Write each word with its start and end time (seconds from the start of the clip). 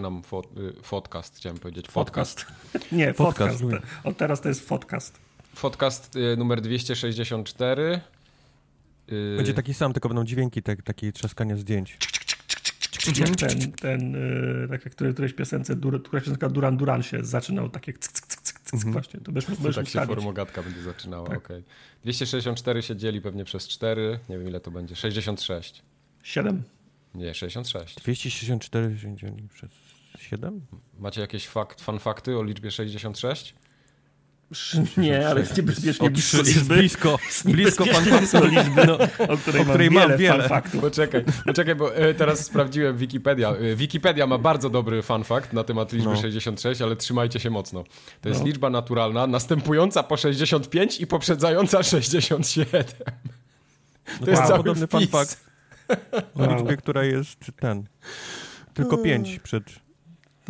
zaczynam 0.00 0.22
fo, 0.22 0.42
y, 0.56 0.72
podcast, 0.90 1.36
chciałem 1.36 1.58
powiedzieć. 1.58 1.88
Podcast. 1.88 2.46
Nie, 2.92 3.14
podcast. 3.14 3.62
podcast. 3.62 3.84
Od 4.04 4.16
teraz 4.16 4.40
to 4.40 4.48
jest 4.48 4.68
podcast. 4.68 5.20
Podcast 5.62 6.16
y, 6.16 6.36
numer 6.36 6.60
264. 6.60 8.00
Y, 9.12 9.34
Będzie 9.36 9.54
taki 9.54 9.74
sam, 9.74 9.92
tylko 9.92 10.08
będą 10.08 10.24
dźwięki, 10.24 10.62
te, 10.62 10.76
takie 10.76 11.12
trzaskania 11.12 11.56
zdjęć. 11.56 11.98
Jak 13.18 13.36
ten, 13.36 13.72
ten 13.72 14.16
tak 14.70 14.84
jak 14.84 14.94
w 14.94 14.96
którejś 15.12 15.32
piosence, 15.32 15.76
któraś 15.76 16.24
piosenka 16.24 16.48
Duran 16.48 16.76
Duran 16.76 17.02
się 17.02 17.24
zaczynał 17.24 17.68
takie 17.68 17.92
cyk, 17.92 18.12
cyk, 18.12 18.26
cyk, 18.26 18.60
cyk, 18.60 18.74
mm 18.74 18.86
-hmm. 18.86 18.92
właśnie. 18.92 19.20
To 19.20 19.32
będziesz, 19.32 19.50
będziesz 19.50 19.74
tak 19.76 19.88
się 19.88 20.06
formogatka 20.06 20.62
będzie 20.62 20.82
zaczynała, 20.82 21.28
tak. 21.28 21.38
okej. 21.38 21.56
Okay. 21.56 21.72
264 22.02 22.82
się 22.82 22.96
dzieli 22.96 23.20
pewnie 23.20 23.44
przez 23.44 23.68
4, 23.68 24.18
nie 24.28 24.38
wiem 24.38 24.48
ile 24.48 24.60
to 24.60 24.70
będzie, 24.70 24.96
66. 24.96 25.82
7. 26.22 26.62
Nie, 27.14 27.34
66. 27.34 27.96
264 27.96 28.98
się 28.98 29.16
dzieli 29.16 29.48
przez 29.48 29.70
7? 30.20 30.60
Macie 30.98 31.20
jakieś 31.20 31.46
fakt, 31.48 31.80
fun 31.80 31.98
fakty 31.98 32.38
o 32.38 32.42
liczbie 32.42 32.70
66? 32.70 33.54
Nie, 34.96 35.28
ale 35.28 35.40
jest 35.40 35.56
niebezpiecznie 35.56 36.10
blisko 36.10 36.36
Jest 36.38 36.68
blisko, 36.68 37.18
blisko 37.44 37.84
fanfaktu 37.84 38.46
liczby, 38.46 38.86
no, 38.86 38.98
o 39.34 39.36
której, 39.36 39.62
o 39.62 39.64
której 39.64 39.90
mam, 39.90 40.08
mam 40.08 40.18
wiele. 40.18 40.48
Faktów. 40.48 40.80
Poczekaj, 40.80 41.24
poczekaj, 41.46 41.74
bo 41.74 41.96
e, 41.96 42.14
teraz 42.14 42.44
sprawdziłem 42.44 42.96
Wikipedia. 42.96 43.50
E, 43.50 43.76
Wikipedia 43.76 44.26
ma 44.26 44.38
bardzo 44.38 44.70
dobry 44.70 45.02
fun 45.02 45.24
fact 45.24 45.52
na 45.52 45.64
temat 45.64 45.92
liczby 45.92 46.10
no. 46.10 46.16
66, 46.16 46.82
ale 46.82 46.96
trzymajcie 46.96 47.40
się 47.40 47.50
mocno. 47.50 47.84
To 48.20 48.28
jest 48.28 48.40
no. 48.40 48.46
liczba 48.46 48.70
naturalna, 48.70 49.26
następująca 49.26 50.02
po 50.02 50.16
65 50.16 51.00
i 51.00 51.06
poprzedzająca 51.06 51.82
67. 51.92 52.84
To 54.04 54.20
wow. 54.20 54.30
jest 54.30 54.42
cały 54.42 54.56
podobny 54.56 54.86
fact 54.86 55.44
o 56.34 56.42
wow. 56.42 56.56
liczbie, 56.56 56.76
która 56.76 57.04
jest 57.04 57.38
ten, 57.60 57.84
tylko 58.74 58.98
5 58.98 59.38
przed 59.38 59.64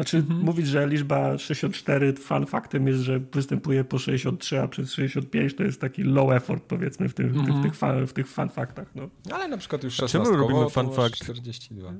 znaczy 0.00 0.16
mhm. 0.16 0.40
mówić, 0.40 0.66
że 0.66 0.86
liczba 0.86 1.38
64 1.38 2.12
fun 2.12 2.46
faktem 2.46 2.86
jest, 2.86 3.00
że 3.00 3.20
występuje 3.20 3.84
po 3.84 3.98
63, 3.98 4.60
a 4.60 4.68
przez 4.68 4.92
65 4.92 5.54
to 5.54 5.62
jest 5.62 5.80
taki 5.80 6.02
low 6.02 6.32
effort 6.32 6.64
powiedzmy 6.64 7.08
w, 7.08 7.14
tym, 7.14 7.26
mhm. 7.26 7.60
w, 7.60 7.62
tych, 7.62 7.74
fan, 7.74 8.06
w 8.06 8.12
tych 8.12 8.28
fun 8.28 8.48
faktach. 8.48 8.94
No. 8.94 9.08
Ale 9.32 9.48
na 9.48 9.56
przykład 9.58 9.84
już 9.84 9.94
16 9.94 10.18
Czemu 10.18 10.36
robimy 10.36 10.70
fun 10.70 10.92
fact? 10.92 11.14
42. 11.14 11.92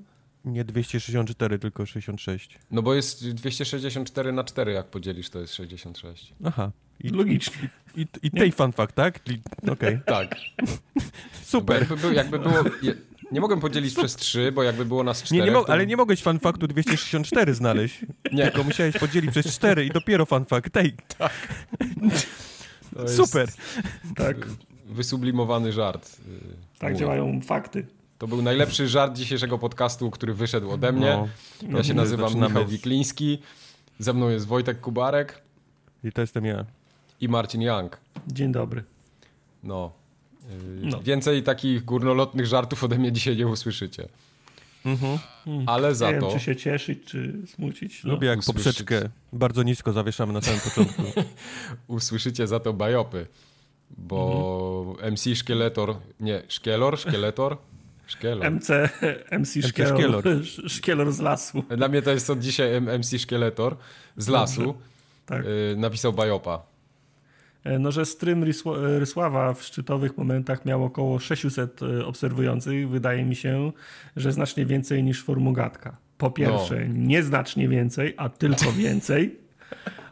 Nie 0.44 0.64
264, 0.64 1.58
tylko 1.58 1.86
66. 1.86 2.58
No 2.70 2.82
bo 2.82 2.94
jest 2.94 3.30
264 3.30 4.32
na 4.32 4.44
4, 4.44 4.72
jak 4.72 4.86
podzielisz, 4.86 5.30
to 5.30 5.38
jest 5.40 5.54
66. 5.54 6.34
Aha. 6.44 6.70
I, 7.00 7.08
Logicznie. 7.08 7.68
I, 7.96 8.00
i, 8.00 8.06
i 8.22 8.30
tej 8.30 8.52
fun 8.52 8.72
fact, 8.72 8.94
tak? 8.94 9.20
Okej. 9.62 9.72
Okay. 9.72 10.00
tak. 10.06 10.36
Super. 11.42 11.86
No 11.90 11.96
jakby, 11.96 12.14
jakby 12.14 12.38
było... 12.38 12.64
Nie 13.32 13.40
mogę 13.40 13.60
podzielić 13.60 13.94
przez 13.94 14.16
3, 14.16 14.52
bo 14.52 14.62
jakby 14.62 14.84
było 14.84 15.02
nas 15.04 15.22
4. 15.22 15.40
Nie, 15.40 15.46
nie 15.46 15.52
mo- 15.52 15.64
to... 15.64 15.72
Ale 15.72 15.86
nie 15.86 15.96
mogłeś 15.96 16.22
fanfaktu 16.22 16.66
264 16.66 17.54
znaleźć. 17.54 18.00
Nie. 18.32 18.44
Tylko 18.44 18.64
musiałeś 18.64 18.98
podzielić 18.98 19.30
przez 19.30 19.46
4 19.54 19.86
i 19.86 19.90
dopiero 19.90 20.26
fanfakt. 20.26 20.72
Tej. 20.72 20.96
Tak. 21.18 21.32
Super. 23.16 23.48
Tak. 24.16 24.36
Wysublimowany 24.86 25.72
żart. 25.72 26.16
Y, 26.28 26.40
tak 26.78 26.92
Mówię. 26.92 27.00
działają 27.00 27.40
fakty. 27.40 27.86
To 28.18 28.28
był 28.28 28.42
najlepszy 28.42 28.88
żart 28.88 29.16
dzisiejszego 29.16 29.58
podcastu, 29.58 30.10
który 30.10 30.34
wyszedł 30.34 30.70
ode 30.70 30.92
mnie. 30.92 31.28
No. 31.68 31.78
Ja 31.78 31.84
się 31.84 31.94
no, 31.94 32.02
nazywam 32.02 32.34
Michał 32.34 32.66
Wikliński. 32.66 33.38
Ze 33.98 34.12
mną 34.12 34.28
jest 34.28 34.46
Wojtek 34.46 34.80
Kubarek. 34.80 35.42
I 36.04 36.12
to 36.12 36.20
jestem 36.20 36.44
ja. 36.44 36.64
I 37.20 37.28
Marcin 37.28 37.62
Young. 37.62 38.00
Dzień 38.26 38.52
dobry. 38.52 38.84
No, 39.62 39.92
no. 40.82 41.02
Więcej 41.02 41.42
takich 41.42 41.84
górnolotnych 41.84 42.46
żartów 42.46 42.84
ode 42.84 42.98
mnie 42.98 43.12
dzisiaj 43.12 43.36
nie 43.36 43.46
usłyszycie. 43.46 44.08
Mhm. 44.84 45.18
Ale 45.66 45.94
za 45.94 46.12
nie 46.12 46.20
to. 46.20 46.28
Wiem, 46.28 46.38
czy 46.38 46.44
się 46.44 46.56
cieszyć, 46.56 47.04
czy 47.04 47.32
smucić. 47.46 48.04
No. 48.04 48.12
Lubię 48.12 48.28
jak 48.28 48.38
Usłyszycie... 48.38 48.70
poprzeczkę 48.70 49.08
bardzo 49.32 49.62
nisko 49.62 49.92
zawieszamy 49.92 50.32
na 50.32 50.40
samym 50.40 50.60
początku. 50.60 51.02
Usłyszycie 51.86 52.46
za 52.46 52.60
to 52.60 52.72
bajopy, 52.72 53.26
bo 53.90 54.86
mhm. 54.90 55.12
MC 55.12 55.34
Szkieletor, 55.34 55.96
nie, 56.20 56.42
Szkielor, 56.48 56.98
Szkieletor, 56.98 57.56
Szkielor. 58.06 58.50
MC, 58.50 58.68
MC 59.38 59.66
Szkielor, 59.68 60.24
Szkielor 60.76 61.12
z 61.12 61.20
lasu. 61.20 61.64
Dla 61.76 61.88
mnie 61.88 62.02
to 62.02 62.10
jest 62.10 62.30
od 62.30 62.38
dzisiaj 62.38 62.80
MC 62.80 63.18
Szkieletor 63.18 63.76
z 64.16 64.28
lasu. 64.28 64.74
Tak. 65.26 65.44
Y, 65.44 65.74
napisał 65.76 66.12
bajopa. 66.12 66.69
E, 67.65 67.78
no, 67.78 67.93
że 67.93 68.06
stream 68.06 68.44
Rysława 68.98 69.54
w 69.54 69.62
szczytowych 69.62 70.19
momentach 70.19 70.65
miał 70.65 70.84
około 70.84 71.19
600 71.19 71.82
e, 71.82 72.06
obserwujących. 72.06 72.88
Wydaje 72.88 73.25
mi 73.25 73.37
się, 73.37 73.72
że 74.16 74.32
znacznie 74.32 74.66
więcej 74.66 75.04
niż 75.04 75.25
Formugatka. 75.25 75.97
Po 76.19 76.31
pierwsze, 76.31 76.76
no. 76.88 76.94
nie 76.97 77.22
znacznie 77.22 77.69
więcej, 77.69 78.15
a 78.16 78.28
tylko 78.28 78.72
więcej. 78.72 79.38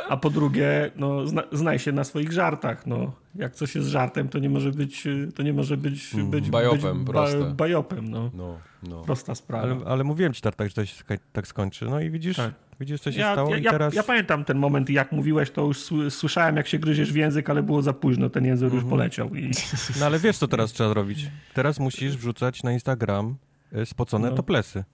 A 0.09 0.17
po 0.17 0.31
drugie, 0.31 0.91
no, 0.97 1.27
zna, 1.27 1.43
znaj 1.53 1.79
się 1.79 1.93
na 1.93 2.05
swoich 2.05 2.33
żartach. 2.33 2.87
No. 2.87 3.13
Jak 3.35 3.55
coś 3.55 3.75
jest 3.75 3.89
żartem, 3.89 4.29
to 4.29 4.39
nie 4.39 4.51
może 4.51 4.71
być, 4.71 5.09
to 5.35 5.43
nie 5.43 5.53
może 5.53 5.77
być, 5.77 6.15
mm, 6.15 6.31
być, 6.31 6.51
bajopem, 6.51 7.05
być 7.05 7.15
ba, 7.15 7.27
bajopem. 7.57 8.11
No. 8.11 8.31
No, 8.35 8.59
no. 8.83 9.03
Prosta 9.03 9.35
sprawa. 9.35 9.65
Ale, 9.65 9.77
ale 9.87 10.05
mówiłem 10.05 10.33
ci, 10.33 10.43
Tartak, 10.43 10.69
że 10.69 10.75
to 10.75 10.87
się 10.87 11.05
tak 11.33 11.47
skończy. 11.47 11.85
No 11.85 12.01
i 12.01 12.11
widzisz, 12.11 12.37
tak. 12.37 12.53
Widzisz, 12.81 13.01
co 13.01 13.13
się 13.13 13.21
ja, 13.21 13.33
stało 13.33 13.51
ja, 13.51 13.57
i 13.57 13.63
teraz... 13.63 13.95
Ja 13.95 14.03
pamiętam 14.03 14.45
ten 14.45 14.59
moment, 14.59 14.91
jak 14.91 15.13
mówiłeś, 15.13 15.51
to 15.51 15.65
już 15.65 15.79
słyszałem, 16.11 16.57
jak 16.57 16.67
się 16.67 16.79
gryziesz 16.79 17.13
w 17.13 17.17
język, 17.17 17.51
ale 17.51 17.63
było 17.63 17.83
za 17.83 17.93
późno, 17.93 18.31
ten 18.31 18.45
język 18.45 18.73
już 18.73 18.83
mhm. 18.83 18.91
poleciał. 18.91 19.35
I... 19.35 19.51
No 20.01 20.07
ale 20.07 20.19
wiesz, 20.19 20.39
co 20.39 20.49
teraz 20.49 20.73
trzeba 20.73 20.91
zrobić? 20.91 21.31
Teraz 21.55 21.81
musisz 21.81 22.17
wrzucać 22.17 22.63
na 22.63 22.73
Instagram 22.73 23.37
e, 23.73 23.87
spocone 23.87 24.31
no. 24.31 24.37
toplesy. 24.37 24.85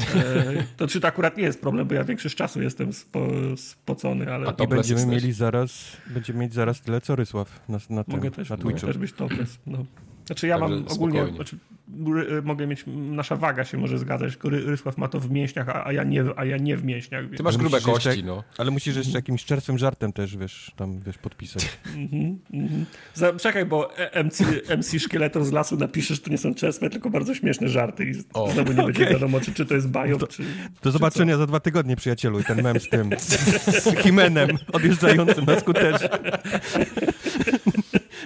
E, 0.00 0.64
to 0.76 0.86
czy 0.86 1.00
to 1.00 1.08
akurat 1.08 1.36
nie 1.36 1.42
jest 1.42 1.60
problem, 1.60 1.88
bo 1.88 1.94
ja 1.94 2.04
większość 2.04 2.36
czasu 2.36 2.62
jestem 2.62 2.92
spo, 2.92 3.28
spocony, 3.56 4.32
ale... 4.32 4.52
I 4.64 4.68
będziemy 4.68 5.06
mieli 5.06 5.32
zaraz, 5.32 5.96
będziemy 6.06 6.38
mieć 6.38 6.54
zaraz 6.54 6.80
tyle 6.80 7.00
co 7.00 7.16
Rysław 7.16 7.60
na, 7.68 7.78
na 7.90 8.04
Mogę 8.06 8.22
tym, 8.22 8.32
też, 8.32 8.50
na 8.50 8.56
Twitchu. 8.56 8.70
Mogę 8.70 8.86
też 8.86 8.98
być 8.98 9.12
toples, 9.12 9.58
no. 9.66 9.84
Znaczy 10.26 10.46
ja 10.46 10.58
Także 10.58 10.76
mam 10.76 10.84
ogólnie, 10.88 11.26
znaczy, 11.26 11.58
mogę 12.42 12.66
mieć, 12.66 12.84
nasza 12.86 13.36
waga 13.36 13.64
się 13.64 13.78
może 13.78 13.98
zgadzać, 13.98 14.32
tylko 14.32 14.48
Rysław 14.50 14.98
ma 14.98 15.08
to 15.08 15.20
w 15.20 15.30
mięśniach, 15.30 15.68
a, 15.68 15.92
ja, 15.92 16.04
nie, 16.04 16.24
a 16.36 16.44
ja 16.44 16.56
nie 16.56 16.76
w 16.76 16.84
mięśniach. 16.84 17.24
Ty 17.36 17.42
masz 17.42 17.56
grube 17.56 17.80
kości, 17.80 18.08
jeszcze, 18.08 18.24
no. 18.24 18.44
Ale 18.58 18.70
musisz 18.70 18.96
jeszcze 18.96 19.12
jakimś 19.12 19.44
czerstwym 19.44 19.78
żartem 19.78 20.12
też, 20.12 20.36
wiesz, 20.36 20.72
tam, 20.76 21.00
wiesz, 21.00 21.18
podpisać. 21.18 21.68
Mm 21.92 22.38
-hmm, 22.52 23.36
Czekaj, 23.40 23.66
bo 23.66 23.98
e- 23.98 24.24
MC, 24.24 24.40
MC 24.78 24.98
Szkieletor 25.00 25.44
z 25.44 25.52
lasu 25.52 25.76
napiszesz, 25.76 26.16
że 26.16 26.22
to 26.22 26.30
nie 26.30 26.38
są 26.38 26.54
czerstwe, 26.54 26.90
tylko 26.90 27.10
bardzo 27.10 27.34
śmieszne 27.34 27.68
żarty 27.68 28.04
i 28.04 28.12
o. 28.34 28.50
znowu 28.50 28.72
nie 28.72 28.82
okay. 28.82 28.92
będzie 28.92 29.06
wiadomo, 29.06 29.40
czy, 29.40 29.54
czy 29.54 29.66
to 29.66 29.74
jest 29.74 29.88
bajo, 29.88 30.16
do, 30.16 30.26
czy... 30.26 30.42
Do 30.82 30.90
zobaczenia 30.90 31.36
za 31.36 31.46
dwa 31.46 31.60
tygodnie, 31.60 31.96
przyjacielu, 31.96 32.40
i 32.40 32.44
ten 32.44 32.62
mem 32.62 32.80
z 32.80 32.88
tym, 32.88 33.10
z 33.82 33.98
Himenem 33.98 34.50
odjeżdżającym 34.72 35.44
na 35.44 35.60
skuterze. 35.60 36.08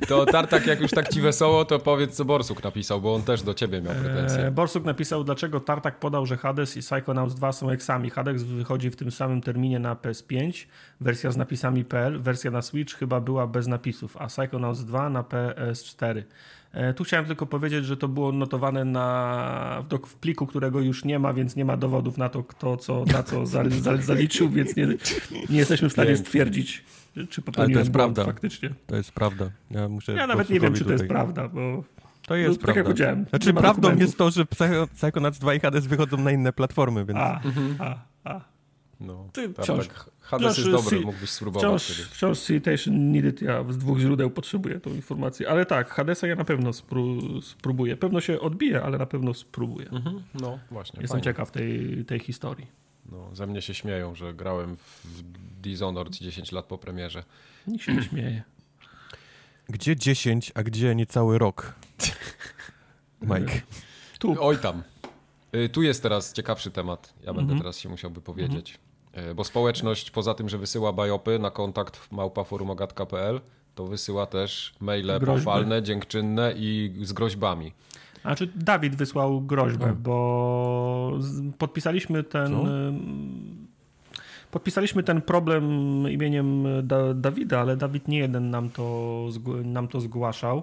To 0.08 0.26
Tartak, 0.26 0.66
jak 0.66 0.80
już 0.80 0.90
tak 0.90 1.08
ci 1.08 1.20
wesoło, 1.20 1.64
to 1.64 1.78
powiedz, 1.78 2.16
co 2.16 2.24
Borsuk 2.24 2.64
napisał, 2.64 3.00
bo 3.00 3.14
on 3.14 3.22
też 3.22 3.42
do 3.42 3.54
ciebie 3.54 3.82
miał 3.82 3.94
pretensje. 3.94 4.44
Eee, 4.44 4.50
Borsuk 4.50 4.84
napisał, 4.84 5.24
dlaczego 5.24 5.60
Tartak 5.60 5.98
podał, 5.98 6.26
że 6.26 6.36
Hades 6.36 6.76
i 6.76 6.80
Psychonauts 6.80 7.34
2 7.34 7.52
są 7.52 7.70
eksami. 7.70 8.10
Hades 8.10 8.42
wychodzi 8.42 8.90
w 8.90 8.96
tym 8.96 9.10
samym 9.10 9.40
terminie 9.40 9.78
na 9.78 9.94
PS5, 9.94 10.66
wersja 11.00 11.30
z 11.30 11.36
napisami 11.36 11.84
PL, 11.84 12.20
wersja 12.20 12.50
na 12.50 12.62
Switch 12.62 12.94
chyba 12.94 13.20
była 13.20 13.46
bez 13.46 13.66
napisów, 13.66 14.16
a 14.16 14.26
Psychonauts 14.26 14.84
2 14.84 15.10
na 15.10 15.22
PS4. 15.22 16.22
E, 16.76 16.94
tu 16.94 17.04
chciałem 17.04 17.26
tylko 17.26 17.46
powiedzieć, 17.46 17.84
że 17.84 17.96
to 17.96 18.08
było 18.08 18.32
notowane 18.32 18.84
na, 18.84 19.82
w, 19.90 20.06
w 20.06 20.14
pliku, 20.14 20.46
którego 20.46 20.80
już 20.80 21.04
nie 21.04 21.18
ma, 21.18 21.32
więc 21.32 21.56
nie 21.56 21.64
ma 21.64 21.76
dowodów 21.76 22.18
na 22.18 22.28
to, 22.28 22.44
kto 22.44 22.76
co, 22.76 23.04
na 23.12 23.22
co 23.22 23.46
zaliczył, 24.00 24.50
więc 24.50 24.76
nie, 24.76 24.86
nie 25.50 25.58
jesteśmy 25.58 25.88
w 25.88 25.92
stanie 25.92 26.16
stwierdzić, 26.16 26.84
czy 27.30 27.42
popełniłem 27.42 27.74
to 27.74 27.78
jest 27.78 27.92
prawda. 27.92 28.24
faktycznie. 28.24 28.70
To 28.86 28.96
jest 28.96 29.12
prawda. 29.12 29.50
Ja, 29.70 29.88
ja 30.16 30.26
nawet 30.26 30.50
nie 30.50 30.60
wiem, 30.60 30.74
czy 30.74 30.84
to 30.84 30.92
jest 30.92 31.06
prawda, 31.06 31.48
bo... 31.48 31.84
To 32.26 32.36
jest 32.36 32.60
no, 32.60 32.64
prawda. 32.64 32.66
Tak 32.66 32.76
jak 32.76 32.84
powiedziałem. 32.84 33.26
Znaczy 33.30 33.54
prawdą 33.54 33.82
dokumentów. 33.82 34.00
jest 34.00 34.18
to, 34.18 34.30
że 34.30 34.46
Psychonauts 34.94 35.38
2 35.38 35.54
i 35.54 35.60
Hades 35.60 35.86
wychodzą 35.86 36.16
na 36.16 36.30
inne 36.30 36.52
platformy, 36.52 37.04
więc... 37.04 37.18
A, 37.20 37.40
a, 37.78 37.98
a. 38.24 38.55
No, 39.00 39.28
Ty, 39.32 39.48
tak, 39.48 39.64
wciąż, 39.64 39.88
tak. 39.88 40.10
Hades 40.20 40.58
jest 40.58 40.70
dobry, 40.70 41.00
mógłbyś 41.00 41.30
spróbować. 41.30 41.82
Wciąż, 41.82 42.08
wciąż 42.08 42.38
Citation 42.38 43.12
Needed, 43.12 43.42
ja 43.42 43.64
z 43.72 43.78
dwóch 43.78 43.98
źródeł 43.98 44.30
potrzebuję 44.30 44.80
tą 44.80 44.90
informację. 44.90 45.50
Ale 45.50 45.66
tak, 45.66 45.90
Hadesa 45.90 46.26
ja 46.26 46.36
na 46.36 46.44
pewno 46.44 46.72
spró 46.72 47.02
spróbuję. 47.42 47.96
Pewno 47.96 48.20
się 48.20 48.40
odbije, 48.40 48.82
ale 48.82 48.98
na 48.98 49.06
pewno 49.06 49.34
spróbuję. 49.34 49.88
Mhm. 49.90 50.22
No, 50.34 50.58
właśnie. 50.70 51.00
Jestem 51.00 51.14
fajnie. 51.14 51.24
ciekaw 51.24 51.50
tej, 51.50 52.04
tej 52.04 52.20
historii. 52.20 52.66
No, 53.12 53.30
ze 53.34 53.46
mnie 53.46 53.62
się 53.62 53.74
śmieją, 53.74 54.14
że 54.14 54.34
grałem 54.34 54.76
w 54.76 55.22
Dishonored 55.62 56.16
10 56.16 56.52
lat 56.52 56.64
po 56.64 56.78
premierze. 56.78 57.24
Nikt 57.66 57.84
się 57.84 57.94
nie 57.94 58.02
śmieje. 58.02 58.42
Gdzie 59.68 59.96
10, 59.96 60.52
a 60.54 60.62
gdzie 60.62 60.94
niecały 60.94 61.38
rok? 61.38 61.74
Mike. 63.22 63.60
Tu. 64.18 64.36
Oj 64.40 64.58
tam. 64.58 64.82
Y, 65.54 65.68
tu 65.68 65.82
jest 65.82 66.02
teraz 66.02 66.32
ciekawszy 66.32 66.70
temat. 66.70 67.14
Ja 67.20 67.26
będę 67.26 67.40
mhm. 67.40 67.58
teraz 67.58 67.78
się 67.78 67.88
musiał 67.88 68.10
wypowiedzieć. 68.10 68.70
Mhm. 68.70 68.85
Bo 69.36 69.44
społeczność, 69.44 70.10
poza 70.10 70.34
tym, 70.34 70.48
że 70.48 70.58
wysyła 70.58 70.92
bajopy 70.92 71.38
na 71.38 71.50
kontakt 71.50 72.12
małpaforumogatka.pl, 72.12 73.40
to 73.74 73.86
wysyła 73.86 74.26
też 74.26 74.74
maile 74.80 75.06
Groźby. 75.06 75.26
pochwalne, 75.26 75.82
dziękczynne 75.82 76.52
i 76.56 76.94
z 77.02 77.12
groźbami. 77.12 77.72
Znaczy 78.22 78.48
Dawid 78.56 78.96
wysłał 78.96 79.40
groźbę, 79.40 79.94
bo 80.02 81.12
podpisaliśmy 81.58 82.24
ten... 82.24 82.52
Co? 82.52 82.64
Podpisaliśmy 84.50 85.02
ten 85.02 85.22
problem 85.22 85.64
imieniem 86.10 86.64
da 86.82 87.14
Dawida, 87.14 87.60
ale 87.60 87.76
Dawid 87.76 88.08
nie 88.08 88.18
jeden 88.18 88.50
nam 88.50 88.70
to, 88.70 89.28
nam 89.64 89.88
to 89.88 90.00
zgłaszał. 90.00 90.62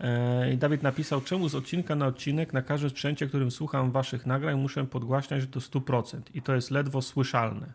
E, 0.00 0.52
I 0.52 0.58
Dawid 0.58 0.82
napisał, 0.82 1.20
czemu 1.20 1.48
z 1.48 1.54
odcinka 1.54 1.94
na 1.94 2.06
odcinek 2.06 2.52
na 2.52 2.62
każdym 2.62 2.90
sprzęcie, 2.90 3.26
którym 3.26 3.50
słucham 3.50 3.90
waszych 3.90 4.26
nagrań, 4.26 4.60
muszę 4.60 4.84
podgłaśniać 4.84 5.46
do 5.46 5.60
100% 5.60 6.20
i 6.34 6.42
to 6.42 6.54
jest 6.54 6.70
ledwo 6.70 7.02
słyszalne. 7.02 7.72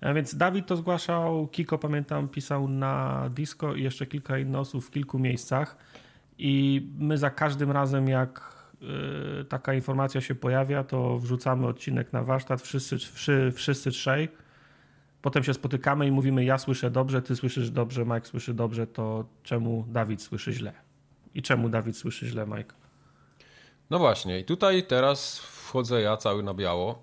E, 0.00 0.14
więc 0.14 0.34
Dawid 0.34 0.66
to 0.66 0.76
zgłaszał, 0.76 1.48
Kiko 1.48 1.78
pamiętam 1.78 2.28
pisał 2.28 2.68
na 2.68 3.24
Disco 3.34 3.74
i 3.74 3.82
jeszcze 3.82 4.06
kilka 4.06 4.38
innych 4.38 4.60
osób 4.60 4.84
w 4.84 4.90
kilku 4.90 5.18
miejscach 5.18 5.76
i 6.38 6.86
my 6.98 7.18
za 7.18 7.30
każdym 7.30 7.70
razem 7.70 8.08
jak 8.08 8.54
y, 9.40 9.44
taka 9.44 9.74
informacja 9.74 10.20
się 10.20 10.34
pojawia, 10.34 10.84
to 10.84 11.18
wrzucamy 11.18 11.66
odcinek 11.66 12.12
na 12.12 12.22
warsztat, 12.22 12.62
wszyscy, 12.62 12.96
wszyscy 13.52 13.90
trzej. 13.90 14.28
Potem 15.22 15.44
się 15.44 15.54
spotykamy 15.54 16.06
i 16.06 16.10
mówimy: 16.10 16.44
Ja 16.44 16.58
słyszę 16.58 16.90
dobrze, 16.90 17.22
ty 17.22 17.36
słyszysz 17.36 17.70
dobrze, 17.70 18.04
Mike 18.04 18.24
słyszy 18.24 18.54
dobrze, 18.54 18.86
to 18.86 19.24
czemu 19.42 19.84
Dawid 19.88 20.22
słyszy 20.22 20.52
źle? 20.52 20.83
I 21.34 21.42
czemu 21.42 21.68
Dawid 21.68 21.96
słyszy 21.96 22.26
źle, 22.26 22.46
Mike? 22.46 22.74
No 23.90 23.98
właśnie, 23.98 24.40
i 24.40 24.44
tutaj 24.44 24.86
teraz 24.86 25.38
wchodzę 25.38 26.00
ja 26.00 26.16
cały 26.16 26.42
na 26.42 26.54
biało. 26.54 27.02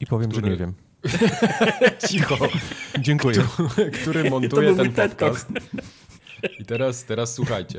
I 0.00 0.06
powiem, 0.06 0.30
który... 0.30 0.46
że 0.46 0.50
nie 0.50 0.56
wiem. 0.56 0.74
Cicho. 2.08 2.36
Dziękuję. 2.98 3.46
Który 4.02 4.30
montuje 4.30 4.76
ten 4.76 4.92
podcast. 4.92 5.48
I 6.58 6.64
teraz, 6.64 7.04
teraz 7.04 7.34
słuchajcie. 7.34 7.78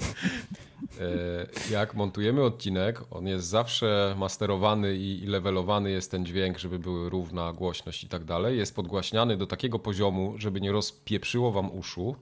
E, 0.99 1.71
jak 1.71 1.95
montujemy 1.95 2.43
odcinek, 2.43 3.01
on 3.11 3.27
jest 3.27 3.47
zawsze 3.47 4.15
masterowany 4.17 4.95
i 4.95 5.25
levelowany 5.25 5.91
jest 5.91 6.11
ten 6.11 6.25
dźwięk, 6.25 6.57
żeby 6.57 6.79
były 6.79 7.09
równa 7.09 7.53
głośność 7.53 8.03
i 8.03 8.09
tak 8.09 8.23
dalej. 8.23 8.57
Jest 8.57 8.75
podgłaśniany 8.75 9.37
do 9.37 9.47
takiego 9.47 9.79
poziomu, 9.79 10.33
żeby 10.37 10.61
nie 10.61 10.71
rozpieprzyło 10.71 11.51
wam 11.51 11.71
uszu. 11.71 12.15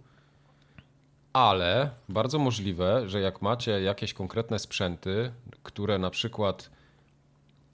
Ale 1.35 1.89
bardzo 2.09 2.39
możliwe, 2.39 3.09
że 3.09 3.21
jak 3.21 3.41
macie 3.41 3.81
jakieś 3.81 4.13
konkretne 4.13 4.59
sprzęty, 4.59 5.31
które 5.63 5.99
na 5.99 6.09
przykład 6.09 6.69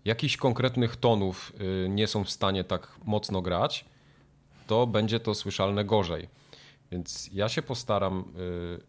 jakichś 0.06 0.38
konkretnych 0.38 0.96
tonów 0.96 1.54
y, 1.86 1.90
nie 1.90 2.08
są 2.08 2.24
w 2.24 2.30
stanie 2.30 2.64
tak 2.64 2.98
mocno 3.06 3.42
grać, 3.42 3.86
to 4.68 4.88
będzie 4.88 5.20
to 5.20 5.36
słyszalne 5.36 5.86
gorzej. 5.86 6.28
Więc 6.92 7.30
ja 7.34 7.50
się 7.50 7.62
postaram 7.62 8.20
y, 8.20 8.82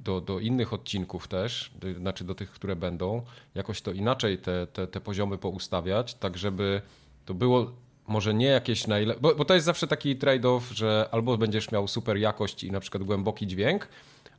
do, 0.00 0.20
do 0.20 0.38
innych 0.38 0.72
odcinków 0.72 1.28
też, 1.28 1.72
znaczy 1.98 2.24
do 2.24 2.34
tych, 2.34 2.50
które 2.50 2.76
będą, 2.76 3.22
jakoś 3.54 3.82
to 3.82 3.92
inaczej 3.92 4.38
te, 4.38 4.66
te, 4.66 4.86
te 4.86 5.00
poziomy 5.00 5.38
poustawiać, 5.38 6.14
tak 6.14 6.38
żeby 6.38 6.82
to 7.26 7.34
było 7.34 7.72
może 8.10 8.34
nie 8.34 8.46
jakieś 8.46 8.86
najlepsze, 8.86 9.20
bo, 9.20 9.34
bo 9.34 9.44
to 9.44 9.54
jest 9.54 9.66
zawsze 9.66 9.86
taki 9.86 10.16
trade-off, 10.16 10.60
że 10.74 11.08
albo 11.12 11.38
będziesz 11.38 11.72
miał 11.72 11.88
super 11.88 12.16
jakość 12.16 12.64
i 12.64 12.70
na 12.70 12.80
przykład 12.80 13.02
głęboki 13.02 13.46
dźwięk, 13.46 13.88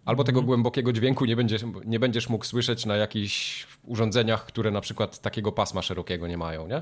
albo 0.05 0.23
tego 0.23 0.39
mhm. 0.39 0.45
głębokiego 0.45 0.93
dźwięku 0.93 1.25
nie 1.25 1.35
będziesz, 1.35 1.61
nie 1.85 1.99
będziesz 1.99 2.29
mógł 2.29 2.45
słyszeć 2.45 2.85
na 2.85 2.95
jakichś 2.95 3.67
urządzeniach, 3.83 4.45
które 4.45 4.71
na 4.71 4.81
przykład 4.81 5.19
takiego 5.19 5.51
pasma 5.51 5.81
szerokiego 5.81 6.27
nie 6.27 6.37
mają, 6.37 6.67
nie? 6.67 6.81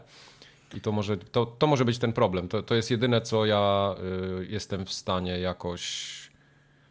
I 0.73 0.81
to 0.81 0.91
może, 0.91 1.17
to, 1.17 1.45
to 1.45 1.67
może 1.67 1.85
być 1.85 1.97
ten 1.97 2.13
problem. 2.13 2.47
To, 2.47 2.63
to 2.63 2.75
jest 2.75 2.91
jedyne, 2.91 3.21
co 3.21 3.45
ja 3.45 3.95
y, 4.41 4.47
jestem 4.49 4.85
w 4.85 4.93
stanie 4.93 5.39
jakoś 5.39 6.28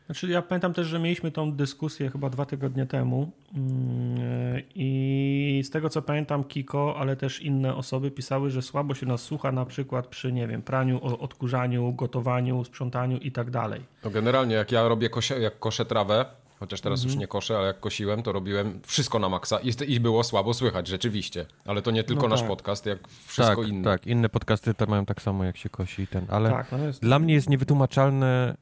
znaczy, 0.08 0.28
ja 0.28 0.42
pamiętam 0.42 0.74
też, 0.74 0.86
że 0.86 0.98
mieliśmy 0.98 1.30
tą 1.30 1.52
dyskusję 1.52 2.10
chyba 2.10 2.30
dwa 2.30 2.46
tygodnie 2.46 2.86
temu 2.86 3.30
mm, 3.54 4.62
i 4.74 5.62
z 5.64 5.70
tego 5.70 5.88
co 5.88 6.02
pamiętam, 6.02 6.44
Kiko, 6.44 6.94
ale 6.98 7.16
też 7.16 7.42
inne 7.42 7.74
osoby 7.74 8.10
pisały, 8.10 8.50
że 8.50 8.62
słabo 8.62 8.94
się 8.94 9.06
nas 9.06 9.22
słucha 9.22 9.52
na 9.52 9.64
przykład 9.64 10.06
przy, 10.06 10.32
nie 10.32 10.46
wiem, 10.46 10.62
praniu, 10.62 11.04
odkurzaniu, 11.20 11.92
gotowaniu, 11.92 12.64
sprzątaniu 12.64 13.18
i 13.18 13.32
tak 13.32 13.50
dalej. 13.50 13.80
No 14.04 14.10
generalnie, 14.10 14.54
jak 14.54 14.72
ja 14.72 14.88
robię 14.88 15.10
kosie, 15.10 15.38
jak 15.38 15.58
koszę 15.58 15.84
trawę, 15.84 16.24
chociaż 16.58 16.80
teraz 16.80 16.98
już 16.98 17.12
mhm. 17.12 17.20
nie 17.20 17.26
koszę, 17.26 17.58
ale 17.58 17.66
jak 17.66 17.80
kosiłem, 17.80 18.22
to 18.22 18.32
robiłem 18.32 18.80
wszystko 18.86 19.18
na 19.18 19.28
maksa 19.28 19.58
i, 19.58 19.92
i 19.92 20.00
było 20.00 20.24
słabo 20.24 20.54
słychać, 20.54 20.86
rzeczywiście. 20.86 21.46
Ale 21.64 21.82
to 21.82 21.90
nie 21.90 22.04
tylko 22.04 22.22
no 22.22 22.28
nasz 22.28 22.40
tak. 22.40 22.48
podcast, 22.48 22.86
jak 22.86 22.98
wszystko 23.26 23.62
tak, 23.62 23.68
inne. 23.68 23.84
Tak, 23.84 24.06
inne 24.06 24.28
podcasty 24.28 24.74
to 24.74 24.86
mają 24.86 25.06
tak 25.06 25.22
samo, 25.22 25.44
jak 25.44 25.56
się 25.56 25.68
kosi 25.68 26.06
ten, 26.06 26.26
ale 26.28 26.50
tak, 26.50 26.72
no 26.72 26.78
jest... 26.78 27.02
dla 27.02 27.18
mnie 27.18 27.34
jest 27.34 27.50
niewytłumaczalne 27.50 28.56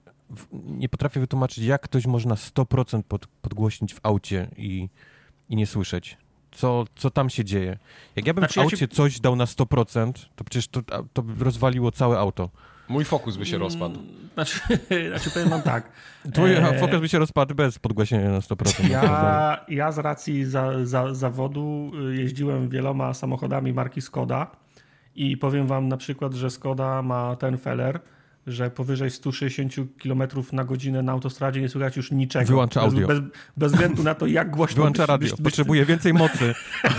nie 0.53 0.89
potrafię 0.89 1.21
wytłumaczyć, 1.21 1.65
jak 1.65 1.83
ktoś 1.83 2.07
można 2.07 2.35
100% 2.35 3.03
pod, 3.03 3.27
podgłośnić 3.27 3.95
w 3.95 4.01
aucie 4.03 4.49
i, 4.57 4.89
i 5.49 5.57
nie 5.57 5.67
słyszeć. 5.67 6.17
Co, 6.53 6.85
co 6.97 7.11
tam 7.11 7.31
się 7.31 7.45
dzieje? 7.45 7.79
Jak 8.17 8.27
ja 8.27 8.35
bym 8.35 8.43
znaczy, 8.43 8.61
w 8.61 8.63
aucie 8.63 8.77
ja 8.81 8.89
ci... 8.89 8.97
coś 8.97 9.21
dał 9.21 9.37
na 9.37 9.45
100%, 9.45 10.13
to 10.37 10.45
przecież 10.45 10.69
to, 10.69 10.83
to 11.13 11.23
by 11.23 11.45
rozwaliło 11.45 11.93
całe 11.93 12.19
auto. 12.19 12.51
Mój 12.89 13.05
fokus 13.05 13.37
by 13.37 13.47
się 13.47 13.59
rozpadł. 13.59 14.01
Znaczy, 14.35 14.61
znaczy 15.11 15.31
powiem 15.31 15.49
wam 15.49 15.63
tak. 15.63 15.91
Twój 16.33 16.53
e... 16.53 16.79
fokus 16.79 17.01
by 17.01 17.09
się 17.09 17.19
rozpadł 17.19 17.55
bez 17.55 17.79
podgłośnienia 17.79 18.31
na 18.31 18.41
100%. 18.41 18.91
Ja, 18.91 19.65
ja 19.69 19.93
z 19.93 19.99
racji 19.99 20.45
za, 20.45 20.85
za, 20.85 21.15
zawodu 21.15 21.91
y, 22.11 22.17
jeździłem 22.17 22.69
wieloma 22.69 23.15
samochodami 23.15 23.73
marki 23.73 24.01
Skoda 24.01 24.51
i 25.15 25.37
powiem 25.37 25.67
wam 25.67 25.89
na 25.89 25.97
przykład, 25.97 26.35
że 26.35 26.51
Skoda 26.51 27.03
ma 27.03 27.37
ten 27.37 27.59
feller, 27.59 28.01
że 28.47 28.71
powyżej 28.71 29.11
160 29.11 29.75
km 30.03 30.23
na 30.53 30.65
godzinę 30.65 31.03
na 31.03 31.13
autostradzie 31.13 31.61
nie 31.61 31.69
słychać 31.69 31.97
już 31.97 32.11
niczego. 32.11 32.47
Wyłącza 32.47 32.81
audio. 32.81 33.09
Bez, 33.09 33.21
bez 33.57 33.73
względu 33.73 34.03
na 34.03 34.15
to, 34.15 34.27
jak 34.27 34.51
głośno... 34.51 34.77
Wyłącza 34.77 35.03
byś, 35.03 35.09
radio. 35.09 35.29
Byś, 35.29 35.31
byś... 35.31 35.45
Potrzebuje 35.45 35.85
więcej 35.85 36.15
mocy. 36.15 36.55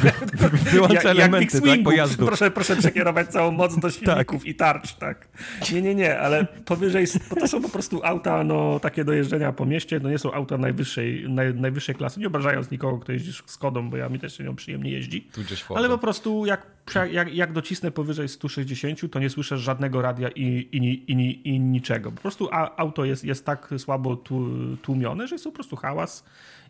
Wyłącza 0.72 1.10
elementy 1.10 1.62
tak, 1.62 1.84
pojazdu. 1.84 2.26
Proszę, 2.26 2.52
proszę 2.52 2.76
przekierować 2.76 3.28
całą 3.28 3.52
moc 3.52 3.80
do 3.80 3.92
silników 3.98 4.42
tak. 4.42 4.48
i 4.48 4.56
tarcz. 4.56 4.94
tak. 4.94 5.28
Nie, 5.74 5.82
nie, 5.82 5.96
nie, 5.96 6.20
ale 6.20 6.46
powyżej... 6.46 7.06
Bo 7.30 7.36
to 7.36 7.48
są 7.48 7.62
po 7.62 7.70
prostu 7.70 8.02
auta 8.04 8.44
no, 8.44 8.80
takie 8.80 9.06
do 9.06 9.14
jeżdżenia 9.14 9.52
po 9.52 9.66
mieście. 9.66 10.00
To 10.00 10.10
nie 10.10 10.18
są 10.18 10.34
auta 10.34 10.58
najwyższej, 10.58 11.26
naj, 11.30 11.54
najwyższej 11.54 11.96
klasy. 11.96 12.20
Nie 12.20 12.28
obrażając 12.28 12.72
nikogo, 12.72 13.00
kto 13.00 13.12
jeździ 13.12 13.32
z 13.46 13.58
Kodą, 13.58 13.90
bo 13.90 13.98
ja 13.98 14.10
mi 14.10 14.20
też 14.20 14.38
się 14.38 14.44
nią 14.44 14.56
przyjemnie 14.56 14.92
jeździ. 14.92 15.28
Ale 15.76 15.90
po 15.90 15.98
prostu 15.98 16.46
jak, 16.46 16.68
jak, 17.12 17.34
jak 17.34 17.54
docisnę 17.54 17.92
powyżej 17.92 18.30
160, 18.30 19.12
to 19.12 19.20
nie 19.20 19.30
słyszę 19.30 19.58
żadnego 19.58 20.02
radia 20.02 20.30
i, 20.30 20.44
i, 20.72 20.78
i, 20.78 21.12
i 21.12 21.37
niczego. 21.46 22.12
Po 22.12 22.22
prostu 22.22 22.50
auto 22.78 23.06
jest, 23.06 23.24
jest 23.24 23.46
tak 23.46 23.74
słabo 23.78 24.18
tłumione, 24.82 25.28
że 25.28 25.36
jest 25.36 25.46
po 25.46 25.52
prostu 25.52 25.76
hałas 25.76 26.24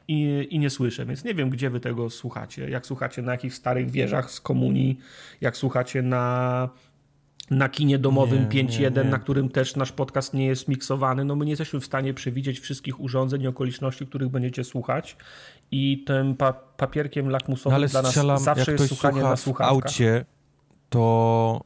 i, 0.07 0.47
i 0.49 0.59
nie 0.59 0.69
słyszę, 0.69 1.05
więc 1.05 1.23
nie 1.23 1.33
wiem, 1.33 1.49
gdzie 1.49 1.69
wy 1.69 1.79
tego 1.79 2.09
słuchacie. 2.09 2.69
Jak 2.69 2.85
słuchacie 2.85 3.21
na 3.21 3.31
jakichś 3.31 3.55
starych 3.55 3.91
wieżach 3.91 4.31
z 4.31 4.41
komunii, 4.41 4.99
jak 5.41 5.57
słuchacie 5.57 6.01
na 6.01 6.69
na 7.49 7.69
kinie 7.69 7.99
domowym 7.99 8.49
5.1, 8.49 9.09
na 9.09 9.19
którym 9.19 9.49
też 9.49 9.75
nasz 9.75 9.91
podcast 9.91 10.33
nie 10.33 10.45
jest 10.45 10.67
miksowany. 10.67 11.25
No 11.25 11.35
my 11.35 11.45
nie 11.45 11.51
jesteśmy 11.51 11.79
w 11.79 11.85
stanie 11.85 12.13
przewidzieć 12.13 12.59
wszystkich 12.59 12.99
urządzeń 12.99 13.41
i 13.41 13.47
okoliczności, 13.47 14.07
których 14.07 14.29
będziecie 14.29 14.63
słuchać 14.63 15.17
i 15.71 16.03
tym 16.07 16.35
pa 16.35 16.53
papierkiem 16.53 17.29
lakmusowym 17.29 17.81
no, 17.81 17.87
dla 17.87 18.01
nas 18.01 18.43
zawsze 18.43 18.71
jest 18.71 18.87
słuchanie 18.87 19.21
na 19.21 19.35
słuchawkach. 19.35 19.77
w 19.81 19.85
aucie, 19.85 20.25
to 20.89 21.61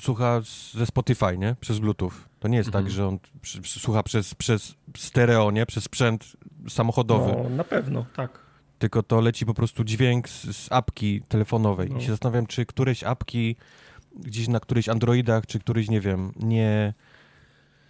słucha 0.00 0.40
ze 0.72 0.86
Spotify, 0.86 1.38
nie? 1.38 1.56
Przez 1.60 1.78
Bluetooth. 1.78 2.12
To 2.40 2.48
nie 2.48 2.56
jest 2.56 2.70
tak, 2.70 2.80
mhm. 2.80 2.84
tak, 2.84 2.92
że 2.92 3.06
on 3.06 3.18
słucha 3.64 4.02
przez, 4.02 4.34
przez 4.34 4.74
stereo, 4.96 5.50
nie? 5.50 5.66
Przez 5.66 5.84
sprzęt 5.84 6.36
samochodowy. 6.68 7.32
No, 7.42 7.48
na 7.50 7.64
pewno, 7.64 8.06
tak. 8.16 8.38
Tylko 8.78 9.02
to 9.02 9.20
leci 9.20 9.46
po 9.46 9.54
prostu 9.54 9.84
dźwięk 9.84 10.28
z, 10.28 10.56
z 10.56 10.72
apki 10.72 11.22
telefonowej. 11.28 11.90
No. 11.90 11.98
I 11.98 12.02
się 12.02 12.10
zastanawiam, 12.10 12.46
czy 12.46 12.66
któreś 12.66 13.04
apki 13.04 13.56
gdzieś 14.16 14.48
na 14.48 14.60
którychś 14.60 14.88
Androidach, 14.88 15.46
czy 15.46 15.58
któryś, 15.58 15.88
nie 15.88 16.00
wiem, 16.00 16.32
nie 16.36 16.94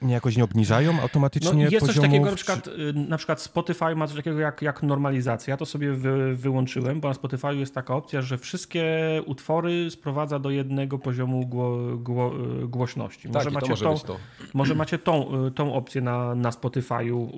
nie 0.02 0.14
jakoś 0.14 0.37
nie 0.37 0.45
obniżają 0.45 1.00
automatycznie 1.00 1.64
no, 1.64 1.71
Jest 1.71 1.87
poziomu... 1.87 1.93
coś 1.93 2.11
takiego, 2.11 2.31
na 2.31 2.37
przykład, 2.37 2.67
y, 2.67 2.93
na 2.93 3.17
przykład 3.17 3.43
Spotify 3.43 3.95
ma 3.97 4.07
coś 4.07 4.17
takiego 4.17 4.38
jak, 4.38 4.62
jak 4.62 4.83
normalizacja. 4.83 5.50
Ja 5.52 5.57
to 5.57 5.67
sobie 5.67 5.93
wy, 5.93 6.37
wyłączyłem, 6.37 7.00
bo 7.00 7.09
na 7.09 7.14
Spotify 7.14 7.57
jest 7.57 7.75
taka 7.75 7.95
opcja, 7.95 8.23
że 8.23 8.38
wszystkie 8.38 8.85
utwory 9.26 9.90
sprowadza 9.90 10.38
do 10.38 10.50
jednego 10.50 10.99
poziomu 10.99 11.47
gło, 11.47 11.97
gło, 11.97 12.33
y, 12.62 12.69
głośności. 12.69 13.28
Może 13.28 13.45
tak, 13.45 13.55
macie, 13.55 13.69
może, 13.69 13.85
tą, 13.85 14.17
może 14.55 14.75
macie 14.75 14.99
tą, 14.99 15.47
y, 15.47 15.50
tą 15.50 15.75
opcję 15.75 16.00
na, 16.00 16.35
na 16.35 16.50
Spotify'u 16.50 17.28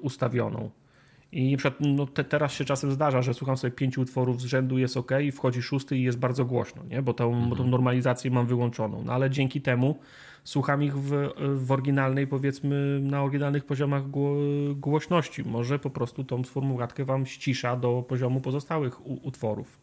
ustawioną. 0.00 0.70
I 1.32 1.56
przykład, 1.56 1.74
no 1.80 2.06
te, 2.06 2.24
teraz 2.24 2.52
się 2.52 2.64
czasem 2.64 2.92
zdarza, 2.92 3.22
że 3.22 3.34
słucham 3.34 3.56
sobie 3.56 3.70
pięciu 3.70 4.00
utworów 4.00 4.40
z 4.40 4.44
rzędu, 4.44 4.78
jest 4.78 4.96
ok, 4.96 5.12
wchodzi 5.32 5.62
szósty 5.62 5.96
i 5.96 6.02
jest 6.02 6.18
bardzo 6.18 6.44
głośno, 6.44 6.82
nie? 6.90 7.02
Bo, 7.02 7.14
tą, 7.14 7.28
mhm. 7.28 7.50
bo 7.50 7.56
tą 7.56 7.66
normalizację 7.66 8.30
mam 8.30 8.46
wyłączoną. 8.46 9.02
No 9.04 9.12
ale 9.12 9.30
dzięki 9.30 9.60
temu 9.60 9.98
słucham 10.44 10.82
ich 10.82 10.98
w, 10.98 11.30
w 11.56 11.72
oryginalnej, 11.72 12.26
powiedzmy, 12.26 13.00
na 13.02 13.22
oryginalnych 13.22 13.64
poziomach 13.64 14.02
głośności. 14.74 15.44
Może 15.44 15.78
po 15.78 15.90
prostu 15.90 16.24
tą 16.24 16.44
sformułatkę 16.44 17.04
wam 17.04 17.26
ścisza 17.26 17.76
do 17.76 18.04
poziomu 18.08 18.40
pozostałych 18.40 19.06
utworów. 19.06 19.80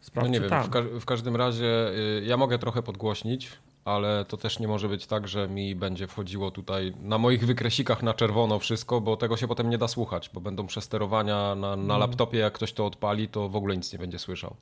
Sprawdźcie 0.00 0.40
no 0.40 0.44
nie 0.44 0.50
wiem, 0.50 0.64
w, 0.64 0.70
ka 0.70 0.82
w, 1.00 1.04
każdym 1.04 1.36
razie 1.36 1.90
y, 2.18 2.24
ja 2.24 2.36
mogę 2.36 2.58
trochę 2.58 2.82
podgłośnić, 2.82 3.50
ale 3.84 4.24
to 4.24 4.36
też 4.36 4.58
nie 4.58 4.68
może 4.68 4.88
być 4.88 5.06
tak, 5.06 5.28
że 5.28 5.48
mi 5.48 5.74
będzie 5.74 6.06
wchodziło 6.06 6.50
tutaj 6.50 6.92
na 7.02 7.18
moich 7.18 7.46
wykresikach 7.46 8.02
na 8.02 8.14
czerwono 8.14 8.58
wszystko, 8.58 9.00
bo 9.00 9.16
tego 9.16 9.36
się 9.36 9.48
potem 9.48 9.70
nie 9.70 9.78
da 9.78 9.88
słuchać, 9.88 10.30
bo 10.34 10.40
będą 10.40 10.66
przesterowania 10.66 11.54
na, 11.54 11.54
na 11.54 11.76
no. 11.76 11.98
laptopie, 11.98 12.38
jak 12.38 12.52
ktoś 12.52 12.72
to 12.72 12.86
odpali, 12.86 13.28
to 13.28 13.48
w 13.48 13.56
ogóle 13.56 13.76
nic 13.76 13.92
nie 13.92 13.98
będzie 13.98 14.18
słyszał. 14.18 14.56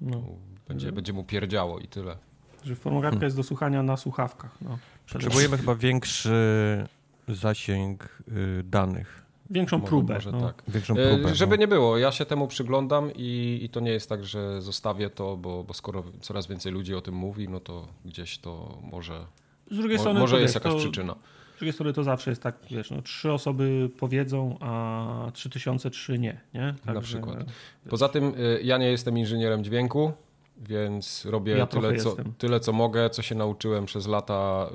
No. 0.00 0.22
Będzie, 0.68 0.92
będzie 0.92 1.12
mu 1.12 1.24
pierdziało 1.24 1.78
i 1.78 1.88
tyle. 1.88 2.16
Że 2.64 2.74
formogatka 2.76 3.14
hmm. 3.14 3.26
jest 3.26 3.36
do 3.36 3.42
słuchania 3.42 3.82
na 3.82 3.96
słuchawkach. 3.96 4.50
No, 4.60 4.78
Potrzebujemy 5.12 5.56
chyba 5.56 5.74
większy 5.74 6.86
zasięg 7.28 8.22
y, 8.28 8.62
danych. 8.64 9.28
Większą 9.50 9.78
może, 9.78 9.88
próbę. 9.88 10.14
Może 10.14 10.32
no. 10.32 10.40
tak. 10.40 10.62
Większą 10.68 10.94
e, 10.96 11.16
próbę. 11.16 11.34
Żeby 11.34 11.56
no. 11.56 11.60
nie 11.60 11.68
było, 11.68 11.98
ja 11.98 12.12
się 12.12 12.24
temu 12.24 12.48
przyglądam 12.48 13.10
i, 13.16 13.60
i 13.62 13.68
to 13.68 13.80
nie 13.80 13.90
jest 13.90 14.08
tak, 14.08 14.24
że 14.24 14.62
zostawię 14.62 15.10
to, 15.10 15.36
bo, 15.36 15.64
bo 15.64 15.74
skoro 15.74 16.04
coraz 16.20 16.46
więcej 16.46 16.72
ludzi 16.72 16.94
o 16.94 17.00
tym 17.00 17.14
mówi, 17.14 17.48
no 17.48 17.60
to 17.60 17.88
gdzieś 18.04 18.38
to 18.38 18.78
może, 18.82 19.26
z 19.70 19.76
drugiej 19.76 19.98
strony, 19.98 20.20
może 20.20 20.40
jest 20.40 20.54
jakaś 20.54 20.72
to, 20.72 20.78
przyczyna. 20.78 21.14
Z 21.56 21.58
drugiej 21.58 21.72
strony 21.72 21.92
to 21.92 22.04
zawsze 22.04 22.30
jest 22.30 22.42
tak, 22.42 22.56
wiesz, 22.70 22.90
no, 22.90 23.02
trzy 23.02 23.32
osoby 23.32 23.90
powiedzą, 23.98 24.56
a 24.60 25.30
trzy 25.32 25.50
tysiące 25.50 25.90
trzy 25.90 26.18
nie. 26.18 26.40
nie? 26.54 26.74
Na 26.86 27.00
przykład. 27.00 27.44
Poza 27.88 28.08
tym 28.08 28.34
y, 28.38 28.60
ja 28.62 28.78
nie 28.78 28.90
jestem 28.90 29.18
inżynierem 29.18 29.64
dźwięku, 29.64 30.12
więc 30.60 31.24
robię 31.24 31.56
ja 31.56 31.66
tyle, 31.66 31.96
co, 31.96 32.16
tyle, 32.38 32.60
co 32.60 32.72
mogę, 32.72 33.10
co 33.10 33.22
się 33.22 33.34
nauczyłem 33.34 33.86
przez 33.86 34.06
lata 34.06 34.70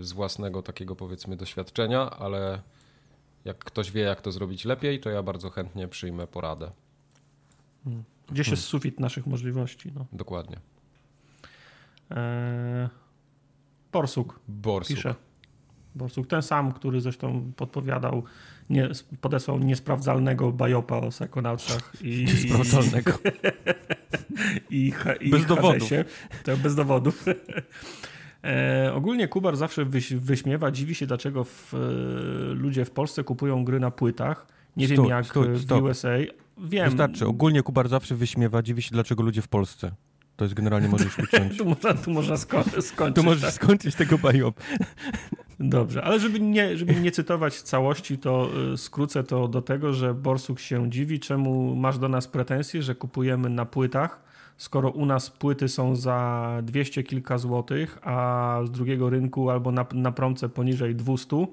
y, 0.00 0.04
z 0.04 0.12
własnego 0.12 0.62
takiego 0.62 0.96
powiedzmy 0.96 1.36
doświadczenia, 1.36 2.10
ale 2.10 2.62
jak 3.44 3.58
ktoś 3.58 3.90
wie, 3.90 4.02
jak 4.02 4.20
to 4.20 4.32
zrobić 4.32 4.64
lepiej, 4.64 5.00
to 5.00 5.10
ja 5.10 5.22
bardzo 5.22 5.50
chętnie 5.50 5.88
przyjmę 5.88 6.26
poradę. 6.26 6.70
Hmm. 7.84 8.04
Gdzieś 8.28 8.48
jest 8.48 8.62
hmm. 8.62 8.70
sufit 8.70 9.00
naszych 9.00 9.26
możliwości. 9.26 9.92
No. 9.94 10.06
Dokładnie. 10.12 10.56
Eee, 12.10 12.88
Borsuk. 13.92 14.40
Borsuk. 14.48 14.96
Pisze. 14.96 15.14
Borsuk, 15.94 16.26
ten 16.26 16.42
sam, 16.42 16.72
który 16.72 17.00
zresztą 17.00 17.52
podpowiadał, 17.56 18.22
nie, 18.70 18.88
podesłał 19.20 19.58
niesprawdzalnego 19.58 20.52
bajopa 20.52 20.96
o 20.96 21.10
Psychonautsach. 21.10 21.92
I, 22.00 22.24
niesprawdzalnego. 22.28 23.12
I, 24.70 24.92
i, 25.20 25.30
bez 25.30 25.46
dowodów. 25.46 25.88
To 26.44 26.56
bez 26.56 26.74
dowodów. 26.74 27.24
E, 28.44 28.92
ogólnie 28.94 29.28
Kubar 29.28 29.56
zawsze 29.56 29.84
wyś, 29.84 30.14
wyśmiewa, 30.14 30.70
dziwi 30.70 30.94
się, 30.94 31.06
dlaczego 31.06 31.44
w, 31.44 31.74
e, 31.74 31.78
ludzie 32.54 32.84
w 32.84 32.90
Polsce 32.90 33.24
kupują 33.24 33.64
gry 33.64 33.80
na 33.80 33.90
płitach. 33.90 34.46
Nie 34.76 34.86
stój, 34.86 34.96
wiem 34.96 35.06
jak 35.06 35.26
stój, 35.26 35.48
w 35.48 35.72
USA. 35.72 36.08
Wiem. 36.58 36.84
Wystarczy. 36.84 37.26
Ogólnie 37.26 37.62
Kubar 37.62 37.88
zawsze 37.88 38.14
wyśmiewa, 38.14 38.62
dziwi 38.62 38.82
się, 38.82 38.90
dlaczego 38.92 39.22
ludzie 39.22 39.42
w 39.42 39.48
Polsce. 39.48 39.90
To 40.36 40.44
jest 40.44 40.54
generalnie 40.54 40.88
możesz 40.88 41.18
uciąć. 41.18 41.58
tu 41.58 41.64
można, 41.64 41.94
tu 41.94 42.10
można 42.10 42.36
sko 42.36 42.64
skończyć. 42.80 43.16
Tu 43.16 43.22
możesz 43.22 43.42
tak. 43.42 43.52
skończyć 43.52 43.94
tego 43.94 44.18
bajop. 44.18 44.60
Dobrze, 45.60 46.04
ale 46.04 46.20
żeby 46.20 46.40
nie, 46.40 46.76
żeby 46.76 46.94
nie 46.94 47.10
cytować 47.10 47.62
całości, 47.62 48.18
to 48.18 48.48
y, 48.72 48.76
skrócę 48.76 49.24
to 49.24 49.48
do 49.48 49.62
tego, 49.62 49.92
że 49.92 50.14
Borsuk 50.14 50.60
się 50.60 50.90
dziwi, 50.90 51.20
czemu 51.20 51.76
masz 51.76 51.98
do 51.98 52.08
nas 52.08 52.28
pretensje, 52.28 52.82
że 52.82 52.94
kupujemy 52.94 53.50
na 53.50 53.64
płytach, 53.64 54.22
skoro 54.56 54.90
u 54.90 55.06
nas 55.06 55.30
płyty 55.30 55.68
są 55.68 55.96
za 55.96 56.48
200 56.62 57.02
kilka 57.02 57.38
złotych, 57.38 57.98
a 58.02 58.60
z 58.64 58.70
drugiego 58.70 59.10
rynku 59.10 59.50
albo 59.50 59.72
na, 59.72 59.86
na 59.92 60.12
promce 60.12 60.48
poniżej 60.48 60.94
200, 60.94 61.46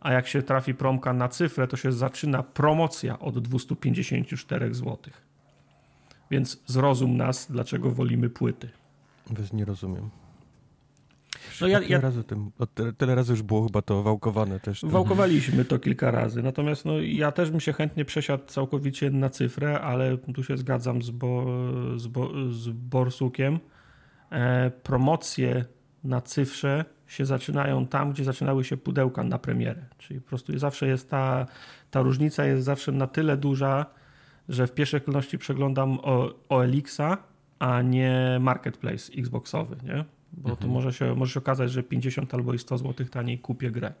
a 0.00 0.12
jak 0.12 0.26
się 0.26 0.42
trafi 0.42 0.74
promka 0.74 1.12
na 1.12 1.28
cyfrę, 1.28 1.68
to 1.68 1.76
się 1.76 1.92
zaczyna 1.92 2.42
promocja 2.42 3.18
od 3.18 3.38
254 3.38 4.74
złotych. 4.74 5.28
Więc 6.30 6.62
zrozum 6.66 7.16
nas, 7.16 7.46
dlaczego 7.50 7.90
wolimy 7.90 8.30
płyty. 8.30 8.70
Bez 9.30 9.52
nie 9.52 9.64
rozumiem. 9.64 10.10
No 11.60 11.66
ja, 11.66 11.78
tyle, 11.78 11.90
ja... 11.90 12.00
Razy 12.00 12.24
tym, 12.24 12.50
tyle, 12.98 13.14
razy 13.14 13.32
już 13.32 13.42
było 13.42 13.66
chyba 13.66 13.82
to 13.82 14.02
wałkowane 14.02 14.60
też. 14.60 14.84
Wałkowaliśmy 14.84 15.64
to 15.64 15.78
kilka 15.78 16.10
razy. 16.10 16.42
Natomiast 16.42 16.84
no, 16.84 17.00
ja 17.00 17.32
też 17.32 17.50
bym 17.50 17.60
się 17.60 17.72
chętnie 17.72 18.04
przesiadł 18.04 18.44
całkowicie 18.46 19.10
na 19.10 19.30
cyfrę, 19.30 19.80
ale 19.80 20.18
tu 20.18 20.44
się 20.44 20.56
zgadzam 20.56 21.02
z, 21.02 21.10
bo, 21.10 21.46
z, 21.96 22.06
bo, 22.06 22.30
z 22.50 22.68
Borsukiem. 22.68 23.58
E, 24.30 24.70
promocje 24.70 25.64
na 26.04 26.20
cyfrze 26.20 26.84
się 27.06 27.26
zaczynają 27.26 27.86
tam, 27.86 28.12
gdzie 28.12 28.24
zaczynały 28.24 28.64
się 28.64 28.76
pudełka 28.76 29.24
na 29.24 29.38
premierę. 29.38 29.84
Czyli 29.98 30.20
po 30.20 30.28
prostu 30.28 30.58
zawsze 30.58 30.86
jest 30.86 31.10
ta, 31.10 31.46
ta 31.90 32.02
różnica 32.02 32.44
jest 32.44 32.64
zawsze 32.64 32.92
na 32.92 33.06
tyle 33.06 33.36
duża, 33.36 33.86
że 34.48 34.66
w 34.66 34.72
pierwszej 34.72 35.00
kolejności 35.00 35.38
przeglądam 35.38 35.98
OLX-a, 36.48 37.16
a 37.58 37.82
nie 37.82 38.38
marketplace 38.40 39.12
Xboxowy, 39.12 39.76
nie? 39.82 40.04
Bo 40.32 40.50
mhm. 40.50 40.56
to 40.56 40.74
może 40.74 40.92
się, 40.92 41.14
może 41.14 41.32
się 41.32 41.40
okazać, 41.40 41.70
że 41.70 41.82
50 41.82 42.34
albo 42.34 42.54
i 42.54 42.58
100 42.58 42.78
zł 42.78 43.06
taniej 43.06 43.38
kupię 43.38 43.70
grę. 43.70 43.92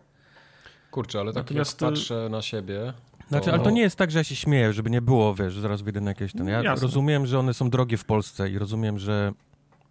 Kurczę, 0.90 1.20
ale 1.20 1.32
tak 1.32 1.44
Natomiast... 1.44 1.80
jak 1.80 1.90
patrzę 1.90 2.28
na 2.30 2.42
siebie... 2.42 2.92
To... 3.18 3.28
Znaczy, 3.28 3.52
ale 3.52 3.62
to 3.62 3.70
nie 3.70 3.80
jest 3.80 3.96
tak, 3.96 4.10
że 4.10 4.18
ja 4.18 4.24
się 4.24 4.36
śmieję, 4.36 4.72
żeby 4.72 4.90
nie 4.90 5.02
było, 5.02 5.34
wiesz, 5.34 5.58
zaraz 5.58 5.82
wyjdę 5.82 6.00
na 6.00 6.10
jakieś 6.10 6.32
ten... 6.32 6.48
Ja 6.48 6.62
Jasne. 6.62 6.82
rozumiem, 6.82 7.26
że 7.26 7.38
one 7.38 7.54
są 7.54 7.70
drogie 7.70 7.96
w 7.96 8.04
Polsce 8.04 8.50
i 8.50 8.58
rozumiem, 8.58 8.98
że 8.98 9.32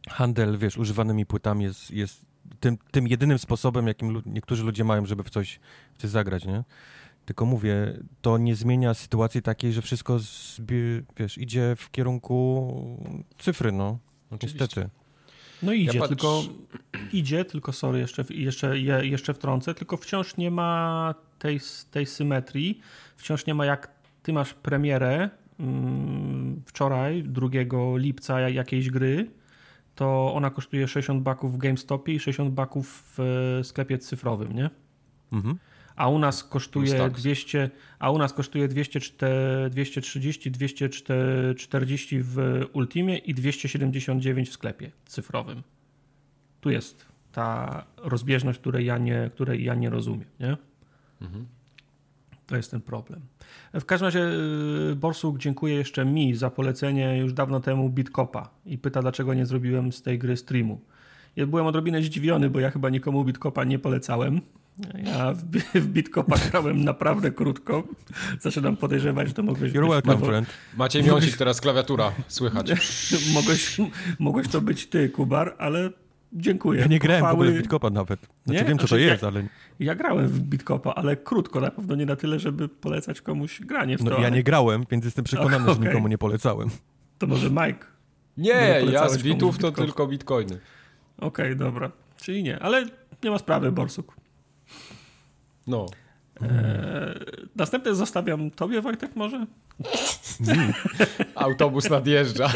handel, 0.10 0.58
wiesz, 0.58 0.78
używanymi 0.78 1.26
płytami 1.26 1.64
jest, 1.64 1.92
jest 1.92 2.26
tym, 2.60 2.78
tym 2.92 3.08
jedynym 3.08 3.40
sposobem, 3.40 3.88
jakim 3.88 4.22
niektórzy 4.26 4.64
ludzie 4.64 4.84
mają, 4.84 5.06
żeby 5.06 5.24
w 5.24 5.30
coś, 5.30 5.60
w 5.94 5.98
coś 6.02 6.10
zagrać, 6.10 6.46
nie? 6.46 6.64
Tylko 7.26 7.46
mówię, 7.46 8.00
to 8.22 8.38
nie 8.38 8.56
zmienia 8.56 8.94
sytuacji 8.94 9.42
takiej, 9.42 9.74
że 9.74 9.82
wszystko 9.82 10.20
wiesz, 11.18 11.38
idzie 11.38 11.76
w 11.78 11.92
kierunku 11.92 12.72
cyfry, 13.38 13.72
no. 13.72 14.00
Oczywiście. 14.32 14.60
Niestety. 14.60 14.90
No 15.64 15.74
idzie, 15.74 16.00
ja 16.00 16.08
tylko 16.08 16.44
idzie, 17.14 17.46
tylko 17.46 17.72
sorry, 17.72 18.00
jeszcze, 18.00 18.24
jeszcze, 18.30 18.80
jeszcze 18.80 19.34
wtrącę, 19.34 19.74
tylko 19.74 19.98
wciąż 19.98 20.38
nie 20.38 20.52
ma 20.52 21.16
tej, 21.40 21.60
tej 21.92 22.06
symetrii. 22.06 22.82
Wciąż 23.16 23.46
nie 23.46 23.54
ma 23.54 23.66
jak 23.66 23.92
ty 24.24 24.34
masz 24.34 24.54
premierę 24.54 25.30
mm, 25.60 26.62
wczoraj, 26.66 27.24
2 27.24 27.48
lipca 27.96 28.40
jakiejś 28.50 28.90
gry, 28.90 29.32
to 29.96 30.34
ona 30.34 30.50
kosztuje 30.50 30.88
60 30.88 31.24
baków 31.24 31.54
w 31.54 31.58
GameStopie 31.58 32.14
i 32.14 32.20
60 32.20 32.54
baków 32.54 33.14
w 33.18 33.60
sklepie 33.64 33.98
cyfrowym, 33.98 34.54
nie? 34.54 34.70
Mhm 35.32 35.58
a 35.98 36.10
u 36.10 36.20
nas 36.20 36.44
kosztuje 36.44 37.10
200, 37.10 37.70
a 38.00 38.12
u 38.12 38.18
nas 38.18 38.34
kosztuje 38.34 38.68
200, 38.68 39.00
230, 39.70 40.52
240 40.52 42.20
w 42.22 42.66
Ultimie 42.74 43.18
i 43.18 43.34
279 43.34 44.50
w 44.50 44.54
sklepie 44.54 44.92
cyfrowym. 45.06 45.64
Tu 46.62 46.70
jest 46.70 47.06
ta 47.32 47.84
rozbieżność, 47.98 48.60
której 48.60 48.86
ja 48.86 48.98
nie, 48.98 49.30
której 49.34 49.64
ja 49.64 49.76
nie 49.76 49.90
rozumiem, 49.90 50.28
nie? 50.40 50.58
Mhm. 51.22 51.46
To 52.48 52.56
jest 52.56 52.72
ten 52.72 52.82
problem. 52.82 53.22
W 53.74 53.86
każdym 53.86 54.06
razie 54.06 54.30
y, 54.92 54.96
Borsuk 54.96 55.38
dziękuję 55.38 55.76
jeszcze 55.76 56.06
mi 56.06 56.36
za 56.36 56.50
polecenie 56.50 57.18
już 57.18 57.34
dawno 57.34 57.60
temu 57.60 57.90
Bitcopa 57.90 58.50
i 58.66 58.78
pyta, 58.78 59.02
dlaczego 59.02 59.34
nie 59.34 59.46
zrobiłem 59.46 59.92
z 59.92 60.02
tej 60.02 60.20
gry 60.20 60.38
streamu. 60.38 60.82
Ja 61.36 61.48
byłem 61.48 61.66
odrobinę 61.66 62.02
zdziwiony, 62.02 62.50
bo 62.50 62.60
ja 62.60 62.72
chyba 62.72 62.90
nikomu 62.90 63.24
Bitcopa 63.24 63.64
nie 63.64 63.80
polecałem. 63.80 64.42
Ja 65.04 65.34
w, 65.34 65.44
w 65.82 65.88
Bitcopa 65.88 66.36
grałem 66.52 66.84
naprawdę 66.84 67.32
krótko. 67.32 67.84
Zaczynam 68.40 68.78
podejrzewać, 68.78 69.28
że 69.28 69.34
to 69.34 69.44
mogłeś 69.44 69.74
You're 69.74 69.90
welcome, 69.90 70.26
friend. 70.26 70.50
Maciej 70.78 71.04
Miąsik, 71.04 71.38
teraz 71.38 71.62
klawiatura, 71.62 72.12
słychać. 72.28 72.72
mogłeś, 73.34 73.78
mogłeś 74.20 74.48
to 74.48 74.62
być 74.62 74.88
ty, 74.88 75.10
Kubar, 75.10 75.56
ale 75.58 75.90
dziękuję. 76.34 76.82
Ja 76.82 76.88
nie 76.88 77.00
grałem 77.00 77.22
Pochwały... 77.22 77.38
w 77.38 77.42
ogóle 77.42 77.60
w 77.60 77.62
Bitcopa 77.62 77.90
nawet. 77.90 78.20
Znaczy 78.46 78.62
nie? 78.62 78.70
wiem, 78.70 78.78
co 78.78 78.88
znaczy, 78.88 79.04
to 79.04 79.10
jest, 79.10 79.22
ja, 79.22 79.28
ale... 79.28 79.48
Ja 79.80 79.96
grałem 79.96 80.28
w 80.28 80.40
Bitcopa, 80.40 80.94
ale 80.94 81.18
krótko, 81.18 81.60
na 81.60 81.72
pewno 81.72 81.96
nie 81.96 82.06
na 82.06 82.16
tyle, 82.16 82.40
żeby 82.40 82.70
polecać 82.70 83.22
komuś 83.22 83.62
granie 83.62 83.98
w 83.98 84.04
to. 84.04 84.10
No, 84.10 84.20
ja 84.20 84.30
nie 84.30 84.44
grałem, 84.44 84.86
więc 84.92 85.06
jestem 85.06 85.26
przekonany, 85.26 85.64
okay. 85.64 85.74
że 85.74 85.80
nikomu 85.88 86.08
nie 86.08 86.18
polecałem. 86.18 86.70
To 87.18 87.28
może 87.28 87.50
Mike? 87.50 87.86
Nie, 88.38 88.82
ja 88.92 89.10
z 89.10 89.24
bitów 89.24 89.58
to 89.58 89.72
tylko 89.72 90.08
bitcoiny. 90.08 90.60
Okej, 91.18 91.46
okay, 91.46 91.56
dobra. 91.56 91.92
Czyli 92.22 92.44
nie, 92.44 92.60
ale 92.60 92.86
nie 93.24 93.32
ma 93.32 93.38
sprawy, 93.38 93.72
Borsuk. 93.72 94.17
No. 95.68 95.86
E, 96.42 97.20
następne 97.56 97.96
zostawiam 97.96 98.52
tobie, 98.52 98.82
Wojtek, 98.82 99.16
może? 99.16 99.46
Mm. 100.48 100.74
Autobus 101.36 101.90
nadjeżdża. 101.90 102.50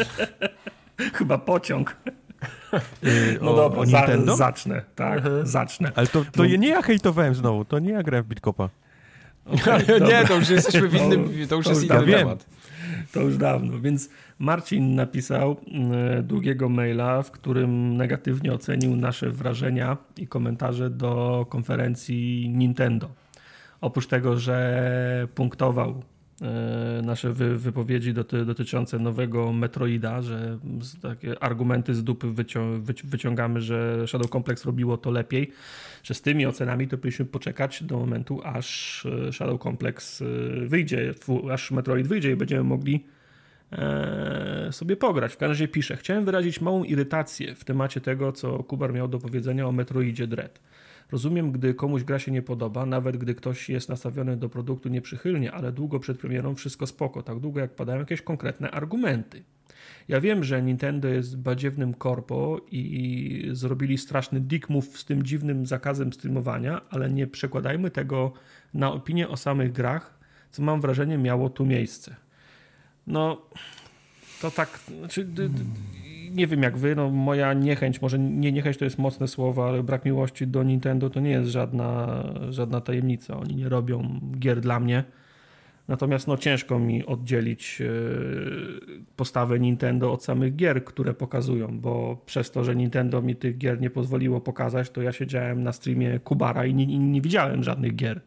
Chyba 1.17 1.37
pociąg. 1.37 1.95
Yy, 3.03 3.39
no 3.41 3.51
o, 3.51 3.55
dobra, 3.55 3.79
o 3.79 3.85
Nintendo? 3.85 4.31
Za, 4.31 4.37
zacznę, 4.37 4.81
tak, 4.95 5.17
mhm. 5.17 5.47
zacznę. 5.47 5.91
Ale 5.95 6.07
to, 6.07 6.25
to 6.31 6.45
nie 6.45 6.67
ja 6.67 6.81
hejtowałem 6.81 7.35
znowu, 7.35 7.65
to 7.65 7.79
nie 7.79 7.91
ja 7.91 8.03
grałem 8.03 8.25
w 8.25 8.27
Bitcopa. 8.27 8.69
Okay, 9.45 9.99
nie, 10.09 10.27
to 10.27 10.35
już 10.35 10.49
jesteśmy 10.49 10.87
w 10.87 10.95
innym, 10.95 11.47
to 11.49 11.55
już 11.55 11.65
to 11.65 11.71
jest 11.71 11.83
inny 11.83 12.05
temat. 12.05 12.45
To 13.11 13.21
już 13.21 13.37
dawno, 13.37 13.79
więc 13.79 14.09
Marcin 14.41 14.95
napisał 14.95 15.57
e, 15.91 16.23
długiego 16.23 16.69
maila, 16.69 17.21
w 17.21 17.31
którym 17.31 17.97
negatywnie 17.97 18.53
ocenił 18.53 18.95
nasze 18.95 19.29
wrażenia 19.31 19.97
i 20.17 20.27
komentarze 20.27 20.89
do 20.89 21.45
konferencji 21.49 22.49
Nintendo. 22.49 23.09
Oprócz 23.81 24.07
tego, 24.07 24.37
że 24.37 25.27
punktował 25.35 26.03
e, 26.41 27.01
nasze 27.03 27.33
wy, 27.33 27.57
wypowiedzi 27.57 28.13
doty, 28.13 28.45
dotyczące 28.45 28.99
nowego 28.99 29.53
Metroida, 29.53 30.21
że 30.21 30.59
takie 31.01 31.43
argumenty 31.43 31.95
z 31.95 32.03
dupy 32.03 32.31
wycią, 32.31 32.83
wyciągamy, 33.03 33.61
że 33.61 34.07
Shadow 34.07 34.29
Complex 34.29 34.65
robiło 34.65 34.97
to 34.97 35.11
lepiej, 35.11 35.51
że 36.03 36.13
z 36.13 36.21
tymi 36.21 36.45
ocenami 36.45 36.87
to 36.87 36.97
powinniśmy 36.97 37.25
poczekać 37.25 37.83
do 37.83 37.97
momentu, 37.97 38.41
aż 38.43 39.05
e, 39.05 39.33
Shadow 39.33 39.63
Complex 39.63 40.23
wyjdzie, 40.65 41.13
aż 41.51 41.71
Metroid 41.71 42.07
wyjdzie 42.07 42.31
i 42.31 42.35
będziemy 42.35 42.63
mogli 42.63 43.05
sobie 44.71 44.95
pograć. 44.95 45.33
W 45.33 45.37
każdym 45.37 45.49
razie 45.49 45.67
piszę, 45.67 45.97
chciałem 45.97 46.25
wyrazić 46.25 46.61
małą 46.61 46.83
irytację 46.83 47.55
w 47.55 47.65
temacie 47.65 48.01
tego, 48.01 48.31
co 48.31 48.63
Kubar 48.63 48.93
miał 48.93 49.07
do 49.07 49.19
powiedzenia 49.19 49.67
o 49.67 49.71
Metroidzie 49.71 50.27
Dread. 50.27 50.59
Rozumiem, 51.11 51.51
gdy 51.51 51.73
komuś 51.73 52.03
gra 52.03 52.19
się 52.19 52.31
nie 52.31 52.41
podoba, 52.41 52.85
nawet 52.85 53.17
gdy 53.17 53.35
ktoś 53.35 53.69
jest 53.69 53.89
nastawiony 53.89 54.37
do 54.37 54.49
produktu 54.49 54.89
nieprzychylnie, 54.89 55.51
ale 55.51 55.71
długo 55.71 55.99
przed 55.99 56.17
premierą 56.17 56.55
wszystko 56.55 56.87
spoko, 56.87 57.23
tak 57.23 57.39
długo 57.39 57.59
jak 57.59 57.75
padają 57.75 57.99
jakieś 57.99 58.21
konkretne 58.21 58.71
argumenty. 58.71 59.43
Ja 60.07 60.21
wiem, 60.21 60.43
że 60.43 60.61
Nintendo 60.61 61.07
jest 61.07 61.37
badziewnym 61.37 61.93
korpo 61.93 62.61
i 62.71 63.49
zrobili 63.51 63.97
straszny 63.97 64.39
dick 64.39 64.69
move 64.69 64.97
z 64.97 65.05
tym 65.05 65.23
dziwnym 65.23 65.65
zakazem 65.65 66.13
streamowania, 66.13 66.81
ale 66.89 67.09
nie 67.09 67.27
przekładajmy 67.27 67.91
tego 67.91 68.33
na 68.73 68.93
opinię 68.93 69.29
o 69.29 69.37
samych 69.37 69.71
grach, 69.71 70.19
co 70.51 70.63
mam 70.63 70.81
wrażenie 70.81 71.17
miało 71.17 71.49
tu 71.49 71.65
miejsce. 71.65 72.15
No, 73.11 73.41
to 74.41 74.51
tak, 74.51 74.79
znaczy, 74.99 75.27
nie 76.31 76.47
wiem 76.47 76.63
jak 76.63 76.77
wy, 76.77 76.95
no 76.95 77.09
moja 77.09 77.53
niechęć, 77.53 78.01
może 78.01 78.19
nie 78.19 78.51
niechęć 78.51 78.77
to 78.77 78.85
jest 78.85 78.97
mocne 78.97 79.27
słowo, 79.27 79.67
ale 79.67 79.83
brak 79.83 80.05
miłości 80.05 80.47
do 80.47 80.63
Nintendo 80.63 81.09
to 81.09 81.19
nie 81.19 81.29
jest 81.29 81.49
żadna, 81.49 82.23
żadna 82.49 82.81
tajemnica. 82.81 83.37
Oni 83.37 83.55
nie 83.55 83.69
robią 83.69 84.19
gier 84.39 84.61
dla 84.61 84.79
mnie. 84.79 85.03
Natomiast 85.87 86.27
no, 86.27 86.37
ciężko 86.37 86.79
mi 86.79 87.05
oddzielić 87.05 87.81
e, 87.81 87.85
postawę 89.15 89.59
Nintendo 89.59 90.13
od 90.13 90.23
samych 90.23 90.55
gier, 90.55 90.85
które 90.85 91.13
pokazują, 91.13 91.79
bo 91.79 92.21
przez 92.25 92.51
to, 92.51 92.63
że 92.63 92.75
Nintendo 92.75 93.21
mi 93.21 93.35
tych 93.35 93.57
gier 93.57 93.81
nie 93.81 93.89
pozwoliło 93.89 94.41
pokazać, 94.41 94.89
to 94.89 95.01
ja 95.01 95.11
siedziałem 95.11 95.63
na 95.63 95.73
streamie 95.73 96.19
Kubara 96.19 96.65
i 96.65 96.73
nie, 96.73 96.99
nie 96.99 97.21
widziałem 97.21 97.63
żadnych 97.63 97.95
gier. 97.95 98.21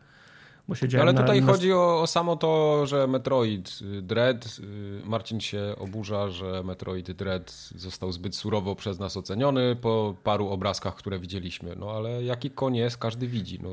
Bo 0.69 0.75
Ale 1.01 1.15
tutaj 1.15 1.41
na... 1.41 1.53
chodzi 1.53 1.73
o, 1.73 2.01
o, 2.03 2.07
samo 2.07 2.37
to, 2.37 2.87
że 2.87 3.07
Metroid 3.07 3.79
Dread, 4.03 4.59
y, 5.05 5.07
Marcin 5.07 5.41
się 5.41 5.75
oburza, 5.79 6.31
że 6.31 6.63
Metroid 6.63 7.13
Dread 7.13 7.51
został 7.75 8.13
zbyt 8.13 8.37
surowo 8.37 8.75
przez 8.75 8.99
nas 8.99 9.17
oceniony 9.17 9.77
po 9.77 10.15
paru 10.23 10.49
obrazkach, 10.49 10.95
które 10.95 11.19
widzieliśmy. 11.19 11.77
No 11.77 11.91
ale 11.91 12.25
jaki 12.25 12.51
jest, 12.73 12.99
każdy 12.99 13.27
widzi. 13.27 13.59
No. 13.63 13.71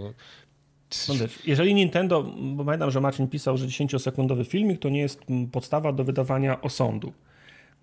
no 1.07 1.13
jeżeli 1.45 1.73
Nintendo, 1.73 2.23
bo 2.37 2.65
pamiętam, 2.65 2.91
że 2.91 3.01
Marcin 3.01 3.27
pisał, 3.27 3.57
że 3.57 3.65
10-sekundowy 3.65 4.45
filmik 4.45 4.79
to 4.79 4.89
nie 4.89 4.99
jest 4.99 5.21
podstawa 5.51 5.93
do 5.93 6.03
wydawania 6.03 6.61
osądu. 6.61 7.13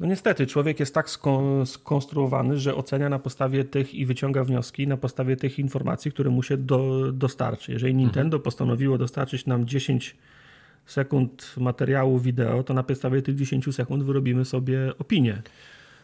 No 0.00 0.06
niestety, 0.06 0.46
człowiek 0.46 0.80
jest 0.80 0.94
tak 0.94 1.10
skonstruowany, 1.64 2.58
że 2.58 2.74
ocenia 2.74 3.08
na 3.08 3.18
podstawie 3.18 3.64
tych 3.64 3.94
i 3.94 4.06
wyciąga 4.06 4.44
wnioski 4.44 4.86
na 4.86 4.96
podstawie 4.96 5.36
tych 5.36 5.58
informacji, 5.58 6.12
które 6.12 6.30
mu 6.30 6.42
się 6.42 6.56
do, 6.56 7.12
dostarczy. 7.12 7.72
Jeżeli 7.72 7.92
mhm. 7.92 8.04
Nintendo 8.04 8.40
postanowiło 8.40 8.98
dostarczyć 8.98 9.46
nam 9.46 9.66
10 9.66 10.16
sekund 10.86 11.54
materiału 11.56 12.18
wideo, 12.18 12.62
to 12.62 12.74
na 12.74 12.82
podstawie 12.82 13.22
tych 13.22 13.36
10 13.36 13.74
sekund 13.74 14.02
wyrobimy 14.02 14.44
sobie 14.44 14.92
opinię. 14.98 15.42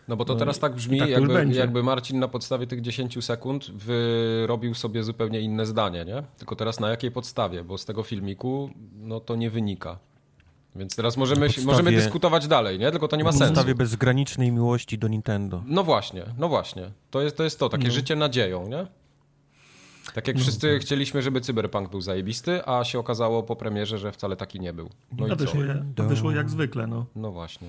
No 0.09 0.17
bo 0.17 0.25
to 0.25 0.33
no 0.33 0.39
teraz 0.39 0.59
tak 0.59 0.75
brzmi, 0.75 0.99
tak 0.99 1.09
jakby, 1.09 1.47
jakby, 1.53 1.83
Marcin 1.83 2.19
na 2.19 2.29
podstawie 2.29 2.67
tych 2.67 2.81
10 2.81 3.25
sekund 3.25 3.71
wyrobił 3.71 4.75
sobie 4.75 5.03
zupełnie 5.03 5.41
inne 5.41 5.67
zdanie, 5.67 6.05
nie? 6.05 6.23
Tylko 6.39 6.57
teraz 6.57 6.81
na 6.81 6.91
jakiej 6.91 7.11
podstawie? 7.11 7.65
Bo 7.65 7.79
z 7.79 7.85
tego 7.85 8.03
filmiku 8.03 8.71
no 8.97 9.21
to 9.21 9.37
nie 9.37 9.51
wynika. 9.51 9.99
Więc 10.76 10.97
teraz 10.97 11.16
możemy, 11.16 11.47
podstawie, 11.47 11.66
możemy 11.66 11.93
dyskutować 11.93 12.49
dalej, 12.49 12.78
nie? 12.78 12.90
Tylko 12.90 13.09
to 13.09 13.16
nie 13.16 13.25
ma 13.25 13.33
sensu. 13.33 13.45
Na 13.45 13.50
podstawie 13.50 13.75
bezgranicznej 13.75 14.52
miłości 14.52 14.99
do 14.99 15.08
Nintendo. 15.08 15.63
No 15.67 15.84
właśnie, 15.84 16.25
no 16.39 16.49
właśnie. 16.49 16.91
To 17.10 17.23
jest 17.23 17.37
to, 17.37 17.45
jest 17.45 17.58
to 17.58 17.69
takie 17.69 17.89
no. 17.89 17.93
życie 17.93 18.17
nadzieją, 18.17 18.69
nie? 18.69 18.87
Tak 20.15 20.28
jak 20.28 20.37
no, 20.37 20.43
wszyscy 20.43 20.73
tak. 20.73 20.82
chcieliśmy, 20.82 21.23
żeby 21.23 21.41
Cyberpunk 21.41 21.91
był 21.91 22.00
zajebisty, 22.00 22.67
a 22.67 22.84
się 22.84 22.99
okazało 22.99 23.43
po 23.43 23.56
premierze, 23.56 23.99
że 23.99 24.13
wcale 24.13 24.37
taki 24.37 24.60
nie 24.60 24.73
był. 24.73 24.91
No 25.19 25.26
a, 25.32 25.37
wyszło, 25.37 25.60
a 25.99 26.02
wyszło 26.02 26.30
jak 26.30 26.50
zwykle, 26.50 26.87
no. 26.87 27.06
No 27.17 27.32
właśnie. 27.32 27.69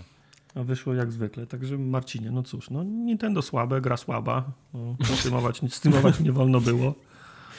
A 0.56 0.64
wyszło 0.64 0.94
jak 0.94 1.12
zwykle. 1.12 1.48
Także 1.48 1.78
Marcinie, 1.78 2.32
no 2.32 2.44
cóż, 2.44 2.70
no 2.70 2.84
Nintendo 2.84 3.42
słabe, 3.42 3.82
gra 3.82 3.98
słaba. 3.98 4.52
No, 4.74 4.96
streamować, 5.20 5.62
streamować 5.70 6.20
nie 6.20 6.32
wolno 6.32 6.62
było. 6.62 6.94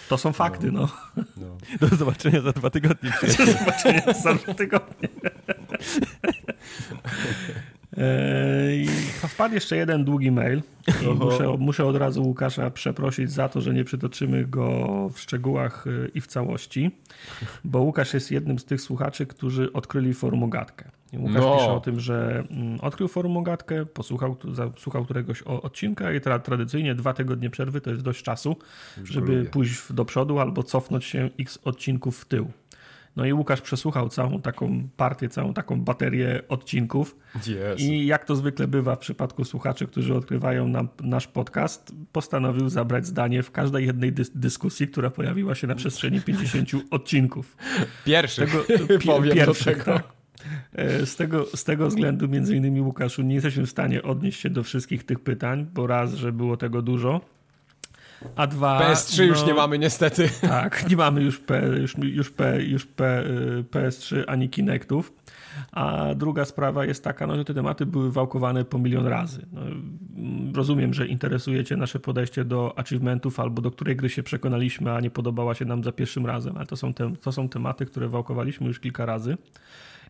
To 0.08 0.18
są 0.18 0.32
fakty, 0.32 0.72
no. 0.72 0.88
no. 1.16 1.24
no. 1.36 1.56
Do 1.88 1.96
zobaczenia 1.96 2.40
za 2.40 2.52
dwa 2.52 2.70
tygodnie. 2.70 3.12
Do 3.38 3.46
zobaczenia 3.46 4.12
za 4.22 4.34
dwa 4.34 4.54
tygodnie. 4.54 5.08
I 8.72 8.88
wpadł 9.28 9.54
jeszcze 9.54 9.76
jeden 9.76 10.04
długi 10.04 10.30
mail. 10.30 10.62
I 11.02 11.06
muszę, 11.06 11.56
muszę 11.58 11.84
od 11.84 11.96
razu 11.96 12.22
Łukasza 12.22 12.70
przeprosić 12.70 13.32
za 13.32 13.48
to, 13.48 13.60
że 13.60 13.74
nie 13.74 13.84
przytoczymy 13.84 14.44
go 14.44 14.86
w 15.12 15.20
szczegółach 15.20 15.86
y, 15.86 16.10
i 16.14 16.20
w 16.20 16.26
całości, 16.26 16.90
bo 17.64 17.80
Łukasz 17.80 18.14
jest 18.14 18.30
jednym 18.30 18.58
z 18.58 18.64
tych 18.64 18.80
słuchaczy, 18.80 19.26
którzy 19.26 19.72
odkryli 19.72 20.14
formogatkę. 20.14 20.90
Łukasz 21.18 21.42
no. 21.42 21.56
pisze 21.56 21.72
o 21.72 21.80
tym, 21.80 22.00
że 22.00 22.44
mm, 22.50 22.80
odkrył 22.80 23.08
formogatkę, 23.08 23.86
posłuchał 23.86 24.36
słuchał 24.78 25.04
któregoś 25.04 25.42
odcinka 25.42 26.12
i 26.12 26.20
teraz 26.20 26.42
tradycyjnie 26.42 26.94
dwa 26.94 27.12
tygodnie 27.12 27.50
przerwy 27.50 27.80
to 27.80 27.90
jest 27.90 28.02
dość 28.02 28.22
czasu, 28.22 28.56
żeby 29.04 29.44
pójść 29.44 29.92
do 29.92 30.04
przodu 30.04 30.38
albo 30.38 30.62
cofnąć 30.62 31.04
się 31.04 31.30
x 31.38 31.58
odcinków 31.64 32.18
w 32.18 32.24
tył. 32.24 32.50
No 33.16 33.26
i 33.26 33.32
Łukasz 33.32 33.60
przesłuchał 33.60 34.08
całą 34.08 34.42
taką 34.42 34.88
partię, 34.96 35.28
całą 35.28 35.54
taką 35.54 35.80
baterię 35.80 36.42
odcinków. 36.48 37.16
Yes. 37.36 37.80
I 37.80 38.06
jak 38.06 38.24
to 38.24 38.36
zwykle 38.36 38.68
bywa 38.68 38.96
w 38.96 38.98
przypadku 38.98 39.44
słuchaczy, 39.44 39.86
którzy 39.86 40.14
odkrywają 40.14 40.68
nam 40.68 40.88
nasz 41.02 41.26
podcast, 41.26 41.92
postanowił 42.12 42.68
zabrać 42.68 43.06
zdanie 43.06 43.42
w 43.42 43.50
każdej 43.50 43.86
jednej 43.86 44.12
dys 44.12 44.30
dyskusji, 44.34 44.88
która 44.88 45.10
pojawiła 45.10 45.54
się 45.54 45.66
na 45.66 45.74
przestrzeni 45.74 46.20
50 46.20 46.70
odcinków. 46.90 47.56
Pierwszy. 48.04 48.46
powiem 49.06 49.34
pierwszych, 49.34 49.84
tak. 49.84 50.15
E, 50.72 51.06
z 51.06 51.16
tego, 51.16 51.46
z 51.54 51.64
tego 51.64 51.88
względu, 51.88 52.28
między 52.28 52.56
innymi, 52.56 52.80
Łukaszu, 52.80 53.22
nie 53.22 53.34
jesteśmy 53.34 53.66
w 53.66 53.70
stanie 53.70 54.02
odnieść 54.02 54.40
się 54.40 54.50
do 54.50 54.62
wszystkich 54.62 55.04
tych 55.04 55.20
pytań, 55.20 55.66
bo 55.74 55.86
raz, 55.86 56.14
że 56.14 56.32
było 56.32 56.56
tego 56.56 56.82
dużo, 56.82 57.20
a 58.36 58.46
dwa... 58.46 58.80
PS3 58.80 59.18
no, 59.18 59.24
już 59.24 59.46
nie 59.46 59.54
mamy 59.54 59.78
niestety. 59.78 60.28
Tak, 60.40 60.90
nie 60.90 60.96
mamy 60.96 61.22
już, 61.22 61.38
P, 61.38 61.62
już, 61.80 61.94
już, 61.98 62.30
P, 62.30 62.62
już 62.62 62.86
P, 62.86 63.24
PS3 63.70 64.24
ani 64.26 64.48
Kinectów. 64.48 65.12
A 65.72 66.14
druga 66.14 66.44
sprawa 66.44 66.84
jest 66.84 67.04
taka, 67.04 67.26
no, 67.26 67.36
że 67.36 67.44
te 67.44 67.54
tematy 67.54 67.86
były 67.86 68.12
wałkowane 68.12 68.64
po 68.64 68.78
milion 68.78 69.06
razy. 69.06 69.46
No, 69.52 69.60
rozumiem, 70.54 70.94
że 70.94 71.06
interesujecie 71.06 71.76
nasze 71.76 72.00
podejście 72.00 72.44
do 72.44 72.78
achievementów 72.78 73.40
albo 73.40 73.62
do 73.62 73.70
której 73.70 73.96
gry 73.96 74.08
się 74.08 74.22
przekonaliśmy, 74.22 74.92
a 74.92 75.00
nie 75.00 75.10
podobała 75.10 75.54
się 75.54 75.64
nam 75.64 75.84
za 75.84 75.92
pierwszym 75.92 76.26
razem, 76.26 76.56
ale 76.56 76.66
to 76.66 76.76
są, 76.76 76.94
te, 76.94 77.12
to 77.22 77.32
są 77.32 77.48
tematy, 77.48 77.86
które 77.86 78.08
wałkowaliśmy 78.08 78.66
już 78.66 78.80
kilka 78.80 79.06
razy. 79.06 79.36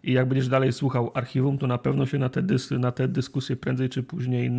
I 0.03 0.13
jak 0.13 0.29
będziesz 0.29 0.49
dalej 0.49 0.73
słuchał 0.73 1.11
archiwum, 1.15 1.59
to 1.59 1.67
na 1.67 1.79
pewno 1.79 2.07
się 2.07 2.19
na 2.19 2.29
te, 2.29 2.43
dys 2.43 2.71
na 2.71 2.93
te 2.93 3.09
dyskusje 3.09 3.57
prędzej 3.57 3.89
czy 3.89 4.03
później 4.03 4.51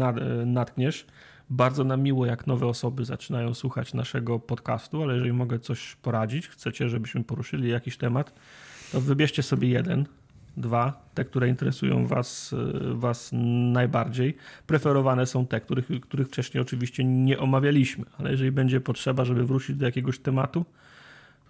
natkniesz. 0.46 1.06
Bardzo 1.50 1.84
nam 1.84 2.02
miło, 2.02 2.26
jak 2.26 2.48
nowe 2.48 2.68
osoby 2.68 3.06
zaczynają 3.06 3.54
słuchać 3.54 3.94
naszego 3.94 4.40
podcastu, 4.40 5.04
ale 5.04 5.14
jeżeli 5.14 5.34
mogę 5.34 5.60
coś 5.60 5.96
poradzić, 5.96 6.48
chcecie, 6.48 6.90
żebyśmy 6.90 7.24
poruszyli 7.24 7.70
jakiś 7.70 7.98
temat, 7.98 8.34
to 8.92 9.02
wybierzcie 9.02 9.44
sobie 9.44 9.70
jeden, 9.70 10.06
dwa, 10.58 11.10
te, 11.14 11.26
które 11.26 11.50
interesują 11.50 12.08
was, 12.08 12.56
was 12.94 13.30
najbardziej. 13.74 14.38
Preferowane 14.68 15.26
są 15.26 15.48
te, 15.48 15.62
których, 15.62 15.88
których 16.02 16.28
wcześniej 16.28 16.62
oczywiście 16.62 17.04
nie 17.04 17.40
omawialiśmy, 17.40 18.06
ale 18.18 18.32
jeżeli 18.32 18.52
będzie 18.52 18.82
potrzeba, 18.82 19.26
żeby 19.26 19.46
wrócić 19.46 19.76
do 19.76 19.86
jakiegoś 19.86 20.20
tematu, 20.20 20.66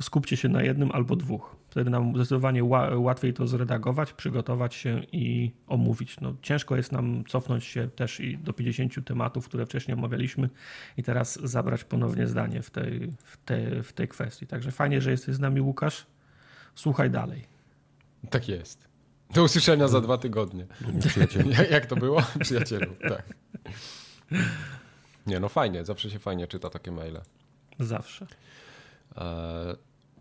skupcie 0.01 0.37
się 0.37 0.49
na 0.49 0.63
jednym 0.63 0.91
albo 0.91 1.15
dwóch. 1.15 1.55
Wtedy 1.69 1.89
nam 1.89 2.15
zdecydowanie 2.15 2.63
łatwiej 2.95 3.33
to 3.33 3.47
zredagować, 3.47 4.13
przygotować 4.13 4.75
się 4.75 5.01
i 5.11 5.51
omówić. 5.67 6.19
No, 6.19 6.33
ciężko 6.41 6.75
jest 6.75 6.91
nam 6.91 7.23
cofnąć 7.27 7.63
się 7.63 7.87
też 7.87 8.19
i 8.19 8.37
do 8.37 8.53
50 8.53 9.07
tematów, 9.07 9.47
które 9.47 9.65
wcześniej 9.65 9.97
omawialiśmy 9.97 10.49
i 10.97 11.03
teraz 11.03 11.39
zabrać 11.43 11.83
ponownie 11.83 12.27
zdanie 12.27 12.61
w 12.61 12.69
tej, 12.69 13.11
w 13.23 13.37
tej, 13.45 13.83
w 13.83 13.93
tej 13.93 14.07
kwestii. 14.07 14.47
Także 14.47 14.71
fajnie, 14.71 15.01
że 15.01 15.11
jesteś 15.11 15.35
z 15.35 15.39
nami, 15.39 15.61
Łukasz. 15.61 16.05
Słuchaj 16.75 17.11
dalej. 17.11 17.45
Tak 18.29 18.49
jest. 18.49 18.87
Do 19.33 19.43
usłyszenia 19.43 19.87
za 19.87 20.01
dwa 20.01 20.17
tygodnie. 20.17 20.65
Jak, 21.17 21.69
jak 21.71 21.85
to 21.85 21.95
było? 21.95 22.23
Przyjacielu, 22.39 22.95
tak. 23.09 23.23
Nie, 25.27 25.39
no 25.39 25.49
fajnie, 25.49 25.85
zawsze 25.85 26.09
się 26.09 26.19
fajnie 26.19 26.47
czyta 26.47 26.69
takie 26.69 26.91
maile. 26.91 27.21
Zawsze. 27.79 28.27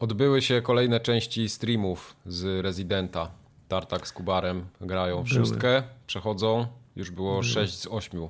Odbyły 0.01 0.43
się 0.43 0.63
kolejne 0.63 1.01
części 1.01 1.49
streamów 1.49 2.17
z 2.27 2.65
Residenta. 2.65 3.31
Tartak 3.69 4.09
z 4.09 4.13
Kubarem 4.13 4.65
grają 4.81 5.23
w 5.23 5.29
szóstkę, 5.29 5.83
przechodzą. 6.07 6.67
Już 6.97 7.11
było 7.11 7.33
Były. 7.33 7.45
6 7.45 7.79
z 7.79 7.87
8. 7.87 8.29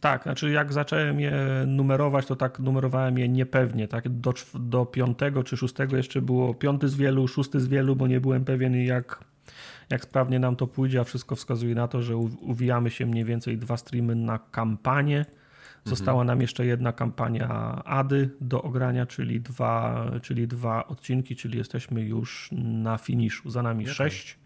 Tak, 0.00 0.22
znaczy 0.22 0.50
jak 0.50 0.72
zacząłem 0.72 1.20
je 1.20 1.32
numerować, 1.66 2.26
to 2.26 2.36
tak 2.36 2.58
numerowałem 2.58 3.18
je 3.18 3.28
niepewnie. 3.28 3.88
Tak? 3.88 4.08
Do, 4.08 4.32
do 4.54 4.86
piątego 4.86 5.44
czy 5.44 5.56
szóstego 5.56 5.96
jeszcze 5.96 6.22
było 6.22 6.54
piąty 6.54 6.88
z 6.88 6.94
wielu, 6.94 7.28
szósty 7.28 7.60
z 7.60 7.68
wielu, 7.68 7.96
bo 7.96 8.06
nie 8.06 8.20
byłem 8.20 8.44
pewien 8.44 8.74
jak 8.74 9.24
Jak 9.90 10.02
sprawnie 10.02 10.38
nam 10.38 10.56
to 10.56 10.66
pójdzie, 10.66 11.00
a 11.00 11.04
wszystko 11.04 11.36
wskazuje 11.36 11.74
na 11.74 11.88
to, 11.88 12.02
że 12.02 12.16
uwijamy 12.40 12.90
się 12.90 13.06
mniej 13.06 13.24
więcej 13.24 13.58
dwa 13.58 13.76
streamy 13.76 14.14
na 14.14 14.38
kampanię. 14.38 15.24
Została 15.90 16.24
nam 16.24 16.40
jeszcze 16.40 16.66
jedna 16.66 16.92
kampania 16.92 17.48
ADY 17.84 18.30
do 18.40 18.62
ogrania, 18.62 19.06
czyli 19.06 19.40
dwa, 19.40 20.06
czyli 20.22 20.48
dwa 20.48 20.86
odcinki, 20.86 21.36
czyli 21.36 21.58
jesteśmy 21.58 22.02
już 22.02 22.48
na 22.52 22.98
finiszu. 22.98 23.50
Za 23.50 23.62
nami 23.62 23.84
okay. 23.84 23.94
sześć 23.94 24.38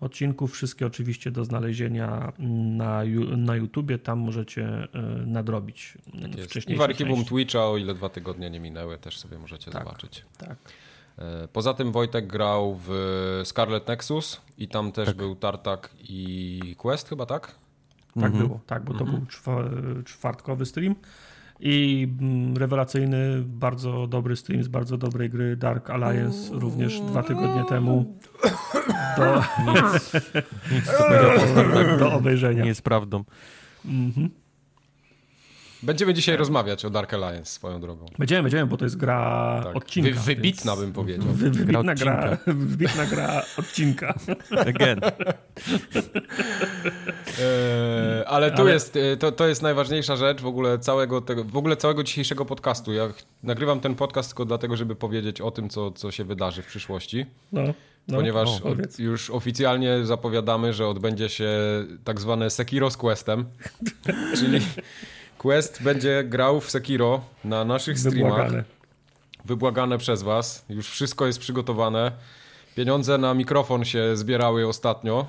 odcinków, 0.00 0.52
wszystkie 0.52 0.86
oczywiście 0.86 1.30
do 1.30 1.44
znalezienia 1.44 2.32
na, 2.38 3.02
na 3.36 3.56
YouTubie, 3.56 3.98
tam 3.98 4.18
możecie 4.18 4.64
e, 4.64 4.88
nadrobić 5.26 5.98
tak 6.22 6.68
I 6.68 6.76
w 6.76 6.80
archiwum 6.80 7.14
części. 7.14 7.28
Twitcha, 7.28 7.66
o 7.66 7.76
ile 7.76 7.94
dwa 7.94 8.08
tygodnie 8.08 8.50
nie 8.50 8.60
minęły, 8.60 8.98
też 8.98 9.18
sobie 9.18 9.38
możecie 9.38 9.70
tak, 9.70 9.84
zobaczyć. 9.84 10.24
Tak. 10.38 10.56
E, 11.18 11.48
poza 11.52 11.74
tym 11.74 11.92
Wojtek 11.92 12.26
grał 12.26 12.80
w 12.86 12.90
Scarlet 13.44 13.88
Nexus 13.88 14.40
i 14.58 14.68
tam 14.68 14.92
też 14.92 15.06
tak. 15.06 15.16
był 15.16 15.36
Tartak 15.36 15.90
i 16.08 16.76
Quest 16.78 17.08
chyba, 17.08 17.26
tak? 17.26 17.54
Tak 18.14 18.24
mhm. 18.24 18.46
było, 18.46 18.60
tak, 18.66 18.84
bo 18.84 18.94
to 18.94 19.04
mhm. 19.04 19.18
był 19.18 20.02
czwartkowy 20.04 20.66
stream. 20.66 20.94
I 21.60 22.08
mm, 22.20 22.56
rewelacyjny, 22.56 23.42
bardzo 23.46 24.06
dobry 24.06 24.36
stream 24.36 24.62
z 24.62 24.68
bardzo 24.68 24.98
dobrej 24.98 25.30
gry 25.30 25.56
Dark 25.56 25.90
Alliance 25.90 26.54
również 26.54 27.00
dwa 27.00 27.22
tygodnie 27.22 27.64
temu 27.64 28.18
do, 29.16 29.42
nic, 29.72 30.12
nic 30.72 30.84
do 31.98 32.12
obejrzenia. 32.12 32.62
Nie 32.62 32.68
jest 32.68 32.82
prawdą. 32.82 33.24
Mhm. 33.84 34.30
Będziemy 35.82 36.14
dzisiaj 36.14 36.36
rozmawiać 36.36 36.84
o 36.84 36.90
Dark 36.90 37.14
Alliance 37.14 37.52
swoją 37.52 37.80
drogą. 37.80 38.06
Będziemy, 38.18 38.42
będziemy, 38.42 38.66
bo 38.66 38.76
to 38.76 38.84
jest 38.84 38.96
gra 38.96 39.60
tak. 39.64 39.76
odcinka. 39.76 40.10
Wy, 40.10 40.20
wybitna 40.20 40.72
więc... 40.72 40.84
bym 40.84 40.92
powiedział. 40.92 41.32
Wy, 41.32 41.50
wybitna, 41.50 41.94
gra, 41.94 41.94
gra, 41.94 42.38
wybitna 42.54 43.06
gra 43.06 43.42
odcinka. 43.58 44.14
Again. 44.68 45.00
E, 47.40 48.24
ale 48.28 48.50
tu 48.50 48.62
ale... 48.62 48.72
jest, 48.72 48.96
e, 48.96 49.16
to, 49.16 49.32
to 49.32 49.48
jest 49.48 49.62
najważniejsza 49.62 50.16
rzecz 50.16 50.40
w 50.40 50.46
ogóle 50.46 50.78
całego 50.78 51.20
tego, 51.20 51.44
w 51.44 51.56
ogóle 51.56 51.76
całego 51.76 52.02
dzisiejszego 52.02 52.44
podcastu. 52.44 52.92
Ja 52.92 53.08
nagrywam 53.42 53.80
ten 53.80 53.94
podcast 53.94 54.28
tylko 54.28 54.44
dlatego, 54.44 54.76
żeby 54.76 54.96
powiedzieć 54.96 55.40
o 55.40 55.50
tym, 55.50 55.68
co, 55.68 55.90
co 55.90 56.10
się 56.10 56.24
wydarzy 56.24 56.62
w 56.62 56.66
przyszłości. 56.66 57.26
No. 57.52 57.62
No, 58.08 58.16
ponieważ 58.18 58.48
o, 58.48 58.74
już 58.98 59.30
oficjalnie 59.30 60.04
zapowiadamy, 60.04 60.72
że 60.72 60.88
odbędzie 60.88 61.28
się 61.28 61.50
tak 62.04 62.20
zwane 62.20 62.50
Sekiro 62.50 62.90
z 62.90 62.96
Questem, 62.96 63.44
czyli 64.38 64.60
Quest 65.42 65.82
będzie 65.82 66.24
grał 66.24 66.60
w 66.60 66.70
Sekiro 66.70 67.20
na 67.44 67.64
naszych 67.64 67.98
streamach. 67.98 68.32
Wybłagane. 68.32 68.64
Wybłagane 69.44 69.98
przez 69.98 70.22
was. 70.22 70.64
Już 70.68 70.88
wszystko 70.90 71.26
jest 71.26 71.38
przygotowane. 71.38 72.12
Pieniądze 72.74 73.18
na 73.18 73.34
mikrofon 73.34 73.84
się 73.84 74.16
zbierały 74.16 74.68
ostatnio. 74.68 75.26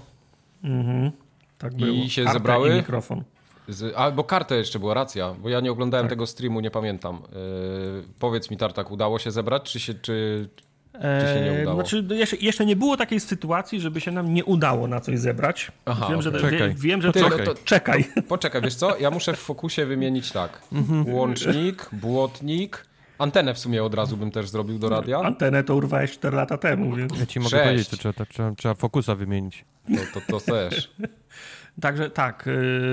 Mhm. 0.63 1.11
Tak 1.57 1.73
było. 1.73 1.91
I 1.91 2.09
się 2.09 2.25
zebrały. 2.33 2.69
I 2.69 2.73
mikrofon. 2.73 3.23
Z, 3.67 3.95
albo 3.95 4.23
kartę 4.23 4.55
jeszcze 4.55 4.79
była, 4.79 4.93
racja, 4.93 5.33
bo 5.33 5.49
ja 5.49 5.59
nie 5.59 5.71
oglądałem 5.71 6.05
tak. 6.05 6.09
tego 6.09 6.27
streamu, 6.27 6.59
nie 6.59 6.71
pamiętam. 6.71 7.21
Yy, 7.21 8.03
powiedz 8.19 8.51
mi, 8.51 8.57
Tartak, 8.57 8.91
udało 8.91 9.19
się 9.19 9.31
zebrać, 9.31 9.71
czy 9.71 9.79
się, 9.79 9.93
czy, 9.93 10.49
czy 10.93 11.27
się 11.33 11.41
nie 11.41 11.51
eee, 11.51 11.61
udało? 11.61 11.75
Znaczy, 11.75 12.05
jeszcze, 12.09 12.35
jeszcze, 12.35 12.65
nie 12.65 12.75
było 12.75 12.97
takiej 12.97 13.19
sytuacji, 13.19 13.79
żeby 13.79 14.01
się 14.01 14.11
nam 14.11 14.33
nie 14.33 14.45
udało 14.45 14.87
na 14.87 14.99
coś 14.99 15.19
zebrać. 15.19 15.71
Aha, 15.85 16.07
wiem, 16.09 16.19
okay. 16.19 16.31
że, 16.31 16.49
czekaj. 16.51 16.75
wiem, 16.77 17.01
że 17.01 17.11
Ty, 17.11 17.19
to, 17.19 17.29
to, 17.29 17.55
czekaj. 17.63 18.05
Poczekaj, 18.27 18.61
wiesz 18.61 18.75
co? 18.75 18.97
Ja 18.97 19.11
muszę 19.11 19.33
w 19.33 19.39
fokusie 19.39 19.85
wymienić 19.85 20.31
tak. 20.31 20.61
Mhm. 20.71 21.13
Łącznik, 21.13 21.89
błotnik, 21.91 22.85
Antenę 23.17 23.53
w 23.53 23.59
sumie 23.59 23.83
od 23.83 23.93
razu 23.93 24.17
bym 24.17 24.31
też 24.31 24.49
zrobił 24.49 24.79
do 24.79 24.89
radia. 24.89 25.19
Antenę 25.19 25.63
to 25.63 25.75
urwałeś 25.75 26.11
4 26.11 26.35
lata 26.35 26.57
temu. 26.57 26.95
Więc... 26.95 27.19
Ja 27.19 27.25
ci 27.25 27.39
mogę 27.39 27.49
Sześć. 27.49 27.63
powiedzieć, 27.63 27.87
to 27.87 27.97
trzeba, 27.97 28.25
trzeba, 28.25 28.51
trzeba 28.55 28.75
fokusa 28.75 29.15
wymienić. 29.15 29.65
To, 30.13 30.19
to, 30.19 30.39
to 30.39 30.45
też. 30.45 30.91
Także 31.81 32.09
tak, 32.09 32.45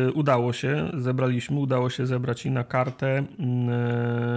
yy, 0.06 0.12
udało 0.12 0.52
się, 0.52 0.90
zebraliśmy, 0.94 1.58
udało 1.58 1.90
się 1.90 2.06
zebrać 2.06 2.46
i 2.46 2.50
na 2.50 2.64
kartę. 2.64 3.24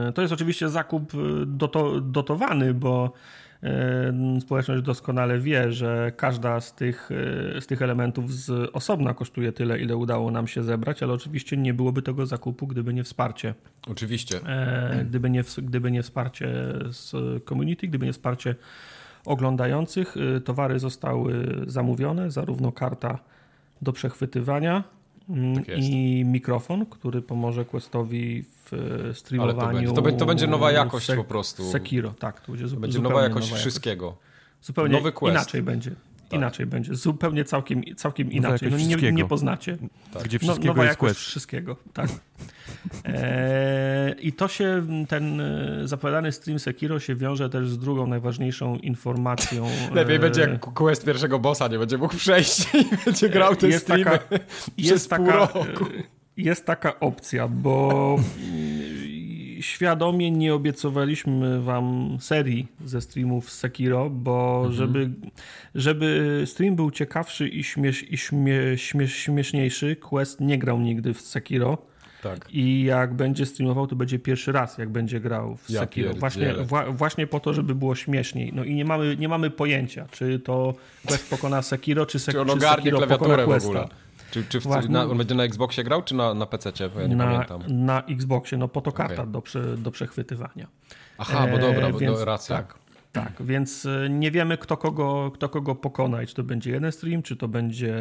Yy, 0.05 0.13
to 0.13 0.21
jest 0.21 0.33
oczywiście 0.33 0.69
zakup 0.69 1.13
y, 1.13 1.17
doto, 1.45 2.01
dotowany, 2.01 2.73
bo 2.73 3.13
Społeczność 4.39 4.83
doskonale 4.83 5.39
wie, 5.39 5.71
że 5.71 6.11
każda 6.17 6.61
z 6.61 6.75
tych, 6.75 7.09
e, 7.57 7.61
z 7.61 7.67
tych 7.67 7.81
elementów 7.81 8.33
z 8.33 8.69
osobna 8.73 9.13
kosztuje 9.13 9.51
tyle, 9.51 9.79
ile 9.79 9.97
udało 9.97 10.31
nam 10.31 10.47
się 10.47 10.63
zebrać, 10.63 11.03
ale 11.03 11.13
oczywiście 11.13 11.57
nie 11.57 11.73
byłoby 11.73 12.01
tego 12.01 12.25
zakupu, 12.25 12.67
gdyby 12.67 12.93
nie 12.93 13.03
wsparcie. 13.03 13.53
Oczywiście. 13.87 14.39
E, 14.45 15.05
gdyby 15.05 15.29
nie, 15.29 15.43
gdyby 15.57 15.91
nie 15.91 16.03
wsparcie 16.03 16.47
z 16.89 17.13
community, 17.49 17.87
gdyby 17.87 18.05
nie 18.05 18.13
wsparcie 18.13 18.55
oglądających, 19.25 20.15
e, 20.17 20.41
towary 20.41 20.79
zostały 20.79 21.47
zamówione, 21.67 22.31
zarówno 22.31 22.71
karta 22.71 23.19
do 23.81 23.93
przechwytywania, 23.93 24.83
Mm, 25.29 25.55
tak 25.55 25.77
i 25.77 26.23
mikrofon, 26.25 26.85
który 26.85 27.21
pomoże 27.21 27.65
Questowi 27.65 28.43
w 28.43 28.62
e, 28.73 29.13
streamowaniu. 29.13 29.59
Ale 29.59 29.67
to, 29.67 29.73
będzie, 29.73 29.93
to, 29.93 30.01
będzie, 30.01 30.19
to 30.19 30.25
będzie 30.25 30.47
nowa 30.47 30.71
jakość 30.71 31.07
po 31.15 31.23
prostu. 31.23 31.71
Sekiro, 31.71 32.13
tak. 32.19 32.41
To 32.41 32.51
będzie, 32.51 32.67
to 32.67 32.79
będzie 32.79 32.99
nowa 32.99 33.23
jakość 33.23 33.49
nowa 33.49 33.59
wszystkiego. 33.59 34.05
Jakość. 34.05 34.33
Zupełnie 34.61 34.93
Nowy 34.93 35.11
quest. 35.11 35.35
inaczej 35.35 35.61
będzie. 35.61 35.91
Tak. 36.29 36.39
Inaczej 36.39 36.65
będzie, 36.65 36.95
zupełnie 36.95 37.43
całkiem, 37.45 37.83
całkiem 37.95 38.31
inaczej. 38.31 38.71
No, 38.71 38.77
nie, 38.77 39.11
nie 39.11 39.25
poznacie. 39.25 39.77
Tak. 40.13 40.23
Gdzie 40.23 40.37
no, 40.41 40.47
wszystkiego 40.47 40.73
no, 40.73 40.83
jest 40.83 40.97
quest. 40.97 41.19
wszystkiego, 41.19 41.77
tak. 41.93 42.09
E, 43.05 44.15
I 44.21 44.33
to 44.33 44.47
się, 44.47 44.87
ten 45.07 45.41
e, 45.41 45.87
zapowiadany 45.87 46.31
stream 46.31 46.59
Sekiro 46.59 46.99
się 46.99 47.15
wiąże 47.15 47.49
też 47.49 47.69
z 47.69 47.77
drugą 47.77 48.07
najważniejszą 48.07 48.75
informacją. 48.75 49.67
Lepiej 49.93 50.15
e, 50.15 50.19
będzie 50.19 50.41
jak 50.41 50.59
quest 50.59 51.05
pierwszego 51.05 51.39
bossa, 51.39 51.67
nie 51.67 51.79
będzie 51.79 51.97
mógł 51.97 52.15
przejść 52.15 52.75
i 52.75 52.85
będzie 53.05 53.29
grał 53.29 53.55
te 53.55 53.67
jest 53.67 53.83
streamy 53.83 54.03
taka, 54.03 54.35
jest 54.77 55.09
taka, 55.09 55.35
roku. 55.35 55.85
Jest 56.37 56.65
taka 56.65 56.99
opcja, 56.99 57.47
bo 57.47 58.15
świadomie 59.63 60.31
nie 60.31 60.53
obiecowaliśmy 60.53 61.61
wam 61.61 62.17
serii 62.19 62.67
ze 62.85 63.01
streamów 63.01 63.51
z 63.51 63.57
Sekiro, 63.57 64.09
bo 64.09 64.55
mhm. 64.57 64.73
żeby, 64.73 65.09
żeby 65.75 66.41
stream 66.45 66.75
był 66.75 66.91
ciekawszy 66.91 67.47
i, 67.47 67.63
śmiesz, 67.63 68.11
i 68.11 68.17
śmie, 68.17 68.57
śmiesz, 68.75 69.13
śmieszniejszy, 69.15 69.95
Quest 69.95 70.41
nie 70.41 70.57
grał 70.57 70.79
nigdy 70.79 71.13
w 71.13 71.21
Sekiro. 71.21 71.77
Tak. 72.23 72.47
I 72.51 72.83
jak 72.83 73.13
będzie 73.13 73.45
streamował, 73.45 73.87
to 73.87 73.95
będzie 73.95 74.19
pierwszy 74.19 74.51
raz, 74.51 74.77
jak 74.77 74.89
będzie 74.89 75.19
grał 75.19 75.55
w 75.55 75.69
ja 75.69 75.79
Sekiro. 75.79 76.13
Właśnie, 76.13 76.53
wła, 76.53 76.91
właśnie 76.91 77.27
po 77.27 77.39
to, 77.39 77.53
żeby 77.53 77.75
było 77.75 77.95
śmieszniej. 77.95 78.51
No 78.53 78.63
i 78.63 78.75
nie 78.75 78.85
mamy, 78.85 79.17
nie 79.17 79.27
mamy 79.27 79.49
pojęcia, 79.49 80.05
czy 80.11 80.39
to 80.39 80.73
Quest 81.05 81.29
pokona 81.29 81.61
Sekiro, 81.61 82.05
czy, 82.05 82.19
Sek, 82.19 82.35
czy, 82.35 82.59
czy 82.59 82.67
Sekiro 82.67 83.07
pokona 83.07 83.43
Questa. 83.43 83.67
W 83.67 83.71
ogóle. 83.71 84.02
Czy, 84.33 84.43
czy 84.43 84.59
w, 84.59 84.89
na, 84.89 85.03
on 85.03 85.17
będzie 85.17 85.35
na 85.35 85.43
Xboxie 85.43 85.83
grał, 85.83 86.01
czy 86.01 86.15
na, 86.15 86.33
na 86.33 86.45
PC? 86.45 86.71
Ja 86.79 87.07
nie 87.07 87.15
na, 87.15 87.25
pamiętam. 87.25 87.61
Na 87.67 88.03
Xboxie, 88.03 88.57
no 88.57 88.67
po 88.67 88.81
to 88.81 88.91
karta 88.91 89.13
okay. 89.13 89.31
do, 89.31 89.41
prze, 89.41 89.77
do 89.77 89.91
przechwytywania. 89.91 90.67
Aha, 91.17 91.47
bo 91.51 91.57
dobra, 91.57 91.89
bo 91.89 91.99
więc, 91.99 92.21
racja. 92.21 92.55
Tak, 92.55 92.75
tak, 93.11 93.43
więc 93.43 93.85
e, 93.85 94.09
nie 94.09 94.31
wiemy, 94.31 94.57
kto 94.57 94.77
kogo, 94.77 95.31
kto 95.33 95.49
kogo 95.49 95.75
pokona. 95.75 96.25
Czy 96.25 96.35
to 96.35 96.43
będzie 96.43 96.71
jeden 96.71 96.91
stream, 96.91 97.21
czy 97.23 97.35
to 97.35 97.47
będzie, 97.47 97.95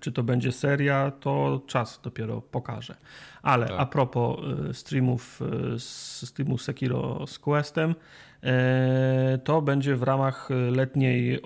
czy 0.00 0.12
to 0.12 0.22
będzie 0.22 0.52
seria, 0.52 1.12
to 1.20 1.62
czas 1.66 2.00
dopiero 2.02 2.40
pokaże. 2.40 2.96
Ale 3.42 3.66
tak. 3.66 3.80
a 3.80 3.86
propos 3.86 4.38
e, 4.70 4.74
streamów, 4.74 5.40
e, 5.74 5.78
streamów 6.26 6.62
Sekiro 6.62 7.26
z 7.26 7.38
Questem, 7.38 7.94
to 9.44 9.62
będzie 9.62 9.96
w 9.96 10.02
ramach 10.02 10.48
letniej 10.70 11.40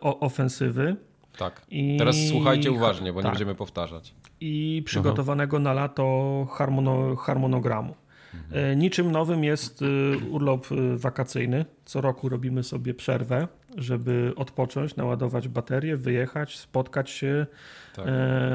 ofensywy 0.00 0.96
tak. 1.38 1.62
I... 1.70 1.96
Teraz 1.98 2.16
słuchajcie 2.30 2.72
uważnie, 2.72 3.12
bo 3.12 3.18
tak. 3.18 3.24
nie 3.24 3.30
będziemy 3.30 3.54
powtarzać. 3.54 4.14
I 4.40 4.82
przygotowanego 4.86 5.56
Aha. 5.56 5.64
na 5.64 5.72
lato 5.72 6.46
harmono, 6.50 7.16
harmonogramu. 7.16 7.94
Mhm. 8.34 8.78
Niczym 8.78 9.12
nowym 9.12 9.44
jest 9.44 9.82
e, 9.82 10.18
urlop 10.30 10.66
e, 10.72 10.96
wakacyjny. 10.96 11.64
Co 11.84 12.00
roku 12.00 12.28
robimy 12.28 12.62
sobie 12.62 12.94
przerwę, 12.94 13.48
żeby 13.76 14.32
odpocząć, 14.36 14.96
naładować 14.96 15.48
baterię, 15.48 15.96
wyjechać, 15.96 16.58
spotkać 16.58 17.10
się, 17.10 17.46
tak. 17.96 18.06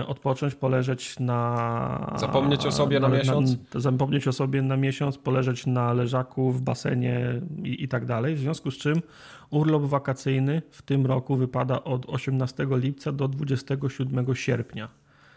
odpocząć, 0.08 0.56
poleżeć 0.56 1.20
na. 1.20 2.16
Zapomnieć 2.20 2.66
o 2.66 2.72
sobie 2.72 3.00
na, 3.00 3.10
na 3.10 3.18
miesiąc? 3.18 3.74
Na, 3.74 3.80
zapomnieć 3.80 4.28
o 4.28 4.34
sobie 4.34 4.62
na 4.62 4.78
miesiąc, 4.78 5.18
poleżeć 5.18 5.66
na 5.66 5.94
leżaku, 5.94 6.52
w 6.52 6.62
basenie 6.62 7.42
i, 7.64 7.84
i 7.84 7.88
tak 7.88 8.06
dalej. 8.06 8.36
W 8.36 8.40
związku 8.40 8.72
z 8.72 8.78
czym 8.78 9.02
urlop 9.50 9.84
wakacyjny 9.84 10.62
w 10.72 10.82
tym 10.82 11.06
roku 11.06 11.36
wypada 11.36 11.84
od 11.84 12.06
18 12.10 12.68
lipca 12.70 13.12
do 13.12 13.28
27 13.28 14.36
sierpnia. 14.36 14.90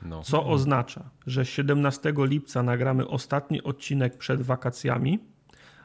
No. 0.02 0.22
Co 0.22 0.46
oznacza, 0.46 1.10
że 1.26 1.46
17 1.46 2.12
lipca 2.16 2.62
nagramy 2.62 3.08
ostatni 3.08 3.62
odcinek 3.62 4.18
przed 4.18 4.42
wakacjami, 4.42 5.18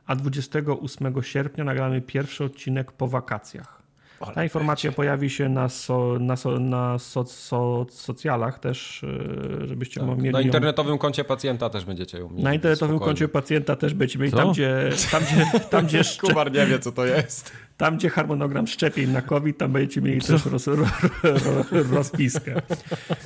a 0.06 0.16
28 0.16 1.24
sierpnia 1.24 1.64
nagramy 1.64 2.02
pierwszy 2.02 2.44
odcinek 2.44 2.92
po 2.92 3.08
wakacjach. 3.08 3.79
Ta 4.36 4.44
informacja 4.44 4.92
pojawi 4.92 5.30
się 5.30 5.50
na, 5.50 5.70
so, 5.70 6.18
na, 6.20 6.36
so, 6.36 6.60
na 6.60 7.00
so, 7.00 7.26
so, 7.26 7.86
socjalach 7.90 8.60
też, 8.60 9.04
e, 9.04 9.68
żebyście 9.68 10.00
tak, 10.00 10.18
mieli. 10.18 10.32
Na 10.32 10.42
internetowym 10.42 10.92
ją... 10.92 10.98
koncie 10.98 11.24
pacjenta 11.24 11.70
też 11.70 11.86
będziecie 11.86 12.18
ją 12.20 12.30
mieli. 12.30 12.44
Na 12.44 12.54
internetowym 12.54 12.96
spokojnie. 12.96 13.10
koncie 13.10 13.28
pacjenta 13.28 13.76
też 13.76 13.94
będziecie 13.94 14.20
mieli. 14.20 14.32
Tam 14.32 14.52
gdzie, 14.52 14.90
tam, 15.12 15.24
gdzie, 15.24 15.60
tam, 15.70 15.86
gdzie 15.86 16.04
szcze... 16.04 16.22
Kubar 16.28 16.52
nie 16.52 16.66
wie, 16.66 16.80
co 16.80 16.92
to 16.92 17.06
jest. 17.06 17.52
Tam, 17.78 17.98
gdzie 17.98 18.10
harmonogram 18.10 18.68
szczepień 18.68 19.10
na 19.10 19.22
COVID, 19.22 19.58
tam 19.58 19.72
będziecie 19.72 20.02
mieli 20.02 20.22
co? 20.22 20.34
też 20.34 20.46
roz, 20.46 20.68
ro, 20.68 20.76
ro, 21.24 21.84
rozpiskę. 21.92 22.62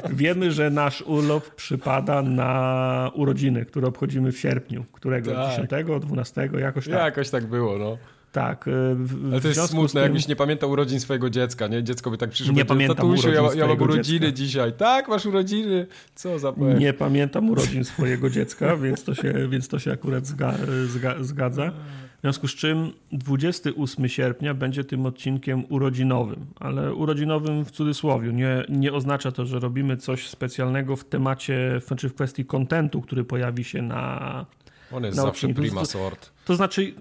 Wiemy, 0.10 0.51
że 0.51 0.69
nasz 0.69 1.01
urlop 1.01 1.56
przypada 1.56 2.21
na 2.21 3.12
urodziny, 3.13 3.65
które 3.65 3.88
obchodzimy 3.88 4.32
w 4.32 4.39
sierpniu. 4.39 4.86
Którego? 4.91 5.32
Tak. 5.32 5.49
10, 5.49 5.69
12, 5.99 6.49
jakoś 6.60 6.86
tak. 6.86 6.93
Jakoś 6.93 7.29
tak 7.29 7.45
było, 7.45 7.77
no. 7.77 7.97
Tak. 8.34 8.65
W, 8.96 9.32
Ale 9.32 9.41
to 9.41 9.48
jest 9.48 9.69
smutne, 9.69 10.02
tym... 10.02 10.04
jakbyś 10.04 10.28
nie 10.28 10.36
pamiętał 10.36 10.72
urodzin 10.72 11.00
swojego 11.00 11.30
dziecka, 11.30 11.67
nie? 11.67 11.84
Dziecko 11.84 12.12
by 12.12 12.17
tak 12.17 12.30
przyszło, 12.30 12.54
nie 12.54 12.65
pamiętam 12.65 12.96
tatusiu, 12.98 13.30
ja, 13.30 13.41
ja 13.56 13.67
mam 13.67 13.82
urodziny 13.82 14.19
dziecka. 14.19 14.32
dzisiaj. 14.32 14.74
Tak, 14.74 15.08
masz 15.08 15.26
urodziny? 15.26 15.88
Co 16.15 16.39
za 16.39 16.54
powiem. 16.54 16.80
Nie 16.80 16.93
pamiętam 16.93 17.50
urodzin 17.50 17.84
swojego 17.84 18.30
dziecka, 18.30 18.76
więc 18.84 19.04
to 19.04 19.15
się, 19.15 19.34
więc 19.50 19.67
to 19.67 19.80
się 19.80 19.91
akurat 19.91 20.26
zga, 20.26 20.56
zga, 20.88 21.15
zgadza. 21.22 21.72
W 22.17 22.22
związku 22.22 22.48
z 22.48 22.56
czym 22.56 22.91
28 23.12 24.08
sierpnia 24.08 24.54
będzie 24.54 24.84
tym 24.84 25.06
odcinkiem 25.06 25.63
urodzinowym, 25.69 26.46
ale 26.60 26.93
urodzinowym 26.93 27.65
w 27.65 27.72
cudzysłowie. 27.72 28.34
Nie, 28.34 28.63
nie 28.69 28.93
oznacza 28.93 29.32
to, 29.32 29.46
że 29.46 29.60
robimy 29.60 29.98
coś 29.98 30.28
specjalnego 30.28 30.96
w 30.96 31.06
temacie, 31.06 31.82
czy 31.98 32.10
w 32.10 32.13
kwestii 32.13 32.46
kontentu, 32.46 33.02
który 33.02 33.24
pojawi 33.24 33.63
się 33.63 33.82
na, 33.82 34.46
on 34.91 35.04
jest 35.04 35.17
zawsze 35.17 35.50
prima 35.50 35.86
sort. 35.86 36.33
To, 36.45 36.56
znaczy, 36.56 36.93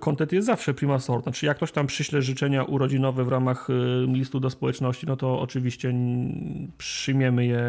kontent 0.00 0.32
jest 0.32 0.46
zawsze 0.46 0.74
prima 0.74 0.98
sort. 0.98 1.22
Znaczy, 1.22 1.46
jak 1.46 1.56
ktoś 1.56 1.72
tam 1.72 1.86
przyśle 1.86 2.22
życzenia 2.22 2.64
urodzinowe 2.64 3.24
w 3.24 3.28
ramach 3.28 3.70
y, 3.70 3.72
listu 4.06 4.40
do 4.40 4.50
społeczności, 4.50 5.06
no 5.06 5.16
to 5.16 5.40
oczywiście 5.40 5.94
przyjmiemy 6.78 7.46
je 7.46 7.62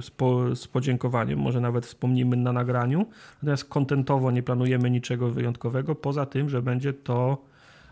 z, 0.00 0.10
po, 0.16 0.56
z 0.56 0.68
podziękowaniem, 0.68 1.38
może 1.38 1.60
nawet 1.60 1.86
wspomnimy 1.86 2.36
na 2.36 2.52
nagraniu. 2.52 3.06
Natomiast 3.42 3.64
kontentowo 3.64 4.30
nie 4.30 4.42
planujemy 4.42 4.90
niczego 4.90 5.30
wyjątkowego, 5.30 5.94
poza 5.94 6.26
tym, 6.26 6.48
że 6.48 6.62
będzie 6.62 6.92
to 6.92 7.44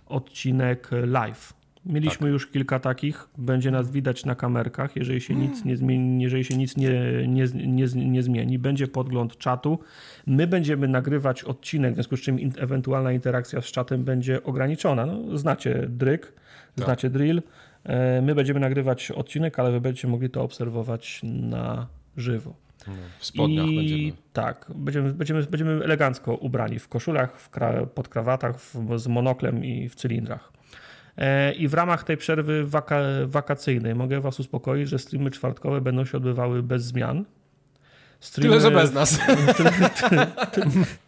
odcinek 0.07 0.91
live. 1.07 1.58
Mieliśmy 1.87 2.27
tak. 2.27 2.33
już 2.33 2.47
kilka 2.47 2.81
takich, 2.81 3.29
będzie 3.39 3.71
nas 3.71 3.91
widać 3.91 4.25
na 4.25 4.35
kamerkach, 4.35 4.97
jeżeli 4.97 5.21
się 5.21 5.35
nic 5.35 5.65
nie 5.65 5.77
zmieni, 5.77 6.23
jeżeli 6.23 6.45
się 6.45 6.57
nic 6.57 6.77
nie, 6.77 6.91
nie, 7.29 7.45
nie, 7.55 7.87
nie 7.95 8.23
zmieni, 8.23 8.59
będzie 8.59 8.87
podgląd 8.87 9.39
czatu. 9.39 9.79
My 10.27 10.47
będziemy 10.47 10.89
nagrywać 10.89 11.45
odcinek, 11.45 11.93
w 11.93 11.95
związku 11.95 12.17
z 12.17 12.21
czym 12.21 12.39
ewentualna 12.59 13.13
interakcja 13.13 13.63
z 13.63 13.65
czatem 13.67 14.05
będzie 14.05 14.43
ograniczona. 14.43 15.07
No, 15.07 15.39
znacie 15.39 15.87
dryk, 15.89 16.33
tak. 16.77 16.85
znacie 16.85 17.11
drill. 17.11 17.43
E, 17.85 18.23
my 18.23 18.35
będziemy 18.35 18.61
nagrywać 18.61 19.11
odcinek, 19.11 19.59
ale 19.59 19.73
wy 19.73 19.81
będziecie 19.81 20.09
mogli 20.09 20.31
to 20.31 20.43
obserwować 20.43 21.21
na 21.23 21.87
żywo. 22.17 22.55
No, 22.87 22.95
w 23.19 23.27
spodniach 23.27 23.67
I 23.67 23.77
będziemy. 23.77 24.13
Tak, 24.33 24.71
będziemy, 24.75 25.13
będziemy, 25.15 25.43
będziemy 25.43 25.85
elegancko 25.85 26.35
ubrani 26.35 26.79
w 26.79 26.89
koszulach, 26.89 27.41
w 27.41 27.51
kra, 27.51 27.87
pod 27.87 28.09
krawatach, 28.09 28.61
w, 28.61 28.99
z 28.99 29.07
monoklem 29.07 29.65
i 29.65 29.89
w 29.89 29.95
cylindrach. 29.95 30.53
E, 31.19 31.53
I 31.53 31.69
w 31.69 31.75
ramach 31.75 32.05
tej 32.05 32.17
przerwy 32.17 32.67
waka 32.67 33.01
wakacyjnej 33.27 33.95
mogę 33.95 34.21
Was 34.21 34.41
uspokoić, 34.41 34.89
że 34.89 34.99
streamy 34.99 35.31
czwartkowe 35.31 35.81
będą 35.81 36.05
się 36.05 36.17
odbywały 36.17 36.63
bez 36.63 36.85
zmian. 36.85 37.25
Streamy, 38.21 38.57
tyle, 38.57 38.61
że 38.61 38.71
bez 38.71 38.93
nas. 38.93 39.19
Tyle, 39.57 39.73
tyle, 40.09 40.27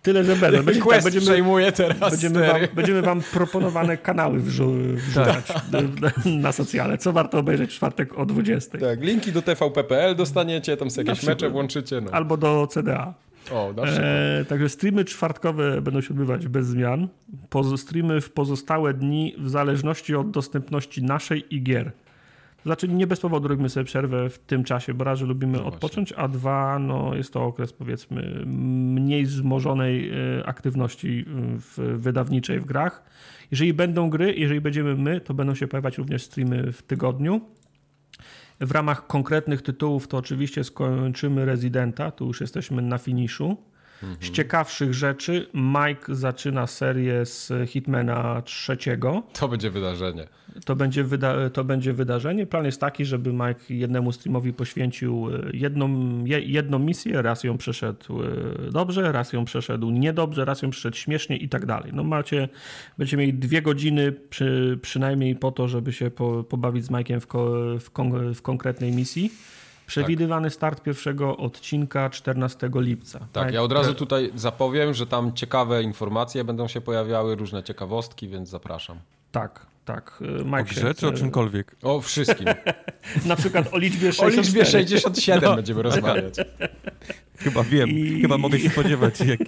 tyle 0.03 0.25
że 0.25 0.37
bez 0.37 0.53
nas. 0.53 0.65
Będzie, 0.65 0.81
Quest 0.81 0.97
tak, 0.97 1.05
będziemy, 1.05 1.27
przejmuje 1.27 1.73
teraz. 1.73 2.11
Będziemy 2.11 2.47
wam, 2.47 2.61
będziemy 2.75 3.03
wam, 3.03 3.23
proponowane 3.33 3.97
kanały 3.97 4.41
wrzu 4.41 4.73
wrzucać 4.95 5.47
tak. 5.47 6.13
na 6.25 6.53
socjale. 6.53 6.99
Co 6.99 7.13
warto 7.13 7.39
obejrzeć 7.39 7.71
w 7.71 7.75
czwartek 7.75 8.19
o 8.19 8.27
20. 8.27 8.79
Tak, 8.79 9.01
linki 9.01 9.33
do 9.33 9.43
TVP.pl 9.43 10.17
dostaniecie, 10.17 10.77
tam 10.77 10.91
sobie 10.91 11.09
jakieś 11.11 11.27
mecze 11.27 11.51
włączycie. 11.51 12.01
No. 12.01 12.11
Albo 12.11 12.37
do 12.37 12.67
CDA. 12.71 13.15
O, 13.53 13.75
e, 13.85 14.45
także 14.49 14.69
streamy 14.69 15.05
czwartkowe 15.05 15.83
będą 15.83 16.01
się 16.01 16.11
odbywać 16.11 16.49
bez 16.49 16.67
zmian. 16.67 17.09
Poz 17.49 17.81
streamy 17.81 18.21
w 18.21 18.31
pozostałe 18.31 18.95
dni 18.95 19.35
w 19.39 19.51
zależności 19.51 20.15
od 20.15 20.31
dostępności 20.31 21.03
naszej 21.03 21.55
i 21.55 21.63
gier. 21.63 21.93
Znaczy 22.67 22.89
nie 22.89 23.07
bez 23.07 23.21
powodu 23.21 23.49
robimy 23.49 23.69
sobie 23.69 23.85
przerwę 23.85 24.31
w 24.31 24.39
tym 24.39 24.65
czasie, 24.65 24.95
bo 24.95 25.05
raz, 25.05 25.19
że 25.19 25.27
lubimy 25.27 25.59
no 25.59 25.67
odpocząć, 25.67 26.13
a 26.13 26.29
dwa, 26.29 26.79
no 26.79 27.15
jest 27.15 27.33
to 27.33 27.45
okres 27.45 27.73
powiedzmy 27.73 28.43
mniej 28.47 29.25
wzmożonej 29.25 30.11
e, 30.11 30.47
aktywności 30.47 31.25
w 31.29 31.97
wydawniczej 31.99 32.61
w 32.61 32.65
grach. 32.65 33.03
Jeżeli 33.51 33.75
będą 33.75 34.11
gry, 34.11 34.35
jeżeli 34.35 34.61
będziemy 34.61 34.97
my, 34.97 35.21
to 35.21 35.35
będą 35.35 35.55
się 35.55 35.69
pojawiać 35.69 35.99
również 35.99 36.23
streamy 36.23 36.73
w 36.73 36.83
tygodniu. 36.83 37.41
W 38.61 38.71
ramach 38.71 39.07
konkretnych 39.07 39.63
tytułów 39.63 40.09
to 40.09 40.17
oczywiście 40.17 40.65
skończymy 40.65 41.45
Residenta, 41.45 42.11
tu 42.11 42.27
już 42.27 42.41
jesteśmy 42.41 42.83
na 42.83 42.99
finiszu. 42.99 43.57
Mhm. 44.03 44.17
Z 44.21 44.31
ciekawszych 44.31 44.95
rzeczy 44.95 45.47
Mike 45.55 46.15
zaczyna 46.15 46.67
serię 46.67 47.27
z 47.27 47.53
Hitmana 47.67 48.43
trzeciego. 48.43 49.23
To 49.33 49.49
będzie 49.49 49.71
wydarzenie. 49.71 50.27
To 50.65 50.77
będzie, 50.77 51.05
wyda 51.05 51.51
to 51.51 51.65
będzie 51.65 51.93
wydarzenie. 51.93 52.47
Plan 52.47 52.65
jest 52.65 52.81
taki, 52.81 53.05
żeby 53.05 53.33
Mike 53.33 53.75
jednemu 53.75 54.13
streamowi 54.13 54.53
poświęcił 54.53 55.29
e, 55.35 55.51
jedną, 55.53 56.25
jedną 56.25 56.79
misję, 56.79 57.23
raz 57.23 57.45
ją 57.45 57.59
przeszedł 57.59 58.23
e, 58.23 58.71
dobrze, 58.71 59.13
raz 59.13 59.33
ją 59.33 59.45
przeszedł 59.45 59.91
niedobrze, 59.91 60.45
raz 60.45 60.63
ją 60.63 60.71
przeszedł 60.71 60.97
śmiesznie 60.97 61.37
i 61.37 61.49
tak 61.49 61.67
dalej. 61.67 61.93
No 61.95 62.05
macie, 62.05 62.49
będziecie 62.99 63.17
mieli 63.17 63.35
dwie 63.35 63.63
godziny 63.63 64.13
przy, 64.13 64.79
przynajmniej 64.83 65.37
po 65.37 65.53
to, 65.53 65.69
żeby 65.69 65.93
się 65.93 66.11
po, 66.11 66.45
pobawić 66.45 66.85
z 66.85 66.91
Mike'iem 66.91 67.21
w, 67.21 67.27
ko, 67.27 67.51
w, 67.81 67.91
kon, 67.91 68.35
w 68.35 68.43
konkretnej 68.43 68.93
misji. 68.93 69.33
Przewidywany 69.91 70.49
tak. 70.49 70.55
start 70.55 70.83
pierwszego 70.83 71.37
odcinka 71.37 72.11
14 72.11 72.71
lipca. 72.75 73.19
Tak, 73.19 73.29
tak, 73.33 73.55
ja 73.55 73.63
od 73.63 73.73
razu 73.73 73.95
tutaj 73.95 74.31
zapowiem, 74.35 74.95
że 74.95 75.07
tam 75.07 75.33
ciekawe 75.33 75.83
informacje 75.83 76.45
będą 76.45 76.69
się 76.69 76.81
pojawiały, 76.81 77.37
różne 77.37 77.63
ciekawostki, 77.63 78.29
więc 78.29 78.49
zapraszam. 78.49 78.99
Tak, 79.33 79.67
tak. 79.85 80.23
Mike 80.45 80.61
o 80.61 80.65
grze 80.65 80.95
czy 80.95 81.09
o 81.09 81.13
czymkolwiek? 81.13 81.77
O 81.83 82.01
wszystkim. 82.01 82.47
Na 83.27 83.37
przykład 83.37 83.75
o 83.75 83.79
liczbie 83.79 84.13
67. 84.13 84.39
O 84.39 84.43
liczbie 84.43 84.65
67 84.65 85.51
no. 85.51 85.57
będziemy 85.57 85.83
rozmawiać. 85.83 86.35
Chyba 87.45 87.63
wiem, 87.63 87.91
I... 87.91 88.21
chyba 88.23 88.39
mogę 88.39 88.59
się 88.59 88.71
spodziewać. 88.71 89.21
Jak... 89.27 89.41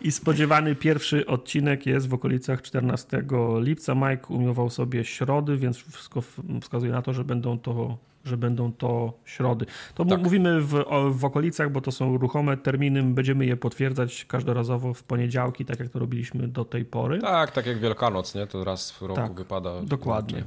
I 0.00 0.12
spodziewany 0.12 0.74
pierwszy 0.74 1.26
odcinek 1.26 1.86
jest 1.86 2.08
w 2.08 2.14
okolicach 2.14 2.62
14 2.62 3.22
lipca. 3.60 3.94
Mike 3.94 4.26
umiował 4.28 4.70
sobie 4.70 5.04
środy, 5.04 5.56
więc 5.56 5.76
wszystko 5.76 6.22
wskazuje 6.60 6.92
na 6.92 7.02
to, 7.02 7.12
że 7.12 7.24
będą 7.24 7.58
to 7.58 7.98
że 8.24 8.36
będą 8.36 8.72
to 8.72 9.12
środy. 9.24 9.66
To 9.94 10.04
tak. 10.04 10.22
mówimy 10.22 10.60
w, 10.60 10.84
w 11.10 11.24
okolicach, 11.24 11.72
bo 11.72 11.80
to 11.80 11.92
są 11.92 12.18
ruchome 12.18 12.56
terminy, 12.56 13.02
będziemy 13.02 13.46
je 13.46 13.56
potwierdzać 13.56 14.24
każdorazowo 14.24 14.94
w 14.94 15.02
poniedziałki, 15.02 15.64
tak 15.64 15.80
jak 15.80 15.88
to 15.88 15.98
robiliśmy 15.98 16.48
do 16.48 16.64
tej 16.64 16.84
pory. 16.84 17.18
Tak, 17.18 17.50
tak 17.50 17.66
jak 17.66 17.78
Wielkanoc, 17.78 18.34
nie? 18.34 18.46
To 18.46 18.64
raz 18.64 18.90
w 18.90 19.02
roku 19.02 19.20
tak, 19.20 19.34
wypada. 19.34 19.82
Dokładnie. 19.82 20.44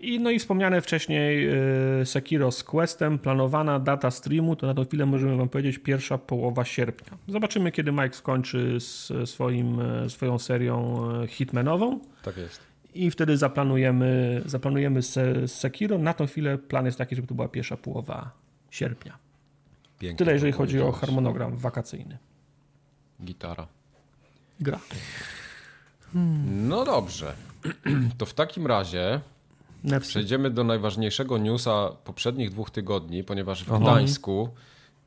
I, 0.00 0.20
no 0.20 0.30
i 0.30 0.38
wspomniane 0.38 0.80
wcześniej 0.80 1.48
y, 2.00 2.06
Sekiro 2.06 2.52
z 2.52 2.64
Questem, 2.64 3.18
planowana 3.18 3.78
data 3.78 4.10
streamu, 4.10 4.56
to 4.56 4.66
na 4.66 4.74
tą 4.74 4.84
chwilę 4.84 5.06
możemy 5.06 5.36
wam 5.36 5.48
powiedzieć 5.48 5.78
pierwsza 5.78 6.18
połowa 6.18 6.64
sierpnia. 6.64 7.18
Zobaczymy, 7.28 7.72
kiedy 7.72 7.92
Mike 7.92 8.12
skończy 8.12 8.80
z 8.80 9.12
swoim, 9.30 9.80
e, 9.80 10.10
swoją 10.10 10.38
serią 10.38 11.08
e, 11.22 11.26
hitmanową. 11.26 12.00
Tak 12.22 12.36
jest 12.36 12.68
i 12.98 13.10
wtedy 13.10 13.36
zaplanujemy, 13.36 14.42
zaplanujemy 14.46 15.02
z 15.02 15.50
Sekiro. 15.52 15.98
Na 15.98 16.14
tą 16.14 16.26
chwilę 16.26 16.58
plan 16.58 16.86
jest 16.86 16.98
taki, 16.98 17.16
żeby 17.16 17.28
to 17.28 17.34
była 17.34 17.48
pierwsza 17.48 17.76
połowa 17.76 18.30
sierpnia. 18.70 19.18
Pięknie 19.98 20.16
Tyle, 20.18 20.32
jeżeli 20.32 20.52
chodzi 20.52 20.80
o 20.80 20.92
harmonogram 20.92 21.56
wakacyjny. 21.56 22.18
Gitara. 23.24 23.66
Gra. 24.60 24.80
Hmm. 26.12 26.68
No 26.68 26.84
dobrze. 26.84 27.34
To 28.18 28.26
w 28.26 28.34
takim 28.34 28.66
razie 28.66 29.20
Nefsy. 29.84 30.10
przejdziemy 30.10 30.50
do 30.50 30.64
najważniejszego 30.64 31.38
newsa 31.38 31.88
poprzednich 32.04 32.50
dwóch 32.50 32.70
tygodni, 32.70 33.24
ponieważ 33.24 33.64
w 33.64 33.72
Aha. 33.72 33.80
Gdańsku 33.80 34.48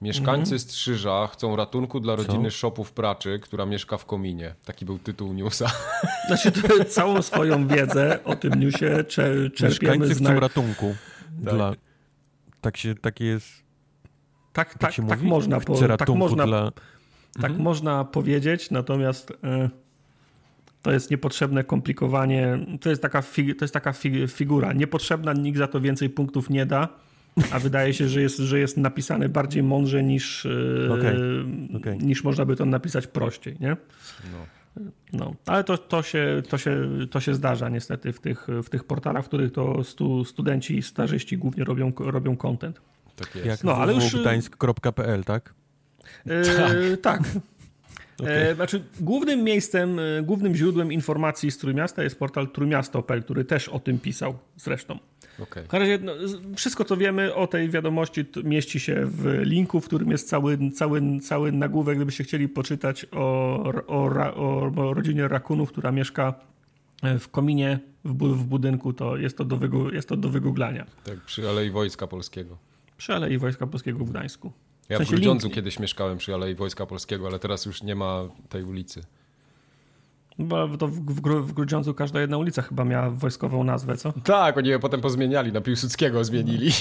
Mieszkańcy 0.01 0.53
mhm. 0.53 0.59
Strzyża 0.59 1.27
chcą 1.27 1.55
ratunku 1.55 1.99
dla 1.99 2.15
rodziny 2.15 2.51
Co? 2.51 2.57
Szopów 2.57 2.91
Praczy, 2.91 3.39
która 3.39 3.65
mieszka 3.65 3.97
w 3.97 4.05
kominie. 4.05 4.55
Taki 4.65 4.85
był 4.85 4.99
tytuł 4.99 5.33
newsa. 5.33 5.71
Znaczy, 6.27 6.51
całą 6.85 7.21
swoją 7.21 7.67
wiedzę 7.67 8.23
o 8.23 8.35
tym 8.35 8.53
newsie 8.53 9.03
czerpiemy 9.03 9.69
Mieszkańcy 9.69 10.15
chcą 10.15 10.39
ratunku. 10.39 10.95
Tak. 11.45 11.53
Dla... 11.55 11.73
Tak, 12.61 12.77
się, 12.77 12.95
tak 12.95 13.19
jest... 13.19 13.47
Tak, 14.53 14.77
tak, 14.77 14.95
tak, 14.95 15.07
tak 15.09 15.21
można, 15.21 15.59
po, 15.59 15.75
tak, 15.97 16.09
można, 16.09 16.45
dla... 16.45 16.71
tak 17.33 17.45
mhm. 17.51 17.61
można 17.61 18.05
powiedzieć, 18.05 18.71
natomiast... 18.71 19.33
E, 19.43 19.69
to 20.81 20.91
jest 20.91 21.11
niepotrzebne 21.11 21.63
komplikowanie. 21.63 22.59
To 22.81 22.89
jest 22.89 23.01
taka, 23.01 23.21
fig, 23.21 23.59
to 23.59 23.65
jest 23.65 23.73
taka 23.73 23.93
figura. 24.27 24.73
Niepotrzebna, 24.73 25.33
nikt 25.33 25.57
za 25.57 25.67
to 25.67 25.81
więcej 25.81 26.09
punktów 26.09 26.49
nie 26.49 26.65
da. 26.65 26.87
A 27.51 27.59
wydaje 27.59 27.93
się, 27.93 28.07
że 28.07 28.21
jest, 28.21 28.37
że 28.37 28.59
jest 28.59 28.77
napisane 28.77 29.29
bardziej 29.29 29.63
mądrze 29.63 30.03
niż, 30.03 30.47
okay. 30.89 31.17
E, 31.73 31.77
okay. 31.77 31.97
niż 31.97 32.23
można 32.23 32.45
by 32.45 32.55
to 32.55 32.65
napisać 32.65 33.07
prościej, 33.07 33.57
nie? 33.59 33.77
No. 34.31 34.45
No, 35.13 35.35
ale 35.45 35.63
to, 35.63 35.77
to, 35.77 36.03
się, 36.03 36.41
to, 36.49 36.57
się, 36.57 36.89
to 37.11 37.19
się 37.19 37.35
zdarza 37.35 37.69
niestety 37.69 38.13
w 38.13 38.19
tych, 38.19 38.47
w 38.63 38.69
tych 38.69 38.83
portalach, 38.83 39.25
w 39.25 39.27
których 39.27 39.51
to 39.51 39.83
stu, 39.83 40.25
studenci 40.25 40.77
i 40.77 40.81
stażyści 40.81 41.37
głównie 41.37 41.63
robią, 41.63 41.91
robią 41.99 42.37
content. 42.37 42.81
Tak 43.15 43.35
jest. 43.35 43.47
Jak 43.47 43.63
no, 43.63 43.75
ale 43.75 43.93
już 43.93 44.15
gdańsk.pl, 44.15 45.23
tak? 45.23 45.53
E, 46.25 46.97
tak. 46.97 47.21
Okay. 48.19 48.33
E, 48.33 48.55
znaczy, 48.55 48.83
głównym 48.99 49.43
miejscem, 49.43 49.99
głównym 50.23 50.55
źródłem 50.55 50.91
informacji 50.91 51.51
z 51.51 51.57
Trójmiasta 51.57 52.03
jest 52.03 52.19
portal 52.19 52.47
trójmiasto.pl, 52.47 53.23
który 53.23 53.45
też 53.45 53.69
o 53.69 53.79
tym 53.79 53.99
pisał 53.99 54.37
zresztą. 54.57 54.99
Okay. 55.41 55.63
W 55.63 55.73
razie, 55.73 55.99
no, 56.01 56.13
wszystko, 56.55 56.85
co 56.85 56.97
wiemy 56.97 57.35
o 57.35 57.47
tej 57.47 57.69
wiadomości, 57.69 58.25
mieści 58.43 58.79
się 58.79 59.01
w 59.05 59.41
linku, 59.43 59.81
w 59.81 59.85
którym 59.85 60.11
jest 60.11 60.29
cały, 60.29 60.71
cały, 60.71 61.19
cały 61.19 61.51
nagłówek, 61.51 61.95
gdybyście 61.95 62.23
chcieli 62.23 62.49
poczytać 62.49 63.05
o, 63.11 63.17
o, 63.87 64.09
o, 64.35 64.71
o 64.75 64.93
rodzinie 64.93 65.27
rakunów, 65.27 65.71
która 65.71 65.91
mieszka 65.91 66.33
e, 67.03 67.19
w 67.19 67.29
kominie 67.29 67.79
w, 68.05 68.13
bu 68.13 68.35
w 68.35 68.45
budynku, 68.45 68.93
to 68.93 69.17
jest 69.17 69.37
to, 69.37 69.45
do 69.45 69.89
jest 69.91 70.09
to 70.09 70.17
do 70.17 70.29
wygooglania. 70.29 70.85
Tak, 71.03 71.19
przy 71.19 71.49
Alei 71.49 71.71
Wojska 71.71 72.07
Polskiego. 72.07 72.57
Przy 72.97 73.13
Alei 73.13 73.37
Wojska 73.37 73.67
Polskiego 73.67 74.05
w 74.05 74.09
Gdańsku. 74.09 74.51
Ja 74.89 74.97
w, 74.97 74.97
sensie 74.97 75.09
w 75.09 75.15
Grudziądzu 75.15 75.47
link... 75.47 75.55
kiedyś 75.55 75.79
mieszkałem 75.79 76.17
przy 76.17 76.33
Alei 76.33 76.55
Wojska 76.55 76.85
Polskiego, 76.85 77.27
ale 77.27 77.39
teraz 77.39 77.65
już 77.65 77.83
nie 77.83 77.95
ma 77.95 78.23
tej 78.49 78.63
ulicy. 78.63 79.01
Bo 80.39 80.77
to 80.77 80.87
w, 80.87 80.93
w, 80.93 81.21
w 81.21 81.53
Grudziądzu 81.53 81.93
każda 81.93 82.21
jedna 82.21 82.37
ulica 82.37 82.61
chyba 82.61 82.85
miała 82.85 83.09
wojskową 83.09 83.63
nazwę, 83.63 83.97
co? 83.97 84.13
Tak, 84.23 84.57
oni 84.57 84.69
je 84.69 84.79
potem 84.79 85.01
pozmieniali, 85.01 85.51
na 85.51 85.61
Piłsudskiego 85.61 86.23
zmienili. 86.23 86.71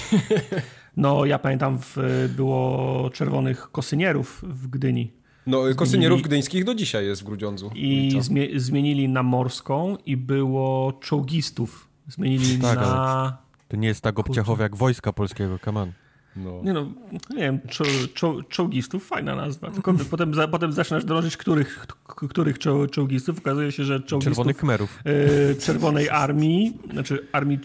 No, 0.96 1.24
ja 1.24 1.38
pamiętam, 1.38 1.78
w, 1.80 1.96
było 2.36 3.10
czerwonych 3.12 3.70
kosynierów 3.72 4.44
w 4.48 4.68
Gdyni. 4.68 5.12
No, 5.46 5.58
zmienili... 5.58 5.76
kosynierów 5.78 6.22
gdyńskich 6.22 6.64
do 6.64 6.74
dzisiaj 6.74 7.06
jest 7.06 7.22
w 7.22 7.24
Grudziądzu. 7.24 7.70
I 7.74 8.18
zmie 8.20 8.46
zmienili 8.56 9.08
na 9.08 9.22
morską 9.22 9.96
i 10.06 10.16
było 10.16 10.92
czołgistów. 10.92 11.88
Zmienili 12.08 12.58
tak, 12.58 12.76
na... 12.76 13.38
To 13.68 13.76
nie 13.76 13.88
jest 13.88 14.00
tak 14.00 14.18
obciachowe 14.18 14.62
jak 14.62 14.76
Wojska 14.76 15.12
Polskiego, 15.12 15.58
kaman. 15.58 15.92
No. 16.36 16.62
Nie 16.64 16.72
no, 16.72 16.86
nie 17.30 17.36
wiem, 17.36 17.60
czo, 17.68 17.84
czo, 18.14 18.42
czołgistów, 18.48 19.06
fajna 19.06 19.36
nazwa. 19.36 19.70
Tylko 19.70 19.94
potem, 20.10 20.34
za, 20.34 20.48
potem 20.48 20.72
zaczynasz 20.72 21.04
drążyć, 21.04 21.36
których, 21.36 21.86
których 22.06 22.58
czo, 22.58 22.86
czołgistów. 22.86 23.38
Okazuje 23.38 23.72
się, 23.72 23.84
że 23.84 24.00
czołgistów... 24.00 24.34
Czerwonych 24.34 24.56
Kmerów. 24.56 24.98
E, 25.04 25.54
czerwonej 25.54 26.10
Armii, 26.10 26.78
znaczy 26.92 27.26
Armii, 27.32 27.58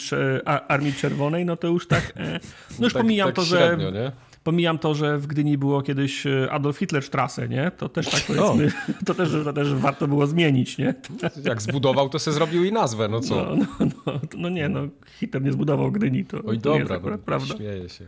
Armii 0.67 0.93
Czerwonej, 0.93 1.45
no 1.45 1.55
to 1.55 1.67
już 1.67 1.87
tak... 1.87 2.13
E, 2.15 2.39
no 2.79 2.85
już 2.85 2.93
tak, 2.93 3.01
pomijam 3.01 3.27
tak 3.27 3.35
to, 3.35 3.41
że... 3.41 3.77
nie? 3.93 4.11
Pomijam 4.43 4.79
to, 4.79 4.95
że 4.95 5.17
w 5.17 5.27
Gdyni 5.27 5.57
było 5.57 5.81
kiedyś 5.81 6.27
e, 6.27 6.51
Adolf 6.51 6.77
Hitler 6.77 7.03
Strasse, 7.03 7.47
nie? 7.47 7.71
To 7.77 7.89
też 7.89 8.09
tak 8.09 8.21
powiedzmy, 8.27 8.71
to 9.05 9.13
też, 9.13 9.29
to 9.43 9.53
też 9.53 9.73
warto 9.73 10.07
było 10.07 10.27
zmienić, 10.27 10.77
nie? 10.77 10.93
Jak 11.43 11.61
zbudował, 11.61 12.09
to 12.09 12.19
se 12.19 12.31
zrobił 12.31 12.63
i 12.63 12.71
nazwę, 12.71 13.07
no 13.07 13.19
co? 13.19 13.35
No, 13.35 13.65
no, 13.79 13.85
no, 14.05 14.19
no 14.37 14.49
nie, 14.49 14.69
no 14.69 14.79
Hitler 15.19 15.43
nie 15.43 15.51
zbudował 15.51 15.91
Gdyni, 15.91 16.25
to, 16.25 16.37
Oj, 16.45 16.57
to 16.59 16.79
dobra, 16.79 16.95
jest 16.95 17.05
no, 17.05 17.17
prawda. 17.17 17.55
śmieję 17.55 17.89
się. 17.89 18.05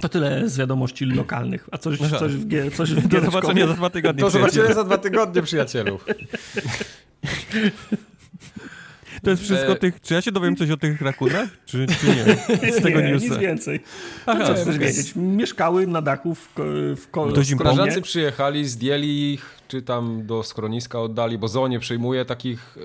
To 0.00 0.08
tyle 0.08 0.48
z 0.48 0.58
wiadomości 0.58 1.04
lokalnych. 1.04 1.68
A 1.72 1.78
coś, 1.78 1.98
coś 1.98 2.32
w, 2.32 2.46
G, 2.46 2.70
coś 2.70 2.92
w 2.92 3.08
Do 3.08 3.20
zobaczenia 3.20 3.66
za 3.66 3.74
dwa 3.74 3.90
tygodnie. 3.90 4.20
Do 4.20 4.30
zobaczenia 4.30 4.74
za 4.74 4.84
dwa 4.84 4.98
tygodnie, 4.98 5.42
przyjacielu. 5.42 5.98
To 9.22 9.30
jest 9.30 9.42
wszystko 9.42 9.72
e... 9.72 9.76
tych... 9.76 10.00
Czy 10.00 10.14
ja 10.14 10.22
się 10.22 10.32
dowiem 10.32 10.56
coś 10.56 10.70
o 10.70 10.76
tych 10.76 11.00
rakunach? 11.00 11.48
Czy, 11.66 11.86
czy 12.00 12.06
nie? 12.06 12.72
Z 12.78 12.82
tego 12.82 13.00
nie, 13.00 13.12
newsa. 13.12 13.28
nic 13.28 13.38
więcej. 13.38 13.80
Aha, 14.26 14.44
co 14.46 14.54
chcesz 14.54 14.78
wiedzieć? 14.78 15.12
Mieszkały 15.16 15.86
na 15.86 16.02
dachu 16.02 16.34
w, 16.34 16.48
w, 16.96 17.06
w 17.36 17.44
Strażacy 17.54 18.02
przyjechali, 18.02 18.68
zdjęli 18.68 19.32
ich, 19.32 19.58
czy 19.68 19.82
tam 19.82 20.26
do 20.26 20.42
schroniska 20.42 21.00
oddali, 21.00 21.38
bo 21.38 21.48
ZOO 21.48 21.68
nie 21.68 21.78
przyjmuje 21.78 22.24
takich 22.24 22.76
y, 22.76 22.80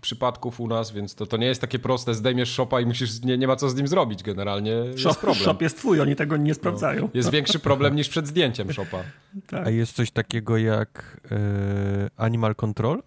przypadków 0.00 0.60
u 0.60 0.68
nas, 0.68 0.92
więc 0.92 1.14
to, 1.14 1.26
to 1.26 1.36
nie 1.36 1.46
jest 1.46 1.60
takie 1.60 1.78
proste, 1.78 2.14
zdejmiesz 2.14 2.48
szopa 2.48 2.80
i 2.80 2.86
musisz, 2.86 3.22
nie, 3.22 3.38
nie 3.38 3.46
ma 3.46 3.56
co 3.56 3.70
z 3.70 3.74
nim 3.74 3.88
zrobić 3.88 4.22
generalnie. 4.22 4.72
Shop, 4.96 5.08
jest 5.08 5.20
problem. 5.20 5.44
Shop 5.44 5.56
jest 5.60 5.76
twój, 5.76 6.00
oni 6.00 6.16
tego 6.16 6.36
nie 6.36 6.54
sprawdzają. 6.54 7.02
No, 7.02 7.08
jest 7.14 7.30
większy 7.30 7.58
problem 7.58 7.96
niż 7.96 8.08
przed 8.08 8.26
zdjęciem 8.26 8.72
szopa. 8.72 9.02
Tak. 9.46 9.66
A 9.66 9.70
jest 9.70 9.92
coś 9.92 10.10
takiego 10.10 10.56
jak 10.56 11.20
y, 11.32 11.36
Animal 12.16 12.54
Control? 12.54 13.02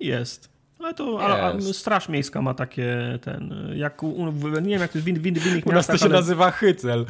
Jest. 0.00 0.59
Ale 0.80 0.94
to 0.94 1.20
ale, 1.20 1.62
Straż 1.62 2.08
Miejska 2.08 2.42
ma 2.42 2.54
takie 2.54 3.18
ten, 3.22 3.54
jak 3.74 4.02
nie 4.02 4.70
wiem 4.70 4.80
jak 4.80 4.92
to 4.92 4.98
jest 4.98 5.08
w, 5.08 5.46
innych 5.46 5.66
U 5.66 5.72
nas 5.72 5.86
to 5.86 5.98
się 5.98 6.04
ale... 6.04 6.14
nazywa 6.14 6.50
hycel. 6.50 7.06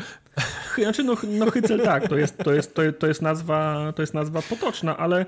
Znaczy 0.82 1.04
no, 1.04 1.16
no 1.28 1.50
hycel 1.50 1.80
tak, 1.80 2.08
to 2.08 2.16
jest, 2.16 2.38
to, 2.38 2.54
jest, 2.54 2.74
to, 2.74 2.82
to, 2.98 3.06
jest 3.06 3.22
nazwa, 3.22 3.92
to 3.96 4.02
jest 4.02 4.14
nazwa 4.14 4.42
potoczna, 4.42 4.96
ale 4.96 5.26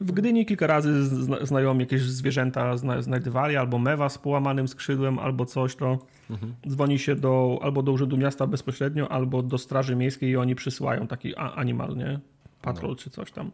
w 0.00 0.12
Gdyni 0.12 0.46
kilka 0.46 0.66
razy 0.66 1.04
zna, 1.04 1.46
znajomi 1.46 1.80
jakieś 1.80 2.02
zwierzęta 2.02 2.76
zna, 2.76 3.02
znajdywali, 3.02 3.56
albo 3.56 3.78
mewa 3.78 4.08
z 4.08 4.18
połamanym 4.18 4.68
skrzydłem, 4.68 5.18
albo 5.18 5.46
coś, 5.46 5.76
to 5.76 5.98
mhm. 6.30 6.54
dzwoni 6.68 6.98
się 6.98 7.16
do, 7.16 7.58
albo 7.62 7.82
do 7.82 7.92
Urzędu 7.92 8.16
Miasta 8.16 8.46
bezpośrednio, 8.46 9.12
albo 9.12 9.42
do 9.42 9.58
Straży 9.58 9.96
Miejskiej 9.96 10.30
i 10.30 10.36
oni 10.36 10.54
przysyłają 10.54 11.06
taki 11.06 11.36
animal, 11.36 11.96
nie? 11.96 12.20
Patrol 12.62 12.90
no. 12.90 12.96
czy 12.96 13.10
coś 13.10 13.32
tam. 13.32 13.50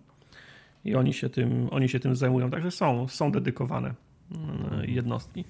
I 0.84 0.94
oni 0.94 1.12
się 1.12 1.28
tym, 1.28 1.68
oni 1.70 1.88
się 1.88 2.00
tym 2.00 2.16
zajmują, 2.16 2.50
także 2.50 2.70
są, 2.70 3.08
są 3.08 3.32
dedykowane. 3.32 3.94
E, 4.32 4.86
jednostki. 4.86 5.44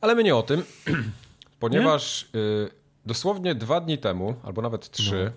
Ale 0.00 0.14
my 0.14 0.24
nie 0.24 0.36
o 0.36 0.42
tym, 0.42 0.62
ponieważ 1.60 2.22
y, 2.34 2.70
dosłownie 3.06 3.54
dwa 3.54 3.80
dni 3.80 3.98
temu, 3.98 4.34
albo 4.42 4.62
nawet 4.62 4.90
trzy, 4.90 5.32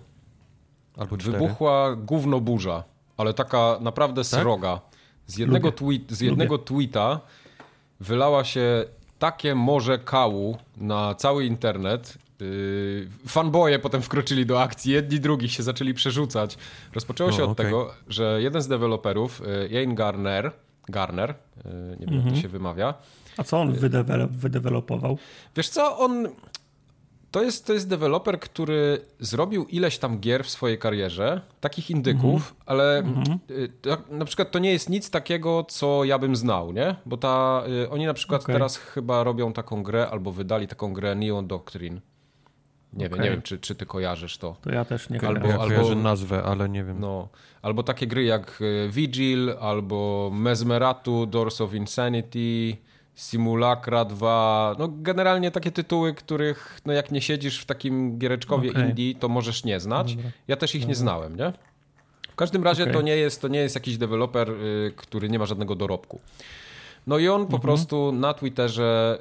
no. 0.96 1.02
albo 1.02 1.16
wybuchła 1.16 1.96
gówno 1.96 2.40
burza, 2.40 2.84
ale 3.16 3.34
taka 3.34 3.78
naprawdę 3.80 4.22
tak? 4.22 4.40
sroga. 4.40 4.80
Z 5.26 5.38
jednego, 5.38 5.72
tweet, 5.72 6.12
z 6.12 6.20
jednego 6.20 6.58
tweeta 6.58 7.20
wylała 8.00 8.44
się 8.44 8.84
takie 9.18 9.54
morze 9.54 9.98
kału 9.98 10.58
na 10.76 11.14
cały 11.14 11.44
internet. 11.44 12.18
Yy, 12.40 13.08
fanboje 13.26 13.78
potem 13.78 14.02
wkroczyli 14.02 14.46
do 14.46 14.62
akcji, 14.62 14.92
jedni 14.92 15.20
drugich 15.20 15.52
się 15.52 15.62
zaczęli 15.62 15.94
przerzucać. 15.94 16.58
Rozpoczęło 16.92 17.32
się 17.32 17.44
od 17.44 17.50
okay. 17.50 17.66
tego, 17.66 17.94
że 18.08 18.38
jeden 18.42 18.62
z 18.62 18.68
deweloperów, 18.68 19.42
Jane 19.70 19.94
Garner, 19.94 20.52
Garner, 20.88 21.30
e, 21.30 21.68
nie 22.00 22.06
wiem 22.06 22.14
jak 22.14 22.22
to 22.22 22.28
mhm. 22.28 22.36
się 22.36 22.48
wymawia. 22.48 22.94
A 23.36 23.44
co 23.44 23.60
on 23.60 23.72
wydewelop, 23.72 24.30
wydevelopował? 24.30 25.18
Wiesz 25.56 25.68
co, 25.68 25.98
on... 25.98 26.28
To 27.30 27.42
jest, 27.42 27.66
to 27.66 27.72
jest 27.72 27.88
deweloper, 27.88 28.40
który 28.40 29.00
zrobił 29.20 29.64
ileś 29.64 29.98
tam 29.98 30.18
gier 30.20 30.44
w 30.44 30.50
swojej 30.50 30.78
karierze, 30.78 31.40
takich 31.60 31.90
indyków, 31.90 32.34
mhm. 32.34 32.54
ale 32.66 32.98
mhm. 32.98 33.38
Y, 33.50 33.72
na 34.10 34.24
przykład 34.24 34.50
to 34.50 34.58
nie 34.58 34.72
jest 34.72 34.88
nic 34.88 35.10
takiego, 35.10 35.64
co 35.68 36.04
ja 36.04 36.18
bym 36.18 36.36
znał, 36.36 36.72
nie? 36.72 36.96
Bo 37.06 37.16
ta, 37.16 37.62
y, 37.84 37.90
oni 37.90 38.06
na 38.06 38.14
przykład 38.14 38.42
okay. 38.42 38.54
teraz 38.54 38.76
chyba 38.76 39.24
robią 39.24 39.52
taką 39.52 39.82
grę, 39.82 40.08
albo 40.10 40.32
wydali 40.32 40.68
taką 40.68 40.92
grę 40.92 41.14
Neon 41.14 41.46
Doctrine. 41.46 42.00
Nie 42.92 43.06
okay. 43.06 43.18
wiem, 43.18 43.24
nie 43.24 43.30
wiem, 43.30 43.42
czy, 43.42 43.58
czy 43.58 43.74
ty 43.74 43.86
kojarzysz 43.86 44.38
to. 44.38 44.56
To 44.62 44.72
ja 44.72 44.84
też 44.84 45.10
nie 45.10 45.20
albo, 45.28 45.48
ja 45.48 45.58
albo 45.58 45.94
nazwę, 45.94 46.42
ale 46.42 46.68
nie 46.68 46.84
wiem. 46.84 47.00
No, 47.00 47.28
albo 47.62 47.82
takie 47.82 48.06
gry 48.06 48.24
jak 48.24 48.60
e, 48.60 48.88
Vigil, 48.88 49.54
albo 49.60 50.30
Mesmeratu, 50.34 51.26
Doors 51.26 51.60
of 51.60 51.74
Insanity, 51.74 52.76
Simulacra 53.14 54.04
2. 54.04 54.76
No, 54.78 54.88
generalnie 54.88 55.50
takie 55.50 55.70
tytuły, 55.70 56.14
których 56.14 56.80
no, 56.86 56.92
jak 56.92 57.10
nie 57.10 57.20
siedzisz 57.20 57.60
w 57.60 57.66
takim 57.66 58.18
giereczkowie 58.18 58.70
okay. 58.70 58.88
indie, 58.88 59.14
to 59.14 59.28
możesz 59.28 59.64
nie 59.64 59.80
znać. 59.80 60.16
Dobra. 60.16 60.30
Ja 60.48 60.56
też 60.56 60.74
ich 60.74 60.80
Dobra. 60.80 60.88
nie 60.88 60.94
znałem, 60.94 61.36
nie? 61.36 61.52
W 62.32 62.36
każdym 62.36 62.64
razie 62.64 62.82
okay. 62.82 62.94
to, 62.94 63.02
nie 63.02 63.16
jest, 63.16 63.42
to 63.42 63.48
nie 63.48 63.58
jest 63.58 63.74
jakiś 63.74 63.98
deweloper, 63.98 64.50
y, 64.50 64.92
który 64.96 65.28
nie 65.28 65.38
ma 65.38 65.46
żadnego 65.46 65.74
dorobku. 65.74 66.20
No 67.06 67.18
i 67.18 67.28
on 67.28 67.40
po 67.40 67.56
mhm. 67.56 67.62
prostu 67.62 68.12
na 68.12 68.34
Twitterze 68.34 69.18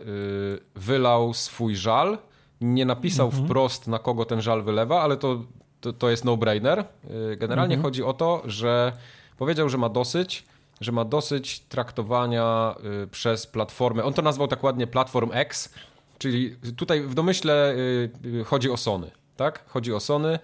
y, 0.76 0.80
wylał 0.80 1.34
swój 1.34 1.76
żal 1.76 2.18
nie 2.62 2.86
napisał 2.86 3.28
mhm. 3.28 3.46
wprost, 3.46 3.88
na 3.88 4.00
kogo 4.00 4.26
ten 4.26 4.42
żal 4.42 4.64
wylewa, 4.64 5.02
ale 5.02 5.18
to, 5.18 5.44
to, 5.82 5.94
to 5.94 6.10
jest 6.10 6.26
no-brainer. 6.26 6.80
Y, 7.34 7.38
generalnie 7.38 7.76
mhm. 7.76 7.84
chodzi 7.84 8.04
o 8.04 8.14
to, 8.14 8.42
że 8.46 8.94
powiedział, 9.38 9.70
że 9.70 9.78
ma 9.78 9.90
dosyć, 9.90 10.46
że 10.82 10.92
ma 10.92 11.06
dosyć 11.06 11.60
traktowania 11.60 12.76
y, 13.04 13.08
przez 13.08 13.48
platformę. 13.48 14.04
On 14.04 14.14
to 14.14 14.22
nazwał 14.22 14.48
tak 14.48 14.64
ładnie 14.64 14.88
Platform 14.88 15.30
X, 15.34 15.74
czyli 16.18 16.56
tutaj 16.78 17.02
w 17.02 17.14
domyśle 17.14 17.74
y, 17.74 18.44
chodzi 18.46 18.70
o 18.70 18.78
Sony, 18.78 19.12
tak? 19.36 19.64
Chodzi 19.68 19.94
o 19.94 20.00
Sony. 20.00 20.40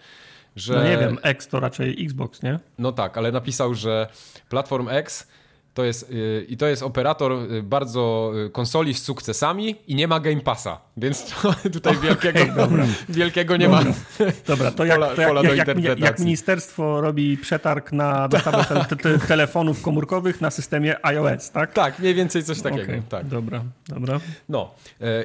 Że... 0.55 0.75
No 0.75 0.83
nie 0.83 0.97
wiem, 0.97 1.17
X 1.21 1.47
to 1.47 1.59
raczej 1.59 2.05
Xbox, 2.05 2.43
nie? 2.43 2.59
No 2.77 2.91
tak, 2.91 3.17
ale 3.17 3.31
napisał, 3.31 3.73
że 3.73 4.07
Platform 4.49 4.89
X 4.89 5.27
to 5.75 5.83
jest, 5.83 6.11
yy, 6.11 6.45
I 6.49 6.57
to 6.57 6.67
jest 6.67 6.83
operator 6.83 7.31
yy, 7.31 7.63
bardzo 7.63 8.31
yy, 8.35 8.49
konsoli 8.49 8.93
z 8.93 9.03
sukcesami 9.03 9.75
i 9.87 9.95
nie 9.95 10.07
ma 10.07 10.19
Game 10.19 10.41
Passa, 10.41 10.81
więc 10.97 11.33
tutaj 11.73 11.97
wielkiego, 11.97 12.39
okay, 12.63 12.87
wielkiego 13.09 13.57
nie 13.57 13.69
dobra. 13.69 13.83
ma. 13.83 14.25
Dobra, 14.47 14.71
to 14.71 14.85
jak, 14.85 14.99
pola, 14.99 15.41
to 15.41 15.53
jak, 15.53 15.67
jak, 15.67 15.83
jak, 15.83 15.99
jak, 15.99 16.19
ministerstwo 16.19 17.01
robi 17.01 17.37
przetarg 17.37 17.91
na 17.91 18.27
dostawę 18.27 18.85
te, 18.89 18.95
te, 18.95 19.19
telefonów 19.19 19.81
komórkowych 19.81 20.41
na 20.41 20.51
systemie 20.51 21.05
iOS, 21.05 21.51
tak? 21.51 21.73
Tak, 21.73 21.99
mniej 21.99 22.13
więcej 22.13 22.43
coś 22.43 22.61
takiego. 22.61 22.83
Okay, 22.83 23.03
tak. 23.09 23.27
Dobra, 23.27 23.63
dobra. 23.87 24.19
No, 24.49 24.71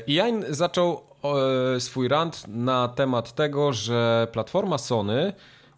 i 0.07 0.15
Jain 0.15 0.45
zaczął 0.49 1.03
swój 1.79 2.09
rant 2.09 2.45
na 2.49 2.89
temat 2.89 3.35
tego, 3.35 3.73
że 3.73 4.29
platforma 4.33 4.79
Sony 4.79 5.33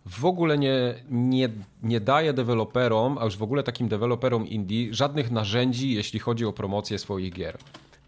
w 0.06 0.24
ogóle 0.24 0.58
nie, 0.58 0.94
nie, 1.10 1.48
nie 1.82 2.00
daje 2.00 2.32
deweloperom, 2.32 3.18
a 3.18 3.24
już 3.24 3.36
w 3.36 3.42
ogóle 3.42 3.62
takim 3.62 3.88
deweloperom 3.88 4.46
indie, 4.46 4.94
żadnych 4.94 5.30
narzędzi, 5.30 5.94
jeśli 5.94 6.18
chodzi 6.18 6.44
o 6.44 6.52
promocję 6.52 6.98
swoich 6.98 7.32
gier. 7.32 7.58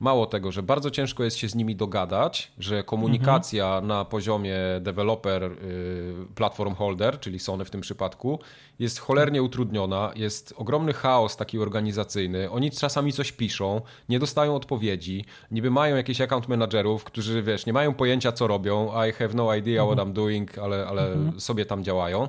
Mało 0.01 0.27
tego, 0.27 0.53
że 0.53 0.63
bardzo 0.63 0.91
ciężko 0.91 1.25
jest 1.25 1.37
się 1.37 1.49
z 1.49 1.55
nimi 1.55 1.77
dogadać, 1.77 2.53
że 2.59 2.83
komunikacja 2.83 3.67
mhm. 3.67 3.87
na 3.87 4.05
poziomie 4.05 4.57
developer, 4.81 5.43
y, 5.45 6.15
platform 6.35 6.75
holder, 6.75 7.21
czyli 7.21 7.39
Sony 7.39 7.65
w 7.65 7.71
tym 7.71 7.81
przypadku, 7.81 8.39
jest 8.79 8.99
cholernie 8.99 9.43
utrudniona, 9.43 10.13
jest 10.17 10.55
ogromny 10.57 10.93
chaos 10.93 11.37
taki 11.37 11.59
organizacyjny. 11.59 12.51
Oni 12.51 12.71
czasami 12.71 13.13
coś 13.13 13.33
piszą, 13.33 13.81
nie 14.09 14.19
dostają 14.19 14.57
odpowiedzi, 14.57 15.25
niby 15.51 15.71
mają 15.71 15.97
jakichś 15.97 16.21
account 16.21 16.49
managerów, 16.49 17.05
którzy 17.05 17.43
wiesz, 17.43 17.67
nie 17.67 17.73
mają 17.73 17.95
pojęcia 17.95 18.33
co 18.33 18.47
robią, 18.47 18.93
I 19.09 19.13
have 19.13 19.35
no 19.35 19.55
idea 19.55 19.83
mhm. 19.83 19.99
what 19.99 20.09
I'm 20.09 20.13
doing, 20.13 20.59
ale, 20.59 20.87
ale 20.87 21.13
mhm. 21.13 21.41
sobie 21.41 21.67
tam 21.67 21.85
działają. 21.85 22.29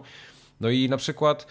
No 0.61 0.69
i 0.69 0.89
na 0.89 0.97
przykład 0.97 1.47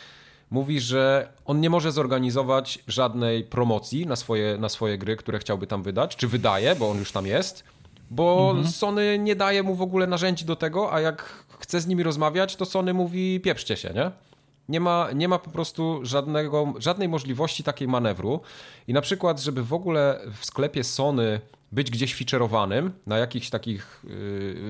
mówi, 0.55 0.81
że 0.81 1.29
on 1.45 1.61
nie 1.61 1.71
może 1.71 1.93
zorganizować 1.93 2.79
żadnej 2.89 3.45
promocji 3.45 4.07
na 4.07 4.17
swoje, 4.17 4.59
na 4.59 4.69
swoje 4.69 4.99
gry, 4.99 5.17
które 5.17 5.39
chciałby 5.39 5.67
tam 5.67 5.83
wydać, 5.83 6.17
czy 6.17 6.29
wydaje, 6.29 6.77
bo 6.77 6.91
on 6.91 6.99
już 6.99 7.13
tam 7.13 7.27
jest, 7.27 7.65
bo 8.11 8.51
mhm. 8.51 8.69
Sony 8.69 9.19
nie 9.19 9.37
daje 9.37 9.63
mu 9.63 9.75
w 9.75 9.83
ogóle 9.83 10.07
narzędzi 10.07 10.45
do 10.45 10.57
tego, 10.57 10.93
a 10.93 11.01
jak 11.01 11.45
chce 11.59 11.81
z 11.81 11.87
nimi 11.87 12.03
rozmawiać, 12.03 12.57
to 12.57 12.65
Sony 12.65 12.95
mówi 12.95 13.41
pieprzcie 13.41 13.77
się, 13.77 13.91
nie? 13.95 14.11
Nie 14.69 14.81
ma, 14.81 15.09
nie 15.15 15.29
ma 15.29 15.39
po 15.39 15.51
prostu 15.51 16.01
żadnego, 16.03 16.75
żadnej 16.79 17.09
możliwości 17.09 17.63
takiej 17.63 17.89
manewru. 17.89 18.41
I 18.89 18.93
na 18.93 19.01
przykład, 19.01 19.41
żeby 19.41 19.65
w 19.65 19.73
ogóle 19.73 20.21
w 20.41 20.47
sklepie 20.47 20.85
Sony 20.85 21.41
być 21.73 21.91
gdzieś 21.91 22.15
featureowanym 22.15 22.93
na 23.07 23.19
jakichś 23.19 23.51
takich 23.51 24.05
yy, 24.05 24.11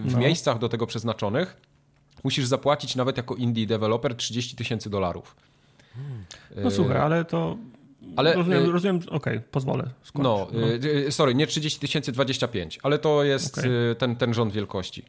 w 0.01 0.13
no. 0.13 0.19
miejscach 0.19 0.59
do 0.59 0.69
tego 0.69 0.87
przeznaczonych, 0.87 1.57
musisz 2.25 2.47
zapłacić 2.47 2.97
nawet 2.97 3.17
jako 3.17 3.35
indie 3.35 3.67
developer 3.67 4.17
30 4.17 4.57
tysięcy 4.57 4.91
dolarów. 4.91 5.37
No 6.57 6.71
słuchaj, 6.71 6.97
ale 6.97 7.25
to. 7.25 7.57
Ale, 8.17 8.35
rozumiem, 8.35 8.65
y, 8.65 8.73
rozumiem 8.73 8.97
okej, 8.97 9.11
okay, 9.11 9.41
pozwolę. 9.41 9.91
Skończ. 10.03 10.25
No, 10.25 10.49
no, 10.53 10.67
y, 11.07 11.13
sorry, 11.13 11.35
nie 11.35 11.47
30 11.47 11.81
tysięcy, 11.81 12.13
25, 12.13 12.79
ale 12.83 12.99
to 12.99 13.25
jest 13.25 13.59
okay. 13.59 13.71
ten, 13.99 14.17
ten 14.17 14.35
rząd 14.35 14.53
wielkości. 14.53 15.05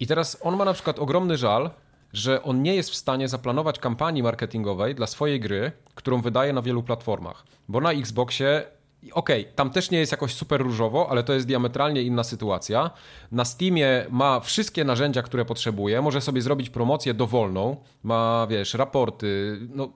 I 0.00 0.06
teraz 0.06 0.38
on 0.40 0.56
ma 0.56 0.64
na 0.64 0.72
przykład 0.72 0.98
ogromny 0.98 1.36
żal, 1.36 1.70
że 2.12 2.42
on 2.42 2.62
nie 2.62 2.74
jest 2.74 2.90
w 2.90 2.94
stanie 2.94 3.28
zaplanować 3.28 3.78
kampanii 3.78 4.22
marketingowej 4.22 4.94
dla 4.94 5.06
swojej 5.06 5.40
gry, 5.40 5.72
którą 5.94 6.20
wydaje 6.20 6.52
na 6.52 6.62
wielu 6.62 6.82
platformach. 6.82 7.44
Bo 7.68 7.80
na 7.80 7.92
Xboxie 7.92 8.64
Okej, 9.12 9.40
okay, 9.42 9.54
tam 9.54 9.70
też 9.70 9.90
nie 9.90 9.98
jest 9.98 10.12
jakoś 10.12 10.34
super 10.34 10.60
różowo, 10.60 11.10
ale 11.10 11.22
to 11.22 11.32
jest 11.32 11.46
diametralnie 11.46 12.02
inna 12.02 12.24
sytuacja. 12.24 12.90
Na 13.32 13.44
Steamie 13.44 14.06
ma 14.10 14.40
wszystkie 14.40 14.84
narzędzia, 14.84 15.22
które 15.22 15.44
potrzebuje, 15.44 16.02
może 16.02 16.20
sobie 16.20 16.42
zrobić 16.42 16.70
promocję 16.70 17.14
dowolną, 17.14 17.76
ma, 18.02 18.46
wiesz, 18.50 18.74
raporty, 18.74 19.58
no 19.74 19.92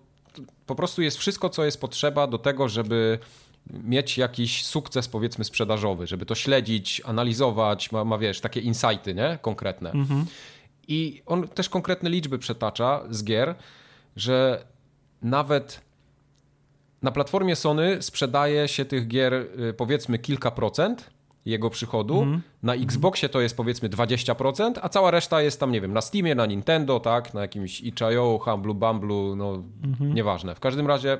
po 0.66 0.74
prostu 0.74 1.02
jest 1.02 1.16
wszystko, 1.18 1.48
co 1.48 1.64
jest 1.64 1.80
potrzeba 1.80 2.26
do 2.26 2.38
tego, 2.38 2.68
żeby 2.68 3.18
mieć 3.70 4.18
jakiś 4.18 4.64
sukces, 4.64 5.08
powiedzmy, 5.08 5.44
sprzedażowy, 5.44 6.06
żeby 6.06 6.26
to 6.26 6.34
śledzić, 6.34 7.02
analizować, 7.04 7.92
ma, 7.92 8.04
ma 8.04 8.18
wiesz, 8.18 8.40
takie 8.40 8.60
insighty, 8.60 9.14
nie? 9.14 9.38
Konkretne. 9.42 9.90
Mhm. 9.90 10.24
I 10.88 11.22
on 11.26 11.48
też 11.48 11.68
konkretne 11.68 12.10
liczby 12.10 12.38
przetacza 12.38 13.04
z 13.10 13.24
gier, 13.24 13.54
że 14.16 14.66
nawet 15.22 15.80
na 17.04 17.10
platformie 17.10 17.56
Sony 17.56 18.02
sprzedaje 18.02 18.68
się 18.68 18.84
tych 18.84 19.08
gier 19.08 19.34
y, 19.34 19.74
powiedzmy 19.76 20.18
kilka 20.18 20.50
procent 20.50 21.10
jego 21.46 21.70
przychodu. 21.70 22.22
Mm. 22.22 22.42
Na 22.62 22.74
Xboxie 22.74 23.28
to 23.28 23.40
jest 23.40 23.56
powiedzmy 23.56 23.88
20%, 23.88 24.72
a 24.82 24.88
cała 24.88 25.10
reszta 25.10 25.42
jest 25.42 25.60
tam, 25.60 25.72
nie 25.72 25.80
wiem, 25.80 25.92
na 25.92 26.00
Steamie, 26.00 26.34
na 26.34 26.46
Nintendo, 26.46 27.00
tak, 27.00 27.34
na 27.34 27.40
jakimś 27.40 27.80
itch.io, 27.80 28.38
Humble 28.42 28.74
Bumble, 28.74 29.36
no 29.36 29.54
mm 29.54 29.94
-hmm. 29.94 30.14
nieważne. 30.14 30.54
W 30.54 30.60
każdym 30.60 30.86
razie 30.86 31.18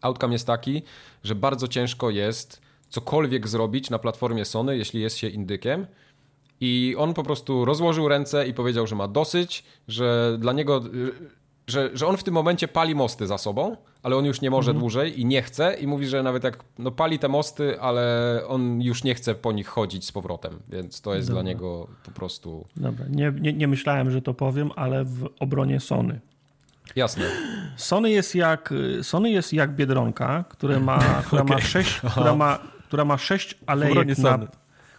outcome 0.00 0.32
jest 0.32 0.46
taki, 0.46 0.82
że 1.24 1.34
bardzo 1.34 1.68
ciężko 1.68 2.10
jest 2.10 2.60
cokolwiek 2.88 3.48
zrobić 3.48 3.90
na 3.90 3.98
platformie 3.98 4.44
Sony, 4.44 4.76
jeśli 4.76 5.00
jest 5.00 5.16
się 5.16 5.28
indykiem. 5.28 5.86
I 6.60 6.94
on 6.98 7.14
po 7.14 7.22
prostu 7.22 7.64
rozłożył 7.64 8.08
ręce 8.08 8.48
i 8.48 8.54
powiedział, 8.54 8.86
że 8.86 8.96
ma 8.96 9.08
dosyć, 9.08 9.64
że 9.88 10.36
dla 10.38 10.52
niego 10.52 10.82
y, 10.94 11.41
że, 11.66 11.90
że 11.94 12.06
on 12.06 12.16
w 12.16 12.22
tym 12.22 12.34
momencie 12.34 12.68
pali 12.68 12.94
mosty 12.94 13.26
za 13.26 13.38
sobą, 13.38 13.76
ale 14.02 14.16
on 14.16 14.24
już 14.24 14.40
nie 14.40 14.50
może 14.50 14.70
mhm. 14.70 14.80
dłużej 14.80 15.20
i 15.20 15.24
nie 15.24 15.42
chce 15.42 15.74
i 15.74 15.86
mówi, 15.86 16.06
że 16.06 16.22
nawet 16.22 16.44
jak 16.44 16.64
no, 16.78 16.90
pali 16.90 17.18
te 17.18 17.28
mosty, 17.28 17.80
ale 17.80 18.40
on 18.48 18.82
już 18.82 19.04
nie 19.04 19.14
chce 19.14 19.34
po 19.34 19.52
nich 19.52 19.68
chodzić 19.68 20.06
z 20.06 20.12
powrotem, 20.12 20.58
więc 20.68 21.00
to 21.00 21.14
jest 21.14 21.28
Dobra. 21.28 21.42
dla 21.42 21.52
niego 21.52 21.88
po 22.04 22.10
prostu... 22.10 22.66
Dobra, 22.76 23.06
nie, 23.10 23.32
nie, 23.40 23.52
nie 23.52 23.68
myślałem, 23.68 24.10
że 24.10 24.22
to 24.22 24.34
powiem, 24.34 24.70
ale 24.76 25.04
w 25.04 25.28
obronie 25.40 25.80
Sony. 25.80 26.20
Jasne. 26.96 27.24
Sony 27.76 28.10
jest 28.10 28.34
jak, 28.34 28.74
Sony 29.02 29.30
jest 29.30 29.52
jak 29.52 29.74
Biedronka, 29.74 30.44
która 30.48 30.80
ma, 30.80 30.98
która 31.26 31.42
okay. 31.42 31.56
ma 31.56 31.62
sześć, 31.62 32.00
która 32.10 32.34
ma, 32.34 32.58
która 32.86 33.04
ma 33.04 33.18
sześć 33.18 33.58
alejek 33.66 34.18
na, 34.18 34.38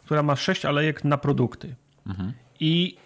która 0.05 0.23
ma 0.23 0.35
sześć 0.35 0.65
alejek 0.65 1.03
na 1.03 1.17
produkty. 1.17 1.75
Mhm. 2.07 2.33
I 2.59 2.97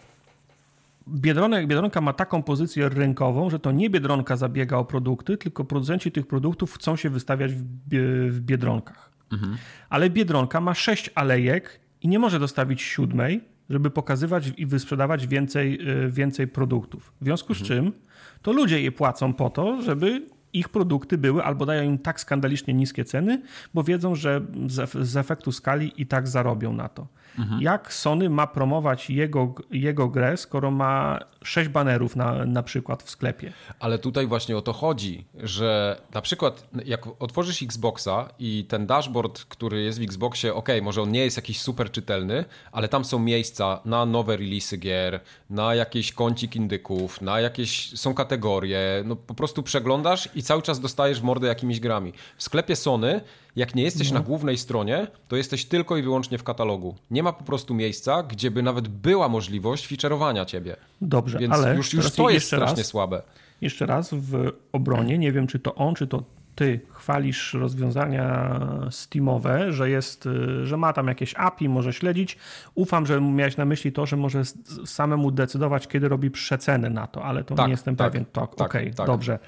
Biedronek, 1.10 1.68
Biedronka 1.68 2.02
ma 2.02 2.14
taką 2.14 2.44
pozycję 2.44 2.90
rynkową, 2.90 3.50
że 3.50 3.60
to 3.60 3.72
nie 3.72 3.90
Biedronka 3.90 4.36
zabiega 4.36 4.78
o 4.78 4.86
produkty, 4.86 5.38
tylko 5.38 5.66
producenci 5.66 6.12
tych 6.12 6.28
produktów 6.28 6.74
chcą 6.74 6.96
się 6.96 7.10
wystawiać 7.10 7.52
w, 7.54 8.40
Biedronkach. 8.40 9.12
Mhm. 9.32 9.58
Ale 9.90 10.10
Biedronka 10.10 10.62
ma 10.62 10.74
sześć 10.74 11.10
alejek 11.16 11.80
i 12.02 12.08
nie 12.08 12.20
może 12.20 12.40
dostawić 12.40 12.82
siódmej, 12.82 13.44
żeby 13.70 13.90
pokazywać 13.90 14.52
i 14.58 14.66
wysprzedawać 14.66 15.28
więcej, 15.28 15.90
y, 16.06 16.12
więcej 16.12 16.48
produktów. 16.48 17.14
W 17.22 17.24
związku 17.24 17.54
z 17.54 17.62
mhm. 17.62 17.84
czym 17.84 17.94
to 18.42 18.52
ludzie 18.52 18.82
je 18.82 18.92
płacą 18.92 19.34
po 19.34 19.50
to, 19.50 19.82
żeby 19.82 20.22
ich 20.54 20.70
produkty 20.70 21.18
były 21.18 21.44
albo 21.44 21.66
dają 21.66 21.84
im 21.84 21.98
tak 21.98 22.20
skandalicznie 22.20 22.74
niskie 22.74 23.06
ceny, 23.06 23.42
bo 23.74 23.84
wiedzą, 23.84 24.16
że 24.16 24.42
z, 24.68 25.08
z 25.08 25.18
efektu 25.18 25.52
skali 25.52 26.02
i 26.02 26.06
tak 26.06 26.28
zarobią 26.28 26.74
na 26.74 26.90
to. 26.90 27.08
Mhm. 27.40 27.62
Jak 27.62 27.94
Sony 27.94 28.30
ma 28.30 28.48
promować 28.48 29.10
jego, 29.10 29.54
jego 29.72 30.08
grę, 30.08 30.38
skoro 30.38 30.72
ma 30.72 31.20
sześć 31.44 31.70
banerów 31.70 32.16
na, 32.16 32.46
na 32.46 32.64
przykład 32.64 33.04
w 33.04 33.10
sklepie? 33.10 33.54
Ale 33.80 34.00
tutaj 34.00 34.28
właśnie 34.28 34.58
o 34.58 34.62
to 34.62 34.74
chodzi, 34.74 35.26
że 35.36 36.02
na 36.14 36.22
przykład 36.22 36.68
jak 36.86 37.08
otworzysz 37.20 37.64
Xboxa 37.64 38.30
i 38.40 38.66
ten 38.70 38.88
dashboard, 38.88 39.46
który 39.46 39.82
jest 39.82 40.00
w 40.00 40.04
Xboxie, 40.04 40.54
ok, 40.54 40.70
może 40.82 41.02
on 41.02 41.12
nie 41.12 41.24
jest 41.24 41.38
jakiś 41.38 41.62
super 41.62 41.92
czytelny, 41.92 42.46
ale 42.72 42.88
tam 42.88 43.06
są 43.06 43.20
miejsca 43.20 43.80
na 43.86 44.06
nowe 44.06 44.38
releasy 44.38 44.78
gier, 44.78 45.20
na 45.50 45.76
jakiś 45.76 46.14
kącik 46.14 46.56
indyków, 46.56 47.22
na 47.22 47.40
jakieś 47.40 48.00
są 48.00 48.14
kategorie, 48.14 49.04
no 49.06 49.16
po 49.16 49.34
prostu 49.34 49.64
przeglądasz 49.64 50.30
i 50.36 50.44
cały 50.44 50.62
czas 50.62 50.80
dostajesz 50.80 51.20
w 51.20 51.24
mordę 51.24 51.48
jakimiś 51.48 51.80
grami. 51.80 52.14
W 52.38 52.44
sklepie 52.44 52.76
Sony 52.76 53.22
jak 53.58 53.76
nie 53.76 53.84
jesteś 53.84 54.12
no. 54.12 54.20
na 54.20 54.26
głównej 54.26 54.58
stronie, 54.58 55.08
to 55.28 55.36
jesteś 55.36 55.66
tylko 55.66 55.98
i 55.98 56.02
wyłącznie 56.02 56.38
w 56.38 56.44
katalogu. 56.44 56.96
Nie 57.12 57.24
ma 57.24 57.34
po 57.34 57.44
prostu 57.44 57.74
miejsca, 57.74 58.24
gdzie 58.24 58.52
by 58.52 58.64
nawet 58.64 58.88
była 58.88 59.30
możliwość 59.30 59.88
featureowania 59.88 60.46
ciebie. 60.46 60.76
Dobrze, 61.02 61.40
Więc 61.40 61.54
ale 61.54 61.76
już, 61.76 61.94
już 61.94 62.12
to 62.12 62.30
jest 62.30 62.48
strasznie 62.48 62.78
raz, 62.78 62.88
słabe. 62.88 63.22
Jeszcze 63.62 63.86
raz 63.86 64.14
w 64.14 64.52
obronie, 64.72 65.18
nie 65.18 65.32
wiem 65.32 65.48
czy 65.48 65.60
to 65.60 65.76
on, 65.76 65.96
czy 65.96 66.08
to 66.08 66.24
ty 66.56 66.80
chwalisz 66.94 67.54
rozwiązania 67.54 68.60
Steamowe, 68.92 69.74
że 69.74 69.90
jest, 69.90 70.30
że 70.64 70.78
ma 70.78 70.94
tam 70.94 71.08
jakieś 71.08 71.36
API, 71.36 71.70
może 71.70 71.94
śledzić. 71.94 72.38
Ufam, 72.76 73.06
że 73.06 73.22
miałeś 73.22 73.58
na 73.58 73.66
myśli 73.66 73.92
to, 73.92 74.06
że 74.06 74.18
może 74.18 74.42
samemu 74.86 75.32
decydować, 75.32 75.88
kiedy 75.88 76.10
robi 76.10 76.32
przecenę 76.32 76.90
na 76.90 77.08
to, 77.08 77.24
ale 77.24 77.44
to 77.44 77.56
tak, 77.56 77.68
nie 77.68 77.72
jestem 77.72 77.96
tak, 77.96 78.12
pewien. 78.12 78.26
Tak, 78.26 78.54
Okej, 78.54 78.66
okay, 78.66 78.94
tak. 78.94 79.08
dobrze. 79.08 79.40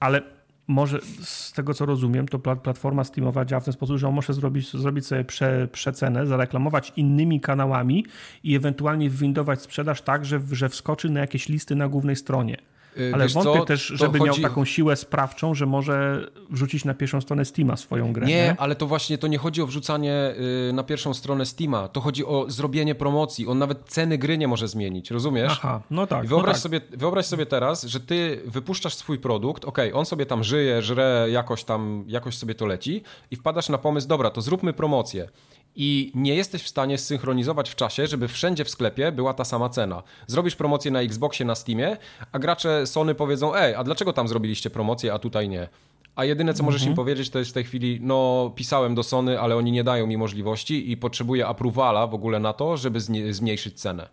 Ale 0.00 0.22
może 0.66 1.00
z 1.22 1.52
tego 1.52 1.74
co 1.74 1.86
rozumiem, 1.86 2.28
to 2.28 2.38
platforma 2.38 3.04
Steamowa 3.04 3.44
działa 3.44 3.60
w 3.60 3.64
ten 3.64 3.72
sposób, 3.72 3.96
że 3.96 4.08
on 4.08 4.14
może 4.14 4.34
zrobić, 4.34 4.72
zrobić 4.72 5.06
sobie 5.06 5.24
prze, 5.24 5.68
przecenę, 5.72 6.26
zareklamować 6.26 6.92
innymi 6.96 7.40
kanałami 7.40 8.06
i 8.44 8.56
ewentualnie 8.56 9.10
windować 9.10 9.62
sprzedaż 9.62 10.02
tak, 10.02 10.24
że, 10.24 10.40
że 10.52 10.68
wskoczy 10.68 11.10
na 11.10 11.20
jakieś 11.20 11.48
listy 11.48 11.76
na 11.76 11.88
głównej 11.88 12.16
stronie. 12.16 12.56
Y, 12.98 13.10
Ale 13.14 13.24
Wiesz 13.24 13.34
wątpię 13.34 13.58
co? 13.58 13.64
też, 13.64 13.86
żeby 13.86 14.18
chodzi... 14.18 14.40
miał 14.40 14.50
taką 14.50 14.64
siłę 14.64 14.96
sprawczą, 14.96 15.54
że 15.54 15.66
może 15.66 16.26
wrzucić 16.50 16.84
na 16.84 16.94
pierwszą 16.94 17.20
stronę 17.20 17.44
Steama 17.44 17.76
swoją 17.76 18.12
grę. 18.12 18.26
Nie, 18.26 18.34
nie, 18.34 18.56
ale 18.58 18.74
to 18.76 18.86
właśnie 18.86 19.18
to 19.18 19.26
nie 19.26 19.38
chodzi 19.38 19.62
o 19.62 19.66
wrzucanie 19.66 20.34
y, 20.70 20.72
na 20.72 20.82
pierwszą 20.82 21.14
stronę 21.14 21.46
Steama. 21.46 21.88
To 21.88 22.00
chodzi 22.00 22.24
o 22.24 22.44
zrobienie 22.48 22.94
promocji. 22.94 23.46
On 23.46 23.58
nawet 23.58 23.84
ceny 23.88 24.18
gry 24.18 24.38
nie 24.38 24.48
może 24.48 24.68
zmienić, 24.68 25.10
rozumiesz? 25.10 25.52
Aha, 25.52 25.82
no 25.90 26.06
tak. 26.06 26.24
I 26.24 26.28
wyobraź, 26.28 26.48
no 26.48 26.52
tak. 26.52 26.62
Sobie, 26.62 26.80
wyobraź 26.90 27.26
sobie 27.26 27.46
teraz, 27.46 27.84
że 27.84 28.00
ty 28.00 28.40
wypuszczasz 28.46 28.94
swój 28.94 29.18
produkt, 29.18 29.64
ok, 29.64 29.78
on 29.94 30.06
sobie 30.06 30.26
tam 30.26 30.44
żyje, 30.44 30.82
żre, 30.82 31.26
jakoś 31.30 31.64
tam, 31.64 32.04
jakoś 32.06 32.38
sobie 32.38 32.54
to 32.54 32.66
leci 32.66 33.02
i 33.30 33.36
wpadasz 33.36 33.68
na 33.68 33.78
pomysł, 33.78 34.08
dobra, 34.08 34.30
to 34.30 34.40
zróbmy 34.40 34.72
promocję 34.72 35.28
i 35.76 36.12
nie 36.14 36.34
jesteś 36.34 36.62
w 36.62 36.68
stanie 36.68 36.98
zsynchronizować 36.98 37.70
w 37.70 37.76
czasie, 37.76 38.06
żeby 38.06 38.28
wszędzie 38.28 38.64
w 38.64 38.70
sklepie 38.70 39.12
była 39.12 39.34
ta 39.34 39.44
sama 39.44 39.68
cena. 39.68 40.02
Zrobisz 40.26 40.56
promocję 40.56 40.90
na 40.90 41.00
Xboxie, 41.00 41.46
na 41.46 41.54
Steamie, 41.54 41.96
a 42.32 42.38
gracze 42.38 42.86
Sony 42.86 43.14
powiedzą, 43.14 43.56
ej, 43.56 43.74
a 43.74 43.84
dlaczego 43.84 44.12
tam 44.12 44.28
zrobiliście 44.28 44.70
promocję, 44.70 45.12
a 45.12 45.18
tutaj 45.18 45.48
nie? 45.48 45.68
A 46.16 46.24
jedyne, 46.24 46.54
co 46.54 46.62
możesz 46.62 46.82
mhm. 46.82 46.92
im 46.92 46.96
powiedzieć, 46.96 47.30
to 47.30 47.38
jest 47.38 47.50
w 47.50 47.54
tej 47.54 47.64
chwili, 47.64 47.98
no 48.02 48.52
pisałem 48.56 48.94
do 48.94 49.02
Sony, 49.02 49.40
ale 49.40 49.56
oni 49.56 49.72
nie 49.72 49.84
dają 49.84 50.06
mi 50.06 50.16
możliwości 50.16 50.90
i 50.90 50.96
potrzebuję 50.96 51.46
approvala 51.46 52.06
w 52.06 52.14
ogóle 52.14 52.40
na 52.40 52.52
to, 52.52 52.76
żeby 52.76 53.00
zmniejszyć 53.30 53.80
cenę. 53.80 54.08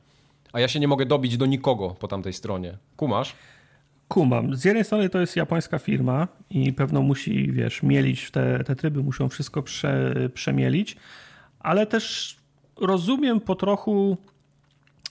a 0.54 0.60
ja 0.60 0.68
się 0.68 0.80
nie 0.80 0.88
mogę 0.88 1.06
dobić 1.06 1.38
do 1.38 1.46
nikogo 1.46 1.90
po 1.90 2.08
tamtej 2.08 2.34
stronie. 2.34 2.78
Kumasz? 2.98 3.36
Kumam. 4.08 4.56
Z 4.56 4.66
jednej 4.66 4.84
strony 4.84 5.10
to 5.10 5.20
jest 5.20 5.36
japońska 5.36 5.80
firma 5.80 6.28
i 6.50 6.74
pewno 6.74 7.02
musi, 7.02 7.52
wiesz, 7.52 7.84
mielić 7.84 8.32
te, 8.32 8.64
te 8.64 8.76
tryby, 8.76 9.04
muszą 9.04 9.30
wszystko 9.30 9.64
prze, 9.64 10.16
przemielić, 10.34 10.98
ale 11.60 11.86
też 11.86 12.36
rozumiem 12.82 13.40
po 13.40 13.56
trochu 13.56 14.18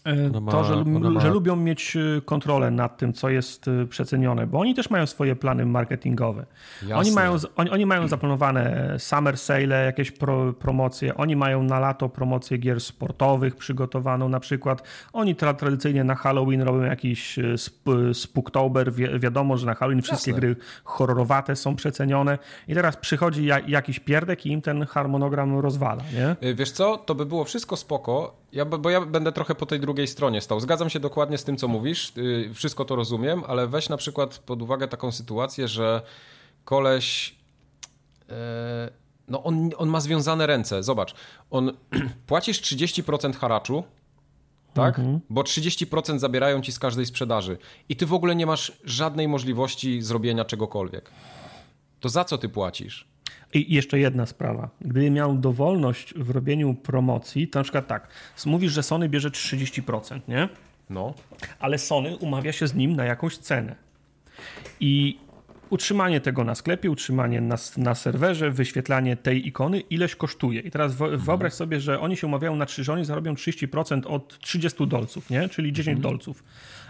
E, 0.09 0.40
ma, 0.40 0.52
to, 0.52 0.64
że, 0.64 0.84
ma... 0.84 1.20
że, 1.20 1.30
lubią 1.30 1.56
mieć 1.56 1.96
e, 1.96 2.20
kontrolę 2.20 2.70
nad 2.70 2.96
tym, 2.96 3.12
co 3.12 3.28
jest 3.28 3.68
e, 3.68 3.86
przecenione, 3.86 4.46
bo 4.46 4.61
oni 4.61 4.74
też 4.74 4.90
mają 4.90 5.06
swoje 5.06 5.36
plany 5.36 5.66
marketingowe. 5.66 6.46
Oni 6.94 7.12
mają, 7.12 7.36
oni, 7.56 7.70
oni, 7.70 7.86
mają 7.86 8.09
zaplanowane 8.09 8.94
summer 8.98 9.38
sale, 9.38 9.84
jakieś 9.84 10.11
pro, 10.11 10.52
promocje, 10.52 11.16
oni 11.16 11.36
mają 11.36 11.62
na 11.62 11.78
lato 11.78 12.09
promocję 12.09 12.59
gier 12.59 12.80
sportowych 12.80 13.56
przygotowaną 13.56 14.28
na 14.28 14.40
przykład. 14.40 14.82
Oni 15.12 15.34
tra 15.34 15.54
tradycyjnie 15.54 16.04
na 16.04 16.14
Halloween 16.14 16.62
robią 16.62 16.82
jakiś 16.82 17.38
sp 17.66 17.78
Spooktober. 18.12 18.92
Wi 18.92 19.18
wiadomo, 19.18 19.56
że 19.56 19.66
na 19.66 19.74
Halloween 19.74 20.02
wszystkie 20.02 20.30
Jasne. 20.30 20.40
gry 20.40 20.56
horrorowate 20.84 21.56
są 21.56 21.76
przecenione 21.76 22.38
i 22.68 22.74
teraz 22.74 22.96
przychodzi 22.96 23.46
ja 23.46 23.61
jakiś 23.61 24.00
pierdek 24.00 24.46
i 24.46 24.50
im 24.50 24.62
ten 24.62 24.86
harmonogram 24.86 25.59
rozwala, 25.59 26.02
nie? 26.12 26.54
Wiesz 26.54 26.70
co, 26.70 26.96
to 26.96 27.14
by 27.14 27.26
było 27.26 27.44
wszystko 27.44 27.76
spoko, 27.76 28.36
ja, 28.53 28.64
bo 28.64 28.90
ja 28.90 29.01
będę 29.01 29.32
trochę 29.32 29.55
po 29.55 29.66
tej 29.66 29.80
drugiej 29.80 30.07
stronie 30.07 30.40
stał. 30.40 30.61
Zgadzam 30.61 30.90
się 30.90 31.01
dokładnie 31.01 31.38
z 31.38 31.44
tym, 31.44 31.57
co 31.57 31.68
mówisz, 31.68 32.12
yy, 32.16 32.55
wszystko 32.55 32.84
to 32.84 32.96
rozumiem, 32.96 33.42
ale 33.46 33.66
weź 33.66 33.88
na 33.88 33.96
przykład 33.96 34.38
pod 34.38 34.62
uwagę 34.62 34.88
taką 34.88 35.12
sytuację, 35.12 35.68
że 35.68 36.03
koleś. 36.64 37.36
Yy, 38.28 38.34
no 39.28 39.42
on, 39.42 39.70
on 39.76 39.88
ma 39.88 40.01
związane 40.01 40.46
ręce. 40.46 40.82
Zobacz, 40.82 41.14
on 41.51 41.72
płacisz 42.26 42.61
30% 42.62 43.34
haraczu, 43.34 43.84
tak? 44.74 44.99
Mhm. 44.99 45.20
Bo 45.30 45.42
30% 45.42 46.18
zabierają 46.18 46.62
ci 46.62 46.72
z 46.72 46.78
każdej 46.78 47.07
sprzedaży 47.07 47.59
i 47.88 47.96
ty 47.96 48.07
w 48.07 48.12
ogóle 48.12 48.36
nie 48.36 48.46
masz 48.46 48.72
żadnej 48.84 49.28
możliwości 49.28 50.03
zrobienia 50.03 50.44
czegokolwiek. 50.44 51.11
To 52.01 52.09
za 52.09 52.24
co 52.24 52.38
ty 52.38 52.49
płacisz? 52.49 53.09
I 53.55 53.74
jeszcze 53.74 53.99
jedna 53.99 54.26
sprawa. 54.26 54.68
Gdyby 54.81 55.11
miał 55.11 55.35
dowolność 55.35 56.14
w 56.14 56.31
robieniu 56.31 56.74
promocji, 56.74 57.49
to 57.49 57.59
na 57.59 57.62
przykład 57.62 57.87
tak, 57.87 58.09
mówisz, 58.47 58.72
że 58.72 58.83
Sony 58.83 59.09
bierze 59.09 59.31
30%, 59.31 60.20
nie? 60.29 60.49
No. 60.91 61.14
Ale 61.59 61.79
Sony 61.79 62.16
umawia 62.16 62.53
się 62.53 62.66
z 62.66 62.74
nim 62.74 62.97
na 62.97 63.05
jakąś 63.05 63.39
cenę. 63.39 63.74
I 64.81 65.18
utrzymanie 65.70 66.20
tego 66.20 66.45
na 66.45 66.55
sklepie, 66.55 66.91
utrzymanie 66.91 67.41
na, 67.41 67.57
na 67.76 67.95
serwerze, 67.95 68.51
wyświetlanie 68.51 69.16
tej 69.16 69.49
ikony, 69.49 69.81
ileś 69.81 70.14
kosztuje. 70.14 70.61
I 70.61 70.70
teraz 70.70 70.93
mhm. 70.93 71.18
wyobraź 71.18 71.53
sobie, 71.53 71.81
że 71.81 72.01
oni 72.01 72.16
się 72.16 72.26
umawiają 72.26 72.57
na 72.57 72.66
3, 72.66 72.85
że 72.85 72.93
oni 72.93 73.05
zarobią 73.05 73.35
30% 73.35 74.07
od 74.07 74.39
30 74.39 74.87
dolców, 74.87 75.31
nie? 75.31 75.49
czyli 75.49 75.72
10 75.72 75.97
mhm. 75.97 76.03
dolców. 76.03 76.45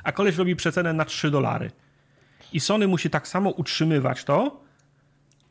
A 0.05 0.13
koleś 0.13 0.37
robi 0.37 0.57
przecenę 0.57 0.93
na 0.93 1.05
3 1.05 1.31
dolary. 1.31 1.71
I 2.53 2.61
Sony 2.61 2.89
musi 2.89 3.11
tak 3.11 3.29
samo 3.29 3.51
utrzymywać 3.51 4.25
to, 4.25 4.61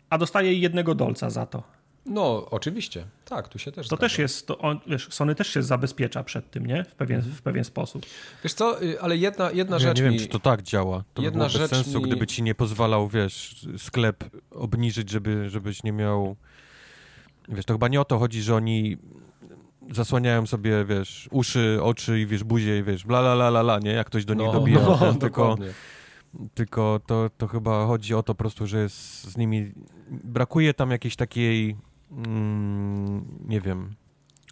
a 0.10 0.18
dostaje 0.18 0.53
jednego 0.53 0.95
dolca 0.95 1.30
za 1.30 1.45
to. 1.45 1.64
No, 2.10 2.47
oczywiście. 2.51 3.05
Tak, 3.26 3.47
tu 3.47 3.60
się 3.60 3.72
też. 3.72 3.88
To 3.88 3.95
zgadza. 3.95 4.10
też 4.10 4.20
jest, 4.20 4.47
to 4.47 4.58
on, 4.58 4.80
wiesz, 4.88 5.08
Sony 5.12 5.36
też 5.36 5.47
się 5.47 5.64
zabezpiecza 5.64 6.24
przed 6.24 6.51
tym, 6.51 6.66
nie? 6.66 6.84
W 6.84 6.95
pewien, 6.95 7.22
w 7.22 7.41
pewien 7.41 7.64
sposób. 7.64 8.05
Wiesz 8.43 8.53
co, 8.53 8.84
y, 8.84 9.01
ale 9.01 9.18
jedna, 9.18 9.51
jedna 9.51 9.76
ja 9.76 9.80
rzecz. 9.80 9.97
Nie 9.97 10.03
mi... 10.03 10.10
wiem, 10.10 10.20
czy 10.20 10.28
to 10.28 10.39
tak 10.39 10.62
działa. 10.62 11.03
To 11.14 11.22
jedna 11.22 11.43
by 11.43 11.49
rzecz 11.49 11.72
sensu, 11.72 12.01
mi... 12.01 12.05
gdyby 12.05 12.28
ci 12.28 12.43
nie 12.43 12.55
pozwalał, 12.55 13.08
wiesz, 13.08 13.66
sklep 13.78 14.24
obniżyć, 14.51 15.10
żeby, 15.10 15.49
żebyś 15.49 15.84
nie 15.84 15.91
miał. 15.91 16.36
Wiesz, 17.49 17.66
to 17.66 17.74
chyba 17.74 17.88
nie 17.88 18.01
o 18.01 18.05
to 18.05 18.20
chodzi, 18.20 18.41
że 18.41 18.55
oni 18.55 18.97
zasłaniają 19.91 20.45
sobie, 20.45 20.86
wiesz, 20.86 21.28
uszy, 21.32 21.80
oczy 21.82 22.20
i 22.20 22.26
wiesz, 22.26 22.43
buzię 22.43 22.80
i 22.80 22.84
wiesz, 22.84 23.05
bla, 23.05 23.20
la, 23.20 23.34
la, 23.34 23.47
la, 23.47 23.60
la, 23.60 23.80
nie? 23.80 23.91
Jak 23.91 24.08
ktoś 24.08 24.26
do 24.26 24.34
nich 24.34 24.47
no, 24.47 24.53
dobija, 24.53 24.80
no, 24.80 24.97
ten, 24.97 25.20
tylko, 25.30 25.58
tylko 26.53 26.99
to, 27.05 27.30
to 27.38 27.47
chyba 27.47 27.86
chodzi 27.86 28.14
o 28.16 28.24
to 28.24 28.36
po 28.36 28.38
prostu, 28.38 28.68
że 28.68 28.82
jest 28.82 29.24
z 29.24 29.38
nimi, 29.38 29.72
brakuje 30.10 30.74
tam 30.74 30.91
jakiejś 30.91 31.16
takiej, 31.16 31.76
mm, 32.12 33.26
nie 33.47 33.62
wiem, 33.62 33.95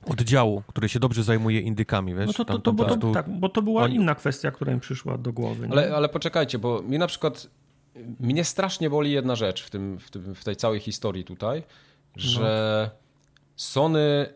oddziału, 0.05 0.63
który 0.67 0.89
się 0.89 0.99
dobrze 0.99 1.23
zajmuje 1.23 1.59
indykami, 1.59 2.15
wiesz? 2.15 2.27
No 2.27 2.33
to, 2.33 2.45
to, 2.45 2.59
to, 2.59 2.73
bo, 2.73 2.97
to 2.97 3.11
tak, 3.11 3.39
bo 3.39 3.49
to 3.49 3.61
była 3.61 3.83
oni... 3.83 3.95
inna 3.95 4.15
kwestia, 4.15 4.51
która 4.51 4.73
im 4.73 4.79
przyszła 4.79 5.17
do 5.17 5.33
głowy. 5.33 5.67
Ale, 5.71 5.95
ale 5.95 6.09
poczekajcie, 6.09 6.59
bo 6.59 6.81
mi 6.81 6.97
na 6.97 7.07
przykład, 7.07 7.47
mnie 8.19 8.43
strasznie 8.43 8.89
boli 8.89 9.11
jedna 9.11 9.35
rzecz 9.35 9.63
w, 9.63 9.69
tym, 9.69 9.99
w, 9.99 10.11
tym, 10.11 10.35
w 10.35 10.43
tej 10.43 10.55
całej 10.55 10.79
historii 10.79 11.23
tutaj, 11.23 11.63
że 12.15 12.89
no. 12.93 12.99
Sony 13.55 14.33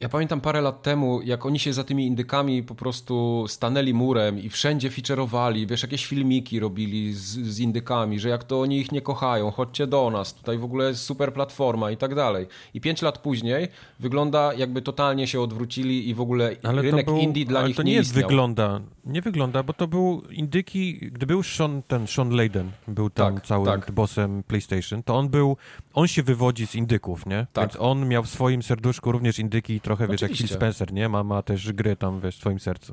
ja 0.00 0.08
pamiętam 0.08 0.40
parę 0.40 0.60
lat 0.60 0.82
temu, 0.82 1.22
jak 1.22 1.46
oni 1.46 1.58
się 1.58 1.72
za 1.72 1.84
tymi 1.84 2.06
indykami 2.06 2.62
po 2.62 2.74
prostu 2.74 3.44
stanęli 3.48 3.94
murem 3.94 4.38
i 4.38 4.48
wszędzie 4.48 4.90
featurowali, 4.90 5.66
wiesz, 5.66 5.82
jakieś 5.82 6.06
filmiki 6.06 6.60
robili 6.60 7.14
z, 7.14 7.24
z, 7.24 7.60
indykami, 7.60 8.20
że 8.20 8.28
jak 8.28 8.44
to 8.44 8.60
oni 8.60 8.78
ich 8.78 8.92
nie 8.92 9.00
kochają, 9.00 9.50
chodźcie 9.50 9.86
do 9.86 10.10
nas, 10.10 10.34
tutaj 10.34 10.58
w 10.58 10.64
ogóle 10.64 10.88
jest 10.88 11.02
super 11.02 11.32
platforma 11.32 11.90
i 11.90 11.96
tak 11.96 12.14
dalej. 12.14 12.46
I 12.74 12.80
pięć 12.80 13.02
lat 13.02 13.18
później 13.18 13.68
wygląda 14.00 14.54
jakby 14.54 14.82
totalnie 14.82 15.26
się 15.26 15.40
odwrócili 15.40 16.08
i 16.08 16.14
w 16.14 16.20
ogóle 16.20 16.56
ale 16.62 16.82
rynek 16.82 17.06
był, 17.06 17.18
indie 17.18 17.44
dla 17.44 17.66
nich 17.66 17.76
to 17.76 17.82
nie, 17.82 17.92
nie 17.92 18.00
istniał. 18.00 18.28
wygląda, 18.28 18.80
nie 19.06 19.22
wygląda, 19.22 19.62
bo 19.62 19.72
to 19.72 19.86
był 19.86 20.22
indyki, 20.30 20.98
gdy 21.12 21.26
był 21.26 21.42
Sean, 21.42 21.82
ten 21.88 22.06
Sean 22.06 22.30
Layden, 22.30 22.70
był 22.88 23.10
tam 23.10 23.34
tak, 23.34 23.46
całym 23.46 23.66
tak. 23.66 23.90
bossem 23.90 24.42
PlayStation, 24.42 25.02
to 25.02 25.16
on 25.16 25.28
był, 25.28 25.56
on 25.94 26.08
się 26.08 26.22
wywodzi 26.22 26.66
z 26.66 26.74
indyków, 26.74 27.26
nie? 27.26 27.46
Tak. 27.52 27.64
Więc 27.64 27.80
on 27.80 28.08
miał 28.08 28.22
w 28.22 28.28
swoim 28.28 28.62
serduszku 28.62 29.12
również 29.12 29.38
indyki 29.38 29.80
trochę, 29.84 30.08
wiesz, 30.08 30.22
jak 30.22 30.32
Phil 30.32 30.48
Spencer, 30.48 30.92
nie? 30.92 31.08
Ma, 31.08 31.24
ma 31.24 31.42
też 31.42 31.72
gry 31.72 31.96
tam, 31.96 32.20
wiesz, 32.20 32.36
w 32.36 32.40
swoim 32.40 32.60
sercu. 32.60 32.92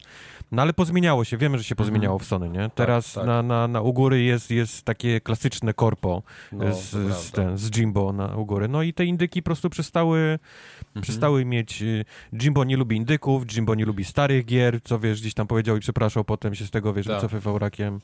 No 0.52 0.62
ale 0.62 0.74
pozmieniało 0.74 1.24
się, 1.26 1.38
wiemy, 1.38 1.58
że 1.58 1.64
się 1.64 1.76
pozmieniało 1.76 2.20
w 2.20 2.26
Sony, 2.26 2.50
nie? 2.50 2.64
Tak, 2.64 2.74
Teraz 2.74 3.06
tak, 3.06 3.16
tak. 3.16 3.26
Na, 3.26 3.44
na, 3.44 3.68
na 3.68 3.82
u 3.82 3.94
góry 3.94 4.22
jest, 4.22 4.52
jest 4.52 4.84
takie 4.84 5.22
klasyczne 5.22 5.74
korpo 5.74 6.24
no, 6.52 6.74
z, 6.74 6.90
z, 7.18 7.32
ten, 7.32 7.58
z 7.58 7.72
Jimbo 7.72 8.14
na 8.14 8.36
u 8.36 8.46
góry. 8.46 8.68
No 8.68 8.84
i 8.84 8.94
te 8.94 9.06
indyki 9.06 9.42
po 9.42 9.46
prostu 9.46 9.70
przestały, 9.70 10.40
mhm. 10.88 11.02
przestały 11.02 11.46
mieć... 11.46 11.82
Y, 11.82 12.06
Jimbo 12.34 12.64
nie 12.64 12.78
lubi 12.78 12.96
indyków, 12.98 13.46
Jimbo 13.46 13.76
nie 13.76 13.86
lubi 13.86 14.06
starych 14.06 14.46
gier, 14.46 14.80
co 14.84 15.00
wiesz, 15.00 15.22
gdzieś 15.22 15.34
tam 15.34 15.48
powiedział 15.48 15.78
i 15.78 15.80
przepraszał, 15.80 16.24
potem 16.24 16.56
się 16.56 16.66
z 16.66 16.72
tego, 16.72 16.94
wiesz, 16.94 17.06
tak. 17.06 17.16
wycofywał 17.16 17.60
rakiem. 17.60 18.00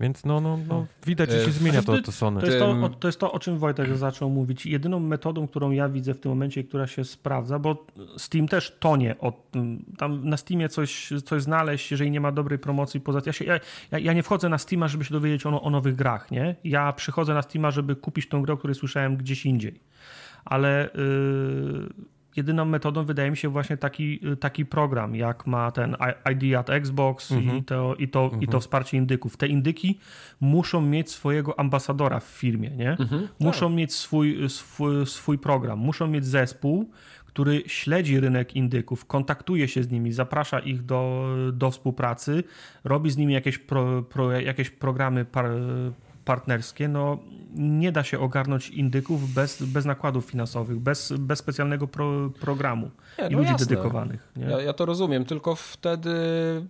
Więc 0.00 0.24
no, 0.24 0.40
no, 0.40 0.58
no 0.68 0.86
widać, 1.06 1.30
że 1.30 1.44
się 1.44 1.48
e, 1.48 1.52
zmienia 1.52 1.82
to, 1.82 2.02
to 2.02 2.12
Sony. 2.12 2.40
To 2.40 2.46
jest 2.46 2.58
to, 2.58 2.88
to 2.88 3.08
jest 3.08 3.20
to, 3.20 3.32
o 3.32 3.38
czym 3.38 3.58
Wojtek 3.58 3.96
zaczął 3.96 4.30
mówić. 4.30 4.66
Jedyną 4.66 5.00
metodą, 5.00 5.48
którą 5.48 5.70
ja 5.70 5.88
widzę 5.88 6.14
w 6.14 6.20
tym 6.20 6.32
momencie, 6.32 6.64
która 6.64 6.86
się 6.86 7.04
sprawdza, 7.04 7.58
bo 7.58 7.86
Steam 8.16 8.48
też 8.48 8.76
tonie. 8.80 9.18
Od, 9.18 9.50
tam 9.98 10.28
na 10.28 10.36
Steamie 10.36 10.68
coś, 10.68 11.12
coś 11.24 11.42
znaleźć, 11.42 11.90
jeżeli 11.90 12.10
nie 12.10 12.20
ma 12.20 12.32
dobrej 12.32 12.58
promocji 12.58 13.00
poza 13.00 13.20
ja, 13.26 13.32
się, 13.32 13.44
ja, 13.44 13.58
ja, 13.98 14.12
nie 14.12 14.22
wchodzę 14.22 14.48
na 14.48 14.58
Steama, 14.58 14.88
żeby 14.88 15.04
się 15.04 15.14
dowiedzieć 15.14 15.46
o, 15.46 15.62
o 15.62 15.70
nowych 15.70 15.96
grach, 15.96 16.30
nie? 16.30 16.56
Ja 16.64 16.92
przychodzę 16.92 17.34
na 17.34 17.42
Steama, 17.42 17.70
żeby 17.70 17.96
kupić 17.96 18.28
tą 18.28 18.42
grę, 18.42 18.54
o 18.54 18.56
której 18.56 18.74
słyszałem 18.74 19.16
gdzieś 19.16 19.46
indziej. 19.46 19.80
Ale... 20.44 20.90
Yy 20.94 22.19
jedyną 22.36 22.64
metodą 22.64 23.04
wydaje 23.04 23.30
mi 23.30 23.36
się 23.36 23.48
właśnie 23.48 23.76
taki, 23.76 24.20
taki 24.40 24.66
program, 24.66 25.16
jak 25.16 25.46
ma 25.46 25.70
ten 25.70 25.96
ID 26.32 26.54
at 26.54 26.70
Xbox 26.70 27.32
mhm. 27.32 27.56
i, 27.58 27.62
to, 27.62 27.94
i, 27.94 28.08
to, 28.08 28.24
mhm. 28.24 28.42
i 28.42 28.48
to 28.48 28.60
wsparcie 28.60 28.96
indyków. 28.96 29.36
Te 29.36 29.46
indyki 29.46 29.98
muszą 30.40 30.80
mieć 30.80 31.10
swojego 31.10 31.58
ambasadora 31.58 32.20
w 32.20 32.24
firmie, 32.24 32.70
nie? 32.70 32.90
Mhm. 32.90 33.28
Muszą 33.40 33.66
tak. 33.66 33.76
mieć 33.76 33.94
swój, 33.94 34.50
swój, 34.50 35.06
swój 35.06 35.38
program, 35.38 35.78
muszą 35.78 36.06
mieć 36.06 36.26
zespół, 36.26 36.90
który 37.26 37.62
śledzi 37.66 38.20
rynek 38.20 38.56
indyków, 38.56 39.04
kontaktuje 39.04 39.68
się 39.68 39.82
z 39.82 39.90
nimi, 39.90 40.12
zaprasza 40.12 40.58
ich 40.58 40.82
do, 40.82 41.28
do 41.52 41.70
współpracy, 41.70 42.44
robi 42.84 43.10
z 43.10 43.16
nimi 43.16 43.34
jakieś, 43.34 43.58
pro, 43.58 44.02
pro, 44.02 44.32
jakieś 44.32 44.70
programy 44.70 45.24
par, 45.24 45.46
partnerskie, 46.30 46.88
no 46.88 47.18
nie 47.54 47.92
da 47.92 48.04
się 48.04 48.20
ogarnąć 48.20 48.68
indyków 48.68 49.34
bez, 49.34 49.62
bez 49.62 49.84
nakładów 49.84 50.24
finansowych, 50.24 50.78
bez, 50.78 51.12
bez 51.18 51.38
specjalnego 51.38 51.86
pro, 51.86 52.30
programu 52.40 52.90
nie, 53.18 53.24
no 53.24 53.30
i 53.30 53.34
ludzi 53.34 53.52
jasne. 53.52 53.66
dedykowanych. 53.66 54.32
Ja, 54.36 54.60
ja, 54.60 54.72
to 54.72 54.86
rozumiem, 54.86 55.24
tylko 55.24 55.54
wtedy 55.54 56.10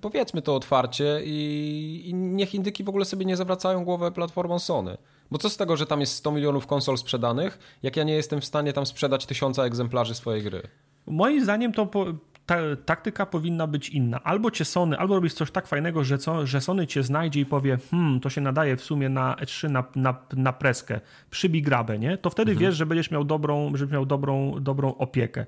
powiedzmy 0.01 0.43
to 0.43 0.57
otwarcie 0.57 1.21
i, 1.25 2.03
i 2.07 2.15
niech 2.15 2.55
indyki 2.55 2.85
w 2.85 2.89
ogóle 2.89 3.05
sobie 3.05 3.25
nie 3.25 3.37
zawracają 3.37 3.85
głowę 3.85 4.13
platformą 4.13 4.59
Sony. 4.59 4.97
Bo 5.31 5.39
co 5.39 5.51
z 5.51 5.57
tego, 5.57 5.77
że 5.77 5.87
tam 5.87 6.01
jest 6.01 6.15
100 6.15 6.33
milionów 6.33 6.67
konsol 6.67 6.99
sprzedanych, 6.99 7.79
jak 7.83 7.97
ja 7.97 8.05
nie 8.05 8.15
jestem 8.15 8.41
w 8.41 8.45
stanie 8.45 8.73
tam 8.73 8.87
sprzedać 8.87 9.27
tysiąca 9.27 9.65
egzemplarzy 9.65 10.15
swojej 10.15 10.43
gry? 10.43 10.63
Moim 11.07 11.43
zdaniem 11.45 11.73
to 11.73 11.87
po, 11.87 12.07
ta, 12.51 12.57
taktyka 12.85 13.27
powinna 13.27 13.67
być 13.67 13.89
inna. 13.89 14.21
Albo 14.25 14.51
cię 14.51 14.65
Sony, 14.65 14.99
albo 14.99 15.15
robisz 15.15 15.35
coś 15.35 15.51
tak 15.51 15.67
fajnego, 15.67 16.05
że, 16.05 16.19
co, 16.19 16.47
że 16.47 16.61
Sony 16.61 16.87
cię 16.87 17.03
znajdzie 17.03 17.41
i 17.41 17.47
powie, 17.47 17.79
hmm, 17.91 18.21
to 18.21 18.31
się 18.31 18.41
nadaje 18.41 18.77
w 18.77 18.83
sumie 18.83 19.09
na 19.09 19.35
E3, 19.35 19.71
na, 19.71 19.85
na, 19.97 20.15
na 20.37 20.53
preskę, 20.53 21.01
przybij 21.31 21.63
grabę, 21.63 21.99
nie? 21.99 22.19
To 22.19 22.31
wtedy 22.31 22.53
mhm. 22.53 22.69
wiesz, 22.69 22.77
że 22.77 22.87
będziesz 22.87 23.11
miał 23.11 23.25
dobrą, 23.25 23.73
żebyś 23.75 23.93
miał 23.93 24.07
dobrą, 24.07 24.55
dobrą 24.61 24.95
opiekę. 24.95 25.47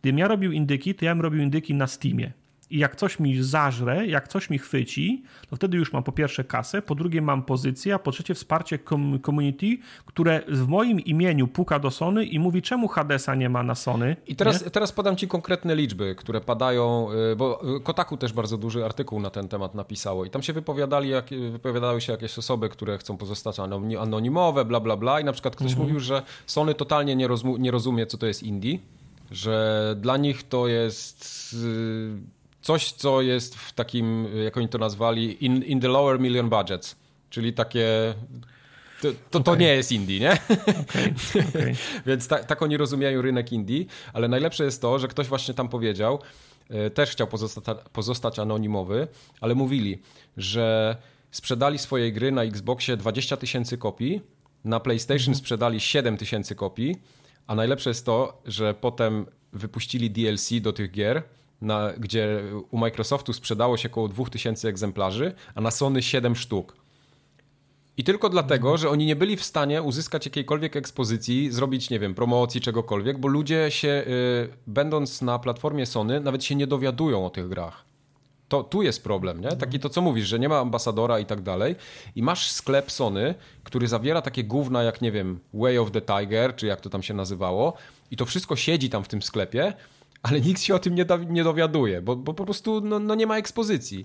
Gdybym 0.00 0.18
ja 0.18 0.28
robił 0.28 0.52
indyki, 0.52 0.94
to 0.94 1.04
ja 1.04 1.14
bym 1.14 1.22
robił 1.22 1.42
indyki 1.42 1.74
na 1.74 1.86
Steamie. 1.86 2.32
I 2.72 2.78
jak 2.78 2.96
coś 2.96 3.20
mi 3.20 3.42
zażre, 3.42 4.06
jak 4.06 4.28
coś 4.28 4.50
mi 4.50 4.58
chwyci, 4.58 5.22
to 5.50 5.56
wtedy 5.56 5.76
już 5.76 5.92
mam 5.92 6.02
po 6.02 6.12
pierwsze 6.12 6.44
kasę, 6.44 6.82
po 6.82 6.94
drugie 6.94 7.22
mam 7.22 7.42
pozycję, 7.42 7.94
a 7.94 7.98
po 7.98 8.12
trzecie 8.12 8.34
wsparcie 8.34 8.78
community, 9.26 9.78
które 10.06 10.42
w 10.48 10.68
moim 10.68 11.00
imieniu 11.00 11.48
puka 11.48 11.78
do 11.78 11.90
Sony 11.90 12.24
i 12.24 12.38
mówi, 12.38 12.62
czemu 12.62 12.88
Hadesa 12.88 13.34
nie 13.34 13.48
ma 13.48 13.62
na 13.62 13.74
Sony. 13.74 14.16
I 14.26 14.36
teraz, 14.36 14.64
teraz 14.72 14.92
podam 14.92 15.16
ci 15.16 15.28
konkretne 15.28 15.76
liczby, 15.76 16.14
które 16.14 16.40
padają, 16.40 17.08
y, 17.32 17.36
bo 17.36 17.76
y, 17.76 17.80
Kotaku 17.80 18.16
też 18.16 18.32
bardzo 18.32 18.58
duży 18.58 18.84
artykuł 18.84 19.20
na 19.20 19.30
ten 19.30 19.48
temat 19.48 19.74
napisało 19.74 20.24
i 20.24 20.30
tam 20.30 20.42
się 20.42 20.52
wypowiadali, 20.52 21.08
jak, 21.08 21.26
wypowiadały 21.52 22.00
się 22.00 22.12
jakieś 22.12 22.38
osoby, 22.38 22.68
które 22.68 22.98
chcą 22.98 23.16
pozostać 23.16 23.56
anonimowe, 24.00 24.64
bla, 24.64 24.80
bla, 24.80 24.96
bla 24.96 25.20
i 25.20 25.24
na 25.24 25.32
przykład 25.32 25.56
ktoś 25.56 25.70
mhm. 25.70 25.86
mówił, 25.86 26.00
że 26.00 26.22
Sony 26.46 26.74
totalnie 26.74 27.16
nie, 27.58 27.70
rozumie, 27.70 28.06
co 28.06 28.18
to 28.18 28.26
jest 28.26 28.42
indie, 28.42 28.78
że 29.30 29.96
dla 30.00 30.16
nich 30.16 30.42
to 30.48 30.68
jest 30.68 31.54
y, 31.54 32.41
coś, 32.62 32.92
co 32.92 33.22
jest 33.22 33.54
w 33.54 33.72
takim, 33.72 34.26
jak 34.44 34.56
oni 34.56 34.68
to 34.68 34.78
nazwali, 34.78 35.44
in, 35.44 35.62
in 35.62 35.80
the 35.80 35.88
lower 35.88 36.20
million 36.20 36.48
budgets, 36.48 36.96
czyli 37.30 37.52
takie 37.52 38.14
to, 39.02 39.08
to, 39.30 39.38
okay. 39.38 39.42
to, 39.42 39.60
nie 39.60 39.74
jest 39.74 39.92
indie, 39.92 40.20
nie? 40.20 40.32
Okay. 40.82 41.14
Okay. 41.48 41.74
Więc 42.06 42.28
ta, 42.28 42.44
tak 42.44 42.62
oni 42.62 42.76
rozumieją 42.76 43.22
rynek 43.22 43.52
indie, 43.52 43.84
ale 44.12 44.28
najlepsze 44.28 44.64
jest 44.64 44.82
to, 44.82 44.98
że 44.98 45.08
ktoś 45.08 45.26
właśnie 45.26 45.54
tam 45.54 45.68
powiedział, 45.68 46.18
e, 46.70 46.90
też 46.90 47.10
chciał 47.10 47.26
pozostać, 47.26 47.78
pozostać 47.92 48.38
anonimowy, 48.38 49.08
ale 49.40 49.54
mówili, 49.54 50.02
że 50.36 50.96
sprzedali 51.30 51.78
swoje 51.78 52.12
gry 52.12 52.32
na 52.32 52.42
Xboxie 52.42 52.96
20 52.96 53.36
tysięcy 53.36 53.78
kopii, 53.78 54.20
na 54.64 54.80
PlayStation 54.80 55.28
mm 55.28 55.34
-hmm. 55.34 55.38
sprzedali 55.38 55.80
7 55.80 56.16
tysięcy 56.16 56.54
kopii, 56.54 56.96
a 57.46 57.54
najlepsze 57.54 57.90
jest 57.90 58.06
to, 58.06 58.42
że 58.44 58.74
potem 58.74 59.26
wypuścili 59.52 60.10
DLC 60.10 60.50
do 60.60 60.72
tych 60.72 60.90
gier, 60.90 61.22
na, 61.62 61.92
gdzie 61.98 62.42
u 62.70 62.78
Microsoftu 62.78 63.32
sprzedało 63.32 63.76
się 63.76 63.88
około 63.88 64.08
2000 64.08 64.68
egzemplarzy, 64.68 65.32
a 65.54 65.60
na 65.60 65.70
Sony 65.70 66.02
7 66.02 66.36
sztuk. 66.36 66.76
I 67.96 68.04
tylko 68.04 68.28
dlatego, 68.28 68.76
że 68.76 68.90
oni 68.90 69.06
nie 69.06 69.16
byli 69.16 69.36
w 69.36 69.44
stanie 69.44 69.82
uzyskać 69.82 70.26
jakiejkolwiek 70.26 70.76
ekspozycji, 70.76 71.50
zrobić, 71.50 71.90
nie 71.90 71.98
wiem, 71.98 72.14
promocji, 72.14 72.60
czegokolwiek, 72.60 73.18
bo 73.18 73.28
ludzie 73.28 73.70
się, 73.70 73.88
y, 73.88 74.48
będąc 74.66 75.22
na 75.22 75.38
platformie 75.38 75.86
Sony, 75.86 76.20
nawet 76.20 76.44
się 76.44 76.54
nie 76.54 76.66
dowiadują 76.66 77.26
o 77.26 77.30
tych 77.30 77.48
grach. 77.48 77.84
To 78.48 78.64
tu 78.64 78.82
jest 78.82 79.04
problem, 79.04 79.40
nie? 79.40 79.56
Taki 79.56 79.78
to, 79.80 79.88
co 79.88 80.00
mówisz, 80.00 80.28
że 80.28 80.38
nie 80.38 80.48
ma 80.48 80.58
ambasadora 80.58 81.18
i 81.18 81.26
tak 81.26 81.42
dalej. 81.42 81.76
I 82.16 82.22
masz 82.22 82.50
sklep 82.50 82.90
Sony, 82.90 83.34
który 83.64 83.88
zawiera 83.88 84.22
takie 84.22 84.44
gówna 84.44 84.82
jak, 84.82 85.02
nie 85.02 85.12
wiem, 85.12 85.40
Way 85.54 85.78
of 85.78 85.90
the 85.90 86.00
Tiger, 86.00 86.56
czy 86.56 86.66
jak 86.66 86.80
to 86.80 86.90
tam 86.90 87.02
się 87.02 87.14
nazywało. 87.14 87.74
I 88.10 88.16
to 88.16 88.26
wszystko 88.26 88.56
siedzi 88.56 88.90
tam 88.90 89.04
w 89.04 89.08
tym 89.08 89.22
sklepie 89.22 89.72
ale 90.22 90.40
nikt 90.40 90.60
się 90.60 90.74
o 90.74 90.78
tym 90.78 90.94
nie, 90.94 91.06
nie 91.28 91.44
dowiaduje, 91.44 92.02
bo, 92.02 92.16
bo 92.16 92.34
po 92.34 92.44
prostu 92.44 92.80
no, 92.80 92.98
no 92.98 93.14
nie 93.14 93.26
ma 93.26 93.38
ekspozycji. 93.38 94.04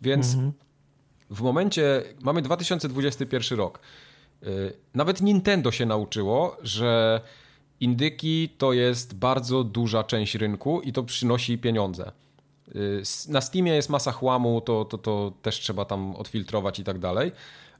Więc 0.00 0.34
mhm. 0.34 0.52
w 1.30 1.42
momencie, 1.42 2.02
mamy 2.22 2.42
2021 2.42 3.58
rok, 3.58 3.80
y, 4.42 4.72
nawet 4.94 5.20
Nintendo 5.20 5.72
się 5.72 5.86
nauczyło, 5.86 6.56
że 6.62 7.20
indyki 7.80 8.48
to 8.58 8.72
jest 8.72 9.14
bardzo 9.14 9.64
duża 9.64 10.04
część 10.04 10.34
rynku 10.34 10.80
i 10.80 10.92
to 10.92 11.02
przynosi 11.02 11.58
pieniądze. 11.58 12.12
Y, 12.76 13.02
na 13.28 13.40
Steamie 13.40 13.72
jest 13.72 13.90
masa 13.90 14.12
chłamu, 14.12 14.60
to, 14.60 14.84
to, 14.84 14.98
to 14.98 15.32
też 15.42 15.60
trzeba 15.60 15.84
tam 15.84 16.16
odfiltrować 16.16 16.78
i 16.78 16.84
tak 16.84 16.98
dalej 16.98 17.32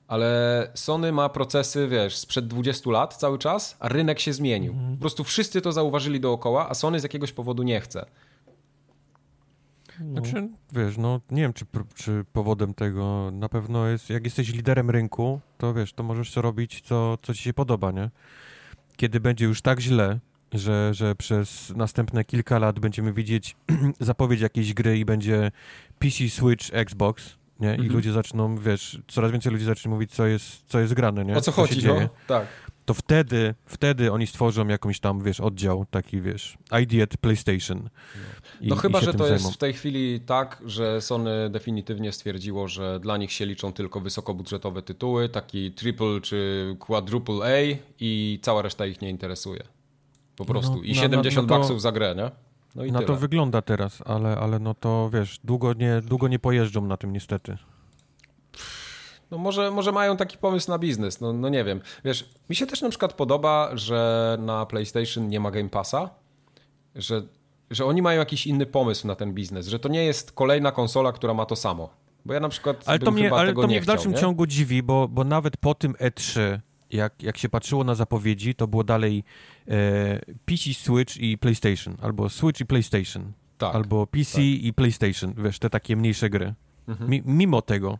ale 0.08 0.70
Sony 0.74 1.12
ma 1.12 1.28
procesy, 1.28 1.88
wiesz, 1.88 2.16
sprzed 2.16 2.46
20 2.46 2.90
lat 2.90 3.16
cały 3.16 3.38
czas, 3.38 3.76
a 3.80 3.88
rynek 3.88 4.20
się 4.20 4.32
zmienił. 4.32 4.72
Mhm. 4.72 4.96
Po 4.96 5.00
prostu 5.00 5.24
wszyscy 5.24 5.60
to 5.60 5.72
zauważyli 5.72 6.20
dookoła, 6.20 6.68
a 6.68 6.74
Sony 6.74 7.00
z 7.00 7.02
jakiegoś 7.02 7.32
powodu 7.32 7.62
nie 7.62 7.80
chce. 7.80 8.06
No. 10.00 10.24
Znaczy, 10.24 10.48
wiesz, 10.72 10.96
no 10.98 11.20
nie 11.30 11.42
wiem, 11.42 11.52
czy, 11.52 11.64
czy 11.94 12.24
powodem 12.32 12.74
tego 12.74 13.30
na 13.32 13.48
pewno 13.48 13.86
jest, 13.86 14.10
jak 14.10 14.24
jesteś 14.24 14.52
liderem 14.52 14.90
rynku, 14.90 15.40
to 15.58 15.74
wiesz, 15.74 15.92
to 15.92 16.02
możesz 16.02 16.30
co 16.30 16.42
robić, 16.42 16.80
co, 16.80 17.18
co 17.22 17.34
ci 17.34 17.42
się 17.42 17.52
podoba, 17.52 17.90
nie? 17.90 18.10
Kiedy 18.96 19.20
będzie 19.20 19.44
już 19.44 19.62
tak 19.62 19.80
źle, 19.80 20.18
że, 20.52 20.94
że 20.94 21.14
przez 21.14 21.72
następne 21.76 22.24
kilka 22.24 22.58
lat 22.58 22.78
będziemy 22.78 23.12
widzieć 23.12 23.56
zapowiedź 24.00 24.40
jakiejś 24.40 24.74
gry 24.74 24.98
i 24.98 25.04
będzie 25.04 25.50
PC, 25.98 26.28
Switch, 26.28 26.66
Xbox, 26.72 27.36
nie? 27.60 27.68
I 27.68 27.72
mhm. 27.72 27.92
ludzie 27.92 28.12
zaczną, 28.12 28.58
wiesz, 28.58 28.98
coraz 29.08 29.32
więcej 29.32 29.52
ludzi 29.52 29.64
zacznie 29.64 29.90
mówić, 29.90 30.10
co 30.10 30.26
jest, 30.26 30.62
co 30.66 30.80
jest 30.80 30.94
grane, 30.94 31.24
nie? 31.24 31.32
O 31.32 31.40
co, 31.40 31.42
co 31.42 31.52
chodzi, 31.52 31.86
no? 31.86 32.08
Tak. 32.26 32.46
To 32.84 32.94
wtedy, 32.94 33.54
wtedy 33.64 34.12
oni 34.12 34.26
stworzą 34.26 34.68
jakąś 34.68 35.00
tam, 35.00 35.22
wiesz, 35.22 35.40
oddział 35.40 35.86
taki, 35.90 36.20
wiesz, 36.20 36.58
ID 36.82 37.02
at 37.02 37.16
PlayStation. 37.16 37.88
I, 38.60 38.68
no 38.68 38.76
chyba, 38.76 39.00
że 39.00 39.14
to 39.14 39.26
jest 39.26 39.52
w 39.52 39.56
tej 39.56 39.72
chwili 39.72 40.20
tak, 40.20 40.62
że 40.66 41.00
Sony 41.00 41.50
definitywnie 41.50 42.12
stwierdziło, 42.12 42.68
że 42.68 43.00
dla 43.00 43.16
nich 43.16 43.32
się 43.32 43.46
liczą 43.46 43.72
tylko 43.72 44.00
wysokobudżetowe 44.00 44.82
tytuły, 44.82 45.28
taki 45.28 45.72
triple 45.72 46.20
czy 46.20 46.76
quadruple 46.78 47.34
A 47.46 47.78
i 48.00 48.38
cała 48.42 48.62
reszta 48.62 48.86
ich 48.86 49.00
nie 49.00 49.10
interesuje. 49.10 49.62
Po 50.36 50.44
no, 50.44 50.50
prostu. 50.50 50.76
No, 50.76 50.82
I 50.82 50.94
70 50.94 51.48
no, 51.48 51.54
no 51.54 51.60
baksów 51.60 51.82
za 51.82 51.92
grę, 51.92 52.14
nie? 52.16 52.45
No 52.76 52.84
i 52.84 52.92
na 52.92 52.98
tyle. 52.98 53.06
to 53.06 53.16
wygląda 53.16 53.62
teraz, 53.62 54.02
ale, 54.06 54.36
ale 54.38 54.58
no 54.58 54.74
to 54.74 55.10
wiesz, 55.12 55.40
długo 55.44 55.72
nie, 55.72 56.00
długo 56.00 56.28
nie 56.28 56.38
pojeżdżą 56.38 56.86
na 56.86 56.96
tym 56.96 57.12
niestety. 57.12 57.56
No 59.30 59.38
może, 59.38 59.70
może 59.70 59.92
mają 59.92 60.16
taki 60.16 60.38
pomysł 60.38 60.70
na 60.70 60.78
biznes, 60.78 61.20
no, 61.20 61.32
no 61.32 61.48
nie 61.48 61.64
wiem. 61.64 61.80
Wiesz, 62.04 62.30
mi 62.50 62.56
się 62.56 62.66
też 62.66 62.82
na 62.82 62.88
przykład 62.88 63.12
podoba, 63.12 63.70
że 63.74 64.36
na 64.40 64.66
PlayStation 64.66 65.28
nie 65.28 65.40
ma 65.40 65.50
Game 65.50 65.68
Passa, 65.68 66.10
że, 66.94 67.22
że 67.70 67.84
oni 67.84 68.02
mają 68.02 68.18
jakiś 68.18 68.46
inny 68.46 68.66
pomysł 68.66 69.06
na 69.06 69.14
ten 69.14 69.34
biznes, 69.34 69.66
że 69.66 69.78
to 69.78 69.88
nie 69.88 70.04
jest 70.04 70.32
kolejna 70.32 70.72
konsola, 70.72 71.12
która 71.12 71.34
ma 71.34 71.46
to 71.46 71.56
samo. 71.56 71.90
Bo 72.24 72.34
ja 72.34 72.40
na 72.40 72.48
przykład 72.48 72.82
ale 72.86 72.98
to 72.98 73.10
mnie, 73.10 73.32
ale 73.32 73.54
to 73.54 73.66
mnie 73.66 73.80
w 73.80 73.86
dalszym 73.86 74.14
ciągu 74.14 74.46
dziwi, 74.46 74.82
bo, 74.82 75.08
bo 75.08 75.24
nawet 75.24 75.56
po 75.56 75.74
tym 75.74 75.92
E3, 75.92 76.58
jak, 76.90 77.22
jak 77.22 77.38
się 77.38 77.48
patrzyło 77.48 77.84
na 77.84 77.94
zapowiedzi, 77.94 78.54
to 78.54 78.66
było 78.66 78.84
dalej 78.84 79.24
e, 79.68 80.18
PC, 80.44 80.74
Switch 80.74 81.16
i 81.16 81.38
PlayStation, 81.38 81.96
albo 82.02 82.28
Switch 82.28 82.60
i 82.60 82.66
PlayStation, 82.66 83.32
tak, 83.58 83.74
albo 83.74 84.06
PC 84.06 84.32
tak. 84.32 84.42
i 84.42 84.72
PlayStation, 84.72 85.34
wiesz, 85.36 85.58
te 85.58 85.70
takie 85.70 85.96
mniejsze 85.96 86.30
gry. 86.30 86.54
Mhm. 86.88 87.10
Mi, 87.10 87.22
mimo 87.24 87.62
tego. 87.62 87.98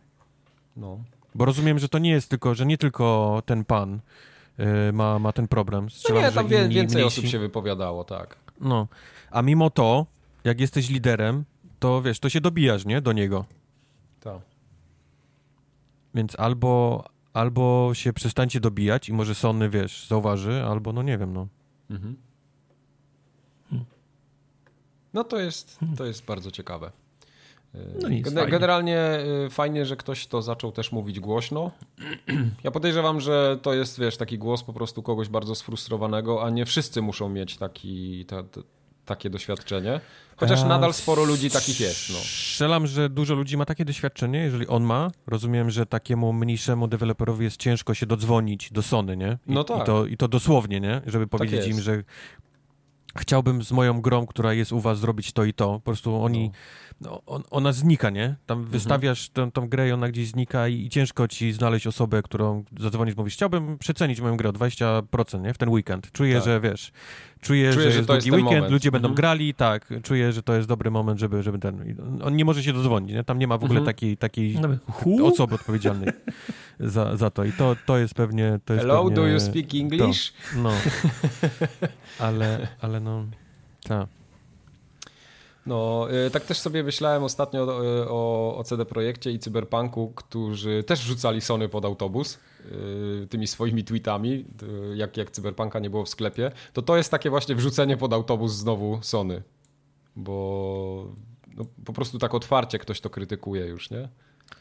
No. 0.77 1.03
Bo 1.35 1.45
rozumiem, 1.45 1.79
że 1.79 1.89
to 1.89 1.99
nie 1.99 2.09
jest 2.09 2.29
tylko, 2.29 2.55
że 2.55 2.65
nie 2.65 2.77
tylko 2.77 3.41
ten 3.45 3.65
pan 3.65 3.99
e, 4.57 4.91
ma, 4.91 5.19
ma 5.19 5.33
ten 5.33 5.47
problem. 5.47 5.89
Strzelam, 5.89 6.21
no 6.21 6.29
nie, 6.29 6.35
tam 6.35 6.47
wie, 6.47 6.69
więcej 6.69 7.01
mniejsi... 7.01 7.19
osób 7.19 7.25
się 7.25 7.39
wypowiadało, 7.39 8.03
tak. 8.03 8.37
No, 8.61 8.87
a 9.31 9.41
mimo 9.41 9.69
to, 9.69 10.05
jak 10.43 10.59
jesteś 10.59 10.89
liderem, 10.89 11.43
to 11.79 12.01
wiesz, 12.01 12.19
to 12.19 12.29
się 12.29 12.41
dobijasz, 12.41 12.85
nie, 12.85 13.01
do 13.01 13.13
niego. 13.13 13.45
Tak. 14.19 14.41
Więc 16.13 16.39
albo, 16.39 17.03
albo 17.37 17.89
się 17.93 18.13
przestańcie 18.13 18.59
dobijać 18.59 19.09
i 19.09 19.13
może 19.13 19.35
Sony, 19.35 19.69
wiesz, 19.69 20.07
zauważy, 20.07 20.63
albo 20.63 20.93
no 20.93 21.03
nie 21.03 21.17
wiem, 21.17 21.33
no. 21.33 21.47
Mhm. 21.89 22.15
No 25.13 25.23
to 25.23 25.39
jest, 25.39 25.79
to 25.97 26.05
jest 26.05 26.25
bardzo 26.25 26.51
ciekawe. 26.51 26.91
No 27.73 28.09
Gen 28.09 28.23
fajnie. 28.23 28.51
Generalnie 28.51 29.19
y, 29.45 29.49
fajnie, 29.49 29.85
że 29.85 29.95
ktoś 29.95 30.27
to 30.27 30.41
zaczął 30.41 30.71
też 30.71 30.91
mówić 30.91 31.19
głośno. 31.19 31.71
Ja 32.63 32.71
podejrzewam, 32.71 33.21
że 33.21 33.59
to 33.61 33.73
jest, 33.73 33.99
wiesz, 33.99 34.17
taki 34.17 34.37
głos 34.37 34.63
po 34.63 34.73
prostu 34.73 35.03
kogoś 35.03 35.29
bardzo 35.29 35.55
sfrustrowanego, 35.55 36.43
a 36.43 36.49
nie 36.49 36.65
wszyscy 36.65 37.01
muszą 37.01 37.29
mieć 37.29 37.57
taki, 37.57 38.25
ta, 38.25 38.43
ta, 38.43 38.61
takie 39.05 39.29
doświadczenie. 39.29 40.01
Chociaż 40.37 40.63
nadal 40.63 40.93
sporo 40.93 41.23
ludzi 41.23 41.49
takich 41.49 41.79
jest. 41.79 42.09
No. 42.09 42.15
Strzelam, 42.19 42.87
że 42.87 43.09
dużo 43.09 43.35
ludzi 43.35 43.57
ma 43.57 43.65
takie 43.65 43.85
doświadczenie, 43.85 44.39
jeżeli 44.39 44.67
on 44.67 44.83
ma. 44.83 45.11
Rozumiem, 45.27 45.69
że 45.69 45.85
takiemu 45.85 46.33
mniejszemu 46.33 46.87
deweloperowi 46.87 47.43
jest 47.43 47.57
ciężko 47.57 47.93
się 47.93 48.05
dodzwonić 48.05 48.71
do 48.71 48.81
Sony, 48.81 49.17
nie? 49.17 49.37
I, 49.47 49.53
no 49.53 49.63
tak. 49.63 49.81
I 49.81 49.85
to, 49.85 50.05
I 50.05 50.17
to 50.17 50.27
dosłownie, 50.27 50.79
nie? 50.79 51.01
Żeby 51.05 51.25
tak 51.25 51.29
powiedzieć 51.29 51.59
tak 51.59 51.69
im, 51.69 51.81
że 51.81 52.03
chciałbym 53.17 53.63
z 53.63 53.71
moją 53.71 54.01
grą, 54.01 54.27
która 54.27 54.53
jest 54.53 54.71
u 54.71 54.79
was, 54.79 54.99
zrobić 54.99 55.31
to 55.31 55.43
i 55.43 55.53
to. 55.53 55.73
Po 55.73 55.79
prostu 55.79 56.23
oni... 56.23 56.43
No 56.43 56.57
no, 57.01 57.21
on, 57.25 57.43
ona 57.51 57.71
znika, 57.71 58.09
nie? 58.09 58.35
Tam 58.45 58.57
mhm. 58.57 58.71
wystawiasz 58.71 59.29
tę, 59.29 59.51
tą 59.51 59.69
grę 59.69 59.89
i 59.89 59.91
ona 59.91 60.09
gdzieś 60.09 60.27
znika 60.27 60.67
i, 60.67 60.85
i, 60.85 60.89
ciężko 60.89 61.27
ci 61.27 61.53
znaleźć 61.53 61.87
osobę, 61.87 62.21
którą 62.21 62.63
zadzwonisz, 62.79 63.15
mówisz, 63.15 63.33
chciałbym 63.33 63.77
przecenić 63.77 64.21
moją 64.21 64.37
grę 64.37 64.49
o 64.49 64.53
20%, 64.53 65.41
nie? 65.41 65.53
W 65.53 65.57
ten 65.57 65.69
weekend. 65.69 66.11
Czuję, 66.11 66.35
tak. 66.35 66.43
że 66.43 66.59
wiesz, 66.59 66.91
czuję, 67.41 67.73
czuję 67.73 67.85
że, 67.85 67.91
że 67.91 67.97
jest 67.97 68.09
długi 68.09 68.31
weekend, 68.31 68.55
moment. 68.55 68.71
ludzie 68.71 68.91
będą 68.91 69.07
mhm. 69.07 69.15
grali, 69.15 69.53
tak, 69.53 69.93
czuję, 70.03 70.31
że 70.31 70.43
to 70.43 70.55
jest 70.55 70.67
dobry 70.67 70.91
moment, 70.91 71.19
żeby, 71.19 71.43
żeby 71.43 71.59
ten... 71.59 71.95
On 72.23 72.35
nie 72.35 72.45
może 72.45 72.63
się 72.63 72.73
dodzwonić, 72.73 73.11
nie? 73.11 73.23
Tam 73.23 73.39
nie 73.39 73.47
ma 73.47 73.57
w 73.57 73.63
ogóle 73.63 73.79
mhm. 73.79 73.95
takiej, 73.95 74.17
takiej 74.17 74.57
osoby 75.23 75.55
odpowiedzialnej 75.55 76.09
za, 76.79 77.17
za 77.17 77.29
to 77.29 77.43
i 77.43 77.51
to, 77.51 77.75
to 77.85 77.97
jest 77.97 78.13
pewnie... 78.13 78.59
To 78.65 78.73
jest 78.73 78.85
Hello, 78.85 79.03
pewnie 79.03 79.15
do 79.15 79.27
you 79.27 79.39
speak 79.39 79.75
English? 79.75 80.33
To. 80.53 80.61
No. 80.61 80.71
Ale, 82.19 82.67
ale 82.81 82.99
no... 82.99 83.25
Tak. 83.83 84.07
No, 85.67 86.07
y, 86.27 86.31
tak 86.31 86.45
też 86.45 86.59
sobie 86.59 86.83
myślałem 86.83 87.23
ostatnio 87.23 87.63
o, 87.63 87.81
o, 88.09 88.57
o 88.57 88.63
CD 88.63 88.85
Projekcie 88.85 89.31
i 89.31 89.39
Cyberpunku, 89.39 90.11
którzy 90.15 90.83
też 90.83 90.99
wrzucali 90.99 91.41
Sony 91.41 91.69
pod 91.69 91.85
autobus 91.85 92.39
y, 93.23 93.27
tymi 93.29 93.47
swoimi 93.47 93.83
tweetami, 93.83 94.45
y, 94.91 94.97
jak, 94.97 95.17
jak 95.17 95.31
Cyberpunka 95.31 95.79
nie 95.79 95.89
było 95.89 96.05
w 96.05 96.09
sklepie, 96.09 96.51
to 96.73 96.81
to 96.81 96.97
jest 96.97 97.11
takie 97.11 97.29
właśnie 97.29 97.55
wrzucenie 97.55 97.97
pod 97.97 98.13
autobus 98.13 98.53
znowu 98.53 98.99
Sony, 99.01 99.43
bo 100.15 101.13
no, 101.57 101.65
po 101.85 101.93
prostu 101.93 102.19
tak 102.19 102.33
otwarcie 102.33 102.79
ktoś 102.79 103.01
to 103.01 103.09
krytykuje 103.09 103.65
już, 103.65 103.89
nie? 103.89 104.09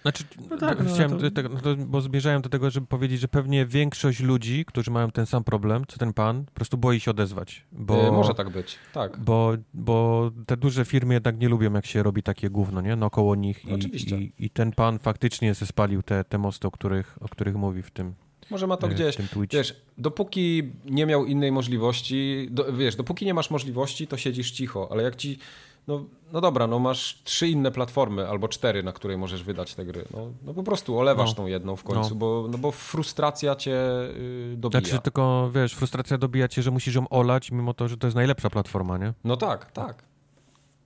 Znaczy, 0.03 0.25
no 0.51 0.57
tak, 0.57 0.85
no, 0.85 0.95
chciałem, 0.95 1.19
to... 1.19 1.31
Tego, 1.31 1.49
no 1.49 1.77
bo 1.87 2.01
zmierzałem 2.01 2.43
do 2.43 2.49
tego, 2.49 2.71
żeby 2.71 2.87
powiedzieć, 2.87 3.21
że 3.21 3.29
pewnie 3.29 3.67
większość 3.67 4.21
ludzi, 4.21 4.65
którzy 4.65 4.91
mają 4.91 5.11
ten 5.11 5.27
sam 5.27 5.45
problem, 5.45 5.85
co 5.89 5.99
ten 5.99 6.13
pan, 6.13 6.45
po 6.45 6.53
prostu 6.53 6.79
boi 6.79 7.01
się 7.01 7.11
odezwać. 7.11 7.65
Bo, 7.73 8.09
e, 8.09 8.13
może 8.13 8.35
tak 8.35 8.51
być, 8.51 8.79
tak. 8.93 9.19
Bo, 9.21 9.53
bo 9.75 10.31
te 10.47 10.57
duże 10.57 10.85
firmy 10.85 11.15
jednak 11.15 11.39
nie 11.39 11.49
lubią, 11.49 11.73
jak 11.73 11.87
się 11.87 12.03
robi 12.03 12.23
takie 12.23 12.51
gówno, 12.51 12.81
nie? 12.81 12.97
Naokoło 12.97 13.35
nich. 13.35 13.65
I, 13.65 13.73
Oczywiście. 13.73 14.19
I, 14.19 14.33
I, 14.39 14.51
ten 14.51 14.73
pan 14.73 14.99
faktycznie 14.99 15.55
zespalił 15.55 16.03
te, 16.03 16.25
te 16.25 16.39
mosty, 16.39 16.69
o 16.69 16.71
których, 16.71 17.19
o 17.21 17.29
których 17.29 17.55
mówi 17.55 17.83
w 17.83 17.91
tym 17.91 18.15
Może 18.51 18.67
ma 18.67 18.77
to 18.77 18.87
e, 18.87 18.91
gdzieś, 18.91 19.17
wiesz, 19.53 19.81
dopóki 19.99 20.73
nie 20.85 21.07
miał 21.07 21.25
innej 21.25 21.53
możliwości, 21.53 22.49
do, 22.51 22.73
wiesz, 22.73 22.97
dopóki 22.97 23.27
nie 23.27 23.35
masz 23.35 23.51
możliwości, 23.51 24.07
to 24.07 24.17
siedzisz 24.17 24.51
cicho, 24.51 24.89
ale 24.91 25.03
jak 25.03 25.17
ci 25.17 25.39
no, 25.89 26.05
no 26.33 26.41
dobra, 26.41 26.67
no 26.67 26.79
masz 26.79 27.23
trzy 27.25 27.49
inne 27.49 27.71
platformy 27.71 28.29
albo 28.29 28.49
cztery, 28.49 28.83
na 28.83 28.93
której 28.93 29.19
możesz 29.19 29.43
wydać 29.43 29.75
te 29.75 29.85
gry. 29.85 30.05
No, 30.11 30.31
no 30.45 30.55
po 30.55 30.63
prostu 30.63 30.99
olewasz 30.99 31.31
no. 31.31 31.35
tą 31.35 31.47
jedną 31.47 31.77
w 31.77 31.85
końcu, 31.85 32.11
no. 32.11 32.17
Bo, 32.17 32.47
no 32.51 32.59
bo 32.59 32.73
frustracja 32.73 33.57
cię 33.57 33.77
yy, 34.51 34.57
dobija. 34.57 34.81
Znaczy 34.81 35.03
tylko, 35.03 35.51
wiesz, 35.55 35.75
frustracja 35.75 36.19
dobija 36.19 36.49
cię, 36.49 36.63
że 36.63 36.71
musisz 36.71 36.95
ją 36.95 37.09
olać, 37.09 37.51
mimo 37.53 37.75
to, 37.75 37.89
że 37.89 37.97
to 37.97 38.07
jest 38.07 38.15
najlepsza 38.15 38.51
platforma, 38.51 38.99
nie? 38.99 39.13
No 39.25 39.37
tak, 39.37 39.73
tak 39.73 40.16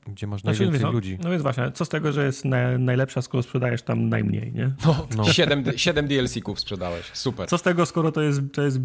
gdzie 0.07 0.27
masz 0.27 0.41
znaczy, 0.41 0.61
najwięcej 0.61 0.87
no, 0.87 0.93
ludzi. 0.93 1.19
No 1.23 1.31
więc 1.31 1.43
właśnie, 1.43 1.73
co 1.73 1.85
z 1.85 1.89
tego, 1.89 2.13
że 2.13 2.27
jest 2.27 2.45
na, 2.45 2.79
najlepsza, 2.79 3.23
skoro 3.23 3.43
sprzedajesz 3.43 3.83
tam 3.83 4.09
najmniej, 4.09 4.53
nie? 4.53 4.73
No, 4.87 5.07
no. 5.17 5.25
7, 5.25 5.65
7 5.77 6.09
DLC-ków 6.09 6.61
sprzedałeś, 6.61 7.11
super. 7.13 7.49
Co 7.49 7.59
z 7.59 7.63
tego, 7.63 7.87
skoro 7.87 8.13
to 8.13 8.21
jest, 8.21 8.41
to 8.53 8.63
jest 8.63 8.79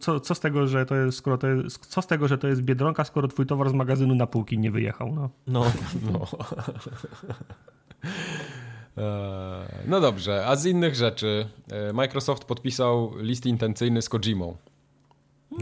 co, 0.00 0.20
co 0.20 0.34
z 0.34 0.40
tego, 0.40 0.66
że 0.66 0.86
to 0.86 0.94
jest, 0.94 1.18
skoro 1.18 1.38
to 1.38 1.48
jest, 1.48 1.86
co 1.86 2.02
z 2.02 2.06
tego, 2.06 2.28
że 2.28 2.38
to 2.38 2.48
jest 2.48 2.62
Biedronka, 2.62 3.04
skoro 3.04 3.28
twój 3.28 3.46
towar 3.46 3.70
z 3.70 3.72
magazynu 3.72 4.14
na 4.14 4.26
półki 4.26 4.58
nie 4.58 4.70
wyjechał, 4.70 5.14
no. 5.14 5.30
No, 5.46 5.72
no. 6.12 6.26
E, 8.98 9.84
no 9.86 10.00
dobrze, 10.00 10.46
a 10.46 10.56
z 10.56 10.66
innych 10.66 10.94
rzeczy 10.94 11.48
e, 11.70 11.92
Microsoft 11.92 12.44
podpisał 12.44 13.12
list 13.18 13.46
intencyjny 13.46 14.02
z 14.02 14.08
Kojimą. 14.08 14.56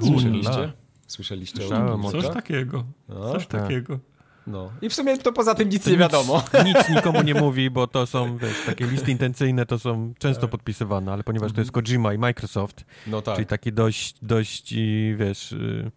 Słyszeliście? 0.02 0.72
Słyszeliście 1.06 1.66
o 1.66 1.68
tym? 1.68 2.10
Coś 2.10 2.28
takiego. 2.28 2.84
No, 3.08 3.32
Coś 3.32 3.46
tak. 3.46 3.62
takiego. 3.62 3.98
No. 4.46 4.70
I 4.82 4.88
w 4.88 4.94
sumie 4.94 5.18
to 5.18 5.32
poza 5.32 5.54
tym 5.54 5.68
nic 5.68 5.84
to 5.84 5.90
nie 5.90 5.96
nic, 5.96 6.00
wiadomo. 6.00 6.42
Nic 6.64 6.88
nikomu 6.96 7.22
nie 7.22 7.34
mówi, 7.34 7.70
bo 7.70 7.86
to 7.86 8.06
są, 8.06 8.36
wiesz, 8.36 8.56
takie 8.66 8.86
listy 8.86 9.10
intencyjne 9.10 9.66
to 9.66 9.78
są 9.78 10.14
często 10.18 10.40
tak. 10.40 10.50
podpisywane, 10.50 11.12
ale 11.12 11.24
ponieważ 11.24 11.52
to 11.52 11.60
jest. 11.60 11.72
Kojima 11.72 12.14
i 12.14 12.18
Microsoft, 12.18 12.84
no 13.06 13.22
tak. 13.22 13.34
czyli 13.34 13.46
taki 13.46 13.72
dość, 13.72 14.14
dość, 14.22 14.74
wiesz, 15.16 15.52
y, 15.52 15.90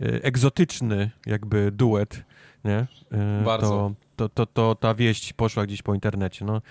y, 0.00 0.20
egzotyczny 0.22 1.10
jakby 1.26 1.70
duet, 1.72 2.24
nie? 2.64 2.86
Y, 3.40 3.44
Bardzo. 3.44 3.94
To, 4.16 4.28
to, 4.28 4.46
to, 4.46 4.46
to 4.46 4.74
ta 4.74 4.94
wieść 4.94 5.32
poszła 5.32 5.66
gdzieś 5.66 5.82
po 5.82 5.94
internecie, 5.94 6.44
no 6.44 6.62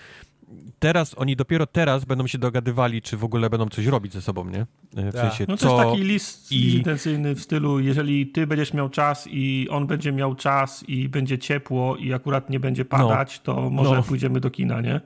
teraz, 0.78 1.14
oni 1.18 1.36
dopiero 1.36 1.66
teraz 1.66 2.04
będą 2.04 2.26
się 2.26 2.38
dogadywali, 2.38 3.02
czy 3.02 3.16
w 3.16 3.24
ogóle 3.24 3.50
będą 3.50 3.68
coś 3.68 3.86
robić 3.86 4.12
ze 4.12 4.22
sobą, 4.22 4.44
nie? 4.44 4.66
W 4.92 5.12
tak. 5.12 5.14
sensie, 5.14 5.44
no 5.48 5.56
to 5.56 5.68
co... 5.68 5.76
jest 5.76 5.90
taki 5.90 6.02
list 6.02 6.52
i... 6.52 6.76
intencyjny 6.76 7.34
w 7.34 7.40
stylu, 7.40 7.80
jeżeli 7.80 8.26
ty 8.26 8.46
będziesz 8.46 8.74
miał 8.74 8.88
czas 8.88 9.28
i 9.30 9.68
on 9.70 9.86
będzie 9.86 10.12
miał 10.12 10.34
czas 10.34 10.84
i 10.88 11.08
będzie 11.08 11.38
ciepło 11.38 11.96
i 11.96 12.12
akurat 12.12 12.50
nie 12.50 12.60
będzie 12.60 12.84
padać, 12.84 13.40
no. 13.46 13.54
to 13.54 13.70
może 13.70 13.94
no. 13.94 14.02
pójdziemy 14.02 14.40
do 14.40 14.50
kina, 14.50 14.80
nie? 14.80 15.00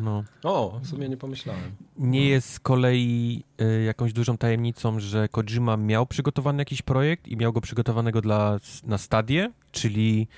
No. 0.00 0.24
O, 0.42 0.80
w 0.82 0.86
sumie 0.86 1.08
nie 1.08 1.16
pomyślałem. 1.16 1.70
Nie 1.98 2.28
jest 2.28 2.52
z 2.52 2.60
kolei 2.60 3.44
y, 3.60 3.82
jakąś 3.82 4.12
dużą 4.12 4.38
tajemnicą, 4.38 5.00
że 5.00 5.28
Kojima 5.28 5.76
miał 5.76 6.06
przygotowany 6.06 6.58
jakiś 6.58 6.82
projekt 6.82 7.28
i 7.28 7.36
miał 7.36 7.52
go 7.52 7.60
przygotowanego 7.60 8.20
dla, 8.20 8.58
na 8.84 8.98
stadię, 8.98 9.52
czyli 9.72 10.28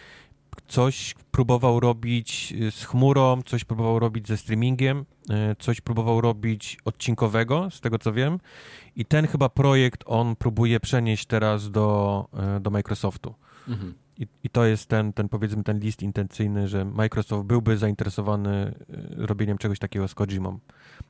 coś 0.69 1.15
próbował 1.31 1.81
robić 1.81 2.55
y, 2.61 2.71
z 2.71 2.85
chmurą, 2.85 3.43
coś 3.43 3.65
próbował 3.65 3.99
robić 3.99 4.29
ze 4.29 4.37
streamingiem, 4.37 5.05
y, 5.53 5.57
coś 5.59 5.81
próbował 5.81 6.21
robić 6.21 6.79
odcinkowego, 6.85 7.71
z 7.71 7.81
tego 7.81 7.99
co 7.99 8.13
wiem. 8.13 8.39
I 8.97 9.05
ten 9.05 9.27
chyba 9.27 9.49
projekt 9.49 10.05
on 10.07 10.37
próbuje 10.37 10.81
przenieść 10.81 11.27
teraz 11.27 11.71
do, 11.71 12.29
y, 12.57 12.61
do 12.61 12.71
Microsoftu. 12.71 13.35
Mhm. 13.69 13.95
I, 14.19 14.27
I, 14.45 14.51
to 14.51 14.65
jest 14.65 14.89
ten, 14.89 15.13
ten, 15.13 15.29
powiedzmy, 15.29 15.65
ten 15.65 15.79
list 15.79 16.03
intencyjny, 16.03 16.69
że 16.69 16.85
Microsoft 16.85 17.47
byłby 17.47 17.77
zainteresowany 17.77 18.75
robieniem 19.17 19.59
czegoś 19.59 19.79
takiego 19.79 20.09
z 20.09 20.15
Kojimą. 20.15 20.59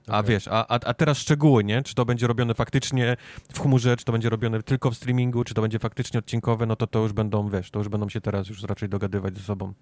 A 0.09 0.19
okay. 0.19 0.31
wiesz, 0.31 0.49
a, 0.49 0.67
a, 0.69 0.95
teraz 0.95 1.19
szczegóły, 1.19 1.65
nie? 1.65 1.83
Czy 1.83 1.95
to 1.95 2.05
będzie 2.05 2.27
robione 2.27 2.55
faktycznie 2.55 3.17
w 3.53 3.61
chmurze, 3.61 3.97
czy 3.97 4.05
to 4.05 4.13
będzie 4.13 4.31
robione 4.31 4.63
tylko 4.63 4.91
w 4.91 4.95
streamingu, 4.95 5.45
czy 5.45 5.55
to 5.55 5.63
będzie 5.63 5.79
faktycznie 5.79 6.19
odcinkowe, 6.19 6.67
no 6.67 6.77
to 6.77 6.87
to 6.87 6.99
już 6.99 7.13
będą, 7.13 7.49
wiesz, 7.49 7.71
to 7.71 7.79
już 7.79 7.89
będą 7.89 8.09
się 8.09 8.21
teraz 8.21 8.49
już 8.49 8.63
raczej 8.63 8.89
dogadywać 8.89 9.37
ze 9.37 9.43
sobą. 9.43 9.73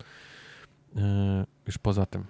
Yy, 0.95 1.03
już 1.67 1.79
poza 1.79 2.07
tym. 2.07 2.25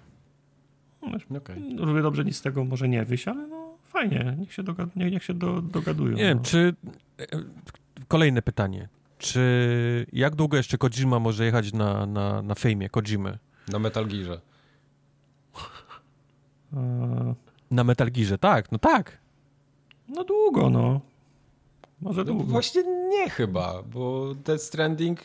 No, 1.01 1.37
okay. 1.37 1.55
Równie 1.77 2.01
dobrze 2.01 2.25
nic 2.25 2.37
z 2.37 2.41
tego 2.41 2.63
może 2.63 2.89
nie 2.89 3.05
wyjść, 3.05 3.27
ale 3.27 3.47
no 3.47 3.77
fajnie, 3.83 4.35
niech 4.39 4.53
się, 4.53 4.63
dogad 4.63 4.95
niech, 4.95 5.11
niech 5.11 5.23
się 5.23 5.33
do, 5.33 5.61
dogadują. 5.61 6.17
Nie 6.17 6.23
no. 6.23 6.29
wiem, 6.29 6.41
czy... 6.41 6.73
E, 7.19 7.25
kolejne 8.07 8.41
pytanie. 8.41 8.89
Czy 9.23 10.05
jak 10.13 10.35
długo 10.35 10.57
jeszcze 10.57 10.77
Kojima 10.77 11.19
może 11.19 11.45
jechać 11.45 11.73
na, 11.73 12.05
na, 12.05 12.41
na 12.41 12.55
fejmie 12.55 12.89
Kojimy? 12.89 13.37
Na 13.67 13.79
Metal 13.79 14.07
Gearze. 14.07 14.41
Na 17.71 17.83
Metal 17.83 18.11
Gearze, 18.11 18.37
tak, 18.37 18.71
no 18.71 18.77
tak. 18.77 19.17
No 20.07 20.23
długo, 20.23 20.69
no. 20.69 21.01
Może 22.01 22.21
no 22.21 22.25
długo. 22.25 22.43
Właśnie 22.43 22.83
nie 23.09 23.29
chyba, 23.29 23.83
bo 23.83 24.35
Death 24.35 24.63
Stranding 24.63 25.19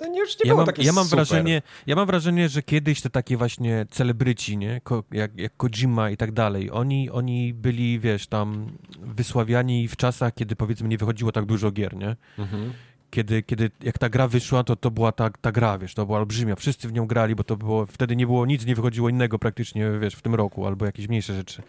no 0.00 0.06
nie, 0.06 0.20
już 0.20 0.44
nie 0.44 0.50
ja 0.50 0.56
mam, 0.56 0.66
takie 0.66 0.82
ja 0.82 0.92
mam 0.92 1.04
super. 1.04 1.16
wrażenie, 1.16 1.62
Ja 1.86 1.96
mam 1.96 2.06
wrażenie, 2.06 2.48
że 2.48 2.62
kiedyś 2.62 3.00
te 3.00 3.10
takie 3.10 3.36
właśnie 3.36 3.86
celebryci, 3.90 4.56
nie? 4.56 4.80
Ko, 4.84 5.04
jak, 5.10 5.38
jak 5.38 5.56
Kojima 5.56 6.10
i 6.10 6.16
tak 6.16 6.32
dalej, 6.32 6.70
oni, 6.70 7.10
oni 7.10 7.54
byli, 7.54 8.00
wiesz, 8.00 8.26
tam 8.26 8.72
wysławiani 9.00 9.88
w 9.88 9.96
czasach, 9.96 10.34
kiedy 10.34 10.56
powiedzmy 10.56 10.88
nie 10.88 10.98
wychodziło 10.98 11.32
tak 11.32 11.44
dużo 11.44 11.70
gier, 11.70 11.96
nie? 11.96 12.16
Mhm 12.38 12.72
kiedy, 13.10 13.42
kiedy 13.42 13.70
jak 13.82 13.98
ta 13.98 14.08
gra 14.08 14.28
wyszła, 14.28 14.64
to 14.64 14.76
to 14.76 14.90
była 14.90 15.12
ta, 15.12 15.30
ta 15.40 15.52
gra, 15.52 15.78
wiesz, 15.78 15.94
to 15.94 16.06
była 16.06 16.18
olbrzymia. 16.18 16.56
Wszyscy 16.56 16.88
w 16.88 16.92
nią 16.92 17.06
grali, 17.06 17.34
bo 17.34 17.44
to 17.44 17.56
było, 17.56 17.86
wtedy 17.86 18.16
nie 18.16 18.26
było 18.26 18.46
nic, 18.46 18.66
nie 18.66 18.74
wychodziło 18.74 19.08
innego 19.08 19.38
praktycznie, 19.38 19.90
wiesz, 20.00 20.14
w 20.14 20.22
tym 20.22 20.34
roku, 20.34 20.66
albo 20.66 20.86
jakieś 20.86 21.08
mniejsze 21.08 21.34
rzeczy. 21.34 21.62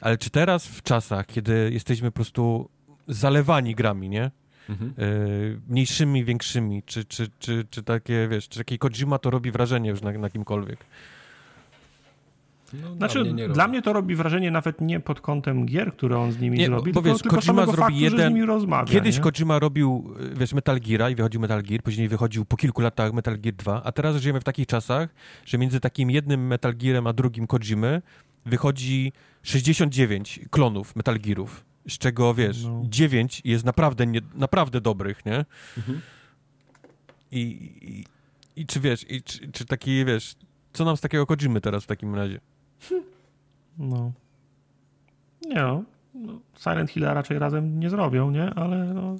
Ale 0.00 0.18
czy 0.18 0.30
teraz 0.30 0.66
w 0.66 0.82
czasach, 0.82 1.26
kiedy 1.26 1.70
jesteśmy 1.72 2.10
po 2.10 2.14
prostu 2.14 2.68
zalewani 3.08 3.74
grami, 3.74 4.08
nie? 4.08 4.30
Mhm. 4.70 4.92
Y, 4.98 5.60
mniejszymi, 5.68 6.24
większymi, 6.24 6.82
czy, 6.82 7.04
czy, 7.04 7.28
czy, 7.38 7.66
czy 7.70 7.82
takie, 7.82 8.28
wiesz, 8.30 8.48
czy 8.48 8.58
taki 8.58 8.78
Kojima 8.78 9.18
to 9.18 9.30
robi 9.30 9.50
wrażenie 9.50 9.90
już 9.90 10.02
na, 10.02 10.12
na 10.12 10.30
kimkolwiek? 10.30 10.78
No, 12.72 12.94
znaczy, 12.94 13.24
dla 13.24 13.32
mnie, 13.32 13.48
dla 13.48 13.68
mnie, 13.68 13.82
to 13.82 13.92
robi 13.92 14.16
wrażenie 14.16 14.50
nawet 14.50 14.80
nie 14.80 15.00
pod 15.00 15.20
kątem 15.20 15.66
gier, 15.66 15.92
które 15.92 16.18
on 16.18 16.32
z 16.32 16.40
nimi 16.40 16.58
nie, 16.58 16.66
zrobi, 16.66 16.92
bo 16.92 17.02
wiesz, 17.02 17.22
tylko, 17.22 17.36
Kojima 17.36 17.66
zrobi 17.66 17.78
faktu, 17.78 17.98
jeden... 17.98 18.30
z 18.30 18.34
nimi 18.34 18.46
rozmawia. 18.46 18.92
Kiedyś 18.92 19.16
nie? 19.16 19.22
Kojima 19.22 19.58
robił, 19.58 20.14
wiesz, 20.36 20.52
Metal 20.52 20.80
Gear 20.80 21.12
i 21.12 21.14
wychodził 21.14 21.40
Metal 21.40 21.62
Gear, 21.62 21.82
później 21.82 22.08
wychodził 22.08 22.44
po 22.44 22.56
kilku 22.56 22.82
latach 22.82 23.12
Metal 23.12 23.38
Gear 23.38 23.54
2, 23.54 23.82
a 23.84 23.92
teraz 23.92 24.16
żyjemy 24.16 24.40
w 24.40 24.44
takich 24.44 24.66
czasach, 24.66 25.14
że 25.44 25.58
między 25.58 25.80
takim 25.80 26.10
jednym 26.10 26.46
Metal 26.46 26.76
Gearem 26.76 27.06
a 27.06 27.12
drugim 27.12 27.46
Kojimy 27.46 28.02
wychodzi 28.46 29.12
69 29.42 30.40
klonów 30.50 30.96
Metal 30.96 31.18
Gearów, 31.18 31.64
z 31.88 31.98
czego, 31.98 32.34
wiesz, 32.34 32.64
no. 32.64 32.82
9 32.84 33.42
jest 33.44 33.64
naprawdę, 33.64 34.06
nie, 34.06 34.20
naprawdę 34.34 34.80
dobrych, 34.80 35.26
nie? 35.26 35.44
Mhm. 35.78 36.00
I, 37.32 37.40
i, 37.82 38.04
I, 38.60 38.66
czy 38.66 38.80
wiesz, 38.80 39.10
i, 39.10 39.22
czy, 39.22 39.52
czy 39.52 39.64
taki, 39.64 40.04
wiesz, 40.04 40.34
co 40.72 40.84
nam 40.84 40.96
z 40.96 41.00
takiego 41.00 41.26
Kojimy 41.26 41.60
teraz 41.60 41.84
w 41.84 41.86
takim 41.86 42.14
razie? 42.14 42.40
No. 43.78 44.12
Nie 45.42 45.54
no. 45.54 45.84
Silent 46.58 46.90
Hill 46.90 47.02
raczej 47.02 47.38
razem 47.38 47.80
nie 47.80 47.90
zrobią, 47.90 48.30
nie? 48.30 48.54
Ale 48.54 48.84
no, 48.94 49.16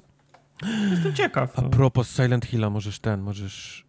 jestem 0.91 1.15
ciekaw. 1.15 1.57
No. 1.57 1.65
A 1.67 1.69
propos 1.69 2.17
Silent 2.17 2.47
Hilla, 2.47 2.71
możesz 2.71 2.99
ten, 2.99 3.21
możesz... 3.21 3.87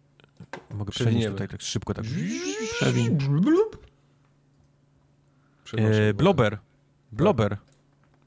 Mogę 0.74 0.90
przenieść 0.92 1.26
tutaj 1.26 1.48
tak 1.48 1.62
szybko, 1.62 1.94
tak... 1.94 2.04
Przewin. 2.74 3.18
E, 5.78 6.14
Blober. 6.14 6.58
Blober. 7.12 7.56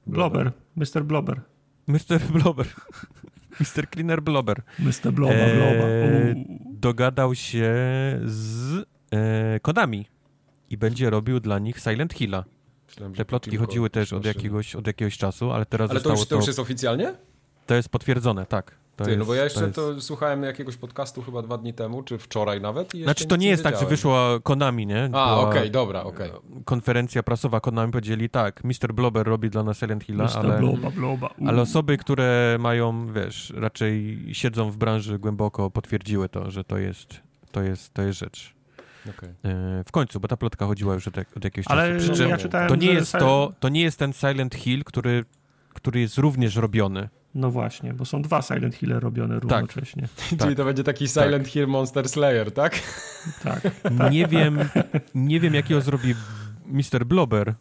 Blober. 0.08 0.52
Mr. 0.78 1.04
Blober. 1.04 1.42
Mr. 1.88 2.20
Blober. 2.32 2.68
Mr. 3.60 3.90
Cleaner 3.90 4.22
Blober. 4.22 4.64
Mr. 4.80 5.12
Bloba, 5.12 5.34
Bloba. 5.34 5.88
E, 5.88 6.36
dogadał 6.72 7.36
się 7.36 7.74
z 8.26 8.86
e, 9.12 9.60
Konami 9.60 10.08
i 10.70 10.78
będzie 10.78 11.10
robił 11.10 11.40
dla 11.40 11.60
nich 11.60 11.80
Silent 11.80 12.14
Hilla. 12.14 12.44
Te 13.16 13.26
plotki 13.26 13.58
chodziły 13.58 13.90
też 13.90 14.14
od 14.14 14.26
jakiegoś, 14.26 14.76
od 14.76 14.88
jakiegoś 14.88 15.18
czasu, 15.18 15.52
ale 15.52 15.66
teraz 15.66 15.92
Ale 15.92 16.02
to 16.02 16.10
już, 16.10 16.28
to 16.28 16.36
już 16.36 16.48
jest 16.48 16.60
oficjalnie? 16.60 17.14
To 17.66 17.76
jest 17.76 17.90
potwierdzone, 17.90 18.46
tak. 18.46 18.76
To 18.96 19.04
Ty, 19.04 19.10
jest, 19.10 19.20
no 19.20 19.26
bo 19.26 19.36
ja 19.36 19.44
jeszcze 19.44 19.60
to, 19.60 19.66
jest... 19.66 19.76
to, 19.76 20.02
słuchałem 20.02 20.44
jakiegoś 20.44 20.78
podcastu 20.78 21.22
chyba 21.22 21.42
dwa 21.42 21.58
dni 21.58 21.74
temu, 21.74 22.04
czy 22.04 22.18
wczoraj 22.18 22.62
nawet. 22.62 22.92
znaczy 23.04 23.26
to 23.26 23.36
nie 23.36 23.48
jest 23.48 23.64
tak, 23.64 23.80
że 23.80 23.86
wyszła 23.86 24.40
Konami, 24.44 24.86
nie? 24.86 25.10
A, 25.14 25.40
okej, 25.40 25.60
okay, 25.60 25.70
dobra, 25.70 26.04
okej. 26.04 26.32
Okay. 26.32 26.64
Konferencja 26.66 27.24
prasowa 27.24 27.60
Konami 27.60 27.92
powiedzieli 27.92 28.30
tak, 28.30 28.64
Mr. 28.64 28.94
Blobber 28.94 29.28
robi 29.28 29.50
dla 29.50 29.64
nas 29.64 29.80
Silent 29.80 30.04
Hilla, 30.04 30.28
ale, 30.36 30.60
bloba, 30.60 30.92
bloba. 30.92 31.30
ale 31.48 31.62
osoby, 31.62 31.98
które 31.98 32.58
mają, 32.60 33.14
wiesz, 33.14 33.54
raczej 33.56 34.22
siedzą 34.32 34.72
w 34.72 34.78
branży 34.78 35.20
głęboko, 35.20 35.72
potwierdziły 35.72 36.30
to, 36.30 36.52
że 36.52 36.64
to 36.64 36.78
jest 36.78 37.26
to 37.56 37.64
jest, 37.64 37.94
to 37.94 38.02
jest 38.02 38.20
rzecz. 38.20 38.54
Okay. 39.10 39.30
E, 39.30 39.84
w 39.84 39.92
końcu, 39.92 40.20
bo 40.20 40.28
ta 40.28 40.38
plotka 40.38 40.66
chodziła 40.66 40.94
już 40.94 41.08
od, 41.08 41.18
od 41.18 41.44
jakiegoś 41.44 41.66
Ale 41.68 42.00
czasu. 42.00 42.14
Ale 42.14 42.30
ja 42.30 42.38
czytałem, 42.38 42.70
to 42.70 42.76
nie 42.76 42.94
jest 42.94 43.12
to, 43.12 43.54
to 43.60 43.70
nie 43.70 43.82
jest 43.82 44.00
ten 44.00 44.14
Silent 44.14 44.56
Hill, 44.56 44.84
który, 44.84 45.26
który 45.74 46.00
jest 46.00 46.18
również 46.18 46.56
robiony. 46.56 47.10
No 47.36 47.52
właśnie, 47.52 47.94
bo 47.94 48.06
są 48.06 48.22
dwa 48.22 48.42
Silent 48.42 48.76
Hill 48.76 49.00
robione 49.00 49.40
tak. 49.40 49.44
równocześnie. 49.44 50.08
Tak. 50.30 50.40
Czyli 50.40 50.56
to 50.56 50.66
będzie 50.66 50.84
taki 50.84 51.08
Silent 51.08 51.44
tak. 51.44 51.54
Hill 51.54 51.68
Monster 51.68 52.10
Slayer, 52.10 52.52
tak? 52.52 52.80
Tak. 53.44 53.62
Nie 54.12 54.28
wiem, 54.28 54.60
nie 55.16 55.40
wiem 55.40 55.54
jakiego 55.54 55.82
zrobi 55.82 56.16
Mr. 56.66 57.06
Blobber, 57.06 57.54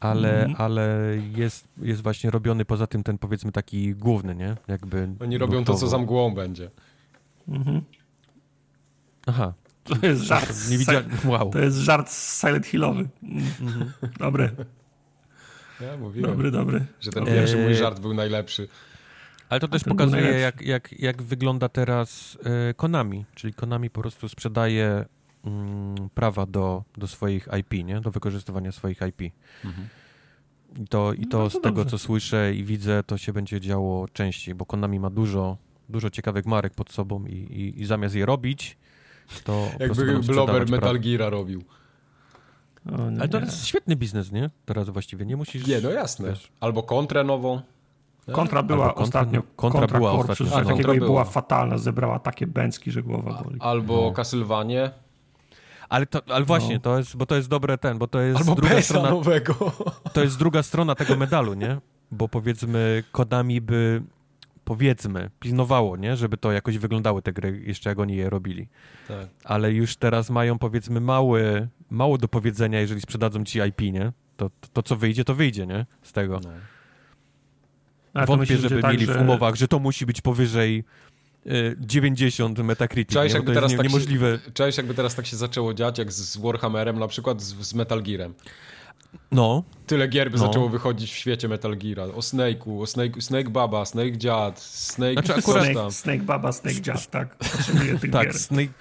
ale, 0.00 0.44
mm. 0.44 0.54
ale 0.58 0.98
jest, 1.36 1.68
jest 1.82 2.02
właśnie 2.02 2.30
robiony 2.30 2.64
poza 2.64 2.86
tym 2.86 3.02
ten 3.02 3.18
powiedzmy 3.18 3.52
taki 3.52 3.94
główny, 3.94 4.34
nie? 4.34 4.56
Jakby 4.68 5.08
Oni 5.20 5.38
robią 5.38 5.64
to, 5.64 5.74
co 5.74 5.86
za 5.88 5.98
mgłą 5.98 6.34
będzie. 6.34 6.70
Mhm. 7.48 7.82
Aha. 9.26 9.52
To 9.84 10.06
jest 10.06 10.22
żart. 10.22 10.70
Nie 10.70 10.78
widziałem. 10.78 11.04
Wow. 11.24 11.50
To 11.50 11.58
jest 11.58 11.76
żart 11.76 12.12
Silent 12.12 12.66
Hillowy. 12.66 13.08
Mhm. 13.60 13.92
Dobry. 14.18 14.50
Ja 15.80 15.96
mówiłem, 15.96 16.30
dobry, 16.30 16.50
dobry. 16.50 16.86
że 17.00 17.10
ten 17.10 17.24
pierwszy 17.26 17.56
mój 17.56 17.74
żart 17.74 18.00
był 18.00 18.14
najlepszy. 18.14 18.68
Ale 19.48 19.60
to 19.60 19.68
też 19.68 19.84
pokazuje, 19.84 20.30
jak, 20.30 20.62
jak, 20.62 21.00
jak 21.00 21.22
wygląda 21.22 21.68
teraz 21.68 22.38
e, 22.70 22.74
Konami. 22.74 23.24
Czyli 23.34 23.54
Konami 23.54 23.90
po 23.90 24.00
prostu 24.00 24.28
sprzedaje 24.28 25.04
mm, 25.44 25.94
prawa 26.14 26.46
do, 26.46 26.84
do 26.96 27.06
swoich 27.06 27.48
IP, 27.60 27.84
nie? 27.84 28.00
do 28.00 28.10
wykorzystywania 28.10 28.72
swoich 28.72 28.98
IP. 29.08 29.32
Mhm. 29.64 29.88
I 30.84 30.88
to, 30.88 31.12
i 31.12 31.26
to, 31.26 31.38
no, 31.38 31.44
to 31.44 31.50
z 31.50 31.52
dobrze. 31.52 31.68
tego, 31.68 31.84
co 31.84 31.98
słyszę 31.98 32.54
i 32.54 32.64
widzę, 32.64 33.02
to 33.02 33.18
się 33.18 33.32
będzie 33.32 33.60
działo 33.60 34.08
częściej, 34.08 34.54
bo 34.54 34.66
Konami 34.66 35.00
ma 35.00 35.10
dużo, 35.10 35.56
dużo 35.88 36.10
ciekawych 36.10 36.46
marek 36.46 36.74
pod 36.74 36.90
sobą 36.90 37.26
i, 37.26 37.32
i, 37.32 37.80
i 37.80 37.86
zamiast 37.86 38.14
je 38.14 38.26
robić, 38.26 38.76
to 39.44 39.70
Jakby 39.80 40.18
Blober 40.18 40.70
Metal 40.70 40.98
Gear 41.00 41.32
robił. 41.32 41.64
Ale 43.20 43.28
to 43.28 43.40
jest 43.40 43.66
świetny 43.66 43.96
biznes, 43.96 44.32
nie? 44.32 44.50
Teraz 44.64 44.88
właściwie 44.88 45.26
nie 45.26 45.36
musisz... 45.36 45.66
Nie, 45.66 45.80
no 45.80 45.90
jasne. 45.90 46.28
Wiesz. 46.28 46.52
Albo 46.60 46.82
kontrę 46.82 47.24
nową. 47.24 47.60
Kontra 48.32 48.62
była 48.62 48.86
kontra, 48.86 49.02
ostatnio. 49.02 49.42
Kontra, 49.56 49.80
kontra 49.80 49.98
była 49.98 50.16
Corpus, 50.16 50.40
ostatnio. 50.40 50.76
Że 50.76 50.82
takiego 50.82 51.06
była 51.06 51.24
fatalna, 51.24 51.78
zebrała 51.78 52.18
takie 52.18 52.46
bęcki, 52.46 52.90
że 52.90 53.02
głowa 53.02 53.42
boli. 53.44 53.56
Albo 53.60 54.02
no. 54.02 54.12
Castlevanie. 54.12 54.90
Ale, 55.88 56.06
to, 56.06 56.20
ale 56.28 56.44
właśnie, 56.44 56.74
no. 56.74 56.80
to 56.80 56.98
jest, 56.98 57.16
bo 57.16 57.26
to 57.26 57.36
jest 57.36 57.48
dobre 57.48 57.78
ten, 57.78 57.98
bo 57.98 58.06
to 58.06 58.20
jest 58.20 58.40
Albo 58.40 58.54
druga 58.54 58.82
strona. 58.82 59.10
nowego. 59.10 59.54
To 60.12 60.22
jest 60.22 60.38
druga 60.38 60.62
strona 60.62 60.94
tego 60.94 61.16
medalu, 61.16 61.54
nie? 61.54 61.78
Bo 62.10 62.28
powiedzmy, 62.28 63.04
kodami 63.12 63.60
by 63.60 64.02
powiedzmy, 64.64 65.30
pilnowało, 65.40 65.96
nie? 65.96 66.16
Żeby 66.16 66.36
to 66.36 66.52
jakoś 66.52 66.78
wyglądały 66.78 67.22
te 67.22 67.32
gry, 67.32 67.62
jeszcze 67.66 67.90
jak 67.90 67.98
oni 67.98 68.16
je 68.16 68.30
robili. 68.30 68.68
Tak. 69.08 69.28
Ale 69.44 69.72
już 69.72 69.96
teraz 69.96 70.30
mają 70.30 70.58
powiedzmy 70.58 71.00
mały, 71.00 71.68
mało 71.90 72.18
do 72.18 72.28
powiedzenia, 72.28 72.80
jeżeli 72.80 73.00
sprzedadzą 73.00 73.44
ci 73.44 73.58
IP, 73.58 73.80
nie? 73.80 74.12
To, 74.36 74.50
to, 74.60 74.68
to 74.72 74.82
co 74.82 74.96
wyjdzie, 74.96 75.24
to 75.24 75.34
wyjdzie, 75.34 75.66
nie? 75.66 75.86
Z 76.02 76.12
tego. 76.12 76.40
No. 76.44 76.50
Wątpię, 78.26 78.36
myślisz, 78.36 78.60
żeby 78.60 78.82
tak, 78.82 78.92
mieli 78.92 79.06
że... 79.06 79.14
w 79.14 79.20
umowach, 79.20 79.54
że 79.54 79.68
to 79.68 79.78
musi 79.78 80.06
być 80.06 80.20
powyżej 80.20 80.84
90 81.78 82.58
y, 82.58 82.64
Metacritic, 82.64 83.14
Cześć, 83.14 83.34
nie? 83.34 83.38
jakby 83.38 83.54
teraz 83.54 83.70
nie, 83.70 83.76
tak 83.76 83.86
niemożliwe. 83.86 84.38
Się, 84.44 84.52
cześć, 84.52 84.78
jakby 84.78 84.94
teraz 84.94 85.14
tak 85.14 85.26
się 85.26 85.36
zaczęło 85.36 85.74
dziać, 85.74 85.98
jak 85.98 86.12
z 86.12 86.36
Warhammerem, 86.36 86.98
na 86.98 87.08
przykład 87.08 87.42
z, 87.42 87.54
z 87.54 87.74
Metal 87.74 88.02
Gearem. 88.02 88.34
No. 89.30 89.62
Tyle 89.86 90.08
gier 90.08 90.30
by 90.30 90.38
no. 90.38 90.46
zaczęło 90.46 90.68
wychodzić 90.68 91.12
w 91.12 91.16
świecie 91.16 91.48
Metal 91.48 91.76
Gear. 91.76 92.10
O 92.10 92.20
Snake'u, 92.20 92.82
o 92.82 92.86
Snake, 92.86 93.20
Snake 93.20 93.50
Baba, 93.50 93.84
Snake 93.84 94.16
Dziad, 94.16 94.60
Snake... 94.60 95.12
Znaczy 95.12 95.34
akurat... 95.34 95.64
Snake, 95.64 95.90
Snake 95.90 96.22
Baba, 96.22 96.52
Snake 96.52 96.80
Dziad, 96.80 97.06
tak. 97.10 97.36
tych 98.00 98.10
tak, 98.10 98.26
gier. 98.26 98.38
Snake, 98.38 98.72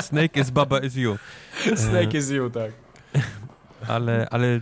Snake 0.00 0.40
is 0.40 0.50
Baba 0.50 0.78
is 0.78 0.96
you. 0.96 1.16
Snake 1.88 2.14
is 2.14 2.30
you, 2.30 2.50
tak. 2.50 2.72
Ale, 3.88 4.26
ale 4.30 4.60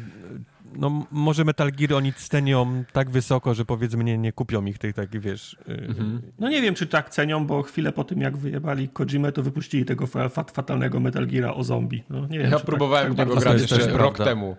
no 0.77 1.07
może 1.11 1.45
Metal 1.45 1.73
Gear 1.73 1.95
oni 1.95 2.13
cenią 2.13 2.85
tak 2.93 3.11
wysoko, 3.11 3.55
że 3.55 3.65
powiedzmy 3.65 4.05
nie, 4.05 4.19
nie 4.19 4.33
kupią 4.33 4.65
ich 4.65 4.79
tych 4.79 4.95
takich, 4.95 5.21
wiesz... 5.21 5.57
Y, 5.69 5.73
mhm. 5.73 6.23
No 6.39 6.49
nie 6.49 6.63
wiem, 6.63 6.75
czy 6.75 6.87
tak 6.87 7.11
cenią, 7.11 7.47
bo 7.47 7.63
chwilę 7.63 7.93
po 7.93 8.05
tym, 8.05 8.21
jak 8.21 8.37
wyjebali 8.37 8.89
Kojimę, 8.89 9.33
to 9.33 9.43
wypuścili 9.43 9.85
tego 9.85 10.07
fat, 10.07 10.51
fatalnego 10.51 11.01
Metal 11.01 11.27
Geara 11.27 11.55
o 11.55 11.65
zombie. 11.65 12.05
No, 12.11 12.27
nie 12.27 12.39
wiem, 12.39 12.51
ja 12.51 12.59
próbowałem 12.59 13.09
tak, 13.09 13.17
tak 13.17 13.29
tego 13.29 13.41
grać 13.41 13.61
jeszcze 13.61 13.79
rok 13.79 13.97
prawda. 13.97 14.25
temu 14.25 14.57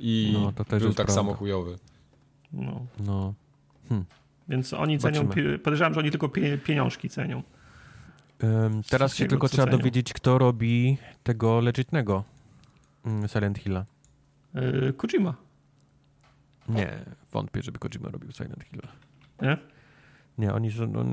i 0.00 0.30
no, 0.32 0.52
to 0.52 0.64
też 0.64 0.82
był 0.82 0.88
tak 0.88 0.96
prawda. 0.96 1.14
samo 1.14 1.34
chujowy. 1.34 1.78
No. 2.52 2.86
no. 3.06 3.34
Hm. 3.88 4.04
Więc 4.48 4.72
oni 4.72 4.98
cenią, 4.98 5.28
podejrzewam, 5.64 5.94
że 5.94 6.00
oni 6.00 6.10
tylko 6.10 6.28
pie, 6.28 6.58
pieniążki 6.58 7.08
cenią. 7.08 7.42
Um, 8.42 8.82
teraz 8.82 9.14
się 9.14 9.26
tylko 9.26 9.48
trzeba 9.48 9.64
cenią. 9.64 9.78
dowiedzieć, 9.78 10.12
kto 10.12 10.38
robi 10.38 10.98
tego 11.22 11.60
legitnego 11.60 12.24
mm, 13.04 13.28
Silent 13.28 13.58
Hilla. 13.58 13.84
Yy, 14.54 14.92
Kojima. 14.92 15.34
Nie, 16.68 17.04
wątpię, 17.32 17.62
żeby 17.62 17.78
Kojima 17.78 18.08
robił 18.08 18.32
Silent 18.32 18.64
Hill. 18.64 18.80
Nie? 19.42 19.56
Nie, 20.38 20.54
oni 20.54 20.72
są... 20.72 20.86
No, 20.86 21.04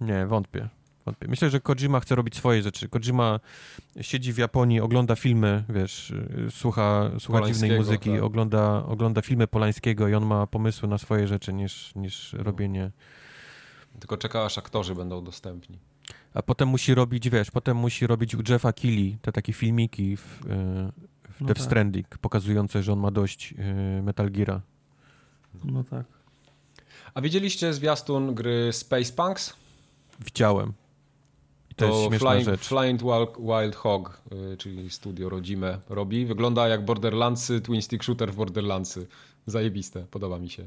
nie, 0.00 0.26
wątpię. 0.26 0.68
Wątpię. 1.08 1.28
Myślę, 1.28 1.50
że 1.50 1.60
Kojima 1.60 2.00
chce 2.00 2.14
robić 2.14 2.36
swoje 2.36 2.62
rzeczy. 2.62 2.88
Kojima 2.88 3.40
siedzi 4.00 4.32
w 4.32 4.38
Japonii, 4.38 4.80
ogląda 4.80 5.16
filmy, 5.16 5.64
wiesz, 5.68 6.12
słucha, 6.50 7.10
słucha 7.18 7.46
dziwnej 7.46 7.78
muzyki, 7.78 8.10
tak. 8.10 8.22
ogląda, 8.22 8.84
ogląda 8.86 9.22
filmy 9.22 9.46
Polańskiego 9.46 10.08
i 10.08 10.14
on 10.14 10.26
ma 10.26 10.46
pomysły 10.46 10.88
na 10.88 10.98
swoje 10.98 11.26
rzeczy 11.28 11.52
niż, 11.52 11.94
niż 11.94 12.32
robienie... 12.32 12.90
Tylko 14.00 14.16
czeka, 14.16 14.44
aż 14.44 14.58
aktorzy 14.58 14.94
będą 14.94 15.24
dostępni. 15.24 15.78
A 16.34 16.42
potem 16.42 16.68
musi 16.68 16.94
robić, 16.94 17.30
wiesz, 17.30 17.50
potem 17.50 17.76
musi 17.76 18.06
robić 18.06 18.34
u 18.34 18.42
Jeffa 18.48 18.72
Killy 18.72 19.18
te 19.22 19.32
takie 19.32 19.52
filmiki 19.52 20.16
w, 20.16 20.22
w 20.22 21.40
no 21.40 21.46
Death 21.46 21.60
tak. 21.60 21.66
Stranding, 21.66 22.18
pokazujące, 22.18 22.82
że 22.82 22.92
on 22.92 22.98
ma 22.98 23.10
dość 23.10 23.54
y, 23.98 24.02
Metal 24.02 24.30
Geara. 24.30 24.60
No 25.64 25.84
tak. 25.84 26.06
A 27.14 27.20
widzieliście 27.20 27.74
zwiastun 27.74 28.34
gry 28.34 28.72
Space 28.72 29.12
Punks? 29.12 29.56
Widziałem. 30.24 30.72
To, 31.78 32.10
Flying. 32.10 32.60
Flying 32.60 33.00
Wild 33.38 33.76
Hog, 33.76 34.22
y, 34.52 34.56
czyli 34.56 34.90
studio 34.90 35.28
rodzime 35.28 35.78
robi. 35.88 36.26
Wygląda 36.26 36.68
jak 36.68 36.84
Borderlandsy, 36.84 37.60
Twin 37.60 37.82
Stick 37.82 38.04
Shooter 38.04 38.32
w 38.32 38.36
Borderlandsy. 38.36 39.06
Zajebiste, 39.46 40.06
podoba 40.10 40.38
mi 40.38 40.50
się. 40.50 40.66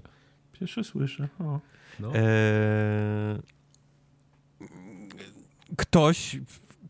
Pierwszy 0.53 0.83
słyszę. 0.83 1.27
O. 1.39 1.59
No. 1.99 2.15
Eee... 2.15 3.39
Ktoś 5.77 6.39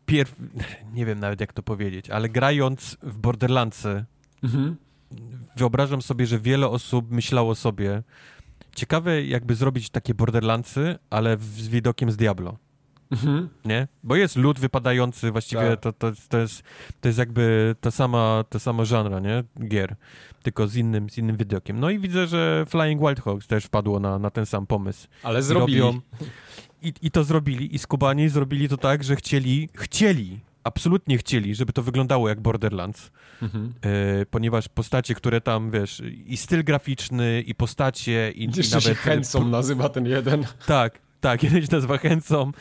pierw... 0.06 0.36
Nie 0.94 1.06
wiem 1.06 1.20
nawet 1.20 1.40
jak 1.40 1.52
to 1.52 1.62
powiedzieć, 1.62 2.10
ale 2.10 2.28
grając 2.28 2.96
w 3.02 3.18
Borderlandsy 3.18 4.04
mhm. 4.42 4.76
wyobrażam 5.56 6.02
sobie, 6.02 6.26
że 6.26 6.38
wiele 6.38 6.68
osób 6.68 7.10
myślało 7.10 7.54
sobie 7.54 8.02
ciekawe 8.74 9.24
jakby 9.24 9.54
zrobić 9.54 9.90
takie 9.90 10.14
Borderlandsy, 10.14 10.98
ale 11.10 11.36
z 11.38 11.68
widokiem 11.68 12.10
z 12.10 12.16
Diablo. 12.16 12.58
Mhm. 13.12 13.48
Nie? 13.64 13.88
Bo 14.02 14.16
jest 14.16 14.36
lód 14.36 14.60
wypadający, 14.60 15.30
właściwie 15.32 15.70
tak. 15.70 15.80
to, 15.80 15.92
to, 15.92 16.12
to, 16.28 16.38
jest, 16.38 16.62
to 17.00 17.08
jest 17.08 17.18
jakby 17.18 17.74
ta 17.80 17.90
sama, 17.90 18.44
to 18.48 18.60
samo 18.60 18.84
żanra, 18.84 19.20
nie? 19.20 19.44
Gier, 19.68 19.96
tylko 20.42 20.68
z 20.68 20.76
innym, 20.76 21.10
z 21.10 21.18
innym 21.18 21.36
widokiem. 21.36 21.80
No 21.80 21.90
i 21.90 21.98
widzę, 21.98 22.26
że 22.26 22.66
Flying 22.68 23.00
Wild 23.00 23.20
Hogs 23.20 23.46
też 23.46 23.64
wpadło 23.64 24.00
na, 24.00 24.18
na 24.18 24.30
ten 24.30 24.46
sam 24.46 24.66
pomysł. 24.66 25.08
Ale 25.22 25.42
zrobili. 25.42 25.80
Robią, 25.80 26.00
i, 26.82 26.92
I 27.02 27.10
to 27.10 27.24
zrobili. 27.24 27.74
I 27.74 27.78
skubani 27.78 28.28
zrobili 28.28 28.68
to 28.68 28.76
tak, 28.76 29.04
że 29.04 29.16
chcieli, 29.16 29.68
chcieli, 29.74 30.40
absolutnie 30.64 31.18
chcieli, 31.18 31.54
żeby 31.54 31.72
to 31.72 31.82
wyglądało 31.82 32.28
jak 32.28 32.40
Borderlands. 32.40 33.10
Mhm. 33.42 33.72
E, 33.82 34.26
ponieważ 34.26 34.68
postacie, 34.68 35.14
które 35.14 35.40
tam, 35.40 35.70
wiesz, 35.70 36.02
i 36.26 36.36
styl 36.36 36.64
graficzny, 36.64 37.42
i 37.46 37.54
postacie, 37.54 38.32
i, 38.34 38.44
i 38.44 38.48
nawet... 38.48 39.28
się 39.28 39.44
nazywa 39.44 39.88
ten 39.88 40.06
jeden. 40.06 40.44
Tak, 40.66 40.98
tak, 41.22 41.42
jeden 41.42 41.62
się 41.62 41.68
nazywa 41.72 41.98
Handsome. 41.98 42.52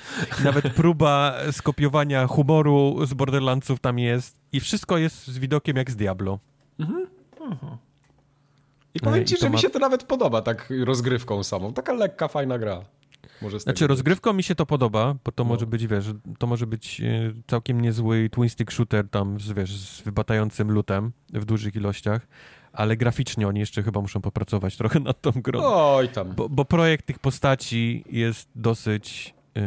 Nawet 0.44 0.74
próba 0.74 1.36
skopiowania 1.52 2.28
humoru 2.28 3.06
z 3.06 3.14
Borderlandsów 3.14 3.80
tam 3.80 4.00
jest. 4.00 4.36
I 4.52 4.60
wszystko 4.60 4.98
jest 4.98 5.28
z 5.28 5.40
widokiem 5.40 5.78
jak 5.78 5.92
z 5.92 5.96
Diablo. 5.96 6.40
Mhm. 6.80 7.08
Aha. 7.52 7.78
I 8.94 9.00
powiem 9.00 9.26
ci, 9.26 9.36
I 9.36 9.38
że 9.38 9.50
ma... 9.50 9.56
mi 9.56 9.62
się 9.62 9.70
to 9.70 9.80
nawet 9.80 10.04
podoba, 10.04 10.42
tak 10.42 10.74
rozgrywką 10.86 11.44
samą. 11.44 11.74
Taka 11.74 11.94
lekka, 11.94 12.28
fajna 12.28 12.60
gra. 12.60 12.82
Może 13.42 13.60
znaczy 13.60 13.88
rozgrywką 13.88 14.34
mi 14.34 14.44
się 14.44 14.56
to 14.56 14.66
podoba, 14.66 15.16
bo 15.26 15.32
to 15.32 15.44
no. 15.44 15.50
może 15.50 15.68
być, 15.68 15.88
wiesz, 15.88 16.06
to 16.40 16.48
może 16.48 16.68
być 16.68 17.02
e, 17.02 17.34
całkiem 17.48 17.82
niezły 17.82 18.30
twin 18.30 18.50
stick 18.50 18.72
shooter 18.72 19.10
tam, 19.10 19.40
z, 19.40 19.52
wiesz, 19.52 19.78
z 19.78 20.02
wybatającym 20.02 20.72
lutem 20.72 21.12
w 21.34 21.46
dużych 21.46 21.76
ilościach, 21.76 22.28
ale 22.74 22.98
graficznie 22.98 23.48
oni 23.48 23.60
jeszcze 23.60 23.84
chyba 23.84 24.02
muszą 24.02 24.22
popracować 24.22 24.78
trochę 24.78 25.00
nad 25.00 25.22
tą 25.22 25.32
grą. 25.32 25.60
Oj 25.64 26.10
tam. 26.10 26.34
Bo, 26.36 26.50
bo 26.50 26.66
projekt 26.66 27.06
tych 27.06 27.20
postaci 27.20 28.04
jest 28.10 28.50
dosyć... 28.56 29.34
Yy... 29.56 29.62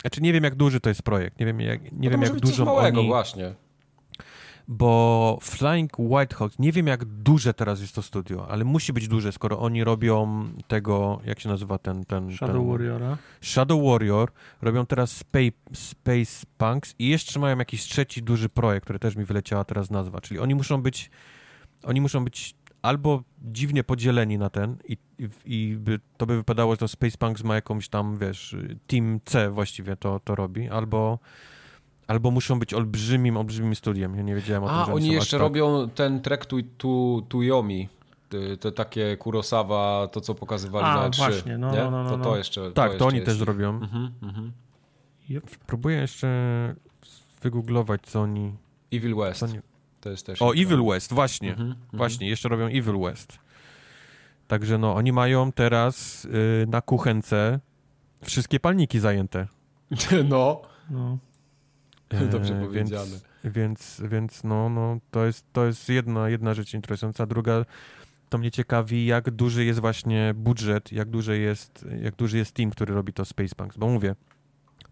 Znaczy 0.00 0.20
nie 0.20 0.32
wiem 0.32 0.44
jak 0.44 0.54
duży 0.54 0.80
to 0.80 0.88
jest 0.88 1.02
projekt, 1.02 1.40
nie 1.40 1.46
wiem 1.46 1.60
jak, 1.60 1.92
nie 1.92 2.10
no 2.10 2.10
wiem 2.10 2.22
jak 2.22 2.40
dużo 2.40 2.64
małego, 2.64 3.00
oni... 3.00 3.08
właśnie. 3.08 3.54
bo 4.68 5.38
Flying 5.42 5.98
Whitehawk, 5.98 6.58
nie 6.58 6.72
wiem 6.72 6.86
jak 6.86 7.04
duże 7.04 7.54
teraz 7.54 7.80
jest 7.80 7.94
to 7.94 8.02
studio, 8.02 8.48
ale 8.48 8.64
musi 8.64 8.92
być 8.92 9.08
duże, 9.08 9.32
skoro 9.32 9.58
oni 9.58 9.84
robią 9.84 10.44
tego, 10.68 11.20
jak 11.24 11.40
się 11.40 11.48
nazywa 11.48 11.78
ten... 11.78 12.04
ten 12.04 12.36
Shadow 12.36 12.56
ten, 12.56 12.70
Warriora. 12.70 13.16
Shadow 13.40 13.84
Warrior, 13.84 14.32
robią 14.62 14.86
teraz 14.86 15.16
Space, 15.16 15.52
Space 15.72 16.46
Punks 16.58 16.94
i 16.98 17.08
jeszcze 17.08 17.40
mają 17.40 17.58
jakiś 17.58 17.82
trzeci 17.82 18.22
duży 18.22 18.48
projekt, 18.48 18.84
który 18.84 18.98
też 18.98 19.16
mi 19.16 19.24
wyleciała 19.24 19.64
teraz 19.64 19.90
nazwa, 19.90 20.20
czyli 20.20 20.40
oni 20.40 20.54
muszą 20.54 20.82
być, 20.82 21.10
oni 21.84 22.00
muszą 22.00 22.24
być 22.24 22.54
albo 22.82 23.22
dziwnie 23.42 23.84
podzieleni 23.84 24.38
na 24.38 24.50
ten 24.50 24.76
i, 24.88 24.96
i, 25.18 25.28
i 25.44 25.76
by, 25.76 26.00
to 26.16 26.26
by 26.26 26.36
wypadało, 26.36 26.72
że 26.72 26.78
to 26.78 26.88
Space 26.88 27.18
Punks 27.18 27.44
ma 27.44 27.54
jakąś 27.54 27.88
tam, 27.88 28.18
wiesz, 28.18 28.56
Team 28.86 29.20
C 29.24 29.50
właściwie 29.50 29.96
to, 29.96 30.20
to 30.24 30.34
robi, 30.34 30.68
albo 30.68 31.18
Albo 32.06 32.30
muszą 32.30 32.58
być 32.58 32.74
olbrzymim, 32.74 33.36
olbrzymim 33.36 33.74
studiem. 33.74 34.16
Ja 34.16 34.22
nie 34.22 34.34
wiedziałem 34.34 34.64
o 34.64 34.70
A, 34.70 34.84
tym, 34.84 34.92
A, 34.92 34.96
oni 34.96 35.08
jeszcze 35.08 35.36
tak... 35.36 35.40
robią 35.40 35.88
ten 35.88 36.20
track 36.20 36.46
tu, 36.46 36.56
tu, 36.78 37.26
tu 37.28 37.42
Yomi. 37.42 37.88
To 38.60 38.72
takie 38.72 39.16
Kurosawa, 39.16 40.08
to 40.12 40.20
co 40.20 40.34
pokazywali 40.34 40.86
A, 40.86 40.94
na 40.94 41.10
E3. 41.10 41.16
właśnie, 41.16 41.58
no, 41.58 41.72
no, 41.72 41.90
no, 41.90 42.10
To, 42.10 42.18
to 42.18 42.30
no. 42.30 42.36
jeszcze 42.36 42.72
Tak, 42.72 42.92
to, 42.92 42.98
to 42.98 43.06
oni 43.06 43.16
jest 43.16 43.26
też 43.26 43.40
robią. 43.40 43.70
Mhm, 43.70 44.10
mhm. 44.22 44.52
Yep. 45.30 45.50
Próbuję 45.66 45.96
jeszcze 45.96 46.28
wygooglować, 47.42 48.00
co 48.02 48.20
oni... 48.20 48.52
Evil 48.92 49.16
West. 49.16 49.42
Oni... 49.42 49.58
To 50.04 50.10
jest 50.10 50.26
też... 50.26 50.42
O, 50.42 50.52
Evil 50.52 50.84
West, 50.84 51.12
właśnie. 51.12 51.50
Mhm, 51.50 51.74
właśnie, 51.92 52.28
jeszcze 52.28 52.48
robią 52.48 52.66
Evil 52.66 52.98
West. 53.00 53.38
Także 54.48 54.78
no, 54.78 54.94
oni 54.94 55.12
mają 55.12 55.52
teraz 55.52 56.24
y, 56.24 56.66
na 56.68 56.80
kuchence 56.80 57.60
wszystkie 58.22 58.60
palniki 58.60 59.00
zajęte. 59.00 59.46
No. 60.28 60.62
no. 60.90 61.18
Dobrze 62.30 62.58
e, 62.58 62.60
powiedziane. 62.60 63.04
Więc, 63.04 63.24
więc, 63.44 64.02
więc 64.10 64.44
no, 64.44 64.68
no, 64.68 64.98
to 65.10 65.26
jest, 65.26 65.46
to 65.52 65.66
jest 65.66 65.88
jedna, 65.88 66.28
jedna 66.28 66.54
rzecz 66.54 66.74
interesująca. 66.74 67.26
Druga, 67.26 67.64
to 68.28 68.38
mnie 68.38 68.50
ciekawi, 68.50 69.06
jak 69.06 69.30
duży 69.30 69.64
jest 69.64 69.80
właśnie 69.80 70.32
budżet, 70.36 70.92
jak 70.92 71.10
duży 71.10 71.38
jest, 71.38 71.86
jak 72.02 72.16
duży 72.16 72.38
jest 72.38 72.52
team, 72.52 72.70
który 72.70 72.94
robi 72.94 73.12
to 73.12 73.24
Spacepunks. 73.24 73.76
Bo 73.76 73.88
mówię, 73.88 74.14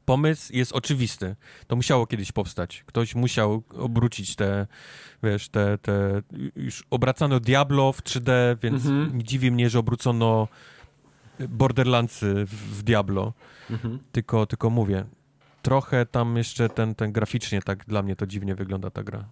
pomysł 0.05 0.53
jest 0.53 0.72
oczywisty. 0.72 1.36
To 1.66 1.76
musiało 1.76 2.07
kiedyś 2.07 2.32
powstać. 2.32 2.84
Ktoś 2.86 3.14
musiał 3.14 3.62
obrócić 3.78 4.36
te, 4.36 4.66
wiesz, 5.22 5.48
te, 5.48 5.78
te 5.78 6.22
już 6.57 6.84
obracano 6.90 7.40
Diablo 7.40 7.92
w 7.92 8.03
3D, 8.03 8.30
więc 8.62 8.86
mhm. 8.86 9.18
nie 9.18 9.24
dziwi 9.24 9.50
mnie, 9.50 9.70
że 9.70 9.78
obrócono 9.78 10.48
Borderlandsy 11.48 12.44
w 12.46 12.82
Diablo. 12.82 13.32
Mhm. 13.70 13.98
Tylko, 14.12 14.46
tylko 14.46 14.70
mówię, 14.70 15.05
trochę 15.62 16.07
tam 16.07 16.36
jeszcze 16.36 16.68
ten, 16.68 16.94
ten 16.94 17.12
graficznie 17.12 17.62
tak 17.62 17.84
dla 17.84 18.03
mnie 18.03 18.16
to 18.16 18.26
dziwnie 18.26 18.55
wygląda 18.55 18.90
ta 18.90 19.03
gra. 19.03 19.24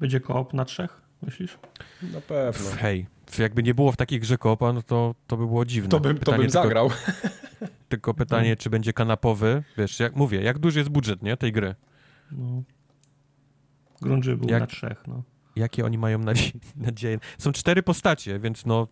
Będzie 0.00 0.20
koop 0.20 0.54
na 0.54 0.64
trzech, 0.64 1.02
myślisz? 1.22 1.58
Na 2.02 2.20
pewno. 2.20 2.70
Hej, 2.78 3.06
jakby 3.38 3.62
nie 3.62 3.74
było 3.74 3.92
w 3.92 3.96
takiej 3.96 4.20
grze 4.20 4.38
koopa, 4.38 4.72
no 4.72 4.82
to, 4.82 5.14
to 5.26 5.36
by 5.36 5.46
było 5.46 5.64
dziwne. 5.64 5.88
To 5.88 6.00
bym, 6.00 6.18
to 6.18 6.32
bym 6.32 6.50
zagrał. 6.50 6.90
Tylko, 6.90 7.74
tylko 7.88 8.14
pytanie, 8.14 8.56
czy 8.56 8.70
będzie 8.70 8.92
kanapowy? 8.92 9.62
Wiesz, 9.78 10.00
jak 10.00 10.16
mówię, 10.16 10.42
jak 10.42 10.58
duży 10.58 10.78
jest 10.78 10.90
budżet, 10.90 11.22
nie, 11.22 11.36
tej 11.36 11.52
gry? 11.52 11.74
No. 12.32 12.62
Grunży 14.02 14.36
był 14.36 14.48
jak, 14.48 14.60
na 14.60 14.66
trzech, 14.66 15.02
no. 15.06 15.22
Jakie 15.56 15.84
oni 15.84 15.98
mają 15.98 16.18
nadzieję? 16.76 17.18
Są 17.38 17.52
cztery 17.52 17.82
postacie, 17.82 18.38
więc 18.38 18.66
no 18.66 18.88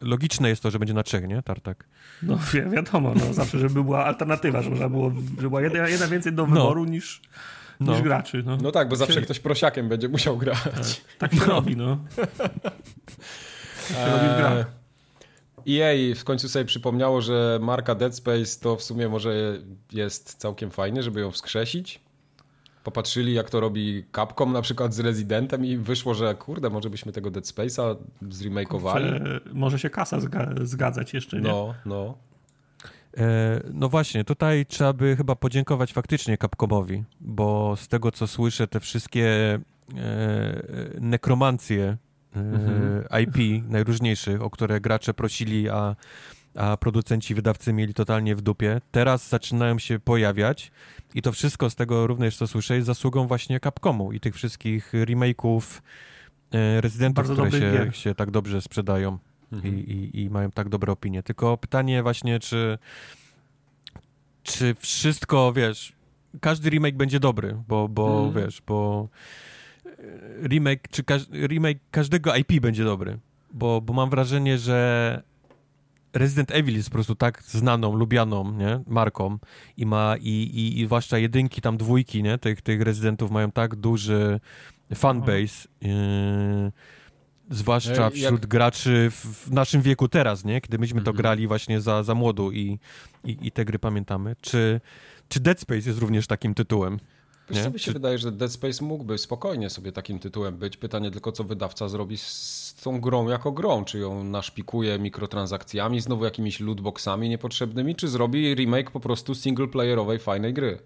logiczne 0.00 0.48
jest 0.48 0.62
to, 0.62 0.70
że 0.70 0.78
będzie 0.78 0.94
na 0.94 1.02
trzech, 1.02 1.28
nie, 1.28 1.42
Tartak? 1.42 1.88
No 2.22 2.38
wi 2.52 2.70
wiadomo, 2.70 3.14
no, 3.14 3.34
zawsze, 3.34 3.58
żeby 3.58 3.84
była 3.84 4.04
alternatywa, 4.04 4.62
żeby 4.62 4.90
było, 4.90 5.12
żeby 5.36 5.48
była 5.48 5.62
jedna, 5.62 5.88
jedna 5.88 6.06
więcej 6.06 6.32
do 6.32 6.46
no. 6.46 6.54
wyboru 6.54 6.84
no. 6.84 6.90
niż, 6.90 7.22
no. 7.80 7.92
niż 7.92 8.02
graczy. 8.02 8.42
No. 8.46 8.56
no 8.62 8.72
tak, 8.72 8.88
bo 8.88 8.96
zawsze 8.96 9.22
ktoś 9.22 9.40
prosiakiem 9.40 9.88
będzie 9.88 10.08
musiał 10.08 10.36
grać. 10.36 10.60
Tak, 11.18 11.30
tak 11.30 11.34
się 11.34 11.40
no. 11.40 11.46
robi, 11.46 11.76
no. 11.76 11.98
się 13.88 14.12
robi 14.12 14.28
w 14.34 14.36
grach. 14.36 14.66
EA 15.68 16.14
w 16.14 16.24
końcu 16.24 16.48
sobie 16.48 16.64
przypomniało, 16.64 17.20
że 17.20 17.58
marka 17.62 17.94
Dead 17.94 18.16
Space 18.16 18.60
to 18.60 18.76
w 18.76 18.82
sumie 18.82 19.08
może 19.08 19.58
jest 19.92 20.34
całkiem 20.34 20.70
fajnie, 20.70 21.02
żeby 21.02 21.20
ją 21.20 21.30
wskrzesić 21.30 22.00
popatrzyli, 22.88 23.34
jak 23.34 23.50
to 23.50 23.60
robi 23.60 24.04
Capcom 24.16 24.52
na 24.52 24.62
przykład 24.62 24.94
z 24.94 25.00
Residentem 25.00 25.64
i 25.64 25.76
wyszło, 25.76 26.14
że 26.14 26.34
kurde, 26.34 26.70
może 26.70 26.90
byśmy 26.90 27.12
tego 27.12 27.30
Dead 27.30 27.44
Space'a 27.44 27.96
zremakeowali. 28.30 29.20
może 29.52 29.78
się 29.78 29.90
kasa 29.90 30.18
zgadzać 30.62 31.14
jeszcze, 31.14 31.36
nie? 31.36 31.48
No, 31.48 31.74
no. 31.86 32.18
E, 33.16 33.60
no 33.72 33.88
właśnie, 33.88 34.24
tutaj 34.24 34.66
trzeba 34.66 34.92
by 34.92 35.16
chyba 35.16 35.36
podziękować 35.36 35.92
faktycznie 35.92 36.38
Capcomowi, 36.38 37.04
bo 37.20 37.76
z 37.76 37.88
tego 37.88 38.12
co 38.12 38.26
słyszę, 38.26 38.66
te 38.66 38.80
wszystkie 38.80 39.54
e, 39.54 39.60
nekromancje 41.00 41.96
e, 42.36 42.40
mhm. 42.40 43.04
IP 43.22 43.64
najróżniejszych, 43.68 44.42
o 44.42 44.50
które 44.50 44.80
gracze 44.80 45.14
prosili, 45.14 45.68
a, 45.68 45.96
a 46.54 46.76
producenci, 46.76 47.34
wydawcy 47.34 47.72
mieli 47.72 47.94
totalnie 47.94 48.36
w 48.36 48.42
dupie, 48.42 48.80
teraz 48.90 49.28
zaczynają 49.28 49.78
się 49.78 49.98
pojawiać 49.98 50.70
i 51.14 51.22
to 51.22 51.32
wszystko 51.32 51.70
z 51.70 51.74
tego 51.74 52.06
również, 52.06 52.36
co 52.36 52.46
słyszę, 52.46 52.74
jest 52.74 52.86
zasługą 52.86 53.26
właśnie 53.26 53.60
Capcomu 53.60 54.12
i 54.12 54.20
tych 54.20 54.34
wszystkich 54.34 54.92
remake'ów 54.92 55.80
Residentów, 56.80 57.30
które 57.30 57.50
się, 57.50 57.92
się, 57.92 58.14
tak 58.14 58.30
dobrze 58.30 58.62
sprzedają 58.62 59.18
mhm. 59.52 59.74
i, 59.74 59.78
i, 59.78 60.22
i, 60.22 60.30
mają 60.30 60.50
tak 60.50 60.68
dobre 60.68 60.92
opinie. 60.92 61.22
Tylko 61.22 61.56
pytanie 61.56 62.02
właśnie, 62.02 62.38
czy, 62.38 62.78
czy 64.42 64.74
wszystko, 64.74 65.52
wiesz, 65.52 65.92
każdy 66.40 66.70
remake 66.70 66.96
będzie 66.96 67.20
dobry, 67.20 67.56
bo, 67.68 67.88
bo 67.88 68.24
mhm. 68.26 68.44
wiesz, 68.44 68.62
bo 68.66 69.08
e, 69.86 70.48
remake, 70.48 70.88
czy 70.90 71.04
każ, 71.04 71.22
remake 71.32 71.78
każdego 71.90 72.34
IP 72.34 72.60
będzie 72.60 72.84
dobry, 72.84 73.18
bo, 73.52 73.80
bo 73.80 73.92
mam 73.92 74.10
wrażenie, 74.10 74.58
że 74.58 75.22
Resident 76.12 76.50
Evil 76.50 76.76
jest 76.76 76.88
po 76.88 76.94
prostu 76.94 77.14
tak 77.14 77.42
znaną, 77.42 77.96
lubianą, 77.96 78.52
nie, 78.52 78.80
marką 78.86 79.38
i 79.76 79.86
ma, 79.86 80.16
i, 80.20 80.30
i, 80.30 80.80
i 80.80 80.86
zwłaszcza 80.86 81.18
jedynki, 81.18 81.60
tam 81.60 81.76
dwójki, 81.76 82.22
nie, 82.22 82.38
tych, 82.38 82.62
tych 82.62 82.80
Residentów 82.80 83.30
mają 83.30 83.50
tak 83.50 83.76
duży 83.76 84.40
fanbase, 84.94 85.68
yy, 85.80 86.72
zwłaszcza 87.50 88.10
wśród 88.10 88.40
Jak... 88.40 88.46
graczy 88.46 89.10
w, 89.10 89.50
naszym 89.50 89.82
wieku 89.82 90.08
teraz, 90.08 90.44
nie, 90.44 90.60
kiedy 90.60 90.78
myśmy 90.78 91.00
to 91.00 91.10
mhm. 91.10 91.16
grali 91.16 91.46
właśnie 91.46 91.80
za, 91.80 92.02
za 92.02 92.14
młodu 92.14 92.52
i, 92.52 92.78
i, 93.24 93.38
i 93.42 93.52
te 93.52 93.64
gry 93.64 93.78
pamiętamy. 93.78 94.36
Czy, 94.40 94.80
czy 95.28 95.40
Dead 95.40 95.60
Space 95.60 95.88
jest 95.88 95.98
również 95.98 96.26
takim 96.26 96.54
tytułem? 96.54 96.98
Wiesz, 97.50 97.62
co 97.62 97.70
mi 97.70 97.78
się 97.78 97.84
Czy... 97.84 97.92
wydaje, 97.92 98.18
że 98.18 98.32
Dead 98.32 98.52
Space 98.52 98.84
mógłby 98.84 99.18
spokojnie 99.18 99.70
sobie 99.70 99.92
takim 99.92 100.18
tytułem 100.18 100.56
być. 100.56 100.76
Pytanie 100.76 101.10
tylko, 101.10 101.32
co 101.32 101.44
wydawca 101.44 101.88
zrobi 101.88 102.16
z 102.16 102.74
tą 102.82 103.00
grą 103.00 103.28
jako 103.28 103.52
grą. 103.52 103.84
Czy 103.84 103.98
ją 103.98 104.24
naszpikuje 104.24 104.98
mikrotransakcjami, 104.98 106.00
znowu 106.00 106.24
jakimiś 106.24 106.60
lootboxami 106.60 107.28
niepotrzebnymi, 107.28 107.96
czy 107.96 108.08
zrobi 108.08 108.54
remake 108.54 108.90
po 108.90 109.00
prostu 109.00 109.34
singleplayerowej, 109.34 110.18
fajnej 110.18 110.54
gry. 110.54 110.78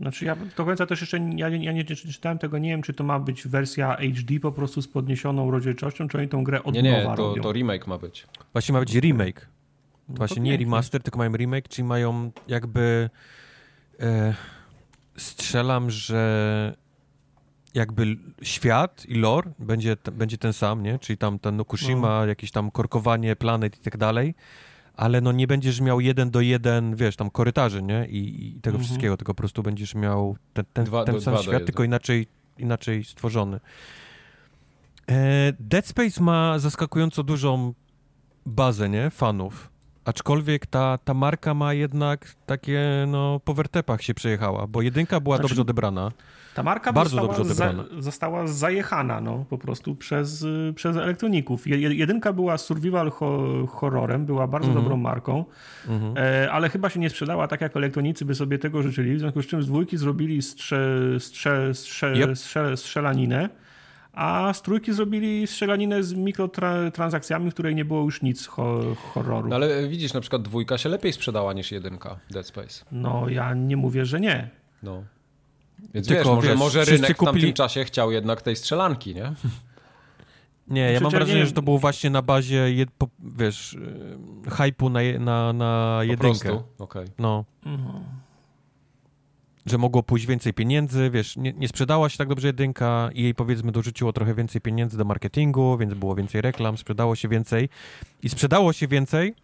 Znaczy 0.00 0.24
ja 0.24 0.36
do 0.56 0.64
końca 0.64 0.86
też 0.86 1.00
jeszcze 1.00 1.18
ja, 1.36 1.48
ja 1.48 1.72
nie 1.72 1.84
czytałem 1.84 2.38
tego, 2.38 2.58
nie 2.58 2.68
wiem 2.68 2.82
czy 2.82 2.94
to 2.94 3.04
ma 3.04 3.20
być 3.20 3.48
wersja 3.48 3.96
HD 3.96 4.40
po 4.40 4.52
prostu 4.52 4.82
z 4.82 4.88
podniesioną 4.88 5.50
rozdzielczością, 5.50 6.08
czy 6.08 6.18
oni 6.18 6.28
tą 6.28 6.44
grę 6.44 6.62
od 6.62 6.74
nie, 6.74 6.82
nie, 6.82 7.02
to, 7.16 7.28
robią. 7.28 7.42
to 7.42 7.52
remake 7.52 7.86
ma 7.86 7.98
być. 7.98 8.26
Właśnie 8.52 8.72
ma 8.72 8.80
być 8.80 8.94
remake. 8.94 9.48
No 10.08 10.14
Właśnie 10.14 10.42
nie 10.42 10.56
remaster, 10.56 11.02
tylko 11.02 11.18
mają 11.18 11.32
remake, 11.32 11.68
czyli 11.68 11.88
mają 11.88 12.30
jakby 12.48 13.10
e, 14.00 14.34
strzelam, 15.16 15.90
że 15.90 16.74
jakby 17.74 18.16
świat 18.42 19.06
i 19.06 19.14
lore 19.14 19.50
będzie, 19.58 19.96
będzie 20.12 20.38
ten 20.38 20.52
sam, 20.52 20.82
nie? 20.82 20.98
Czyli 20.98 21.16
tam 21.16 21.38
ten 21.38 21.56
Nokushima, 21.56 22.20
no. 22.20 22.26
jakieś 22.26 22.50
tam 22.50 22.70
korkowanie 22.70 23.36
planet 23.36 23.78
i 23.78 23.80
tak 23.80 23.96
dalej, 23.96 24.34
ale 24.96 25.20
no 25.20 25.32
nie 25.32 25.46
będziesz 25.46 25.80
miał 25.80 26.00
jeden 26.00 26.30
do 26.30 26.40
jeden, 26.40 26.96
wiesz, 26.96 27.16
tam 27.16 27.30
korytarzy, 27.30 27.82
nie? 27.82 28.06
I, 28.06 28.46
i 28.46 28.60
tego 28.60 28.74
mhm. 28.74 28.84
wszystkiego, 28.84 29.16
tylko 29.16 29.34
po 29.34 29.38
prostu 29.38 29.62
będziesz 29.62 29.94
miał 29.94 30.36
ten, 30.52 30.64
ten, 30.72 30.84
dwa, 30.84 31.04
ten 31.04 31.20
sam 31.20 31.38
świat, 31.38 31.64
tylko 31.64 31.84
inaczej, 31.84 32.26
inaczej 32.58 33.04
stworzony. 33.04 33.60
E, 35.10 35.52
Dead 35.60 35.86
Space 35.86 36.22
ma 36.22 36.58
zaskakująco 36.58 37.22
dużą 37.22 37.74
bazę, 38.46 38.88
nie? 38.88 39.10
Fanów. 39.10 39.70
Aczkolwiek 40.04 40.66
ta, 40.66 40.98
ta 40.98 41.14
marka 41.14 41.54
ma 41.54 41.74
jednak 41.74 42.34
takie, 42.46 43.04
no, 43.08 43.40
po 43.44 43.54
wertepach 43.54 44.02
się 44.02 44.14
przejechała, 44.14 44.66
bo 44.66 44.82
jedynka 44.82 45.20
była 45.20 45.36
znaczy, 45.36 45.48
dobrze 45.48 45.62
odebrana. 45.62 46.12
Ta 46.54 46.62
marka 46.62 46.92
bardzo 46.92 47.16
dobrze 47.16 47.42
odebrana. 47.42 47.84
Za, 47.96 48.02
została 48.02 48.46
zajechana, 48.46 49.20
no, 49.20 49.44
po 49.50 49.58
prostu 49.58 49.94
przez, 49.94 50.46
przez 50.74 50.96
elektroników. 50.96 51.66
Jedynka 51.66 52.32
była 52.32 52.58
survival 52.58 53.10
horrorem, 53.68 54.26
była 54.26 54.46
bardzo 54.46 54.68
mm 54.68 54.78
-hmm. 54.78 54.84
dobrą 54.84 54.96
marką, 54.96 55.44
mm 55.88 56.00
-hmm. 56.00 56.18
e, 56.18 56.52
ale 56.52 56.68
chyba 56.68 56.90
się 56.90 57.00
nie 57.00 57.10
sprzedała 57.10 57.48
tak, 57.48 57.60
jak 57.60 57.76
elektronicy 57.76 58.24
by 58.24 58.34
sobie 58.34 58.58
tego 58.58 58.82
życzyli, 58.82 59.16
w 59.16 59.18
związku 59.18 59.42
z 59.42 59.46
czym 59.46 59.62
z 59.62 59.66
dwójki 59.66 59.96
zrobili 59.96 60.42
strze, 60.42 60.98
strze, 61.18 61.74
strze, 61.74 62.14
yep. 62.16 62.38
strze, 62.38 62.76
strzelaninę 62.76 63.48
a 64.14 64.52
z 64.52 64.62
trójki 64.62 64.92
zrobili 64.92 65.46
strzelaninę 65.46 66.02
z 66.02 66.14
mikrotransakcjami, 66.14 67.50
w 67.50 67.54
której 67.54 67.74
nie 67.74 67.84
było 67.84 68.02
już 68.02 68.22
nic 68.22 68.46
ho 68.46 68.80
horroru. 68.96 69.48
No 69.48 69.56
ale 69.56 69.88
widzisz, 69.88 70.14
na 70.14 70.20
przykład 70.20 70.42
dwójka 70.42 70.78
się 70.78 70.88
lepiej 70.88 71.12
sprzedała 71.12 71.52
niż 71.52 71.72
jedynka 71.72 72.16
Dead 72.30 72.46
Space. 72.46 72.84
No 72.92 73.28
ja 73.28 73.54
nie 73.54 73.76
mówię, 73.76 74.04
że 74.04 74.20
nie. 74.20 74.50
No. 74.82 75.04
Więc 75.94 76.08
Tylko, 76.08 76.24
wiesz, 76.24 76.34
może, 76.36 76.48
wiesz, 76.48 76.58
może 76.58 76.84
rynek 76.84 77.16
kupili... 77.16 77.30
w 77.30 77.34
tamtym 77.34 77.52
czasie 77.52 77.84
chciał 77.84 78.12
jednak 78.12 78.42
tej 78.42 78.56
strzelanki, 78.56 79.14
nie? 79.14 79.32
Nie, 80.68 80.92
ja 80.92 81.00
mam 81.00 81.10
wrażenie, 81.10 81.46
że 81.46 81.52
to 81.52 81.62
było 81.62 81.78
właśnie 81.78 82.10
na 82.10 82.22
bazie, 82.22 82.74
jed, 82.74 82.90
po, 82.98 83.08
wiesz, 83.38 83.72
y, 83.72 84.50
hypu 84.50 84.90
na, 84.90 85.00
na, 85.18 85.52
na 85.52 86.00
jedynkę. 86.02 86.48
Po 86.48 86.54
prostu? 86.54 86.82
Okay. 86.82 87.04
No. 87.18 87.44
Mhm. 87.66 88.04
Że 89.66 89.78
mogło 89.78 90.02
pójść 90.02 90.26
więcej 90.26 90.54
pieniędzy, 90.54 91.10
wiesz, 91.10 91.36
nie, 91.36 91.52
nie, 91.52 91.68
sprzedała 91.68 92.08
się 92.08 92.18
tak 92.18 92.28
dobrze 92.28 92.46
jedynka 92.46 93.10
i 93.14 93.22
jej 93.22 93.34
powiedzmy 93.34 93.72
dorzuciło 93.72 94.12
trochę 94.12 94.34
więcej 94.34 94.60
pieniędzy 94.60 94.98
do 94.98 95.04
marketingu, 95.04 95.78
więc 95.78 95.94
było 95.94 96.14
więcej 96.14 96.40
reklam, 96.40 96.78
sprzedało 96.78 97.16
się 97.16 97.28
więcej 97.28 97.68
i 98.22 98.28
sprzedało 98.28 98.72
się 98.72 98.88
więcej 98.88 99.34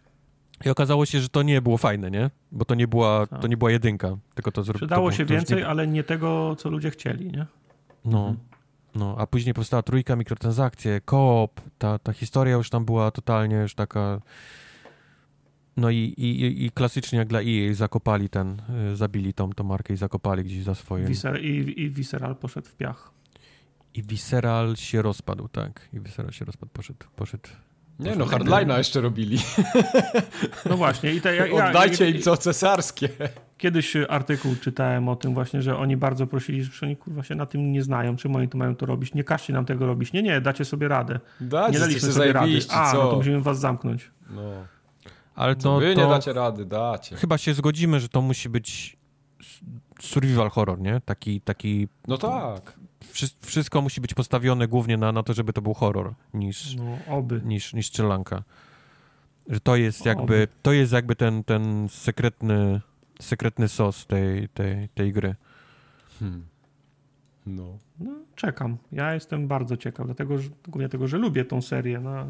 i 0.65 0.69
okazało 0.69 1.05
się, 1.05 1.21
że 1.21 1.29
to 1.29 1.41
nie 1.41 1.61
było 1.61 1.77
fajne, 1.77 2.11
nie? 2.11 2.29
Bo 2.51 2.65
to 2.65 2.75
nie 2.75 2.87
była, 2.87 3.27
to 3.27 3.47
nie 3.47 3.57
była 3.57 3.71
jedynka, 3.71 4.17
tylko 4.35 4.51
to 4.51 4.63
zrobiło. 4.63 4.77
Sprzedało 4.77 5.11
się 5.11 5.25
więcej, 5.25 5.57
nie... 5.57 5.67
ale 5.67 5.87
nie 5.87 6.03
tego, 6.03 6.55
co 6.55 6.69
ludzie 6.69 6.91
chcieli, 6.91 7.31
nie? 7.31 7.45
No. 8.05 8.29
Mhm. 8.29 8.51
No, 8.95 9.15
a 9.17 9.27
później 9.27 9.53
powstała 9.53 9.83
trójka, 9.83 10.15
mikrotransakcje, 10.15 11.01
koop, 11.01 11.61
ta, 11.77 11.99
ta 11.99 12.13
historia 12.13 12.55
już 12.55 12.69
tam 12.69 12.85
była 12.85 13.11
totalnie 13.11 13.55
już 13.55 13.75
taka... 13.75 14.21
No 15.77 15.89
i, 15.89 15.97
i, 15.97 16.65
i 16.65 16.71
klasycznie 16.71 17.19
jak 17.19 17.27
dla 17.27 17.39
EA 17.41 17.73
zakopali 17.73 18.29
ten, 18.29 18.61
y, 18.91 18.95
zabili 18.95 19.33
tą, 19.33 19.49
tą 19.49 19.63
markę 19.63 19.93
i 19.93 19.97
zakopali 19.97 20.43
gdzieś 20.43 20.63
za 20.63 20.75
swoje. 20.75 21.05
Viscer, 21.05 21.45
i, 21.45 21.81
I 21.81 21.89
Visceral 21.89 22.35
poszedł 22.35 22.67
w 22.67 22.75
piach. 22.75 23.11
I 23.93 24.03
Visceral 24.03 24.75
się 24.75 25.01
rozpadł, 25.01 25.47
tak. 25.47 25.89
I 25.93 25.99
Visceral 25.99 26.31
się 26.31 26.45
rozpadł, 26.45 26.71
poszedł, 26.73 27.05
poszedł 27.15 27.49
nie 28.01 28.15
no, 28.15 28.25
hardline'a 28.25 28.77
jeszcze 28.77 29.01
robili. 29.01 29.37
No 30.69 30.77
właśnie. 30.77 31.11
I 31.11 31.21
te, 31.21 31.35
ja, 31.35 31.67
Oddajcie 31.67 32.09
ja, 32.09 32.15
im 32.15 32.21
co 32.21 32.37
cesarskie. 32.37 33.09
Kiedyś 33.57 33.95
artykuł 34.09 34.55
czytałem 34.55 35.09
o 35.09 35.15
tym 35.15 35.33
właśnie, 35.33 35.61
że 35.61 35.77
oni 35.77 35.97
bardzo 35.97 36.27
prosili, 36.27 36.63
że 36.63 36.85
oni 36.85 36.97
kurwa 36.97 37.23
się 37.23 37.35
na 37.35 37.45
tym 37.45 37.71
nie 37.71 37.83
znają, 37.83 38.15
czym 38.15 38.35
oni 38.35 38.49
to 38.49 38.57
mają 38.57 38.75
to 38.75 38.85
robić. 38.85 39.13
Nie 39.13 39.23
każcie 39.23 39.53
nam 39.53 39.65
tego 39.65 39.85
robić. 39.85 40.13
Nie, 40.13 40.23
nie, 40.23 40.41
dacie 40.41 40.65
sobie 40.65 40.87
radę. 40.87 41.19
Dacie, 41.41 41.73
nie 41.73 41.79
daliśmy 41.79 42.11
sobie 42.11 42.33
rady. 42.33 42.59
A, 42.69 42.91
co? 42.91 43.03
no 43.03 43.09
to 43.09 43.15
musimy 43.15 43.41
was 43.41 43.59
zamknąć. 43.59 44.11
No. 44.29 44.41
Ale 45.35 45.55
to, 45.55 45.79
Wy 45.79 45.95
nie 45.95 46.07
dacie 46.07 46.33
rady, 46.33 46.65
dacie. 46.65 47.15
Chyba 47.15 47.37
się 47.37 47.53
zgodzimy, 47.53 47.99
że 47.99 48.09
to 48.09 48.21
musi 48.21 48.49
być 48.49 48.97
survival 49.99 50.49
horror, 50.49 50.79
nie? 50.79 51.01
Taki, 51.05 51.41
taki... 51.41 51.87
No 52.07 52.17
tak 52.17 52.81
wszystko 53.41 53.81
musi 53.81 54.01
być 54.01 54.13
postawione 54.13 54.67
głównie 54.67 54.97
na, 54.97 55.11
na 55.11 55.23
to, 55.23 55.33
żeby 55.33 55.53
to 55.53 55.61
był 55.61 55.73
horror, 55.73 56.13
niż, 56.33 56.75
no, 56.75 56.97
oby. 57.17 57.41
niż, 57.45 57.73
niż 57.73 57.87
strzelanka. 57.87 58.43
Że 59.47 59.59
to 59.59 59.75
jest 59.75 60.05
jakby, 60.05 60.47
to 60.61 60.73
jest 60.73 60.93
jakby 60.93 61.15
ten, 61.15 61.43
ten 61.43 61.87
sekretny, 61.89 62.81
sekretny 63.21 63.67
sos 63.67 64.05
tej, 64.05 64.49
tej, 64.49 64.89
tej 64.89 65.13
gry. 65.13 65.35
Hmm. 66.19 66.45
No. 67.45 67.77
no. 67.99 68.11
Czekam. 68.35 68.77
Ja 68.91 69.13
jestem 69.13 69.47
bardzo 69.47 69.77
ciekaw, 69.77 70.05
dlatego 70.05 70.37
że, 70.37 70.49
głównie 70.67 70.89
tego, 70.89 71.07
że 71.07 71.17
lubię 71.17 71.45
tą 71.45 71.61
serię. 71.61 71.99
No. 71.99 72.25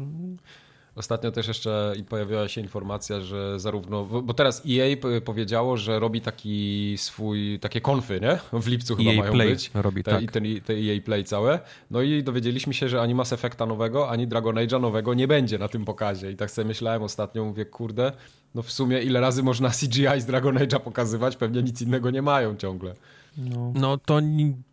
Ostatnio 0.96 1.30
też 1.30 1.48
jeszcze 1.48 1.92
pojawiła 2.08 2.48
się 2.48 2.60
informacja, 2.60 3.20
że 3.20 3.60
zarówno, 3.60 4.04
bo 4.04 4.34
teraz 4.34 4.62
EA 4.70 4.96
powiedziało, 5.24 5.76
że 5.76 5.98
robi 5.98 6.20
taki 6.20 6.94
swój, 6.98 7.58
takie 7.60 7.80
konfy, 7.80 8.20
nie? 8.20 8.60
W 8.60 8.66
lipcu 8.66 8.96
chyba 8.96 9.10
EA 9.10 9.16
mają 9.16 9.32
Play 9.32 9.48
być. 9.48 9.70
robi, 9.74 10.02
te, 10.04 10.10
tak. 10.10 10.22
I 10.22 10.28
ten, 10.28 10.44
te 10.64 10.72
EA 10.72 11.00
Play 11.04 11.24
całe. 11.24 11.60
No 11.90 12.02
i 12.02 12.22
dowiedzieliśmy 12.22 12.74
się, 12.74 12.88
że 12.88 13.00
ani 13.02 13.14
Mass 13.14 13.32
Effecta 13.32 13.66
nowego, 13.66 14.10
ani 14.10 14.26
Dragon 14.26 14.54
Age'a 14.54 14.80
nowego 14.80 15.14
nie 15.14 15.28
będzie 15.28 15.58
na 15.58 15.68
tym 15.68 15.84
pokazie. 15.84 16.30
I 16.30 16.36
tak 16.36 16.50
sobie 16.50 16.68
myślałem 16.68 17.02
ostatnio, 17.02 17.44
mówię, 17.44 17.64
kurde, 17.64 18.12
no 18.54 18.62
w 18.62 18.72
sumie 18.72 19.02
ile 19.02 19.20
razy 19.20 19.42
można 19.42 19.70
CGI 19.70 20.20
z 20.20 20.26
Dragon 20.26 20.56
Age'a 20.56 20.80
pokazywać? 20.80 21.36
Pewnie 21.36 21.62
nic 21.62 21.82
innego 21.82 22.10
nie 22.10 22.22
mają 22.22 22.56
ciągle. 22.56 22.94
No, 23.36 23.72
no 23.74 23.98
to, 23.98 24.20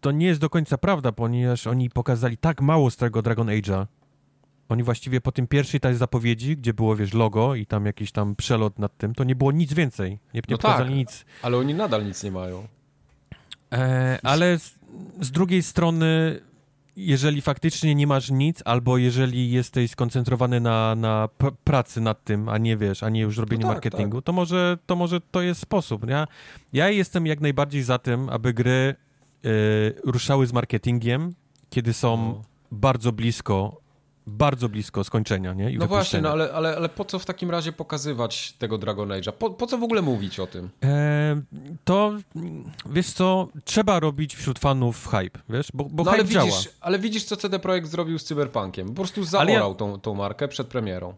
to 0.01 0.11
nie 0.11 0.28
jest 0.28 0.41
do 0.41 0.49
końca 0.49 0.78
prawda, 0.78 1.11
ponieważ 1.11 1.67
oni 1.67 1.89
pokazali 1.89 2.38
tak 2.38 2.61
mało 2.61 2.91
z 2.91 2.97
tego 2.97 3.22
Dragon 3.22 3.47
Age'a, 3.47 3.86
oni 4.70 4.84
właściwie 4.84 5.22
po 5.22 5.32
tym 5.32 5.47
pierwszej 5.47 5.80
tej 5.80 5.95
zapowiedzi, 5.95 6.57
gdzie 6.57 6.74
było, 6.74 6.95
wiesz, 6.95 7.13
logo 7.13 7.55
i 7.55 7.65
tam 7.65 7.86
jakiś 7.86 8.11
tam 8.11 8.36
przelot 8.36 8.80
nad 8.80 8.97
tym, 8.97 9.15
to 9.15 9.24
nie 9.24 9.36
było 9.36 9.51
nic 9.51 9.74
więcej. 9.74 10.11
Nie, 10.11 10.20
nie 10.34 10.41
no 10.49 10.57
pokazali 10.57 10.89
tak, 10.89 10.97
nic. 10.97 11.26
ale 11.41 11.57
oni 11.57 11.74
nadal 11.74 12.05
nic 12.05 12.24
nie 12.24 12.32
mają. 12.32 12.67
E, 13.72 14.20
ale 14.24 14.59
z, 14.59 14.76
z, 15.22 15.32
drugiej 15.32 15.63
strony, 15.63 16.39
jeżeli 16.95 17.41
faktycznie 17.41 17.95
nie 17.95 18.07
masz 18.07 18.32
nic, 18.32 18.61
albo 18.65 18.97
jeżeli 18.97 19.51
jesteś 19.51 19.91
skoncentrowany 19.91 20.59
na, 20.59 20.95
na 20.95 21.30
pracy 21.63 22.01
nad 22.01 22.24
tym, 22.24 22.49
a 22.49 22.57
nie 22.57 22.78
wiesz, 22.78 23.03
a 23.03 23.09
nie 23.09 23.22
już 23.22 23.38
robieniu 23.38 23.61
no 23.61 23.67
tak, 23.67 23.76
marketingu, 23.76 24.17
tak. 24.17 24.26
To, 24.26 24.34
może, 24.34 24.78
to 24.86 24.95
może 24.95 25.22
to 25.22 25.41
jest 25.41 25.61
sposób. 25.61 26.09
Ja, 26.09 26.28
ja 26.74 26.89
jestem 26.89 27.28
jak 27.28 27.41
najbardziej 27.41 27.84
za 27.84 27.97
tym, 27.97 28.30
aby 28.30 28.53
gry 28.53 28.95
y, 29.45 29.93
ruszały 30.03 30.47
z 30.47 30.53
marketingiem, 30.53 31.36
kiedy 31.70 31.93
są 31.93 32.17
no. 32.17 32.41
bardzo 32.72 33.11
blisko 33.11 33.88
bardzo 34.30 34.69
blisko 34.69 35.03
skończenia, 35.03 35.53
nie? 35.53 35.71
I 35.71 35.77
no 35.77 35.88
właśnie, 35.88 36.21
no 36.21 36.30
ale, 36.30 36.53
ale, 36.53 36.75
ale 36.77 36.89
po 36.89 37.05
co 37.05 37.19
w 37.19 37.25
takim 37.25 37.51
razie 37.51 37.71
pokazywać 37.71 38.51
tego 38.51 38.77
Dragon 38.77 39.09
Age'a? 39.09 39.32
Po, 39.32 39.49
po 39.49 39.67
co 39.67 39.77
w 39.77 39.84
ogóle 39.84 40.01
mówić 40.01 40.39
o 40.39 40.47
tym? 40.47 40.69
E, 40.84 41.41
to, 41.84 42.13
wiesz 42.86 43.13
co, 43.13 43.47
trzeba 43.63 43.99
robić 43.99 44.36
wśród 44.36 44.59
fanów 44.59 45.07
hype, 45.07 45.39
wiesz, 45.49 45.67
bo, 45.73 45.84
bo 45.84 46.03
no, 46.03 46.11
hype 46.11 46.23
ale 46.23 46.30
działa. 46.30 46.45
Widzisz, 46.45 46.69
ale 46.82 46.99
widzisz, 46.99 47.23
co 47.23 47.38
CD 47.38 47.59
Projekt 47.59 47.88
zrobił 47.88 48.19
z 48.19 48.23
Cyberpunkiem. 48.23 48.88
Po 48.88 48.93
prostu 48.93 49.23
zaorał 49.23 49.69
ja... 49.69 49.75
tą, 49.75 49.99
tą 49.99 50.13
markę 50.13 50.47
przed 50.47 50.67
premierą. 50.67 51.13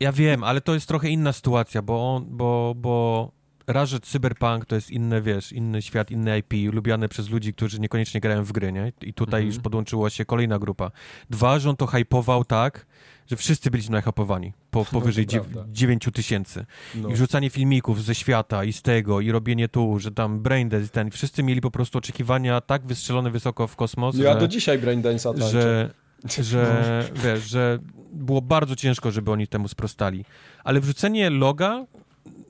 Ja 0.00 0.12
wiem, 0.12 0.44
ale 0.44 0.60
to 0.60 0.74
jest 0.74 0.88
trochę 0.88 1.08
inna 1.08 1.32
sytuacja, 1.32 1.82
bo, 1.82 2.16
on, 2.16 2.24
bo, 2.28 2.74
bo 2.76 3.30
raz, 3.68 3.88
że 3.88 4.00
cyberpunk 4.00 4.64
to 4.64 4.74
jest 4.74 4.90
inny, 4.90 5.22
wiesz, 5.22 5.52
inny 5.52 5.82
świat, 5.82 6.10
inny 6.10 6.38
IP, 6.38 6.74
lubiany 6.74 7.08
przez 7.08 7.30
ludzi, 7.30 7.54
którzy 7.54 7.80
niekoniecznie 7.80 8.20
grają 8.20 8.44
w 8.44 8.52
gry, 8.52 8.72
nie? 8.72 8.92
I 9.02 9.14
tutaj 9.14 9.40
mhm. 9.40 9.46
już 9.46 9.58
podłączyła 9.58 10.10
się 10.10 10.24
kolejna 10.24 10.58
grupa. 10.58 10.90
Dwa, 11.30 11.58
że 11.58 11.70
on 11.70 11.76
to 11.76 11.86
hypował 11.86 12.44
tak, 12.44 12.86
że 13.26 13.36
wszyscy 13.36 13.70
byliśmy 13.70 13.92
nahypowani 13.92 14.52
po, 14.70 14.84
powyżej 14.92 15.26
no 15.54 15.64
9 15.68 16.08
tysięcy. 16.12 16.66
No. 16.94 17.08
I 17.08 17.14
wrzucanie 17.14 17.50
filmików 17.50 18.04
ze 18.04 18.14
świata 18.14 18.64
i 18.64 18.72
z 18.72 18.82
tego, 18.82 19.20
i 19.20 19.30
robienie 19.30 19.68
tu, 19.68 19.98
że 19.98 20.10
tam 20.10 20.40
braindance 20.40 20.86
i 20.86 20.90
ten, 20.90 21.10
wszyscy 21.10 21.42
mieli 21.42 21.60
po 21.60 21.70
prostu 21.70 21.98
oczekiwania 21.98 22.60
tak 22.60 22.86
wystrzelone 22.86 23.30
wysoko 23.30 23.66
w 23.66 23.76
kosmos, 23.76 24.16
Ja 24.16 24.32
że, 24.32 24.40
do 24.40 24.48
dzisiaj 24.48 24.78
braindance'a 24.78 25.50
że, 25.50 25.90
że, 26.50 27.04
wiesz, 27.24 27.50
że 27.50 27.78
było 28.12 28.42
bardzo 28.42 28.76
ciężko, 28.76 29.10
żeby 29.10 29.30
oni 29.30 29.46
temu 29.46 29.68
sprostali. 29.68 30.24
Ale 30.64 30.80
wrzucenie 30.80 31.30
loga 31.30 31.86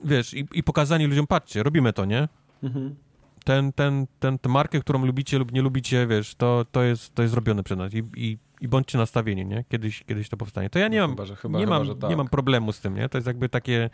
wiesz, 0.03 0.33
i, 0.33 0.47
i 0.53 0.63
pokazanie 0.63 1.07
ludziom, 1.07 1.27
patrzcie, 1.27 1.63
robimy 1.63 1.93
to, 1.93 2.05
nie? 2.05 2.27
Mhm. 2.63 2.95
Ten, 3.43 3.73
ten, 3.73 4.07
ten, 4.19 4.39
tę 4.39 4.49
markę, 4.49 4.79
którą 4.79 5.05
lubicie 5.05 5.39
lub 5.39 5.51
nie 5.51 5.61
lubicie, 5.61 6.07
wiesz, 6.07 6.35
to, 6.35 6.65
to, 6.71 6.83
jest, 6.83 7.15
to 7.15 7.21
jest 7.21 7.31
zrobione 7.31 7.63
przez 7.63 7.77
nas 7.77 7.93
i, 7.93 8.03
i, 8.15 8.37
i 8.61 8.67
bądźcie 8.67 8.97
nastawieni, 8.97 9.45
nie? 9.45 9.65
Kiedyś, 9.69 10.03
kiedyś 10.03 10.29
to 10.29 10.37
powstanie. 10.37 10.69
To 10.69 10.79
ja 10.79 10.87
nie 10.87 10.99
no 10.99 11.07
mam, 11.07 11.15
chyba, 11.15 11.25
że, 11.25 11.35
chyba, 11.35 11.59
nie, 11.59 11.65
chyba, 11.65 11.83
mam 11.83 11.97
tak. 11.99 12.09
nie 12.09 12.17
mam 12.17 12.27
problemu 12.27 12.71
z 12.71 12.79
tym, 12.79 12.95
nie? 12.95 13.09
To 13.09 13.17
jest 13.17 13.27
jakby 13.27 13.49
takie, 13.49 13.89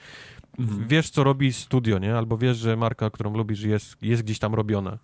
mhm. 0.59 0.87
wiesz, 0.87 1.09
co 1.09 1.23
robi 1.23 1.53
studio, 1.53 1.99
nie? 1.99 2.17
Albo 2.17 2.37
wiesz, 2.37 2.57
że 2.57 2.77
marka, 2.77 3.09
którą 3.09 3.33
lubisz, 3.33 3.61
jest, 3.61 3.97
jest 4.01 4.23
gdzieś 4.23 4.39
tam 4.39 4.55
robiona. 4.55 4.97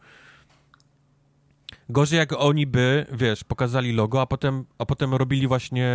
Gorzej 1.90 2.18
jak 2.20 2.34
oni 2.34 2.68
by, 2.68 3.06
wiesz, 3.12 3.44
pokazali 3.44 3.94
logo, 3.94 4.22
a 4.22 4.26
potem, 4.26 4.66
a 4.78 4.86
potem 4.86 5.14
robili 5.14 5.48
właśnie 5.48 5.90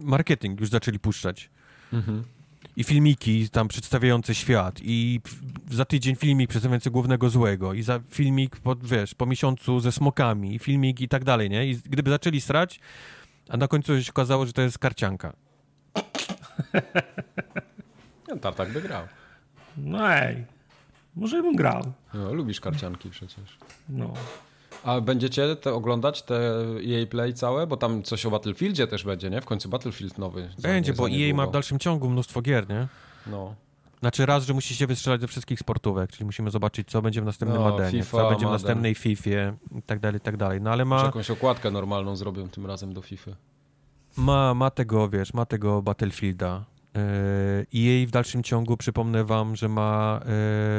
marketing, 0.00 0.60
już 0.60 0.68
zaczęli 0.68 0.98
puszczać. 0.98 1.50
Mhm 1.92 2.24
i 2.76 2.84
filmiki 2.84 3.50
tam 3.50 3.68
przedstawiające 3.68 4.34
świat 4.34 4.80
i 4.82 5.20
za 5.70 5.84
tydzień 5.84 6.16
filmik 6.16 6.50
przedstawiający 6.50 6.90
głównego 6.90 7.30
złego 7.30 7.74
i 7.74 7.82
za 7.82 8.00
filmik, 8.10 8.56
po, 8.56 8.76
wiesz, 8.76 9.14
po 9.14 9.26
miesiącu 9.26 9.80
ze 9.80 9.92
smokami 9.92 10.54
i 10.54 10.58
filmik 10.58 11.00
i 11.00 11.08
tak 11.08 11.24
dalej, 11.24 11.50
nie? 11.50 11.66
I 11.66 11.76
gdyby 11.76 12.10
zaczęli 12.10 12.40
strać, 12.40 12.80
a 13.48 13.56
na 13.56 13.68
końcu 13.68 14.02
się 14.02 14.10
okazało, 14.10 14.46
że 14.46 14.52
to 14.52 14.62
jest 14.62 14.78
karcianka. 14.78 15.32
ja 18.28 18.36
Tartak 18.42 18.72
by 18.72 18.82
grał. 18.82 19.04
No 19.76 20.12
ej, 20.12 20.44
może 21.16 21.42
bym 21.42 21.56
grał. 21.56 21.92
No, 22.14 22.34
lubisz 22.34 22.60
karcianki 22.60 23.10
przecież. 23.10 23.58
No. 23.88 24.14
A 24.86 25.00
będziecie 25.00 25.56
te 25.56 25.74
oglądać 25.74 26.22
te 26.22 26.34
EA 26.88 27.06
Play 27.06 27.34
całe? 27.34 27.66
Bo 27.66 27.76
tam 27.76 28.02
coś 28.02 28.26
o 28.26 28.30
Battlefieldzie 28.30 28.86
też 28.86 29.04
będzie, 29.04 29.30
nie? 29.30 29.40
W 29.40 29.44
końcu 29.44 29.68
Battlefield 29.68 30.18
nowy. 30.18 30.50
Będzie, 30.62 30.92
bo 30.92 31.08
EA 31.10 31.34
ma 31.34 31.46
w 31.46 31.50
dalszym 31.50 31.78
ciągu 31.78 32.10
mnóstwo 32.10 32.42
gier, 32.42 32.68
nie? 32.68 32.88
No. 33.26 33.54
Znaczy 34.00 34.26
raz, 34.26 34.46
że 34.46 34.54
musi 34.54 34.74
się 34.74 34.86
wystrzelać 34.86 35.20
ze 35.20 35.26
wszystkich 35.26 35.60
sportówek, 35.60 36.10
czyli 36.10 36.24
musimy 36.24 36.50
zobaczyć, 36.50 36.88
co 36.88 37.02
będzie 37.02 37.22
w 37.22 37.24
następnym 37.24 37.62
no, 37.62 37.70
Madenie, 37.70 38.02
FIFA, 38.02 38.18
co 38.18 38.30
będzie 38.30 38.46
w 38.46 38.50
następnej 38.50 38.94
Fifie 38.94 39.54
i 39.78 39.82
tak 39.82 40.00
dalej, 40.00 40.18
i 40.18 40.20
tak 40.20 40.36
dalej. 40.36 40.60
No 40.60 40.70
ale 40.70 40.84
ma... 40.84 40.96
Może 40.96 41.06
jakąś 41.06 41.30
okładkę 41.30 41.70
normalną 41.70 42.16
zrobią 42.16 42.48
tym 42.48 42.66
razem 42.66 42.94
do 42.94 43.02
FIFA. 43.02 43.30
Ma, 44.16 44.54
ma 44.54 44.70
tego, 44.70 45.08
wiesz, 45.08 45.34
ma 45.34 45.46
tego 45.46 45.82
Battlefielda. 45.82 46.64
I 47.72 47.78
e, 47.78 47.84
jej 47.84 48.06
w 48.06 48.10
dalszym 48.10 48.42
ciągu 48.42 48.76
przypomnę 48.76 49.24
wam, 49.24 49.56
że 49.56 49.68
ma 49.68 50.20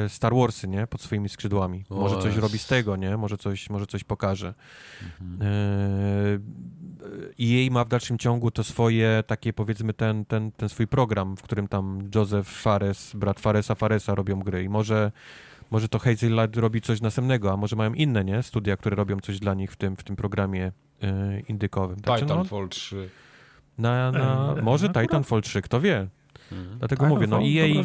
e, 0.06 0.10
Star 0.10 0.36
Warsy, 0.36 0.68
nie? 0.68 0.88
Pod 0.88 1.02
swoimi 1.02 1.30
skrzydłami. 1.30 1.86
Może 1.90 2.22
coś 2.22 2.36
robi 2.36 2.58
z 2.58 2.68
tego, 2.68 2.96
nie? 2.96 3.18
Może 3.18 3.38
coś, 3.38 3.70
może 3.70 3.88
coś 3.88 4.04
pokaże. 4.04 4.54
Mhm. 5.02 5.40
I 7.38 7.50
jej 7.50 7.72
ma 7.72 7.84
w 7.84 7.88
dalszym 7.88 8.18
ciągu 8.18 8.52
to 8.52 8.64
swoje 8.64 9.24
takie, 9.28 9.54
powiedzmy, 9.54 9.94
ten, 9.94 10.26
ten, 10.26 10.52
ten 10.52 10.70
swój 10.70 10.88
program, 10.88 11.38
w 11.38 11.42
którym 11.42 11.68
tam 11.68 12.10
Joseph 12.16 12.50
Fares, 12.50 13.12
brat 13.16 13.40
Faresa 13.40 13.76
Faresa 13.76 14.16
robią 14.16 14.40
gry. 14.40 14.64
I 14.64 14.70
może 14.70 15.12
Może 15.72 15.90
to 15.90 16.00
Hazel 16.00 16.32
Light 16.32 16.58
robi 16.58 16.82
coś 16.82 17.02
następnego, 17.02 17.52
a 17.52 17.58
może 17.58 17.76
mają 17.76 17.94
inne, 17.94 18.24
nie? 18.24 18.44
Studia, 18.44 18.78
które 18.78 18.96
robią 18.96 19.20
coś 19.20 19.40
dla 19.40 19.54
nich 19.54 19.72
w 19.72 19.76
tym, 19.76 19.96
w 19.96 20.04
tym 20.04 20.16
programie 20.16 20.72
yy, 21.02 21.10
indykowym. 21.48 22.00
Tak, 22.00 22.20
Titanfall 22.20 22.64
no, 22.64 22.68
3. 22.68 23.10
Na, 23.78 24.12
na, 24.12 24.56
może 24.62 24.90
Titanfall 24.90 25.42
3, 25.42 25.62
kto 25.62 25.82
wie. 25.82 26.08
Mhm. 26.52 26.80
Dlatego 26.80 27.06
Titanfall, 27.06 27.10
mówię, 27.10 27.28
no 27.28 27.40
i 27.40 27.54
jej, 27.54 27.84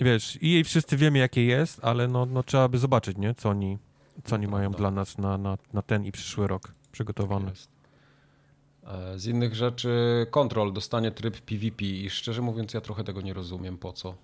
wiesz, 0.00 0.38
i 0.42 0.52
jej 0.52 0.64
wszyscy 0.64 0.96
wiemy, 0.96 1.18
jakie 1.18 1.44
jest, 1.44 1.84
ale 1.84 2.08
no, 2.08 2.26
no 2.26 2.42
trzeba 2.42 2.68
by 2.68 2.78
zobaczyć, 2.78 3.18
nie? 3.18 3.34
Co 3.34 3.48
oni, 3.48 3.78
co 4.24 4.34
oni 4.34 4.46
mają 4.46 4.70
dla 4.70 4.90
nas 4.90 5.18
na, 5.18 5.38
na, 5.38 5.58
na 5.72 5.82
ten 5.82 6.04
i 6.04 6.12
przyszły 6.12 6.46
rok 6.46 6.72
przygotowane. 6.92 7.52
E, 8.86 9.18
z 9.18 9.26
innych 9.26 9.54
rzeczy 9.54 9.90
Control 10.30 10.72
dostanie 10.72 11.10
tryb 11.10 11.40
PvP 11.40 11.84
i 11.84 12.10
szczerze 12.10 12.42
mówiąc 12.42 12.74
ja 12.74 12.80
trochę 12.80 13.04
tego 13.04 13.20
nie 13.20 13.34
rozumiem, 13.34 13.78
po 13.78 13.92
co. 13.92 14.14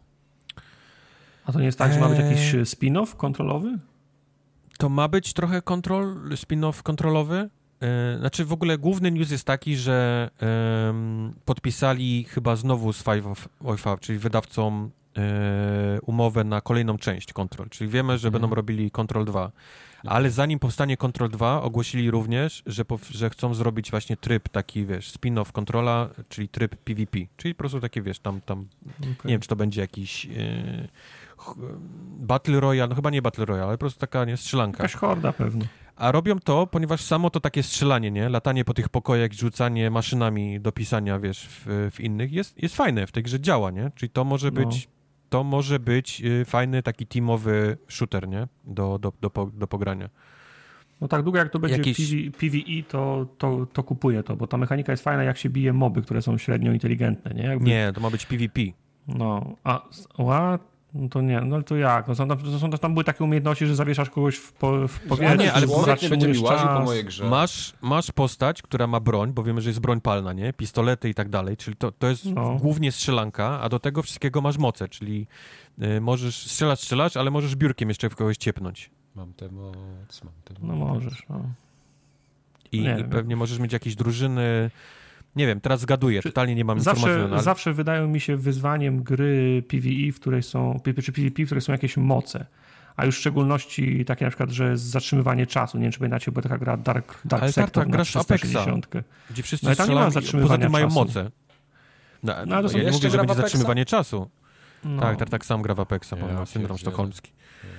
A 1.45 1.53
to 1.53 1.59
nie 1.59 1.67
jest 1.67 1.79
tak, 1.79 1.93
że 1.93 2.01
ma 2.01 2.09
być 2.09 2.19
jakiś 2.19 2.55
eee. 2.55 2.65
spin-off 2.65 3.17
kontrolowy? 3.17 3.79
To 4.79 4.89
ma 4.89 5.09
być 5.09 5.33
trochę 5.33 5.63
kontrol, 5.63 6.29
spin-off 6.31 6.83
kontrolowy. 6.83 7.51
E, 7.83 8.19
znaczy 8.19 8.45
w 8.45 8.53
ogóle 8.53 8.79
główny 8.79 9.11
news 9.11 9.31
jest 9.31 9.45
taki, 9.45 9.77
że 9.77 10.31
podpisali 11.45 12.25
chyba 12.25 12.57
znowu 12.57 12.93
z 12.93 13.03
Five 13.03 13.27
of, 13.27 13.49
czyli 14.01 14.19
wydawcą 14.19 14.91
e, 15.17 16.01
umowę 16.01 16.45
na 16.45 16.61
kolejną 16.61 16.99
część 16.99 17.33
Control, 17.33 17.69
czyli 17.69 17.91
wiemy, 17.91 18.19
że 18.19 18.31
będą 18.31 18.47
mhm. 18.47 18.57
robili 18.57 18.91
Control 18.91 19.25
2. 19.25 19.53
Ale 20.07 20.31
zanim 20.31 20.59
powstanie 20.59 20.97
Control 20.97 21.31
2, 21.31 21.63
ogłosili 21.63 22.11
również, 22.11 22.63
że, 22.67 22.85
że 23.11 23.31
chcą 23.31 23.55
zrobić 23.55 23.91
właśnie 23.91 24.17
tryb 24.17 24.49
taki, 24.49 24.87
wiesz, 24.87 25.13
spin-off 25.13 25.53
kontrola, 25.53 26.09
czyli 26.29 26.49
tryb 26.49 26.77
PvP. 26.77 27.19
Czyli 27.37 27.55
po 27.55 27.59
prostu 27.59 27.81
takie, 27.81 28.03
wiesz, 28.03 28.19
tam, 28.19 28.41
tam 28.41 28.67
okay. 29.01 29.09
nie 29.25 29.31
wiem, 29.35 29.41
czy 29.41 29.49
to 29.49 29.57
będzie 29.57 29.81
jakiś 29.81 30.25
yy, 30.25 30.89
Battle 32.19 32.61
Royale, 32.61 32.89
no 32.89 32.95
chyba 32.95 33.11
nie 33.11 33.23
Battle 33.23 33.45
Royale, 33.45 33.67
ale 33.67 33.75
po 33.79 33.81
prostu 33.81 34.01
taka, 34.01 34.25
nie, 34.25 34.37
strzelanka. 34.37 34.83
Jakaś 34.83 34.95
horda 34.95 35.33
pewnie. 35.33 35.69
A 36.03 36.13
robią 36.13 36.39
to, 36.39 36.67
ponieważ 36.67 37.01
samo 37.01 37.31
to 37.31 37.41
takie 37.41 37.63
strzelanie, 37.63 38.11
nie? 38.11 38.29
Latanie 38.29 38.65
po 38.65 38.75
tych 38.75 38.89
pokojach, 38.89 39.33
rzucanie 39.33 39.91
maszynami 39.91 40.61
do 40.61 40.73
pisania, 40.73 41.19
wiesz, 41.19 41.49
w, 41.49 41.91
w 41.95 42.01
innych, 42.01 42.33
jest, 42.33 42.63
jest 42.63 42.77
fajne, 42.77 43.07
w 43.07 43.13
tej 43.13 43.23
grze 43.23 43.41
działa, 43.41 43.71
nie? 43.71 43.91
Czyli 43.95 44.11
to 44.11 44.25
może 44.25 44.51
no. 44.51 44.61
być 44.61 44.89
to 45.29 45.45
może 45.45 45.79
być 45.81 46.23
y, 46.25 46.45
fajny 46.45 46.83
taki 46.83 47.07
teamowy 47.07 47.77
shooter, 47.89 48.29
nie? 48.29 48.49
Do, 48.65 48.99
do, 48.99 49.13
do, 49.21 49.51
do 49.55 49.67
pogrania. 49.67 50.11
No 51.01 51.09
tak 51.09 51.23
długo 51.23 51.39
jak 51.39 51.51
to 51.51 51.59
będzie 51.59 51.77
Jakiś... 51.77 52.15
PvE, 52.39 52.83
to, 52.89 53.27
to, 53.39 53.67
to 53.73 53.83
kupuję 53.83 54.23
to, 54.23 54.37
bo 54.37 54.47
ta 54.47 54.57
mechanika 54.57 54.93
jest 54.93 55.05
fajna, 55.05 55.23
jak 55.23 55.39
się 55.39 55.51
bije 55.51 55.73
moby, 55.73 56.03
które 56.03 56.23
są 56.23 56.39
średnio 56.39 56.73
inteligentne, 56.73 57.35
nie? 57.35 57.43
Jakby... 57.43 57.65
Nie, 57.65 57.93
to 57.95 58.01
ma 58.01 58.11
być 58.11 58.27
PvP. 58.27 58.61
No, 59.09 59.57
a 59.65 59.89
what? 60.19 60.72
No 60.95 61.09
to 61.09 61.21
nie, 61.21 61.41
no 61.41 61.63
to 61.63 61.77
jak? 61.77 62.09
No 62.09 62.15
są 62.15 62.29
tam, 62.29 62.59
są, 62.59 62.71
tam 62.71 62.95
były 62.95 63.05
takie 63.05 63.25
umiejętności, 63.25 63.67
że 63.67 63.77
zawieszasz 63.77 64.11
kogoś 64.11 64.37
w, 64.37 64.53
po, 64.53 64.89
w 64.89 65.01
powietrzu, 65.01 65.37
nie, 65.37 65.53
ale 65.53 65.67
nie 66.03 66.09
będzie 66.09 66.29
mi 66.29 66.39
łaził 66.39 66.69
po 66.69 66.81
mojej 66.81 67.05
grze. 67.05 67.25
Masz, 67.25 67.75
masz 67.81 68.13
postać, 68.13 68.63
która 68.63 68.87
ma 68.87 69.01
broń, 69.01 69.33
bo 69.33 69.43
wiemy, 69.43 69.61
że 69.61 69.71
jest 69.71 69.81
broń 69.81 70.01
palna, 70.01 70.33
nie? 70.33 70.53
Pistolety 70.53 71.09
i 71.09 71.15
tak 71.15 71.29
dalej, 71.29 71.57
czyli 71.57 71.77
to, 71.77 71.93
to 71.93 72.07
jest 72.09 72.25
no. 72.25 72.57
głównie 72.57 72.93
strzelanka, 72.93 73.61
a 73.61 73.69
do 73.69 73.79
tego 73.79 74.03
wszystkiego 74.03 74.41
masz 74.41 74.59
moce, 74.59 74.89
czyli 74.89 75.27
y, 75.83 76.01
możesz 76.01 76.37
strzelać, 76.37 76.81
strzelać, 76.81 77.17
ale 77.17 77.31
możesz 77.31 77.57
biurkiem 77.57 77.89
jeszcze 77.89 78.11
w 78.11 78.17
kogoś 78.17 78.37
ciepnąć. 78.37 78.91
Mam 79.15 79.33
tę 79.33 79.49
moc, 79.49 80.25
mam 80.25 80.35
tę 80.45 80.55
no 80.63 80.75
moc. 80.75 80.79
No 80.79 80.95
możesz, 80.95 81.23
no. 81.29 81.43
I, 82.73 82.79
i 83.01 83.05
pewnie 83.05 83.37
możesz 83.37 83.59
mieć 83.59 83.73
jakieś 83.73 83.95
drużyny 83.95 84.71
nie 85.37 85.47
wiem, 85.47 85.61
teraz 85.61 85.81
zgaduję, 85.81 86.23
totalnie 86.23 86.55
nie 86.55 86.65
mam 86.65 86.81
zawsze, 86.81 87.01
informacji. 87.01 87.33
Ale... 87.33 87.43
Zawsze 87.43 87.73
wydają 87.73 88.09
mi 88.09 88.21
się 88.21 88.37
wyzwaniem 88.37 89.03
gry 89.03 89.63
PvE, 89.69 90.13
w 90.13 90.21
której 90.21 90.43
są, 90.43 90.81
czy 90.85 91.13
PvP, 91.13 91.43
w 91.43 91.47
której 91.47 91.63
są 91.63 91.73
jakieś 91.73 91.97
moce. 91.97 92.47
A 92.97 93.05
już 93.05 93.17
w 93.17 93.19
szczególności 93.19 94.05
takie 94.05 94.25
na 94.25 94.31
przykład, 94.31 94.51
że 94.51 94.77
zatrzymywanie 94.77 95.47
czasu. 95.47 95.79
Nie 95.79 95.83
wiem, 95.83 95.93
czy 95.93 95.99
pamiętacie, 95.99 96.33
bo 96.33 96.43
taka 96.43 96.59
gra 96.59 96.77
Dark, 96.77 97.19
Dark 97.25 97.43
ale 97.43 97.53
Sector 97.53 97.85
tak, 97.85 97.99
na 97.99 98.05
360. 98.05 98.87
Gdzie 99.31 99.43
wszyscy 99.43 99.67
no 99.67 99.75
strzelają, 99.75 100.11
poza 100.43 100.59
tym 100.59 100.73
mają 100.73 100.89
moce. 100.89 101.31
No, 102.23 102.35
no, 102.47 102.57
ale 102.57 102.69
to 102.69 102.79
no, 102.79 102.93
mówię, 102.93 103.11
że 103.11 103.19
będzie 103.19 103.35
zatrzymywanie 103.35 103.85
czasu. 103.85 104.31
No. 104.85 105.03
Tak, 105.03 105.19
tak, 105.19 105.31
tak 105.31 105.45
sam 105.45 105.63
gra 105.63 105.75
w 105.75 105.81
Apexa, 105.81 106.15
ja, 106.33 106.47
syndrom 106.47 106.79
sztokholmski. 106.79 107.33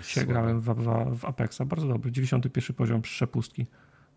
Się 0.04 0.26
grałem 0.26 0.62
w, 0.62 0.66
w, 0.66 1.20
w 1.20 1.26
Apexa, 1.26 1.62
bardzo 1.66 1.88
dobry. 1.88 2.12
91 2.12 2.76
poziom 2.76 3.02
przepustki. 3.02 3.66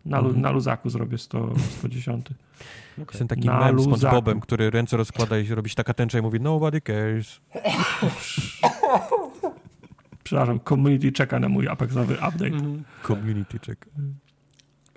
Na, 0.07 0.19
mm. 0.19 0.41
na 0.41 0.51
luzaku 0.51 0.91
zrobię 0.91 1.19
100, 1.19 1.51
110. 1.79 2.27
Okay. 2.27 3.07
Jestem 3.11 3.29
takim 3.29 3.45
na 3.45 3.59
mem 3.59 3.81
z 3.81 3.85
SpongeBobem, 3.85 4.41
który 4.41 4.71
ręce 4.71 4.97
rozkłada 4.97 5.39
i 5.39 5.49
robi 5.49 5.71
taka 5.71 5.95
tęcza 5.95 6.19
i 6.19 6.23
mówi 6.23 6.41
nobody 6.41 6.81
cares. 6.81 7.41
Przepraszam, 10.25 10.61
community 10.61 11.13
czeka 11.13 11.41
na 11.41 11.49
mój 11.49 11.69
Apexowy 11.69 12.15
update. 12.15 12.47
Mm. 12.47 12.85
Community 13.07 13.61
czeka. 13.61 13.91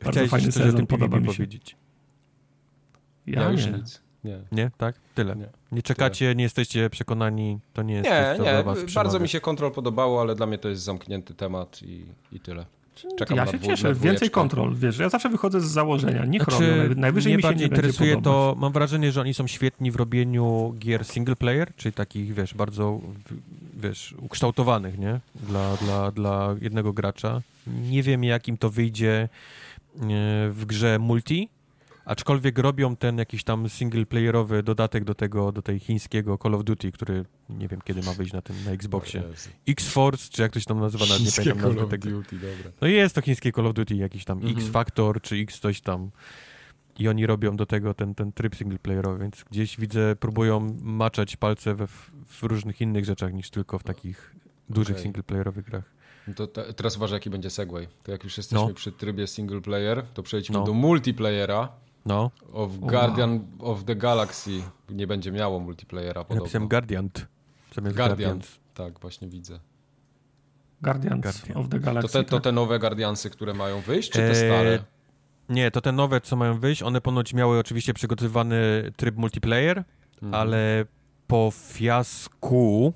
Bardzo 0.04 0.12
Chciałeś 0.12 0.30
fajny 0.30 0.52
sezon, 0.52 0.76
tym 0.76 0.88
podoba 0.88 1.20
mi 1.20 1.28
się. 1.28 1.34
powiedzieć. 1.34 1.76
Ja, 3.28 3.42
ja 3.42 3.52
już 3.52 3.66
nie. 3.66 3.72
nic. 3.72 4.02
Nie. 4.24 4.40
nie, 4.52 4.72
tak? 4.78 4.96
Tyle. 5.16 5.36
Nie, 5.36 5.50
nie 5.72 5.82
czekacie, 5.82 6.26
Tyle. 6.26 6.36
nie 6.36 6.44
jesteście 6.44 6.90
przekonani, 6.90 7.60
to 7.74 7.82
nie 7.82 7.94
jest 7.94 8.10
Nie, 8.10 8.38
nie, 8.40 8.64
bardzo 8.96 9.20
mi 9.20 9.30
się 9.30 9.42
kontrol 9.42 9.72
podobało, 9.72 10.22
ale 10.22 10.36
dla 10.36 10.46
mnie 10.46 10.58
to 10.58 10.70
jest 10.70 10.82
zamknięty 10.82 11.34
temat 11.34 11.84
i, 11.84 12.06
i 12.32 12.40
tyle. 12.40 12.66
Czekam 13.18 13.38
ja 13.38 13.48
się 13.48 13.60
cieszę, 13.60 13.96
więcej 13.96 14.30
kontrol, 14.30 14.76
wiesz, 14.76 14.98
ja 14.98 15.10
zawsze 15.10 15.30
wychodzę 15.30 15.62
z 15.62 15.66
założenia, 15.66 16.26
nie 16.26 16.40
znaczy, 16.40 16.82
robią, 16.82 17.02
najwyżej 17.02 17.34
mnie 17.34 17.38
mi 17.38 17.44
się 17.44 17.60
nie 17.60 17.66
interesuje 17.66 18.22
to, 18.22 18.56
mam 18.58 18.74
wrażenie, 18.74 19.12
że 19.12 19.22
oni 19.22 19.34
są 19.34 19.48
świetni 19.48 19.92
w 19.92 19.96
robieniu 19.96 20.76
gier 20.80 21.06
single 21.06 21.36
player, 21.36 21.76
czyli 21.76 21.94
takich, 21.94 22.34
wiesz, 22.34 22.54
bardzo, 22.54 23.00
wiesz, 23.78 24.16
ukształtowanych, 24.20 24.98
nie, 24.98 25.20
dla, 25.36 25.76
dla, 25.76 26.12
dla 26.12 26.56
jednego 26.62 26.94
gracza. 26.94 27.42
Nie 27.68 28.04
wiem, 28.04 28.24
jak 28.24 28.48
im 28.48 28.58
to 28.58 28.70
wyjdzie 28.70 29.22
e, 29.22 29.30
w 30.50 30.64
grze 30.66 31.00
multi, 31.00 31.50
Aczkolwiek 32.10 32.60
robią 32.60 32.96
ten 32.96 33.18
jakiś 33.18 33.44
tam 33.44 33.70
single-playerowy 33.70 34.64
dodatek 34.64 35.04
do 35.04 35.16
tego, 35.16 35.52
do 35.52 35.62
tej 35.62 35.80
chińskiego 35.80 36.38
Call 36.44 36.56
of 36.56 36.64
Duty, 36.64 36.92
który 36.92 37.26
nie 37.50 37.68
wiem 37.68 37.82
kiedy 37.82 38.02
ma 38.02 38.14
wyjść 38.14 38.34
na 38.34 38.42
tym, 38.42 38.56
na 38.66 38.72
Xboxie. 38.72 39.24
X-Force, 39.68 40.30
czy 40.30 40.42
jak 40.42 40.52
to 40.52 40.60
się 40.60 40.66
tam 40.66 40.80
nazywa, 40.80 41.06
nie 41.06 41.32
pamiętam 41.32 41.76
nazwy 41.76 41.88
tego. 41.88 42.10
Duty, 42.10 42.36
dobra. 42.36 42.72
No 42.82 42.88
jest 42.88 43.16
to 43.16 43.22
chińskie 43.22 43.52
Call 43.52 43.68
of 43.68 43.74
Duty, 43.74 43.96
jakiś 43.96 44.26
tam 44.26 44.38
mhm. 44.38 44.58
X-Factor, 44.58 45.22
czy 45.22 45.36
X 45.36 45.60
coś 45.60 45.82
tam. 45.82 46.12
I 47.00 47.08
oni 47.08 47.26
robią 47.26 47.56
do 47.56 47.66
tego 47.66 47.94
ten, 47.94 48.16
ten 48.16 48.32
tryb 48.32 48.56
single-playerowy, 48.56 49.20
więc 49.20 49.44
gdzieś 49.52 49.78
widzę, 49.78 50.16
próbują 50.16 50.78
maczać 50.82 51.36
palce 51.36 51.76
we, 51.76 51.88
w 52.28 52.44
różnych 52.44 52.82
innych 52.82 53.06
rzeczach 53.06 53.34
niż 53.34 53.50
tylko 53.50 53.80
w 53.80 53.84
takich 53.84 54.36
dużych 54.70 54.96
okay. 54.96 55.04
single-playerowych 55.04 55.66
grach. 55.66 55.84
No 56.28 56.34
to 56.34 56.48
te, 56.48 56.74
teraz 56.74 56.98
uważaj, 56.98 57.16
jaki 57.16 57.30
będzie 57.30 57.50
segway. 57.50 57.88
To 58.04 58.12
jak 58.12 58.24
już 58.24 58.38
jesteśmy 58.38 58.68
no. 58.68 58.74
przy 58.74 58.92
trybie 58.92 59.28
single 59.28 59.62
player, 59.62 60.04
to 60.14 60.24
przejdźmy 60.24 60.58
no. 60.58 60.64
do 60.64 60.74
multiplayera. 60.74 61.70
No. 62.06 62.32
Of 62.54 62.78
Guardian 62.78 63.48
wow. 63.60 63.72
of 63.72 63.84
the 63.84 63.96
Galaxy 63.96 64.62
nie 64.90 65.08
będzie 65.08 65.32
miało 65.32 65.60
multiplayera 65.60 66.24
podobno. 66.24 66.44
Napisałem 66.44 66.68
Guardian. 66.68 67.10
Zamiast 67.76 67.98
Guardian. 67.98 68.40
Tak, 68.74 69.00
właśnie 69.00 69.28
widzę. 69.28 69.60
Guardians 70.82 71.22
Guardian. 71.22 71.58
of 71.58 71.70
the 71.70 71.80
Galaxy. 71.80 72.14
To 72.14 72.20
te, 72.20 72.24
to 72.24 72.36
tak? 72.36 72.44
te 72.44 72.52
nowe 72.52 72.80
Guardiansy, 72.80 73.30
które 73.30 73.54
mają 73.54 73.82
wyjść, 73.82 74.10
czy 74.10 74.20
te 74.20 74.36
stare? 74.36 74.72
Eee, 74.72 74.80
nie, 75.50 75.72
to 75.72 75.82
te 75.82 75.92
nowe, 75.92 76.22
co 76.22 76.36
mają 76.36 76.60
wyjść, 76.60 76.84
one 76.84 77.02
ponoć 77.02 77.34
miały 77.34 77.60
oczywiście 77.60 77.94
przygotowywany 77.94 78.92
tryb 78.96 79.18
multiplayer, 79.18 79.84
mhm. 80.14 80.34
ale 80.34 80.86
po 81.28 81.52
fiasku 81.52 82.94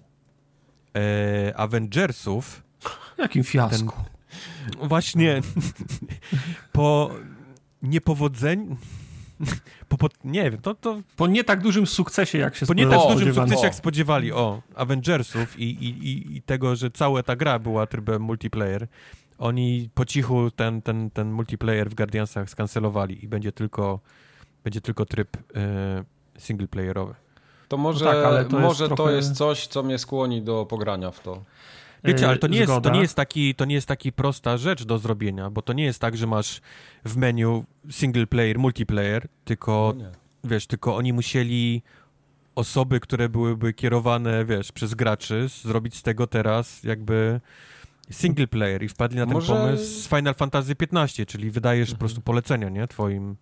e, 0.96 1.58
Avengersów... 1.58 2.64
Jakim 3.18 3.44
fiasku? 3.44 3.94
Ten, 3.96 4.88
właśnie 4.88 5.42
po 6.72 7.12
niepowodzeniu. 7.84 8.78
Po, 9.90 9.98
po, 9.98 10.08
nie 10.24 10.52
wiem, 10.52 10.62
to, 10.62 10.76
to... 10.76 11.02
Po 11.16 11.28
nie 11.28 11.44
tak 11.44 11.62
dużym 11.62 11.88
sukcesie, 11.88 12.38
jak 12.38 12.56
się 12.56 12.66
Po 12.66 12.74
nie 12.74 12.88
tak 12.88 13.00
dużym 13.14 13.36
sukcesie, 13.36 13.64
jak 13.64 13.76
spodziewali, 13.76 14.32
o, 14.32 14.62
Avengersów 14.76 15.60
i, 15.60 15.64
i, 15.64 16.38
i 16.38 16.42
tego, 16.42 16.76
że 16.76 16.92
cała 16.92 17.24
ta 17.24 17.36
gra 17.36 17.60
była 17.60 17.88
trybem 17.88 18.22
multiplayer, 18.22 18.88
oni 19.38 19.90
po 19.94 20.06
cichu 20.06 20.52
ten, 20.52 20.82
ten, 20.82 21.12
ten 21.12 21.32
multiplayer 21.32 21.90
w 21.90 21.96
Guardiansach 21.96 22.50
skancelowali 22.50 23.26
i 23.26 23.28
będzie 23.28 23.52
tylko, 23.52 24.00
będzie 24.64 24.82
tylko 24.82 25.06
tryb 25.06 25.38
e, 25.56 26.04
singleplayerowy. 26.38 27.16
To 27.68 27.78
może, 27.78 28.06
no 28.06 28.12
tak, 28.12 28.48
to, 28.48 28.60
może 28.60 28.84
jest 28.84 28.96
trochę... 28.96 29.12
to 29.12 29.16
jest 29.16 29.34
coś, 29.34 29.68
co 29.68 29.84
mnie 29.84 29.98
skłoni 29.98 30.42
do 30.42 30.66
pogrania 30.66 31.12
w 31.12 31.20
to. 31.20 31.44
Wiecie, 32.04 32.28
ale 32.28 32.38
to 32.38 32.48
nie, 32.48 32.60
jest, 32.60 32.74
to, 32.84 32.90
nie 32.90 33.02
jest 33.02 33.16
taki, 33.16 33.56
to 33.56 33.66
nie 33.66 33.76
jest 33.76 33.88
taki 33.88 34.12
prosta 34.12 34.58
rzecz 34.58 34.84
do 34.84 34.98
zrobienia, 34.98 35.50
bo 35.50 35.62
to 35.62 35.74
nie 35.74 35.84
jest 35.84 36.00
tak, 36.00 36.18
że 36.18 36.28
masz 36.28 36.62
w 37.06 37.18
menu 37.18 37.64
single 37.90 38.28
player, 38.28 38.60
multiplayer, 38.60 39.28
tylko 39.46 39.94
no 39.98 40.06
wiesz, 40.44 40.68
tylko 40.68 40.96
oni 40.96 41.14
musieli 41.14 41.82
osoby, 42.56 43.00
które 43.00 43.30
byłyby 43.30 43.74
kierowane, 43.74 44.46
wiesz, 44.46 44.72
przez 44.72 44.94
graczy, 44.94 45.48
zrobić 45.48 45.96
z 45.96 46.02
tego 46.02 46.28
teraz 46.28 46.84
jakby 46.84 47.42
single 48.12 48.48
player 48.48 48.84
i 48.84 48.90
wpadli 48.90 49.18
na 49.18 49.26
ten 49.26 49.34
Może... 49.34 49.54
pomysł 49.54 49.84
z 49.84 50.08
Final 50.08 50.34
Fantasy 50.34 50.76
XV, 50.92 51.26
czyli 51.26 51.52
wydajesz 51.52 51.90
mhm. 51.90 51.98
po 51.98 52.00
prostu 52.00 52.22
polecenia, 52.22 52.70
nie, 52.70 52.88
twoim, 52.88 53.36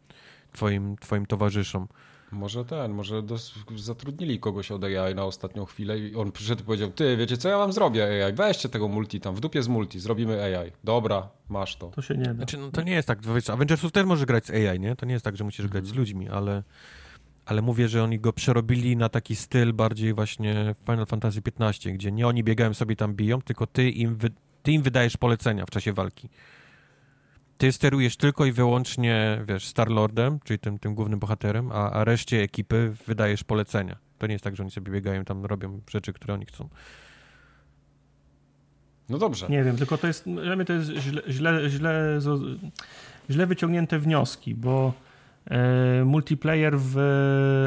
twoim, 0.52 0.96
twoim 0.98 1.26
towarzyszom. 1.26 1.88
Może 2.32 2.66
ten, 2.66 2.92
może 2.92 3.24
dos- 3.24 3.54
zatrudnili 3.76 4.40
kogoś 4.40 4.72
od 4.72 4.84
AI 4.84 5.16
na 5.16 5.26
ostatnią 5.26 5.66
chwilę 5.66 6.00
i 6.00 6.16
on 6.16 6.32
przyszedł 6.32 6.62
i 6.62 6.66
powiedział, 6.66 6.92
ty, 6.92 7.18
wiecie 7.18 7.38
co 7.38 7.50
ja 7.50 7.58
wam 7.58 7.74
zrobię 7.74 8.26
AI? 8.26 8.34
Weźcie 8.34 8.70
tego 8.70 8.88
multi 8.88 9.20
tam, 9.20 9.36
w 9.36 9.40
dupie 9.40 9.64
z 9.64 9.68
multi, 9.68 10.00
zrobimy 10.00 10.44
AI. 10.44 10.72
Dobra, 10.84 11.30
masz 11.50 11.76
to. 11.76 11.88
To 11.90 12.02
się 12.02 12.18
nie 12.18 12.26
da. 12.26 12.34
Znaczy, 12.34 12.58
no, 12.58 12.72
to 12.72 12.82
nie 12.82 12.92
jest 12.92 13.08
tak, 13.08 13.26
wiesz, 13.36 13.50
Avengersów 13.50 13.92
też 13.92 14.06
może 14.06 14.26
grać 14.26 14.46
z 14.46 14.50
AI, 14.50 14.80
nie? 14.80 14.96
To 14.96 15.06
nie 15.06 15.14
jest 15.14 15.26
tak, 15.26 15.38
że 15.38 15.44
musisz 15.44 15.68
grać 15.68 15.88
z 15.88 15.94
ludźmi, 15.94 16.30
ale, 16.30 16.64
ale 17.46 17.62
mówię, 17.62 17.88
że 17.88 18.04
oni 18.04 18.20
go 18.20 18.34
przerobili 18.34 18.98
na 18.98 19.10
taki 19.10 19.36
styl 19.36 19.74
bardziej 19.74 20.14
właśnie 20.14 20.76
Final 20.86 21.06
Fantasy 21.06 21.42
XV, 21.60 21.92
gdzie 21.94 22.12
nie 22.12 22.28
oni 22.28 22.44
biegają 22.44 22.74
sobie 22.74 22.96
tam 22.96 23.14
biją, 23.16 23.42
tylko 23.42 23.68
ty 23.68 23.90
im, 23.90 24.16
wy, 24.16 24.30
ty 24.64 24.72
im 24.72 24.82
wydajesz 24.82 25.18
polecenia 25.18 25.66
w 25.66 25.70
czasie 25.70 25.94
walki. 25.94 26.30
Ty 27.62 27.72
sterujesz 27.72 28.18
tylko 28.18 28.46
i 28.46 28.52
wyłącznie, 28.52 29.42
wiesz, 29.48 29.68
Star-Lordem, 29.68 30.40
czyli 30.44 30.60
tym, 30.60 30.80
tym 30.80 30.96
głównym 30.96 31.20
bohaterem, 31.20 31.72
a, 31.72 31.92
a 31.92 32.04
reszcie 32.04 32.42
ekipy 32.42 32.94
wydajesz 33.08 33.44
polecenia. 33.44 33.98
To 34.18 34.28
nie 34.28 34.34
jest 34.34 34.44
tak, 34.44 34.56
że 34.56 34.64
oni 34.64 34.72
sobie 34.72 34.92
biegają 34.92 35.26
tam, 35.26 35.46
robią 35.46 35.82
rzeczy, 35.90 36.14
które 36.14 36.34
oni 36.34 36.46
chcą. 36.46 36.70
No 39.10 39.18
dobrze. 39.18 39.48
Nie 39.50 39.64
wiem, 39.64 39.78
tylko 39.78 39.98
to 39.98 40.08
jest, 40.08 40.30
dla 40.30 40.56
mnie 40.56 40.66
to 40.66 40.74
jest 40.74 40.90
źle, 40.90 41.22
źle, 41.30 41.70
źle, 41.70 42.20
źle 43.30 43.46
wyciągnięte 43.46 44.00
wnioski, 44.00 44.56
bo 44.56 44.94
e, 45.46 46.04
multiplayer 46.06 46.74
w 46.78 46.98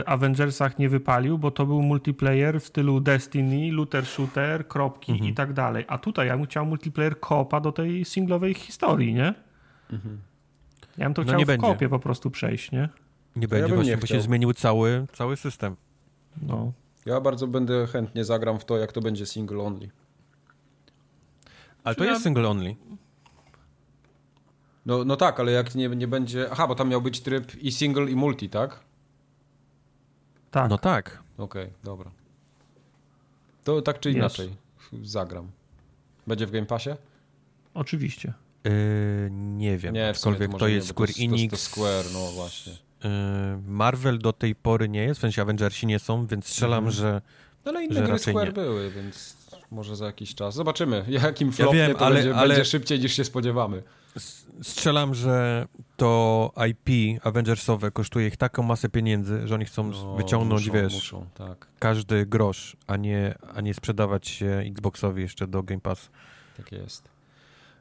Avengersach 0.07 0.79
nie 0.79 0.89
wypalił, 0.89 1.39
bo 1.39 1.51
to 1.51 1.67
był 1.67 1.83
multiplayer 1.83 2.61
w 2.61 2.67
stylu 2.67 3.01
Destiny, 3.01 3.73
looter 3.73 4.07
shooter, 4.07 4.69
kropki 4.69 5.13
Mhm. 5.13 5.31
i 5.31 5.35
tak 5.35 5.53
dalej. 5.53 5.85
A 5.89 5.99
tutaj 5.99 6.27
ja 6.27 6.37
bym 6.37 6.47
chciał 6.47 6.67
multiplayer 6.67 7.21
kopa 7.21 7.61
do 7.61 7.73
tej 7.73 8.05
singlowej 8.05 8.55
historii, 8.55 9.15
nie? 9.15 9.35
Ja 10.99 11.07
bym 11.07 11.15
to 11.15 11.23
No 11.23 11.27
chciał 11.27 11.39
nie 11.39 11.45
w 11.45 11.49
będzie. 11.49 11.67
kopie 11.67 11.89
po 11.89 11.99
prostu 11.99 12.31
przejść, 12.31 12.73
nie? 12.73 12.89
Nie 13.37 13.43
ja 13.43 13.49
będzie 13.49 13.67
bym 13.69 13.77
właśnie, 13.77 13.91
nie 13.93 13.97
bo 13.97 14.07
się 14.07 14.21
zmienił 14.21 14.53
cały, 14.53 15.07
cały 15.13 15.37
system. 15.37 15.77
No. 16.43 16.73
Ja 17.07 17.21
bardzo 17.21 17.47
będę 17.47 17.87
chętnie 17.87 18.25
zagram 18.25 18.59
w 18.59 18.65
to, 18.65 18.79
jak 18.79 18.93
to 18.93 19.01
będzie 19.01 19.27
single 19.27 19.59
only. 19.63 19.91
Ale 21.85 21.95
to 21.95 22.05
Ja- 22.05 22.11
jest 22.11 22.23
single 22.23 22.49
only. 22.49 22.77
No, 24.87 25.05
no 25.05 25.17
tak, 25.17 25.41
ale 25.41 25.53
jak 25.53 25.75
nie, 25.75 25.89
nie 25.89 26.09
będzie... 26.09 26.49
Aha, 26.51 26.67
bo 26.69 26.75
tam 26.75 26.89
miał 26.89 27.03
być 27.03 27.21
tryb 27.21 27.55
i 27.57 27.73
single 27.73 28.11
i 28.11 28.17
multi, 28.17 28.49
tak? 28.49 28.81
Tak. 30.51 30.71
No 30.71 30.79
tak. 30.79 31.23
Okej, 31.39 31.71
dobra. 31.85 32.11
To 33.65 33.83
tak 33.83 34.01
czy 34.01 34.11
inaczej 34.11 34.57
zagram. 35.03 35.51
Będzie 36.27 36.47
w 36.47 36.51
Game 36.51 36.67
Passie? 36.67 36.91
Oczywiście. 37.75 38.33
Yy, 38.65 38.71
nie 39.33 39.79
wiem, 39.79 39.95
Nie, 39.95 40.09
aczkolwiek 40.09 40.51
to, 40.59 40.69
nie, 40.69 40.75
jest 40.75 40.87
bo 40.93 41.07
Square 41.07 41.13
to, 41.17 41.23
Enix. 41.23 41.51
To, 41.51 41.57
to 41.57 41.63
Square, 41.63 42.05
no 42.13 42.33
właśnie. 42.33 42.73
Yy, 42.73 43.11
Marvel 43.67 44.19
do 44.19 44.33
tej 44.33 44.55
pory 44.55 44.89
nie 44.89 45.03
jest, 45.03 45.21
w 45.21 45.23
sensie 45.23 45.43
Avengersi 45.43 45.87
nie 45.87 45.99
są, 45.99 46.27
więc 46.27 46.47
strzelam, 46.47 46.85
Mhm. 46.87 46.93
że 46.97 47.23
No 47.65 47.71
ale 47.71 47.85
inne 47.85 48.03
gry 48.03 48.19
Square 48.19 48.47
nie. 48.47 48.53
były, 48.53 48.91
więc 48.91 49.37
może 49.71 49.97
za 49.97 50.07
jakiś 50.07 50.35
czas. 50.35 50.55
Zobaczymy, 50.55 51.05
jakim 51.25 51.53
flopnie 51.53 51.79
wiem, 51.89 51.97
to 51.97 52.07
ale- 52.07 52.15
będzie, 52.15 52.35
ale- 52.37 52.49
będzie 52.49 52.65
szybciej 52.65 53.01
niż 53.01 53.13
się 53.17 53.25
spodziewamy. 53.25 53.83
strzelam, 54.63 55.15
że 55.15 55.67
to 55.97 56.53
IP 56.69 57.21
Avengersowe 57.27 57.91
kosztuje 57.91 58.27
ich 58.29 58.37
taką 58.37 58.63
masę 58.63 58.89
pieniędzy, 58.89 59.47
że 59.49 59.55
oni 59.55 59.65
chcą 59.65 59.91
No, 59.91 60.17
wyciągnąć, 60.17 60.67
muszą, 60.67 60.73
wiesz, 60.83 60.95
Muszą, 60.95 61.27
tak, 61.35 61.67
każdy 61.79 62.27
grosz, 62.27 62.77
a 62.87 62.97
nie, 62.97 63.35
a 63.55 63.61
nie 63.61 63.75
sprzedawać 63.75 64.29
się 64.29 64.47
Xboxowi 64.67 65.23
jeszcze 65.23 65.47
do 65.47 65.63
Game 65.63 65.81
Pass. 65.81 66.11
tak 66.57 66.73
jest. 66.73 67.14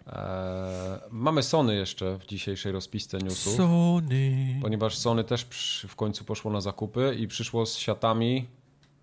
Eee, 0.08 1.00
mamy 1.10 1.44
Sony 1.44 1.76
jeszcze 1.76 2.18
w 2.20 2.26
dzisiejszej 2.26 2.72
rozpisce 2.72 3.18
newsów. 3.18 3.56
Sony. 3.56 4.60
Ponieważ 4.62 4.98
Sony 4.98 5.24
też 5.24 5.46
przy, 5.46 5.88
w 5.88 5.96
końcu 5.96 6.26
poszło 6.26 6.52
na 6.52 6.62
zakupy 6.62 7.16
i 7.20 7.28
przyszło 7.28 7.66
z 7.66 7.78
siatami. 7.78 8.48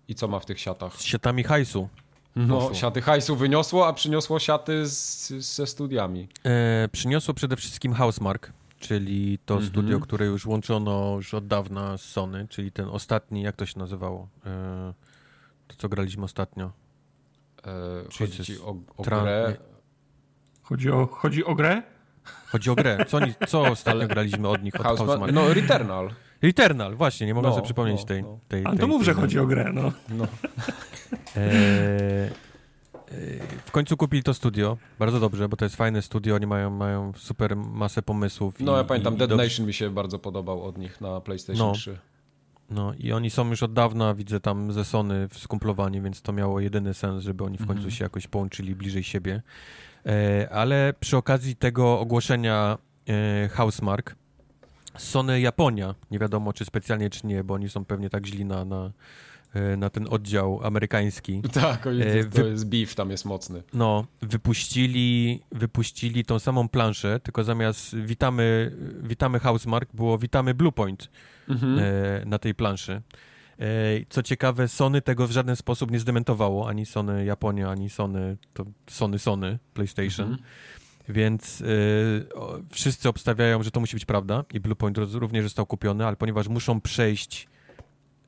I 0.07 0.15
co 0.15 0.27
ma 0.27 0.39
w 0.39 0.45
tych 0.45 0.59
siatach? 0.59 0.95
Z 0.97 1.01
siatami 1.03 1.43
hajsu. 1.43 1.89
No, 2.35 2.73
siaty 2.73 3.01
hajsu 3.01 3.35
wyniosło, 3.35 3.87
a 3.87 3.93
przyniosło 3.93 4.39
siaty 4.39 4.87
z, 4.87 5.27
ze 5.29 5.67
studiami. 5.67 6.27
E, 6.45 6.87
przyniosło 6.91 7.33
przede 7.33 7.55
wszystkim 7.55 7.93
Housemark, 7.93 8.51
czyli 8.79 9.39
to 9.45 9.53
Mhm. 9.53 9.71
studio, 9.71 9.99
które 9.99 10.25
już 10.25 10.45
łączono 10.45 11.13
już 11.15 11.33
od 11.33 11.47
dawna 11.47 11.97
z 11.97 12.01
Sony, 12.01 12.47
czyli 12.49 12.71
ten 12.71 12.89
ostatni, 12.89 13.41
jak 13.41 13.55
to 13.55 13.65
się 13.65 13.79
nazywało? 13.79 14.27
E, 14.45 14.93
to, 15.67 15.75
co 15.77 15.89
graliśmy 15.89 16.23
ostatnio. 16.23 16.71
Eee, 17.63 18.27
chodzi 18.29 18.61
o, 18.61 18.75
o 18.97 19.03
grę. 19.03 19.57
Chodzi 20.71 20.91
o, 20.91 21.07
chodzi 21.07 21.45
o 21.45 21.55
grę? 21.55 21.81
Chodzi 22.47 22.69
o 22.69 22.75
grę. 22.75 23.05
Co, 23.07 23.17
oni, 23.17 23.33
co 23.47 23.61
ostatnio 23.71 24.07
graliśmy 24.07 24.47
od 24.47 24.63
nich, 24.63 24.75
od 24.75 24.81
House, 24.83 24.99
Housemark? 24.99 25.33
no, 25.33 25.53
Returnal. 25.53 26.09
Returnal, 26.41 26.95
właśnie, 26.95 27.27
nie 27.27 27.33
mogę 27.33 27.47
No, 27.47 27.53
sobie 27.53 27.65
przypomnieć 27.65 27.99
no, 28.01 28.05
tej, 28.05 28.23
no. 28.23 28.39
tej, 28.47 28.65
Ale 28.65 28.75
tej, 28.77 28.79
to 28.81 28.87
mów, 28.87 29.03
że 29.03 29.11
tej- 29.13 29.21
chodzi 29.21 29.39
o 29.39 29.45
grę, 29.45 29.71
no. 29.73 29.91
No. 30.09 30.27
E, 31.35 31.41
e, 31.41 32.29
w 33.65 33.71
końcu 33.71 33.97
kupili 33.97 34.23
to 34.23 34.33
studio. 34.33 34.77
Bardzo 34.99 35.19
dobrze, 35.19 35.49
bo 35.49 35.57
to 35.57 35.65
jest 35.65 35.75
fajne 35.75 36.01
studio. 36.01 36.35
Oni 36.35 36.47
mają, 36.47 36.69
mają 36.69 37.11
super 37.17 37.55
masę 37.55 38.01
pomysłów. 38.01 38.59
no 38.59 38.73
i, 38.73 38.77
ja 38.77 38.83
pamiętam, 38.83 39.13
i, 39.13 39.17
Dead 39.17 39.29
i 39.29 39.31
dobrze- 39.31 39.43
Nation 39.43 39.65
mi 39.65 39.73
się 39.73 39.89
bardzo 39.89 40.19
podobał 40.19 40.63
od 40.63 40.77
nich 40.77 41.01
na 41.01 41.21
PlayStation 41.21 41.67
No. 41.67 41.73
3. 41.73 41.97
No 42.69 42.93
i 42.97 43.11
oni 43.11 43.29
są 43.29 43.49
już 43.49 43.63
od 43.63 43.73
dawna, 43.73 44.13
widzę 44.13 44.39
tam 44.39 44.71
ze 44.71 44.85
Sony 44.85 45.27
skumplowani, 45.31 46.01
więc 46.01 46.21
to 46.21 46.33
miało 46.33 46.59
jedyny 46.59 46.93
sens, 46.93 47.23
żeby 47.23 47.43
oni 47.43 47.57
w 47.57 47.67
końcu 47.67 47.71
Mhm. 47.73 47.91
się 47.91 48.05
jakoś 48.05 48.27
połączyli 48.27 48.75
bliżej 48.75 49.03
siebie. 49.03 49.41
E, 50.05 50.49
ale 50.51 50.93
przy 50.99 51.17
okazji 51.17 51.55
tego 51.55 51.99
ogłoszenia 51.99 52.77
e, 53.07 53.47
Housemark, 53.49 54.15
Sony 54.97 55.41
Japonia, 55.41 55.95
nie 56.11 56.19
wiadomo 56.19 56.53
czy 56.53 56.65
specjalnie 56.65 57.09
czy 57.09 57.27
nie, 57.27 57.43
bo 57.43 57.53
oni 57.53 57.69
są 57.69 57.85
pewnie 57.85 58.09
tak 58.09 58.25
źli 58.25 58.45
na, 58.45 58.65
na, 58.65 58.91
e, 59.53 59.77
na 59.77 59.89
ten 59.89 60.07
oddział 60.09 60.59
amerykański. 60.63 61.41
Tak, 61.53 61.87
oni- 61.87 61.99
to 61.99 62.41
wy- 62.43 62.49
jest 62.49 62.67
beef, 62.69 62.95
tam 62.95 63.09
jest 63.11 63.25
mocny. 63.25 63.63
No, 63.73 64.05
wypuścili, 64.21 65.41
wypuścili 65.51 66.25
tą 66.25 66.39
samą 66.39 66.69
planszę, 66.69 67.19
tylko 67.19 67.43
zamiast 67.43 67.95
witamy, 67.97 68.71
witamy 69.03 69.39
Housemark, 69.39 69.89
było 69.93 70.17
witamy 70.17 70.53
Bluepoint 70.53 71.09
Mhm. 71.49 71.79
na 72.29 72.39
tej 72.39 72.55
planszy. 72.55 73.01
Co 74.09 74.23
ciekawe, 74.23 74.67
Sony 74.67 75.01
tego 75.01 75.27
w 75.27 75.31
żaden 75.31 75.55
sposób 75.55 75.91
nie 75.91 75.99
zdementowało, 75.99 76.67
ani 76.69 76.85
Sony 76.85 77.25
Japonia, 77.25 77.69
ani 77.69 77.89
Sony, 77.89 78.37
to 78.53 78.65
Sony 78.89 79.19
Sony 79.19 79.59
PlayStation. 79.73 80.27
Mhm. 80.31 80.47
Więc 81.09 81.63
o, 82.35 82.57
wszyscy 82.71 83.09
obstawiają, 83.09 83.63
że 83.63 83.71
to 83.71 83.79
musi 83.79 83.95
być 83.95 84.05
prawda 84.05 84.43
i 84.53 84.59
Bluepoint 84.59 84.97
również 84.97 85.43
został 85.43 85.65
kupiony, 85.65 86.05
ale 86.07 86.15
ponieważ 86.15 86.47
muszą 86.47 86.81
przejść 86.81 87.47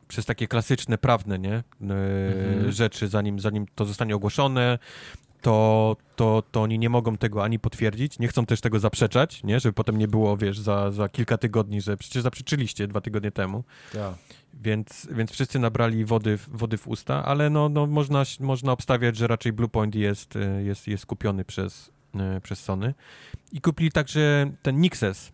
przez 0.07 0.26
takie 0.26 0.47
klasyczne, 0.47 0.97
prawne 0.97 1.39
nie? 1.39 1.53
E, 1.53 1.64
Mhm. 1.81 2.72
rzeczy, 2.72 3.07
zanim, 3.07 3.39
zanim 3.39 3.65
to 3.76 3.85
zostanie 3.85 4.15
ogłoszone, 4.15 4.80
to, 5.43 5.95
to, 6.15 6.43
to 6.51 6.61
oni 6.61 6.79
nie 6.79 6.89
mogą 6.89 7.17
tego 7.17 7.43
ani 7.43 7.59
potwierdzić, 7.59 8.19
nie 8.19 8.27
chcą 8.27 8.45
też 8.45 8.61
tego 8.61 8.79
zaprzeczać, 8.79 9.43
nie? 9.43 9.59
żeby 9.59 9.73
potem 9.73 9.97
nie 9.97 10.07
było, 10.07 10.37
wiesz, 10.37 10.59
za, 10.59 10.91
za 10.91 11.09
kilka 11.09 11.37
tygodni, 11.37 11.81
że 11.81 11.97
przecież 11.97 12.23
zaprzeczyliście 12.23 12.87
dwa 12.87 13.01
tygodnie 13.01 13.31
temu, 13.31 13.63
Ja. 13.93 14.13
więc, 14.53 15.07
więc 15.11 15.31
wszyscy 15.31 15.59
nabrali 15.59 16.05
wody, 16.05 16.37
w- 16.37 16.49
wody 16.49 16.77
w 16.77 16.87
usta, 16.87 17.25
ale 17.25 17.49
no, 17.49 17.69
no 17.69 17.87
można, 17.87 18.23
można 18.39 18.71
obstawiać, 18.71 19.15
że 19.17 19.27
raczej 19.27 19.53
Bluepoint 19.53 19.95
jest, 19.95 20.35
e, 20.35 20.63
jest, 20.63 20.87
jest 20.87 21.05
kupiony 21.05 21.45
przez, 21.45 21.91
e, 22.15 22.41
przez 22.41 22.59
Sony. 22.59 22.93
I 23.51 23.61
kupili 23.61 23.91
także 23.91 24.51
ten 24.61 24.81
Nixes. 24.81 25.31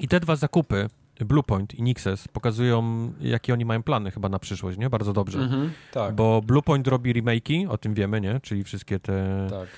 I 0.00 0.08
te 0.08 0.20
dwa 0.20 0.36
zakupy, 0.36 0.88
Bluepoint 1.24 1.74
i 1.74 1.82
Nixes, 1.82 2.28
pokazują, 2.28 3.12
jakie 3.20 3.52
oni 3.52 3.64
mają 3.64 3.82
plany 3.82 4.10
chyba 4.10 4.28
na 4.28 4.38
przyszłość, 4.38 4.78
nie? 4.78 4.90
Bardzo 4.90 5.12
dobrze. 5.12 5.38
Mhm. 5.38 5.72
Tak, 5.92 6.14
Bo 6.14 6.42
Bluepoint 6.42 6.88
robi 6.88 7.14
remake'i, 7.14 7.68
o 7.68 7.78
tym 7.78 7.94
wiemy, 7.94 8.20
nie? 8.20 8.40
Czyli 8.42 8.64
wszystkie 8.64 8.98
te... 9.00 9.46
tak. 9.50 9.68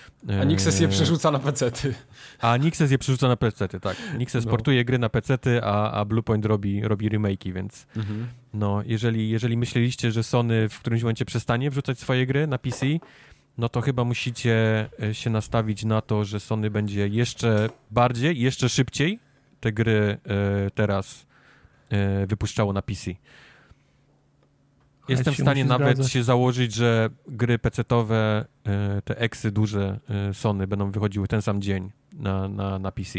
A 0.40 0.44
Nixes 0.44 0.80
je 0.80 0.86
e, 0.86 0.90
przerzuca 0.90 1.30
na 1.30 1.38
pecety. 1.38 1.94
A 2.40 2.56
Nixes 2.56 2.90
je 2.90 2.98
przerzuca 2.98 3.28
na 3.28 3.36
pecety, 3.36 3.80
tak. 3.80 3.96
Nixes 4.18 4.44
No. 4.44 4.50
portuje 4.50 4.84
gry 4.84 4.98
na 4.98 5.08
pecety, 5.08 5.60
a, 5.64 5.90
a 5.92 6.04
Bluepoint 6.04 6.44
robi, 6.46 6.82
robi 6.82 7.10
remake'i, 7.10 7.52
więc 7.52 7.86
Mhm. 7.96 8.26
no, 8.54 8.82
jeżeli, 8.86 9.30
jeżeli 9.30 9.56
myśleliście, 9.56 10.12
że 10.12 10.22
Sony 10.22 10.68
w 10.68 10.78
którymś 10.80 11.02
momencie 11.02 11.24
przestanie 11.24 11.70
wrzucać 11.70 11.98
swoje 11.98 12.26
gry 12.26 12.46
na 12.46 12.58
PC, 12.58 12.86
no 13.58 13.68
to 13.68 13.80
chyba 13.80 14.04
musicie 14.04 14.86
e, 15.02 15.14
się 15.14 15.30
nastawić 15.30 15.84
na 15.84 16.00
to, 16.00 16.24
że 16.24 16.40
Sony 16.40 16.70
będzie 16.70 17.08
jeszcze 17.08 17.68
bardziej, 17.90 18.40
jeszcze 18.40 18.68
szybciej 18.68 19.18
te 19.60 19.72
gry 19.72 20.18
e, 20.66 20.70
teraz 20.70 21.22
e, 21.22 21.27
wypuszczało 22.26 22.72
na 22.72 22.82
PC. 22.82 23.10
Jestem 25.08 25.34
w 25.34 25.38
stanie 25.38 25.64
nawet 25.64 25.96
zgadzać. 25.96 26.12
się 26.12 26.22
założyć, 26.22 26.74
że 26.74 27.10
gry 27.28 27.58
PC-owe, 27.58 28.44
e, 28.66 29.02
te 29.02 29.18
eksy 29.18 29.50
duże 29.50 30.00
e, 30.10 30.34
Sony 30.34 30.66
będą 30.66 30.90
wychodziły 30.90 31.28
ten 31.28 31.42
sam 31.42 31.62
dzień 31.62 31.90
na, 32.12 32.48
na, 32.48 32.78
na 32.78 32.92
PC. 32.92 33.18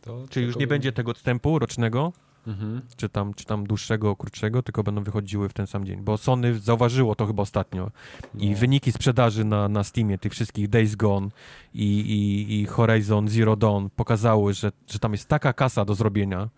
To, 0.00 0.24
Czyli 0.30 0.46
już 0.46 0.56
nie 0.56 0.66
będzie 0.66 0.92
tego 0.92 1.10
odstępu 1.10 1.58
rocznego, 1.58 2.12
Mhm. 2.46 2.82
czy 2.96 3.08
tam, 3.08 3.34
czy 3.34 3.44
tam 3.44 3.66
dłuższego, 3.66 4.16
krótszego, 4.16 4.62
tylko 4.62 4.82
będą 4.82 5.02
wychodziły 5.02 5.48
w 5.48 5.52
ten 5.52 5.66
sam 5.66 5.84
dzień. 5.86 6.02
Bo 6.02 6.16
Sony 6.16 6.58
zauważyło 6.58 7.14
to 7.14 7.26
chyba 7.26 7.42
ostatnio. 7.42 7.90
I 8.38 8.50
No. 8.50 8.56
wyniki 8.56 8.92
sprzedaży 8.92 9.44
na, 9.44 9.68
na 9.68 9.84
Steamie 9.84 10.18
tych 10.18 10.32
wszystkich 10.32 10.68
Days 10.68 10.94
Gone 10.96 11.28
i, 11.74 12.00
i, 12.00 12.60
i 12.60 12.66
Horizon 12.66 13.28
Zero 13.28 13.56
Dawn 13.56 13.86
pokazały, 13.96 14.54
że, 14.54 14.72
że 14.86 14.98
tam 14.98 15.12
jest 15.12 15.28
taka 15.28 15.52
kasa 15.52 15.84
do 15.84 15.94
zrobienia, 15.94 16.48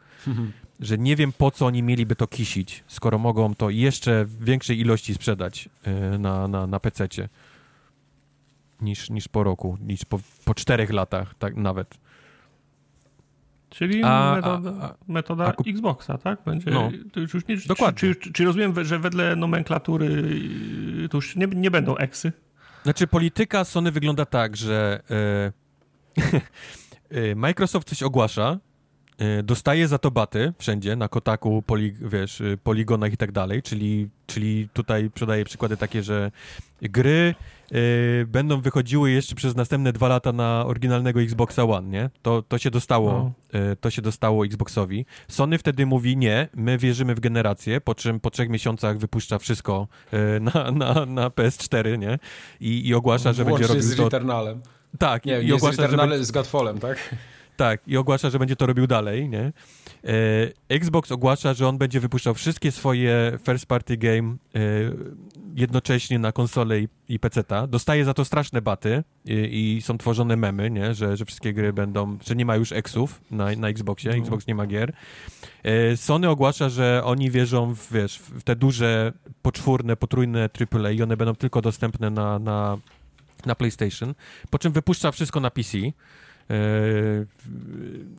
że 0.80 0.98
nie 0.98 1.16
wiem 1.16 1.32
po 1.32 1.50
co 1.50 1.66
oni 1.66 1.82
mieliby 1.82 2.16
to 2.16 2.26
kisić, 2.26 2.84
skoro 2.86 3.18
mogą 3.18 3.54
to 3.54 3.70
jeszcze 3.70 4.24
w 4.24 4.44
większej 4.44 4.80
ilości 4.80 5.14
sprzedać 5.14 5.68
yy, 6.12 6.18
na, 6.18 6.48
na, 6.48 6.66
na 6.66 6.80
PC-cie 6.80 7.28
niż, 8.80 9.10
niż 9.10 9.28
po 9.28 9.44
roku, 9.44 9.78
niż 9.80 10.04
po, 10.04 10.20
po 10.44 10.54
czterech 10.54 10.92
latach, 10.92 11.34
tak 11.38 11.56
nawet. 11.56 11.98
Czyli 13.76 14.02
a, 14.04 14.34
metoda, 14.36 14.72
a, 14.80 14.84
a, 14.84 14.94
metoda 15.08 15.52
Xboxa, 15.66 16.18
tak? 16.18 16.38
Będzie, 16.46 16.70
no, 16.70 16.90
to 17.12 17.20
już, 17.20 17.34
już 17.34 17.46
nie, 17.46 17.56
dokładnie. 17.56 17.98
Czy, 17.98 18.14
czy, 18.14 18.32
czy, 18.32 18.44
rozumiem, 18.44 18.84
że 18.84 18.98
wedle 18.98 19.36
nomenklatury 19.36 20.06
y, 21.04 21.08
to 21.08 21.18
już 21.18 21.36
nie, 21.36 21.46
nie 21.46 21.70
będą 21.70 21.96
eksy? 21.96 22.32
Znaczy 22.82 23.06
polityka 23.06 23.64
Sony 23.64 23.90
wygląda 23.90 24.24
tak, 24.24 24.56
że 24.56 25.02
yy, 27.10 27.34
Microsoft 27.36 27.88
coś 27.88 28.02
ogłasza, 28.02 28.58
dostaje 29.42 29.88
za 29.88 29.98
to 29.98 30.10
baty 30.10 30.52
wszędzie, 30.58 30.96
na 30.96 31.08
Kotaku, 31.08 31.62
poli, 31.62 31.94
wiesz, 32.00 32.42
poligonach 32.62 33.12
i 33.12 33.16
tak 33.16 33.32
dalej, 33.32 33.62
czyli, 33.62 34.08
czyli 34.26 34.68
tutaj 34.72 35.10
podaję 35.10 35.44
przykłady 35.44 35.76
takie, 35.76 36.02
że 36.02 36.30
gry 36.82 37.34
yy, 37.70 38.26
będą 38.26 38.60
wychodziły 38.60 39.10
jeszcze 39.10 39.34
przez 39.34 39.56
następne 39.56 39.92
dwa 39.92 40.08
lata 40.08 40.32
na 40.32 40.66
oryginalnego 40.66 41.20
Xboxa 41.20 41.64
One, 41.64 41.88
nie? 41.88 42.10
To, 42.22 42.42
to 42.42 42.58
się 42.58 42.70
dostało, 42.70 43.12
no. 43.12 43.60
yy, 43.60 43.76
to 43.76 43.90
się 43.90 44.02
dostało 44.02 44.46
Xboxowi. 44.46 45.06
Sony 45.28 45.58
wtedy 45.58 45.86
mówi 45.86 46.16
nie, 46.16 46.48
my 46.54 46.78
wierzymy 46.78 47.14
w 47.14 47.20
generację, 47.20 47.80
po 47.80 47.94
czym 47.94 48.20
po 48.20 48.30
trzech 48.30 48.48
miesiącach 48.48 48.98
wypuszcza 48.98 49.38
wszystko 49.38 49.88
yy, 50.12 50.18
na, 50.40 50.70
na, 50.70 51.06
na 51.06 51.28
PS4, 51.28 51.98
nie? 51.98 52.18
I, 52.60 52.88
i 52.88 52.94
ogłasza, 52.94 53.32
że 53.32 53.44
będzie 53.44 53.66
robił 53.66 53.82
z 53.82 53.96
to... 53.96 54.10
Tak, 54.98 55.24
nie, 55.24 55.40
i, 55.40 55.52
ogłasza, 55.52 55.88
z, 55.88 55.90
że... 55.90 56.24
z 56.24 56.30
Godfallem, 56.30 56.78
tak? 56.78 56.98
Tak, 57.56 57.88
i 57.88 57.96
ogłasza, 57.96 58.30
że 58.30 58.38
będzie 58.38 58.56
to 58.56 58.66
robił 58.66 58.86
dalej, 58.86 59.28
nie? 59.28 59.40
E, 59.40 59.52
Xbox 60.68 61.12
ogłasza, 61.12 61.54
że 61.54 61.68
on 61.68 61.78
będzie 61.78 62.00
wypuszczał 62.00 62.34
wszystkie 62.34 62.72
swoje 62.72 63.38
first 63.44 63.66
party 63.66 63.96
game 63.96 64.36
e, 64.54 64.58
jednocześnie 65.54 66.18
na 66.18 66.32
konsolę 66.32 66.80
i, 66.80 66.88
i 67.08 67.18
PC-ta. 67.18 67.66
Dostaje 67.66 68.04
za 68.04 68.14
to 68.14 68.24
straszne 68.24 68.62
baty 68.62 69.04
i, 69.24 69.76
i, 69.76 69.82
są 69.82 69.98
tworzone 69.98 70.36
memy, 70.36 70.70
nie? 70.70 70.94
Że, 70.94 71.16
że 71.16 71.24
wszystkie 71.24 71.52
gry 71.52 71.72
będą, 71.72 72.18
że 72.26 72.36
nie 72.36 72.44
ma 72.44 72.56
już 72.56 72.72
Xów 72.72 73.20
na, 73.30 73.46
na 73.56 73.68
Xboxie, 73.68 74.10
no. 74.10 74.16
Xbox 74.16 74.46
nie 74.46 74.54
ma 74.54 74.66
gier. 74.66 74.92
E, 75.62 75.96
Sony 75.96 76.28
ogłasza, 76.28 76.68
że 76.68 77.02
oni 77.04 77.30
wierzą 77.30 77.74
w, 77.74 77.92
wiesz, 77.92 78.18
w 78.18 78.42
te 78.42 78.56
duże, 78.56 79.12
poczwórne, 79.42 79.96
potrójne 79.96 80.48
AAA 80.72 80.90
i 80.90 81.02
one 81.02 81.16
będą 81.16 81.34
tylko 81.34 81.62
dostępne 81.62 82.10
na, 82.10 82.38
na, 82.38 82.78
na 83.46 83.54
PlayStation, 83.54 84.14
po 84.50 84.58
czym 84.58 84.72
wypuszcza 84.72 85.12
wszystko 85.12 85.40
na 85.40 85.50
PC. 85.50 85.78
Yy, 86.48 87.26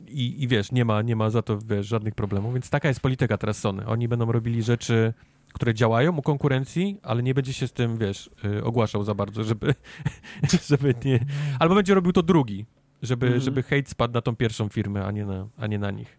I, 0.08 0.42
I 0.42 0.48
wiesz, 0.48 0.72
nie 0.72 0.84
ma, 0.84 1.02
nie 1.02 1.16
ma 1.16 1.30
za 1.30 1.42
to 1.42 1.58
wiesz, 1.58 1.86
żadnych 1.86 2.14
problemów, 2.14 2.54
więc 2.54 2.70
taka 2.70 2.88
jest 2.88 3.00
polityka 3.00 3.38
teraz 3.38 3.58
Sony. 3.58 3.86
Oni 3.86 4.08
będą 4.08 4.32
robili 4.32 4.62
rzeczy, 4.62 5.12
które 5.52 5.74
działają 5.74 6.16
u 6.16 6.22
konkurencji, 6.22 7.00
ale 7.02 7.22
nie 7.22 7.34
będzie 7.34 7.52
się 7.52 7.68
z 7.68 7.72
tym, 7.72 7.98
wiesz, 7.98 8.30
yy, 8.44 8.64
ogłaszał 8.64 9.04
za 9.04 9.14
bardzo, 9.14 9.44
żeby, 9.44 9.74
żeby 10.68 10.94
nie... 11.04 11.20
Albo 11.58 11.74
będzie 11.74 11.94
robił 11.94 12.12
to 12.12 12.22
drugi, 12.22 12.66
żeby, 13.02 13.26
mm 13.26 13.38
-hmm. 13.38 13.42
żeby 13.42 13.62
hejt 13.62 13.88
spadł 13.88 14.14
na 14.14 14.20
tą 14.20 14.36
pierwszą 14.36 14.68
firmę, 14.68 15.06
a 15.06 15.10
nie 15.10 15.26
na, 15.26 15.48
a 15.56 15.66
nie 15.66 15.78
na 15.78 15.90
nich. 15.90 16.18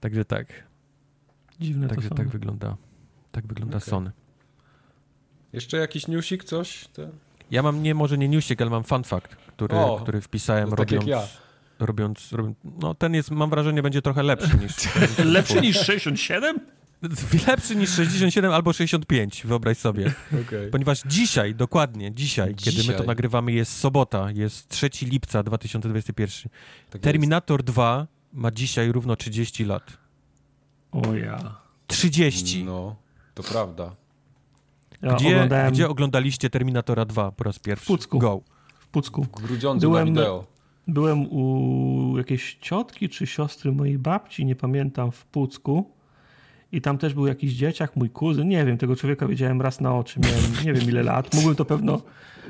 Także 0.00 0.24
tak. 0.24 0.46
Dziwne 1.60 1.88
Także 1.88 2.10
tak 2.10 2.28
wygląda, 2.28 2.76
tak 3.32 3.46
wygląda 3.46 3.76
okay. 3.76 3.88
Sony. 3.88 4.12
Jeszcze 5.52 5.76
jakiś 5.76 6.08
newsik, 6.08 6.44
coś? 6.44 6.88
Te... 6.88 7.10
Ja 7.50 7.62
mam 7.62 7.82
nie, 7.82 7.94
może 7.94 8.18
nie 8.18 8.28
newsik, 8.28 8.62
ale 8.62 8.70
mam 8.70 8.84
fun 8.84 9.04
fact, 9.04 9.36
który, 9.36 9.76
o, 9.76 9.98
który 10.02 10.20
wpisałem 10.20 10.70
tak 10.70 10.78
robiąc, 10.78 11.06
ja. 11.06 11.22
robiąc, 11.78 12.32
robiąc, 12.32 12.56
no 12.64 12.94
ten 12.94 13.14
jest, 13.14 13.30
mam 13.30 13.50
wrażenie, 13.50 13.82
będzie 13.82 14.02
trochę 14.02 14.22
lepszy 14.22 14.56
niż... 14.56 14.74
lepszy 15.24 15.60
niż 15.60 15.80
67? 15.80 16.60
Lepszy 17.48 17.76
niż 17.76 17.90
67 17.90 18.52
albo 18.52 18.72
65, 18.72 19.42
wyobraź 19.46 19.78
sobie. 19.78 20.12
Okay. 20.46 20.68
Ponieważ 20.72 21.02
dzisiaj, 21.06 21.54
dokładnie 21.54 22.14
dzisiaj, 22.14 22.54
dzisiaj, 22.54 22.74
kiedy 22.74 22.92
my 22.92 22.98
to 22.98 23.04
nagrywamy, 23.04 23.52
jest 23.52 23.78
sobota, 23.78 24.30
jest 24.30 24.68
3 24.68 24.90
lipca 25.02 25.42
2021. 25.42 26.52
Tak 26.90 27.02
Terminator 27.02 27.60
jest. 27.60 27.66
2 27.66 28.06
ma 28.32 28.50
dzisiaj 28.50 28.92
równo 28.92 29.16
30 29.16 29.64
lat. 29.64 29.98
O 30.92 31.14
ja. 31.14 31.56
30. 31.86 32.64
No, 32.64 32.96
to 33.34 33.42
prawda. 33.42 33.96
Ja 35.02 35.14
gdzie, 35.14 35.34
oglądałem... 35.34 35.72
gdzie 35.72 35.88
oglądaliście 35.88 36.50
Terminatora 36.50 37.04
2 37.04 37.32
po 37.32 37.44
raz 37.44 37.58
pierwszy? 37.58 37.84
W 37.84 37.88
Pucku. 37.88 38.18
Go. 38.18 38.40
W 38.78 38.88
Pucku. 38.88 39.24
W 39.24 39.28
Grudziądzu 39.28 39.88
byłem, 39.88 40.08
na 40.08 40.20
wideo. 40.20 40.46
Byłem 40.88 41.32
u 41.32 42.18
jakiejś 42.18 42.54
ciotki 42.60 43.08
czy 43.08 43.26
siostry 43.26 43.72
mojej 43.72 43.98
babci, 43.98 44.44
nie 44.44 44.56
pamiętam, 44.56 45.12
w 45.12 45.26
Pucku. 45.26 45.96
I 46.72 46.80
tam 46.80 46.98
też 46.98 47.14
był 47.14 47.26
jakiś 47.26 47.52
dzieciak, 47.52 47.96
mój 47.96 48.10
kuzyn, 48.10 48.48
nie 48.48 48.64
wiem, 48.64 48.78
tego 48.78 48.96
człowieka 48.96 49.26
widziałem 49.26 49.62
raz 49.62 49.80
na 49.80 49.94
oczy, 49.96 50.20
miałem 50.20 50.64
nie 50.64 50.72
wiem 50.72 50.90
ile 50.90 51.02
lat. 51.02 51.34
Mógłbym 51.34 51.56
to 51.56 51.64
pewno, 51.64 52.02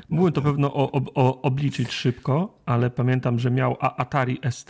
mógłbym 0.09 0.33
to 0.33 0.41
pewno 0.41 0.73
o, 0.73 0.91
o, 1.15 1.41
obliczyć 1.41 1.91
szybko, 1.91 2.59
ale 2.65 2.89
pamiętam, 2.89 3.39
że 3.39 3.51
miał 3.51 3.77
Atari 3.79 4.39
ST 4.51 4.69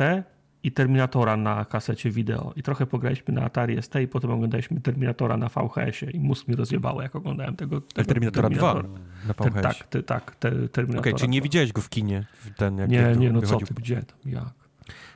i 0.67 0.71
Terminatora 0.71 1.37
na 1.37 1.65
kasecie 1.65 2.11
wideo. 2.11 2.53
I 2.55 2.63
trochę 2.63 2.85
pograliśmy 2.85 3.33
na 3.33 3.41
Atari 3.41 3.81
ST 3.81 3.95
i 3.95 4.07
potem 4.07 4.31
oglądaliśmy 4.31 4.81
Terminatora 4.81 5.37
na 5.37 5.49
VHS-ie 5.49 6.11
i 6.11 6.19
mózg 6.19 6.47
mi 6.47 6.55
rozjebało, 6.55 7.01
jak 7.01 7.15
oglądałem 7.15 7.55
tego, 7.55 7.81
tego 7.81 8.07
Terminatora, 8.07 8.49
Terminatora 8.49 8.83
2 8.83 8.99
na 9.27 9.33
VHS. 9.33 9.77
Tak, 9.77 9.87
te, 9.87 10.03
tak, 10.03 10.35
te, 10.35 10.49
Terminatora 10.49 10.99
Okej, 10.99 11.13
okay, 11.13 11.13
czyli 11.13 11.29
nie 11.29 11.41
widziałeś 11.41 11.73
go 11.73 11.81
w 11.81 11.89
kinie? 11.89 12.25
Ten, 12.55 12.77
jak 12.77 12.89
nie, 12.89 13.15
nie, 13.17 13.31
no 13.31 13.41
co 13.41 13.57
ty, 13.57 13.73
gdzie 13.73 13.95
tam, 13.95 14.31
jak? 14.31 14.53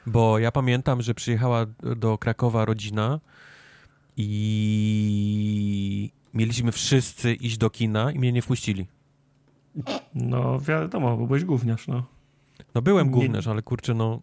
Bo 0.06 0.40
ja 0.40 0.52
pamiętam, 0.52 1.02
że 1.02 1.14
przyjechała 1.14 1.65
do 1.95 2.18
Krakowa 2.18 2.65
rodzina 2.65 3.19
i 4.18 6.11
mieliśmy 6.34 6.72
wszyscy 6.72 7.34
iść 7.34 7.57
do 7.57 7.69
kina 7.69 8.11
i 8.11 8.19
mnie 8.19 8.32
nie 8.32 8.41
wpuścili. 8.41 8.88
No 10.15 10.60
wiadomo, 10.60 11.18
bo 11.18 11.28
byłeś 11.28 11.45
gówniarz, 11.45 11.88
no. 11.88 12.03
No 12.76 12.82
byłem 12.82 13.10
gówniarz, 13.10 13.48
ale 13.48 13.61
kurczę, 13.61 13.94
no 13.94 14.22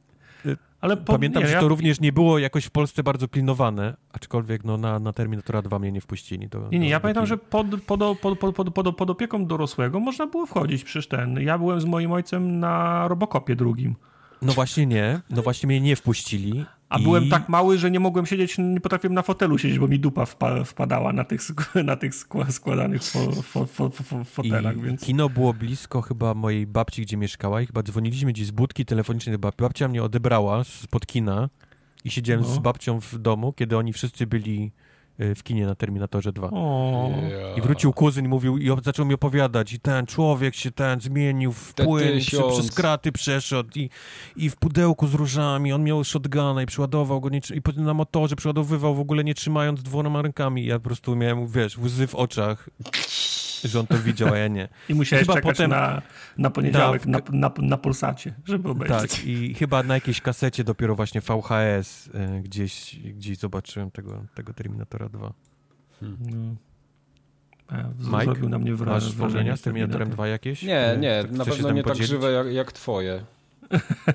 ale 0.80 0.96
po, 0.96 1.12
Pamiętam, 1.12 1.42
nie, 1.42 1.48
że 1.48 1.56
to 1.56 1.62
ja... 1.62 1.68
również 1.68 2.00
nie 2.00 2.12
było 2.12 2.38
jakoś 2.38 2.64
w 2.64 2.70
Polsce 2.70 3.02
bardzo 3.02 3.28
pilnowane, 3.28 3.96
aczkolwiek 4.12 4.64
no, 4.64 4.76
na, 4.76 4.98
na 4.98 5.12
Terminatora 5.12 5.62
2 5.62 5.78
mnie 5.78 5.92
nie 5.92 6.00
wpuścili. 6.00 6.48
Do, 6.48 6.68
nie, 6.72 6.78
nie, 6.78 6.88
ja 6.88 7.00
pamiętam, 7.00 7.26
że 7.26 7.38
pod, 7.38 7.66
pod, 7.86 8.18
pod, 8.18 8.38
pod, 8.38 8.74
pod, 8.74 8.96
pod 8.96 9.10
opieką 9.10 9.46
dorosłego 9.46 10.00
można 10.00 10.26
było 10.26 10.46
wchodzić, 10.46 10.84
przecież 10.84 11.08
ten. 11.08 11.40
Ja 11.40 11.58
byłem 11.58 11.80
z 11.80 11.84
moim 11.84 12.12
ojcem 12.12 12.60
na 12.60 13.08
Robocopie 13.08 13.56
drugim. 13.56 13.96
No 14.42 14.52
właśnie 14.52 14.86
nie, 14.86 15.20
no 15.30 15.42
właśnie 15.42 15.66
mnie 15.66 15.80
nie 15.80 15.96
wpuścili. 15.96 16.64
A 16.88 16.98
I... 16.98 17.02
byłem 17.02 17.28
tak 17.28 17.48
mały, 17.48 17.78
że 17.78 17.90
nie 17.90 18.00
mogłem 18.00 18.26
siedzieć, 18.26 18.58
nie 18.58 18.80
potrafiłem 18.80 19.14
na 19.14 19.22
fotelu 19.22 19.58
siedzieć, 19.58 19.78
bo 19.78 19.88
mi 19.88 19.98
dupa 19.98 20.26
wpa 20.26 20.64
wpadała 20.64 21.12
na 21.12 21.24
tych, 21.24 21.40
na 21.84 21.96
tych 21.96 22.14
składanych 22.50 23.02
fo, 23.02 23.32
fo, 23.42 23.66
fo, 23.66 23.90
fo 23.90 24.24
fotelach. 24.24 24.80
Więc... 24.80 25.00
Kino 25.00 25.28
było 25.28 25.54
blisko 25.54 26.02
chyba 26.02 26.34
mojej 26.34 26.66
babci, 26.66 27.02
gdzie 27.02 27.16
mieszkała 27.16 27.62
i 27.62 27.66
chyba 27.66 27.82
dzwoniliśmy 27.82 28.32
gdzieś 28.32 28.46
z 28.46 28.50
budki 28.50 28.84
telefonicznej. 28.84 29.38
Babcia 29.38 29.88
mnie 29.88 30.02
odebrała 30.02 30.64
spod 30.64 31.06
kina 31.06 31.48
i 32.04 32.10
siedziałem 32.10 32.42
no. 32.42 32.48
z 32.48 32.58
babcią 32.58 33.00
w 33.00 33.18
domu, 33.18 33.52
kiedy 33.52 33.76
oni 33.76 33.92
wszyscy 33.92 34.26
byli 34.26 34.72
w 35.18 35.42
kinie 35.42 35.66
na 35.66 35.74
Terminatorze 35.74 36.32
2. 36.32 36.50
I 37.56 37.60
wrócił 37.60 37.92
kuzyn 37.92 38.24
i 38.24 38.28
mówił, 38.28 38.58
i 38.58 38.70
zaczął 38.82 39.06
mi 39.06 39.14
opowiadać, 39.14 39.72
i 39.72 39.80
ten 39.80 40.06
człowiek 40.06 40.54
się 40.54 40.70
ten 40.70 41.00
zmienił 41.00 41.52
w 41.52 41.74
płyn, 41.74 42.20
przez 42.50 42.70
kraty 42.70 43.12
przeszedł. 43.12 43.70
I, 43.74 43.90
i 44.36 44.50
w 44.50 44.56
pudełku 44.56 45.06
z 45.06 45.14
różami, 45.14 45.72
on 45.72 45.84
miał 45.84 46.04
shotguna 46.04 46.62
i 46.62 46.66
przyładował 46.66 47.20
go, 47.20 47.28
nie, 47.28 47.40
i 47.54 47.80
na 47.80 47.94
motorze 47.94 48.36
przeładowywał 48.36 48.94
w 48.94 49.00
ogóle 49.00 49.24
nie 49.24 49.34
trzymając 49.34 49.82
dwoma 49.82 50.22
rękami. 50.22 50.66
Ja 50.66 50.78
po 50.78 50.84
prostu 50.84 51.16
miałem, 51.16 51.46
wiesz, 51.46 51.78
łzy 51.78 52.06
w 52.06 52.14
oczach 52.14 52.68
że 53.64 53.80
on 53.80 53.86
to 53.86 53.98
widział, 53.98 54.34
a 54.34 54.38
ja 54.38 54.48
nie. 54.48 54.68
I 54.88 54.94
musiałeś 54.94 55.26
chyba 55.26 55.34
czekać 55.34 55.56
potem... 55.56 55.70
na, 55.70 56.02
na 56.38 56.50
poniedziałek 56.50 57.06
na, 57.06 57.18
na, 57.32 57.52
na 57.58 57.76
Pulsacie, 57.78 58.34
żeby 58.44 58.68
obejrzeć. 58.68 59.10
Tak, 59.10 59.24
i 59.24 59.54
chyba 59.54 59.82
na 59.82 59.94
jakiejś 59.94 60.20
kasecie 60.20 60.64
dopiero 60.64 60.94
właśnie 60.94 61.20
VHS 61.20 62.06
y, 62.06 62.40
gdzieś, 62.42 62.96
gdzieś 62.96 63.38
zobaczyłem 63.38 63.90
tego, 63.90 64.24
tego 64.34 64.52
Terminatora 64.52 65.08
2. 65.08 65.32
Hmm. 66.00 66.56
No. 67.70 68.18
Mike, 68.18 68.24
zrobił 68.24 68.48
na 68.48 68.58
mnie 68.58 68.74
wra 68.74 68.92
masz 68.92 69.04
wspomnienia 69.04 69.56
z 69.56 69.60
Terminatorem 69.60 70.10
2 70.10 70.28
jakieś? 70.28 70.62
Nie, 70.62 70.96
nie, 71.00 71.24
na 71.30 71.44
pewno 71.44 71.70
nie 71.70 71.82
tak 71.82 71.92
podzielić? 71.92 72.10
tak 72.10 72.20
żywe 72.20 72.32
jak, 72.32 72.52
jak 72.52 72.72
twoje. 72.72 73.24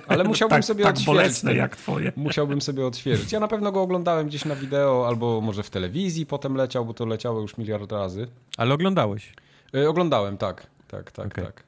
Ale 0.08 0.24
musiałbym 0.34 0.58
tak, 0.58 0.66
sobie 0.66 0.84
tak 0.84 0.94
odświeżyć. 0.94 1.16
bolesne 1.16 1.54
jak 1.54 1.76
twoje. 1.76 2.12
Musiałbym 2.16 2.62
sobie 2.62 2.86
odświeżyć. 2.86 3.32
Ja 3.32 3.40
na 3.40 3.48
pewno 3.48 3.72
go 3.72 3.82
oglądałem 3.82 4.28
gdzieś 4.28 4.46
na 4.46 4.56
wideo, 4.56 5.08
albo 5.08 5.42
może 5.42 5.64
w 5.64 5.70
telewizji 5.70 6.26
potem 6.26 6.56
leciał, 6.56 6.86
bo 6.86 6.94
to 6.94 7.06
leciało 7.06 7.42
już 7.42 7.58
miliard 7.58 7.92
razy. 7.92 8.28
Ale 8.58 8.74
oglądałeś? 8.74 9.34
Y, 9.76 9.90
oglądałem, 9.90 10.38
tak. 10.38 10.68
Tak, 10.88 11.12
tak, 11.12 11.26
okay. 11.26 11.46
tak. 11.46 11.64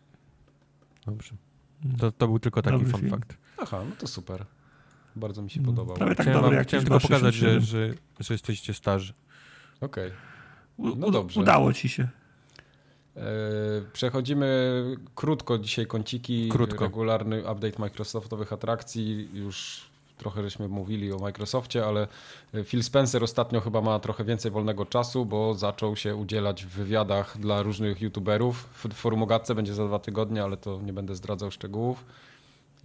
Dobrze. 1.05 1.35
To, 1.99 2.11
to 2.11 2.27
był 2.27 2.39
tylko 2.39 2.61
taki 2.61 2.77
Dobry 2.77 2.91
fun 2.91 3.01
film. 3.01 3.11
fact. 3.11 3.37
Aha, 3.57 3.81
no 3.89 3.95
to 3.95 4.07
super. 4.07 4.45
Bardzo 5.15 5.41
mi 5.41 5.49
się 5.49 5.59
mm, 5.59 5.75
podobał. 5.75 5.95
Prawie 5.95 6.15
tak 6.15 6.25
chciałem 6.25 6.41
dobry, 6.41 6.55
wam, 6.55 6.65
chciałem 6.65 6.85
tylko 6.85 6.99
pokazać, 6.99 7.35
że, 7.35 7.61
że, 7.61 7.93
że 8.19 8.33
jesteście 8.33 8.73
starzy. 8.73 9.13
Okej. 9.81 10.11
Okay. 10.77 10.95
No 10.97 11.11
dobrze. 11.11 11.41
Udało 11.41 11.73
ci 11.73 11.89
się. 11.89 12.07
E, 13.17 13.21
przechodzimy 13.93 14.83
krótko 15.15 15.57
dzisiaj 15.57 15.87
kąciki. 15.87 16.49
Krótko. 16.49 16.83
Regularny 16.83 17.39
update 17.39 17.79
Microsoftowych 17.79 18.53
atrakcji. 18.53 19.29
Już 19.33 19.81
trochę 20.17 20.43
żeśmy 20.43 20.67
mówili 20.67 21.13
o 21.13 21.17
Microsoftie, 21.17 21.85
ale 21.85 22.07
Phil 22.65 22.83
Spencer 22.83 23.23
ostatnio 23.23 23.61
chyba 23.61 23.81
ma 23.81 23.99
trochę 23.99 24.23
więcej 24.23 24.51
wolnego 24.51 24.85
czasu, 24.85 25.25
bo 25.25 25.53
zaczął 25.53 25.95
się 25.95 26.15
udzielać 26.15 26.65
w 26.65 26.69
wywiadach 26.69 27.37
dla 27.37 27.61
różnych 27.61 28.01
youtuberów. 28.01 28.69
Forum 28.93 29.23
o 29.23 29.55
będzie 29.55 29.73
za 29.73 29.85
dwa 29.85 29.99
tygodnie, 29.99 30.43
ale 30.43 30.57
to 30.57 30.81
nie 30.81 30.93
będę 30.93 31.15
zdradzał 31.15 31.51
szczegółów. 31.51 32.05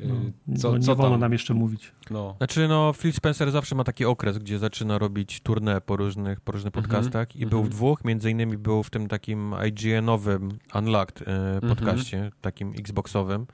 No, 0.04 0.56
co, 0.56 0.76
nie 0.76 0.82
co 0.82 0.96
wolno 0.96 1.10
tam? 1.10 1.20
nam 1.20 1.32
jeszcze 1.32 1.54
mówić. 1.54 1.92
No. 2.10 2.34
Znaczy, 2.38 2.68
no, 2.68 2.92
Phil 2.92 3.12
Spencer 3.12 3.50
zawsze 3.50 3.74
ma 3.74 3.84
taki 3.84 4.04
okres, 4.04 4.38
gdzie 4.38 4.58
zaczyna 4.58 4.98
robić 4.98 5.40
tournée 5.42 5.80
po 5.80 5.96
różnych, 5.96 6.40
po 6.40 6.52
różnych 6.52 6.76
mhm. 6.76 6.84
podcastach 6.84 7.28
mm 7.36 7.38
-hmm. 7.38 7.42
i 7.42 7.46
był 7.46 7.58
w 7.58 7.66
mhm. 7.66 7.76
dwóch, 7.76 8.04
między 8.04 8.30
innymi 8.30 8.58
był 8.58 8.82
w 8.82 8.90
tym 8.90 9.08
takim 9.08 9.54
IGN-owym 9.68 10.48
Unlocked 10.74 11.28
e, 11.28 11.60
podcaście, 11.68 12.18
mm 12.18 12.30
-hmm. 12.30 12.34
takim 12.40 12.72
Xboxowym. 12.78 13.46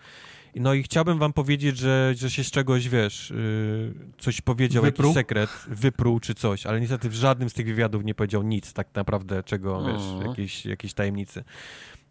No 0.61 0.75
i 0.75 0.83
chciałbym 0.83 1.19
wam 1.19 1.33
powiedzieć, 1.33 1.79
że, 1.79 2.15
że 2.17 2.31
się 2.31 2.45
z 2.45 2.51
czegoś, 2.51 2.89
wiesz, 2.89 3.31
yy, 3.31 3.95
coś 4.19 4.41
powiedział, 4.41 4.83
wypruł? 4.83 5.09
jakiś 5.09 5.15
sekret, 5.15 5.51
wypruł 5.69 6.21
czy 6.21 6.35
coś, 6.35 6.67
ale 6.67 6.81
niestety 6.81 7.09
w 7.09 7.15
żadnym 7.15 7.51
z 7.51 7.53
tych 7.53 7.67
wywiadów 7.67 8.05
nie 8.05 8.15
powiedział 8.15 8.43
nic 8.43 8.73
tak 8.73 8.89
naprawdę, 8.95 9.43
czego, 9.43 9.85
wiesz, 9.87 10.27
jakiejś, 10.29 10.67
jakiejś 10.67 10.95
tajemnicy. 10.95 11.45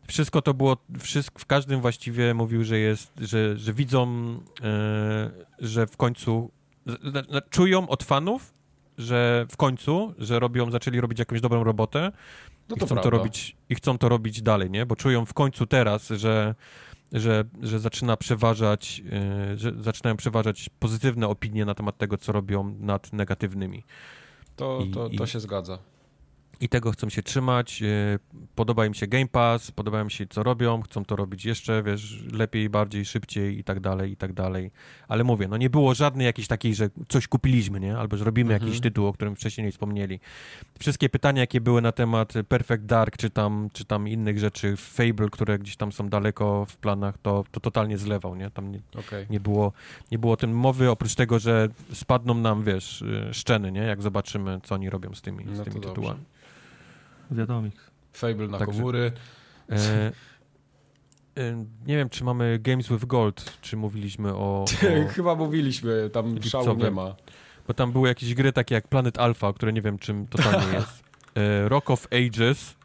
Wszystko 0.07 0.41
to 0.41 0.53
było, 0.53 0.77
wszystko, 0.99 1.39
w 1.39 1.45
każdym 1.45 1.81
właściwie 1.81 2.33
mówił, 2.33 2.63
że 2.63 2.79
jest, 2.79 3.11
że, 3.21 3.57
że 3.57 3.73
widzą, 3.73 4.07
e, 4.63 5.31
że 5.59 5.87
w 5.87 5.97
końcu, 5.97 6.51
czują 7.49 7.89
od 7.89 8.03
fanów, 8.03 8.53
że 8.97 9.45
w 9.51 9.57
końcu, 9.57 10.13
że 10.17 10.39
robią, 10.39 10.71
zaczęli 10.71 11.01
robić 11.01 11.19
jakąś 11.19 11.41
dobrą 11.41 11.63
robotę 11.63 12.11
no 12.69 12.75
i, 12.75 12.79
chcą 12.79 12.95
to 12.95 13.09
robić, 13.09 13.55
i 13.69 13.75
chcą 13.75 13.97
to 13.97 14.09
robić 14.09 14.41
dalej, 14.41 14.71
nie? 14.71 14.85
Bo 14.85 14.95
czują 14.95 15.25
w 15.25 15.33
końcu 15.33 15.65
teraz, 15.65 16.07
że, 16.09 16.55
że, 17.11 17.43
że 17.61 17.79
zaczyna 17.79 18.17
przeważać, 18.17 19.01
e, 19.11 19.57
że 19.57 19.71
zaczynają 19.79 20.17
przeważać 20.17 20.69
pozytywne 20.79 21.27
opinie 21.27 21.65
na 21.65 21.75
temat 21.75 21.97
tego, 21.97 22.17
co 22.17 22.31
robią 22.31 22.75
nad 22.79 23.13
negatywnymi. 23.13 23.83
To, 24.55 24.79
I, 24.87 24.91
to, 24.91 25.09
to 25.17 25.23
i, 25.23 25.27
się 25.27 25.39
zgadza 25.39 25.79
i 26.59 26.69
tego 26.69 26.91
chcą 26.91 27.09
się 27.09 27.23
trzymać. 27.23 27.81
E, 27.81 28.19
podoba 28.55 28.85
im 28.85 28.93
się 28.93 29.07
Game 29.07 29.27
Pass, 29.27 29.71
podoba 29.71 30.01
im 30.01 30.09
się 30.09 30.25
co 30.27 30.43
robią, 30.43 30.81
chcą 30.81 31.05
to 31.05 31.15
robić 31.15 31.45
jeszcze, 31.45 31.83
wiesz, 31.83 32.23
lepiej, 32.31 32.69
bardziej, 32.69 33.05
szybciej 33.05 33.59
i 33.59 33.63
tak 33.63 33.79
dalej, 33.79 34.11
i 34.11 34.17
tak 34.17 34.33
dalej. 34.33 34.71
Ale 35.07 35.23
mówię, 35.23 35.47
no 35.47 35.57
nie 35.57 35.69
było 35.69 35.93
żadnej 35.93 36.25
jakiejś 36.25 36.47
takiej, 36.47 36.75
że 36.75 36.89
coś 37.09 37.27
kupiliśmy, 37.27 37.79
nie? 37.79 37.97
Albo 37.97 38.17
że 38.17 38.25
robimy 38.25 38.53
mhm. 38.53 38.69
jakiś 38.69 38.81
tytuł, 38.81 39.07
o 39.07 39.13
którym 39.13 39.35
wcześniej 39.35 39.65
nie 39.65 39.71
wspomnieli. 39.71 40.19
Wszystkie 40.79 41.09
pytania, 41.09 41.41
jakie 41.41 41.61
były 41.61 41.81
na 41.81 41.91
temat 41.91 42.33
Perfect 42.47 42.85
Dark, 42.85 43.17
czy 43.17 43.29
tam, 43.29 43.69
czy 43.73 43.85
tam 43.85 44.07
innych 44.07 44.39
rzeczy, 44.39 44.77
Fable, 44.77 45.29
które 45.31 45.59
gdzieś 45.59 45.75
tam 45.75 45.91
są 45.91 46.09
daleko 46.09 46.65
w 46.65 46.77
planach, 46.77 47.17
to, 47.17 47.43
to 47.51 47.59
totalnie 47.59 47.97
zlewał, 47.97 48.35
nie? 48.35 48.51
Tam 48.51 48.71
nie, 48.71 48.79
okay. 48.95 49.25
nie, 49.29 49.39
było, 49.39 49.71
nie 50.11 50.19
było 50.19 50.37
tym 50.37 50.57
mowy, 50.57 50.89
oprócz 50.89 51.15
tego, 51.15 51.39
że 51.39 51.69
spadną 51.93 52.33
nam, 52.33 52.63
wiesz, 52.63 53.01
y, 53.01 53.33
szczeny, 53.33 53.71
nie? 53.71 53.81
Jak 53.81 54.01
zobaczymy, 54.01 54.59
co 54.63 54.75
oni 54.75 54.89
robią 54.89 55.13
z 55.13 55.21
tymi, 55.21 55.45
no 55.45 55.55
z 55.55 55.65
tymi 55.65 55.81
tytułami. 55.81 56.19
Dobrze. 56.19 56.35
Wiadomik. 57.31 57.75
Fable 58.13 58.47
na 58.47 58.57
Także, 58.57 58.73
komóry. 58.73 59.11
E, 59.69 60.11
e, 61.37 61.65
nie 61.85 61.97
wiem, 61.97 62.09
czy 62.09 62.23
mamy 62.23 62.59
Games 62.61 62.87
with 62.89 63.05
Gold, 63.05 63.57
czy 63.61 63.77
mówiliśmy 63.77 64.33
o... 64.33 64.65
o 65.05 65.07
Chyba 65.09 65.35
mówiliśmy, 65.35 66.09
tam 66.13 66.43
szału 66.43 66.73
nie 66.73 66.91
ma. 66.91 67.15
Bo 67.67 67.73
tam 67.73 67.91
były 67.91 68.07
jakieś 68.07 68.33
gry 68.33 68.53
takie 68.53 68.75
jak 68.75 68.87
Planet 68.87 69.19
Alpha, 69.19 69.53
które 69.53 69.73
nie 69.73 69.81
wiem, 69.81 69.97
czym 69.97 70.27
totalnie 70.27 70.73
jest. 70.77 71.03
E, 71.35 71.69
Rock 71.69 71.89
of 71.89 72.07
Ages. 72.11 72.75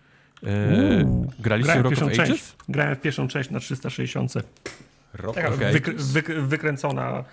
E, 0.47 1.29
graliście 1.39 1.73
Grałem 1.73 1.83
Rock 1.83 2.03
of 2.03 2.09
część. 2.09 2.21
Ages? 2.21 2.57
Grałem 2.69 2.97
w 2.97 3.01
pierwszą 3.01 3.29
część 3.29 3.51
na 3.51 3.61
360. 3.61 4.35
Rock 5.15 5.35
Taka 5.35 5.55
okay. 5.55 5.73
wykr 5.73 5.95
wyk 5.95 6.27
wykręcona 6.41 7.25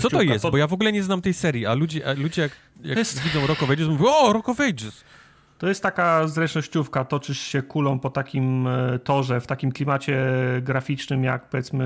Co 0.00 0.10
to 0.10 0.22
jest? 0.22 0.50
Bo 0.50 0.56
ja 0.56 0.66
w 0.66 0.72
ogóle 0.72 0.92
nie 0.92 1.02
znam 1.02 1.22
tej 1.22 1.34
serii, 1.34 1.66
a 1.66 1.74
ludzie, 1.74 2.08
a 2.08 2.12
ludzie 2.12 2.42
jak, 2.42 2.52
jak 2.82 2.98
jest... 2.98 3.22
widzą 3.22 3.46
Rock 3.46 3.62
of 3.62 3.70
Ages, 3.70 3.88
mówią, 3.88 4.06
o, 4.06 4.32
Rock 4.32 4.48
of 4.48 4.60
Ages! 4.60 5.04
To 5.58 5.68
jest 5.68 5.82
taka 5.82 6.28
zręcznościówka, 6.28 7.04
toczysz 7.04 7.40
się 7.40 7.62
kulą 7.62 7.98
po 7.98 8.10
takim 8.10 8.66
e, 8.66 8.98
torze, 8.98 9.40
w 9.40 9.46
takim 9.46 9.72
klimacie 9.72 10.26
graficznym, 10.62 11.24
jak 11.24 11.48
powiedzmy 11.48 11.84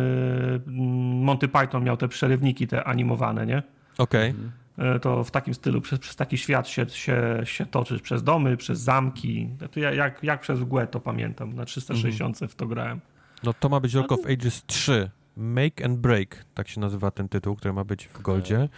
mm, 0.67 1.25
Monty 1.25 1.49
Python 1.49 1.85
miał 1.85 1.97
te 1.97 2.09
przerywniki, 2.09 2.67
te 2.67 2.85
animowane, 2.85 3.47
nie? 3.47 3.63
Okej. 3.99 4.31
Okay. 4.31 4.95
E, 4.95 5.01
to 5.01 5.25
w 5.25 5.31
takim 5.31 5.55
stylu, 5.55 5.81
przez, 5.81 5.99
przez 5.99 6.17
taki 6.17 6.39
świat 6.39 6.69
się, 6.69 6.89
się, 6.89 7.41
się 7.45 7.67
toczysz, 7.67 8.03
przez 8.03 8.23
domy, 8.23 8.57
przez 8.57 8.81
zamki. 8.81 9.49
To 9.71 9.81
ja, 9.81 9.93
jak, 9.93 10.23
jak 10.23 10.41
przez 10.41 10.61
mgłę 10.61 10.87
to 10.87 11.01
pamiętam, 11.01 11.53
na 11.53 11.65
360 11.65 12.35
mhm. 12.35 12.49
w 12.49 12.55
to 12.55 12.67
grałem. 12.67 13.01
No 13.45 13.55
to 13.55 13.69
ma 13.69 13.81
być 13.81 13.95
Rock 13.95 14.13
of 14.13 14.21
Ages 14.27 14.67
3. 14.67 15.11
Make 15.37 15.85
and 15.85 15.99
Break, 15.99 16.45
tak 16.55 16.69
się 16.69 16.81
nazywa 16.81 17.11
ten 17.11 17.29
tytuł, 17.29 17.57
który 17.57 17.73
ma 17.73 17.85
być 17.85 18.07
w 18.07 18.23
Goldzie. 18.23 18.69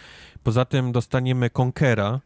Poza 0.43 0.65
tym 0.65 0.91
dostaniemy 0.91 1.49
Conquera, 1.59 2.19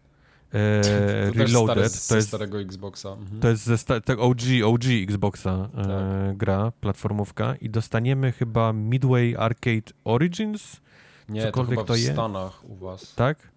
e, 0.56 1.32
to 1.32 1.40
Reloaded. 1.40 2.08
to 2.08 2.16
jest 2.16 2.28
starego 2.28 2.62
Xboxa. 2.62 3.10
Mhm. 3.10 3.40
To 3.40 3.50
jest 3.50 3.64
ze 3.64 3.78
sta- 3.78 4.02
OG, 4.18 4.42
OG 4.66 4.84
Xboxa 5.04 5.70
e, 5.78 5.84
tak. 5.84 6.38
gra, 6.38 6.72
platformówka 6.82 7.56
i 7.56 7.70
dostaniemy 7.70 8.32
chyba 8.32 8.74
Midway 8.74 9.36
Arcade 9.38 9.94
Origins? 10.04 10.82
Nie, 11.30 11.42
Cokolwiek 11.42 11.80
to 11.80 11.86
chyba 11.86 11.98
w 11.98 12.06
to 12.06 12.14
Stanach 12.14 12.70
u 12.70 12.76
was. 12.76 13.16
Tak? 13.16 13.52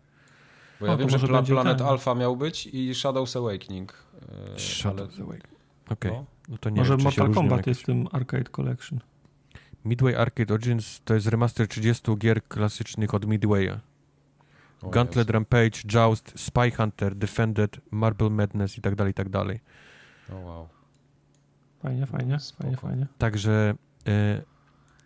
Bo 0.80 0.86
ja 0.86 0.92
o, 0.92 0.96
wiem, 0.96 1.10
że 1.10 1.18
Pla 1.18 1.42
Planet 1.42 1.78
ten. 1.78 1.86
Alpha 1.86 2.14
miał 2.14 2.36
być 2.36 2.66
i 2.66 2.92
Shadow's 2.92 3.38
Awakening. 3.38 3.92
E, 4.22 4.56
Shadow's 4.56 5.14
ale... 5.16 5.24
Awakening. 5.24 5.58
Okej. 5.90 6.10
Okay. 6.10 6.12
No. 6.12 6.24
no. 6.48 6.58
to 6.58 6.70
nie 6.70 6.76
Może 6.76 6.96
wiem, 6.96 7.04
Mortal 7.04 7.34
Kombat 7.34 7.66
jest 7.66 7.80
w 7.80 7.84
tym 7.84 8.08
Arcade 8.12 8.50
Collection. 8.50 9.00
Midway 9.84 10.16
Arcade 10.16 10.54
Origins 10.54 11.00
to 11.04 11.14
jest 11.14 11.26
remaster 11.26 11.68
30 11.68 12.16
gier 12.16 12.44
klasycznych 12.48 13.14
od 13.14 13.26
Midwaya. 13.26 13.80
O 14.82 14.90
Gauntlet 14.90 15.16
jest. 15.16 15.30
Rampage, 15.30 15.80
Joust, 15.94 16.32
Spy 16.36 16.70
Hunter, 16.70 17.14
Defended, 17.14 17.80
Marble 17.90 18.30
Madness 18.30 18.78
i 18.78 18.80
tak 18.80 18.94
dalej, 18.94 19.10
i 19.10 19.14
tak 19.14 19.28
dalej. 19.28 19.60
O 20.32 20.36
wow. 20.36 20.68
Fajnie, 21.82 22.06
fajnie, 22.06 22.38
Spoko. 22.38 22.62
fajnie, 22.62 22.76
fajnie. 22.76 23.06
Także 23.18 23.74
y, 24.08 24.42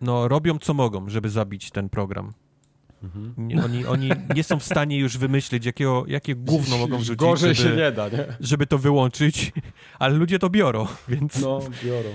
no, 0.00 0.28
robią 0.28 0.58
co 0.58 0.74
mogą, 0.74 1.08
żeby 1.08 1.28
zabić 1.28 1.70
ten 1.70 1.88
program. 1.88 2.32
Mhm. 3.02 3.34
Nie, 3.36 3.64
oni, 3.64 3.86
oni 3.86 4.10
nie 4.34 4.44
są 4.44 4.58
w 4.58 4.64
stanie 4.64 4.98
już 4.98 5.18
wymyślić, 5.18 5.66
jakiego, 5.66 6.04
jakie 6.06 6.34
gówno 6.34 6.78
mogą 6.78 6.98
rzucić, 6.98 7.16
Gorzej 7.16 7.54
żeby, 7.54 7.70
się 7.70 7.76
nie 7.76 7.92
da, 7.92 8.08
nie? 8.08 8.26
żeby 8.40 8.66
to 8.66 8.78
wyłączyć, 8.78 9.52
ale 9.98 10.14
ludzie 10.14 10.38
to 10.38 10.50
biorą, 10.50 10.86
więc... 11.08 11.40
No, 11.40 11.60
biorą. 11.84 12.08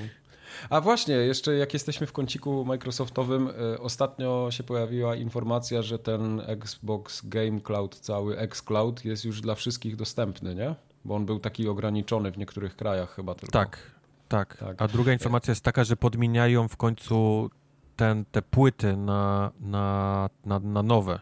A 0.70 0.82
właśnie, 0.82 1.16
jeszcze 1.16 1.54
jak 1.56 1.74
jesteśmy 1.74 2.08
w 2.08 2.14
kąciku 2.14 2.66
Microsoftowym, 2.66 3.48
y, 3.48 3.80
ostatnio 3.80 4.48
się 4.52 4.64
pojawiła 4.64 5.16
informacja, 5.16 5.82
że 5.82 6.00
ten 6.00 6.42
Xbox 6.46 7.22
Game 7.26 7.62
Cloud, 7.62 8.00
cały 8.00 8.38
xCloud 8.38 9.06
jest 9.06 9.26
już 9.26 9.42
dla 9.42 9.56
wszystkich 9.56 9.96
dostępny, 9.96 10.56
nie? 10.56 10.76
Bo 11.06 11.16
on 11.16 11.26
był 11.26 11.40
taki 11.40 11.68
ograniczony 11.68 12.32
w 12.32 12.38
niektórych 12.38 12.76
krajach 12.76 13.16
chyba 13.16 13.36
tylko. 13.36 13.54
Tak, 13.54 13.80
tak. 14.28 14.58
tak. 14.58 14.82
A 14.82 14.88
druga 14.88 15.14
informacja 15.14 15.52
jest 15.52 15.64
taka, 15.64 15.84
że 15.84 15.96
podmieniają 15.96 16.68
w 16.68 16.78
końcu 16.78 17.50
ten, 17.96 18.26
te 18.26 18.42
płyty 18.42 18.98
na, 18.98 19.52
na, 19.60 20.30
na, 20.46 20.60
na 20.60 20.84
nowe. 20.84 21.20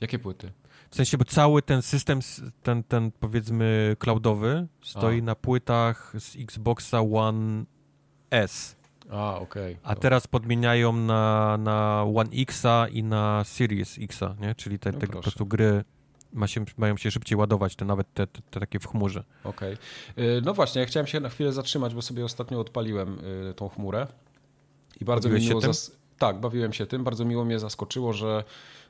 Jakie 0.00 0.18
płyty? 0.18 0.52
W 0.90 0.96
sensie, 0.96 1.18
bo 1.18 1.24
cały 1.24 1.62
ten 1.62 1.82
system, 1.82 2.20
ten, 2.62 2.82
ten 2.82 3.10
powiedzmy 3.20 3.96
cloudowy 3.98 4.66
stoi 4.82 5.18
A. 5.18 5.22
na 5.22 5.34
płytach 5.34 6.12
z 6.18 6.36
Xboxa 6.36 7.00
One 7.00 7.64
S. 8.30 8.76
A, 9.10 9.38
okej. 9.38 9.72
Okay. 9.74 9.92
A 9.92 9.94
teraz 9.94 10.26
podmieniają 10.26 10.92
na, 10.92 11.56
na 11.58 12.06
One 12.14 12.30
Xa 12.32 12.88
i 12.88 13.02
na 13.02 13.44
Series 13.44 13.98
Xa, 13.98 14.34
nie? 14.40 14.54
Czyli 14.54 14.78
te, 14.78 14.92
no 14.92 14.98
te 14.98 15.06
po 15.06 15.20
prostu 15.20 15.46
gry 15.46 15.84
ma 16.32 16.46
się, 16.46 16.64
mają 16.76 16.96
się 16.96 17.10
szybciej 17.10 17.38
ładować, 17.38 17.76
te 17.76 17.84
nawet 17.84 18.14
te, 18.14 18.26
te, 18.26 18.42
te 18.50 18.60
takie 18.60 18.78
w 18.78 18.86
chmurze. 18.86 19.24
Okej. 19.44 19.76
Okay. 20.12 20.42
No 20.44 20.54
właśnie, 20.54 20.80
ja 20.80 20.86
chciałem 20.86 21.06
się 21.06 21.20
na 21.20 21.28
chwilę 21.28 21.52
zatrzymać, 21.52 21.94
bo 21.94 22.02
sobie 22.02 22.24
ostatnio 22.24 22.60
odpaliłem 22.60 23.18
y, 23.50 23.54
tą 23.54 23.68
chmurę 23.68 24.06
i 25.00 25.04
bardzo 25.04 25.28
Bawiłeś 25.28 25.42
mi 25.42 25.48
miło... 25.48 25.60
Zas... 25.60 25.96
Tak, 26.18 26.40
bawiłem 26.40 26.72
się 26.72 26.86
tym. 26.86 27.04
Bardzo 27.04 27.24
miło 27.24 27.44
mnie 27.44 27.58
zaskoczyło, 27.58 28.12
że 28.12 28.44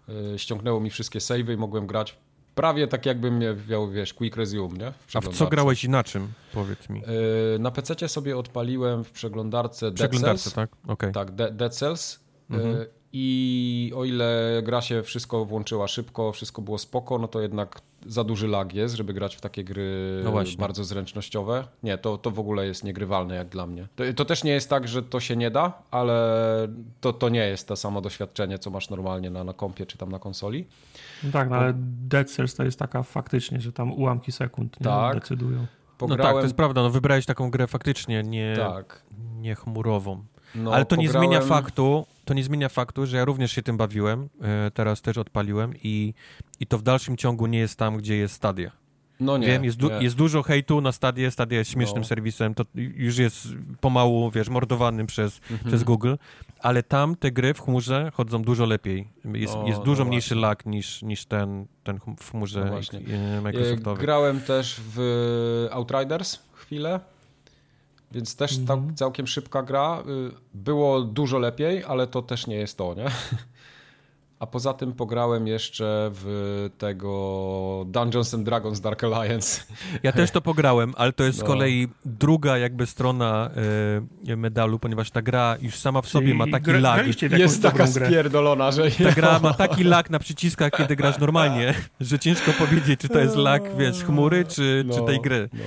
y, 0.09 0.39
ściągnęło 0.39 0.81
mi 0.81 0.91
wszystkie 0.91 1.21
savey 1.21 1.55
i 1.55 1.57
mogłem 1.57 1.87
grać 1.87 2.19
prawie 2.57 2.89
tak 2.89 3.07
jakbym 3.07 3.39
miał, 3.69 3.91
wiesz, 3.91 4.15
quick 4.15 4.37
resume, 4.37 4.79
nie? 4.79 4.93
W 5.07 5.17
A 5.17 5.21
w 5.21 5.29
co 5.29 5.47
grałeś 5.47 5.85
i 5.85 5.89
na 5.89 6.05
czym? 6.05 6.29
Powiedz 6.53 6.89
mi. 6.89 7.01
Yy, 7.01 7.59
na 7.59 7.71
PC 7.71 8.09
sobie 8.09 8.37
odpaliłem 8.37 9.05
w 9.05 9.11
przeglądarce 9.11 9.87
Dead 9.87 9.95
przeglądarce, 9.95 10.51
Cells. 10.51 10.55
tak? 10.55 10.71
Okay. 10.91 11.13
Tak, 11.13 11.31
De 11.31 11.51
Dead 11.51 11.77
Cells. 11.77 12.21
Mhm. 12.51 12.71
Yy, 12.73 12.91
I 13.19 13.93
o 13.97 14.05
ile 14.05 14.61
gra 14.63 14.81
się 14.81 15.03
wszystko 15.03 15.45
włączyła 15.45 15.89
szybko, 15.89 16.33
wszystko 16.33 16.63
było 16.63 16.79
spoko, 16.79 17.19
no 17.19 17.29
to 17.29 17.41
jednak 17.41 17.81
za 18.07 18.25
duży 18.25 18.49
lag 18.49 18.75
jest, 18.75 18.95
żeby 18.95 19.15
grać 19.15 19.37
w 19.37 19.41
takie 19.41 19.65
gry 19.65 20.21
no 20.25 20.33
bardzo 20.59 20.85
zręcznościowe. 20.85 21.65
Nie, 21.83 21.99
to, 21.99 22.19
to 22.19 22.31
w 22.31 22.39
ogóle 22.39 22.67
jest 22.67 22.85
niegrywalne 22.85 23.35
jak 23.35 23.49
dla 23.49 23.67
mnie. 23.67 23.89
To, 23.97 24.05
to, 24.17 24.25
też 24.25 24.45
nie 24.45 24.51
jest 24.51 24.71
tak, 24.71 24.89
że 24.89 25.03
to 25.03 25.21
się 25.21 25.37
nie 25.37 25.51
da, 25.51 25.83
ale 25.91 26.19
to, 27.01 27.13
to 27.13 27.29
nie 27.29 27.49
jest 27.49 27.69
to 27.69 27.77
samo 27.77 28.01
doświadczenie, 28.01 28.59
co 28.59 28.71
masz 28.71 28.91
normalnie 28.91 29.31
na, 29.31 29.45
na 29.45 29.53
kompie 29.53 29.87
czy 29.87 29.99
tam 29.99 30.13
na 30.13 30.19
konsoli. 30.19 30.67
No 31.25 31.33
tak, 31.33 31.51
no 31.51 31.57
ale 31.57 31.73
Dead 32.09 32.31
Cells 32.31 32.55
to 32.55 32.65
jest 32.65 32.79
taka 32.79 33.03
faktycznie, 33.03 33.61
że 33.61 33.73
tam 33.73 33.93
ułamki 33.93 34.33
sekund 34.33 34.81
nie 34.81 34.85
tak. 34.85 35.15
decydują. 35.15 35.67
Pograłem... 35.99 36.19
No 36.19 36.25
tak, 36.25 36.35
to 36.35 36.43
jest 36.43 36.57
prawda, 36.57 36.83
no 36.83 36.91
wybrałeś 36.91 37.27
taką 37.27 37.51
grę 37.51 37.67
faktycznie 37.67 38.23
nie, 38.23 38.57
tak. 38.57 39.03
nie 39.37 39.55
chmurową. 39.55 40.25
No, 40.55 40.73
ale 40.73 40.85
to 40.85 40.97
pograłem... 40.97 41.23
nie 41.23 41.29
zmienia 41.29 41.41
faktu, 41.41 42.07
to 42.27 42.35
nie 42.35 42.45
zmienia 42.45 42.69
faktu, 42.69 43.07
że 43.07 43.17
ja 43.17 43.25
również 43.25 43.53
się 43.53 43.63
tym 43.63 43.77
bawiłem, 43.77 44.29
e, 44.43 44.71
teraz 44.71 45.03
też 45.03 45.19
odpaliłem 45.19 45.75
i, 45.83 46.15
i 46.61 46.67
to 46.67 46.79
w 46.79 46.83
dalszym 46.83 47.17
ciągu 47.17 47.47
nie 47.47 47.59
jest 47.59 47.79
tam, 47.79 47.97
gdzie 47.97 48.17
jest 48.17 48.35
Stadia. 48.35 48.71
No 49.21 49.37
nie, 49.39 49.47
Wiem, 49.47 49.65
jest, 49.65 49.77
du 49.77 49.89
nie. 49.89 50.03
jest 50.03 50.17
dużo 50.17 50.43
hejtu 50.43 50.81
na 50.81 50.93
Stadię, 50.93 51.31
Stadia 51.31 51.59
jest 51.59 51.71
śmiesznym 51.71 52.03
no. 52.03 52.09
serwisem, 52.09 52.55
to 52.55 52.65
już 52.75 53.19
jest 53.19 53.49
pomału, 53.81 54.31
wiesz, 54.31 54.49
mordowanym 54.49 55.07
przez, 55.07 55.41
mhm. 55.51 55.69
przez 55.69 55.85
Google, 55.85 56.15
ale 56.61 56.83
tam 56.83 57.17
te 57.17 57.33
gry 57.33 57.55
w 57.55 57.61
chmurze 57.61 58.11
chodzą 58.15 58.43
dużo 58.43 58.67
lepiej. 58.67 59.09
Jest, 59.25 59.55
o, 59.55 59.67
jest 59.67 59.81
dużo 59.81 60.05
no 60.05 60.09
mniejszy 60.09 60.35
lag 60.35 60.67
niż, 60.67 61.03
niż 61.03 61.27
ten, 61.27 61.67
ten 61.85 62.01
w 62.21 62.31
chmurze 62.31 62.65
no 62.65 63.43
Microsoftowej. 63.43 64.03
Grałem 64.03 64.41
też 64.41 64.81
w 64.95 65.69
Outriders 65.73 66.39
chwilę, 66.53 67.01
więc 68.13 68.37
też 68.37 68.59
mhm. 68.59 68.95
całkiem 68.97 69.27
szybka 69.27 69.63
gra. 69.63 70.03
Y, 70.07 70.31
było 70.55 71.01
dużo 71.01 71.39
lepiej, 71.39 71.85
ale 71.85 72.07
to 72.07 72.23
też 72.23 72.47
nie 72.47 72.57
jest 72.57 72.79
to, 72.79 72.95
nie? 72.95 73.07
A 74.39 74.47
poza 74.47 74.75
tym 74.75 74.93
pograłem 74.93 75.47
jeszcze 75.47 76.11
w 76.13 76.71
tego 76.79 77.85
Dungeons 77.87 78.35
and 78.35 78.45
Dragons 78.45 78.81
Dark 78.81 79.05
Alliance. 79.05 79.63
Ja 80.03 80.13
też 80.13 80.31
to 80.31 80.41
pograłem, 80.41 80.95
ale 80.97 81.13
to 81.13 81.25
jest 81.25 81.39
no. 81.39 81.45
z 81.45 81.47
kolei 81.47 81.89
druga 82.05 82.59
jakby 82.59 82.87
strona 82.87 83.51
y, 84.29 84.37
medalu, 84.37 84.79
ponieważ 84.79 85.11
ta 85.11 85.23
gra 85.23 85.57
już 85.61 85.75
sama 85.75 86.03
w 86.03 86.09
sobie 86.09 86.27
Czyli 86.27 86.39
ma 86.39 86.47
taki 86.47 86.73
lag. 86.73 87.07
Jest 87.39 87.63
taka 87.63 87.87
spierdolona, 87.87 88.71
że... 88.71 88.91
Ta 88.91 89.13
gra 89.13 89.39
ma 89.39 89.55
taki 89.65 89.85
lag 89.85 90.11
na 90.11 90.19
przyciskach, 90.19 90.73
kiedy 90.73 90.97
grasz 90.97 91.19
normalnie, 91.19 91.75
że 92.01 92.19
ciężko 92.19 92.53
powiedzieć, 92.53 93.01
czy 93.01 93.09
to 93.09 93.19
jest 93.19 93.37
lag, 93.37 93.77
wiesz, 93.77 94.05
chmury, 94.05 94.45
czy, 94.45 94.85
no, 94.87 94.95
czy 94.95 95.03
tej 95.03 95.21
gry. 95.21 95.49
No. 95.53 95.65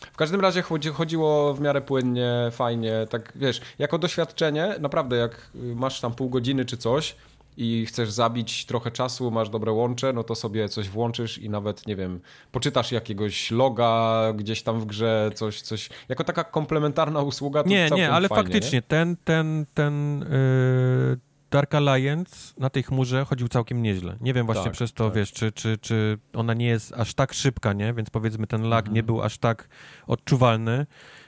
W 0.00 0.16
każdym 0.16 0.40
razie 0.40 0.62
chodzi, 0.62 0.88
chodziło 0.88 1.54
w 1.54 1.60
miarę 1.60 1.80
płynnie, 1.80 2.32
fajnie, 2.50 2.92
tak 3.10 3.32
wiesz, 3.36 3.60
jako 3.78 3.98
doświadczenie, 3.98 4.74
naprawdę 4.80 5.16
jak 5.16 5.50
masz 5.54 6.00
tam 6.00 6.14
pół 6.14 6.30
godziny 6.30 6.64
czy 6.64 6.76
coś, 6.76 7.16
i 7.60 7.86
chcesz 7.86 8.10
zabić 8.10 8.66
trochę 8.66 8.90
czasu, 8.90 9.30
masz 9.30 9.50
dobre 9.50 9.72
łącze, 9.72 10.12
no 10.12 10.24
to 10.24 10.34
sobie 10.34 10.68
coś 10.68 10.88
włączysz 10.88 11.38
i 11.38 11.50
nawet, 11.50 11.86
nie 11.86 11.96
wiem, 11.96 12.20
poczytasz 12.52 12.92
jakiegoś 12.92 13.50
loga 13.50 14.22
gdzieś 14.36 14.62
tam 14.62 14.80
w 14.80 14.86
grze, 14.86 15.30
coś, 15.34 15.60
coś. 15.60 15.88
Jako 16.08 16.24
taka 16.24 16.44
komplementarna 16.44 17.22
usługa 17.22 17.62
to 17.62 17.68
Nie, 17.68 17.90
nie, 17.90 18.10
ale 18.10 18.28
fajnie, 18.28 18.44
faktycznie 18.44 18.78
nie? 18.78 18.82
ten, 18.82 19.16
ten, 19.24 19.66
ten 19.74 20.24
yy, 20.30 21.27
Dark 21.50 21.74
Alliance 21.74 22.54
na 22.58 22.70
tej 22.70 22.82
chmurze 22.82 23.24
chodził 23.24 23.48
całkiem 23.48 23.82
nieźle. 23.82 24.16
Nie 24.20 24.34
wiem 24.34 24.46
właśnie 24.46 24.64
tak, 24.64 24.72
przez 24.72 24.92
to, 24.92 25.04
tak. 25.04 25.16
wiesz, 25.16 25.32
czy, 25.32 25.52
czy, 25.52 25.78
czy 25.78 26.18
ona 26.32 26.54
nie 26.54 26.66
jest 26.66 26.92
aż 26.92 27.14
tak 27.14 27.32
szybka, 27.32 27.72
nie? 27.72 27.94
Więc 27.94 28.10
powiedzmy 28.10 28.46
ten 28.46 28.62
lag 28.62 28.84
mhm. 28.84 28.94
nie 28.94 29.02
był 29.02 29.22
aż 29.22 29.38
tak 29.38 29.68
odczuwalny. 30.06 30.86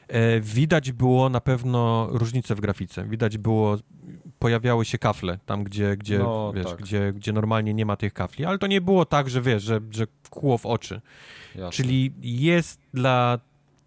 E, 0.08 0.40
widać 0.40 0.92
było 0.92 1.28
na 1.28 1.40
pewno 1.40 2.08
różnice 2.10 2.54
w 2.54 2.60
grafice. 2.60 3.04
Widać 3.04 3.38
było, 3.38 3.76
pojawiały 4.38 4.84
się 4.84 4.98
kafle 4.98 5.38
tam, 5.46 5.64
gdzie, 5.64 5.96
gdzie, 5.96 6.18
no, 6.18 6.52
wiesz, 6.52 6.66
tak. 6.66 6.76
gdzie, 6.76 7.12
gdzie 7.12 7.32
normalnie 7.32 7.74
nie 7.74 7.86
ma 7.86 7.96
tych 7.96 8.12
kafli, 8.12 8.44
ale 8.44 8.58
to 8.58 8.66
nie 8.66 8.80
było 8.80 9.04
tak, 9.04 9.30
że 9.30 9.42
wiesz, 9.42 9.62
że, 9.62 9.80
że 9.90 10.06
kłuło 10.30 10.58
w 10.58 10.66
oczy. 10.66 11.00
Jasne. 11.54 11.70
Czyli 11.70 12.12
jest 12.22 12.80
dla, 12.94 13.38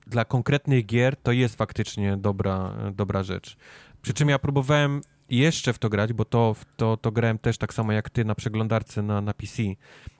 dla 0.07 0.25
konkretnych 0.25 0.85
gier, 0.85 1.15
to 1.15 1.31
jest 1.31 1.55
faktycznie 1.55 2.17
dobra, 2.17 2.73
dobra 2.95 3.23
rzecz. 3.23 3.57
Przy 4.01 4.13
czym 4.13 4.29
ja 4.29 4.39
próbowałem 4.39 5.01
jeszcze 5.37 5.73
w 5.73 5.79
to 5.79 5.89
grać, 5.89 6.13
bo 6.13 6.25
to, 6.25 6.55
to, 6.77 6.97
to 6.97 7.11
grałem 7.11 7.39
też 7.39 7.57
tak 7.57 7.73
samo 7.73 7.91
jak 7.91 8.09
ty 8.09 8.25
na 8.25 8.35
przeglądarce 8.35 9.01
na, 9.01 9.21
na 9.21 9.33
PC, 9.33 9.63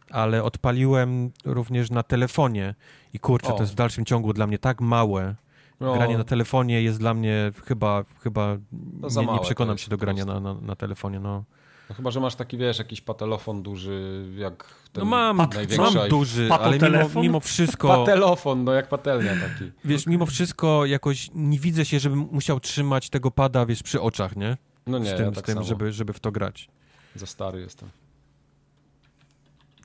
ale 0.10 0.44
odpaliłem 0.44 1.32
również 1.46 1.92
na 1.92 2.04
telefonie 2.04 2.76
i 3.14 3.20
kurczę, 3.20 3.54
o. 3.54 3.58
to 3.58 3.64
jest 3.64 3.74
w 3.74 3.76
dalszym 3.76 4.06
ciągu 4.06 4.34
dla 4.34 4.48
mnie 4.48 4.60
tak 4.60 4.82
małe, 4.82 5.36
no. 5.80 5.94
Granie 5.94 6.18
na 6.18 6.24
telefonie 6.24 6.82
jest 6.82 7.00
dla 7.00 7.14
mnie 7.14 7.52
chyba, 7.66 8.04
chyba 8.20 8.58
no 9.02 9.22
nie, 9.22 9.34
nie, 9.34 9.40
przekonam 9.40 9.78
się 9.78 9.90
do 9.90 9.98
grania 9.98 10.26
na, 10.26 10.40
na, 10.40 10.54
na 10.54 10.76
telefonie, 10.76 11.20
no. 11.20 11.44
No 11.90 11.96
chyba, 11.96 12.12
że 12.12 12.20
masz 12.20 12.36
taki, 12.36 12.58
wiesz, 12.58 12.80
jakiś 12.80 13.02
patelofon 13.02 13.64
duży, 13.64 14.26
jak 14.38 14.66
ten 14.94 15.04
No 15.04 15.10
mam, 15.10 15.38
największy 15.38 15.98
mam 15.98 16.10
duży, 16.10 16.50
ale 16.52 16.80
mimo, 16.80 17.22
mimo 17.22 17.40
wszystko... 17.40 17.88
Patelofon, 17.88 18.64
no 18.64 18.74
jak 18.74 18.90
patelnia 18.90 19.32
taki. 19.32 19.72
Wiesz, 19.86 20.08
mimo 20.08 20.26
wszystko 20.26 20.86
jakoś 20.86 21.30
nie 21.34 21.60
widzę 21.60 21.86
się, 21.86 22.00
żebym 22.00 22.28
musiał 22.32 22.60
trzymać 22.60 23.10
tego 23.10 23.32
pada, 23.32 23.66
wiesz, 23.66 23.84
przy 23.84 24.02
oczach, 24.02 24.36
nie? 24.36 24.58
No 24.88 25.00
nie, 25.00 25.10
Z 25.10 25.18
tym, 25.18 25.26
ja 25.26 25.32
tak 25.32 25.44
z 25.44 25.48
tym 25.48 25.64
żeby, 25.64 25.92
żeby 25.92 26.14
w 26.14 26.20
to 26.20 26.32
grać. 26.32 26.70
Za 27.16 27.26
stary 27.26 27.60
jestem 27.62 27.90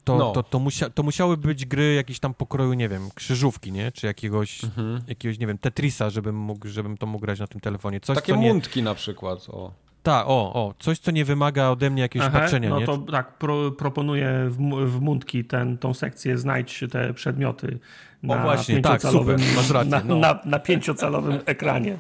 to, 0.09 0.19
no. 0.19 0.33
to, 0.33 0.43
to, 0.43 0.59
musia, 0.59 0.91
to 0.91 1.03
musiały 1.03 1.37
być 1.37 1.67
gry 1.67 1.95
jakieś 1.95 2.21
tam 2.21 2.35
pokroju, 2.35 2.73
nie 2.73 2.89
wiem, 2.89 3.09
krzyżówki, 3.15 3.73
nie? 3.73 3.93
Czy 3.93 4.07
jakiegoś, 4.07 4.65
mhm. 4.65 5.03
jakiegoś 5.09 5.39
nie 5.39 5.47
wiem, 5.47 5.59
Tetrisa, 5.59 6.11
żebym, 6.11 6.37
mógł, 6.37 6.69
żebym 6.69 6.97
to 6.97 7.07
mógł 7.07 7.21
grać 7.23 7.41
na 7.41 7.47
tym 7.47 7.61
telefonie. 7.61 8.01
Coś, 8.01 8.17
Takie 8.17 8.33
nie... 8.33 8.49
mundki 8.49 8.83
na 8.83 8.95
przykład, 8.95 9.47
o. 9.49 9.73
Tak, 10.09 10.25
o, 10.29 10.55
o, 10.55 10.75
coś, 10.79 10.99
co 10.99 11.11
nie 11.11 11.25
wymaga 11.25 11.69
ode 11.69 11.91
mnie 11.91 12.03
jakiegoś 12.03 12.29
Aha, 12.29 12.41
patrzenia, 12.41 12.71
no 12.71 12.81
nie? 12.81 12.87
to 12.87 12.99
tak, 12.99 13.39
pro, 13.39 13.71
proponuję 13.71 14.47
w, 14.49 14.57
w 14.87 15.01
Mundki 15.01 15.45
ten, 15.45 15.79
tą 15.79 15.95
sekcję 15.95 16.39
znajdź 16.39 16.85
te 16.91 17.15
przedmioty 17.15 17.79
na 18.23 18.37
o 18.37 18.43
właśnie, 18.43 18.81
tak, 18.81 19.03
super, 19.03 19.39
masz 19.57 19.71
rację. 19.71 19.91
Na, 19.91 20.03
no. 20.05 20.17
na, 20.17 20.41
na 20.45 20.59
pięciocalowym 20.59 21.39
ekranie. 21.47 21.99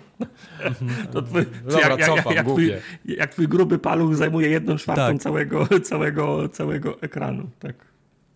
to 1.12 1.22
twój, 1.22 1.46
Dobra, 1.64 1.88
jak, 1.88 2.06
cofam, 2.06 2.34
jak, 2.34 2.46
twój, 2.46 2.72
jak 3.04 3.32
twój 3.32 3.48
gruby 3.48 3.78
paluch 3.78 4.16
zajmuje 4.16 4.48
jedną 4.48 4.76
czwartą 4.76 5.12
tak. 5.12 5.18
całego, 5.18 5.66
całego, 5.90 6.48
całego 6.48 7.00
ekranu, 7.00 7.50
tak. 7.58 7.76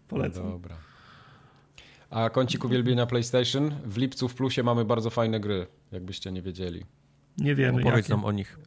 Polecam. 0.09 0.51
Dobra. 0.51 0.77
A 2.11 2.31
kącik 2.31 2.65
uwielbienia 2.65 3.07
PlayStation. 3.07 3.75
W 3.85 3.97
lipcu 3.97 4.29
w 4.29 4.35
plusie 4.35 4.63
mamy 4.63 4.85
bardzo 4.85 5.11
fajne 5.11 5.41
gry, 5.41 5.67
jakbyście 5.93 6.33
nie 6.33 6.43
wiedzieli. 6.43 6.85
Nie 7.39 7.55
wiemy. 7.55 7.83
Opowiedz 7.83 8.09
nam 8.09 8.25
o 8.25 8.33
nich. 8.33 8.59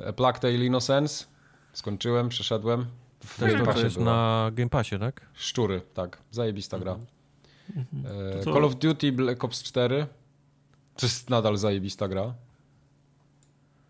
E, 0.00 0.08
A 0.08 0.12
Plague 0.12 0.40
Tale 0.40 0.64
Innocence. 0.64 1.24
Skończyłem, 1.72 2.28
przeszedłem. 2.28 2.86
W 3.24 3.38
to, 3.38 3.48
jest, 3.48 3.64
to 3.64 3.80
jest 3.80 3.98
na 3.98 4.50
Game 4.52 4.70
Passie, 4.70 4.98
tak? 4.98 5.20
Szczury, 5.34 5.82
tak. 5.94 6.18
Zajebista 6.30 6.78
gra. 6.78 6.98
Mhm. 7.76 8.04
E, 8.40 8.44
Call 8.44 8.64
of 8.64 8.76
Duty 8.76 9.12
Black 9.12 9.44
Ops 9.44 9.62
4. 9.62 10.06
To 10.96 11.06
jest 11.06 11.30
nadal 11.30 11.56
zajebista 11.56 12.08
gra. 12.08 12.34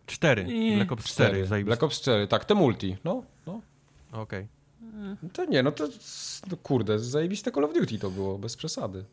4. 0.07 0.47
Black 0.77 0.93
Ops 0.93 1.05
4. 1.05 1.29
4. 1.31 1.47
Zajebista. 1.47 1.67
Black 1.67 1.83
Ops 1.83 2.01
4, 2.01 2.27
tak. 2.27 2.45
Te 2.45 2.55
multi. 2.55 2.97
No, 3.05 3.23
no. 3.47 3.61
Okej. 4.13 4.23
Okay. 4.23 4.55
To 5.33 5.45
nie, 5.45 5.63
no 5.63 5.73
to 5.73 5.89
no 6.51 6.57
kurde, 6.57 6.99
zajebiste 6.99 7.51
Call 7.51 7.65
of 7.65 7.73
Duty 7.73 7.99
to 7.99 8.11
było, 8.11 8.39
bez 8.39 8.57
przesady. 8.57 9.05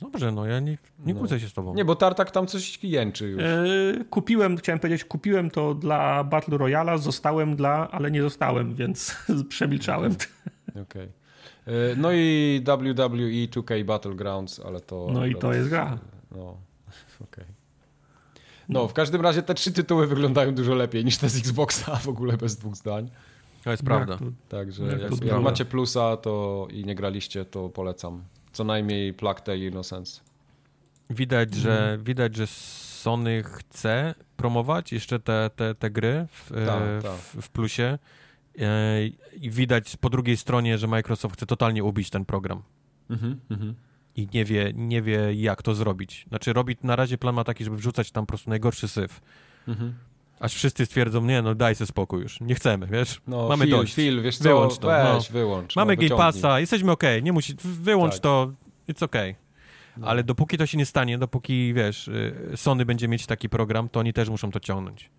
Dobrze, 0.00 0.32
no 0.32 0.46
ja 0.46 0.60
nie, 0.60 0.78
nie 1.06 1.14
no. 1.14 1.20
kłócę 1.20 1.40
się 1.40 1.48
z 1.48 1.52
tobą. 1.52 1.74
Nie, 1.74 1.84
bo 1.84 1.96
Tartak 1.96 2.30
tam 2.30 2.46
coś 2.46 2.84
jęczy 2.84 3.28
już. 3.28 3.42
Yy, 3.42 4.04
kupiłem, 4.10 4.56
chciałem 4.56 4.78
powiedzieć, 4.78 5.04
kupiłem 5.04 5.50
to 5.50 5.74
dla 5.74 6.24
Battle 6.24 6.58
Royale, 6.58 6.98
zostałem 6.98 7.56
dla, 7.56 7.90
ale 7.90 8.10
nie 8.10 8.22
zostałem, 8.22 8.74
więc 8.74 9.16
przemilczałem. 9.48 10.14
Okej. 10.70 10.82
Okay. 10.82 11.08
Yy, 11.66 11.94
no 11.96 12.12
i 12.12 12.60
WWE 12.64 13.46
2K 13.46 13.84
Battlegrounds, 13.84 14.60
ale 14.60 14.80
to... 14.80 15.08
No 15.12 15.26
i 15.26 15.34
to 15.34 15.54
jest 15.54 15.68
gra. 15.68 15.98
No, 16.30 16.40
okej. 17.20 17.44
Okay. 17.44 17.44
No, 18.68 18.88
w 18.88 18.92
każdym 18.92 19.20
razie 19.20 19.42
te 19.42 19.54
trzy 19.54 19.72
tytuły 19.72 20.06
wyglądają 20.06 20.54
dużo 20.54 20.74
lepiej 20.74 21.04
niż 21.04 21.16
te 21.16 21.28
z 21.28 21.38
Xboxa, 21.38 21.96
w 21.96 22.08
ogóle 22.08 22.36
bez 22.36 22.56
dwóch 22.56 22.76
zdań. 22.76 23.10
To 23.64 23.70
jest 23.70 23.82
prawda. 23.82 24.18
Także 24.48 24.84
jak, 24.84 25.00
jak, 25.00 25.24
jak 25.24 25.42
macie 25.42 25.64
plusa 25.64 26.16
to 26.16 26.66
i 26.70 26.84
nie 26.84 26.94
graliście, 26.94 27.44
to 27.44 27.68
polecam. 27.68 28.24
Co 28.52 28.64
najmniej 28.64 29.14
Plague 29.14 29.42
Tale 29.42 29.58
Innocence. 29.58 30.20
Widać, 31.10 31.54
że, 31.54 31.80
mhm. 31.80 32.04
widać, 32.04 32.36
że 32.36 32.46
Sony 32.46 33.42
chce 33.42 34.14
promować 34.36 34.92
jeszcze 34.92 35.18
te, 35.20 35.50
te, 35.56 35.74
te 35.74 35.90
gry 35.90 36.26
w, 36.32 36.50
ta, 36.66 36.80
ta. 37.02 37.16
w, 37.16 37.36
w 37.42 37.48
plusie. 37.48 37.98
E, 38.58 39.06
I 39.40 39.50
widać 39.50 39.96
po 39.96 40.10
drugiej 40.10 40.36
stronie, 40.36 40.78
że 40.78 40.86
Microsoft 40.86 41.36
chce 41.36 41.46
totalnie 41.46 41.84
ubić 41.84 42.10
ten 42.10 42.24
program. 42.24 42.62
Mhm, 43.10 43.40
mhm. 43.50 43.74
I 44.16 44.28
nie 44.34 44.44
wie, 44.44 44.72
nie 44.74 45.02
wie, 45.02 45.34
jak 45.34 45.62
to 45.62 45.74
zrobić. 45.74 46.24
Znaczy, 46.28 46.52
robi 46.52 46.76
na 46.82 46.96
razie 46.96 47.18
plan 47.18 47.34
ma 47.34 47.44
taki, 47.44 47.64
żeby 47.64 47.76
wrzucać 47.76 48.10
tam 48.10 48.26
po 48.26 48.28
prostu 48.28 48.50
najgorszy 48.50 48.88
syf. 48.88 49.20
Mhm. 49.68 49.94
Aż 50.40 50.54
wszyscy 50.54 50.86
stwierdzą, 50.86 51.24
nie 51.24 51.42
no 51.42 51.54
daj 51.54 51.74
sobie 51.74 51.86
spokój 51.86 52.22
już, 52.22 52.40
nie 52.40 52.54
chcemy, 52.54 52.86
wiesz, 52.86 53.20
no, 53.26 53.48
mamy 53.48 53.64
Phil, 53.64 53.76
dość. 53.76 53.94
Phil, 53.94 54.22
wiesz 54.22 54.38
co, 54.38 54.44
wyłącz 54.44 54.78
to. 54.78 54.86
Weź, 54.88 55.30
no. 55.30 55.32
wyłącz. 55.32 55.76
Mamy 55.76 55.96
no, 55.96 56.02
Game 56.02 56.16
Passa, 56.16 56.60
jesteśmy 56.60 56.92
okej, 56.92 57.16
okay. 57.16 57.22
nie 57.22 57.32
musi, 57.32 57.54
wyłącz 57.64 58.12
tak. 58.12 58.22
to, 58.22 58.52
it's 58.88 59.04
okej. 59.04 59.30
Okay. 59.30 59.50
No. 59.96 60.06
Ale 60.06 60.24
dopóki 60.24 60.58
to 60.58 60.66
się 60.66 60.78
nie 60.78 60.86
stanie, 60.86 61.18
dopóki, 61.18 61.74
wiesz, 61.74 62.08
y, 62.08 62.52
Sony 62.56 62.84
będzie 62.84 63.08
mieć 63.08 63.26
taki 63.26 63.48
program, 63.48 63.88
to 63.88 64.00
oni 64.00 64.12
też 64.12 64.28
muszą 64.28 64.50
to 64.50 64.60
ciągnąć. 64.60 65.10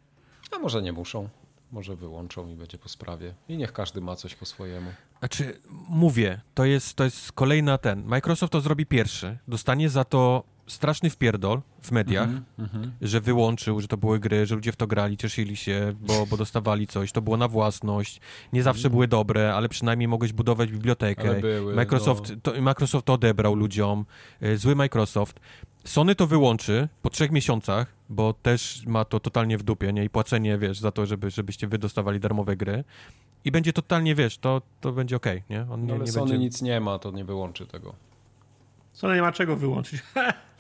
A 0.52 0.60
może 0.60 0.82
nie 0.82 0.94
muszą. 0.94 1.30
Może 1.72 1.96
wyłączą 1.96 2.50
i 2.50 2.56
będzie 2.56 2.78
po 2.78 2.90
sprawie. 2.90 3.34
I 3.50 3.58
niech 3.58 3.74
każdy 3.74 4.02
ma 4.02 4.16
coś 4.16 4.36
po 4.36 4.46
swojemu. 4.46 4.92
Znaczy, 5.20 5.60
mówię, 5.90 6.42
to 6.54 6.66
jest, 6.66 6.96
to 6.96 7.04
jest 7.04 7.32
kolejna 7.32 7.78
ten. 7.78 8.06
Microsoft 8.06 8.54
to 8.54 8.62
zrobi 8.62 8.86
pierwszy. 8.86 9.38
Dostanie 9.48 9.90
za 9.90 10.04
to 10.04 10.44
straszny 10.72 11.10
wpierdol 11.10 11.62
w 11.82 11.92
mediach, 11.92 12.30
mm 12.30 12.44
-hmm. 12.60 12.90
że 13.02 13.22
wyłączył, 13.22 13.82
że 13.82 13.88
to 13.88 13.98
były 13.98 14.20
gry, 14.20 14.46
że 14.46 14.56
ludzie 14.56 14.72
w 14.72 14.76
to 14.76 14.88
grali, 14.88 15.18
cieszyli 15.18 15.56
się, 15.56 15.94
bo, 16.02 16.26
bo 16.26 16.38
dostawali 16.38 16.88
coś, 16.88 17.12
to 17.12 17.22
było 17.22 17.38
na 17.38 17.48
własność, 17.48 18.22
nie 18.54 18.64
zawsze 18.64 18.88
mm. 18.88 18.92
były 18.92 19.08
dobre, 19.08 19.54
ale 19.56 19.70
przynajmniej 19.70 20.08
mogłeś 20.08 20.34
budować 20.34 20.72
bibliotekę. 20.72 21.42
Były, 21.42 21.76
Microsoft, 21.76 22.30
no. 22.30 22.36
to, 22.44 22.62
Microsoft 22.62 23.06
to 23.06 23.14
odebrał 23.14 23.56
ludziom, 23.56 24.06
e, 24.42 24.58
zły 24.58 24.76
Microsoft 24.76 25.40
Sony 25.86 26.16
to 26.16 26.28
wyłączy 26.28 26.88
po 27.02 27.10
trzech 27.10 27.32
miesiącach, 27.32 27.94
bo 28.10 28.34
też 28.34 28.86
ma 28.86 29.06
to 29.06 29.20
totalnie 29.20 29.58
w 29.58 29.64
dupie, 29.64 29.94
nie? 29.94 30.04
I 30.04 30.10
płacenie, 30.10 30.58
wiesz, 30.58 30.80
za 30.80 30.92
to, 30.92 31.06
żeby, 31.06 31.30
żebyście 31.30 31.68
wy 31.68 31.78
dostawali 31.78 32.20
darmowe 32.20 32.56
gry. 32.56 32.84
I 33.46 33.52
będzie 33.52 33.74
totalnie, 33.74 34.16
wiesz, 34.16 34.38
to, 34.38 34.62
to 34.82 34.92
będzie 34.92 35.16
ok, 35.16 35.26
nie? 35.50 35.66
On 35.72 35.82
nie, 35.82 35.88
no 35.88 35.94
ale 35.94 36.04
nie 36.04 36.12
Sony 36.12 36.26
będzie... 36.32 36.46
nic 36.46 36.62
nie 36.62 36.80
ma, 36.80 37.00
to 37.00 37.12
nie 37.12 37.26
wyłączy 37.26 37.68
tego. 37.68 37.96
Sony 38.94 39.16
nie 39.16 39.22
ma 39.22 39.32
czego 39.32 39.56
wyłączyć. 39.56 40.04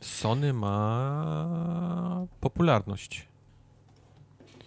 Sony 0.00 0.52
ma 0.52 2.26
popularność. 2.40 3.28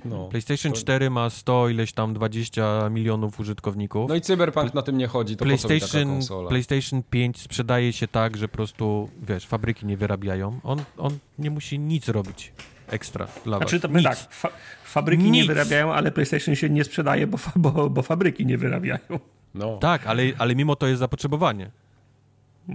No, 0.05 0.27
PlayStation 0.27 0.71
to... 0.71 0.79
4 0.79 1.09
ma 1.09 1.29
100 1.29 1.69
ileś 1.69 1.93
tam 1.93 2.13
20 2.13 2.89
milionów 2.89 3.39
użytkowników. 3.39 4.09
No 4.09 4.15
i 4.15 4.21
Cyberpunk 4.21 4.73
na 4.73 4.81
tym 4.81 4.97
nie 4.97 5.07
chodzi, 5.07 5.37
to 5.37 5.45
PlayStation, 5.45 6.19
PlayStation 6.47 7.03
5 7.09 7.41
sprzedaje 7.41 7.93
się 7.93 8.07
tak, 8.07 8.37
że 8.37 8.47
po 8.47 8.53
prostu, 8.53 9.09
wiesz, 9.21 9.45
fabryki 9.45 9.85
nie 9.85 9.97
wyrabiają. 9.97 10.59
On, 10.63 10.83
on 10.97 11.17
nie 11.39 11.51
musi 11.51 11.79
nic 11.79 12.09
robić 12.09 12.53
ekstra 12.87 13.27
dla 13.45 13.57
znaczy, 13.57 13.79
was. 13.79 13.91
To 13.91 14.01
tak, 14.03 14.17
fa 14.33 14.49
fabryki 14.83 15.23
nic. 15.23 15.33
nie 15.33 15.45
wyrabiają, 15.45 15.93
ale 15.93 16.11
PlayStation 16.11 16.55
się 16.55 16.69
nie 16.69 16.83
sprzedaje, 16.83 17.27
bo, 17.27 17.37
fa 17.37 17.51
bo, 17.55 17.89
bo 17.89 18.01
fabryki 18.01 18.45
nie 18.45 18.57
wyrabiają. 18.57 19.19
No. 19.55 19.77
Tak, 19.77 20.07
ale, 20.07 20.23
ale 20.37 20.55
mimo 20.55 20.75
to 20.75 20.87
jest 20.87 20.99
zapotrzebowanie. 20.99 21.71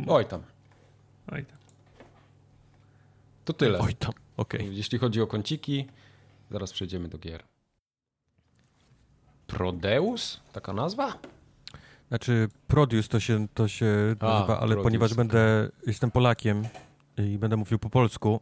Oj 0.06 0.24
tam. 0.24 0.42
Oj 1.32 1.44
tam. 1.44 1.58
To 3.44 3.52
tyle. 3.52 3.78
Oj 3.78 3.94
tam, 3.94 4.12
okej. 4.36 4.60
Okay. 4.60 4.74
Jeśli 4.74 4.98
chodzi 4.98 5.20
o 5.20 5.26
kąciki, 5.26 5.86
zaraz 6.50 6.72
przejdziemy 6.72 7.08
do 7.08 7.18
gier. 7.18 7.42
Prodeus? 9.46 10.40
Taka 10.52 10.72
nazwa? 10.72 11.18
Znaczy, 12.08 12.48
Produce 12.68 13.08
to 13.08 13.20
się, 13.20 13.46
to 13.54 13.68
się 13.68 14.16
A, 14.20 14.26
nazywa, 14.26 14.58
ale 14.58 14.68
Produce. 14.68 14.82
ponieważ 14.82 15.14
będę, 15.14 15.68
jestem 15.86 16.10
Polakiem 16.10 16.64
i 17.18 17.38
będę 17.38 17.56
mówił 17.56 17.78
po 17.78 17.90
polsku, 17.90 18.40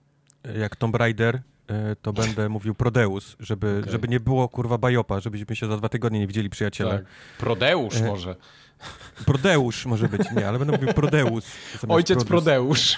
jak 0.58 0.76
Tomb 0.76 0.94
Raider, 0.96 1.42
e, 1.68 1.96
to 1.96 2.12
będę 2.12 2.48
mówił 2.58 2.74
Prodeus, 2.74 3.36
żeby, 3.40 3.78
okay. 3.80 3.92
żeby 3.92 4.08
nie 4.08 4.20
było 4.20 4.48
kurwa 4.48 4.78
bajopa, 4.78 5.20
żebyśmy 5.20 5.56
się 5.56 5.66
za 5.66 5.76
dwa 5.76 5.88
tygodnie 5.88 6.18
nie 6.18 6.26
widzieli 6.26 6.50
przyjaciele. 6.50 6.98
Tak. 6.98 7.06
Prodeusz 7.38 7.96
e... 7.96 8.06
może. 8.06 8.36
Prodeusz 9.26 9.86
może 9.86 10.08
być, 10.08 10.22
nie, 10.36 10.48
ale 10.48 10.58
będę 10.58 10.72
mówił 10.78 10.94
Prodeus. 10.94 11.46
Ojciec 11.88 12.24
Prodeusz. 12.24 12.96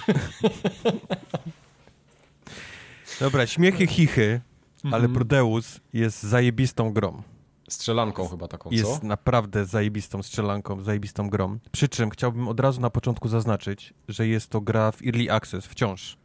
Dobra, 3.19 3.47
śmiechy, 3.47 3.87
chichy, 3.87 4.41
ale 4.83 4.95
mhm. 4.95 5.13
Prodeus 5.13 5.79
jest 5.93 6.23
zajebistą 6.23 6.93
grą. 6.93 7.23
Strzelanką 7.69 8.27
chyba 8.27 8.47
taką, 8.47 8.69
co? 8.69 8.75
Jest 8.75 9.03
naprawdę 9.03 9.65
zajebistą 9.65 10.23
strzelanką, 10.23 10.81
zajebistą 10.81 11.29
grą. 11.29 11.59
Przy 11.71 11.89
czym 11.89 12.09
chciałbym 12.09 12.47
od 12.47 12.59
razu 12.59 12.81
na 12.81 12.89
początku 12.89 13.27
zaznaczyć, 13.27 13.93
że 14.07 14.27
jest 14.27 14.49
to 14.49 14.61
gra 14.61 14.91
w 14.91 15.01
Early 15.01 15.31
Access 15.31 15.65
wciąż. 15.65 16.17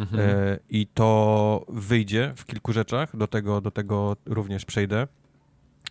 Mhm. 0.00 0.30
E, 0.30 0.58
I 0.70 0.86
to 0.86 1.64
wyjdzie 1.68 2.32
w 2.36 2.44
kilku 2.44 2.72
rzeczach, 2.72 3.16
do 3.16 3.26
tego, 3.26 3.60
do 3.60 3.70
tego 3.70 4.16
również 4.26 4.64
przejdę, 4.64 5.08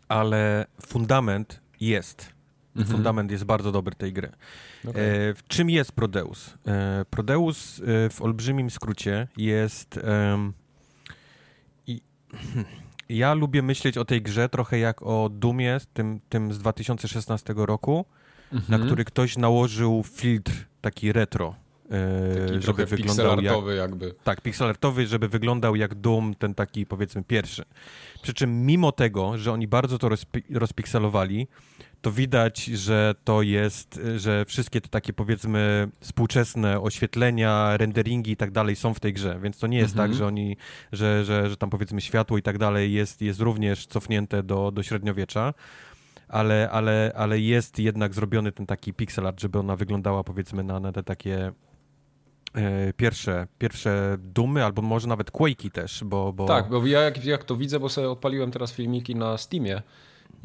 ale 0.07 0.65
fundament 0.85 1.61
jest. 1.79 2.34
Mhm. 2.75 2.97
Fundament 2.97 3.31
jest 3.31 3.43
bardzo 3.43 3.71
dobry 3.71 3.95
tej 3.95 4.13
gry. 4.13 4.31
Okay. 4.87 5.03
E, 5.03 5.33
w 5.33 5.43
czym 5.47 5.69
jest 5.69 5.91
Prodeus? 5.91 6.53
E, 6.67 7.05
Prodeus 7.09 7.79
e, 7.79 8.09
w 8.09 8.21
olbrzymim 8.21 8.69
skrócie 8.69 9.27
jest... 9.37 9.99
I, 11.87 12.01
ja 13.09 13.33
lubię 13.33 13.61
myśleć 13.61 13.97
o 13.97 14.05
tej 14.05 14.21
grze 14.21 14.49
trochę 14.49 14.79
jak 14.79 15.01
o 15.01 15.29
Dumie, 15.29 15.77
tym, 15.93 16.19
tym 16.29 16.53
z 16.53 16.59
2016 16.59 17.53
roku, 17.57 18.05
mhm. 18.53 18.81
na 18.81 18.85
który 18.85 19.05
ktoś 19.05 19.37
nałożył 19.37 20.03
filtr 20.03 20.53
taki 20.81 21.11
retro. 21.11 21.55
Taki 22.47 22.61
żeby 22.61 22.85
wyglądał 22.85 23.41
jak, 23.41 23.55
jakby. 23.77 24.13
Tak, 24.23 24.41
pixelartowy, 24.41 25.07
żeby 25.07 25.27
wyglądał 25.27 25.75
jak 25.75 25.95
Doom, 25.95 26.35
ten 26.35 26.55
taki 26.55 26.85
powiedzmy 26.85 27.23
pierwszy. 27.23 27.65
Przy 28.21 28.33
czym 28.33 28.65
mimo 28.65 28.91
tego, 28.91 29.37
że 29.37 29.51
oni 29.51 29.67
bardzo 29.67 29.97
to 29.97 30.09
rozpi 30.09 30.43
rozpikselowali, 30.49 31.47
to 32.05 32.11
widać, 32.11 32.65
że 32.65 33.15
to 33.23 33.41
jest, 33.41 34.01
że 34.17 34.45
wszystkie 34.45 34.81
te 34.81 34.89
takie 34.89 35.13
powiedzmy 35.13 35.87
współczesne 35.99 36.81
oświetlenia, 36.81 37.77
renderingi 37.77 38.31
i 38.31 38.37
tak 38.37 38.51
dalej 38.51 38.75
są 38.75 38.93
w 38.93 38.99
tej 38.99 39.13
grze, 39.13 39.39
więc 39.41 39.57
to 39.57 39.67
nie 39.67 39.77
jest 39.77 39.95
tak, 39.95 39.99
mhm. 39.99 40.11
tak, 40.11 40.17
że 40.17 40.27
oni, 40.27 40.57
że, 40.91 41.25
że, 41.25 41.49
że 41.49 41.57
tam 41.57 41.69
powiedzmy 41.69 42.01
światło 42.01 42.37
i 42.37 42.41
tak 42.41 42.57
dalej 42.57 42.93
jest, 42.93 43.21
jest 43.21 43.39
również 43.39 43.87
cofnięte 43.87 44.43
do, 44.43 44.71
do 44.71 44.83
średniowiecza, 44.83 45.53
ale, 46.27 46.69
ale, 46.71 47.11
ale 47.15 47.39
jest 47.39 47.79
jednak 47.79 48.13
zrobiony 48.13 48.51
ten 48.51 48.65
taki 48.65 48.93
pixel 48.93 49.27
art, 49.27 49.41
żeby 49.41 49.59
ona 49.59 49.75
wyglądała 49.75 50.23
powiedzmy 50.23 50.63
na, 50.63 50.79
na 50.79 50.91
te 50.91 51.03
takie 51.03 51.51
e, 52.55 52.93
pierwsze, 52.93 53.47
pierwsze 53.59 54.17
dumy, 54.19 54.65
albo 54.65 54.81
może 54.81 55.07
nawet 55.07 55.31
Quake'i 55.31 55.71
też, 55.71 56.03
bo, 56.03 56.33
bo... 56.33 56.45
Tak, 56.45 56.69
bo 56.69 56.85
ja 56.85 57.01
jak, 57.01 57.25
jak 57.25 57.43
to 57.43 57.55
widzę, 57.55 57.79
bo 57.79 57.89
sobie 57.89 58.09
odpaliłem 58.09 58.51
teraz 58.51 58.73
filmiki 58.73 59.15
na 59.15 59.37
Steamie, 59.37 59.81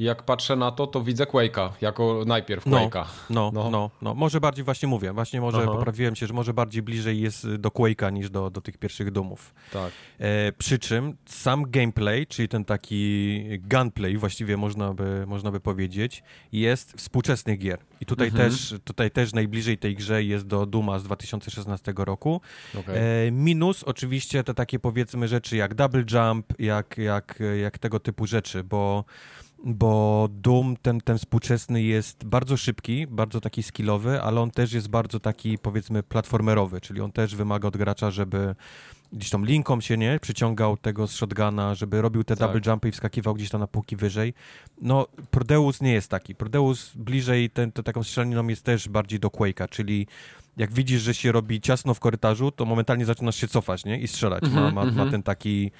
i 0.00 0.02
jak 0.02 0.22
patrzę 0.22 0.56
na 0.56 0.70
to, 0.70 0.86
to 0.86 1.02
widzę 1.02 1.24
Quake'a, 1.24 1.70
jako 1.80 2.22
najpierw 2.26 2.66
no, 2.66 2.78
Quake'a. 2.78 3.04
No, 3.30 3.50
no, 3.54 3.70
no, 3.70 3.90
no, 4.02 4.14
Może 4.14 4.40
bardziej 4.40 4.64
właśnie 4.64 4.88
mówię, 4.88 5.12
właśnie 5.12 5.40
może 5.40 5.58
Aha. 5.58 5.72
poprawiłem 5.72 6.16
się, 6.16 6.26
że 6.26 6.34
może 6.34 6.54
bardziej 6.54 6.82
bliżej 6.82 7.20
jest 7.20 7.54
do 7.54 7.68
Quake'a 7.68 8.12
niż 8.12 8.30
do, 8.30 8.50
do 8.50 8.60
tych 8.60 8.78
pierwszych 8.78 9.10
dumów. 9.10 9.54
Tak. 9.72 9.92
E, 10.18 10.52
przy 10.52 10.78
czym 10.78 11.16
sam 11.26 11.70
gameplay, 11.70 12.26
czyli 12.26 12.48
ten 12.48 12.64
taki 12.64 13.44
gunplay 13.58 14.16
właściwie 14.16 14.56
można 14.56 14.94
by, 14.94 15.24
można 15.26 15.50
by 15.50 15.60
powiedzieć, 15.60 16.22
jest 16.52 16.92
współczesnych 16.92 17.58
gier. 17.58 17.78
I 18.00 18.06
tutaj, 18.06 18.28
mhm. 18.28 18.50
też, 18.50 18.74
tutaj 18.84 19.10
też 19.10 19.32
najbliżej 19.32 19.78
tej 19.78 19.94
grze 19.94 20.24
jest 20.24 20.46
do 20.46 20.66
Duma 20.66 20.98
z 20.98 21.02
2016 21.04 21.92
roku. 21.96 22.40
Okay. 22.80 22.98
E, 22.98 23.30
minus 23.30 23.84
oczywiście 23.84 24.44
te 24.44 24.54
takie 24.54 24.78
powiedzmy 24.78 25.28
rzeczy 25.28 25.56
jak 25.56 25.74
double 25.74 26.04
jump, 26.12 26.46
jak, 26.58 26.98
jak, 26.98 27.38
jak 27.60 27.78
tego 27.78 28.00
typu 28.00 28.26
rzeczy, 28.26 28.64
bo 28.64 29.04
bo 29.64 30.28
Doom, 30.30 30.76
ten, 30.82 31.00
ten 31.00 31.18
współczesny 31.18 31.82
jest 31.82 32.24
bardzo 32.24 32.56
szybki, 32.56 33.06
bardzo 33.06 33.40
taki 33.40 33.62
skillowy, 33.62 34.22
ale 34.22 34.40
on 34.40 34.50
też 34.50 34.72
jest 34.72 34.88
bardzo 34.88 35.20
taki, 35.20 35.58
powiedzmy, 35.58 36.02
platformerowy, 36.02 36.80
czyli 36.80 37.00
on 37.00 37.12
też 37.12 37.36
wymaga 37.36 37.68
od 37.68 37.76
gracza, 37.76 38.10
żeby 38.10 38.54
gdzieś 39.12 39.30
tam 39.30 39.44
linką 39.44 39.80
się, 39.80 39.96
nie, 39.96 40.18
przyciągał 40.22 40.76
tego 40.76 41.06
z 41.06 41.12
shotguna, 41.12 41.74
żeby 41.74 42.02
robił 42.02 42.24
te 42.24 42.36
tak. 42.36 42.48
double 42.48 42.72
jumpy 42.72 42.88
i 42.88 42.92
wskakiwał 42.92 43.34
gdzieś 43.34 43.50
tam 43.50 43.60
na 43.60 43.66
półki 43.66 43.96
wyżej. 43.96 44.34
No, 44.82 45.06
Prodeus 45.30 45.80
nie 45.80 45.92
jest 45.92 46.08
taki. 46.08 46.34
Prodeus 46.34 46.92
bliżej 46.94 47.50
ten, 47.50 47.72
to 47.72 47.82
taką 47.82 48.02
strzelaniną 48.02 48.48
jest 48.48 48.64
też 48.64 48.88
bardziej 48.88 49.20
do 49.20 49.28
Quake'a, 49.28 49.68
czyli 49.68 50.06
jak 50.56 50.72
widzisz, 50.72 51.02
że 51.02 51.14
się 51.14 51.32
robi 51.32 51.60
ciasno 51.60 51.94
w 51.94 52.00
korytarzu, 52.00 52.50
to 52.50 52.64
momentalnie 52.64 53.04
zaczynasz 53.04 53.36
się 53.36 53.48
cofać, 53.48 53.84
nie, 53.84 54.00
i 54.00 54.08
strzelać. 54.08 54.42
Mm 54.42 54.54
-hmm, 54.54 54.62
ma, 54.62 54.70
ma, 54.70 54.82
mm 54.82 54.94
-hmm. 54.94 54.98
ma 54.98 55.10
ten 55.10 55.22
taki 55.22 55.70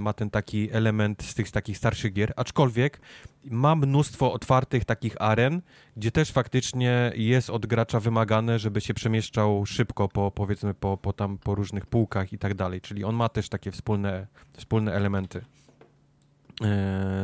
ma 0.00 0.12
ten 0.12 0.30
taki 0.30 0.72
element 0.72 1.22
z 1.22 1.34
tych 1.34 1.50
takich 1.50 1.78
starszych 1.78 2.12
gier, 2.12 2.32
aczkolwiek 2.36 3.00
ma 3.44 3.76
mnóstwo 3.76 4.32
otwartych 4.32 4.84
takich 4.84 5.22
aren, 5.22 5.62
gdzie 5.96 6.10
też 6.10 6.32
faktycznie 6.32 7.12
jest 7.14 7.50
od 7.50 7.66
gracza 7.66 8.00
wymagane, 8.00 8.58
żeby 8.58 8.80
się 8.80 8.94
przemieszczał 8.94 9.66
szybko 9.66 10.08
po, 10.08 10.30
powiedzmy, 10.30 10.74
po, 10.74 10.96
po 10.96 11.12
tam, 11.12 11.38
po 11.38 11.54
różnych 11.54 11.86
półkach 11.86 12.32
i 12.32 12.38
tak 12.38 12.54
dalej, 12.54 12.80
czyli 12.80 13.04
on 13.04 13.14
ma 13.14 13.28
też 13.28 13.48
takie 13.48 13.70
wspólne, 13.70 14.26
wspólne 14.56 14.92
elementy 14.92 15.38
e, 15.38 15.44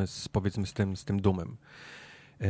z, 0.06 0.28
powiedzmy, 0.28 0.66
z 0.66 0.72
tym, 0.72 0.96
z 0.96 1.04
tym 1.04 1.20
dumem. 1.20 1.56
E, 2.40 2.46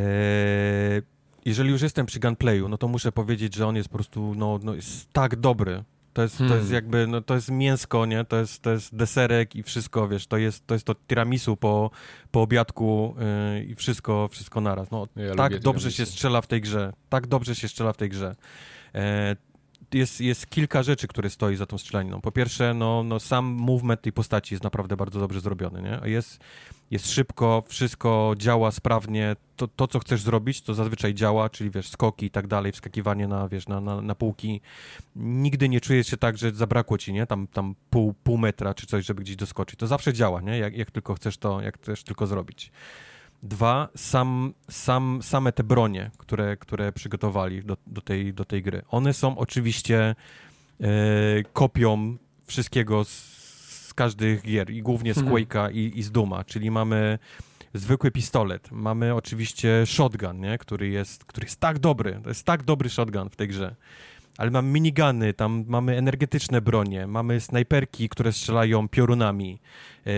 jeżeli 1.44 1.70
już 1.70 1.82
jestem 1.82 2.06
przy 2.06 2.20
gunplayu, 2.20 2.68
no 2.68 2.78
to 2.78 2.88
muszę 2.88 3.12
powiedzieć, 3.12 3.54
że 3.54 3.66
on 3.66 3.76
jest 3.76 3.88
po 3.88 3.94
prostu, 3.94 4.34
no, 4.36 4.60
no 4.62 4.74
jest 4.74 5.12
tak 5.12 5.36
dobry, 5.36 5.84
to 6.12 6.22
jest, 6.22 6.38
hmm. 6.38 6.52
to 6.52 6.60
jest 6.60 6.72
jakby, 6.72 7.06
no 7.06 7.20
to 7.20 7.34
jest 7.34 7.50
mięsko, 7.50 8.06
nie? 8.06 8.24
To 8.24 8.36
jest, 8.36 8.62
to 8.62 8.70
jest 8.70 8.96
deserek 8.96 9.56
i 9.56 9.62
wszystko, 9.62 10.08
wiesz, 10.08 10.26
to 10.26 10.36
jest 10.36 10.66
to, 10.66 10.74
jest 10.74 10.86
to 10.86 10.94
tiramisu 10.94 11.56
po, 11.56 11.90
po 12.30 12.42
obiadku 12.42 13.14
yy, 13.54 13.64
i 13.64 13.74
wszystko, 13.74 14.28
wszystko 14.28 14.60
naraz. 14.60 14.90
No, 14.90 15.08
ja 15.16 15.34
tak 15.34 15.58
dobrze 15.58 15.80
tiramisu. 15.80 15.96
się 15.96 16.06
strzela 16.06 16.40
w 16.40 16.46
tej 16.46 16.60
grze, 16.60 16.92
tak 17.08 17.26
dobrze 17.26 17.54
się 17.54 17.68
strzela 17.68 17.92
w 17.92 17.96
tej 17.96 18.08
grze. 18.08 18.34
E, 18.94 19.36
jest, 19.94 20.20
jest 20.20 20.46
kilka 20.46 20.82
rzeczy, 20.82 21.08
które 21.08 21.30
stoi 21.30 21.56
za 21.56 21.66
tą 21.66 21.78
strzelaniną. 21.78 22.20
Po 22.20 22.32
pierwsze, 22.32 22.74
no, 22.74 23.02
no 23.02 23.20
sam 23.20 23.44
movement 23.44 24.02
tej 24.02 24.12
postaci 24.12 24.54
jest 24.54 24.64
naprawdę 24.64 24.96
bardzo 24.96 25.20
dobrze 25.20 25.40
zrobiony, 25.40 25.82
nie? 25.82 26.10
Jest, 26.10 26.38
jest 26.90 27.10
szybko, 27.10 27.64
wszystko 27.68 28.34
działa 28.36 28.70
sprawnie, 28.70 29.36
to, 29.56 29.68
to 29.68 29.86
co 29.88 29.98
chcesz 29.98 30.22
zrobić, 30.22 30.62
to 30.62 30.74
zazwyczaj 30.74 31.14
działa, 31.14 31.50
czyli 31.50 31.70
wiesz, 31.70 31.88
skoki 31.88 32.26
i 32.26 32.30
tak 32.30 32.46
dalej, 32.46 32.72
wskakiwanie 32.72 33.28
na, 33.28 33.48
wiesz, 33.48 33.68
na, 33.68 33.80
na, 33.80 34.00
na 34.00 34.14
półki. 34.14 34.60
Nigdy 35.16 35.68
nie 35.68 35.80
czujesz 35.80 36.06
się 36.06 36.16
tak, 36.16 36.38
że 36.38 36.50
zabrakło 36.50 36.98
ci, 36.98 37.12
nie? 37.12 37.26
Tam, 37.26 37.46
tam 37.46 37.74
pół, 37.90 38.14
pół 38.24 38.38
metra 38.38 38.74
czy 38.74 38.86
coś, 38.86 39.04
żeby 39.04 39.22
gdzieś 39.22 39.36
doskoczyć. 39.36 39.78
To 39.78 39.86
zawsze 39.86 40.12
działa, 40.12 40.40
nie? 40.40 40.58
Jak, 40.58 40.76
jak 40.76 40.90
tylko 40.90 41.14
chcesz 41.14 41.36
to, 41.36 41.60
jak 41.60 41.78
chcesz 41.78 42.04
tylko 42.04 42.26
zrobić. 42.26 42.72
Dwa, 43.42 43.88
sam, 43.96 44.54
sam, 44.70 45.18
same 45.22 45.52
te 45.52 45.64
bronie, 45.64 46.10
które, 46.18 46.56
które 46.56 46.92
przygotowali 46.92 47.64
do, 47.64 47.76
do, 47.86 48.00
tej, 48.00 48.34
do 48.34 48.44
tej 48.44 48.62
gry. 48.62 48.82
One 48.88 49.12
są 49.12 49.38
oczywiście 49.38 50.14
e, 50.80 50.86
kopią 51.52 52.16
wszystkiego 52.46 53.04
z, 53.04 53.08
z 53.88 53.94
każdych 53.94 54.42
gier 54.42 54.70
i 54.70 54.82
głównie 54.82 55.14
z 55.14 55.18
mhm. 55.18 55.36
Quake'a 55.36 55.72
i, 55.72 55.98
i 55.98 56.02
z 56.02 56.10
Duma, 56.10 56.44
czyli 56.44 56.70
mamy 56.70 57.18
zwykły 57.74 58.10
pistolet, 58.10 58.70
mamy 58.70 59.14
oczywiście 59.14 59.86
shotgun, 59.86 60.40
nie? 60.40 60.58
Który, 60.58 60.88
jest, 60.88 61.24
który 61.24 61.44
jest 61.44 61.60
tak 61.60 61.78
dobry, 61.78 62.20
to 62.22 62.28
jest 62.28 62.44
tak 62.44 62.62
dobry 62.62 62.90
shotgun 62.90 63.30
w 63.30 63.36
tej 63.36 63.48
grze. 63.48 63.74
ale 64.38 64.50
mamy 64.50 64.68
minigany, 64.68 65.34
tam 65.34 65.64
mamy 65.68 65.96
energetyczne 65.96 66.60
bronie, 66.60 67.06
mamy 67.06 67.40
snajperki, 67.40 68.08
które 68.08 68.32
strzelają 68.32 68.88
piorunami 68.88 69.60
yy, 70.06 70.12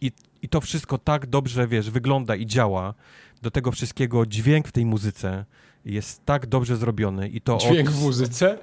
i, 0.00 0.12
i 0.42 0.48
to 0.48 0.60
wszystko 0.60 0.98
tak 0.98 1.26
dobrze, 1.26 1.68
wiesz, 1.68 1.90
wygląda 1.90 2.36
i 2.36 2.46
działa. 2.46 2.94
Do 3.42 3.50
tego 3.50 3.72
wszystkiego 3.72 4.26
dźwięk 4.26 4.68
w 4.68 4.72
tej 4.72 4.86
muzyce 4.86 5.44
jest 5.84 6.24
tak 6.24 6.46
dobrze 6.46 6.76
zrobiony 6.76 7.28
i 7.28 7.40
to 7.40 7.58
Dźwięk 7.58 7.88
od... 7.88 7.94
w 7.94 8.02
muzyce? 8.02 8.58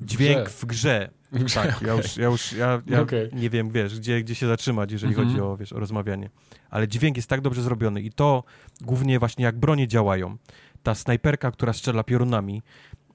Dźwięk 0.00 0.50
w 0.50 0.64
grze. 0.64 1.10
W 1.32 1.44
grze. 1.44 1.62
Tak, 1.62 1.82
ja 1.82 1.94
już, 1.94 2.16
ja 2.16 2.26
już 2.26 2.52
ja, 2.52 2.82
ja 2.86 3.00
okay. 3.00 3.30
nie 3.32 3.50
wiem, 3.50 3.70
wiesz, 3.70 3.98
gdzie, 3.98 4.22
gdzie 4.22 4.34
się 4.34 4.46
zatrzymać, 4.46 4.92
jeżeli 4.92 5.14
mm 5.14 5.24
-hmm. 5.24 5.28
chodzi 5.28 5.40
o, 5.40 5.56
wiesz, 5.56 5.72
o 5.72 5.80
rozmawianie. 5.80 6.30
Ale 6.70 6.88
dźwięk 6.88 7.16
jest 7.16 7.28
tak 7.28 7.40
dobrze 7.40 7.62
zrobiony 7.62 8.00
i 8.00 8.12
to 8.12 8.44
głównie 8.80 9.18
właśnie 9.18 9.44
jak 9.44 9.58
bronie 9.58 9.88
działają. 9.88 10.36
Ta 10.82 10.94
snajperka, 10.94 11.50
która 11.50 11.72
strzela 11.72 12.04
piorunami, 12.04 12.62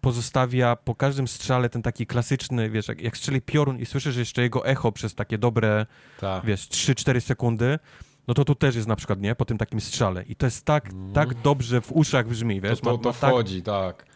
pozostawia 0.01 0.75
po 0.75 0.95
każdym 0.95 1.27
strzale 1.27 1.69
ten 1.69 1.81
taki 1.81 2.07
klasyczny, 2.07 2.69
wiesz, 2.69 2.87
jak, 2.87 3.01
jak 3.01 3.17
strzeli 3.17 3.41
piorun 3.41 3.79
i 3.79 3.85
słyszysz 3.85 4.15
jeszcze 4.15 4.41
jego 4.41 4.65
echo 4.65 4.91
przez 4.91 5.15
takie 5.15 5.37
dobre, 5.37 5.85
Ta. 6.19 6.41
wiesz, 6.41 6.67
3-4 6.67 7.21
sekundy, 7.21 7.79
no 8.27 8.33
to 8.33 8.45
tu 8.45 8.55
też 8.55 8.75
jest 8.75 8.87
na 8.87 8.95
przykład, 8.95 9.21
nie, 9.21 9.35
po 9.35 9.45
tym 9.45 9.57
takim 9.57 9.81
strzale. 9.81 10.23
I 10.23 10.35
to 10.35 10.45
jest 10.45 10.65
tak, 10.65 10.89
mm. 10.89 11.13
tak 11.13 11.33
dobrze 11.33 11.81
w 11.81 11.91
uszach 11.91 12.27
brzmi, 12.27 12.61
wiesz. 12.61 12.79
To, 12.79 12.85
to, 12.85 12.97
to 12.97 13.09
ma, 13.09 13.15
ma 13.21 13.27
wchodzi, 13.29 13.61
tak, 13.63 13.97
tak. 13.97 14.11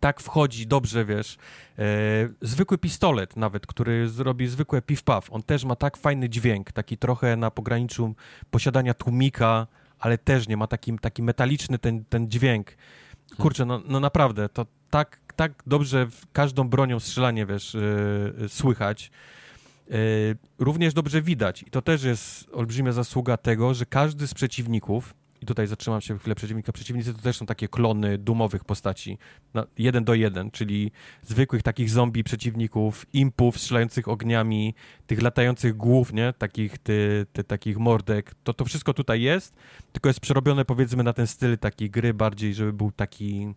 Tak 0.00 0.20
wchodzi 0.20 0.66
dobrze, 0.66 1.04
wiesz. 1.04 1.36
E, 1.78 1.84
zwykły 2.40 2.78
pistolet 2.78 3.36
nawet, 3.36 3.66
który 3.66 4.08
zrobi 4.08 4.46
zwykłe 4.46 4.80
piw-paw, 4.80 5.22
on 5.30 5.42
też 5.42 5.64
ma 5.64 5.76
tak 5.76 5.96
fajny 5.96 6.28
dźwięk, 6.28 6.72
taki 6.72 6.98
trochę 6.98 7.36
na 7.36 7.50
pograniczu 7.50 8.14
posiadania 8.50 8.94
tłumika, 8.94 9.66
ale 9.98 10.18
też 10.18 10.48
nie 10.48 10.56
ma 10.56 10.66
taki, 10.66 10.98
taki 10.98 11.22
metaliczny 11.22 11.78
ten, 11.78 12.04
ten 12.04 12.30
dźwięk. 12.30 12.76
Kurczę, 13.38 13.64
no, 13.64 13.80
no 13.88 14.00
naprawdę, 14.00 14.48
to 14.48 14.66
tak, 14.90 15.18
tak 15.36 15.52
dobrze 15.66 16.06
każdą 16.32 16.68
bronią 16.68 17.00
strzelanie, 17.00 17.46
wiesz, 17.46 17.74
yy, 18.38 18.48
słychać. 18.48 19.10
Yy, 19.90 19.96
również 20.58 20.94
dobrze 20.94 21.22
widać. 21.22 21.62
I 21.62 21.70
to 21.70 21.82
też 21.82 22.02
jest 22.02 22.48
olbrzymia 22.52 22.92
zasługa 22.92 23.36
tego, 23.36 23.74
że 23.74 23.86
każdy 23.86 24.26
z 24.26 24.34
przeciwników, 24.34 25.14
i 25.42 25.46
tutaj 25.46 25.66
zatrzymam 25.66 26.00
się 26.00 26.18
chwilę 26.18 26.34
przeciwnika, 26.34 26.72
przeciwnicy 26.72 27.14
to 27.14 27.22
też 27.22 27.36
są 27.36 27.46
takie 27.46 27.68
klony 27.68 28.18
dumowych 28.18 28.64
postaci, 28.64 29.18
jeden 29.78 30.04
do 30.04 30.14
jeden, 30.14 30.50
czyli 30.50 30.92
zwykłych 31.22 31.62
takich 31.62 31.90
zombie 31.90 32.24
przeciwników, 32.24 33.06
impów 33.12 33.58
strzelających 33.58 34.08
ogniami, 34.08 34.74
tych 35.06 35.22
latających 35.22 35.76
głów, 35.76 36.12
nie, 36.12 36.32
takich, 36.32 36.78
ty, 36.78 37.26
ty, 37.32 37.44
takich 37.44 37.78
mordek, 37.78 38.34
to 38.44 38.54
to 38.54 38.64
wszystko 38.64 38.94
tutaj 38.94 39.22
jest, 39.22 39.56
tylko 39.92 40.08
jest 40.08 40.20
przerobione 40.20 40.64
powiedzmy 40.64 41.02
na 41.02 41.12
ten 41.12 41.26
styl 41.26 41.58
takiej 41.58 41.90
gry 41.90 42.14
bardziej, 42.14 42.54
żeby 42.54 42.72
był 42.72 42.92
taki 42.92 43.54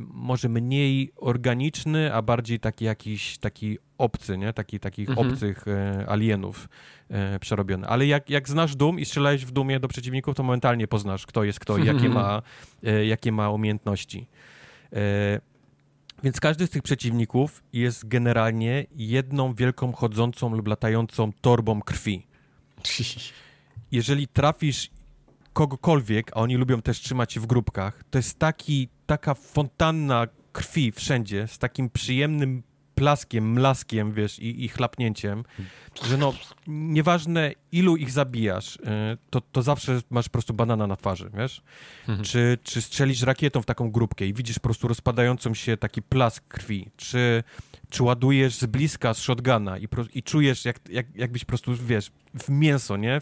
może 0.00 0.48
mniej 0.48 1.12
organiczny, 1.16 2.14
a 2.14 2.22
bardziej 2.22 2.60
taki 2.60 2.84
jakiś 2.84 3.38
taki 3.38 3.78
obcy, 3.98 4.38
nie? 4.38 4.52
Taki, 4.52 4.80
takich 4.80 5.08
mhm. 5.08 5.28
obcych 5.28 5.68
e, 5.68 6.04
alienów 6.08 6.68
e, 7.08 7.38
przerobiony. 7.38 7.86
Ale 7.86 8.06
jak, 8.06 8.30
jak 8.30 8.48
znasz 8.48 8.76
Doom 8.76 9.00
i 9.00 9.04
strzelałeś 9.04 9.44
w 9.44 9.50
Doomie 9.50 9.80
do 9.80 9.88
przeciwników, 9.88 10.34
to 10.34 10.42
momentalnie 10.42 10.88
poznasz, 10.88 11.26
kto 11.26 11.44
jest 11.44 11.60
kto 11.60 11.78
i 11.78 11.86
jakie 11.86 12.08
ma, 12.08 12.42
e, 12.82 13.06
jakie 13.06 13.32
ma 13.32 13.50
umiejętności. 13.50 14.26
E, 14.92 15.40
więc 16.22 16.40
każdy 16.40 16.66
z 16.66 16.70
tych 16.70 16.82
przeciwników 16.82 17.62
jest 17.72 18.08
generalnie 18.08 18.86
jedną 18.96 19.54
wielką 19.54 19.92
chodzącą 19.92 20.56
lub 20.56 20.68
latającą 20.68 21.32
torbą 21.40 21.82
krwi. 21.82 22.26
Jeżeli 23.92 24.28
trafisz 24.28 24.90
kogokolwiek, 25.54 26.30
a 26.34 26.40
oni 26.40 26.56
lubią 26.56 26.82
też 26.82 27.00
trzymać 27.00 27.32
się 27.32 27.40
w 27.40 27.46
grupkach, 27.46 28.04
to 28.10 28.18
jest 28.18 28.38
taki, 28.38 28.88
taka 29.06 29.34
fontanna 29.34 30.26
krwi 30.52 30.92
wszędzie, 30.92 31.48
z 31.48 31.58
takim 31.58 31.90
przyjemnym 31.90 32.62
plaskiem, 32.94 33.52
mlaskiem, 33.52 34.12
wiesz, 34.12 34.38
i, 34.38 34.64
i 34.64 34.68
chlapnięciem, 34.68 35.44
że 36.02 36.16
no, 36.16 36.34
nieważne 36.66 37.52
ilu 37.72 37.96
ich 37.96 38.10
zabijasz, 38.10 38.76
y, 38.76 38.80
to, 39.30 39.40
to 39.40 39.62
zawsze 39.62 40.00
masz 40.10 40.28
po 40.28 40.32
prostu 40.32 40.54
banana 40.54 40.86
na 40.86 40.96
twarzy, 40.96 41.30
wiesz? 41.34 41.62
Mhm. 42.08 42.24
Czy, 42.24 42.58
czy 42.62 42.82
strzelisz 42.82 43.22
rakietą 43.22 43.62
w 43.62 43.66
taką 43.66 43.90
grupkę 43.90 44.26
i 44.26 44.34
widzisz 44.34 44.58
po 44.58 44.62
prostu 44.62 44.88
rozpadającą 44.88 45.54
się 45.54 45.76
taki 45.76 46.02
plask 46.02 46.44
krwi, 46.48 46.90
czy 46.96 47.42
czy 47.94 48.02
ładujesz 48.02 48.54
z 48.54 48.66
bliska 48.66 49.14
z 49.14 49.18
shotguna 49.18 49.78
i, 49.78 49.88
pro, 49.88 50.04
i 50.14 50.22
czujesz, 50.22 50.64
jak, 50.64 50.88
jak, 50.88 51.16
jakbyś 51.16 51.44
po 51.44 51.48
prostu, 51.48 51.74
wiesz, 51.74 52.10
w 52.34 52.48
mięso, 52.48 52.96
nie? 52.96 53.20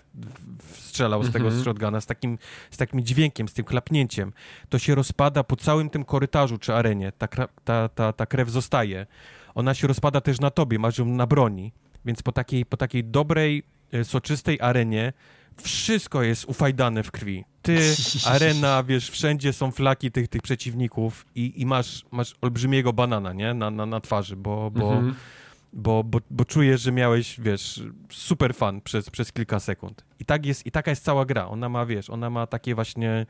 Strzelał 0.72 1.24
z 1.24 1.32
tego 1.32 1.50
z 1.50 1.64
shotguna, 1.64 2.00
z 2.00 2.06
takim, 2.06 2.38
z 2.70 2.76
takim 2.76 3.00
dźwiękiem, 3.00 3.48
z 3.48 3.52
tym 3.52 3.64
klapnięciem. 3.64 4.32
To 4.68 4.78
się 4.78 4.94
rozpada 4.94 5.44
po 5.44 5.56
całym 5.56 5.90
tym 5.90 6.04
korytarzu 6.04 6.58
czy 6.58 6.74
arenie. 6.74 7.12
Ta, 7.18 7.28
ta, 7.64 7.88
ta, 7.88 8.12
ta 8.12 8.26
krew 8.26 8.50
zostaje. 8.50 9.06
Ona 9.54 9.74
się 9.74 9.86
rozpada 9.86 10.20
też 10.20 10.40
na 10.40 10.50
tobie, 10.50 10.78
masz 10.78 10.98
ją 10.98 11.04
na 11.04 11.26
broni. 11.26 11.72
Więc 12.04 12.22
po 12.22 12.32
takiej, 12.32 12.66
po 12.66 12.76
takiej 12.76 13.04
dobrej, 13.04 13.62
e, 13.92 14.04
soczystej 14.04 14.60
arenie 14.60 15.12
wszystko 15.56 16.22
jest 16.22 16.44
ufajdane 16.44 17.02
w 17.02 17.10
krwi. 17.10 17.44
Ty, 17.62 17.78
arena, 18.34 18.82
wiesz, 18.82 19.10
wszędzie 19.10 19.52
są 19.52 19.70
flaki 19.70 20.10
tych, 20.10 20.28
tych 20.28 20.42
przeciwników 20.42 21.26
i, 21.34 21.60
i 21.60 21.66
masz, 21.66 22.04
masz 22.10 22.34
olbrzymiego 22.40 22.92
banana, 22.92 23.32
nie? 23.32 23.54
Na, 23.54 23.70
na, 23.70 23.86
na 23.86 24.00
twarzy, 24.00 24.36
bo, 24.36 24.70
bo, 24.70 24.92
mhm. 24.92 25.14
bo, 25.72 26.04
bo, 26.04 26.18
bo 26.30 26.44
czujesz, 26.44 26.80
że 26.80 26.92
miałeś, 26.92 27.40
wiesz, 27.40 27.82
super 28.10 28.54
fan 28.54 28.80
przez, 28.80 29.10
przez 29.10 29.32
kilka 29.32 29.60
sekund. 29.60 30.04
I 30.20 30.24
tak 30.24 30.46
jest, 30.46 30.66
i 30.66 30.70
taka 30.70 30.90
jest 30.90 31.04
cała 31.04 31.24
gra. 31.24 31.48
Ona 31.48 31.68
ma, 31.68 31.86
wiesz, 31.86 32.10
ona 32.10 32.30
ma 32.30 32.46
takie 32.46 32.74
właśnie, 32.74 33.26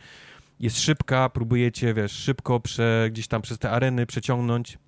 jest 0.60 0.80
szybka, 0.80 1.28
próbujecie, 1.28 1.94
wiesz, 1.94 2.12
szybko 2.12 2.60
prze, 2.60 3.08
gdzieś 3.12 3.28
tam 3.28 3.42
przez 3.42 3.58
te 3.58 3.70
areny 3.70 4.06
przeciągnąć, 4.06 4.78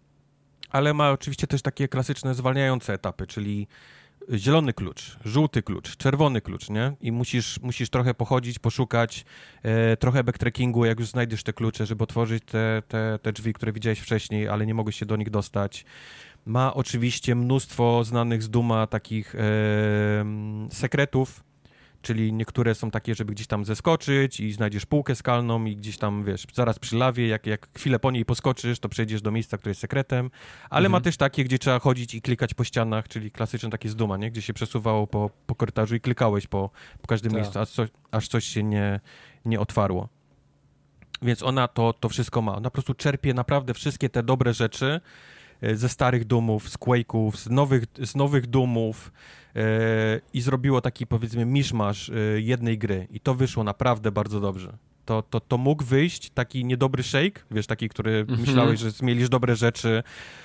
ale 0.71 0.95
ma 0.95 1.11
oczywiście 1.11 1.47
też 1.47 1.63
takie 1.63 1.89
klasyczne 1.89 2.35
zwalniające 2.35 2.93
etapy, 2.93 3.27
czyli 3.27 3.67
zielony 4.33 4.73
klucz, 4.73 5.19
żółty 5.25 5.63
klucz, 5.63 5.97
czerwony 5.97 6.41
klucz, 6.41 6.71
nie? 6.71 6.93
I 7.01 7.13
musisz, 7.13 7.61
musisz 7.63 7.91
trochę 7.91 8.15
pochodzić, 8.15 8.59
poszukać, 8.59 9.25
e, 9.63 9.97
trochę 9.97 10.25
backtrackingu, 10.25 10.85
jak 10.85 11.01
już 11.01 11.09
znajdziesz 11.09 11.43
te 11.43 11.53
klucze, 11.53 11.87
żeby 11.87 12.05
otworzyć 12.05 12.45
te, 12.45 12.83
te, 12.89 13.19
te 13.23 13.33
drzwi, 13.33 13.53
które 13.53 13.73
widziałeś 13.73 13.99
wcześniej, 13.99 14.49
ale 14.49 14.67
nie 14.67 14.75
mogłeś 14.75 14.97
się 14.97 15.07
do 15.07 15.17
nich 15.17 15.31
dostać. 15.31 15.85
Ma 16.47 16.75
oczywiście 16.75 17.35
mnóstwo 17.35 18.05
znanych 18.05 18.43
z 18.43 18.51
Duma 18.51 18.87
takich 18.87 19.35
e, 19.35 19.39
sekretów, 20.71 21.44
czyli 22.05 22.33
niektóre 22.33 22.75
są 22.75 22.91
takie, 22.91 23.15
żeby 23.15 23.33
gdzieś 23.33 23.47
tam 23.47 23.65
zeskoczyć 23.65 24.41
i 24.41 24.53
znajdziesz 24.53 24.87
półkę 24.87 25.15
skalną 25.15 25.65
i 25.65 25.77
gdzieś 25.77 25.99
tam, 25.99 26.25
wiesz, 26.25 26.47
zaraz 26.55 26.79
przy 26.79 26.97
lawie, 26.97 27.29
jak, 27.29 27.47
jak 27.47 27.69
chwilę 27.79 27.99
po 27.99 28.11
niej 28.11 28.25
poskoczysz, 28.25 28.79
to 28.79 28.89
przejdziesz 28.89 29.23
do 29.23 29.31
miejsca, 29.31 29.59
które 29.59 29.71
jest 29.71 29.81
sekretem, 29.81 30.31
ale 30.71 30.87
mhm. 30.87 30.93
ma 30.93 31.01
też 31.01 31.17
takie, 31.17 31.45
gdzie 31.45 31.59
trzeba 31.59 31.79
chodzić 31.79 32.15
i 32.15 32.23
klikać 32.23 32.55
po 32.55 32.65
ścianach, 32.65 33.09
czyli 33.09 33.31
klasyczne 33.31 33.71
takie 33.71 33.89
z 33.89 33.97
Duma, 33.97 34.17
nie? 34.17 34.31
Gdzie 34.31 34.43
się 34.43 34.55
przesuwało 34.55 35.07
po, 35.07 35.31
po 35.47 35.55
korytarzu 35.55 35.95
i 35.95 36.01
klikałeś 36.01 36.47
po, 36.47 36.71
po 37.03 37.07
każdym 37.07 37.33
Ta. 37.33 37.39
miejscu, 37.39 37.59
aż 37.59 37.71
coś, 37.71 37.89
aż 38.11 38.29
coś 38.29 38.45
się 38.45 38.63
nie, 38.63 39.01
nie 39.45 39.61
otwarło. 39.61 40.09
Więc 41.23 41.43
ona 41.43 41.69
to, 41.69 41.93
to 41.93 42.09
wszystko 42.09 42.43
ma. 42.43 42.57
Ona 42.57 42.71
po 42.71 42.75
prostu 42.75 42.95
czerpie 42.95 43.35
naprawdę 43.35 43.75
wszystkie 43.75 44.09
te 44.09 44.23
dobre 44.23 44.55
rzeczy 44.55 45.01
ze 45.75 45.89
starych 45.89 46.25
dumów, 46.25 46.69
z 46.69 46.79
Quake'ów, 46.79 47.37
z 47.37 47.51
nowych, 47.51 47.85
z 48.03 48.15
nowych 48.15 48.47
dumów, 48.47 49.13
i 50.33 50.41
zrobiło 50.41 50.81
taki 50.81 51.07
powiedzmy 51.07 51.47
miszmasz 51.47 52.09
e, 52.11 52.41
jednej 52.41 52.79
gry 52.79 53.07
i 53.11 53.21
to 53.21 53.35
wyszło 53.35 53.65
naprawdę 53.65 54.13
bardzo 54.13 54.41
dobrze. 54.41 54.77
To, 55.05 55.23
to, 55.23 55.41
to 55.41 55.59
mógł 55.59 55.85
wyjść 55.85 56.31
taki 56.31 56.65
niedobry 56.65 57.03
shake, 57.03 57.41
wiesz, 57.51 57.67
taki, 57.67 57.89
który 57.89 58.25
-hmm. 58.25 58.39
myślałeś, 58.39 58.81
że 58.81 58.91
zmielisz 58.91 59.29
dobre 59.29 59.57
rzeczy, 59.57 60.03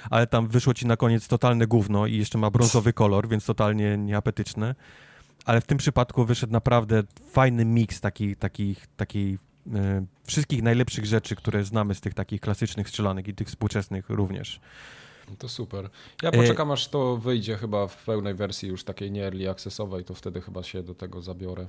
ale 0.10 0.28
tam 0.28 0.48
wyszło 0.48 0.74
ci 0.74 0.88
na 0.88 0.98
koniec 0.98 1.28
totalne 1.28 1.68
gówno 1.68 2.06
i 2.06 2.18
jeszcze 2.18 2.38
ma 2.38 2.50
brązowy 2.50 2.94
kolor, 2.94 3.28
więc 3.30 3.46
totalnie 3.46 3.98
nieapetyczne. 3.98 4.76
Ale 5.46 5.62
w 5.62 5.66
tym 5.66 5.78
przypadku 5.78 6.26
wyszedł 6.26 6.54
naprawdę 6.54 7.04
fajny 7.32 7.66
miks 7.66 8.02
taki, 8.02 8.36
taki, 8.36 8.76
takiej 8.98 9.34
e, 9.34 9.38
wszystkich 10.24 10.64
najlepszych 10.64 11.06
rzeczy, 11.06 11.36
które 11.36 11.64
znamy 11.64 11.96
z 11.96 12.02
tych 12.02 12.14
takich 12.14 12.42
klasycznych 12.42 12.90
strzelanek 12.90 13.28
i 13.28 13.34
tych 13.34 13.48
współczesnych 13.48 14.10
również. 14.10 14.60
To 15.38 15.50
super. 15.50 15.90
Ja 16.22 16.32
poczekam, 16.32 16.72
aż 16.72 16.88
to 16.88 17.18
wyjdzie 17.18 17.58
chyba 17.58 17.88
w 17.88 18.06
pełnej 18.06 18.34
wersji 18.34 18.70
już 18.70 18.84
takiej 18.84 19.12
nie 19.12 19.26
early 19.26 19.50
accessowej, 19.50 20.04
to 20.04 20.14
wtedy 20.14 20.42
chyba 20.42 20.64
się 20.64 20.84
do 20.84 20.96
tego 20.96 21.22
zabiorę. 21.22 21.68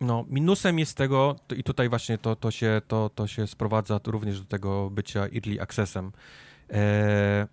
No, 0.00 0.24
minusem 0.28 0.78
jest 0.78 0.96
tego, 0.96 1.36
i 1.56 1.62
tutaj 1.62 1.88
właśnie 1.88 2.18
to, 2.18 2.36
to, 2.36 2.50
się, 2.50 2.82
to, 2.88 3.10
to 3.14 3.26
się 3.26 3.46
sprowadza 3.46 4.00
również 4.06 4.40
do 4.40 4.46
tego 4.46 4.90
bycia 4.90 5.20
early 5.20 5.60
accessem. 5.60 6.12
E, 6.70 7.46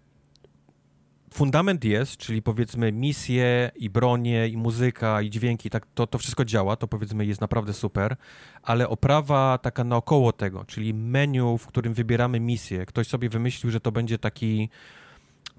fundament 1.34 1.86
jest, 1.86 2.18
czyli 2.18 2.42
powiedzmy 2.42 2.92
misje 2.92 3.72
i 3.76 3.90
bronie 3.90 4.48
i 4.48 4.58
muzyka 4.58 5.22
i 5.22 5.30
dźwięki, 5.30 5.70
tak, 5.70 5.86
to, 5.94 6.08
to 6.08 6.18
wszystko 6.18 6.46
działa, 6.46 6.76
to 6.76 6.88
powiedzmy 6.88 7.26
jest 7.26 7.42
naprawdę 7.42 7.74
super, 7.74 8.16
ale 8.64 8.90
oprawa 8.90 9.58
taka 9.58 9.84
naokoło 9.84 10.32
tego, 10.32 10.66
czyli 10.66 10.94
menu, 10.94 11.58
w 11.58 11.68
którym 11.68 11.94
wybieramy 11.94 12.40
misję, 12.40 12.86
ktoś 12.86 13.08
sobie 13.08 13.30
wymyślił, 13.30 13.72
że 13.72 13.80
to 13.80 13.92
będzie 13.92 14.18
taki 14.18 14.70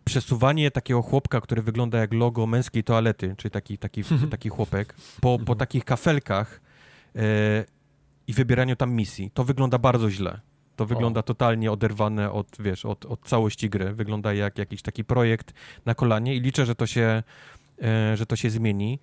przesuwanie 0.04 0.70
takiego 0.70 1.02
chłopka, 1.02 1.40
który 1.40 1.62
wygląda 1.62 1.98
jak 1.98 2.12
logo 2.14 2.46
męskiej 2.46 2.84
toalety, 2.84 3.34
czyli 3.38 3.50
taki, 3.50 3.78
taki, 3.78 4.04
taki 4.30 4.48
chłopek, 4.48 4.94
po, 5.20 5.38
po 5.38 5.54
takich 5.54 5.84
kafelkach 5.84 6.60
e, 7.16 7.20
i 8.26 8.32
wybieraniu 8.32 8.76
tam 8.76 8.92
misji, 8.92 9.30
to 9.34 9.44
wygląda 9.44 9.78
bardzo 9.78 10.10
źle. 10.10 10.40
To 10.80 10.86
wygląda 10.86 11.20
o. 11.20 11.22
totalnie 11.22 11.72
oderwane 11.72 12.32
od, 12.32 12.56
wiesz, 12.60 12.84
od, 12.84 13.06
od 13.06 13.20
całości 13.28 13.70
gry. 13.70 13.94
Wygląda 13.94 14.34
jak 14.34 14.58
jakiś 14.58 14.82
taki 14.82 15.04
projekt 15.04 15.52
na 15.86 15.94
kolanie 15.94 16.34
i 16.34 16.40
liczę, 16.40 16.66
że 16.66 16.74
to 16.74 16.86
się, 16.86 17.22
e, 17.82 18.16
że 18.16 18.26
to 18.26 18.36
się 18.36 18.50
zmieni. 18.50 18.98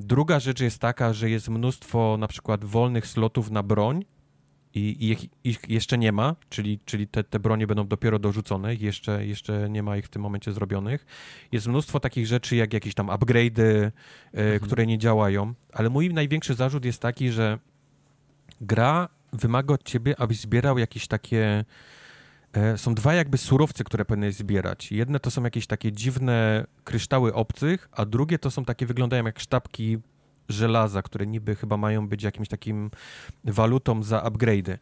Druga 0.00 0.40
rzecz 0.40 0.60
jest 0.60 0.78
taka, 0.78 1.12
że 1.12 1.30
jest 1.30 1.48
mnóstwo 1.48 2.16
na 2.18 2.28
przykład 2.28 2.64
wolnych 2.64 3.06
slotów 3.06 3.50
na 3.50 3.62
broń, 3.62 4.04
i 4.74 5.10
ich, 5.10 5.28
ich, 5.44 5.60
jeszcze 5.68 5.98
nie 5.98 6.12
ma, 6.12 6.36
czyli, 6.48 6.78
czyli 6.84 7.08
te, 7.08 7.24
te 7.24 7.40
bronie 7.40 7.66
będą 7.66 7.86
dopiero 7.86 8.18
dorzucone, 8.18 8.74
jeszcze, 8.74 9.26
jeszcze 9.26 9.70
nie 9.70 9.82
ma 9.82 9.96
ich 9.96 10.06
w 10.06 10.08
tym 10.08 10.22
momencie 10.22 10.52
zrobionych. 10.52 11.06
Jest 11.52 11.66
mnóstwo 11.66 12.00
takich 12.00 12.26
rzeczy, 12.26 12.56
jak 12.56 12.72
jakieś 12.72 12.94
tam 12.94 13.06
upgrade'y, 13.06 13.62
e, 13.62 13.92
mhm. 14.32 14.60
które 14.60 14.86
nie 14.86 14.98
działają, 14.98 15.54
ale 15.72 15.90
mój 15.90 16.14
największy 16.14 16.54
zarzut 16.54 16.84
jest 16.84 17.02
taki, 17.02 17.30
że 17.30 17.58
gra 18.60 19.08
wymaga 19.32 19.74
od 19.74 19.82
ciebie, 19.82 20.20
abyś 20.20 20.40
zbierał 20.40 20.78
jakieś 20.78 21.06
takie 21.06 21.64
e, 22.52 22.78
są 22.78 22.94
dwa 22.94 23.14
jakby 23.14 23.38
surowce, 23.38 23.84
które 23.84 24.04
powinieneś 24.04 24.34
zbierać. 24.34 24.92
Jedne 24.92 25.20
to 25.20 25.30
są 25.30 25.42
jakieś 25.42 25.66
takie 25.66 25.92
dziwne 25.92 26.66
kryształy 26.84 27.34
obcych, 27.34 27.88
a 27.92 28.04
drugie 28.06 28.38
to 28.38 28.50
są 28.50 28.64
takie, 28.64 28.86
wyglądają 28.86 29.24
jak 29.24 29.40
sztabki 29.40 29.98
żelaza, 30.48 31.02
które 31.02 31.26
niby 31.26 31.54
chyba 31.56 31.76
mają 31.76 32.08
być 32.08 32.22
jakimś 32.22 32.48
takim 32.48 32.90
walutą 33.44 34.02
za 34.02 34.20
upgrade'y. 34.20 34.78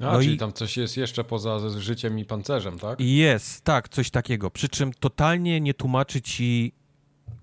No, 0.00 0.20
czyli 0.20 0.34
i... 0.34 0.38
tam 0.38 0.52
coś 0.52 0.76
jest 0.76 0.96
jeszcze 0.96 1.24
poza 1.24 1.70
życiem 1.78 2.18
i 2.18 2.24
pancerzem, 2.24 2.78
tak? 2.78 3.00
Jest, 3.00 3.64
tak, 3.64 3.88
coś 3.88 4.10
takiego. 4.10 4.50
Przy 4.50 4.68
czym 4.68 4.92
totalnie 4.92 5.60
nie 5.60 5.74
tłumaczy 5.74 6.22
ci, 6.22 6.72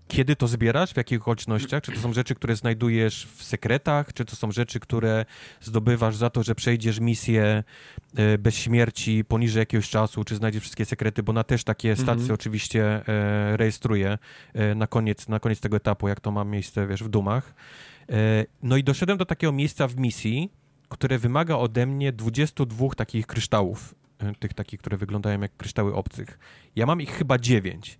kiedy 0.08 0.36
to 0.36 0.48
zbierasz, 0.48 0.94
w 0.94 0.98
jakich 0.98 1.22
okolicznościach, 1.22 1.84
czy 1.84 1.92
to 1.92 2.00
są 2.00 2.14
rzeczy, 2.14 2.36
które 2.36 2.56
znajdujesz 2.56 3.28
w 3.36 3.44
sekretach, 3.44 4.14
czy 4.14 4.26
to 4.26 4.36
są 4.36 4.52
rzeczy, 4.52 4.80
które 4.80 5.26
zdobywasz 5.62 6.16
za 6.16 6.30
to, 6.30 6.44
że 6.44 6.56
przejdziesz 6.56 7.00
misję 7.00 7.64
e, 8.16 8.38
bez 8.38 8.56
śmierci 8.56 9.26
poniżej 9.26 9.60
jakiegoś 9.60 9.90
czasu, 9.90 10.24
czy 10.24 10.36
znajdziesz 10.36 10.62
wszystkie 10.62 10.86
sekrety, 10.86 11.24
bo 11.24 11.34
na 11.34 11.44
też 11.44 11.64
takie 11.64 11.96
stacje 11.96 12.14
mhm. 12.14 12.34
oczywiście 12.34 12.84
e, 13.08 13.58
rejestruje 13.58 14.18
e, 14.54 14.76
na 14.76 14.88
koniec, 14.88 15.28
na 15.28 15.40
koniec 15.40 15.60
tego 15.60 15.78
etapu, 15.78 16.08
jak 16.08 16.20
to 16.20 16.32
ma 16.32 16.44
miejsce, 16.44 16.88
wiesz, 16.88 17.04
w 17.04 17.10
Dumach. 17.10 17.54
No 18.64 18.78
i 18.78 18.84
doszedłem 18.84 19.18
do 19.18 19.26
takiego 19.26 19.54
miejsca 19.54 19.88
w 19.88 19.98
misji, 19.98 20.52
które 20.90 21.18
wymaga 21.20 21.56
ode 21.56 21.86
mnie 21.86 22.12
22 22.12 22.90
takich 22.96 23.28
kryształów, 23.28 23.96
tych 24.40 24.54
takich, 24.54 24.80
które 24.80 24.98
wyglądają 24.98 25.42
jak 25.42 25.58
kryształy 25.58 25.96
obcych. 25.96 26.40
Ja 26.76 26.86
mam 26.86 27.02
ich 27.02 27.12
chyba 27.12 27.38
9. 27.38 28.00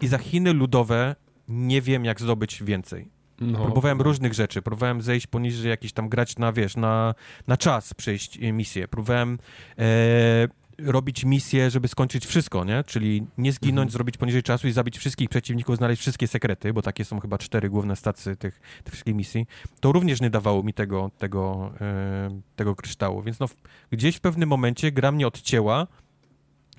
I 0.00 0.06
za 0.06 0.18
Chiny 0.18 0.52
ludowe 0.52 1.16
nie 1.48 1.82
wiem, 1.82 2.04
jak 2.04 2.20
zdobyć 2.20 2.62
więcej. 2.62 3.08
No. 3.40 3.64
Próbowałem 3.64 4.00
różnych 4.00 4.34
rzeczy. 4.34 4.62
Próbowałem 4.62 5.02
zejść 5.02 5.26
poniżej 5.26 5.70
jakiś 5.70 5.92
tam 5.92 6.08
grać 6.08 6.38
na, 6.38 6.52
wiesz, 6.52 6.76
na, 6.76 7.14
na 7.46 7.56
czas 7.56 7.94
przejść 7.94 8.38
e, 8.42 8.52
misję. 8.52 8.88
Próbowałem 8.88 9.38
e, 9.78 10.48
robić 10.78 11.24
misję, 11.24 11.70
żeby 11.70 11.88
skończyć 11.88 12.26
wszystko, 12.26 12.64
nie? 12.64 12.84
Czyli 12.84 13.26
nie 13.38 13.52
zginąć, 13.52 13.78
mhm. 13.78 13.90
zrobić 13.90 14.16
poniżej 14.16 14.42
czasu 14.42 14.68
i 14.68 14.72
zabić 14.72 14.98
wszystkich 14.98 15.28
przeciwników, 15.28 15.76
znaleźć 15.76 16.02
wszystkie 16.02 16.26
sekrety, 16.26 16.72
bo 16.72 16.82
takie 16.82 17.04
są 17.04 17.20
chyba 17.20 17.38
cztery 17.38 17.70
główne 17.70 17.96
stacje 17.96 18.36
tych, 18.36 18.60
tych 18.84 18.92
wszystkich 18.92 19.14
misji. 19.14 19.46
To 19.80 19.92
również 19.92 20.20
nie 20.20 20.30
dawało 20.30 20.62
mi 20.62 20.74
tego, 20.74 21.10
tego, 21.18 21.72
e, 21.80 22.40
tego 22.56 22.74
kryształu. 22.74 23.22
Więc 23.22 23.40
no, 23.40 23.46
gdzieś 23.90 24.16
w 24.16 24.20
pewnym 24.20 24.48
momencie 24.48 24.92
gra 24.92 25.12
mnie 25.12 25.26
odcięła 25.26 25.86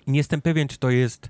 i 0.07 0.11
nie 0.11 0.17
jestem 0.17 0.41
pewien, 0.41 0.67
czy 0.67 0.77
to 0.77 0.89
jest 0.89 1.29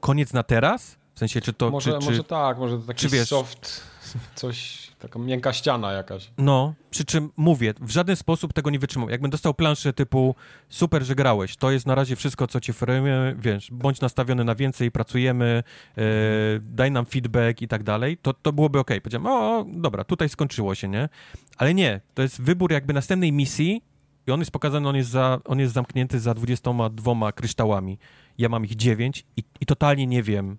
koniec 0.00 0.32
na 0.32 0.42
teraz, 0.42 0.98
w 1.18 1.20
sensie, 1.20 1.40
czy 1.40 1.52
to... 1.52 1.70
Może, 1.70 1.98
czy, 1.98 2.04
może 2.06 2.24
tak, 2.24 2.58
może 2.58 2.78
to 2.78 2.82
taki 2.82 3.00
czy 3.00 3.08
wiesz, 3.08 3.28
soft, 3.28 3.80
coś, 4.34 4.88
taka 4.98 5.18
miękka 5.18 5.52
ściana 5.52 5.92
jakaś. 5.92 6.30
No, 6.38 6.74
przy 6.90 7.04
czym 7.04 7.30
mówię, 7.36 7.74
w 7.80 7.90
żaden 7.90 8.16
sposób 8.16 8.52
tego 8.52 8.70
nie 8.70 8.78
wytrzymał. 8.78 9.10
Jakbym 9.10 9.30
dostał 9.30 9.54
planszę 9.54 9.92
typu 9.92 10.34
super, 10.68 11.02
że 11.02 11.14
grałeś, 11.14 11.56
to 11.56 11.70
jest 11.70 11.86
na 11.86 11.94
razie 11.94 12.16
wszystko, 12.16 12.46
co 12.46 12.60
ci 12.60 12.70
oferujemy, 12.70 13.36
wiesz, 13.38 13.70
bądź 13.72 14.00
nastawiony 14.00 14.44
na 14.44 14.54
więcej, 14.54 14.90
pracujemy, 14.90 15.62
e, 15.98 16.02
daj 16.60 16.90
nam 16.90 17.06
feedback 17.06 17.62
i 17.62 17.68
tak 17.68 17.82
dalej, 17.82 18.16
to, 18.16 18.32
to 18.32 18.52
byłoby 18.52 18.78
ok. 18.78 18.90
Powiedziałem, 19.02 19.26
o, 19.26 19.66
dobra, 19.68 20.04
tutaj 20.04 20.28
skończyło 20.28 20.74
się, 20.74 20.88
nie? 20.88 21.08
Ale 21.56 21.74
nie, 21.74 22.00
to 22.14 22.22
jest 22.22 22.42
wybór 22.42 22.72
jakby 22.72 22.92
następnej 22.92 23.32
misji 23.32 23.82
i 24.26 24.30
on 24.30 24.40
jest 24.40 24.50
pokazany, 24.50 24.88
on 24.88 24.96
jest, 24.96 25.10
za, 25.10 25.40
on 25.44 25.58
jest 25.58 25.74
zamknięty 25.74 26.20
za 26.20 26.34
22 26.34 27.32
kryształami. 27.32 27.98
Ja 28.38 28.48
mam 28.48 28.64
ich 28.64 28.76
9 28.76 29.26
i, 29.36 29.42
i 29.60 29.66
totalnie 29.66 30.06
nie 30.06 30.22
wiem, 30.22 30.58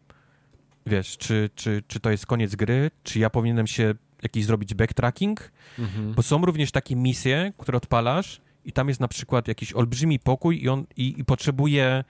wiesz, 0.89 1.17
czy, 1.17 1.49
czy, 1.55 1.83
czy 1.87 1.99
to 1.99 2.11
jest 2.11 2.25
koniec 2.25 2.55
gry, 2.55 2.91
czy 3.03 3.19
ja 3.19 3.29
powinienem 3.29 3.67
się 3.67 3.93
jakiś 4.23 4.45
zrobić 4.45 4.73
backtracking, 4.73 5.51
mhm. 5.79 6.13
bo 6.13 6.23
są 6.23 6.45
również 6.45 6.71
takie 6.71 6.95
misje, 6.95 7.53
które 7.57 7.77
odpalasz 7.77 8.41
i 8.65 8.71
tam 8.71 8.87
jest 8.87 8.99
na 8.99 9.07
przykład 9.07 9.47
jakiś 9.47 9.73
olbrzymi 9.73 10.19
pokój 10.19 10.63
i 10.63 10.69
on 10.69 10.85
i, 10.97 11.19
i 11.19 11.25
potrzebuje 11.25 12.03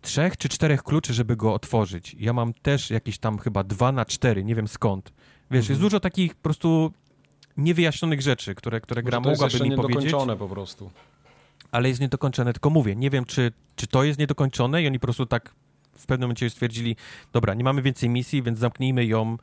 trzech 0.00 0.36
czy 0.36 0.48
czterech 0.48 0.82
kluczy, 0.82 1.14
żeby 1.14 1.36
go 1.36 1.54
otworzyć. 1.54 2.16
Ja 2.18 2.32
mam 2.32 2.54
też 2.54 2.90
jakieś 2.90 3.18
tam 3.18 3.38
chyba 3.38 3.64
dwa 3.64 3.92
na 3.92 4.04
cztery, 4.04 4.44
nie 4.44 4.54
wiem 4.54 4.68
skąd. 4.68 5.12
Wiesz, 5.50 5.60
mhm. 5.60 5.68
jest 5.68 5.80
dużo 5.80 6.00
takich 6.00 6.34
po 6.34 6.42
prostu 6.42 6.92
niewyjaśnionych 7.56 8.22
rzeczy, 8.22 8.54
które, 8.54 8.80
które 8.80 9.02
gra 9.02 9.20
mogłaby 9.20 9.42
mi 9.42 9.58
powiedzieć. 9.58 9.70
niedokończone 9.70 10.36
po 10.36 10.48
prostu. 10.48 10.90
Ale 11.70 11.88
jest 11.88 12.00
niedokończone, 12.00 12.52
tylko 12.52 12.70
mówię, 12.70 12.96
nie 12.96 13.10
wiem, 13.10 13.24
czy, 13.24 13.52
czy 13.76 13.86
to 13.86 14.04
jest 14.04 14.18
niedokończone 14.18 14.82
i 14.82 14.86
oni 14.86 14.98
po 14.98 15.06
prostu 15.06 15.26
tak 15.26 15.54
w 15.98 16.06
pewnym 16.06 16.26
momencie 16.26 16.50
stwierdzili, 16.50 16.96
dobra, 17.32 17.54
nie 17.54 17.64
mamy 17.64 17.82
więcej 17.82 18.08
misji, 18.08 18.42
więc 18.42 18.58
zamknijmy 18.58 19.06
ją 19.06 19.36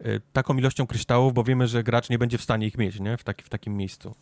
y, 0.00 0.20
taką 0.32 0.56
ilością 0.56 0.86
kryształów, 0.86 1.34
bo 1.34 1.44
wiemy, 1.44 1.66
że 1.68 1.82
gracz 1.82 2.10
nie 2.10 2.18
będzie 2.18 2.38
w 2.38 2.42
stanie 2.42 2.66
ich 2.66 2.78
mieć, 2.78 3.00
nie? 3.00 3.16
W, 3.16 3.24
taki, 3.24 3.44
w 3.44 3.48
takim 3.48 3.76
miejscu. 3.76 4.14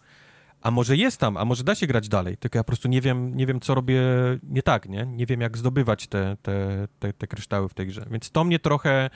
A 0.62 0.70
może 0.70 0.97
jest 0.97 1.20
tam, 1.20 1.36
a 1.36 1.44
może 1.44 1.65
da 1.65 1.74
się 1.74 1.86
grać 1.86 2.09
dalej, 2.09 2.36
tylko 2.36 2.59
ja 2.59 2.65
po 2.65 2.66
prostu 2.66 2.89
nie 2.89 3.01
wiem, 3.01 3.36
nie 3.36 3.47
wiem 3.47 3.60
co 3.60 3.74
robię 3.74 4.02
nie 4.43 4.62
tak, 4.62 4.89
nie? 4.89 5.06
Nie 5.06 5.27
wiem, 5.27 5.40
jak 5.40 5.59
zdobywać 5.59 6.06
te, 6.06 6.36
te, 6.43 6.89
te, 6.98 7.12
te 7.12 7.27
kryształy 7.27 7.69
w 7.69 7.74
tej 7.74 7.86
grze. 7.86 8.06
Więc 8.10 8.31
to 8.31 8.44
mnie 8.44 8.59
trochę, 8.59 9.10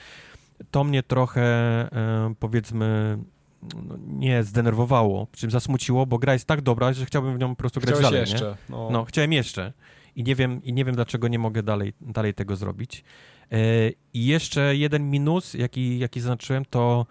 to 0.71 0.83
mnie 0.83 1.03
trochę, 1.03 1.41
e, 1.41 2.33
powiedzmy, 2.39 3.17
no, 3.75 3.97
nie 4.07 4.43
zdenerwowało, 4.43 5.27
czym 5.31 5.51
zasmuciło, 5.51 6.05
bo 6.05 6.17
gra 6.17 6.33
jest 6.33 6.45
tak 6.45 6.61
dobra, 6.61 6.93
że 6.93 7.05
chciałbym 7.05 7.35
w 7.35 7.39
nią 7.39 7.49
po 7.49 7.55
prostu 7.55 7.79
grać 7.79 7.95
Chciałeś 7.95 8.03
dalej. 8.03 8.31
Jeszcze, 8.31 8.57
no. 8.69 8.89
no, 8.91 9.05
chciałem 9.05 9.33
jeszcze 9.33 9.73
i 10.15 10.23
nie 10.23 10.35
wiem, 10.35 10.63
i 10.63 10.73
nie 10.73 10.85
wiem 10.85 10.95
dlaczego 10.95 11.27
nie 11.27 11.39
mogę 11.39 11.63
dalej, 11.63 11.93
dalej 12.01 12.33
tego 12.33 12.55
zrobić. 12.55 13.03
E, 13.51 13.57
I 14.13 14.25
jeszcze 14.25 14.75
jeden 14.75 15.09
minus, 15.09 15.53
jaki, 15.53 15.99
jaki 15.99 16.19
zaznaczyłem, 16.19 16.65
to 16.65 17.05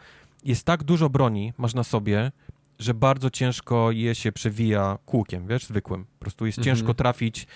jest 0.44 0.64
tak 0.64 0.82
dużo 0.84 1.10
broni, 1.10 1.52
masz 1.58 1.74
na 1.74 1.84
sobie, 1.84 2.32
że 2.78 2.94
bardzo 2.94 3.30
ciężko 3.30 3.90
je 3.90 4.14
się 4.14 4.32
przewija 4.32 4.98
kółkiem, 5.06 5.46
wiesz, 5.46 5.66
zwykłym. 5.66 6.04
Po 6.04 6.20
prostu 6.20 6.46
jest 6.46 6.58
mhm. 6.58 6.76
ciężko 6.76 6.94
trafić, 6.94 7.46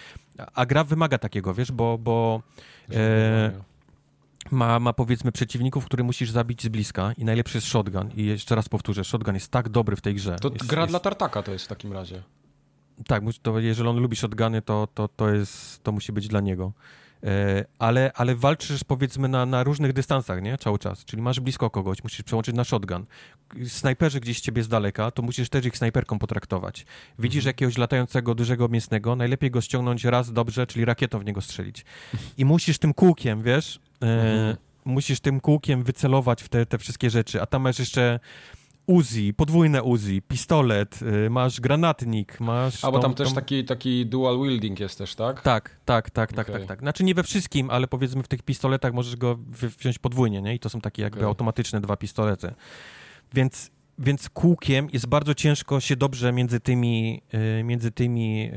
a 0.55 0.67
gra 0.67 0.85
wymaga 0.85 1.19
takiego, 1.19 1.55
wiesz, 1.55 1.73
bo, 1.73 1.99
bo 1.99 2.43
e, 2.93 3.53
ma, 4.51 4.81
ma 4.81 4.93
powiedzmy 4.93 5.33
przeciwników, 5.33 5.85
które 5.85 6.05
musisz 6.05 6.31
zabić 6.31 6.63
z 6.63 6.69
bliska 6.69 7.13
i 7.19 7.25
najlepszy 7.25 7.57
jest 7.57 7.67
shotgun. 7.67 8.11
I 8.17 8.27
jeszcze 8.27 8.55
raz 8.55 8.69
powtórzę, 8.69 9.05
shotgun 9.05 9.35
jest 9.35 9.51
tak 9.51 9.69
dobry 9.69 9.97
w 9.97 10.01
tej 10.01 10.15
grze. 10.15 10.37
To 10.41 10.49
jest, 10.49 10.67
gra 10.67 10.83
jest... 10.83 10.93
dla 10.93 11.01
tartaka 11.01 11.43
to 11.43 11.53
jest 11.53 11.65
w 11.65 11.69
takim 11.69 11.93
razie. 11.93 12.23
Tak, 13.07 13.23
to 13.43 13.61
jeżeli 13.61 13.89
on 13.89 13.97
lubi 13.97 14.17
shotguny, 14.17 14.63
to, 14.63 14.89
to, 14.95 15.09
to, 15.09 15.35
jest, 15.35 15.83
to 15.83 15.93
musi 15.93 16.13
być 16.13 16.29
dla 16.29 16.41
niego. 16.41 16.73
E, 17.25 17.65
ale, 17.79 18.13
ale 18.15 18.35
walczysz 18.35 18.85
powiedzmy 18.85 19.29
na, 19.29 19.47
na 19.47 19.65
różnych 19.65 19.93
dystansach, 19.93 20.43
nie? 20.43 20.59
Cały 20.59 20.79
czas. 20.79 21.05
Czyli 21.05 21.23
masz 21.23 21.41
blisko 21.41 21.71
kogoś, 21.71 22.03
musisz 22.03 22.23
przełączyć 22.23 22.55
na 22.55 22.65
shotgun. 22.65 23.07
Snajperzy 23.67 24.21
gdzieś 24.21 24.41
ciebie 24.41 24.63
z 24.63 24.69
daleka, 24.69 25.11
to 25.11 25.23
musisz 25.23 25.49
też 25.49 25.67
ich 25.67 25.77
snajperką 25.77 26.19
potraktować. 26.19 26.87
Widzisz 27.19 27.43
mhm. 27.43 27.49
jakiegoś 27.49 27.79
latającego, 27.79 28.35
dużego 28.35 28.69
mięsnego, 28.69 29.17
najlepiej 29.17 29.51
go 29.51 29.61
ściągnąć 29.61 30.05
raz 30.05 30.33
dobrze, 30.33 30.67
czyli 30.67 30.85
rakietą 30.85 31.19
w 31.19 31.25
niego 31.25 31.41
strzelić. 31.41 31.85
I 32.39 32.45
musisz 32.45 32.79
tym 32.79 32.95
kółkiem, 32.95 33.43
wiesz, 33.43 33.81
e, 34.03 34.07
mhm. 34.07 34.57
musisz 34.85 35.21
tym 35.21 35.41
kółkiem 35.41 35.85
wycelować 35.85 36.43
w 36.43 36.49
te, 36.49 36.67
te 36.67 36.79
wszystkie 36.79 37.11
rzeczy. 37.11 37.43
A 37.43 37.47
tam 37.47 37.63
masz 37.63 37.79
jeszcze 37.79 38.21
Uzi, 38.87 39.35
podwójne 39.35 39.83
Uzi, 39.83 40.23
pistolet, 40.23 41.03
y, 41.03 41.31
masz 41.31 41.61
granatnik, 41.61 42.41
masz... 42.41 42.85
A, 42.85 42.91
bo 42.91 42.99
tam 42.99 43.15
też 43.15 43.33
taki, 43.33 43.65
taki 43.65 44.07
dual 44.07 44.39
wielding 44.43 44.81
jest 44.81 44.99
też, 44.99 45.15
tak? 45.15 45.43
Tak, 45.43 45.81
tak, 45.85 46.11
tak, 46.11 46.33
tak, 46.33 46.49
okay. 46.49 46.61
tak, 46.61 46.69
tak. 46.69 46.81
Znaczy 46.81 47.05
nie 47.05 47.15
we 47.15 47.23
wszystkim, 47.23 47.71
ale 47.71 47.89
powiedzmy 47.89 48.23
w 48.23 48.29
tych 48.29 48.43
pistoletach 48.43 48.93
możesz 48.93 49.17
go 49.17 49.39
wziąć 49.79 49.99
podwójnie, 49.99 50.43
nie? 50.43 50.55
I 50.55 50.59
to 50.59 50.69
są 50.69 50.81
takie 50.81 51.03
jakby 51.03 51.19
okay. 51.19 51.29
automatyczne 51.29 51.81
dwa 51.81 51.97
pistolety. 51.97 52.55
Więc, 53.35 53.71
więc 53.99 54.29
kółkiem 54.29 54.89
jest 54.93 55.07
bardzo 55.07 55.35
ciężko 55.35 55.81
się 55.81 55.97
dobrze 55.97 56.33
między 56.33 56.61
tymi, 56.61 57.23
y, 57.61 57.65
między 57.65 57.91
tymi 57.91 58.51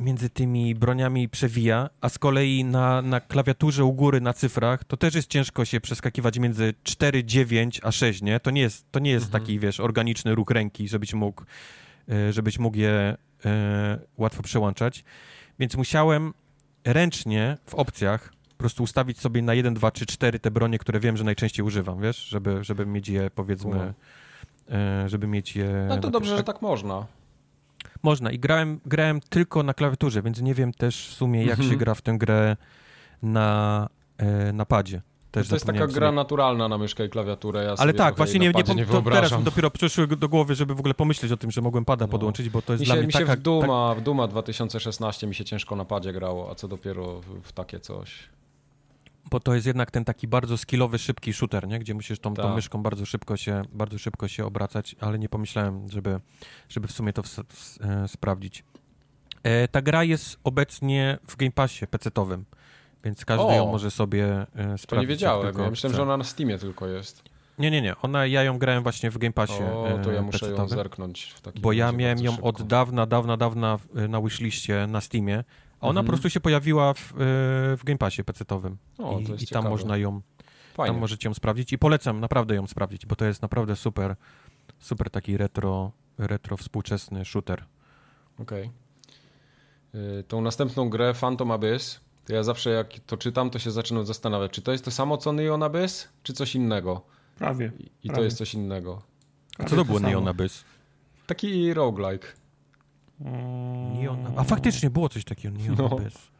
między 0.00 0.30
tymi 0.30 0.74
broniami 0.74 1.28
przewija, 1.28 1.90
a 2.00 2.08
z 2.08 2.18
kolei 2.18 2.64
na, 2.64 3.02
na 3.02 3.20
klawiaturze 3.20 3.84
u 3.84 3.92
góry 3.92 4.20
na 4.20 4.32
cyfrach 4.32 4.84
to 4.84 4.96
też 4.96 5.14
jest 5.14 5.28
ciężko 5.28 5.64
się 5.64 5.80
przeskakiwać 5.80 6.38
między 6.38 6.74
4, 6.82 7.24
9 7.24 7.80
a 7.84 7.92
6, 7.92 8.22
nie? 8.22 8.40
To 8.40 8.50
nie 8.50 8.60
jest, 8.60 8.92
to 8.92 9.00
nie 9.00 9.10
jest 9.10 9.26
mhm. 9.26 9.42
taki, 9.42 9.58
wiesz, 9.58 9.80
organiczny 9.80 10.34
ruch 10.34 10.50
ręki, 10.50 10.88
żebyś 10.88 11.14
mógł, 11.14 11.44
e, 12.08 12.32
żebyś 12.32 12.58
mógł 12.58 12.76
je 12.76 13.16
e, 13.44 13.98
łatwo 14.16 14.42
przełączać. 14.42 15.04
Więc 15.58 15.76
musiałem 15.76 16.34
ręcznie 16.84 17.56
w 17.66 17.74
opcjach 17.74 18.32
po 18.48 18.62
prostu 18.62 18.82
ustawić 18.82 19.20
sobie 19.20 19.42
na 19.42 19.54
1, 19.54 19.74
2, 19.74 19.90
3, 19.90 20.06
4 20.06 20.38
te 20.38 20.50
bronie, 20.50 20.78
które 20.78 21.00
wiem, 21.00 21.16
że 21.16 21.24
najczęściej 21.24 21.66
używam, 21.66 22.00
wiesz, 22.00 22.16
żeby, 22.16 22.64
żeby 22.64 22.86
mieć 22.86 23.08
je, 23.08 23.30
powiedzmy, 23.34 23.94
e, 24.70 25.08
żeby 25.08 25.26
mieć 25.26 25.56
je... 25.56 25.86
No 25.88 25.96
to 25.96 26.10
dobrze, 26.10 26.36
że 26.36 26.44
tak 26.44 26.62
można. 26.62 27.06
Można 28.02 28.30
i 28.30 28.38
grałem, 28.38 28.80
grałem 28.86 29.20
tylko 29.20 29.62
na 29.62 29.74
klawiaturze, 29.74 30.22
więc 30.22 30.40
nie 30.40 30.54
wiem 30.54 30.72
też 30.72 31.08
w 31.08 31.14
sumie 31.14 31.40
jak 31.44 31.50
mhm. 31.50 31.70
się 31.70 31.76
gra 31.76 31.94
w 31.94 32.02
tę 32.02 32.18
grę 32.18 32.56
na, 33.22 33.88
e, 34.18 34.52
na 34.52 34.66
padzie. 34.66 35.02
Też 35.30 35.48
to 35.48 35.54
jest 35.56 35.66
taka 35.66 35.86
gra 35.86 36.12
naturalna 36.12 36.68
na 36.68 36.78
myszkę 36.78 37.04
i 37.04 37.08
klawiaturę. 37.08 37.64
Ja 37.64 37.74
Ale 37.78 37.94
tak, 37.94 38.16
właśnie 38.16 38.40
nie, 38.40 38.46
nie, 38.46 38.74
nie 38.74 38.86
to 38.86 39.02
teraz 39.02 39.38
mi 39.38 39.44
dopiero 39.44 39.70
przyszły 39.70 40.06
do 40.06 40.28
głowy, 40.28 40.54
żeby 40.54 40.74
w 40.74 40.78
ogóle 40.78 40.94
pomyśleć 40.94 41.32
o 41.32 41.36
tym, 41.36 41.50
że 41.50 41.60
mogłem 41.60 41.84
pada 41.84 42.04
no. 42.04 42.12
podłączyć, 42.12 42.48
bo 42.48 42.62
to 42.62 42.72
jest 42.72 42.80
mi 42.80 42.86
się, 42.86 42.92
dla 42.92 42.96
mnie 42.96 43.06
mi 43.06 43.12
taka... 43.12 43.26
się 43.26 43.36
w 43.36 43.42
Duma, 43.42 43.90
tak... 43.94 44.02
w 44.02 44.04
Duma 44.04 44.28
2016 44.28 45.26
mi 45.26 45.34
się 45.34 45.44
ciężko 45.44 45.76
na 45.76 45.84
padzie 45.84 46.12
grało, 46.12 46.50
a 46.50 46.54
co 46.54 46.68
dopiero 46.68 47.20
w 47.42 47.52
takie 47.52 47.80
coś. 47.80 48.28
Bo 49.30 49.40
to 49.40 49.54
jest 49.54 49.66
jednak 49.66 49.90
ten 49.90 50.04
taki 50.04 50.28
bardzo 50.28 50.58
skillowy, 50.58 50.98
szybki 50.98 51.32
shooter, 51.32 51.68
nie? 51.68 51.78
gdzie 51.78 51.94
musisz 51.94 52.18
tą, 52.18 52.34
tą 52.34 52.42
tak. 52.42 52.54
myszką 52.54 52.82
bardzo 52.82 53.06
szybko, 53.06 53.36
się, 53.36 53.62
bardzo 53.72 53.98
szybko 53.98 54.28
się 54.28 54.46
obracać, 54.46 54.96
ale 55.00 55.18
nie 55.18 55.28
pomyślałem, 55.28 55.90
żeby, 55.90 56.20
żeby 56.68 56.88
w 56.88 56.92
sumie 56.92 57.12
to 57.12 57.22
w, 57.22 57.28
w, 57.28 57.78
e, 57.80 58.08
sprawdzić. 58.08 58.64
E, 59.42 59.68
ta 59.68 59.82
gra 59.82 60.04
jest 60.04 60.38
obecnie 60.44 61.18
w 61.28 61.36
Game 61.36 61.52
Passie 61.52 61.86
PC-owym. 61.86 62.44
Więc 63.04 63.24
każdy 63.24 63.46
o, 63.46 63.52
ją 63.52 63.66
może 63.66 63.90
sobie 63.90 64.26
e, 64.26 64.46
sprawdzić. 64.54 64.86
To 64.86 65.00
nie 65.00 65.06
wiedziałem, 65.06 65.58
ja 65.58 65.70
myślałem, 65.70 65.96
że 65.96 66.02
ona 66.02 66.16
na 66.16 66.24
Steamie 66.24 66.58
tylko 66.58 66.86
jest. 66.86 67.22
Nie, 67.58 67.70
nie, 67.70 67.82
nie. 67.82 67.96
Ona, 67.96 68.26
ja 68.26 68.42
ją 68.42 68.58
grałem 68.58 68.82
właśnie 68.82 69.10
w 69.10 69.18
Game 69.18 69.32
Passie. 69.32 69.62
O, 69.62 69.98
to 70.04 70.12
ja 70.12 70.20
e, 70.20 70.22
muszę 70.22 70.50
ją 70.50 70.68
zerknąć. 70.68 71.32
W 71.36 71.40
takim 71.40 71.62
bo 71.62 71.72
ja 71.72 71.92
miałem 71.92 72.18
ją 72.18 72.32
szybko. 72.32 72.46
od 72.46 72.62
dawna, 72.62 73.06
dawna, 73.06 73.36
dawna 73.36 73.78
na 74.08 74.20
wishliście 74.20 74.86
na 74.86 75.00
Steamie. 75.00 75.44
A 75.80 75.86
ona 75.86 76.00
mhm. 76.00 76.06
po 76.06 76.12
prostu 76.12 76.30
się 76.30 76.40
pojawiła 76.40 76.94
w, 76.94 77.12
e, 77.12 77.16
w 77.76 77.80
Game 77.84 77.98
Passie 77.98 78.24
PC-owym. 78.24 78.76
O, 78.98 79.18
I, 79.18 79.44
I 79.44 79.46
tam 79.46 79.68
można 79.68 79.96
ją, 79.96 80.20
Fajnie. 80.74 80.92
tam 80.92 81.00
możecie 81.00 81.28
ją 81.28 81.34
sprawdzić. 81.34 81.72
I 81.72 81.78
polecam 81.78 82.20
naprawdę 82.20 82.54
ją 82.54 82.66
sprawdzić, 82.66 83.06
bo 83.06 83.16
to 83.16 83.24
jest 83.24 83.42
naprawdę 83.42 83.76
super, 83.76 84.16
super 84.78 85.10
taki 85.10 85.36
retro, 85.36 85.92
retro 86.18 86.56
współczesny 86.56 87.24
shooter. 87.24 87.64
Okej. 88.38 88.70
Okay. 89.90 90.24
Tą 90.28 90.40
następną 90.40 90.90
grę 90.90 91.14
Phantom 91.14 91.50
Abyss 91.50 92.00
to 92.30 92.34
ja 92.34 92.42
zawsze 92.42 92.70
jak 92.70 92.88
to 93.06 93.16
czytam, 93.16 93.50
to 93.50 93.58
się 93.58 93.70
zaczynam 93.70 94.06
zastanawiać, 94.06 94.52
czy 94.52 94.62
to 94.62 94.72
jest 94.72 94.84
to 94.84 94.90
samo 94.90 95.16
co 95.16 95.32
Neon 95.32 95.62
Abyss, 95.62 96.08
czy 96.22 96.32
coś 96.32 96.54
innego? 96.54 97.02
Prawie. 97.36 97.72
I, 97.78 97.90
i 98.04 98.10
to 98.10 98.22
jest 98.22 98.36
coś 98.36 98.54
innego. 98.54 99.02
A 99.58 99.64
co 99.64 99.70
to, 99.70 99.76
to 99.76 99.84
było 99.84 100.00
Neon 100.00 100.28
Abyss? 100.28 100.64
Taki 101.26 101.74
roguelike. 101.74 102.26
Hmm. 103.22 104.00
Neon 104.00 104.18
A 104.36 104.44
faktycznie 104.44 104.90
było 104.90 105.08
coś 105.08 105.24
takiego, 105.24 105.58
Neon 105.58 105.76
no. 105.78 105.98
Abyss. 105.98 106.30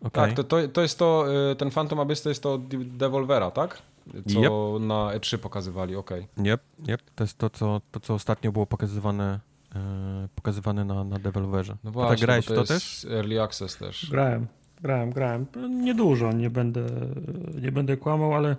Okay. 0.00 0.26
Tak, 0.26 0.32
to, 0.36 0.44
to, 0.44 0.68
to 0.68 0.82
jest 0.82 0.98
to, 0.98 1.26
y, 1.52 1.56
ten 1.56 1.70
Phantom 1.70 2.00
Abyss 2.00 2.22
to 2.22 2.28
jest 2.28 2.42
to 2.42 2.58
Devolvera, 2.84 3.50
tak? 3.50 3.82
Co 4.26 4.40
yep. 4.40 4.82
na 4.82 5.18
E3 5.18 5.38
pokazywali, 5.38 5.96
okej. 5.96 6.28
Okay. 6.36 6.52
Yep, 6.52 6.62
yep, 6.88 7.02
to 7.14 7.24
jest 7.24 7.38
to 7.38 7.50
co, 7.50 7.80
to, 7.90 8.00
co 8.00 8.14
ostatnio 8.14 8.52
było 8.52 8.66
pokazywane 8.66 9.40
E, 9.74 10.28
pokazywane 10.34 10.84
na, 10.84 11.04
na 11.04 11.18
deweloperze. 11.18 11.76
No 11.84 11.90
właśnie, 11.90 12.16
tak 12.16 12.20
grałeś 12.20 12.46
to, 12.46 12.54
to 12.54 12.64
też? 12.64 13.06
Early 13.10 13.42
Access 13.42 13.76
też. 13.76 14.10
Grałem, 14.10 14.46
grałem, 14.82 15.10
grałem. 15.10 15.46
Niedużo, 15.70 16.32
nie 16.32 16.50
będę, 16.50 16.86
nie 17.62 17.72
będę 17.72 17.96
kłamał, 17.96 18.34
ale 18.34 18.56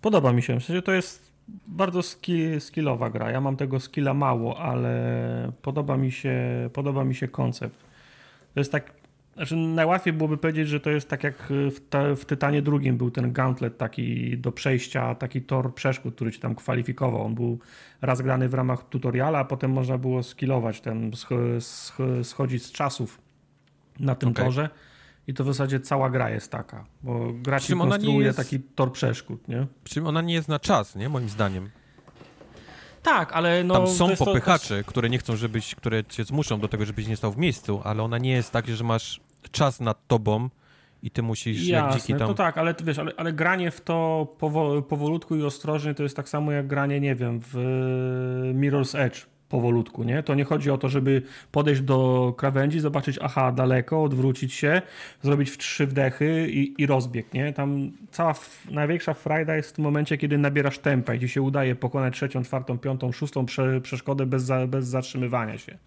podoba 0.00 0.32
mi 0.32 0.42
się. 0.42 0.60
W 0.60 0.64
sensie 0.64 0.82
to 0.82 0.92
jest 0.92 1.31
bardzo 1.66 2.02
skill, 2.02 2.60
skillowa 2.60 3.10
gra. 3.10 3.30
Ja 3.30 3.40
mam 3.40 3.56
tego 3.56 3.80
skilla 3.80 4.14
mało, 4.14 4.58
ale 4.58 5.52
podoba 5.62 5.96
mi 5.96 6.12
się, 6.12 6.36
podoba 6.72 7.04
mi 7.04 7.14
się 7.14 7.28
koncept. 7.28 7.76
To 8.54 8.60
jest 8.60 8.72
tak 8.72 9.02
znaczy, 9.34 9.56
najłatwiej 9.56 10.12
byłoby 10.12 10.36
powiedzieć, 10.36 10.68
że 10.68 10.80
to 10.80 10.90
jest 10.90 11.08
tak 11.08 11.24
jak 11.24 11.42
w, 11.48 11.88
te, 11.90 12.16
w 12.16 12.24
Tytanie 12.24 12.62
drugim 12.62 12.96
był 12.96 13.10
ten 13.10 13.32
gauntlet 13.32 13.78
taki 13.78 14.38
do 14.38 14.52
przejścia, 14.52 15.14
taki 15.14 15.42
tor 15.42 15.74
przeszkód, 15.74 16.14
który 16.14 16.32
ci 16.32 16.40
tam 16.40 16.54
kwalifikował. 16.54 17.24
On 17.24 17.34
był 17.34 17.58
raz 18.02 18.22
grany 18.22 18.48
w 18.48 18.54
ramach 18.54 18.88
tutoriala, 18.88 19.38
a 19.38 19.44
potem 19.44 19.72
można 19.72 19.98
było 19.98 20.22
skillować 20.22 20.80
ten, 20.80 21.10
schodzić 22.22 22.64
z 22.64 22.72
czasów 22.72 23.20
na 24.00 24.14
tym 24.14 24.28
okay. 24.28 24.44
torze. 24.44 24.68
I 25.26 25.34
to 25.34 25.44
w 25.44 25.46
zasadzie 25.46 25.80
cała 25.80 26.10
gra 26.10 26.30
jest 26.30 26.50
taka, 26.50 26.84
bo 27.02 27.32
gra 27.32 27.60
ci 27.60 27.72
konstruuje 27.72 28.26
jest... 28.26 28.38
taki 28.38 28.60
tor 28.60 28.92
przeszkód, 28.92 29.48
nie? 29.48 29.66
Przy 29.84 29.94
czym 29.94 30.06
ona 30.06 30.22
nie 30.22 30.34
jest 30.34 30.48
na 30.48 30.58
czas, 30.58 30.96
nie? 30.96 31.08
Moim 31.08 31.28
zdaniem. 31.28 31.70
Tak, 33.02 33.32
ale 33.32 33.64
no... 33.64 33.74
Tam 33.74 33.88
są 33.88 34.16
popychacze, 34.16 34.82
to... 34.82 34.88
które 34.88 35.10
nie 35.10 35.18
chcą, 35.18 35.36
żebyś, 35.36 35.74
które 35.74 36.04
cię 36.04 36.24
zmuszą 36.24 36.60
do 36.60 36.68
tego, 36.68 36.84
żebyś 36.84 37.06
nie 37.06 37.16
stał 37.16 37.32
w 37.32 37.38
miejscu, 37.38 37.80
ale 37.84 38.02
ona 38.02 38.18
nie 38.18 38.32
jest 38.32 38.50
tak, 38.50 38.68
że 38.68 38.84
masz 38.84 39.20
czas 39.50 39.80
nad 39.80 40.06
tobą 40.06 40.48
i 41.02 41.10
ty 41.10 41.22
musisz 41.22 41.66
Jasne, 41.66 41.88
jak 41.88 42.00
dziki 42.00 42.14
tam... 42.14 42.28
to 42.28 42.34
tak, 42.34 42.58
ale 42.58 42.74
wiesz, 42.84 42.98
ale, 42.98 43.12
ale 43.16 43.32
granie 43.32 43.70
w 43.70 43.80
to 43.80 44.26
powo 44.38 44.82
powolutku 44.82 45.36
i 45.36 45.42
ostrożnie 45.42 45.94
to 45.94 46.02
jest 46.02 46.16
tak 46.16 46.28
samo 46.28 46.52
jak 46.52 46.66
granie, 46.66 47.00
nie 47.00 47.14
wiem, 47.14 47.40
w 47.42 47.54
Mirror's 48.54 48.98
Edge 48.98 49.31
powolutku, 49.52 50.04
nie? 50.04 50.22
To 50.22 50.34
nie 50.34 50.44
chodzi 50.44 50.70
o 50.70 50.78
to, 50.78 50.88
żeby 50.88 51.22
podejść 51.52 51.80
do 51.80 52.34
krawędzi, 52.36 52.80
zobaczyć, 52.80 53.18
aha, 53.22 53.52
daleko, 53.52 54.02
odwrócić 54.02 54.52
się, 54.52 54.82
zrobić 55.22 55.50
w 55.50 55.58
trzy 55.58 55.86
wdechy 55.86 56.48
i, 56.50 56.82
i 56.82 56.86
rozbieg, 56.86 57.34
nie? 57.34 57.52
Tam 57.52 57.90
cała 58.10 58.34
największa 58.70 59.14
frajda 59.14 59.56
jest 59.56 59.70
w 59.70 59.72
tym 59.72 59.84
momencie, 59.84 60.18
kiedy 60.18 60.38
nabierasz 60.38 60.78
tempa 60.78 61.14
i 61.14 61.20
ci 61.20 61.28
się 61.28 61.42
udaje 61.42 61.74
pokonać 61.74 62.14
trzecią, 62.14 62.42
czwartą, 62.42 62.78
piątą, 62.78 63.12
szóstą 63.12 63.46
prze, 63.46 63.80
przeszkodę 63.80 64.26
bez, 64.26 64.42
za, 64.42 64.66
bez 64.66 64.86
zatrzymywania 64.86 65.58
się. 65.58 65.78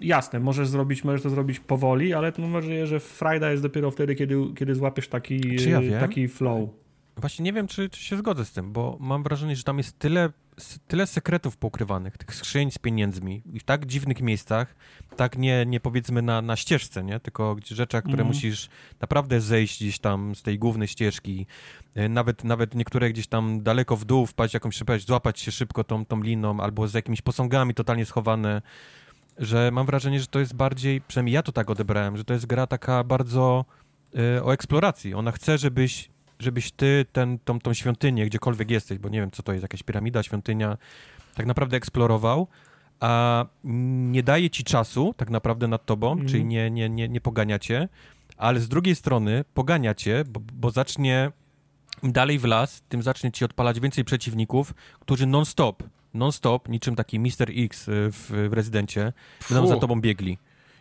Jasne, 0.00 0.40
możesz 0.40 0.68
zrobić, 0.68 1.04
możesz 1.04 1.22
to 1.22 1.30
zrobić 1.30 1.60
powoli, 1.60 2.14
ale 2.14 2.32
to 2.32 2.42
mam 2.42 2.52
wrażenie, 2.52 2.86
że 2.86 3.00
frajda 3.00 3.50
jest 3.50 3.62
dopiero 3.62 3.90
wtedy, 3.90 4.14
kiedy, 4.14 4.36
kiedy 4.58 4.74
złapiesz 4.74 5.08
taki, 5.08 5.40
ja 5.70 6.00
taki 6.00 6.28
flow. 6.28 6.68
Właśnie 7.16 7.44
nie 7.44 7.52
wiem, 7.52 7.66
czy, 7.66 7.88
czy 7.88 8.00
się 8.02 8.16
zgodzę 8.16 8.44
z 8.44 8.52
tym, 8.52 8.72
bo 8.72 8.96
mam 9.00 9.22
wrażenie, 9.22 9.56
że 9.56 9.62
tam 9.62 9.78
jest 9.78 9.98
tyle 9.98 10.30
tyle 10.88 11.06
sekretów 11.06 11.56
pokrywanych, 11.56 12.18
tych 12.18 12.34
skrzyń 12.34 12.70
z 12.70 12.78
pieniędzmi 12.78 13.42
i 13.52 13.60
w 13.60 13.64
tak 13.64 13.86
dziwnych 13.86 14.20
miejscach, 14.20 14.74
tak 15.16 15.38
nie, 15.38 15.66
nie 15.66 15.80
powiedzmy 15.80 16.22
na, 16.22 16.42
na 16.42 16.56
ścieżce, 16.56 17.04
nie? 17.04 17.20
tylko 17.20 17.56
rzeczach, 17.64 18.02
które 18.04 18.22
mm. 18.22 18.26
musisz 18.26 18.68
naprawdę 19.00 19.40
zejść 19.40 19.80
gdzieś 19.80 19.98
tam 19.98 20.34
z 20.34 20.42
tej 20.42 20.58
głównej 20.58 20.88
ścieżki, 20.88 21.46
e, 21.94 22.08
nawet, 22.08 22.44
nawet 22.44 22.74
niektóre 22.74 23.10
gdzieś 23.10 23.26
tam 23.26 23.62
daleko 23.62 23.96
w 23.96 24.04
dół 24.04 24.26
wpaść 24.26 24.54
jakąś 24.54 24.76
szybkość, 24.76 25.06
złapać 25.06 25.40
się 25.40 25.52
szybko 25.52 25.84
tą, 25.84 26.06
tą 26.06 26.22
liną, 26.22 26.60
albo 26.60 26.88
z 26.88 26.94
jakimiś 26.94 27.22
posągami 27.22 27.74
totalnie 27.74 28.06
schowane, 28.06 28.62
że 29.38 29.70
mam 29.70 29.86
wrażenie, 29.86 30.20
że 30.20 30.26
to 30.26 30.38
jest 30.38 30.54
bardziej, 30.54 31.00
przynajmniej 31.00 31.34
ja 31.34 31.42
to 31.42 31.52
tak 31.52 31.70
odebrałem, 31.70 32.16
że 32.16 32.24
to 32.24 32.34
jest 32.34 32.46
gra 32.46 32.66
taka 32.66 33.04
bardzo 33.04 33.64
y, 34.38 34.44
o 34.44 34.52
eksploracji. 34.52 35.14
Ona 35.14 35.32
chce, 35.32 35.58
żebyś 35.58 36.15
żebyś 36.38 36.72
ty 36.72 37.06
ten, 37.12 37.38
tą, 37.38 37.60
tą 37.60 37.74
świątynię, 37.74 38.26
gdziekolwiek 38.26 38.70
jesteś, 38.70 38.98
bo 38.98 39.08
nie 39.08 39.20
wiem, 39.20 39.30
co 39.30 39.42
to 39.42 39.52
jest, 39.52 39.62
jakaś 39.62 39.82
piramida, 39.82 40.22
świątynia, 40.22 40.78
tak 41.34 41.46
naprawdę 41.46 41.76
eksplorował, 41.76 42.48
a 43.00 43.44
nie 43.64 44.22
daje 44.22 44.50
ci 44.50 44.64
czasu 44.64 45.14
tak 45.16 45.30
naprawdę 45.30 45.68
nad 45.68 45.86
tobą, 45.86 46.12
mm. 46.12 46.28
czyli 46.28 46.44
nie, 46.44 46.70
nie, 46.70 46.88
nie, 46.88 47.08
nie 47.08 47.20
pogania 47.20 47.58
cię, 47.58 47.88
ale 48.36 48.60
z 48.60 48.68
drugiej 48.68 48.94
strony 48.94 49.44
pogania 49.54 49.94
cię, 49.94 50.24
bo, 50.28 50.40
bo 50.52 50.70
zacznie 50.70 51.32
im 52.02 52.12
dalej 52.12 52.38
w 52.38 52.44
las, 52.44 52.82
tym 52.88 53.02
zacznie 53.02 53.32
ci 53.32 53.44
odpalać 53.44 53.80
więcej 53.80 54.04
przeciwników, 54.04 54.74
którzy 55.00 55.26
non-stop, 55.26 55.82
non-stop, 56.14 56.68
niczym 56.68 56.96
taki 56.96 57.18
Mister 57.18 57.50
X 57.56 57.84
w, 57.88 58.48
w 58.50 58.52
rezydencie, 58.52 59.12
będą 59.50 59.66
za 59.66 59.76
tobą 59.76 60.00
biegli 60.00 60.38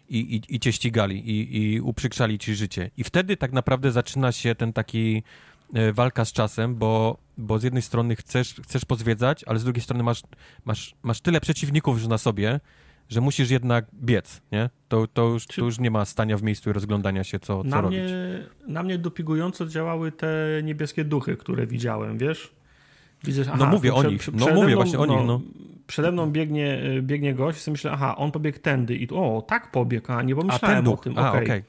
i, 0.09 0.35
i, 0.35 0.55
i 0.55 0.59
cię 0.59 0.71
ścigali 0.71 1.29
i, 1.29 1.63
i 1.63 1.81
uprzykrzali 1.81 2.39
ci 2.39 2.55
życie. 2.55 2.91
I 2.97 3.03
wtedy 3.03 3.37
tak 3.37 3.51
naprawdę 3.51 3.91
zaczyna 3.91 4.31
się 4.31 4.55
ten 4.55 4.73
taki 4.73 5.23
e, 5.73 5.93
walka 5.93 6.25
z 6.25 6.33
czasem, 6.33 6.75
bo, 6.75 7.17
bo 7.37 7.59
z 7.59 7.63
jednej 7.63 7.81
strony 7.81 8.15
chcesz, 8.15 8.55
chcesz 8.63 8.85
pozwiedzać, 8.85 9.43
ale 9.43 9.59
z 9.59 9.63
drugiej 9.63 9.83
strony 9.83 10.03
masz, 10.03 10.21
masz, 10.65 10.95
masz 11.03 11.21
tyle 11.21 11.41
przeciwników 11.41 11.97
już 11.97 12.07
na 12.07 12.17
sobie, 12.17 12.59
że 13.09 13.21
musisz 13.21 13.49
jednak 13.49 13.85
biec, 13.93 14.41
nie? 14.51 14.69
To, 14.87 15.07
to, 15.07 15.27
już, 15.27 15.47
to 15.47 15.65
już 15.65 15.79
nie 15.79 15.91
ma 15.91 16.05
stania 16.05 16.37
w 16.37 16.43
miejscu 16.43 16.69
i 16.69 16.73
rozglądania 16.73 17.23
się, 17.23 17.39
co, 17.39 17.63
co 17.63 17.69
na 17.69 17.81
robić. 17.81 17.99
Mnie, 17.99 18.47
na 18.67 18.83
mnie 18.83 18.97
dopigująco 18.97 19.65
działały 19.65 20.11
te 20.11 20.61
niebieskie 20.63 21.03
duchy, 21.03 21.37
które 21.37 21.67
widziałem, 21.67 22.17
wiesz? 22.17 22.55
Widzę, 23.25 23.41
aha, 23.47 23.55
no 23.59 23.65
mówię 23.65 23.93
o 23.93 24.03
nich, 24.03 24.33
no 24.33 24.47
mówię 24.47 24.67
mną, 24.67 24.75
właśnie 24.75 24.99
o 24.99 25.05
nich, 25.05 25.19
no 25.27 25.41
przede 25.87 26.11
mną 26.11 26.31
biegnie, 26.31 26.83
y, 26.97 27.01
biegnie 27.01 27.33
gość, 27.33 27.61
sobie 27.61 27.73
myślę, 27.73 27.91
aha, 27.91 28.15
on 28.17 28.31
pobiegł 28.31 28.59
tędy 28.59 28.95
i 28.95 29.07
tu, 29.07 29.23
o, 29.23 29.41
tak 29.41 29.71
pobiegł, 29.71 30.11
a 30.11 30.21
nie 30.21 30.35
pomyślałem 30.35 30.87
a, 30.87 30.91
o 30.91 30.97
tym. 30.97 31.13
Okej, 31.13 31.29
okay. 31.29 31.41
okej, 31.41 31.63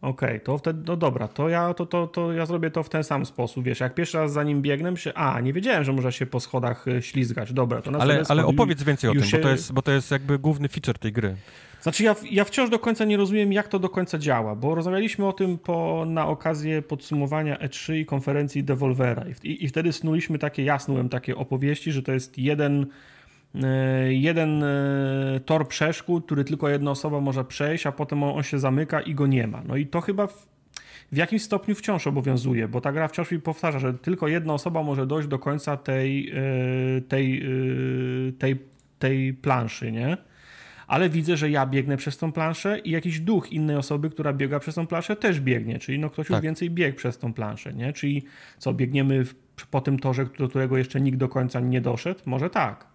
okay. 0.00 0.10
okay. 0.10 0.40
to 0.40 0.58
wtedy, 0.58 0.82
no 0.86 0.96
dobra, 0.96 1.28
to 1.28 1.48
ja, 1.48 1.74
to, 1.74 1.86
to, 1.86 2.06
to 2.06 2.32
ja 2.32 2.46
zrobię 2.46 2.70
to 2.70 2.82
w 2.82 2.88
ten 2.88 3.04
sam 3.04 3.26
sposób, 3.26 3.64
wiesz, 3.64 3.80
jak 3.80 3.94
pierwszy 3.94 4.18
raz 4.18 4.32
za 4.32 4.42
nim 4.42 4.62
biegnę, 4.62 4.90
myślę, 4.90 5.14
a, 5.14 5.40
nie 5.40 5.52
wiedziałem, 5.52 5.84
że 5.84 5.92
można 5.92 6.10
się 6.10 6.26
po 6.26 6.40
schodach 6.40 6.88
y, 6.88 7.02
ślizgać, 7.02 7.52
dobra, 7.52 7.82
to 7.82 7.90
na 7.90 7.98
Ale, 7.98 8.22
ale 8.28 8.46
opowiedz 8.46 8.82
więcej 8.82 9.10
o 9.10 9.12
tym, 9.12 9.24
się... 9.24 9.36
bo, 9.36 9.42
to 9.42 9.50
jest, 9.50 9.72
bo 9.72 9.82
to 9.82 9.92
jest 9.92 10.10
jakby 10.10 10.38
główny 10.38 10.68
feature 10.68 10.98
tej 10.98 11.12
gry. 11.12 11.36
Znaczy, 11.82 12.04
ja, 12.04 12.16
ja 12.30 12.44
wciąż 12.44 12.70
do 12.70 12.78
końca 12.78 13.04
nie 13.04 13.16
rozumiem, 13.16 13.52
jak 13.52 13.68
to 13.68 13.78
do 13.78 13.88
końca 13.88 14.18
działa, 14.18 14.54
bo 14.54 14.74
rozmawialiśmy 14.74 15.26
o 15.26 15.32
tym 15.32 15.58
po, 15.58 16.04
na 16.06 16.26
okazję 16.26 16.82
podsumowania 16.82 17.56
E3 17.56 17.94
i 17.94 18.06
konferencji 18.06 18.64
Devolvera. 18.64 19.24
I, 19.42 19.64
i 19.64 19.68
wtedy 19.68 19.92
snuliśmy 19.92 20.38
takie, 20.38 20.64
jasnułem 20.64 21.08
takie 21.08 21.36
opowieści, 21.36 21.92
że 21.92 22.02
to 22.02 22.12
jest 22.12 22.38
jeden 22.38 22.86
E, 23.54 24.12
jeden 24.12 24.62
e, 24.62 25.40
tor 25.44 25.68
przeszkód, 25.68 26.26
który 26.26 26.44
tylko 26.44 26.68
jedna 26.68 26.90
osoba 26.90 27.20
może 27.20 27.44
przejść, 27.44 27.86
a 27.86 27.92
potem 27.92 28.22
on, 28.22 28.42
się 28.42 28.58
zamyka 28.58 29.00
i 29.00 29.14
go 29.14 29.26
nie 29.26 29.46
ma. 29.46 29.62
No 29.66 29.76
i 29.76 29.86
to 29.86 30.00
chyba 30.00 30.26
w, 30.26 30.46
w 31.12 31.16
jakimś 31.16 31.42
stopniu 31.42 31.74
wciąż 31.74 32.06
obowiązuje, 32.06 32.68
bo 32.68 32.80
ta 32.80 32.92
gra 32.92 33.08
wciąż 33.08 33.30
mi 33.30 33.40
powtarza, 33.40 33.78
że 33.78 33.94
tylko 33.94 34.28
jedna 34.28 34.54
osoba 34.54 34.82
może 34.82 35.06
dojść 35.06 35.28
do 35.28 35.38
końca 35.38 35.76
tej, 35.76 36.30
e, 36.30 37.00
tej, 37.00 37.44
tej, 38.38 38.58
tej 38.98 39.34
planszy, 39.34 39.92
nie? 39.92 40.16
Ale 40.90 41.10
widzę, 41.10 41.36
że 41.36 41.50
ja 41.50 41.66
biegnę 41.66 41.96
przez 41.96 42.18
tą 42.18 42.32
planszę 42.32 42.78
i 42.78 42.90
jakiś 42.90 43.20
duch 43.20 43.52
innej 43.52 43.76
osoby, 43.76 44.10
która 44.10 44.32
biega 44.32 44.58
przez 44.58 44.74
tą 44.74 44.86
planszę 44.86 45.16
też 45.16 45.40
biegnie, 45.40 45.78
czyli 45.78 45.98
no 45.98 46.10
ktoś 46.10 46.26
tak. 46.26 46.36
już 46.36 46.42
więcej 46.42 46.70
biegł 46.70 46.96
przez 46.96 47.18
tą 47.18 47.34
planszę, 47.34 47.72
nie? 47.72 47.92
Czyli 47.92 48.24
co, 48.58 48.74
biegniemy 48.74 49.24
po 49.70 49.80
tym 49.80 49.98
torze, 49.98 50.26
do 50.38 50.48
którego 50.48 50.78
jeszcze 50.78 51.00
nikt 51.00 51.18
do 51.18 51.28
końca 51.28 51.60
nie 51.60 51.80
doszedł? 51.80 52.20
Może 52.26 52.50
tak. 52.50 52.86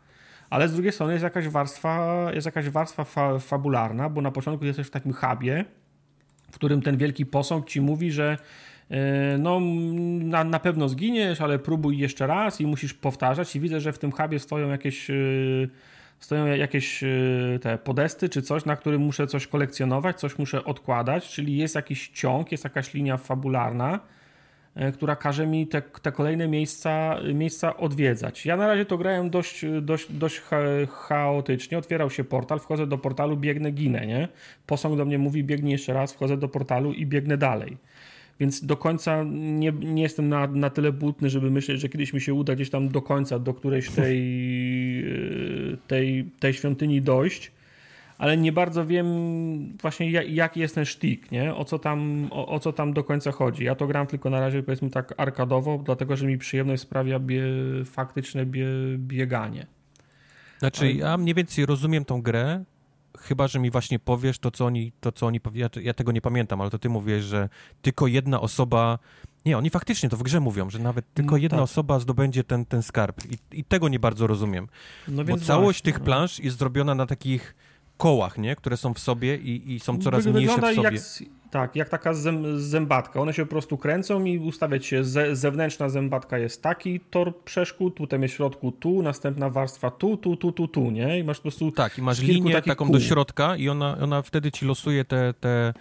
Ale 0.49 0.67
z 0.67 0.73
drugiej 0.73 0.91
strony 0.91 1.13
jest 1.13 1.23
jakaś 1.23 1.47
warstwa, 1.47 2.27
jest 2.34 2.45
jakaś 2.45 2.69
warstwa 2.69 3.03
fa 3.03 3.39
fabularna, 3.39 4.09
bo 4.09 4.22
na 4.22 4.31
początku 4.31 4.65
jesteś 4.65 4.88
w 4.88 4.91
takim 4.91 5.13
hubie, 5.13 5.65
w 6.51 6.55
którym 6.55 6.81
ten 6.81 6.97
wielki 6.97 7.26
posąg 7.26 7.67
ci 7.67 7.81
mówi, 7.81 8.11
że 8.11 8.38
e, 8.89 9.38
no, 9.38 9.59
na, 10.19 10.43
na 10.43 10.59
pewno 10.59 10.89
zginiesz, 10.89 11.41
ale 11.41 11.59
próbuj 11.59 11.97
jeszcze 11.97 12.27
raz 12.27 12.61
i 12.61 12.67
musisz 12.67 12.93
powtarzać. 12.93 13.55
I 13.55 13.59
widzę, 13.59 13.80
że 13.80 13.93
w 13.93 13.99
tym 13.99 14.11
hubie 14.11 14.39
stoją 14.39 14.69
jakieś, 14.69 15.09
e, 15.09 15.13
stoją 16.19 16.45
jakieś 16.45 17.03
e, 17.03 17.07
te 17.61 17.77
podesty 17.77 18.29
czy 18.29 18.41
coś, 18.41 18.65
na 18.65 18.75
którym 18.75 19.01
muszę 19.01 19.27
coś 19.27 19.47
kolekcjonować, 19.47 20.19
coś 20.19 20.37
muszę 20.37 20.63
odkładać, 20.63 21.29
czyli 21.29 21.57
jest 21.57 21.75
jakiś 21.75 22.07
ciąg, 22.07 22.51
jest 22.51 22.63
jakaś 22.63 22.93
linia 22.93 23.17
fabularna 23.17 23.99
E, 24.75 24.91
która 24.91 25.15
każe 25.15 25.47
mi 25.47 25.67
te, 25.67 25.81
te 25.81 26.11
kolejne 26.11 26.47
miejsca, 26.47 27.19
miejsca 27.33 27.77
odwiedzać. 27.77 28.45
Ja 28.45 28.57
na 28.57 28.67
razie 28.67 28.85
to 28.85 28.97
grałem 28.97 29.29
dość, 29.29 29.65
dość, 29.81 30.11
dość 30.11 30.41
chaotycznie. 30.89 31.77
Otwierał 31.77 32.09
się 32.09 32.23
portal, 32.23 32.59
wchodzę 32.59 32.87
do 32.87 32.97
portalu, 32.97 33.37
biegnę, 33.37 33.71
ginę, 33.71 34.07
nie? 34.07 34.27
Posąg 34.65 34.97
do 34.97 35.05
mnie 35.05 35.17
mówi, 35.17 35.43
biegnij 35.43 35.71
jeszcze 35.71 35.93
raz, 35.93 36.13
wchodzę 36.13 36.37
do 36.37 36.47
portalu 36.47 36.93
i 36.93 37.05
biegnę 37.05 37.37
dalej. 37.37 37.77
Więc 38.39 38.65
do 38.65 38.77
końca 38.77 39.23
nie, 39.33 39.71
nie 39.71 40.03
jestem 40.03 40.29
na, 40.29 40.47
na 40.47 40.69
tyle 40.69 40.91
butny, 40.91 41.29
żeby 41.29 41.51
myśleć, 41.51 41.81
że 41.81 41.89
kiedyś 41.89 42.13
mi 42.13 42.21
się 42.21 42.33
uda 42.33 42.55
gdzieś 42.55 42.69
tam 42.69 42.89
do 42.89 43.01
końca, 43.01 43.39
do 43.39 43.53
którejś 43.53 43.89
tej, 43.89 44.19
e, 45.73 45.77
tej, 45.87 46.31
tej 46.39 46.53
świątyni 46.53 47.01
dojść 47.01 47.51
ale 48.17 48.37
nie 48.37 48.51
bardzo 48.51 48.85
wiem 48.85 49.07
właśnie 49.81 50.11
jaki 50.11 50.59
jest 50.59 50.75
ten 50.75 50.85
sztik, 50.85 51.31
nie? 51.31 51.55
O 51.55 51.65
co, 51.65 51.79
tam, 51.79 52.27
o, 52.31 52.47
o, 52.47 52.59
co 52.59 52.73
tam 52.73 52.93
do 52.93 53.03
końca 53.03 53.31
chodzi. 53.31 53.63
Ja 53.63 53.75
to 53.75 53.87
gram 53.87 54.07
tylko 54.07 54.29
na 54.29 54.39
razie 54.39 54.63
powiedzmy 54.63 54.89
tak 54.89 55.13
arkadowo, 55.17 55.81
dlatego 55.85 56.15
że 56.15 56.27
mi 56.27 56.37
przyjemność 56.37 56.81
sprawia 56.81 57.19
bie, 57.19 57.43
faktyczne 57.85 58.45
bie, 58.45 58.67
bieganie. 58.97 59.67
Znaczy, 60.59 60.91
ja 60.91 61.17
mniej 61.17 61.35
więcej 61.35 61.65
rozumiem 61.65 62.05
tą 62.05 62.21
grę, 62.21 62.63
chyba, 63.19 63.47
że 63.47 63.59
mi 63.59 63.71
właśnie 63.71 63.99
powiesz 63.99 64.39
to, 64.39 64.51
co 64.51 64.65
oni, 64.65 64.91
to, 64.99 65.11
co 65.11 65.27
oni 65.27 65.39
ja, 65.53 65.69
ja 65.81 65.93
tego 65.93 66.11
nie 66.11 66.21
pamiętam, 66.21 66.61
ale 66.61 66.69
to 66.69 66.79
ty 66.79 66.89
mówisz, 66.89 67.23
że 67.23 67.49
tylko 67.81 68.07
jedna 68.07 68.41
osoba 68.41 68.99
nie, 69.45 69.57
oni 69.57 69.69
faktycznie 69.69 70.09
to 70.09 70.17
w 70.17 70.23
grze 70.23 70.39
mówią, 70.39 70.69
że 70.69 70.79
nawet 70.79 71.13
tylko 71.13 71.35
mm, 71.35 71.43
jedna 71.43 71.57
tak. 71.57 71.63
osoba 71.63 71.99
zdobędzie 71.99 72.43
ten, 72.43 72.65
ten 72.65 72.83
skarb 72.83 73.21
I, 73.25 73.59
i 73.59 73.63
tego 73.63 73.89
nie 73.89 73.99
bardzo 73.99 74.27
rozumiem. 74.27 74.67
No 75.07 75.23
Bo 75.23 75.37
całość 75.37 75.79
właśnie, 75.79 75.91
tych 75.91 75.99
no. 75.99 76.05
plansz 76.05 76.39
jest 76.39 76.57
zrobiona 76.57 76.95
na 76.95 77.05
takich 77.05 77.55
kołach, 77.97 78.37
nie? 78.37 78.55
które 78.55 78.77
są 78.77 78.93
w 78.93 78.99
sobie 78.99 79.37
i, 79.37 79.73
i 79.73 79.79
są 79.79 79.97
coraz 79.97 80.23
Wygląda 80.23 80.39
mniejsze 80.39 80.73
w 80.73 80.75
sobie. 80.75 80.97
Jak, 80.97 81.44
tak, 81.56 81.76
jak 81.76 81.90
taka 81.90 82.14
zębatka. 82.57 83.22
One 83.22 83.34
się 83.34 83.45
po 83.45 83.49
prostu 83.49 83.77
kręcą 83.77 84.26
i 84.26 84.40
ustawiać 84.40 84.86
się. 84.86 85.03
Ze, 85.03 85.36
zewnętrzna 85.36 85.90
zębatka 85.90 86.38
jest 86.38 86.61
taki 86.61 86.99
tor 86.99 87.44
przeszkód, 87.44 87.95
tutaj 87.95 88.22
jest 88.22 88.34
w 88.34 88.38
środku 88.38 88.72
tu, 88.72 89.02
następna 89.02 89.49
warstwa 89.49 89.91
tu, 89.91 90.18
tu, 90.18 90.36
tu, 90.36 90.52
tu, 90.52 90.68
tu, 90.68 90.91
nie? 90.91 91.19
I 91.19 91.23
masz 91.23 91.38
po 91.38 91.41
prostu. 91.41 91.72
Tak, 91.72 91.98
i 91.98 92.02
masz 92.02 92.22
linię 92.22 92.61
taką 92.61 92.86
kół. 92.86 92.94
do 92.94 92.99
środka 92.99 93.56
i 93.56 93.69
ona, 93.69 93.98
ona 93.98 94.22
wtedy 94.22 94.52
ci 94.52 94.65
losuje 94.65 95.06
te. 95.06 95.34
te 95.34 95.73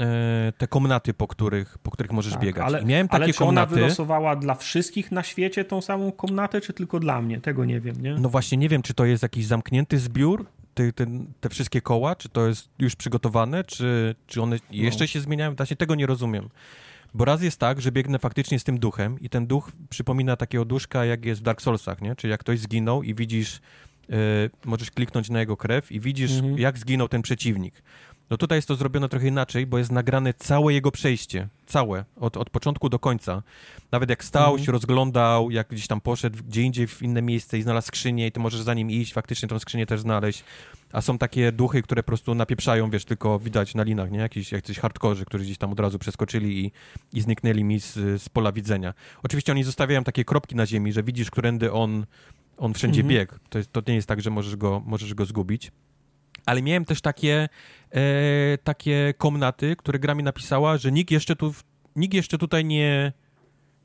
e, 0.00 0.52
te 0.58 0.66
komnaty, 0.66 1.14
po 1.14 1.26
których, 1.26 1.78
po 1.78 1.90
których 1.90 2.12
możesz 2.12 2.32
tak, 2.32 2.42
biegać. 2.42 2.64
Ale, 2.66 2.82
I 2.82 2.86
miałem 2.86 3.08
takie 3.08 3.24
ale 3.24 3.32
czy 3.32 3.38
komnaty... 3.38 3.74
ona 3.74 3.80
wylosowała 3.80 4.36
dla 4.36 4.54
wszystkich 4.54 5.12
na 5.12 5.22
świecie 5.22 5.64
tą 5.64 5.80
samą 5.80 6.12
komnatę, 6.12 6.60
czy 6.60 6.72
tylko 6.72 7.00
dla 7.00 7.22
mnie? 7.22 7.40
Tego 7.40 7.64
nie 7.64 7.80
wiem, 7.80 8.02
nie? 8.02 8.14
No 8.14 8.28
właśnie, 8.28 8.58
nie 8.58 8.68
wiem, 8.68 8.82
czy 8.82 8.94
to 8.94 9.04
jest 9.04 9.22
jakiś 9.22 9.46
zamknięty 9.46 9.98
zbiór, 9.98 10.46
te, 10.74 10.92
te, 10.92 11.06
te, 11.40 11.48
wszystkie 11.48 11.80
koła? 11.80 12.16
Czy 12.16 12.28
to 12.28 12.46
jest 12.46 12.68
już 12.78 12.96
przygotowane, 12.96 13.64
czy, 13.64 14.14
czy 14.26 14.42
one 14.42 14.56
jeszcze 14.70 15.04
no. 15.04 15.08
się 15.08 15.20
zmieniają? 15.20 15.54
Właśnie 15.54 15.76
tego 15.76 15.94
nie 15.94 16.06
rozumiem. 16.06 16.48
Bo 17.14 17.24
raz 17.24 17.42
jest 17.42 17.60
tak, 17.60 17.80
że 17.80 17.92
biegnę 17.92 18.18
faktycznie 18.18 18.58
z 18.58 18.64
tym 18.64 18.78
duchem 18.78 19.20
i 19.20 19.28
ten 19.28 19.46
duch 19.46 19.72
przypomina 19.90 20.36
takiego 20.36 20.64
duszka, 20.64 21.04
jak 21.04 21.24
jest 21.24 21.40
w 21.40 21.44
Dark 21.44 21.62
Soulsach, 21.62 22.02
nie? 22.02 22.16
Czyli 22.16 22.30
jak 22.30 22.40
ktoś 22.40 22.60
zginął 22.60 23.02
i 23.02 23.14
widzisz, 23.14 23.60
yy, 24.08 24.16
możesz 24.64 24.90
kliknąć 24.90 25.30
na 25.30 25.40
jego 25.40 25.56
krew 25.56 25.92
i 25.92 26.00
widzisz, 26.00 26.32
mhm. 26.32 26.58
jak 26.58 26.78
zginął 26.78 27.08
ten 27.08 27.22
przeciwnik. 27.22 27.82
No 28.30 28.36
tutaj 28.36 28.58
jest 28.58 28.68
to 28.68 28.74
zrobione 28.74 29.08
trochę 29.08 29.28
inaczej, 29.28 29.66
bo 29.66 29.78
jest 29.78 29.92
nagrane 29.92 30.34
całe 30.34 30.72
jego 30.72 30.90
przejście, 30.90 31.48
całe, 31.66 32.04
od, 32.16 32.36
od 32.36 32.50
początku 32.50 32.88
do 32.88 32.98
końca. 32.98 33.42
Nawet 33.92 34.10
jak 34.10 34.24
stał, 34.24 34.50
mhm. 34.50 34.64
się 34.64 34.72
rozglądał, 34.72 35.50
jak 35.50 35.68
gdzieś 35.68 35.86
tam 35.86 36.00
poszedł 36.00 36.38
gdzie 36.48 36.62
indziej 36.62 36.86
w 36.86 37.02
inne 37.02 37.22
miejsce 37.22 37.58
i 37.58 37.62
znalazł 37.62 37.86
skrzynię 37.86 38.26
i 38.26 38.32
ty 38.32 38.40
możesz 38.40 38.60
za 38.60 38.74
nim 38.74 38.90
iść, 38.90 39.12
faktycznie 39.12 39.48
tą 39.48 39.58
skrzynię 39.58 39.86
też 39.86 40.00
znaleźć. 40.00 40.44
A 40.92 41.00
są 41.00 41.18
takie 41.18 41.52
duchy, 41.52 41.82
które 41.82 42.02
po 42.02 42.06
prostu 42.06 42.34
napieprzają, 42.34 42.90
wiesz, 42.90 43.04
tylko 43.04 43.38
widać 43.38 43.74
na 43.74 43.82
linach, 43.82 44.10
nie? 44.10 44.18
Jakiś, 44.18 44.52
jakiś 44.52 44.78
hardkorzy, 44.78 45.24
którzy 45.24 45.44
gdzieś 45.44 45.58
tam 45.58 45.72
od 45.72 45.80
razu 45.80 45.98
przeskoczyli 45.98 46.64
i, 46.64 46.72
i 47.12 47.20
zniknęli 47.20 47.64
mi 47.64 47.80
z, 47.80 47.94
z 48.22 48.28
pola 48.28 48.52
widzenia. 48.52 48.94
Oczywiście 49.22 49.52
oni 49.52 49.64
zostawiają 49.64 50.04
takie 50.04 50.24
kropki 50.24 50.56
na 50.56 50.66
ziemi, 50.66 50.92
że 50.92 51.02
widzisz, 51.02 51.30
którędy 51.30 51.72
on, 51.72 52.06
on 52.56 52.74
wszędzie 52.74 53.00
mhm. 53.00 53.18
biegł. 53.18 53.34
To, 53.48 53.58
jest, 53.58 53.72
to 53.72 53.82
nie 53.88 53.94
jest 53.94 54.08
tak, 54.08 54.20
że 54.20 54.30
możesz 54.30 54.56
go, 54.56 54.82
możesz 54.86 55.14
go 55.14 55.24
zgubić 55.24 55.72
ale 56.46 56.62
miałem 56.62 56.84
też 56.84 57.00
takie, 57.00 57.48
e, 57.90 58.58
takie 58.64 59.14
komnaty, 59.18 59.76
które 59.76 59.98
gra 59.98 60.14
mi 60.14 60.22
napisała, 60.22 60.78
że 60.78 60.92
nikt 60.92 61.10
jeszcze 61.10 61.36
tu, 61.36 61.54
nikt 61.96 62.14
jeszcze 62.14 62.38
tutaj 62.38 62.64
nie, 62.64 63.12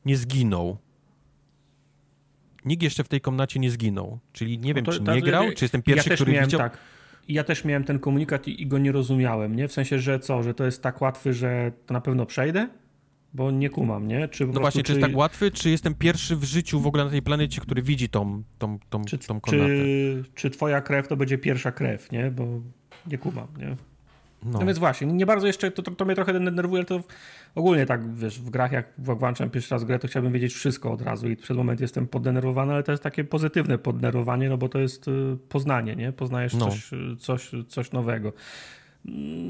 nie 0.05 0.17
zginął. 0.17 0.77
Nikt 2.65 2.83
jeszcze 2.83 3.03
w 3.03 3.07
tej 3.07 3.21
komnacie 3.21 3.59
nie 3.59 3.71
zginął. 3.71 4.19
Czyli 4.33 4.59
nie 4.59 4.69
no 4.69 4.75
wiem, 4.75 4.85
to, 4.85 4.91
czy 4.91 5.01
nie 5.01 5.21
grał, 5.21 5.45
czy 5.55 5.65
jestem 5.65 5.81
pierwszy, 5.81 6.09
ja 6.09 6.15
który 6.15 6.31
miałem, 6.31 6.45
widział. 6.45 6.59
Tak. 6.59 6.77
Ja 7.27 7.43
też 7.43 7.65
miałem 7.65 7.83
ten 7.83 7.99
komunikat 7.99 8.47
i, 8.47 8.61
i 8.61 8.67
go 8.67 8.77
nie 8.77 8.91
rozumiałem, 8.91 9.55
nie? 9.55 9.67
W 9.67 9.73
sensie, 9.73 9.99
że 9.99 10.19
co, 10.19 10.43
że 10.43 10.53
to 10.53 10.65
jest 10.65 10.83
tak 10.83 11.01
łatwy, 11.01 11.33
że 11.33 11.71
to 11.85 11.93
na 11.93 12.01
pewno 12.01 12.25
przejdę? 12.25 12.69
Bo 13.33 13.51
nie 13.51 13.69
kumam, 13.69 14.07
nie? 14.07 14.27
Czy 14.27 14.45
no 14.47 14.59
właśnie, 14.59 14.83
czy, 14.83 14.93
czy 14.93 14.99
jest 14.99 15.07
tak 15.07 15.17
łatwy, 15.17 15.51
czy 15.51 15.69
jestem 15.69 15.95
pierwszy 15.95 16.35
w 16.35 16.43
życiu 16.43 16.79
w 16.79 16.87
ogóle 16.87 17.05
na 17.05 17.09
tej 17.09 17.21
planecie, 17.21 17.61
który 17.61 17.81
widzi 17.81 18.09
tą, 18.09 18.43
tą, 18.57 18.79
tą, 18.89 19.05
czy, 19.05 19.17
tą 19.17 19.41
Czy, 19.41 20.23
czy 20.35 20.49
twoja 20.49 20.81
krew 20.81 21.07
to 21.07 21.17
będzie 21.17 21.37
pierwsza 21.37 21.71
krew, 21.71 22.11
nie? 22.11 22.31
Bo 22.31 22.45
nie 23.07 23.17
kumam, 23.17 23.47
nie? 23.57 23.75
No. 24.43 24.59
no 24.59 24.65
więc 24.65 24.79
właśnie, 24.79 25.07
nie 25.07 25.25
bardzo 25.25 25.47
jeszcze, 25.47 25.71
to, 25.71 25.81
to, 25.83 25.91
to 25.91 26.05
mnie 26.05 26.15
trochę 26.15 26.33
denerwuje, 26.33 26.79
ale 26.79 26.85
to 26.85 27.03
ogólnie 27.55 27.85
tak, 27.85 28.15
wiesz, 28.15 28.39
w 28.39 28.49
grach, 28.49 28.71
jak 28.71 28.93
włączam 28.97 29.49
pierwszy 29.49 29.75
raz 29.75 29.83
grę, 29.83 29.99
to 29.99 30.07
chciałbym 30.07 30.33
wiedzieć 30.33 30.53
wszystko 30.53 30.91
od 30.91 31.01
razu 31.01 31.29
i 31.29 31.35
przez 31.35 31.57
moment 31.57 31.81
jestem 31.81 32.07
poddenerwowany, 32.07 32.73
ale 32.73 32.83
to 32.83 32.91
jest 32.91 33.03
takie 33.03 33.23
pozytywne 33.23 33.77
poddenerwowanie, 33.77 34.49
no 34.49 34.57
bo 34.57 34.69
to 34.69 34.79
jest 34.79 35.07
y, 35.07 35.11
poznanie, 35.49 35.95
nie? 35.95 36.11
Poznajesz 36.11 36.53
no. 36.53 36.69
coś, 36.69 36.91
coś, 37.19 37.51
coś 37.67 37.91
nowego. 37.91 38.33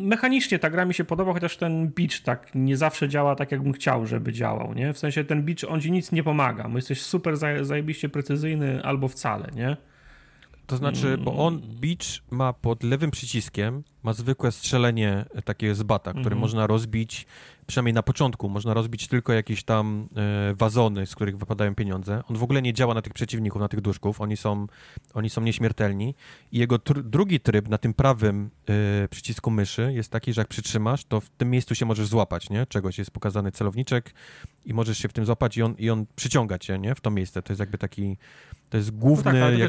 Mechanicznie 0.02 0.60
ta 0.60 0.70
gra 0.70 0.86
mi 0.86 0.94
się 0.94 1.04
podoba, 1.04 1.34
chociaż 1.34 1.58
ten 1.58 1.88
beach 1.88 2.20
tak 2.24 2.56
nie 2.56 2.78
zawsze 2.78 3.10
działa 3.10 3.36
tak, 3.36 3.52
jakbym 3.52 3.74
chciał, 3.74 4.06
żeby 4.06 4.34
działał, 4.34 4.74
nie? 4.74 4.94
W 4.94 4.98
sensie 4.98 5.24
ten 5.24 5.44
beach, 5.44 5.64
on 5.68 5.82
ci 5.82 5.92
nic 5.92 6.12
nie 6.12 6.24
pomaga. 6.24 6.70
Bo 6.70 6.78
jesteś 6.78 7.02
super 7.02 7.38
zajebiście 7.62 8.10
precyzyjny 8.10 8.84
albo 8.84 9.08
wcale, 9.08 9.48
nie? 9.56 9.78
To 10.70 10.78
znaczy, 10.78 11.18
bo 11.18 11.46
on 11.46 11.62
Beach 11.62 12.22
ma 12.32 12.54
pod 12.54 12.84
lewym 12.84 13.12
przyciskiem, 13.12 13.84
ma 14.04 14.14
zwykłe 14.14 14.52
strzelenie 14.52 15.26
takie 15.46 15.76
z 15.76 15.84
bata, 15.84 16.12
które 16.12 16.26
mm 16.26 16.40
można 16.40 16.68
rozbić, 16.68 17.26
przynajmniej 17.68 17.94
na 17.94 18.04
początku, 18.04 18.50
można 18.50 18.74
rozbić 18.74 19.08
tylko 19.08 19.34
jakieś 19.34 19.64
tam 19.64 20.10
e, 20.16 20.54
wazony, 20.56 21.06
z 21.06 21.16
których 21.16 21.38
wypadają 21.38 21.76
pieniądze. 21.76 22.24
On 22.30 22.36
w 22.38 22.44
ogóle 22.44 22.62
nie 22.62 22.74
działa 22.74 22.94
na 22.94 23.02
tych 23.02 23.14
przeciwników, 23.14 23.62
na 23.62 23.68
tych 23.68 23.82
duszków, 23.82 24.22
oni 24.22 24.38
są, 24.38 24.68
oni 25.14 25.30
są 25.30 25.42
nieśmiertelni. 25.42 26.16
I 26.52 26.60
jego 26.60 26.80
tr 26.80 27.04
drugi 27.04 27.40
tryb 27.40 27.70
na 27.70 27.78
tym 27.78 27.94
prawym 27.94 28.50
e, 28.70 29.08
przycisku 29.08 29.52
myszy 29.52 29.94
jest 29.94 30.12
taki, 30.12 30.34
że 30.34 30.42
jak 30.42 30.48
przytrzymasz, 30.48 31.06
to 31.06 31.20
w 31.20 31.30
tym 31.30 31.50
miejscu 31.50 31.76
się 31.76 31.86
możesz 31.86 32.08
złapać, 32.08 32.50
nie? 32.50 32.66
Czegoś 32.66 32.98
jest 32.98 33.12
pokazany 33.12 33.52
celowniczek 33.52 34.14
i 34.66 34.74
możesz 34.74 34.98
się 34.98 35.08
w 35.08 35.14
tym 35.14 35.26
złapać 35.26 35.58
i 35.58 35.62
on, 35.62 35.76
i 35.78 35.90
on 35.90 36.06
przyciąga 36.16 36.60
cię, 36.60 36.80
nie? 36.80 36.96
W 36.96 37.02
to 37.02 37.12
miejsce. 37.12 37.42
To 37.42 37.54
jest 37.54 37.60
jakby 37.60 37.78
taki, 37.78 38.18
to 38.70 38.78
jest 38.78 38.92
główny... 38.92 39.34
No 39.34 39.40
tak, 39.40 39.60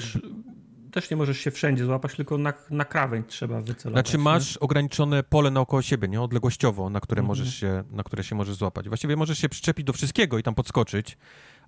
też 0.91 1.11
nie 1.11 1.17
możesz 1.17 1.39
się 1.39 1.51
wszędzie 1.51 1.85
złapać, 1.85 2.15
tylko 2.15 2.39
na, 2.39 2.53
na 2.71 2.85
krawędź 2.85 3.27
trzeba 3.29 3.61
wycelować. 3.61 4.07
Znaczy 4.07 4.19
masz 4.19 4.55
nie? 4.55 4.61
ograniczone 4.61 5.23
pole 5.23 5.51
naokoło 5.51 5.83
siebie, 5.83 6.09
nie? 6.09 6.21
Odległościowo, 6.21 6.91
na 6.91 7.01
które, 7.01 7.21
mhm. 7.21 7.29
możesz 7.29 7.55
się, 7.55 7.85
na 7.91 8.03
które 8.03 8.25
się 8.25 8.35
możesz 8.35 8.55
złapać. 8.55 8.89
Właściwie 8.89 9.17
możesz 9.17 9.39
się 9.39 9.49
przyczepić 9.49 9.87
do 9.87 9.93
wszystkiego 9.93 10.39
i 10.39 10.43
tam 10.43 10.55
podskoczyć, 10.55 11.19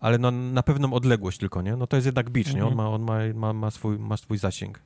ale 0.01 0.19
no, 0.19 0.31
na 0.31 0.62
pewną 0.62 0.93
odległość 0.93 1.39
tylko, 1.39 1.62
nie? 1.62 1.77
No 1.77 1.86
to 1.86 1.97
jest 1.97 2.07
jednak 2.07 2.27
mhm. 2.27 2.57
nie? 2.57 2.65
On, 2.65 2.73
mhm. 2.73 2.77
ma, 2.77 2.94
on 2.94 3.03
ma, 3.03 3.35
ma, 3.35 3.53
ma, 3.53 3.70
swój, 3.70 3.99
ma 3.99 4.16
swój 4.16 4.39
zasięg. 4.39 4.81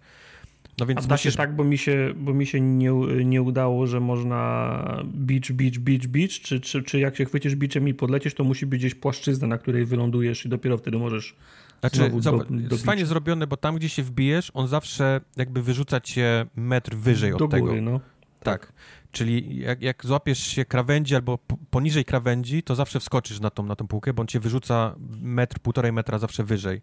No 0.78 0.86
więc 0.86 1.04
A 1.04 1.06
da 1.06 1.14
musisz... 1.14 1.32
się 1.32 1.36
tak, 1.36 1.56
bo 1.56 1.64
mi 1.64 1.78
się, 1.78 2.14
bo 2.16 2.34
mi 2.34 2.46
się 2.46 2.60
nie, 2.60 2.90
nie 3.24 3.42
udało, 3.42 3.86
że 3.86 4.00
można 4.00 5.02
beach, 5.04 5.52
beach, 5.52 5.78
beach, 5.78 6.06
beach, 6.06 6.30
czy, 6.30 6.60
czy, 6.60 6.82
czy 6.82 6.98
jak 6.98 7.16
się 7.16 7.24
chwycisz 7.24 7.54
beachem 7.54 7.88
i 7.88 7.94
podlecisz, 7.94 8.34
to 8.34 8.44
musi 8.44 8.66
być 8.66 8.80
gdzieś 8.80 8.94
płaszczyzna, 8.94 9.46
na 9.48 9.58
której 9.58 9.84
wylądujesz 9.84 10.46
i 10.46 10.48
dopiero 10.48 10.78
wtedy 10.78 10.98
możesz 10.98 11.36
znaczy, 11.80 12.10
do, 12.10 12.46
jest 12.70 12.84
fajnie 12.84 13.06
zrobione, 13.06 13.46
bo 13.46 13.56
tam, 13.56 13.76
gdzie 13.76 13.88
się 13.88 14.02
wbijesz, 14.02 14.50
on 14.54 14.68
zawsze 14.68 15.20
jakby 15.36 15.62
wyrzuca 15.62 16.00
cię 16.00 16.46
metr 16.56 16.96
wyżej 16.96 17.30
do 17.30 17.36
od 17.36 17.50
góry, 17.50 17.72
tego. 17.72 17.82
No. 17.82 18.00
Tak. 18.40 18.66
tak. 18.66 18.72
Czyli 19.12 19.58
jak, 19.58 19.82
jak 19.82 20.06
złapiesz 20.06 20.38
się 20.38 20.64
krawędzi 20.64 21.14
albo 21.14 21.38
poniżej 21.70 22.04
krawędzi, 22.04 22.62
to 22.62 22.74
zawsze 22.74 23.00
wskoczysz 23.00 23.40
na 23.40 23.50
tą, 23.50 23.62
na 23.62 23.76
tą 23.76 23.86
półkę, 23.86 24.12
bo 24.12 24.20
on 24.20 24.26
cię 24.26 24.40
wyrzuca 24.40 24.94
metr, 25.20 25.58
półtorej 25.58 25.92
metra 25.92 26.18
zawsze 26.18 26.44
wyżej. 26.44 26.82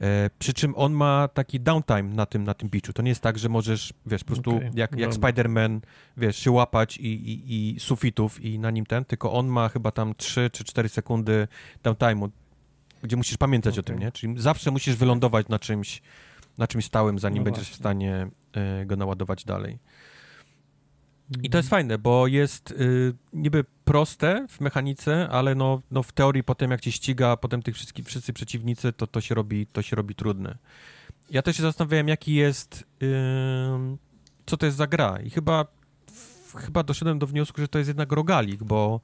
E, 0.00 0.30
przy 0.38 0.52
czym 0.52 0.74
on 0.76 0.92
ma 0.92 1.28
taki 1.28 1.60
downtime 1.60 2.02
na 2.02 2.26
tym, 2.26 2.44
na 2.44 2.54
tym 2.54 2.68
beachu. 2.68 2.92
To 2.92 3.02
nie 3.02 3.08
jest 3.08 3.20
tak, 3.20 3.38
że 3.38 3.48
możesz, 3.48 3.92
wiesz, 4.06 4.24
po 4.24 4.26
prostu 4.26 4.56
okay. 4.56 4.70
jak, 4.74 4.98
jak 4.98 5.10
Spider-Man, 5.10 5.80
wiesz, 6.16 6.36
się 6.36 6.50
łapać 6.50 6.96
i, 6.96 7.06
i, 7.06 7.74
i 7.74 7.80
sufitów 7.80 8.44
i 8.44 8.58
na 8.58 8.70
nim 8.70 8.86
ten, 8.86 9.04
tylko 9.04 9.32
on 9.32 9.46
ma 9.46 9.68
chyba 9.68 9.90
tam 9.90 10.14
3 10.14 10.50
czy 10.52 10.64
4 10.64 10.88
sekundy 10.88 11.48
downtime'u, 11.84 12.28
gdzie 13.02 13.16
musisz 13.16 13.36
pamiętać 13.36 13.74
okay. 13.74 13.80
o 13.80 13.82
tym, 13.82 13.98
nie? 13.98 14.12
Czyli 14.12 14.34
zawsze 14.40 14.70
musisz 14.70 14.96
wylądować 14.96 15.48
na 15.48 15.58
czymś, 15.58 16.02
na 16.58 16.66
czymś 16.66 16.84
stałym, 16.84 17.18
zanim 17.18 17.38
no 17.38 17.44
będziesz 17.44 17.70
w 17.70 17.74
stanie 17.74 18.28
y, 18.82 18.86
go 18.86 18.96
naładować 18.96 19.44
dalej. 19.44 19.78
I 21.42 21.50
to 21.50 21.58
jest 21.58 21.68
fajne, 21.68 21.98
bo 21.98 22.26
jest 22.26 22.70
y, 22.70 23.14
niby 23.32 23.64
proste 23.84 24.46
w 24.48 24.60
mechanice, 24.60 25.28
ale 25.28 25.54
no, 25.54 25.80
no 25.90 26.02
w 26.02 26.12
teorii 26.12 26.44
potem 26.44 26.70
jak 26.70 26.80
ci 26.80 26.92
ściga 26.92 27.36
potem 27.36 27.62
tych 27.62 27.74
wszystkich, 27.74 28.06
wszyscy 28.06 28.32
przeciwnicy, 28.32 28.92
to, 28.92 29.06
to, 29.06 29.20
się 29.20 29.34
robi, 29.34 29.66
to 29.66 29.82
się 29.82 29.96
robi 29.96 30.14
trudne. 30.14 30.58
Ja 31.30 31.42
też 31.42 31.56
się 31.56 31.62
zastanawiałem, 31.62 32.08
jaki 32.08 32.34
jest, 32.34 32.84
y, 33.02 33.06
co 34.46 34.56
to 34.56 34.66
jest 34.66 34.78
za 34.78 34.86
gra 34.86 35.18
i 35.24 35.30
chyba, 35.30 35.66
chyba 36.56 36.82
doszedłem 36.82 37.18
do 37.18 37.26
wniosku, 37.26 37.60
że 37.60 37.68
to 37.68 37.78
jest 37.78 37.88
jednak 37.88 38.12
rogalik, 38.12 38.62
bo 38.62 39.00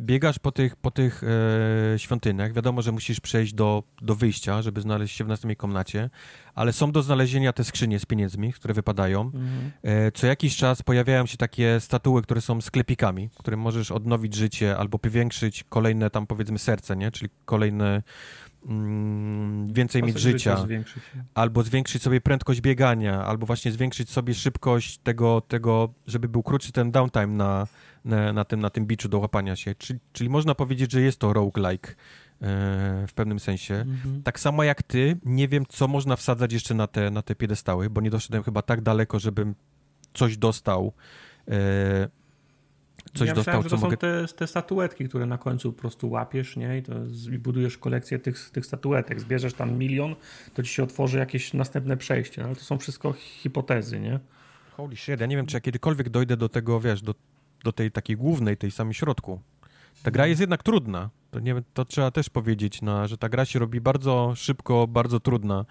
biegasz 0.00 0.38
po 0.38 0.52
tych, 0.52 0.76
po 0.76 0.90
tych 0.90 1.22
e, 1.94 1.98
świątyniach, 1.98 2.52
wiadomo, 2.52 2.82
że 2.82 2.92
musisz 2.92 3.20
przejść 3.20 3.54
do, 3.54 3.82
do 4.02 4.14
wyjścia, 4.14 4.62
żeby 4.62 4.80
znaleźć 4.80 5.16
się 5.16 5.24
w 5.24 5.28
następnej 5.28 5.56
komnacie, 5.56 6.10
ale 6.54 6.72
są 6.72 6.92
do 6.92 7.02
znalezienia 7.02 7.52
te 7.52 7.64
skrzynie 7.64 7.98
z 7.98 8.06
pieniędzmi, 8.06 8.52
które 8.52 8.74
wypadają. 8.74 9.20
Mhm. 9.20 9.70
E, 9.82 10.12
co 10.12 10.26
jakiś 10.26 10.56
czas 10.56 10.82
pojawiają 10.82 11.26
się 11.26 11.36
takie 11.36 11.80
statuły, 11.80 12.22
które 12.22 12.40
są 12.40 12.60
sklepikami, 12.60 13.30
którym 13.38 13.60
możesz 13.60 13.90
odnowić 13.90 14.34
życie 14.34 14.76
albo 14.76 14.98
powiększyć 14.98 15.64
kolejne 15.68 16.10
tam 16.10 16.26
powiedzmy 16.26 16.58
serce, 16.58 16.96
nie? 16.96 17.10
Czyli 17.10 17.30
kolejne 17.44 18.02
mm, 18.66 19.72
więcej 19.72 20.02
mieć 20.02 20.18
życia, 20.18 20.66
albo 21.34 21.62
zwiększyć 21.62 22.02
sobie 22.02 22.20
prędkość 22.20 22.60
biegania, 22.60 23.24
albo 23.24 23.46
właśnie 23.46 23.72
zwiększyć 23.72 24.10
sobie 24.10 24.34
szybkość 24.34 24.98
tego, 24.98 25.40
tego 25.40 25.94
żeby 26.06 26.28
był 26.28 26.42
krótszy 26.42 26.72
ten 26.72 26.90
downtime 26.90 27.26
na, 27.26 27.66
na, 28.04 28.32
na, 28.32 28.44
tym, 28.44 28.60
na 28.60 28.70
tym 28.70 28.86
biczu 28.86 29.08
do 29.08 29.18
łapania 29.18 29.56
się. 29.56 29.74
Czyli, 29.74 30.00
czyli 30.12 30.30
można 30.30 30.54
powiedzieć, 30.54 30.92
że 30.92 31.00
jest 31.00 31.18
to 31.18 31.32
roguelike 31.32 31.90
e, 31.90 31.94
w 33.08 33.12
pewnym 33.14 33.40
sensie. 33.40 33.74
Mhm. 33.74 34.22
Tak 34.22 34.40
samo 34.40 34.62
jak 34.62 34.82
ty, 34.82 35.16
nie 35.24 35.48
wiem, 35.48 35.64
co 35.68 35.88
można 35.88 36.16
wsadzać 36.16 36.52
jeszcze 36.52 36.74
na 36.74 36.86
te, 36.86 37.10
na 37.10 37.22
te 37.22 37.34
piedestały, 37.34 37.90
bo 37.90 38.00
nie 38.00 38.10
doszedłem 38.10 38.42
chyba 38.42 38.62
tak 38.62 38.80
daleko, 38.80 39.18
żebym 39.18 39.54
coś 40.14 40.36
dostał. 40.36 40.92
E, 41.48 42.17
coś 43.14 43.28
ja 43.28 43.34
dostał, 43.34 43.62
myślałem, 43.62 43.62
że 43.62 43.70
to 43.70 43.76
mogę... 43.76 43.96
są 43.96 44.26
te, 44.28 44.34
te 44.34 44.46
statuetki, 44.46 45.08
które 45.08 45.26
na 45.26 45.38
końcu 45.38 45.72
po 45.72 45.80
prostu 45.80 46.10
łapiesz, 46.10 46.56
nie? 46.56 46.78
I, 46.78 46.82
to, 46.82 46.92
i 47.32 47.38
budujesz 47.38 47.78
kolekcję 47.78 48.18
tych, 48.18 48.50
tych 48.50 48.66
statuetek. 48.66 49.20
Zbierzesz 49.20 49.54
tam 49.54 49.78
milion, 49.78 50.14
to 50.54 50.62
ci 50.62 50.74
się 50.74 50.82
otworzy 50.82 51.18
jakieś 51.18 51.54
następne 51.54 51.96
przejście, 51.96 52.44
ale 52.44 52.54
to 52.54 52.60
są 52.60 52.78
wszystko 52.78 53.12
hipotezy, 53.12 54.00
nie? 54.00 54.20
Holy 54.76 54.96
shit, 54.96 55.20
ja 55.20 55.26
nie 55.26 55.36
wiem, 55.36 55.46
czy 55.46 55.56
ja 55.56 55.60
kiedykolwiek 55.60 56.08
dojdę 56.08 56.36
do 56.36 56.48
tego, 56.48 56.80
wiesz, 56.80 57.02
do 57.02 57.14
do 57.64 57.72
tej 57.72 57.90
takiej 57.90 58.16
głównej, 58.16 58.56
tej 58.56 58.70
samej 58.70 58.94
środku. 58.94 59.40
Ta 60.02 60.10
gra 60.10 60.26
jest 60.26 60.40
jednak 60.40 60.62
trudna. 60.62 61.10
To, 61.30 61.40
nie, 61.40 61.62
to 61.74 61.84
trzeba 61.84 62.10
też 62.10 62.30
powiedzieć, 62.30 62.82
no, 62.82 63.08
że 63.08 63.18
ta 63.18 63.28
gra 63.28 63.44
się 63.44 63.58
robi 63.58 63.80
bardzo 63.80 64.32
szybko, 64.36 64.86
bardzo 64.86 65.20
trudna. 65.20 65.64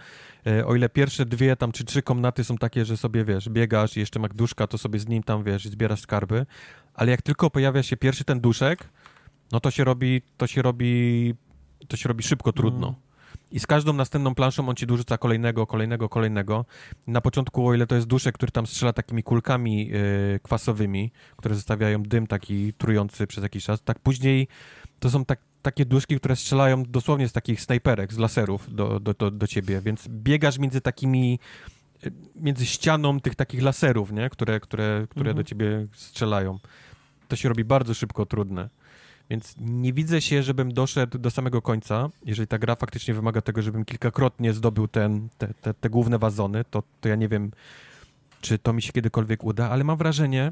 E, 0.47 0.65
o 0.65 0.75
ile 0.75 0.89
pierwsze 0.89 1.25
dwie 1.25 1.55
tam 1.55 1.71
czy 1.71 1.85
trzy 1.85 2.01
komnaty 2.01 2.43
są 2.43 2.57
takie, 2.57 2.85
że 2.85 2.97
sobie 2.97 3.25
wiesz, 3.25 3.49
biegasz 3.49 3.97
i 3.97 3.99
jeszcze 3.99 4.19
mak 4.19 4.33
duszka, 4.33 4.67
to 4.67 4.77
sobie 4.77 4.99
z 4.99 5.07
nim 5.07 5.23
tam 5.23 5.43
wiesz, 5.43 5.65
zbierasz 5.65 6.01
skarby, 6.01 6.45
ale 6.93 7.11
jak 7.11 7.21
tylko 7.21 7.49
pojawia 7.49 7.83
się 7.83 7.97
pierwszy 7.97 8.23
ten 8.23 8.39
duszek, 8.39 8.89
no 9.51 9.59
to 9.59 9.71
się 9.71 9.83
robi, 9.83 10.21
to 10.37 10.47
się 10.47 10.61
robi, 10.61 11.33
to 11.87 11.97
się 11.97 12.09
robi 12.09 12.23
szybko 12.23 12.53
trudno. 12.53 12.87
Mm. 12.87 13.07
I 13.51 13.59
z 13.59 13.67
każdą 13.67 13.93
następną 13.93 14.35
planszą 14.35 14.69
on 14.69 14.75
ci 14.75 14.87
dorzuca 14.87 15.17
kolejnego, 15.17 15.67
kolejnego, 15.67 16.09
kolejnego. 16.09 16.65
Na 17.07 17.21
początku, 17.21 17.67
o 17.67 17.73
ile 17.73 17.87
to 17.87 17.95
jest 17.95 18.07
duszek, 18.07 18.35
który 18.35 18.51
tam 18.51 18.67
strzela 18.67 18.93
takimi 18.93 19.23
kulkami 19.23 19.87
yy, 19.87 20.39
kwasowymi, 20.43 21.11
które 21.37 21.55
zostawiają 21.55 22.03
dym 22.03 22.27
taki 22.27 22.73
trujący 22.73 23.27
przez 23.27 23.43
jakiś 23.43 23.63
czas, 23.63 23.81
tak 23.81 23.99
później 23.99 24.47
to 24.99 25.09
są 25.09 25.25
tak, 25.25 25.39
takie 25.61 25.85
duszki, 25.85 26.17
które 26.17 26.35
strzelają 26.35 26.83
dosłownie 26.83 27.27
z 27.27 27.33
takich 27.33 27.61
snajperek, 27.61 28.13
z 28.13 28.17
laserów 28.17 28.75
do, 28.75 28.99
do, 28.99 29.13
do, 29.13 29.31
do 29.31 29.47
ciebie, 29.47 29.81
więc 29.81 30.07
biegasz 30.07 30.59
między 30.59 30.81
takimi 30.81 31.39
y, 32.05 32.11
między 32.35 32.65
ścianą 32.65 33.19
tych 33.19 33.35
takich 33.35 33.61
laserów, 33.61 34.11
nie? 34.11 34.29
które, 34.29 34.59
które, 34.59 35.07
które 35.09 35.29
mhm. 35.29 35.37
do 35.37 35.43
ciebie 35.43 35.87
strzelają. 35.93 36.59
To 37.27 37.35
się 37.35 37.49
robi 37.49 37.63
bardzo 37.63 37.93
szybko 37.93 38.25
trudne. 38.25 38.69
Więc 39.29 39.55
nie 39.57 39.93
widzę 39.93 40.21
się, 40.21 40.43
żebym 40.43 40.73
doszedł 40.73 41.17
do 41.17 41.31
samego 41.31 41.61
końca. 41.61 42.09
Jeżeli 42.25 42.47
ta 42.47 42.59
gra 42.59 42.75
faktycznie 42.75 43.13
wymaga 43.13 43.41
tego, 43.41 43.61
żebym 43.61 43.85
kilkakrotnie 43.85 44.53
zdobył 44.53 44.87
ten, 44.87 45.29
te, 45.37 45.53
te, 45.61 45.73
te 45.73 45.89
główne 45.89 46.19
wazony, 46.19 46.63
to, 46.71 46.83
to 47.01 47.09
ja 47.09 47.15
nie 47.15 47.27
wiem, 47.27 47.51
czy 48.41 48.59
to 48.59 48.73
mi 48.73 48.81
się 48.81 48.91
kiedykolwiek 48.91 49.43
uda, 49.43 49.69
ale 49.69 49.83
mam 49.83 49.97
wrażenie, 49.97 50.51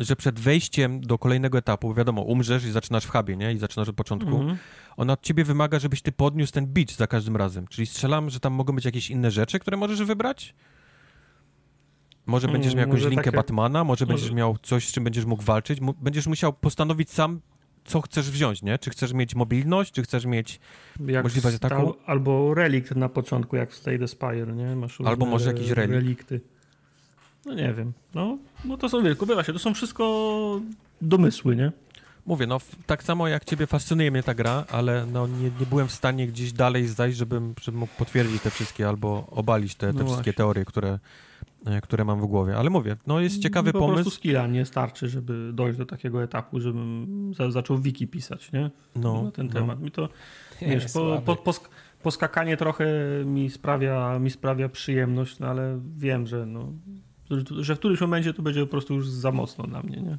że 0.00 0.16
przed 0.16 0.40
wejściem 0.40 1.00
do 1.00 1.18
kolejnego 1.18 1.58
etapu, 1.58 1.94
wiadomo, 1.94 2.22
umrzesz 2.22 2.64
i 2.64 2.70
zaczynasz 2.70 3.04
w 3.04 3.10
hubie, 3.10 3.36
nie? 3.36 3.52
I 3.52 3.58
zaczynasz 3.58 3.88
od 3.88 3.96
początku. 3.96 4.40
Mm 4.40 4.48
-hmm. 4.48 4.56
Ona 4.96 5.12
od 5.12 5.22
ciebie 5.22 5.44
wymaga, 5.44 5.78
żebyś 5.78 6.02
ty 6.02 6.12
podniósł 6.12 6.52
ten 6.52 6.66
beach 6.66 6.90
za 6.90 7.06
każdym 7.06 7.36
razem. 7.36 7.66
Czyli 7.66 7.86
strzelam, 7.86 8.30
że 8.30 8.40
tam 8.40 8.52
mogą 8.52 8.74
być 8.74 8.84
jakieś 8.84 9.10
inne 9.10 9.30
rzeczy, 9.30 9.58
które 9.58 9.76
możesz 9.76 10.02
wybrać? 10.02 10.54
Może 12.26 12.48
będziesz 12.48 12.74
miał 12.74 12.86
jakąś 12.86 13.02
linkę 13.02 13.24
takie... 13.24 13.36
Batmana, 13.36 13.84
może, 13.84 14.04
może 14.04 14.06
będziesz 14.06 14.32
miał 14.32 14.56
coś, 14.62 14.88
z 14.88 14.92
czym 14.92 15.04
będziesz 15.04 15.24
mógł 15.24 15.42
walczyć. 15.42 15.78
Będziesz 16.00 16.26
musiał 16.26 16.52
postanowić 16.52 17.10
sam, 17.10 17.40
co 17.84 18.00
chcesz 18.00 18.30
wziąć, 18.30 18.62
nie? 18.62 18.78
Czy 18.78 18.90
chcesz 18.90 19.12
mieć 19.12 19.34
mobilność, 19.34 19.92
czy 19.92 20.02
chcesz 20.02 20.26
mieć 20.26 20.60
jak 21.06 21.24
możliwość 21.24 21.56
ataku? 21.56 21.94
Albo 22.06 22.54
relikt 22.54 22.96
na 22.96 23.08
początku, 23.08 23.56
jak 23.56 23.70
w 23.70 23.74
State 23.74 24.08
Spire, 24.08 24.54
nie? 24.54 24.76
Masz 24.76 25.00
albo 25.00 25.26
może 25.26 25.52
relikt. 25.52 25.76
relikty. 25.76 26.40
No 27.46 27.54
nie 27.54 27.74
wiem. 27.74 27.92
No, 28.14 28.38
no 28.64 28.76
to 28.76 28.88
są, 28.88 29.02
wielko, 29.02 29.26
bywa 29.26 29.44
się, 29.44 29.52
to 29.52 29.58
są 29.58 29.74
wszystko 29.74 30.60
domysły, 31.00 31.56
nie? 31.56 31.72
Mówię, 32.26 32.46
no 32.46 32.58
tak 32.86 33.02
samo 33.02 33.28
jak 33.28 33.44
ciebie 33.44 33.66
fascynuje 33.66 34.10
mnie 34.10 34.22
ta 34.22 34.34
gra, 34.34 34.64
ale 34.70 35.06
no 35.06 35.26
nie, 35.26 35.50
nie 35.60 35.66
byłem 35.70 35.88
w 35.88 35.92
stanie 35.92 36.26
gdzieś 36.26 36.52
dalej 36.52 36.86
zajść, 36.86 37.18
żebym, 37.18 37.54
żebym 37.60 37.80
mógł 37.80 37.92
potwierdzić 37.98 38.42
te 38.42 38.50
wszystkie 38.50 38.88
albo 38.88 39.26
obalić 39.30 39.74
te, 39.74 39.92
te 39.92 39.98
no 39.98 40.06
wszystkie 40.06 40.32
teorie, 40.32 40.64
które, 40.64 40.98
E, 41.66 41.80
które 41.80 42.04
mam 42.04 42.20
w 42.20 42.26
głowie. 42.26 42.56
Ale 42.56 42.70
mówię, 42.70 42.96
no 43.06 43.20
jest 43.20 43.38
ciekawy 43.38 43.72
po 43.72 43.78
pomysł. 43.78 43.96
Po 43.96 44.02
prostu 44.02 44.20
skilla 44.20 44.46
nie 44.46 44.64
starczy, 44.64 45.08
żeby 45.08 45.50
dojść 45.52 45.78
do 45.78 45.86
takiego 45.86 46.22
etapu, 46.22 46.60
żebym 46.60 47.32
za, 47.34 47.50
zaczął 47.50 47.78
wiki 47.78 48.06
pisać, 48.06 48.52
nie? 48.52 48.70
No, 48.96 49.22
na 49.22 49.30
ten 49.30 49.46
no. 49.46 49.52
temat. 49.52 49.80
Mi 49.80 49.90
to, 49.90 50.08
wiesz, 50.62 50.92
po, 50.92 51.22
po, 51.24 51.36
po, 51.36 51.54
poskakanie 52.02 52.56
trochę 52.56 52.86
mi 53.24 53.50
sprawia, 53.50 54.18
mi 54.18 54.30
sprawia 54.30 54.68
przyjemność, 54.68 55.38
no 55.38 55.46
ale 55.46 55.80
wiem, 55.96 56.26
że 56.26 56.46
no, 56.46 56.72
że 57.60 57.74
w 57.74 57.78
którymś 57.78 58.00
momencie 58.00 58.34
to 58.34 58.42
będzie 58.42 58.60
po 58.60 58.66
prostu 58.66 58.94
już 58.94 59.08
za 59.08 59.32
mocno 59.32 59.66
dla 59.66 59.82
mnie, 59.82 59.96
nie? 59.96 60.18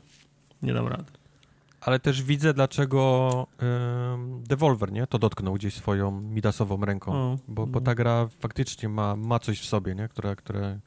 Nie 0.62 0.74
dam 0.74 0.88
rady. 0.88 1.12
Ale 1.82 2.00
też 2.00 2.24
widzę, 2.24 2.54
dlaczego 2.54 3.48
Devolver, 4.48 4.92
nie? 4.92 5.08
To 5.08 5.20
dotknął 5.20 5.54
gdzieś 5.54 5.74
swoją 5.74 6.22
midasową 6.22 6.86
ręką, 6.86 7.14
o, 7.14 7.40
bo, 7.48 7.68
bo 7.68 7.82
ta 7.82 7.96
gra 7.96 8.28
faktycznie 8.40 8.90
ma, 8.90 9.16
ma 9.16 9.40
coś 9.40 9.60
w 9.60 9.66
sobie, 9.66 9.96
nie? 9.96 10.08
Które, 10.08 10.36
które 10.36 10.80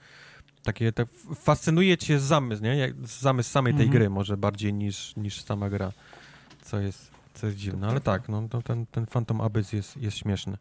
takie, 0.62 0.92
tak 0.92 1.08
fascynuje 1.34 1.98
cię 1.98 2.20
zamysł, 2.20 2.62
nie? 2.62 2.76
Jak, 2.76 3.06
zamysł 3.06 3.50
samej 3.50 3.74
tej 3.74 3.86
mhm. 3.86 3.98
gry 3.98 4.10
może 4.10 4.36
bardziej 4.36 4.74
niż, 4.74 5.16
niż 5.16 5.40
sama 5.40 5.70
gra, 5.70 5.92
co 6.62 6.80
jest, 6.80 7.10
co 7.34 7.46
jest 7.46 7.58
dziwne. 7.58 7.88
Ale 7.88 8.00
tak, 8.00 8.28
no, 8.28 8.48
no 8.52 8.62
ten, 8.62 8.86
ten 8.86 9.06
Phantom 9.06 9.40
Abyss 9.40 9.72
jest, 9.72 9.96
jest 9.96 10.16
śmieszny. 10.16 10.56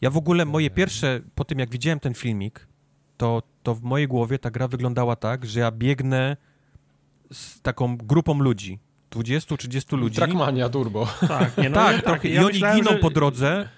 Ja 0.00 0.10
w 0.10 0.16
ogóle, 0.16 0.44
moje 0.44 0.70
pierwsze, 0.70 1.20
po 1.34 1.44
tym 1.44 1.58
jak 1.58 1.70
widziałem 1.70 2.00
ten 2.00 2.14
filmik, 2.14 2.66
to, 3.16 3.42
to 3.62 3.74
w 3.74 3.82
mojej 3.82 4.08
głowie 4.08 4.38
ta 4.38 4.50
gra 4.50 4.68
wyglądała 4.68 5.16
tak, 5.16 5.46
że 5.46 5.60
ja 5.60 5.70
biegnę 5.70 6.36
z 7.32 7.60
taką 7.60 7.96
grupą 7.96 8.38
ludzi, 8.38 8.78
20-30 9.10 9.98
ludzi. 9.98 10.16
Trackmania 10.16 10.68
Turbo. 10.68 11.08
Tak, 11.28 11.58
nie, 11.58 11.70
no, 11.70 11.74
tak, 11.74 12.02
tak. 12.02 12.24
I 12.24 12.38
oni 12.38 12.60
giną 12.60 12.90
że... 12.90 12.96
po 12.96 13.10
drodze 13.10 13.68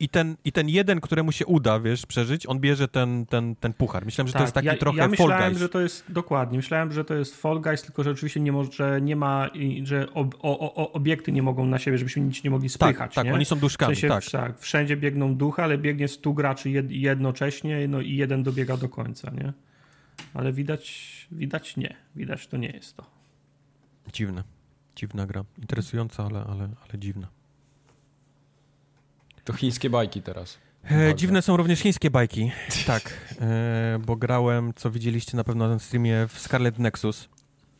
i 0.00 0.08
ten, 0.08 0.36
I 0.44 0.52
ten 0.52 0.68
jeden, 0.68 1.00
któremu 1.00 1.32
się 1.32 1.46
uda, 1.46 1.80
wiesz, 1.80 2.06
przeżyć, 2.06 2.46
on 2.46 2.60
bierze 2.60 2.88
ten, 2.88 3.26
ten, 3.26 3.56
ten 3.56 3.72
puchar. 3.72 4.04
Myślałem, 4.04 4.26
że 4.26 4.32
tak, 4.32 4.40
to 4.40 4.44
jest 4.44 4.54
taki 4.54 4.66
ja, 4.66 4.76
trochę 4.76 4.98
ja 4.98 5.08
myślałem, 5.08 5.38
Fall 5.38 5.50
Guys. 5.50 5.58
że 5.60 5.68
to 5.68 5.80
jest, 5.80 6.04
dokładnie, 6.08 6.58
myślałem, 6.58 6.92
że 6.92 7.04
to 7.04 7.14
jest 7.14 7.36
Fall 7.36 7.60
Guys, 7.60 7.82
tylko 7.82 8.02
że 8.02 8.10
oczywiście 8.10 8.40
nie, 8.40 8.52
może, 8.52 9.00
nie 9.00 9.16
ma, 9.16 9.50
że 9.82 10.12
ob, 10.14 10.34
o, 10.42 10.74
o, 10.74 10.92
obiekty 10.92 11.32
nie 11.32 11.42
mogą 11.42 11.66
na 11.66 11.78
siebie, 11.78 11.98
żebyśmy 11.98 12.22
nic 12.22 12.44
nie 12.44 12.50
mogli 12.50 12.68
tak, 12.70 12.74
spychać. 12.74 13.14
Tak, 13.14 13.24
tak 13.24 13.34
oni 13.34 13.44
są 13.44 13.58
duszkami, 13.58 13.94
w 13.94 13.98
sensie, 13.98 14.30
tak. 14.30 14.48
tak. 14.48 14.58
Wszędzie 14.58 14.96
biegną 14.96 15.34
ducha, 15.34 15.64
ale 15.64 15.78
biegnie 15.78 16.08
stu 16.08 16.34
graczy 16.34 16.70
jed, 16.70 16.90
jednocześnie 16.90 17.88
no 17.88 18.00
i 18.00 18.16
jeden 18.16 18.42
dobiega 18.42 18.76
do 18.76 18.88
końca, 18.88 19.30
nie? 19.30 19.52
Ale 20.34 20.52
widać, 20.52 21.26
widać 21.32 21.76
nie. 21.76 21.96
Widać, 22.16 22.46
to 22.46 22.56
nie 22.56 22.70
jest 22.70 22.96
to. 22.96 23.06
Dziwne. 24.12 24.44
Dziwna 24.96 25.26
gra. 25.26 25.44
Interesująca, 25.58 26.24
ale, 26.24 26.44
ale, 26.44 26.68
ale 26.88 26.98
dziwna. 26.98 27.28
To 29.46 29.52
chińskie 29.52 29.90
bajki 29.90 30.22
teraz. 30.22 30.58
E, 30.90 31.14
dziwne 31.14 31.42
są 31.42 31.56
również 31.56 31.80
chińskie 31.80 32.10
bajki, 32.10 32.50
tak, 32.86 33.34
e, 33.40 33.98
bo 34.06 34.16
grałem, 34.16 34.72
co 34.76 34.90
widzieliście 34.90 35.36
na 35.36 35.44
pewno 35.44 35.64
na 35.64 35.70
tym 35.70 35.80
streamie, 35.80 36.26
w 36.28 36.40
Scarlet 36.40 36.78
Nexus. 36.78 37.28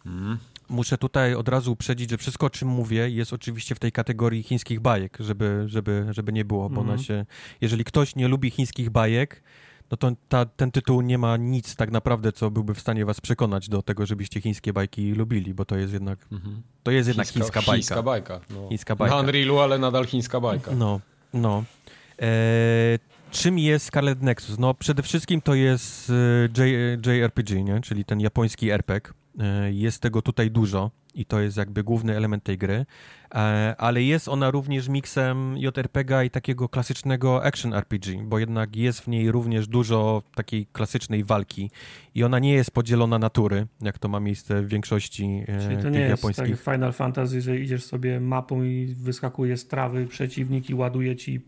Mm. 0.06 0.38
muszę 0.68 0.98
tutaj 0.98 1.34
od 1.34 1.48
razu 1.48 1.72
uprzedzić, 1.72 2.10
że 2.10 2.16
wszystko, 2.16 2.47
o 2.47 2.51
czym 2.51 2.68
mówię, 2.68 3.10
jest 3.10 3.32
oczywiście 3.32 3.74
w 3.74 3.78
tej 3.78 3.93
kategorii 3.93 4.43
chińskich 4.43 4.80
bajek, 4.80 5.16
żeby, 5.20 5.64
żeby, 5.66 6.06
żeby 6.10 6.32
nie 6.32 6.44
było, 6.44 6.70
bo 6.70 6.80
mm. 6.80 6.93
ona 6.93 7.02
się... 7.02 7.26
Jeżeli 7.60 7.84
ktoś 7.84 8.16
nie 8.16 8.28
lubi 8.28 8.51
chińskich 8.51 8.90
bajek, 8.90 9.43
no 9.90 9.97
to 9.97 10.10
ta, 10.28 10.44
ten 10.44 10.70
tytuł 10.70 11.01
nie 11.01 11.18
ma 11.18 11.36
nic 11.36 11.76
tak 11.76 11.90
naprawdę, 11.90 12.32
co 12.32 12.51
byłby 12.51 12.74
w 12.74 12.80
stanie 12.80 13.05
was 13.05 13.20
przekonać 13.20 13.68
do 13.68 13.82
tego, 13.82 14.06
żebyście 14.06 14.40
chińskie 14.40 14.72
bajki 14.72 15.12
lubili, 15.12 15.55
bo 15.55 15.64
to 15.64 15.76
jest 15.76 15.93
jednak, 15.93 16.18
mhm. 16.32 16.62
to 16.82 16.90
jest 16.90 17.09
jednak 17.09 17.28
chińska, 17.28 17.60
chińska 17.60 17.72
bajka. 17.72 17.76
Chińska 17.76 18.02
bajka. 18.02 18.40
No. 18.51 18.68
Chińska 18.68 18.97
bajka. 18.97 19.14
Na 19.14 19.20
Unrealu, 19.20 19.59
ale 19.59 19.78
nadal 19.78 20.06
chińska 20.06 20.40
bajka. 20.40 20.70
No, 20.74 21.01
no. 21.37 21.65
E, 22.23 22.99
czym 23.31 23.59
jest 23.59 23.87
Scarlet 23.87 24.23
Nexus? 24.23 24.59
No 24.59 24.75
przede 24.75 25.03
wszystkim 25.03 25.41
to 25.41 25.55
jest 25.55 26.11
e, 26.11 26.65
J, 26.65 27.07
JRPG, 27.07 27.63
nie? 27.65 27.81
czyli 27.81 28.05
ten 28.05 28.21
japoński 28.21 28.71
RPG. 28.71 29.13
E, 29.41 29.73
jest 29.73 30.03
tego 30.03 30.23
tutaj 30.23 30.51
dużo 30.51 30.91
i 31.16 31.24
to 31.24 31.40
jest 31.40 31.56
jakby 31.56 31.82
główny 31.84 32.16
element 32.16 32.44
tej 32.44 32.59
gry, 32.59 32.86
e, 33.34 33.74
ale 33.78 34.02
jest 34.02 34.28
ona 34.28 34.51
również 34.51 34.88
miksem 34.88 35.56
JRPG 35.56 36.24
i 36.24 36.30
takiego 36.30 36.68
klasycznego 36.68 37.44
action 37.44 37.74
RPG, 37.74 38.24
bo 38.24 38.38
jednak 38.38 38.76
jest 38.76 39.01
w 39.01 39.09
niej 39.09 39.30
również 39.30 39.68
dużo 39.68 40.22
takiej 40.34 40.66
klasycznej 40.66 41.24
walki 41.24 41.70
i 42.14 42.24
ona 42.24 42.38
nie 42.38 42.52
jest 42.52 42.70
podzielona 42.70 43.18
natury, 43.18 43.66
jak 43.80 43.98
to 43.98 44.09
ma 44.09 44.20
miejsce 44.20 44.62
w 44.62 44.68
większości 44.68 45.44
e, 45.48 45.60
Czyli 45.60 45.82
to 45.82 45.88
nie 45.90 46.01
jest 46.01 46.10
japońskich. 46.10 46.64
tak 46.64 46.74
Final 46.74 46.93
Fantasy, 46.93 47.40
że 47.40 47.59
idziesz 47.59 47.84
sobie 47.84 48.20
mapą 48.20 48.62
i 48.62 48.94
wyskakuje 48.98 49.56
z 49.56 49.66
trawy 49.66 50.06
przeciwnik 50.06 50.70
i 50.70 50.74
ładuje 50.74 51.16
ci 51.16 51.40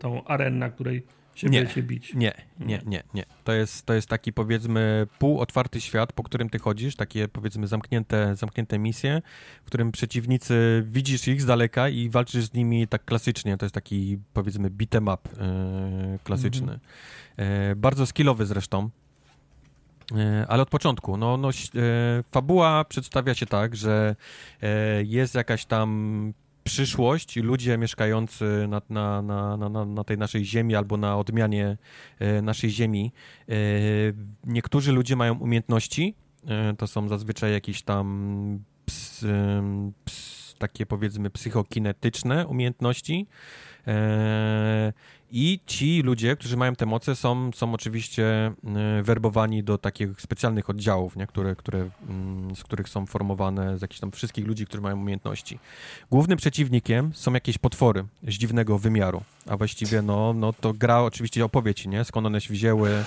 tą 0.00 0.24
arenę, 0.24 0.56
na 0.56 0.70
której 0.70 1.02
się 1.36 1.48
nie, 1.48 1.66
bić. 1.82 2.14
Nie, 2.14 2.32
nie, 2.60 2.80
nie, 2.86 3.02
nie. 3.14 3.24
To 3.44 3.52
jest, 3.52 3.86
to 3.86 3.94
jest 3.94 4.08
taki 4.08 4.32
powiedzmy 4.32 5.06
półotwarty 5.18 5.80
świat, 5.80 6.12
po 6.12 6.22
którym 6.22 6.50
ty 6.50 6.58
chodzisz, 6.58 6.96
takie 6.96 7.28
powiedzmy 7.28 7.66
zamknięte, 7.66 8.36
zamknięte 8.36 8.78
misje, 8.78 9.22
w 9.64 9.66
którym 9.66 9.92
przeciwnicy, 9.92 10.84
widzisz 10.86 11.28
ich 11.28 11.42
z 11.42 11.46
daleka 11.46 11.88
i 11.88 12.08
walczysz 12.08 12.44
z 12.44 12.54
nimi 12.54 12.88
tak 12.88 13.04
klasycznie. 13.04 13.56
To 13.56 13.64
jest 13.64 13.74
taki 13.74 14.18
powiedzmy 14.32 14.70
beat'em 14.70 15.14
up 15.14 15.28
yy, 15.30 16.18
klasyczny. 16.24 16.72
Mhm. 17.38 17.68
Yy, 17.68 17.76
bardzo 17.76 18.06
skillowy 18.06 18.46
zresztą. 18.46 18.90
E, 20.14 20.46
ale 20.48 20.62
od 20.62 20.68
początku. 20.68 21.16
No, 21.16 21.36
no, 21.36 21.50
fabuła 22.30 22.84
przedstawia 22.84 23.34
się 23.34 23.46
tak, 23.46 23.76
że 23.76 24.16
jest 25.04 25.34
jakaś 25.34 25.64
tam 25.64 26.32
przyszłość, 26.66 27.36
ludzie 27.36 27.78
mieszkający 27.78 28.66
na, 28.68 28.82
na, 28.90 29.22
na, 29.22 29.68
na, 29.68 29.84
na 29.84 30.04
tej 30.04 30.18
naszej 30.18 30.44
ziemi 30.44 30.74
albo 30.74 30.96
na 30.96 31.18
odmianie 31.18 31.76
e, 32.18 32.42
naszej 32.42 32.70
ziemi, 32.70 33.12
e, 33.48 33.54
niektórzy 34.44 34.92
ludzie 34.92 35.16
mają 35.16 35.38
umiejętności, 35.38 36.14
e, 36.46 36.74
to 36.76 36.86
są 36.86 37.08
zazwyczaj 37.08 37.52
jakieś 37.52 37.82
tam 37.82 38.64
ps, 38.86 39.24
ps, 40.04 40.54
takie 40.58 40.86
powiedzmy 40.86 41.30
psychokinetyczne 41.30 42.46
umiejętności, 42.46 43.26
i 45.30 45.60
ci 45.66 46.02
ludzie, 46.02 46.36
którzy 46.36 46.56
mają 46.56 46.76
te 46.76 46.86
moce, 46.86 47.16
są, 47.16 47.50
są 47.54 47.74
oczywiście 47.74 48.52
y, 48.98 49.02
werbowani 49.02 49.64
do 49.64 49.78
takich 49.78 50.20
specjalnych 50.20 50.70
oddziałów, 50.70 51.16
nie? 51.16 51.26
Które, 51.26 51.56
które, 51.56 51.88
mm, 52.08 52.56
z 52.56 52.64
których 52.64 52.88
są 52.88 53.06
formowane 53.06 53.78
z 53.78 53.82
jakichś 53.82 54.00
tam 54.00 54.10
wszystkich 54.10 54.46
ludzi, 54.46 54.66
którzy 54.66 54.82
mają 54.82 55.00
umiejętności. 55.00 55.58
Głównym 56.10 56.38
przeciwnikiem 56.38 57.10
są 57.14 57.32
jakieś 57.32 57.58
potwory 57.58 58.04
z 58.22 58.34
dziwnego 58.34 58.78
wymiaru, 58.78 59.22
a 59.46 59.56
właściwie 59.56 60.02
no, 60.02 60.32
no 60.32 60.52
to 60.52 60.72
gra 60.72 61.02
oczywiście 61.02 61.44
opowie 61.44 61.74
ci, 61.74 61.88
nie? 61.88 62.04
Skąd 62.04 62.26
one 62.26 62.40
się 62.40 62.54
wzięły, 62.54 63.04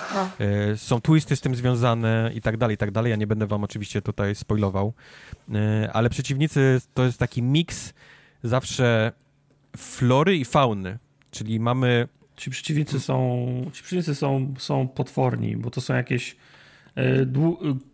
y, 0.73 0.77
są 0.77 1.01
twisty 1.01 1.35
z 1.35 1.41
tym 1.41 1.55
związane 1.55 2.31
i 2.35 2.41
tak 2.41 2.57
dalej, 2.57 2.73
i 2.73 2.77
tak 2.77 2.91
dalej. 2.91 3.09
Ja 3.09 3.15
nie 3.15 3.27
będę 3.27 3.47
wam 3.47 3.63
oczywiście 3.63 4.01
tutaj 4.01 4.35
spoilował, 4.35 4.93
y, 5.49 5.53
ale 5.93 6.09
przeciwnicy 6.09 6.81
to 6.93 7.03
jest 7.03 7.17
taki 7.17 7.41
miks 7.41 7.93
zawsze 8.43 9.11
flory 9.77 10.37
i 10.37 10.45
fauny 10.45 10.97
Czyli 11.31 11.59
mamy. 11.59 12.07
Ci 12.35 12.49
przeciwnicy 12.49 12.99
są, 12.99 13.45
ci 13.73 13.83
przeciwnicy 13.83 14.15
są, 14.15 14.53
są 14.57 14.87
potworni, 14.87 15.57
bo 15.57 15.71
to 15.71 15.81
są 15.81 15.95
jakieś 15.95 16.35
E, 16.99 17.25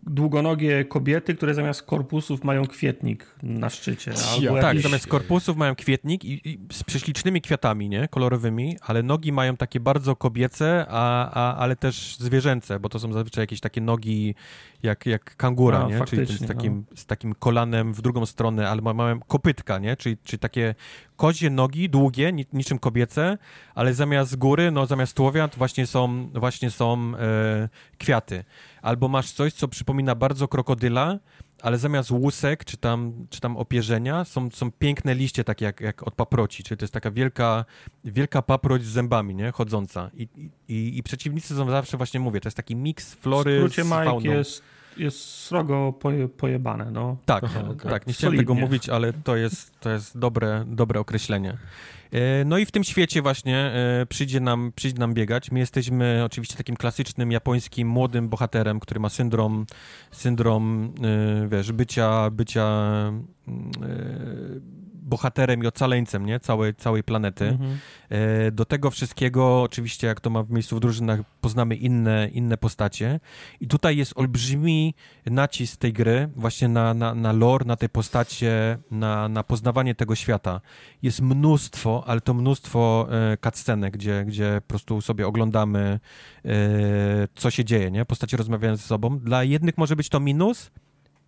długonogie 0.02 0.84
kobiety, 0.84 1.34
które 1.34 1.54
zamiast 1.54 1.82
korpusów 1.82 2.44
mają 2.44 2.66
kwietnik 2.66 3.26
na 3.42 3.70
szczycie. 3.70 4.12
Albo 4.32 4.60
tak, 4.60 4.80
zamiast 4.80 5.06
korpusów 5.06 5.56
mają 5.56 5.74
kwietnik 5.74 6.24
i, 6.24 6.48
i, 6.50 6.58
z 6.72 6.84
prześlicznymi 6.84 7.40
kwiatami, 7.40 7.88
nie? 7.88 8.08
Kolorowymi, 8.08 8.76
ale 8.80 9.02
nogi 9.02 9.32
mają 9.32 9.56
takie 9.56 9.80
bardzo 9.80 10.16
kobiece, 10.16 10.86
a, 10.88 11.30
a, 11.30 11.56
ale 11.56 11.76
też 11.76 12.16
zwierzęce, 12.18 12.80
bo 12.80 12.88
to 12.88 12.98
są 12.98 13.12
zazwyczaj 13.12 13.42
jakieś 13.42 13.60
takie 13.60 13.80
nogi 13.80 14.34
jak, 14.82 15.06
jak 15.06 15.36
kangura, 15.36 15.84
a, 15.84 15.88
nie? 15.88 16.04
Czyli 16.04 16.26
z 16.26 16.46
takim, 16.46 16.84
no. 16.90 16.96
z 16.96 17.06
takim 17.06 17.34
kolanem 17.34 17.94
w 17.94 18.02
drugą 18.02 18.26
stronę, 18.26 18.68
ale 18.70 18.82
mają 18.82 19.20
kopytka, 19.20 19.78
nie? 19.78 19.96
Czyli, 19.96 20.16
czyli 20.24 20.38
takie 20.38 20.74
kozie 21.16 21.50
nogi, 21.50 21.90
długie, 21.90 22.32
niczym 22.52 22.78
kobiece, 22.78 23.38
ale 23.74 23.94
zamiast 23.94 24.36
góry, 24.36 24.70
no 24.70 24.86
zamiast 24.86 25.16
tułowia 25.16 25.48
właśnie 25.56 25.86
są, 25.86 26.30
właśnie 26.34 26.70
są 26.70 27.12
e, 27.18 27.68
kwiaty 27.98 28.44
albo 28.82 29.08
masz 29.08 29.32
coś, 29.32 29.52
co 29.52 29.68
przypomina 29.68 30.14
bardzo 30.14 30.48
krokodyla, 30.48 31.18
ale 31.62 31.78
zamiast 31.78 32.10
łusek 32.10 32.64
czy 32.64 32.76
tam, 32.76 33.26
czy 33.30 33.40
tam 33.40 33.56
opierzenia 33.56 34.24
są, 34.24 34.50
są 34.50 34.70
piękne 34.72 35.14
liście 35.14 35.44
takie 35.44 35.64
jak, 35.64 35.80
jak 35.80 36.06
od 36.06 36.14
paproci, 36.14 36.62
czyli 36.62 36.78
to 36.78 36.84
jest 36.84 36.94
taka 36.94 37.10
wielka, 37.10 37.64
wielka 38.04 38.42
paproć 38.42 38.84
z 38.84 38.88
zębami, 38.88 39.34
nie, 39.34 39.52
chodząca 39.52 40.10
I, 40.14 40.28
i, 40.68 40.98
i 40.98 41.02
przeciwnicy 41.02 41.56
są 41.56 41.70
zawsze, 41.70 41.96
właśnie 41.96 42.20
mówię, 42.20 42.40
to 42.40 42.46
jest 42.46 42.56
taki 42.56 42.76
miks 42.76 43.14
flory 43.14 43.56
w 43.56 43.58
skrócie 43.58 43.84
z 43.84 43.88
fauną. 43.88 44.20
jest 44.20 44.62
jest 44.96 45.20
srogo 45.20 45.92
poje, 46.00 46.28
pojebane, 46.28 46.90
no. 46.90 47.16
Tak, 47.24 47.44
okay. 47.44 47.90
tak, 47.90 48.06
nie 48.06 48.12
chciałem 48.12 48.32
Solidnie. 48.32 48.38
tego 48.38 48.54
mówić, 48.54 48.88
ale 48.88 49.12
to 49.12 49.36
jest, 49.36 49.80
to 49.80 49.90
jest 49.90 50.18
dobre, 50.18 50.64
dobre 50.66 51.00
określenie. 51.00 51.58
E, 52.12 52.44
no 52.44 52.58
i 52.58 52.66
w 52.66 52.70
tym 52.70 52.84
świecie 52.84 53.22
właśnie 53.22 53.56
e, 53.56 54.06
przyjdzie 54.08 54.40
nam, 54.40 54.72
przyjdzie 54.76 54.98
nam 54.98 55.14
biegać. 55.14 55.50
My 55.50 55.58
jesteśmy 55.58 56.22
oczywiście 56.24 56.56
takim 56.56 56.76
klasycznym 56.76 57.32
japońskim 57.32 57.88
młodym 57.88 58.28
bohaterem, 58.28 58.80
który 58.80 59.00
ma 59.00 59.08
syndrom, 59.08 59.66
syndrom 60.10 60.92
e, 61.44 61.48
wiesz, 61.48 61.72
bycia, 61.72 62.30
bycia 62.30 62.66
bohaterem 65.06 65.64
i 65.64 65.66
ocaleńcem, 65.66 66.26
nie? 66.26 66.40
Całej, 66.40 66.74
całej 66.74 67.04
planety. 67.04 67.48
Mhm. 67.48 67.78
E, 68.08 68.50
do 68.50 68.64
tego 68.64 68.90
wszystkiego, 68.90 69.62
oczywiście, 69.62 70.06
jak 70.06 70.20
to 70.20 70.30
ma 70.30 70.42
w 70.42 70.50
miejscu 70.50 70.76
w 70.76 70.80
drużynach, 70.80 71.20
poznamy 71.40 71.76
inne, 71.76 72.28
inne 72.32 72.56
postacie. 72.56 73.20
I 73.60 73.66
tutaj 73.68 73.96
jest 73.96 74.12
olbrzymi 74.16 74.94
nacisk 75.26 75.80
tej 75.80 75.92
gry 75.92 76.28
właśnie 76.36 76.68
na, 76.68 76.94
na, 76.94 77.14
na 77.14 77.32
lore, 77.32 77.64
na 77.64 77.76
te 77.76 77.88
postacie, 77.88 78.78
na, 78.90 79.28
na 79.28 79.42
poznawanie 79.42 79.94
tego 79.94 80.14
świata. 80.14 80.60
Jest 81.02 81.20
mnóstwo, 81.20 82.04
ale 82.06 82.20
to 82.20 82.34
mnóstwo 82.34 83.08
e, 83.10 83.36
cutscenek, 83.36 83.94
gdzie, 83.94 84.24
gdzie 84.24 84.60
po 84.60 84.68
prostu 84.68 85.00
sobie 85.00 85.26
oglądamy, 85.26 86.00
e, 86.44 86.50
co 87.34 87.50
się 87.50 87.64
dzieje, 87.64 87.90
nie? 87.90 88.04
Postacie 88.04 88.36
rozmawiają 88.36 88.76
ze 88.76 88.82
sobą. 88.82 89.18
Dla 89.18 89.44
jednych 89.44 89.78
może 89.78 89.96
być 89.96 90.08
to 90.08 90.20
minus, 90.20 90.70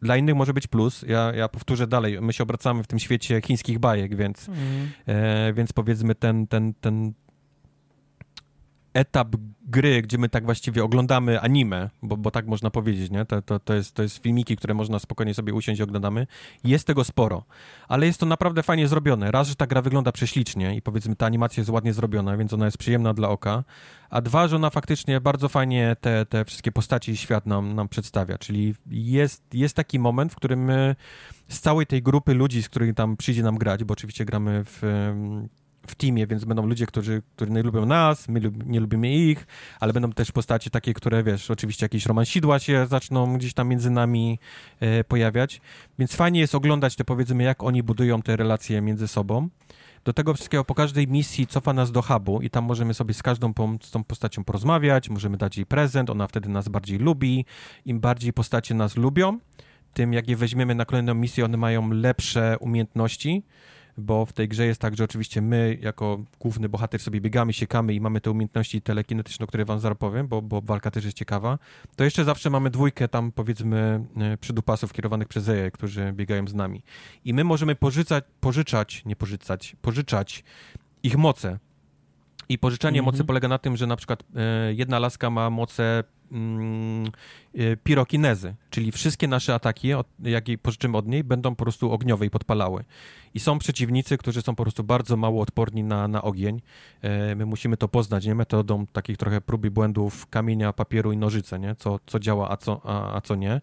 dla 0.03 0.17
innych 0.17 0.35
może 0.35 0.55
być 0.55 0.67
plus. 0.67 1.05
Ja, 1.09 1.33
ja 1.35 1.49
powtórzę 1.49 1.87
dalej, 1.87 2.21
my 2.21 2.33
się 2.33 2.43
obracamy 2.43 2.83
w 2.83 2.87
tym 2.87 2.99
świecie 2.99 3.41
chińskich 3.41 3.79
bajek, 3.79 4.17
więc, 4.17 4.49
mm. 4.49 4.91
e, 5.07 5.53
więc 5.53 5.73
powiedzmy 5.73 6.15
ten, 6.15 6.47
ten, 6.47 6.75
ten 6.75 7.13
etap 8.95 9.37
gry, 9.69 10.03
gdzie 10.03 10.19
my 10.19 10.29
tak 10.29 10.45
właściwie 10.45 10.85
oglądamy 10.85 11.41
anime, 11.41 11.91
bo, 12.03 12.17
bo 12.17 12.31
tak 12.31 12.47
można 12.47 12.71
powiedzieć, 12.71 13.11
nie? 13.11 13.25
To, 13.25 13.43
to, 13.43 13.61
to, 13.61 13.75
jest, 13.75 13.95
to 13.95 14.03
jest 14.03 14.23
filmiki, 14.23 14.57
które 14.57 14.75
można 14.75 14.99
spokojnie 14.99 15.35
sobie 15.35 15.55
usiąść 15.55 15.81
i 15.81 15.83
oglądamy. 15.83 16.27
Jest 16.65 16.87
tego 16.87 17.05
sporo, 17.05 17.45
ale 17.89 18.07
jest 18.07 18.21
to 18.21 18.27
naprawdę 18.27 18.63
fajnie 18.63 18.89
zrobione. 18.89 19.31
Raz, 19.31 19.49
że 19.49 19.55
ta 19.55 19.67
gra 19.67 19.83
wygląda 19.83 20.13
prześlicznie 20.13 20.77
i 20.77 20.83
powiedzmy 20.83 21.17
ta 21.17 21.27
animacja 21.27 21.61
jest 21.61 21.71
ładnie 21.71 21.93
zrobiona, 21.93 22.37
więc 22.37 22.53
ona 22.53 22.65
jest 22.65 22.79
przyjemna 22.79 23.15
dla 23.15 23.29
oka, 23.29 23.65
a 24.11 24.21
dwa, 24.21 24.49
że 24.49 24.57
ona 24.57 24.71
faktycznie 24.71 25.21
bardzo 25.21 25.49
fajnie 25.49 25.97
te, 26.01 26.27
te 26.27 26.45
wszystkie 26.45 26.73
postaci 26.73 27.13
i 27.13 27.17
świat 27.17 27.47
nam, 27.47 27.75
nam 27.75 27.89
przedstawia, 27.89 28.39
czyli 28.39 28.75
jest, 28.91 29.43
jest 29.55 29.77
taki 29.77 29.99
moment, 29.99 30.33
w 30.33 30.37
którym 30.37 30.65
my 30.65 30.97
z 31.49 31.61
całej 31.61 31.87
tej 31.87 32.03
grupy 32.03 32.35
ludzi, 32.35 32.63
z 32.63 32.69
którymi 32.69 32.95
tam 32.95 33.17
przyjdzie 33.17 33.43
nam 33.43 33.59
grać, 33.59 33.85
bo 33.85 33.93
oczywiście 33.93 34.25
gramy 34.25 34.63
w 34.65 34.83
w 35.91 35.95
teamie, 35.95 36.27
więc 36.27 36.45
będą 36.45 36.67
ludzie, 36.67 36.87
którzy, 36.87 37.23
którzy 37.37 37.51
nie 37.51 37.63
lubią 37.63 37.87
nas, 37.87 38.29
my 38.29 38.41
lub, 38.41 38.67
nie 38.67 38.81
lubimy 38.81 39.15
ich, 39.15 39.47
ale 39.81 39.93
będą 39.93 40.13
też 40.13 40.33
postacie 40.33 40.71
takie, 40.71 40.95
które, 40.95 41.23
wiesz, 41.23 41.51
oczywiście 41.51 41.85
jakieś 41.85 42.07
romansidła 42.07 42.59
się 42.59 42.87
zaczną 42.87 43.37
gdzieś 43.39 43.55
tam 43.55 43.69
między 43.69 43.91
nami 43.91 44.39
e, 44.81 45.05
pojawiać, 45.05 45.61
więc 45.99 46.17
fajnie 46.17 46.41
jest 46.41 46.55
oglądać 46.55 46.97
te, 46.97 47.05
powiedzmy, 47.05 47.43
jak 47.43 47.63
oni 47.63 47.83
budują 47.83 48.23
te 48.23 48.37
relacje 48.37 48.81
między 48.81 49.09
sobą. 49.09 49.49
Do 50.05 50.13
tego 50.13 50.35
wszystkiego 50.35 50.65
po 50.65 50.75
każdej 50.75 51.09
misji 51.09 51.47
cofa 51.47 51.73
nas 51.73 51.93
do 51.93 52.03
hubu 52.03 52.41
i 52.43 52.51
tam 52.51 52.65
możemy 52.65 52.95
sobie 52.95 53.15
z 53.15 53.23
każdą 53.23 53.53
z 53.83 53.91
tą 53.91 54.05
postacią 54.05 54.45
porozmawiać, 54.45 55.09
możemy 55.09 55.37
dać 55.37 55.57
jej 55.57 55.67
prezent, 55.67 56.11
ona 56.11 56.27
wtedy 56.27 56.49
nas 56.49 56.69
bardziej 56.69 56.99
lubi. 56.99 57.45
Im 57.85 58.01
bardziej 58.01 58.33
postacie 58.33 58.75
nas 58.75 58.97
lubią, 58.97 59.39
tym 59.95 60.13
jak 60.13 60.29
je 60.29 60.37
weźmiemy 60.37 60.75
na 60.75 60.85
kolejną 60.85 61.15
misję, 61.15 61.45
one 61.45 61.57
mają 61.57 61.91
lepsze 61.91 62.57
umiejętności, 62.61 63.43
bo 63.99 64.27
w 64.27 64.33
tej 64.33 64.49
grze 64.49 64.67
jest 64.67 64.81
tak, 64.81 64.97
że 64.97 65.05
oczywiście 65.05 65.43
my 65.43 65.79
jako 65.81 66.25
główny 66.41 66.69
bohater 66.69 67.01
sobie 67.01 67.21
biegamy, 67.21 67.53
siekamy 67.53 67.95
i 67.95 68.01
mamy 68.01 68.21
te 68.21 68.31
umiejętności 68.31 68.83
telekinetyczne, 68.83 69.47
które 69.47 69.65
wam 69.65 69.81
zaraz 69.81 69.99
powiem, 69.99 70.29
bo, 70.29 70.43
bo 70.43 70.61
walka 70.61 70.91
też 70.91 71.05
jest 71.05 71.17
ciekawa, 71.17 71.59
to 71.97 72.05
jeszcze 72.05 72.25
zawsze 72.25 72.51
mamy 72.51 72.71
dwójkę 72.71 73.09
tam 73.09 73.33
powiedzmy 73.33 74.05
e, 74.17 74.37
przydupasów 74.37 74.93
kierowanych 74.93 75.29
przez 75.29 75.49
EA, 75.49 75.71
którzy 75.71 76.13
biegają 76.13 76.47
z 76.47 76.55
nami. 76.55 76.83
I 77.25 77.35
my 77.35 77.45
możemy 77.45 77.75
pożyczać, 77.75 78.25
pożyczać, 78.41 79.03
nie 79.05 79.17
pożyczać, 79.17 79.77
pożyczać 79.83 80.45
ich 81.03 81.17
moce. 81.17 81.59
I 82.49 82.59
pożyczanie 82.59 83.03
mocy 83.03 83.17
mhm. 83.17 83.27
polega 83.27 83.49
na 83.49 83.59
tym, 83.59 83.77
że 83.77 83.87
na 83.87 83.97
przykład 83.97 84.23
e, 84.37 84.75
jedna 84.75 84.99
laska 84.99 85.31
ma 85.31 85.51
moce 85.51 86.05
mm, 86.33 87.07
e, 87.55 87.77
pirokinezy, 87.77 88.55
czyli 88.71 88.93
wszystkie 88.93 89.29
nasze 89.29 89.55
ataki, 89.55 89.89
jakie 90.23 90.59
pożyczymy 90.59 90.97
od 90.97 91.07
niej, 91.07 91.25
będą 91.25 91.55
po 91.55 91.65
prostu 91.65 91.93
ogniowe 91.93 92.27
i 92.27 92.31
podpalały. 92.31 92.85
I 93.35 93.41
są 93.41 93.59
przeciwnicy, 93.59 94.19
którzy 94.19 94.43
są 94.43 94.55
po 94.55 94.63
prostu 94.63 94.85
bardzo 94.85 95.17
mało 95.17 95.43
odporni 95.43 95.85
na, 95.85 96.09
na 96.09 96.23
ogień. 96.23 96.61
E, 97.03 97.35
my 97.35 97.47
musimy 97.47 97.77
to 97.77 97.89
poznać, 97.89 98.27
nie? 98.27 98.35
Metodą 98.35 98.87
takich 98.87 99.17
trochę 99.17 99.41
prób 99.41 99.65
i 99.65 99.71
błędów 99.71 100.27
kamienia, 100.27 100.73
papieru 100.73 101.13
i 101.13 101.17
nożyce, 101.17 101.59
nie? 101.59 101.75
Co, 101.75 102.01
co 102.07 102.19
działa, 102.19 102.51
a 102.51 102.57
co, 102.57 102.81
a, 102.85 103.17
a 103.17 103.21
co 103.21 103.35
nie. 103.35 103.61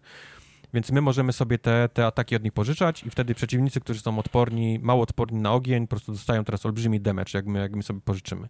Więc 0.74 0.92
my 0.92 1.00
możemy 1.00 1.32
sobie 1.32 1.58
te, 1.58 1.88
te 1.88 2.06
ataki 2.06 2.36
od 2.36 2.44
nich 2.44 2.52
pożyczać 2.52 3.04
i 3.04 3.10
wtedy 3.10 3.34
przeciwnicy, 3.34 3.80
którzy 3.80 4.00
są 4.00 4.18
odporni, 4.18 4.78
mało 4.78 5.02
odporni 5.02 5.40
na 5.40 5.52
ogień, 5.52 5.86
po 5.86 5.90
prostu 5.90 6.12
dostają 6.12 6.44
teraz 6.44 6.66
olbrzymi 6.66 7.00
damage, 7.00 7.30
jak 7.34 7.46
my, 7.46 7.58
jak 7.58 7.76
my 7.76 7.82
sobie 7.82 8.00
pożyczymy. 8.00 8.48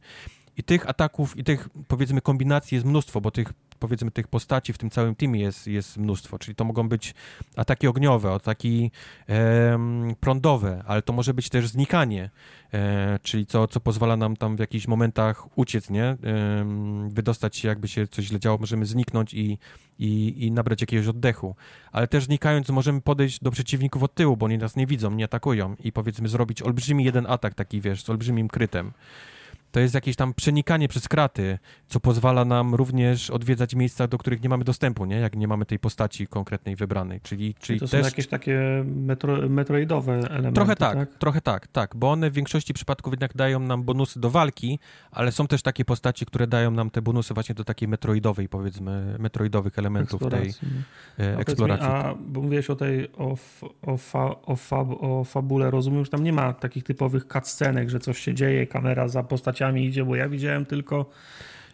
I 0.56 0.62
tych 0.62 0.88
ataków, 0.88 1.36
i 1.36 1.44
tych 1.44 1.68
powiedzmy 1.88 2.20
kombinacji 2.20 2.74
jest 2.74 2.86
mnóstwo, 2.86 3.20
bo 3.20 3.30
tych 3.30 3.52
powiedzmy 3.77 4.11
tych 4.11 4.28
postaci 4.28 4.73
w 4.73 4.78
tym 4.78 4.90
całym 4.90 5.15
teamie 5.15 5.40
jest, 5.40 5.66
jest 5.66 5.97
mnóstwo, 5.97 6.39
czyli 6.39 6.55
to 6.55 6.65
mogą 6.65 6.89
być 6.89 7.15
ataki 7.57 7.86
ogniowe, 7.86 8.32
ataki 8.32 8.90
e, 9.28 9.78
prądowe, 10.20 10.82
ale 10.86 11.03
to 11.03 11.12
może 11.12 11.35
być 11.35 11.48
też 11.48 11.69
znikanie, 11.69 12.31
e, 12.74 13.19
czyli 13.23 13.47
co, 13.47 13.69
co 13.69 13.81
pozwala 13.81 14.16
nam 14.16 14.36
tam 14.36 14.57
w 14.57 14.61
jakichś 14.61 14.86
momentach 14.86 15.59
uciec, 15.59 15.90
nie? 15.90 16.05
E, 16.05 16.16
wydostać 17.09 17.57
się, 17.57 17.69
jakby 17.69 17.89
się 17.89 18.07
coś 18.07 18.24
źle 18.24 18.40
działo, 18.40 18.59
możemy 18.59 18.86
zniknąć 18.86 19.35
i, 19.35 19.59
i, 19.98 20.44
i 20.47 20.53
nabrać 20.53 20.81
jakiegoś 20.81 21.07
oddechu, 21.07 21.57
ale 21.93 22.09
też 22.09 22.24
znikając 22.24 22.69
możemy 22.69 23.01
podejść 23.01 23.40
do 23.43 23.51
przeciwników 23.51 24.03
od 24.03 24.15
tyłu, 24.15 24.36
bo 24.36 24.47
oni 24.47 24.59
nas 24.59 24.77
nie 24.77 24.86
widzą, 24.86 25.11
nie 25.11 25.24
atakują 25.24 25.77
i 25.85 25.93
powiedzmy 25.93 26.28
zrobić 26.28 26.62
olbrzymi 26.62 27.05
jeden 27.05 27.27
atak 27.27 27.55
taki, 27.55 27.81
wiesz, 27.81 28.05
z 28.05 28.11
olbrzymim 28.11 28.48
krytem 28.48 28.93
to 29.77 29.81
jest 29.81 29.94
jakieś 29.94 30.16
tam 30.16 30.35
przenikanie 30.35 30.89
przez 30.89 31.09
kraty, 31.09 31.59
co 31.89 32.01
pozwala 32.01 32.44
nam 32.44 32.74
również 32.74 33.31
odwiedzać 33.31 33.74
miejsca, 33.74 34.09
do 34.09 34.19
których 34.19 34.43
nie 34.43 34.48
mamy 34.48 34.65
dostępu, 34.65 35.05
nie? 35.05 35.16
Jak 35.16 35.36
nie 35.36 35.48
mamy 35.48 35.66
tej 35.66 35.78
postaci 35.78 36.27
konkretnej 36.27 36.77
wybranej, 36.77 37.20
czyli... 37.20 37.55
czyli 37.55 37.81
to 37.81 37.89
też... 37.89 38.01
są 38.01 38.07
jakieś 38.07 38.27
takie 38.27 38.85
metro, 38.86 39.48
metroidowe 39.48 40.12
elementy, 40.12 40.55
Trochę 40.55 40.77
tak, 40.77 40.94
tak, 40.94 41.19
trochę 41.19 41.40
tak, 41.40 41.66
tak, 41.66 41.97
bo 41.97 42.11
one 42.11 42.31
w 42.31 42.35
większości 42.35 42.74
przypadków 42.74 43.12
jednak 43.12 43.35
dają 43.35 43.61
nam 43.61 43.82
bonusy 43.82 44.20
do 44.20 44.31
walki, 44.31 44.78
ale 45.11 45.32
są 45.32 45.47
też 45.47 45.62
takie 45.62 45.85
postaci, 45.85 46.27
które 46.27 46.47
dają 46.47 46.70
nam 46.70 46.90
te 46.90 47.03
bonusy 47.03 47.35
właśnie 47.35 47.55
do 47.55 47.65
takiej 47.65 47.89
metroidowej, 47.89 48.48
powiedzmy, 48.48 49.16
metroidowych 49.19 49.78
elementów 49.78 50.23
eksploracji. 50.23 50.69
tej 51.16 51.27
e, 51.27 51.39
eksploracji. 51.39 51.86
A, 51.86 52.15
bo 52.27 52.43
mówiłeś 52.43 52.70
o 52.70 52.77
tej, 52.77 53.12
o, 53.12 53.36
o, 53.82 53.97
fa, 53.97 54.24
o, 54.43 54.57
fab, 54.57 54.89
o 55.01 55.24
fabule, 55.24 55.70
rozumiem, 55.70 56.05
że 56.05 56.11
tam 56.11 56.23
nie 56.24 56.32
ma 56.32 56.53
takich 56.53 56.85
typowych 56.85 57.27
cutscenek, 57.27 57.90
że 57.90 58.01
coś 58.01 58.19
się 58.19 58.35
dzieje, 58.35 58.66
kamera 58.66 59.09
za 59.09 59.23
postaciami 59.23 59.65
idzie, 59.74 60.05
bo 60.05 60.16
ja 60.16 60.28
widziałem 60.28 60.66
tylko, 60.66 61.10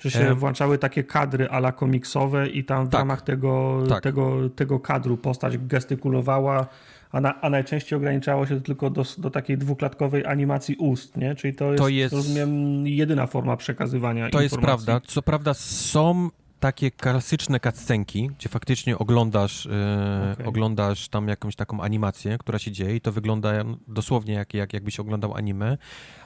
że 0.01 0.11
się 0.11 0.31
e... 0.31 0.35
włączały 0.35 0.79
takie 0.79 1.05
kadry 1.05 1.49
ala 1.49 1.73
komiksowe 1.73 2.49
i 2.49 2.65
tam 2.65 2.87
w 2.87 2.91
tak. 2.91 2.99
ramach 2.99 3.23
tego, 3.23 3.83
tak. 3.89 4.03
tego, 4.03 4.49
tego 4.49 4.81
kadru 4.81 5.17
postać 5.17 5.59
gestykulowała, 5.59 6.67
a, 7.13 7.21
na, 7.21 7.41
a 7.41 7.51
najczęściej 7.51 7.97
ograniczało 7.97 8.47
się 8.47 8.55
to 8.55 8.61
tylko 8.61 8.91
do, 8.91 9.05
do 9.19 9.31
takiej 9.31 9.59
dwuklatkowej 9.59 10.27
animacji 10.27 10.77
ust, 10.77 11.17
nie? 11.17 11.35
Czyli 11.35 11.55
to 11.55 11.73
jest, 11.73 11.83
to 11.83 11.89
jest 11.89 12.15
rozumiem, 12.15 12.87
jedyna 12.87 13.27
forma 13.27 13.57
przekazywania 13.57 14.31
To 14.31 14.43
informacji. 14.43 14.45
jest 14.45 14.87
prawda. 14.87 15.01
Co 15.07 15.23
prawda 15.23 15.55
są 15.55 16.31
takie 16.63 16.91
klasyczne 16.91 17.61
cutscenki, 17.61 18.31
gdzie 18.39 18.49
faktycznie 18.49 18.99
oglądasz, 18.99 19.67
e, 19.67 20.33
okay. 20.33 20.47
oglądasz 20.47 21.09
tam 21.09 21.29
jakąś 21.29 21.57
taką 21.57 21.81
animację, 21.81 22.39
która 22.39 22.59
się 22.59 22.73
dzieje 22.73 22.97
i 22.97 23.01
to 23.01 23.13
wygląda 23.13 23.53
dosłownie 23.89 24.35
jak, 24.35 24.55
jak 24.55 24.73
jakbyś 24.73 25.01
oglądał 25.01 25.35
anime, 25.35 25.79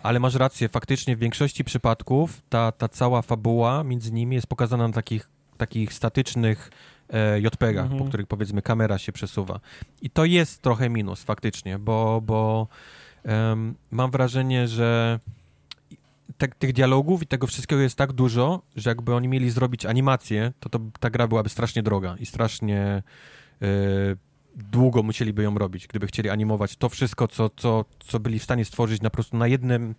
ale 0.03 0.21
masz 0.21 0.35
rację, 0.35 0.69
faktycznie 0.69 1.17
w 1.17 1.19
większości 1.19 1.65
przypadków 1.65 2.43
ta, 2.49 2.73
ta 2.73 2.89
cała 2.89 3.23
fabuła 3.23 3.85
między 3.85 4.13
nimi 4.13 4.37
jest 4.37 4.47
pokazana 4.47 4.89
na 4.89 4.95
takich, 4.95 5.31
takich 5.57 5.93
statycznych 5.93 6.71
e, 7.11 7.41
JPEG-ach, 7.41 7.85
mhm. 7.85 7.99
po 7.99 8.05
których 8.09 8.27
powiedzmy 8.27 8.63
kamera 8.63 8.99
się 8.99 9.13
przesuwa. 9.13 9.61
I 10.03 10.11
to 10.11 10.25
jest 10.25 10.63
trochę 10.63 10.91
minus 10.91 11.23
faktycznie, 11.23 11.79
bo, 11.79 12.21
bo 12.21 12.69
um, 13.25 13.75
mam 13.91 14.11
wrażenie, 14.11 14.69
że 14.69 15.21
te, 16.39 16.49
tych 16.49 16.73
dialogów 16.73 17.23
i 17.23 17.27
tego 17.27 17.47
wszystkiego 17.47 17.83
jest 17.83 17.97
tak 17.97 18.13
dużo, 18.13 18.63
że 18.77 18.91
jakby 18.91 19.15
oni 19.15 19.29
mieli 19.29 19.51
zrobić 19.51 19.87
animację, 19.87 20.53
to, 20.61 20.69
to 20.69 20.81
ta 21.01 21.11
gra 21.11 21.29
byłaby 21.29 21.49
strasznie 21.49 21.83
droga 21.83 22.17
i 22.21 22.27
strasznie 22.27 23.03
yy, 23.61 23.69
długo 24.57 25.03
musieliby 25.03 25.43
ją 25.43 25.59
robić, 25.59 25.87
gdyby 25.87 26.07
chcieli 26.07 26.31
animować 26.31 26.77
to 26.77 26.89
wszystko, 26.89 27.29
co, 27.29 27.51
co, 27.57 27.85
co 27.99 28.21
byli 28.21 28.39
w 28.39 28.43
stanie 28.43 28.65
stworzyć 28.65 29.03
na 29.03 29.11
prostu 29.11 29.37
na 29.37 29.47
jednym, 29.47 29.95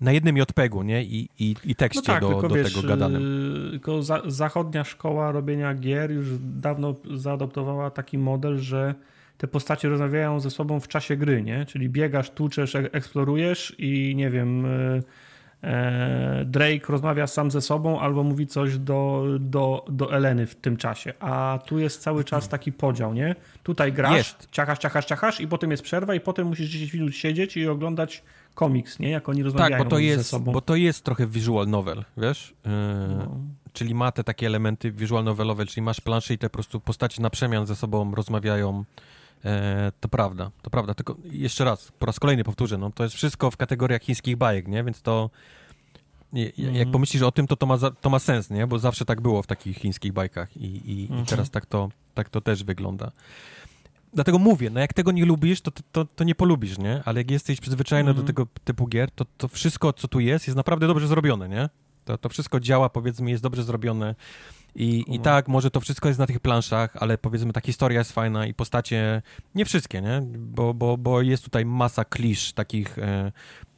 na 0.00 0.12
jednym 0.12 0.36
JPEG-u, 0.36 0.82
nie? 0.82 1.02
I, 1.02 1.28
i, 1.38 1.56
i 1.64 1.74
tekście 1.74 2.00
no 2.00 2.14
tak, 2.14 2.20
do, 2.20 2.28
tylko, 2.28 2.48
do 2.48 2.54
wiesz, 2.54 2.74
tego 2.74 2.88
gadanym. 2.88 3.22
Tylko 3.70 4.02
za, 4.02 4.22
zachodnia 4.26 4.84
szkoła 4.84 5.32
robienia 5.32 5.74
gier 5.74 6.12
już 6.12 6.28
dawno 6.40 6.94
zaadoptowała 7.14 7.90
taki 7.90 8.18
model, 8.18 8.58
że 8.58 8.94
te 9.38 9.48
postacie 9.48 9.88
rozmawiają 9.88 10.40
ze 10.40 10.50
sobą 10.50 10.80
w 10.80 10.88
czasie 10.88 11.16
gry, 11.16 11.42
nie? 11.42 11.66
Czyli 11.66 11.88
biegasz, 11.88 12.30
tłuczesz, 12.30 12.74
eksplorujesz 12.74 13.74
i 13.78 14.14
nie 14.16 14.30
wiem... 14.30 14.64
Yy, 14.64 15.02
E, 15.02 15.02
Drake 16.44 16.86
rozmawia 16.88 17.26
sam 17.26 17.50
ze 17.50 17.60
sobą 17.60 18.00
albo 18.00 18.22
mówi 18.22 18.46
coś 18.46 18.78
do, 18.78 19.24
do, 19.40 19.84
do 19.88 20.14
Eleny 20.14 20.46
w 20.46 20.54
tym 20.54 20.76
czasie. 20.76 21.14
A 21.20 21.58
tu 21.66 21.78
jest 21.78 22.02
cały 22.02 22.24
czas 22.24 22.48
taki 22.48 22.72
podział, 22.72 23.14
nie? 23.14 23.34
Tutaj 23.62 23.92
grasz, 23.92 24.16
jest. 24.16 24.48
ciachasz, 24.50 24.78
ciachasz, 24.78 25.04
ciachasz 25.04 25.40
i 25.40 25.48
potem 25.48 25.70
jest 25.70 25.82
przerwa 25.82 26.14
i 26.14 26.20
potem 26.20 26.46
musisz 26.46 26.68
10 26.68 26.94
minut 26.94 27.14
siedzieć 27.14 27.56
i 27.56 27.68
oglądać 27.68 28.22
komiks, 28.54 28.98
nie? 28.98 29.10
Jak 29.10 29.28
oni 29.28 29.42
rozmawiają 29.42 29.78
tak, 29.78 29.84
bo 29.84 29.90
to 29.90 29.98
jest, 29.98 30.18
ze 30.18 30.24
sobą. 30.24 30.52
bo 30.52 30.60
to 30.60 30.76
jest 30.76 31.04
trochę 31.04 31.26
visual 31.26 31.68
novel, 31.68 32.04
wiesz? 32.16 32.54
Yy, 32.64 32.70
no. 33.16 33.40
Czyli 33.72 33.94
ma 33.94 34.12
te 34.12 34.24
takie 34.24 34.46
elementy 34.46 34.92
visual 34.92 35.24
novelowe, 35.24 35.66
czyli 35.66 35.82
masz 35.82 36.00
plansze 36.00 36.34
i 36.34 36.38
te 36.38 36.50
po 36.50 36.54
prostu 36.54 36.80
postacie 36.80 37.22
na 37.22 37.30
przemian 37.30 37.66
ze 37.66 37.76
sobą 37.76 38.14
rozmawiają. 38.14 38.84
E, 39.44 39.92
to 40.00 40.08
prawda, 40.08 40.50
to 40.62 40.70
prawda. 40.70 40.94
Tylko 40.94 41.16
jeszcze 41.24 41.64
raz, 41.64 41.92
po 41.98 42.06
raz 42.06 42.20
kolejny 42.20 42.44
powtórzę, 42.44 42.78
no 42.78 42.90
to 42.90 43.02
jest 43.02 43.14
wszystko 43.14 43.50
w 43.50 43.56
kategoriach 43.56 44.02
chińskich 44.02 44.36
bajek, 44.36 44.68
nie? 44.68 44.84
Więc 44.84 45.02
to 45.02 45.30
jak 46.32 46.58
mhm. 46.58 46.90
pomyślisz 46.90 47.22
o 47.22 47.32
tym, 47.32 47.46
to 47.46 47.56
to 47.56 47.66
ma, 47.66 47.78
to 47.78 48.10
ma 48.10 48.18
sens, 48.18 48.50
nie? 48.50 48.66
Bo 48.66 48.78
zawsze 48.78 49.04
tak 49.04 49.20
było 49.20 49.42
w 49.42 49.46
takich 49.46 49.76
chińskich 49.76 50.12
bajkach 50.12 50.56
i, 50.56 50.92
i, 50.92 51.02
mhm. 51.02 51.22
i 51.22 51.26
teraz 51.26 51.50
tak 51.50 51.66
to, 51.66 51.88
tak 52.14 52.28
to 52.28 52.40
też 52.40 52.64
wygląda. 52.64 53.12
Dlatego 54.14 54.38
mówię, 54.38 54.70
no 54.70 54.80
jak 54.80 54.92
tego 54.92 55.12
nie 55.12 55.24
lubisz, 55.24 55.60
to, 55.60 55.70
to, 55.92 56.04
to 56.04 56.24
nie 56.24 56.34
polubisz, 56.34 56.78
nie? 56.78 57.02
Ale 57.04 57.20
jak 57.20 57.30
jesteś 57.30 57.60
przyzwyczajony 57.60 58.14
do 58.14 58.20
mhm. 58.20 58.26
tego 58.26 58.46
typu 58.64 58.86
gier, 58.86 59.10
to, 59.10 59.24
to 59.38 59.48
wszystko, 59.48 59.92
co 59.92 60.08
tu 60.08 60.20
jest, 60.20 60.46
jest 60.46 60.56
naprawdę 60.56 60.86
dobrze 60.86 61.08
zrobione, 61.08 61.48
nie? 61.48 61.68
To, 62.04 62.18
to 62.18 62.28
wszystko 62.28 62.60
działa, 62.60 62.88
powiedzmy, 62.88 63.30
jest 63.30 63.42
dobrze 63.42 63.64
zrobione. 63.64 64.14
I, 64.74 65.04
I 65.08 65.20
tak, 65.20 65.48
może 65.48 65.70
to 65.70 65.80
wszystko 65.80 66.08
jest 66.08 66.20
na 66.20 66.26
tych 66.26 66.40
planszach, 66.40 66.96
ale 66.96 67.18
powiedzmy 67.18 67.52
ta 67.52 67.60
historia 67.60 67.98
jest 67.98 68.12
fajna 68.12 68.46
i 68.46 68.54
postacie, 68.54 69.22
nie 69.54 69.64
wszystkie, 69.64 70.00
nie? 70.00 70.22
Bo, 70.38 70.74
bo, 70.74 70.98
bo 70.98 71.22
jest 71.22 71.44
tutaj 71.44 71.64
masa 71.64 72.04
klisz 72.04 72.52
takich 72.52 72.98
e, 72.98 73.32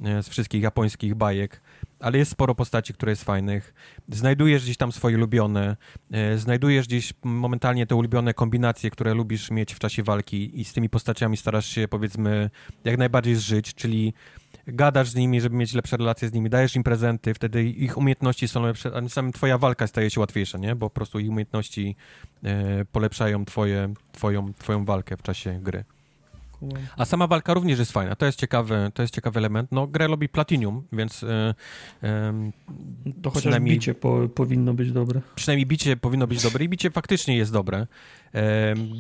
e, 0.05 0.23
z 0.23 0.29
wszystkich 0.29 0.63
japońskich 0.63 1.15
bajek, 1.15 1.61
ale 2.01 2.19
jest 2.19 2.31
sporo 2.31 2.55
postaci, 2.55 2.95
które 2.95 3.13
jest 3.13 3.25
fajnych. 3.25 3.75
Znajdujesz 4.09 4.63
gdzieś 4.65 4.77
tam 4.77 4.93
swoje 4.93 5.17
ulubione, 5.17 5.77
e, 6.11 6.39
znajdujesz 6.39 6.87
gdzieś 6.87 7.13
momentalnie 7.23 7.87
te 7.87 7.95
ulubione 7.95 8.35
kombinacje, 8.35 8.91
które 8.91 9.15
lubisz 9.15 9.51
mieć 9.51 9.75
w 9.75 9.79
czasie 9.79 10.03
walki 10.03 10.61
i 10.61 10.65
z 10.65 10.73
tymi 10.73 10.89
postaciami 10.89 11.37
starasz 11.37 11.67
się 11.67 11.89
powiedzmy 11.89 12.51
jak 12.85 12.99
najbardziej 12.99 13.35
zżyć, 13.35 13.75
czyli 13.75 14.15
gadasz 14.67 15.09
z 15.09 15.15
nimi, 15.15 15.41
żeby 15.41 15.57
mieć 15.57 15.75
lepsze 15.75 15.97
relacje 15.97 16.29
z 16.29 16.33
nimi, 16.33 16.51
dajesz 16.51 16.77
im 16.77 16.83
prezenty, 16.83 17.35
wtedy 17.35 17.65
ich 17.65 17.99
umiejętności 17.99 18.49
są 18.49 18.63
lepsze, 18.63 18.91
a 18.95 19.09
sam 19.09 19.33
twoja 19.33 19.59
walka 19.59 19.87
staje 19.87 20.11
się 20.11 20.21
łatwiejsza, 20.21 20.59
nie? 20.59 20.75
Bo 20.75 20.91
po 20.91 20.95
prostu 20.95 21.19
ich 21.19 21.31
umiejętności 21.31 21.97
e, 22.45 22.85
polepszają 22.85 23.45
twoje, 23.45 23.95
twoją, 24.13 24.55
twoją 24.55 24.85
walkę 24.85 25.17
w 25.17 25.23
czasie 25.23 25.61
gry. 25.63 25.85
A 26.97 27.05
sama 27.05 27.27
walka 27.27 27.55
również 27.55 27.79
jest 27.79 27.93
fajna. 27.93 28.17
To 28.17 28.27
jest 28.27 28.39
ciekawy, 28.39 28.91
to 28.95 29.03
jest 29.03 29.15
ciekawy 29.15 29.39
element. 29.39 29.73
No, 29.73 29.87
grę 29.87 30.07
robi 30.07 30.29
Platinum, 30.29 30.83
więc. 30.93 31.23
Yy, 31.23 31.55
yy, 32.03 33.13
to 33.23 33.31
chociaż 33.31 33.61
bicie 33.61 33.95
po, 33.95 34.29
powinno 34.35 34.75
być 34.75 34.93
dobre. 34.93 35.21
Przynajmniej 35.35 35.67
bicie 35.67 35.97
powinno 35.97 36.27
być 36.27 36.43
dobre 36.43 36.65
i 36.65 36.69
bicie 36.69 36.91
faktycznie 36.91 37.37
jest 37.37 37.53
dobre. 37.53 37.87
Yy, 38.35 38.41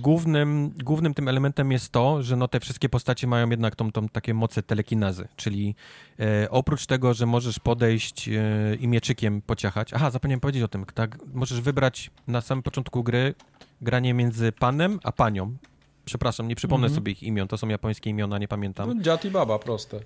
głównym, 0.00 0.70
głównym 0.84 1.14
tym 1.14 1.28
elementem 1.28 1.72
jest 1.72 1.92
to, 1.92 2.22
że 2.22 2.36
no, 2.36 2.48
te 2.48 2.60
wszystkie 2.60 2.88
postacie 2.88 3.26
mają 3.26 3.50
jednak 3.50 3.76
tą, 3.76 3.92
tą 3.92 4.08
takie 4.08 4.34
moce 4.34 4.62
telekinazy, 4.62 5.28
czyli 5.36 5.74
e, 6.20 6.50
oprócz 6.50 6.86
tego, 6.86 7.14
że 7.14 7.26
możesz 7.26 7.58
podejść 7.58 8.28
e, 8.28 8.32
i 8.80 8.88
mieczykiem 8.88 9.42
pociachać. 9.42 9.94
Aha, 9.94 10.10
zapomniałem 10.10 10.40
powiedzieć 10.40 10.62
o 10.62 10.68
tym. 10.68 10.84
Tak, 10.94 11.18
możesz 11.34 11.60
wybrać 11.60 12.10
na 12.26 12.40
samym 12.40 12.62
początku 12.62 13.02
gry 13.02 13.34
granie 13.80 14.14
między 14.14 14.52
panem 14.52 15.00
a 15.02 15.12
panią 15.12 15.56
przepraszam, 16.04 16.48
nie 16.48 16.56
przypomnę 16.56 16.86
mhm. 16.86 16.96
sobie 16.96 17.12
ich 17.12 17.22
imion, 17.22 17.48
to 17.48 17.58
są 17.58 17.68
japońskie 17.68 18.10
imiona, 18.10 18.38
nie 18.38 18.48
pamiętam. 18.48 18.96
No, 18.96 19.02
Dziad 19.02 19.24
i 19.24 19.30
Baba, 19.30 19.58
proste. 19.58 19.96
E, 19.96 20.00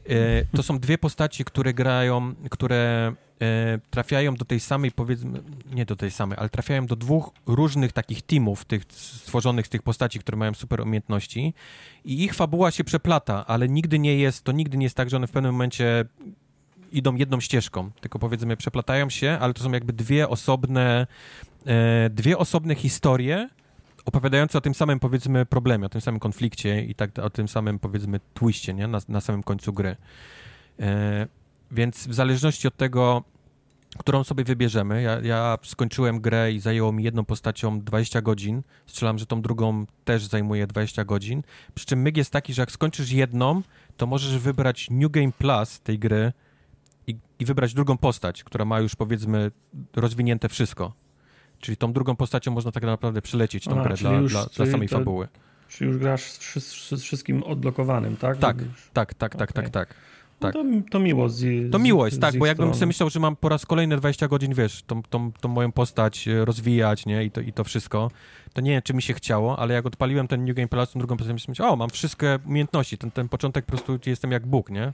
to 0.57 0.63
są 0.63 0.79
dwie 0.79 0.99
postaci, 0.99 1.45
które 1.45 1.75
grają, 1.75 2.35
które 2.51 3.13
e, 3.43 3.79
trafiają 3.91 4.35
do 4.35 4.45
tej 4.45 4.61
samej, 4.61 4.93
powiedzmy, 4.93 5.43
nie 5.73 5.85
do 5.85 5.97
tej 5.97 6.11
samej, 6.11 6.39
ale 6.39 6.49
trafiają 6.49 6.87
do 6.87 6.97
dwóch 6.97 7.31
różnych 7.47 7.93
takich 7.93 8.23
teamów, 8.23 8.65
tych 8.65 8.83
stworzonych 8.91 9.67
z 9.67 9.71
tych 9.71 9.83
postaci, 9.83 10.19
które 10.19 10.39
mają 10.39 10.55
super 10.55 10.81
umiejętności 10.81 11.55
i 12.05 12.25
ich 12.25 12.35
fabuła 12.35 12.71
się 12.71 12.85
przeplata, 12.85 13.47
ale 13.47 13.69
nigdy 13.69 13.99
nie 13.99 14.19
jest, 14.19 14.45
to 14.45 14.53
nigdy 14.53 14.77
nie 14.77 14.87
jest 14.87 14.97
tak, 14.97 15.11
że 15.11 15.17
one 15.17 15.27
w 15.27 15.31
pewnym 15.31 15.53
momencie 15.53 16.05
idą 16.93 17.15
jedną 17.15 17.41
ścieżką, 17.41 17.91
tylko 18.01 18.19
powiedzmy 18.19 18.57
przeplatają 18.57 19.11
się, 19.11 19.39
ale 19.41 19.55
to 19.55 19.63
są 19.63 19.73
jakby 19.73 19.93
dwie 19.93 20.29
osobne, 20.29 21.07
e, 21.67 22.11
dwie 22.11 22.39
osobne 22.39 22.75
historie, 22.75 23.49
opowiadające 24.05 24.59
o 24.59 24.61
tym 24.61 24.75
samym, 24.75 25.01
powiedzmy, 25.01 25.47
problemie, 25.47 25.87
o 25.87 25.89
tym 25.89 26.01
samym 26.01 26.21
konflikcie 26.21 26.85
i 26.85 26.95
tak 26.95 27.19
o 27.19 27.31
tym 27.31 27.49
samym, 27.49 27.79
powiedzmy, 27.79 28.21
twiście, 28.35 28.75
nie? 28.75 28.87
Na, 28.87 28.99
na 29.09 29.21
samym 29.21 29.43
końcu 29.43 29.73
gry. 29.73 29.97
E, 30.81 31.27
więc 31.71 32.09
w 32.09 32.15
zależności 32.15 32.69
od 32.69 32.77
tego, 32.77 33.25
którą 33.99 34.25
sobie 34.25 34.45
wybierzemy, 34.45 35.03
ja, 35.03 35.21
ja, 35.21 35.59
skończyłem 35.63 36.21
grę 36.21 36.53
i 36.53 36.61
zajęło 36.61 36.93
mi 36.93 37.05
jedną 37.05 37.25
postacią 37.25 37.81
20 37.81 38.23
godzin, 38.23 38.63
strzelam, 38.87 39.19
że 39.19 39.27
tą 39.27 39.43
drugą 39.43 39.87
też 40.05 40.27
zajmuje 40.27 40.67
20 40.67 41.05
godzin, 41.05 41.43
przy 41.75 41.87
czym 41.87 42.03
myg 42.03 42.17
jest 42.17 42.31
taki, 42.31 42.55
że 42.55 42.63
jak 42.63 42.73
skończysz 42.73 43.11
jedną, 43.11 43.63
to 43.97 44.07
możesz 44.07 44.39
wybrać 44.39 44.91
New 44.91 45.11
Game 45.11 45.33
Plus 45.33 45.81
tej 45.81 45.99
gry 45.99 46.33
i, 47.07 47.17
i 47.39 47.45
wybrać 47.45 47.75
drugą 47.75 47.97
postać, 47.97 48.45
która 48.45 48.65
ma 48.65 48.81
już, 48.81 48.97
powiedzmy, 48.97 49.51
rozwinięte 49.97 50.49
wszystko. 50.49 50.93
Czyli 51.61 51.77
tą 51.77 51.93
drugą 51.93 52.17
postacią 52.17 52.51
można 52.51 52.73
tak 52.73 52.83
naprawdę 52.83 53.23
przylecieć 53.23 53.65
tą 53.65 53.81
A, 53.81 53.85
grę 53.85 53.95
dla, 53.95 54.13
już, 54.13 54.33
dla, 54.33 54.47
dla, 54.57 54.67
samej 54.67 54.89
to, 54.89 54.99
fabuły. 54.99 55.29
Czyli 55.69 55.91
już 55.91 55.99
grasz 55.99 56.23
z, 56.23 56.65
z, 56.65 56.91
z 56.91 57.03
wszystkim 57.03 57.43
odblokowanym, 57.43 58.17
tak? 58.17 58.37
Tak, 58.37 58.57
tak, 58.93 59.15
tak, 59.15 59.37
tak, 59.37 59.51
okay. 59.51 59.63
tak, 59.65 59.71
tak. 59.71 59.95
No 60.41 60.53
to, 60.53 60.65
to 60.91 60.99
miło. 60.99 61.29
Z, 61.29 61.73
to 61.73 61.79
miło 61.79 62.07
jest, 62.07 62.21
tak, 62.21 62.39
bo 62.39 62.47
jakbym 62.47 62.75
sobie 62.75 62.87
myślał, 62.87 63.11
że 63.11 63.21
mam 63.21 63.37
po 63.37 63.49
raz 63.49 63.67
kolejny 63.67 63.97
20 63.97 64.29
godzin, 64.29 64.55
wiesz, 64.55 64.83
tą, 64.83 65.03
tą, 65.03 65.33
tą 65.33 65.49
moją 65.49 65.73
postać 65.73 66.29
e, 66.29 66.45
rozwijać, 66.45 67.07
nie, 67.07 67.25
i 67.25 67.31
to, 67.31 67.41
i 67.41 67.53
to 67.53 67.65
wszystko, 67.65 68.11
to 68.53 68.61
nie 68.61 68.71
wiem, 68.71 68.83
czy 68.83 68.95
mi 68.95 69.03
się 69.03 69.15
chciało, 69.15 69.59
ale 69.59 69.75
jak 69.75 69.87
odpaliłem 69.87 70.29
ten 70.29 70.45
New 70.45 70.57
Game 70.57 70.69
Plus, 70.69 70.93
tą 70.93 70.99
drugą 70.99 71.17
postać, 71.17 71.49
myślałem, 71.49 71.75
o, 71.75 71.77
mam 71.77 71.91
wszystkie 71.91 72.39
umiejętności, 72.47 72.99
ten, 72.99 73.11
ten 73.11 73.29
początek 73.29 73.65
po 73.65 73.69
prostu 73.69 73.99
jestem 74.07 74.33
jak 74.33 74.47
Bóg, 74.47 74.71
nie, 74.71 74.93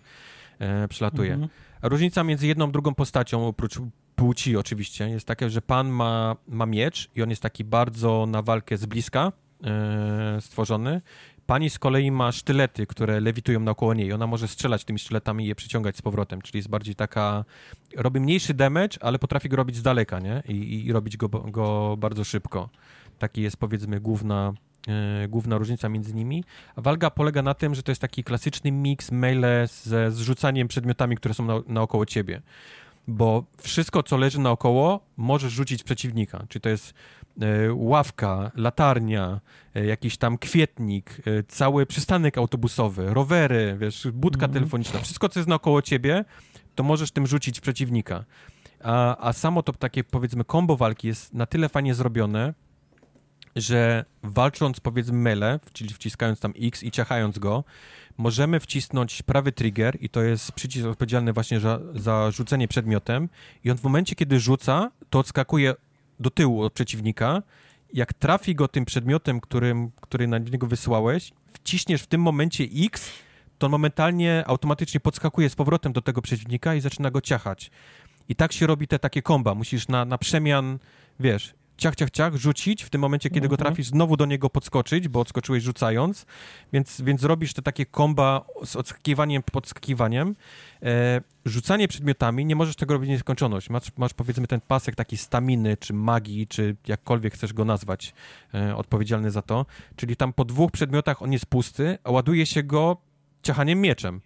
e, 0.58 0.88
przylatuje. 0.88 1.32
Mhm. 1.32 1.50
Różnica 1.82 2.24
między 2.24 2.46
jedną 2.46 2.72
drugą 2.72 2.94
postacią, 2.94 3.46
oprócz 3.46 3.78
płci 4.16 4.56
oczywiście, 4.56 5.08
jest 5.08 5.26
taka, 5.26 5.48
że 5.48 5.62
pan 5.62 5.88
ma, 5.88 6.36
ma 6.48 6.66
miecz 6.66 7.10
i 7.16 7.22
on 7.22 7.30
jest 7.30 7.42
taki 7.42 7.64
bardzo 7.64 8.26
na 8.26 8.42
walkę 8.42 8.76
z 8.76 8.86
bliska 8.86 9.32
e, 9.64 10.40
stworzony. 10.40 11.00
Pani 11.46 11.70
z 11.70 11.78
kolei 11.78 12.10
ma 12.10 12.32
sztylety, 12.32 12.86
które 12.86 13.20
lewitują 13.20 13.60
naokoło 13.60 13.94
niej. 13.94 14.12
Ona 14.12 14.26
może 14.26 14.48
strzelać 14.48 14.84
tymi 14.84 14.98
sztyletami 14.98 15.44
i 15.44 15.48
je 15.48 15.54
przyciągać 15.54 15.96
z 15.96 16.02
powrotem, 16.02 16.42
czyli 16.42 16.58
jest 16.58 16.68
bardziej 16.68 16.94
taka... 16.94 17.44
Robi 17.96 18.20
mniejszy 18.20 18.54
damage, 18.54 18.98
ale 19.00 19.18
potrafi 19.18 19.48
go 19.48 19.56
robić 19.56 19.76
z 19.76 19.82
daleka, 19.82 20.20
nie? 20.20 20.42
I, 20.48 20.86
i 20.86 20.92
robić 20.92 21.16
go, 21.16 21.28
go 21.28 21.96
bardzo 21.98 22.24
szybko. 22.24 22.68
Taki 23.18 23.42
jest, 23.42 23.56
powiedzmy, 23.56 24.00
główna, 24.00 24.52
e, 24.88 25.28
główna 25.28 25.58
różnica 25.58 25.88
między 25.88 26.14
nimi. 26.14 26.44
A 26.76 26.80
walga 26.80 27.10
polega 27.10 27.42
na 27.42 27.54
tym, 27.54 27.74
że 27.74 27.82
to 27.82 27.90
jest 27.90 28.02
taki 28.02 28.24
klasyczny 28.24 28.72
miks 28.72 29.12
melee 29.12 29.66
ze 29.66 30.10
zrzucaniem 30.10 30.68
przedmiotami, 30.68 31.16
które 31.16 31.34
są 31.34 31.44
na, 31.44 31.54
naokoło 31.66 32.06
ciebie 32.06 32.42
bo 33.08 33.44
wszystko, 33.62 34.02
co 34.02 34.16
leży 34.16 34.40
naokoło, 34.40 35.00
możesz 35.16 35.52
rzucić 35.52 35.82
przeciwnika. 35.82 36.46
Czy 36.48 36.60
to 36.60 36.68
jest 36.68 36.94
e, 37.40 37.46
ławka, 37.74 38.50
latarnia, 38.54 39.40
e, 39.74 39.86
jakiś 39.86 40.16
tam 40.16 40.38
kwietnik, 40.38 41.16
e, 41.26 41.42
cały 41.42 41.86
przystanek 41.86 42.38
autobusowy, 42.38 43.14
rowery, 43.14 43.76
wiesz, 43.80 44.08
budka 44.12 44.46
mm. 44.46 44.54
telefoniczna, 44.54 45.00
wszystko, 45.00 45.28
co 45.28 45.40
jest 45.40 45.48
naokoło 45.48 45.82
ciebie, 45.82 46.24
to 46.74 46.82
możesz 46.82 47.10
tym 47.10 47.26
rzucić 47.26 47.60
przeciwnika. 47.60 48.24
A, 48.82 49.26
a 49.28 49.32
samo 49.32 49.62
to 49.62 49.72
takie, 49.72 50.04
powiedzmy, 50.04 50.44
kombo 50.44 50.76
walki 50.76 51.08
jest 51.08 51.34
na 51.34 51.46
tyle 51.46 51.68
fajnie 51.68 51.94
zrobione, 51.94 52.54
że 53.56 54.04
walcząc, 54.22 54.80
powiedzmy, 54.80 55.18
mele, 55.18 55.60
czyli 55.72 55.94
wciskając 55.94 56.40
tam 56.40 56.52
X 56.60 56.82
i 56.82 56.90
ciachając 56.90 57.38
go, 57.38 57.64
możemy 58.16 58.60
wcisnąć 58.60 59.22
prawy 59.22 59.52
trigger 59.52 59.96
i 60.00 60.08
to 60.08 60.22
jest 60.22 60.52
przycisk 60.52 60.86
odpowiedzialny 60.86 61.32
właśnie 61.32 61.60
za, 61.60 61.80
za 61.94 62.30
rzucenie 62.30 62.68
przedmiotem 62.68 63.28
i 63.64 63.70
on 63.70 63.78
w 63.78 63.84
momencie, 63.84 64.14
kiedy 64.14 64.40
rzuca, 64.40 64.90
to 65.10 65.18
odskakuje 65.18 65.74
do 66.20 66.30
tyłu 66.30 66.62
od 66.62 66.72
przeciwnika. 66.72 67.42
Jak 67.92 68.12
trafi 68.12 68.54
go 68.54 68.68
tym 68.68 68.84
przedmiotem, 68.84 69.40
którym, 69.40 69.90
który 70.00 70.26
na 70.26 70.38
niego 70.38 70.66
wysłałeś, 70.66 71.32
wciśniesz 71.52 72.02
w 72.02 72.06
tym 72.06 72.20
momencie 72.20 72.64
X, 72.84 73.10
to 73.58 73.68
momentalnie 73.68 74.44
automatycznie 74.46 75.00
podskakuje 75.00 75.50
z 75.50 75.54
powrotem 75.54 75.92
do 75.92 76.02
tego 76.02 76.22
przeciwnika 76.22 76.74
i 76.74 76.80
zaczyna 76.80 77.10
go 77.10 77.20
ciachać. 77.20 77.70
I 78.28 78.34
tak 78.34 78.52
się 78.52 78.66
robi 78.66 78.88
te 78.88 78.98
takie 78.98 79.22
komba. 79.22 79.54
Musisz 79.54 79.88
na, 79.88 80.04
na 80.04 80.18
przemian, 80.18 80.78
wiesz, 81.20 81.54
ciach, 81.76 81.96
ciach, 81.96 82.10
ciach, 82.10 82.36
rzucić, 82.36 82.82
w 82.82 82.90
tym 82.90 83.00
momencie, 83.00 83.30
kiedy 83.30 83.48
go 83.48 83.54
mhm. 83.54 83.66
trafisz, 83.66 83.86
znowu 83.86 84.16
do 84.16 84.26
niego 84.26 84.50
podskoczyć, 84.50 85.08
bo 85.08 85.20
odskoczyłeś 85.20 85.62
rzucając, 85.62 86.26
więc, 86.72 87.00
więc 87.00 87.24
robisz 87.24 87.54
te 87.54 87.62
takie 87.62 87.86
komba 87.86 88.44
z 88.64 88.76
odskakiwaniem, 88.76 89.42
podskakiwaniem. 89.42 90.36
E, 90.82 91.20
rzucanie 91.44 91.88
przedmiotami, 91.88 92.46
nie 92.46 92.56
możesz 92.56 92.76
tego 92.76 92.94
robić 92.94 93.08
w 93.08 93.10
nieskończoność. 93.10 93.70
Masz, 93.70 93.96
masz 93.96 94.14
powiedzmy 94.14 94.46
ten 94.46 94.60
pasek 94.60 94.94
taki 94.94 95.16
staminy, 95.16 95.76
czy 95.76 95.92
magii, 95.92 96.46
czy 96.46 96.76
jakkolwiek 96.86 97.34
chcesz 97.34 97.52
go 97.52 97.64
nazwać, 97.64 98.14
e, 98.54 98.76
odpowiedzialny 98.76 99.30
za 99.30 99.42
to, 99.42 99.66
czyli 99.96 100.16
tam 100.16 100.32
po 100.32 100.44
dwóch 100.44 100.70
przedmiotach 100.70 101.22
on 101.22 101.32
jest 101.32 101.46
pusty, 101.46 101.98
a 102.04 102.10
ładuje 102.10 102.46
się 102.46 102.62
go 102.62 102.96
ciachaniem 103.42 103.80
mieczem. 103.80 104.20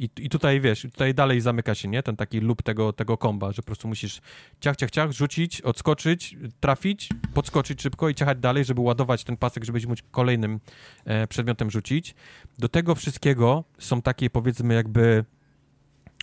I, 0.00 0.10
I 0.18 0.28
tutaj, 0.28 0.60
wiesz, 0.60 0.82
tutaj 0.82 1.14
dalej 1.14 1.40
zamyka 1.40 1.74
się, 1.74 1.88
nie? 1.88 2.02
Ten 2.02 2.16
taki 2.16 2.40
lub 2.40 2.62
tego, 2.62 2.92
tego 2.92 3.18
komba, 3.18 3.52
że 3.52 3.62
po 3.62 3.66
prostu 3.66 3.88
musisz 3.88 4.20
ciach, 4.60 4.76
ciach, 4.76 4.90
ciach, 4.90 5.12
rzucić, 5.12 5.60
odskoczyć, 5.60 6.36
trafić, 6.60 7.08
podskoczyć 7.34 7.82
szybko 7.82 8.08
i 8.08 8.14
ciachać 8.14 8.38
dalej, 8.38 8.64
żeby 8.64 8.80
ładować 8.80 9.24
ten 9.24 9.36
pasek, 9.36 9.64
żebyś 9.64 9.86
mógł 9.86 10.02
kolejnym 10.10 10.60
e, 11.04 11.26
przedmiotem 11.26 11.70
rzucić. 11.70 12.14
Do 12.58 12.68
tego 12.68 12.94
wszystkiego 12.94 13.64
są 13.78 14.02
takie, 14.02 14.30
powiedzmy, 14.30 14.74
jakby 14.74 15.24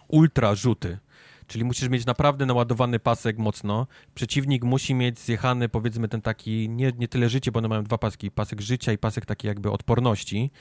ultra 0.08 0.56
rzuty. 0.56 0.98
Czyli 1.48 1.66
musisz 1.66 1.90
mieć 1.90 2.06
naprawdę 2.06 2.46
naładowany 2.46 3.00
pasek 3.00 3.38
mocno. 3.38 3.88
Przeciwnik 4.16 4.64
musi 4.64 4.96
mieć 4.96 5.20
zjechany, 5.20 5.70
powiedzmy, 5.70 6.08
ten 6.08 6.22
taki, 6.22 6.70
nie, 6.70 6.92
nie 6.98 7.08
tyle 7.08 7.30
życie, 7.30 7.52
bo 7.52 7.58
one 7.58 7.68
mają 7.68 7.84
dwa 7.84 7.98
paski, 7.98 8.32
pasek 8.32 8.62
życia 8.62 8.92
i 8.92 8.98
pasek 8.98 9.26
taki 9.26 9.48
jakby 9.48 9.72
odporności 9.72 10.52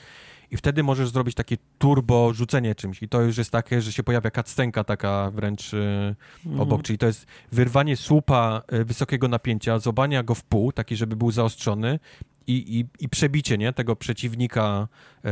i 0.51 0.57
wtedy 0.57 0.83
możesz 0.83 1.09
zrobić 1.09 1.35
takie 1.35 1.57
turbo 1.77 2.33
rzucenie 2.33 2.75
czymś 2.75 3.03
i 3.03 3.09
to 3.09 3.21
już 3.21 3.37
jest 3.37 3.51
takie, 3.51 3.81
że 3.81 3.91
się 3.91 4.03
pojawia 4.03 4.31
kacstenka 4.31 4.83
taka 4.83 5.31
wręcz 5.31 5.73
y, 5.73 6.15
mhm. 6.45 6.61
obok, 6.61 6.83
czyli 6.83 6.97
to 6.97 7.05
jest 7.05 7.25
wyrwanie 7.51 7.97
słupa 7.97 8.61
y, 8.73 8.85
wysokiego 8.85 9.27
napięcia, 9.27 9.79
zobania 9.79 10.23
go 10.23 10.35
w 10.35 10.43
pół, 10.43 10.71
taki, 10.71 10.95
żeby 10.95 11.15
był 11.15 11.31
zaostrzony 11.31 11.99
i, 12.47 12.79
i, 12.79 13.03
i 13.03 13.09
przebicie 13.09 13.57
nie, 13.57 13.73
tego 13.73 13.95
przeciwnika 13.95 14.87
e, 15.25 15.29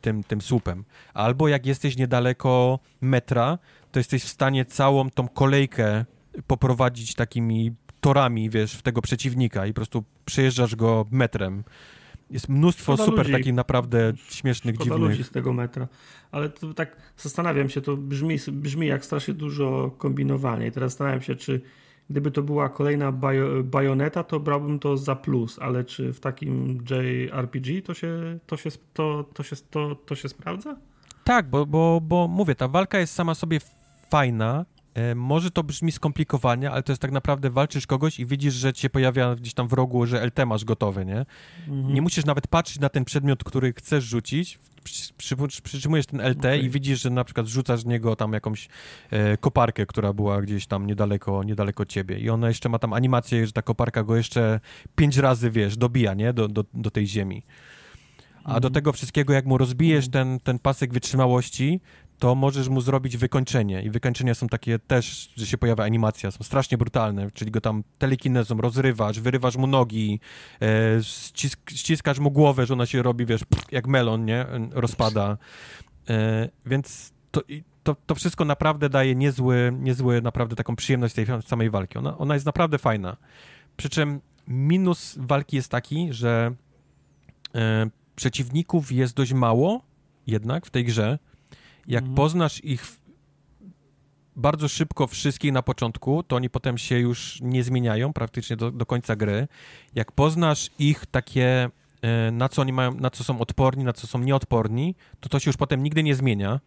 tym, 0.00 0.24
tym 0.24 0.40
słupem. 0.40 0.84
Albo 1.14 1.48
jak 1.48 1.66
jesteś 1.66 1.96
niedaleko 1.96 2.78
metra, 3.00 3.58
to 3.92 4.00
jesteś 4.00 4.24
w 4.24 4.28
stanie 4.28 4.64
całą 4.64 5.10
tą 5.10 5.28
kolejkę 5.28 6.04
poprowadzić 6.46 7.14
takimi 7.14 7.72
torami, 8.00 8.50
wiesz, 8.50 8.72
w 8.72 8.82
tego 8.82 9.02
przeciwnika 9.02 9.66
i 9.66 9.72
po 9.72 9.74
prostu 9.74 10.04
przejeżdżasz 10.24 10.76
go 10.76 11.06
metrem. 11.10 11.64
Jest 12.34 12.48
mnóstwo 12.48 12.92
Szkoda 12.92 13.04
super 13.04 13.26
ludzi. 13.26 13.32
takich 13.32 13.54
naprawdę 13.54 14.12
śmiesznych, 14.28 14.74
Szkoda 14.74 14.90
dziwnych... 14.90 15.10
ludzi 15.10 15.24
z 15.24 15.30
tego 15.30 15.52
metra. 15.52 15.88
Ale 16.32 16.48
to 16.48 16.74
tak 16.74 16.96
zastanawiam 17.16 17.68
się, 17.68 17.80
to 17.80 17.96
brzmi, 17.96 18.38
brzmi 18.52 18.86
jak 18.86 19.04
strasznie 19.04 19.34
dużo 19.34 19.90
kombinowania 19.98 20.66
i 20.66 20.72
teraz 20.72 20.92
zastanawiam 20.92 21.22
się, 21.22 21.36
czy 21.36 21.60
gdyby 22.10 22.30
to 22.30 22.42
była 22.42 22.68
kolejna 22.68 23.12
bajo, 23.12 23.62
bajoneta, 23.62 24.24
to 24.24 24.40
brałbym 24.40 24.78
to 24.78 24.96
za 24.96 25.16
plus, 25.16 25.58
ale 25.58 25.84
czy 25.84 26.12
w 26.12 26.20
takim 26.20 26.84
JRPG 26.90 27.82
to 27.82 27.94
się, 27.94 28.38
to 28.46 28.56
się, 28.56 28.70
to, 28.94 29.24
to 29.34 29.42
się, 29.42 29.56
to, 29.70 29.94
to 29.94 30.14
się 30.14 30.28
sprawdza? 30.28 30.76
Tak, 31.24 31.50
bo, 31.50 31.66
bo, 31.66 32.00
bo 32.00 32.28
mówię, 32.28 32.54
ta 32.54 32.68
walka 32.68 32.98
jest 32.98 33.14
sama 33.14 33.34
sobie 33.34 33.58
fajna, 34.10 34.64
może 35.14 35.50
to 35.50 35.62
brzmi 35.62 35.92
skomplikowanie, 35.92 36.70
ale 36.70 36.82
to 36.82 36.92
jest 36.92 37.02
tak 37.02 37.12
naprawdę 37.12 37.50
walczysz 37.50 37.86
kogoś 37.86 38.20
i 38.20 38.26
widzisz, 38.26 38.54
że 38.54 38.72
cię 38.72 38.90
pojawia 38.90 39.34
gdzieś 39.34 39.54
tam 39.54 39.68
w 39.68 39.72
rogu, 39.72 40.06
że 40.06 40.26
LT 40.26 40.46
masz 40.46 40.64
gotowy, 40.64 41.04
nie? 41.04 41.26
Mhm. 41.68 41.94
Nie 41.94 42.02
musisz 42.02 42.24
nawet 42.24 42.46
patrzeć 42.46 42.78
na 42.78 42.88
ten 42.88 43.04
przedmiot, 43.04 43.44
który 43.44 43.72
chcesz 43.72 44.04
rzucić, 44.04 44.58
przy, 45.18 45.36
przytrzymujesz 45.62 46.06
ten 46.06 46.20
LT 46.20 46.38
okay. 46.38 46.58
i 46.58 46.70
widzisz, 46.70 47.02
że 47.02 47.10
na 47.10 47.24
przykład 47.24 47.46
rzucasz 47.46 47.80
z 47.80 47.86
niego 47.86 48.16
tam 48.16 48.32
jakąś 48.32 48.68
e, 49.10 49.36
koparkę, 49.36 49.86
która 49.86 50.12
była 50.12 50.42
gdzieś 50.42 50.66
tam 50.66 50.86
niedaleko, 50.86 51.44
niedaleko 51.44 51.84
ciebie 51.84 52.18
i 52.18 52.30
ona 52.30 52.48
jeszcze 52.48 52.68
ma 52.68 52.78
tam 52.78 52.92
animację, 52.92 53.46
że 53.46 53.52
ta 53.52 53.62
koparka 53.62 54.02
go 54.02 54.16
jeszcze 54.16 54.60
pięć 54.96 55.16
razy, 55.16 55.50
wiesz, 55.50 55.76
dobija, 55.76 56.14
nie? 56.14 56.32
Do, 56.32 56.48
do, 56.48 56.64
do 56.74 56.90
tej 56.90 57.06
ziemi. 57.06 57.42
A 58.44 58.48
do 58.48 58.56
mhm. 58.56 58.72
tego 58.72 58.92
wszystkiego, 58.92 59.32
jak 59.32 59.46
mu 59.46 59.58
rozbijesz 59.58 60.08
ten, 60.08 60.40
ten 60.40 60.58
pasek 60.58 60.92
wytrzymałości, 60.92 61.80
to 62.18 62.34
możesz 62.34 62.68
mu 62.68 62.80
zrobić 62.80 63.16
wykończenie. 63.16 63.82
I 63.82 63.90
wykończenia 63.90 64.34
są 64.34 64.48
takie 64.48 64.78
też, 64.78 65.32
że 65.36 65.46
się 65.46 65.58
pojawia 65.58 65.84
animacja, 65.84 66.30
są 66.30 66.44
strasznie 66.44 66.78
brutalne, 66.78 67.30
czyli 67.30 67.50
go 67.50 67.60
tam 67.60 67.84
telekinezą 67.98 68.56
rozrywasz, 68.56 69.20
wyrywasz 69.20 69.56
mu 69.56 69.66
nogi, 69.66 70.20
e, 70.62 71.02
ścisk, 71.02 71.70
ściskasz 71.70 72.18
mu 72.18 72.30
głowę, 72.30 72.66
że 72.66 72.74
ona 72.74 72.86
się 72.86 73.02
robi, 73.02 73.26
wiesz, 73.26 73.40
jak 73.72 73.86
melon, 73.86 74.24
nie? 74.24 74.46
Rozpada. 74.72 75.38
E, 76.08 76.48
więc 76.66 77.12
to, 77.30 77.42
to, 77.82 77.96
to 78.06 78.14
wszystko 78.14 78.44
naprawdę 78.44 78.88
daje 78.88 79.14
niezły, 79.14 79.72
niezły, 79.80 80.22
naprawdę 80.22 80.56
taką 80.56 80.76
przyjemność 80.76 81.14
tej 81.14 81.26
samej 81.46 81.70
walki. 81.70 81.98
Ona, 81.98 82.18
ona 82.18 82.34
jest 82.34 82.46
naprawdę 82.46 82.78
fajna. 82.78 83.16
Przy 83.76 83.88
czym 83.88 84.20
minus 84.48 85.14
walki 85.18 85.56
jest 85.56 85.70
taki, 85.70 86.12
że 86.12 86.54
e, 87.54 87.90
przeciwników 88.16 88.92
jest 88.92 89.16
dość 89.16 89.32
mało 89.32 89.82
jednak 90.26 90.66
w 90.66 90.70
tej 90.70 90.84
grze. 90.84 91.18
Jak 91.86 92.02
mhm. 92.02 92.16
poznasz 92.16 92.64
ich 92.64 92.86
bardzo 94.36 94.68
szybko 94.68 95.06
wszystkich 95.06 95.52
na 95.52 95.62
początku, 95.62 96.22
to 96.22 96.36
oni 96.36 96.50
potem 96.50 96.78
się 96.78 96.98
już 96.98 97.40
nie 97.40 97.64
zmieniają 97.64 98.12
praktycznie 98.12 98.56
do, 98.56 98.70
do 98.70 98.86
końca 98.86 99.16
gry. 99.16 99.48
Jak 99.94 100.12
poznasz 100.12 100.70
ich 100.78 101.06
takie, 101.06 101.70
e, 102.02 102.30
na 102.30 102.48
co 102.48 102.62
oni 102.62 102.72
mają, 102.72 102.94
na 102.94 103.10
co 103.10 103.24
są 103.24 103.38
odporni, 103.40 103.84
na 103.84 103.92
co 103.92 104.06
są 104.06 104.18
nieodporni, 104.18 104.94
to 105.20 105.28
to 105.28 105.38
się 105.38 105.48
już 105.48 105.56
potem 105.56 105.82
nigdy 105.82 106.02
nie 106.02 106.14
zmienia. 106.14 106.60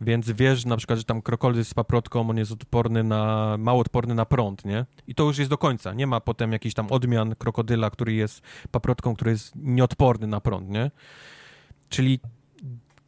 Więc 0.00 0.30
wiesz 0.30 0.64
na 0.64 0.76
przykład, 0.76 0.98
że 0.98 1.04
tam 1.04 1.22
krokodyl 1.22 1.64
z 1.64 1.74
paprotką, 1.74 2.30
on 2.30 2.36
jest 2.36 2.52
odporny 2.52 3.04
na, 3.04 3.56
mało 3.58 3.80
odporny 3.80 4.14
na 4.14 4.24
prąd, 4.24 4.64
nie? 4.64 4.86
I 5.06 5.14
to 5.14 5.24
już 5.24 5.38
jest 5.38 5.50
do 5.50 5.58
końca. 5.58 5.92
Nie 5.92 6.06
ma 6.06 6.20
potem 6.20 6.52
jakichś 6.52 6.74
tam 6.74 6.92
odmian 6.92 7.34
krokodyla, 7.34 7.90
który 7.90 8.12
jest 8.12 8.42
paprotką, 8.70 9.14
który 9.14 9.30
jest 9.30 9.52
nieodporny 9.56 10.26
na 10.26 10.40
prąd, 10.40 10.68
nie? 10.68 10.90
Czyli 11.88 12.20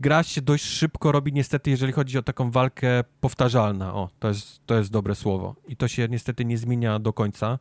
gra 0.01 0.23
się 0.23 0.43
dość 0.43 0.65
szybko 0.65 1.12
robi 1.12 1.33
niestety, 1.33 1.70
jeżeli 1.70 1.93
chodzi 1.93 2.18
o 2.18 2.23
taką 2.23 2.51
walkę 2.51 3.05
powtarzalna. 3.20 3.94
O, 3.94 4.09
to 4.18 4.28
jest, 4.28 4.67
to 4.67 4.78
jest 4.78 4.91
dobre 4.91 5.15
słowo. 5.15 5.55
I 5.68 5.77
to 5.77 5.89
się 5.89 6.09
niestety 6.10 6.44
nie 6.44 6.59
zmienia 6.59 6.99
do 6.99 7.12
końca. 7.12 7.59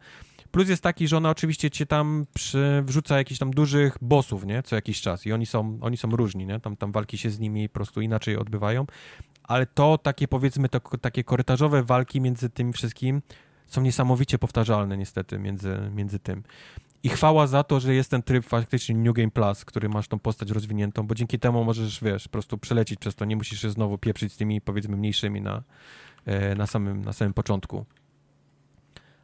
Plus 0.51 0.69
jest 0.69 0.83
taki, 0.83 1.07
że 1.07 1.17
ona 1.17 1.29
oczywiście 1.29 1.71
cię 1.71 1.85
tam 1.85 2.25
przy, 2.33 2.83
wrzuca 2.85 3.17
jakichś 3.17 3.39
tam 3.39 3.51
dużych 3.51 3.97
bossów, 4.01 4.45
nie? 4.45 4.63
Co 4.63 4.75
jakiś 4.75 5.01
czas. 5.01 5.25
I 5.25 5.33
oni 5.33 5.45
są, 5.45 5.79
oni 5.81 5.97
są 5.97 6.09
różni, 6.09 6.45
nie? 6.45 6.59
Tam, 6.59 6.77
tam 6.77 6.91
walki 6.91 7.17
się 7.17 7.29
z 7.29 7.39
nimi 7.39 7.69
po 7.69 7.73
prostu 7.73 8.01
inaczej 8.01 8.37
odbywają. 8.37 8.85
Ale 9.43 9.65
to 9.65 9.97
takie 9.97 10.27
powiedzmy, 10.27 10.69
to, 10.69 10.79
takie 10.79 11.23
korytarzowe 11.23 11.83
walki 11.83 12.21
między 12.21 12.49
tym 12.49 12.73
wszystkim 12.73 13.21
są 13.67 13.81
niesamowicie 13.81 14.39
powtarzalne 14.39 14.97
niestety 14.97 15.39
między, 15.39 15.77
między 15.95 16.19
tym. 16.19 16.43
I 17.03 17.09
chwała 17.09 17.47
za 17.47 17.63
to, 17.63 17.79
że 17.79 17.93
jest 17.93 18.11
ten 18.11 18.23
tryb 18.23 18.45
faktycznie 18.45 18.95
New 18.95 19.13
Game 19.13 19.31
Plus, 19.31 19.65
który 19.65 19.89
masz 19.89 20.07
tą 20.07 20.19
postać 20.19 20.51
rozwiniętą, 20.51 21.07
bo 21.07 21.15
dzięki 21.15 21.39
temu 21.39 21.63
możesz, 21.63 22.03
wiesz, 22.03 22.23
po 22.23 22.29
prostu 22.29 22.57
przelecieć 22.57 22.99
przez 22.99 23.15
to, 23.15 23.25
nie 23.25 23.35
musisz 23.35 23.61
się 23.61 23.69
znowu 23.69 23.97
pieprzyć 23.97 24.33
z 24.33 24.37
tymi, 24.37 24.61
powiedzmy, 24.61 24.97
mniejszymi 24.97 25.41
na, 25.41 25.63
e, 26.25 26.55
na, 26.55 26.67
samym, 26.67 27.05
na 27.05 27.13
samym 27.13 27.33
początku. 27.33 27.85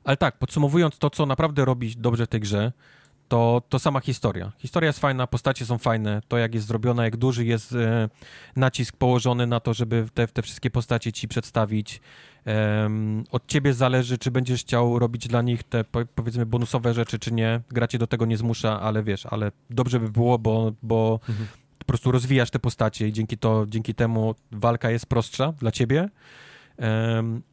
Ale 0.03 0.17
tak, 0.17 0.37
podsumowując 0.37 0.97
to, 0.97 1.09
co 1.09 1.25
naprawdę 1.25 1.65
robi 1.65 1.95
dobrze 1.97 2.25
w 2.25 2.29
tej 2.29 2.39
grze, 2.39 2.71
to, 3.27 3.61
to 3.69 3.79
sama 3.79 3.99
historia. 3.99 4.51
Historia 4.57 4.87
jest 4.87 4.99
fajna, 4.99 5.27
postacie 5.27 5.65
są 5.65 5.77
fajne, 5.77 6.21
to 6.27 6.37
jak 6.37 6.53
jest 6.53 6.67
zrobiona, 6.67 7.03
jak 7.03 7.17
duży 7.17 7.45
jest 7.45 7.73
e, 7.73 8.09
nacisk 8.55 8.97
położony 8.97 9.47
na 9.47 9.59
to, 9.59 9.73
żeby 9.73 10.05
te, 10.13 10.27
te 10.27 10.41
wszystkie 10.41 10.69
postacie 10.69 11.11
ci 11.11 11.27
przedstawić. 11.27 12.01
Od 13.31 13.47
ciebie 13.47 13.73
zależy, 13.73 14.17
czy 14.17 14.31
będziesz 14.31 14.61
chciał 14.61 14.99
robić 14.99 15.27
dla 15.27 15.41
nich 15.41 15.63
te 15.63 15.83
powiedzmy 16.15 16.45
bonusowe 16.45 16.93
rzeczy, 16.93 17.19
czy 17.19 17.33
nie. 17.33 17.61
Gracie 17.69 17.97
do 17.97 18.07
tego 18.07 18.25
nie 18.25 18.37
zmusza, 18.37 18.81
ale 18.81 19.03
wiesz, 19.03 19.25
ale 19.25 19.51
dobrze 19.69 19.99
by 19.99 20.09
było, 20.09 20.39
bo, 20.39 20.73
bo 20.81 21.19
mhm. 21.29 21.47
po 21.79 21.85
prostu 21.85 22.11
rozwijasz 22.11 22.49
te 22.49 22.59
postacie 22.59 23.07
i 23.07 23.11
dzięki, 23.13 23.37
to, 23.37 23.65
dzięki 23.67 23.95
temu 23.95 24.35
walka 24.51 24.89
jest 24.91 25.05
prostsza 25.05 25.51
dla 25.51 25.71
ciebie. 25.71 26.09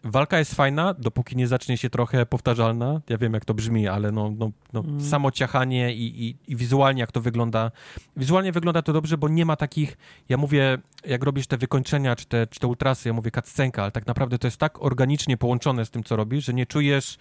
Walka 0.04 0.38
jest 0.38 0.54
fajna, 0.54 0.94
dopóki 0.94 1.36
nie 1.36 1.46
zacznie 1.46 1.76
się 1.76 1.90
trochę 1.90 2.26
powtarzalna. 2.26 3.00
Ja 3.08 3.18
wiem, 3.18 3.34
jak 3.34 3.44
to 3.44 3.54
brzmi, 3.54 3.88
ale 3.88 4.12
no, 4.12 4.32
no, 4.38 4.50
no 4.72 4.80
mm. 4.80 5.00
samo 5.00 5.30
ciachanie 5.30 5.94
i, 5.94 6.24
i, 6.24 6.36
i, 6.52 6.56
wizualnie 6.56 7.00
jak 7.00 7.12
to 7.12 7.20
wygląda. 7.20 7.70
Wizualnie 8.16 8.52
wygląda 8.52 8.82
to 8.82 8.92
dobrze, 8.92 9.18
bo 9.18 9.28
nie 9.28 9.44
ma 9.44 9.56
takich, 9.56 9.96
ja 10.28 10.36
mówię, 10.36 10.78
jak 11.06 11.24
robisz 11.24 11.46
te 11.46 11.56
wykończenia, 11.56 12.16
czy 12.16 12.26
te, 12.26 12.46
czy 12.46 12.60
te 12.60 12.66
ultrasy, 12.66 13.08
ja 13.08 13.12
mówię 13.12 13.30
cutscenka, 13.30 13.82
ale 13.82 13.92
tak 13.92 14.06
naprawdę 14.06 14.38
to 14.38 14.46
jest 14.46 14.56
tak 14.56 14.82
organicznie 14.82 15.36
połączone 15.36 15.84
z 15.84 15.90
tym, 15.90 16.04
co 16.04 16.16
robisz, 16.16 16.44
że 16.44 16.54
nie 16.54 16.66
czujesz 16.66 17.18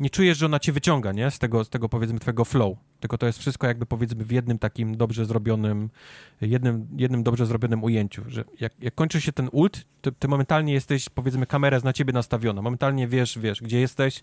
nie 0.00 0.10
czujesz, 0.10 0.38
że 0.38 0.46
ona 0.46 0.58
cię 0.58 0.72
wyciąga, 0.72 1.12
nie? 1.12 1.30
Z 1.30 1.38
tego, 1.38 1.64
z 1.64 1.68
tego 1.68 1.88
powiedzmy 1.88 2.18
twojego 2.18 2.44
flow. 2.44 2.78
Tylko 3.00 3.18
to 3.18 3.26
jest 3.26 3.38
wszystko 3.38 3.66
jakby 3.66 3.86
powiedzmy 3.86 4.24
w 4.24 4.30
jednym 4.30 4.58
takim 4.58 4.96
dobrze 4.96 5.26
zrobionym, 5.26 5.90
jednym, 6.40 6.86
jednym 6.96 7.22
dobrze 7.22 7.46
zrobionym 7.46 7.84
ujęciu, 7.84 8.22
że 8.26 8.44
jak, 8.60 8.72
jak 8.82 8.94
kończy 8.94 9.20
się 9.20 9.32
ten 9.32 9.48
ult, 9.52 9.84
to 10.00 10.12
ty 10.12 10.28
momentalnie 10.28 10.72
jesteś, 10.72 11.08
powiedzmy, 11.08 11.46
kamera 11.46 11.74
jest 11.74 11.84
na 11.84 11.92
ciebie 11.92 12.12
nastawiona. 12.12 12.62
Momentalnie 12.62 13.08
wiesz, 13.08 13.38
wiesz, 13.38 13.60
gdzie 13.60 13.80
jesteś 13.80 14.20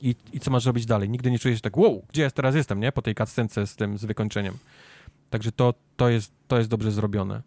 i, 0.00 0.14
i 0.32 0.40
co 0.40 0.50
masz 0.50 0.66
robić 0.66 0.86
dalej. 0.86 1.10
Nigdy 1.10 1.30
nie 1.30 1.38
czujesz 1.38 1.60
tak, 1.60 1.76
wow, 1.76 2.02
gdzie 2.08 2.22
ja 2.22 2.30
teraz 2.30 2.54
jestem, 2.54 2.80
nie? 2.80 2.92
Po 2.92 3.02
tej 3.02 3.14
cutscence 3.14 3.66
z 3.66 3.76
tym, 3.76 3.98
z 3.98 4.04
wykończeniem. 4.04 4.54
Także 5.30 5.52
to, 5.52 5.74
to, 5.96 6.08
jest, 6.08 6.32
to 6.48 6.58
jest 6.58 6.70
dobrze 6.70 6.90
zrobione. 6.90 7.42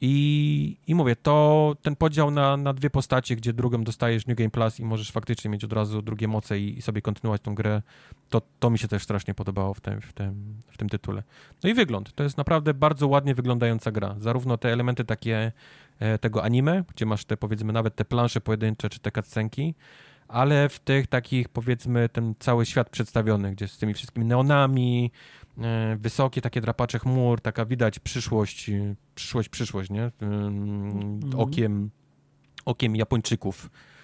I, 0.00 0.76
I 0.86 0.94
mówię, 0.94 1.16
to 1.16 1.76
ten 1.82 1.96
podział 1.96 2.30
na, 2.30 2.56
na 2.56 2.72
dwie 2.72 2.90
postacie, 2.90 3.36
gdzie 3.36 3.52
drugą 3.52 3.84
dostajesz 3.84 4.26
New 4.26 4.36
Game 4.36 4.50
Plus 4.50 4.80
i 4.80 4.84
możesz 4.84 5.10
faktycznie 5.10 5.50
mieć 5.50 5.64
od 5.64 5.72
razu 5.72 6.02
drugie 6.02 6.28
moce 6.28 6.58
i, 6.58 6.78
i 6.78 6.82
sobie 6.82 7.02
kontynuować 7.02 7.42
tą 7.42 7.54
grę, 7.54 7.82
to, 8.28 8.42
to 8.58 8.70
mi 8.70 8.78
się 8.78 8.88
też 8.88 9.02
strasznie 9.02 9.34
podobało 9.34 9.74
w 9.74 9.80
tym, 9.80 10.00
w, 10.00 10.12
tym, 10.12 10.60
w 10.70 10.78
tym 10.78 10.88
tytule. 10.88 11.22
No 11.62 11.70
i 11.70 11.74
wygląd. 11.74 12.14
To 12.14 12.22
jest 12.22 12.36
naprawdę 12.36 12.74
bardzo 12.74 13.08
ładnie 13.08 13.34
wyglądająca 13.34 13.90
gra. 13.90 14.14
Zarówno 14.18 14.58
te 14.58 14.72
elementy 14.72 15.04
takie 15.04 15.52
e, 15.98 16.18
tego 16.18 16.44
anime, 16.44 16.84
gdzie 16.94 17.06
masz 17.06 17.24
te 17.24 17.36
powiedzmy 17.36 17.72
nawet 17.72 17.94
te 17.94 18.04
plansze 18.04 18.40
pojedyncze 18.40 18.88
czy 18.88 19.00
te 19.00 19.10
cutscenki, 19.10 19.74
ale 20.28 20.68
w 20.68 20.78
tych 20.78 21.06
takich 21.06 21.48
powiedzmy 21.48 22.08
ten 22.08 22.34
cały 22.38 22.66
świat 22.66 22.90
przedstawiony, 22.90 23.52
gdzie 23.52 23.68
z 23.68 23.78
tymi 23.78 23.94
wszystkimi 23.94 24.26
neonami, 24.26 25.10
wysokie 25.98 26.40
takie 26.40 26.60
drapacze 26.60 26.98
chmur, 26.98 27.40
taka 27.40 27.64
widać 27.66 27.98
przyszłość, 27.98 28.70
przyszłość, 29.14 29.48
przyszłość, 29.48 29.90
nie? 29.90 30.10
Mhm. 30.20 31.20
Okiem, 31.36 31.90
okiem 32.64 32.96
Japończyków 32.96 33.64
e, 33.64 33.97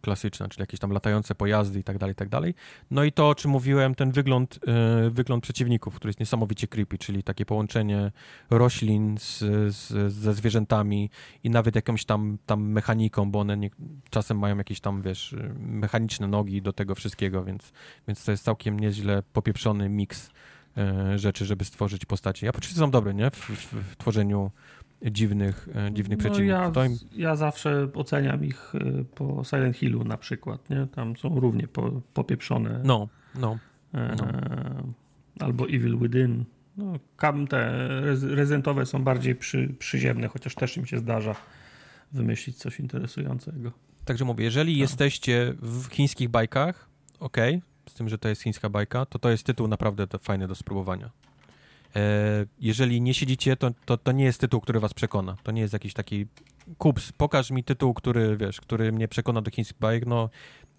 klasyczna, 0.00 0.48
czyli 0.48 0.62
jakieś 0.62 0.80
tam 0.80 0.90
latające 0.90 1.34
pojazdy 1.34 1.80
i 1.80 1.84
tak 1.84 1.98
dalej, 1.98 2.14
tak 2.14 2.28
dalej. 2.28 2.54
No 2.90 3.04
i 3.04 3.12
to, 3.12 3.28
o 3.28 3.34
czym 3.34 3.50
mówiłem, 3.50 3.94
ten 3.94 4.12
wygląd, 4.12 4.58
e, 4.66 5.10
wygląd 5.10 5.42
przeciwników, 5.42 5.94
który 5.94 6.08
jest 6.08 6.20
niesamowicie 6.20 6.68
creepy, 6.68 6.98
czyli 6.98 7.22
takie 7.22 7.46
połączenie 7.46 8.12
roślin 8.50 9.18
z, 9.18 9.38
z, 9.74 10.12
ze 10.12 10.34
zwierzętami 10.34 11.10
i 11.44 11.50
nawet 11.50 11.76
jakąś 11.76 12.04
tam, 12.04 12.38
tam 12.46 12.62
mechaniką, 12.62 13.30
bo 13.30 13.40
one 13.40 13.56
nie, 13.56 13.70
czasem 14.10 14.38
mają 14.38 14.58
jakieś 14.58 14.80
tam, 14.80 15.02
wiesz, 15.02 15.34
mechaniczne 15.58 16.28
nogi 16.28 16.62
do 16.62 16.72
tego 16.72 16.94
wszystkiego, 16.94 17.44
więc, 17.44 17.72
więc 18.08 18.24
to 18.24 18.30
jest 18.30 18.44
całkiem 18.44 18.80
nieźle 18.80 19.22
popieprzony 19.32 19.88
miks 19.88 20.30
E, 20.76 21.18
rzeczy, 21.18 21.44
żeby 21.44 21.64
stworzyć 21.64 22.04
postacie. 22.04 22.46
Ja 22.46 22.52
poczucie 22.52 22.74
są 22.74 22.90
dobre, 22.90 23.14
nie? 23.14 23.30
W, 23.30 23.36
w, 23.36 23.92
w 23.92 23.96
tworzeniu 23.96 24.50
dziwnych, 25.02 25.68
e, 25.74 25.92
dziwnych 25.92 26.18
no 26.18 26.24
przeciwników. 26.24 26.76
Ja, 26.76 26.86
im... 26.86 26.98
ja 27.12 27.36
zawsze 27.36 27.88
oceniam 27.94 28.44
ich 28.44 28.74
e, 28.74 29.04
po 29.04 29.44
Silent 29.44 29.76
Hillu 29.76 30.04
na 30.04 30.16
przykład, 30.16 30.70
nie? 30.70 30.86
Tam 30.86 31.16
są 31.16 31.40
równie 31.40 31.68
po, 31.68 32.00
popieprzone. 32.14 32.80
No, 32.84 33.08
no. 33.34 33.58
no. 33.92 34.28
albo 35.40 35.64
Evil 35.64 35.98
Within. 35.98 36.44
No, 36.76 36.98
te 37.48 37.88
rezydentowe 38.22 38.86
są 38.86 39.04
bardziej 39.04 39.34
przy, 39.34 39.74
przyziemne, 39.78 40.28
chociaż 40.28 40.54
też 40.54 40.76
im 40.76 40.86
się 40.86 40.98
zdarza 40.98 41.34
wymyślić 42.12 42.56
coś 42.56 42.80
interesującego. 42.80 43.72
Także 44.04 44.24
mówię, 44.24 44.44
jeżeli 44.44 44.72
no. 44.72 44.78
jesteście 44.78 45.54
w 45.62 45.86
chińskich 45.86 46.28
bajkach, 46.28 46.88
ok, 47.20 47.36
z 47.88 47.94
tym, 47.94 48.08
że 48.08 48.18
to 48.18 48.28
jest 48.28 48.42
chińska 48.42 48.68
bajka, 48.68 49.06
to 49.06 49.18
to 49.18 49.30
jest 49.30 49.46
tytuł 49.46 49.68
naprawdę 49.68 50.06
fajny 50.18 50.48
do 50.48 50.54
spróbowania. 50.54 51.10
E, 51.96 52.46
jeżeli 52.58 53.00
nie 53.00 53.14
siedzicie, 53.14 53.56
to, 53.56 53.70
to, 53.84 53.96
to 53.96 54.12
nie 54.12 54.24
jest 54.24 54.40
tytuł, 54.40 54.60
który 54.60 54.80
was 54.80 54.94
przekona. 54.94 55.36
To 55.42 55.52
nie 55.52 55.60
jest 55.60 55.72
jakiś 55.72 55.94
taki 55.94 56.26
kups, 56.78 57.12
pokaż 57.12 57.50
mi 57.50 57.64
tytuł, 57.64 57.94
który, 57.94 58.36
wiesz, 58.36 58.60
który 58.60 58.92
mnie 58.92 59.08
przekona 59.08 59.42
do 59.42 59.50
chińskich 59.50 59.78
bajek, 59.78 60.06
no 60.06 60.30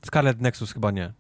Scarlet 0.06 0.42
Nexus 0.42 0.74
chyba 0.74 0.92
nie. 0.92 1.14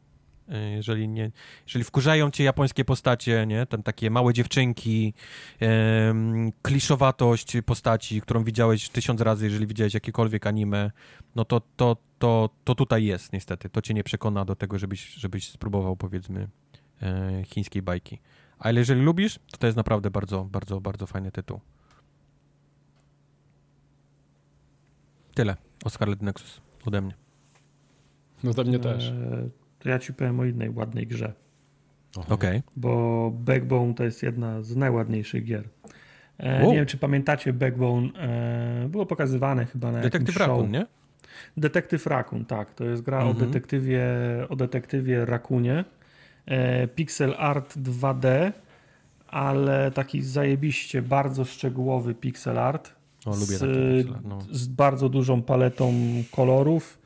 E, 0.49 0.71
jeżeli, 0.71 1.07
nie, 1.07 1.31
jeżeli 1.65 1.85
wkurzają 1.85 2.31
cię 2.31 2.43
japońskie 2.43 2.85
postacie, 2.85 3.45
nie? 3.47 3.65
Tam 3.65 3.83
takie 3.83 4.09
małe 4.09 4.33
dziewczynki, 4.33 5.13
e, 5.61 6.13
kliszowatość 6.61 7.53
postaci, 7.65 8.21
którą 8.21 8.43
widziałeś 8.43 8.89
tysiąc 8.89 9.21
razy, 9.21 9.45
jeżeli 9.45 9.67
widziałeś 9.67 9.93
jakiekolwiek 9.93 10.47
anime, 10.47 10.91
no 11.35 11.45
to, 11.45 11.61
to, 11.75 11.97
to, 12.19 12.49
to 12.63 12.75
tutaj 12.75 13.05
jest 13.05 13.33
niestety. 13.33 13.69
To 13.69 13.81
cię 13.81 13.93
nie 13.93 14.03
przekona 14.03 14.45
do 14.45 14.55
tego, 14.55 14.79
żebyś, 14.79 15.13
żebyś 15.13 15.49
spróbował 15.49 15.95
powiedzmy 15.95 16.47
e, 17.01 17.43
chińskiej 17.45 17.81
bajki. 17.81 18.19
Ale 18.59 18.79
jeżeli 18.79 19.01
lubisz, 19.01 19.39
to 19.51 19.57
to 19.57 19.67
jest 19.67 19.77
naprawdę 19.77 20.11
bardzo, 20.11 20.45
bardzo, 20.45 20.81
bardzo 20.81 21.05
fajny 21.05 21.31
tytuł. 21.31 21.59
Tyle 25.33 25.55
o 25.85 25.89
Scarlet 25.89 26.21
Nexus 26.21 26.61
ode 26.85 27.01
mnie. 27.01 27.13
No 28.43 28.51
ode 28.51 28.63
mnie 28.63 28.79
też. 28.79 29.09
E, 29.09 29.49
to 29.79 29.89
ja 29.89 29.99
ci 29.99 30.13
powiem 30.13 30.39
o 30.39 30.45
innej 30.45 30.69
ładnej 30.69 31.07
grze. 31.07 31.33
Okej. 32.15 32.33
Okay. 32.33 32.63
Bo 32.75 33.31
Backbone 33.33 33.93
to 33.93 34.03
jest 34.03 34.23
jedna 34.23 34.61
z 34.61 34.75
najładniejszych 34.75 35.43
gier. 35.43 35.69
E, 36.37 36.61
wow. 36.61 36.71
Nie 36.71 36.77
wiem, 36.77 36.85
czy 36.85 36.97
pamiętacie 36.97 37.53
Backbone. 37.53 38.09
E, 38.19 38.89
było 38.89 39.05
pokazywane 39.05 39.65
chyba 39.65 39.91
na 39.91 40.01
Detektyw 40.01 40.35
show. 40.35 40.47
Rakun, 40.47 40.71
nie? 40.71 40.85
Detektyw 41.57 42.07
Rakun, 42.07 42.45
tak. 42.45 42.73
To 42.73 42.83
jest 42.83 43.01
gra 43.01 43.17
mhm. 43.17 43.37
o 43.37 43.39
detektywie, 43.39 44.05
o 44.49 44.55
detektywie 44.55 45.25
Rakunie. 45.25 45.85
E, 46.47 46.87
pixel 46.87 47.35
art 47.37 47.77
2D, 47.77 48.51
ale 49.27 49.91
taki 49.91 50.21
zajebiście 50.21 51.01
bardzo 51.01 51.45
szczegółowy 51.45 52.15
pixel 52.15 52.57
art. 52.59 52.93
O, 53.25 53.33
z, 53.33 53.59
taki 53.59 54.27
no. 54.27 54.39
z 54.51 54.67
bardzo 54.67 55.09
dużą 55.09 55.41
paletą 55.41 55.93
kolorów, 56.31 56.99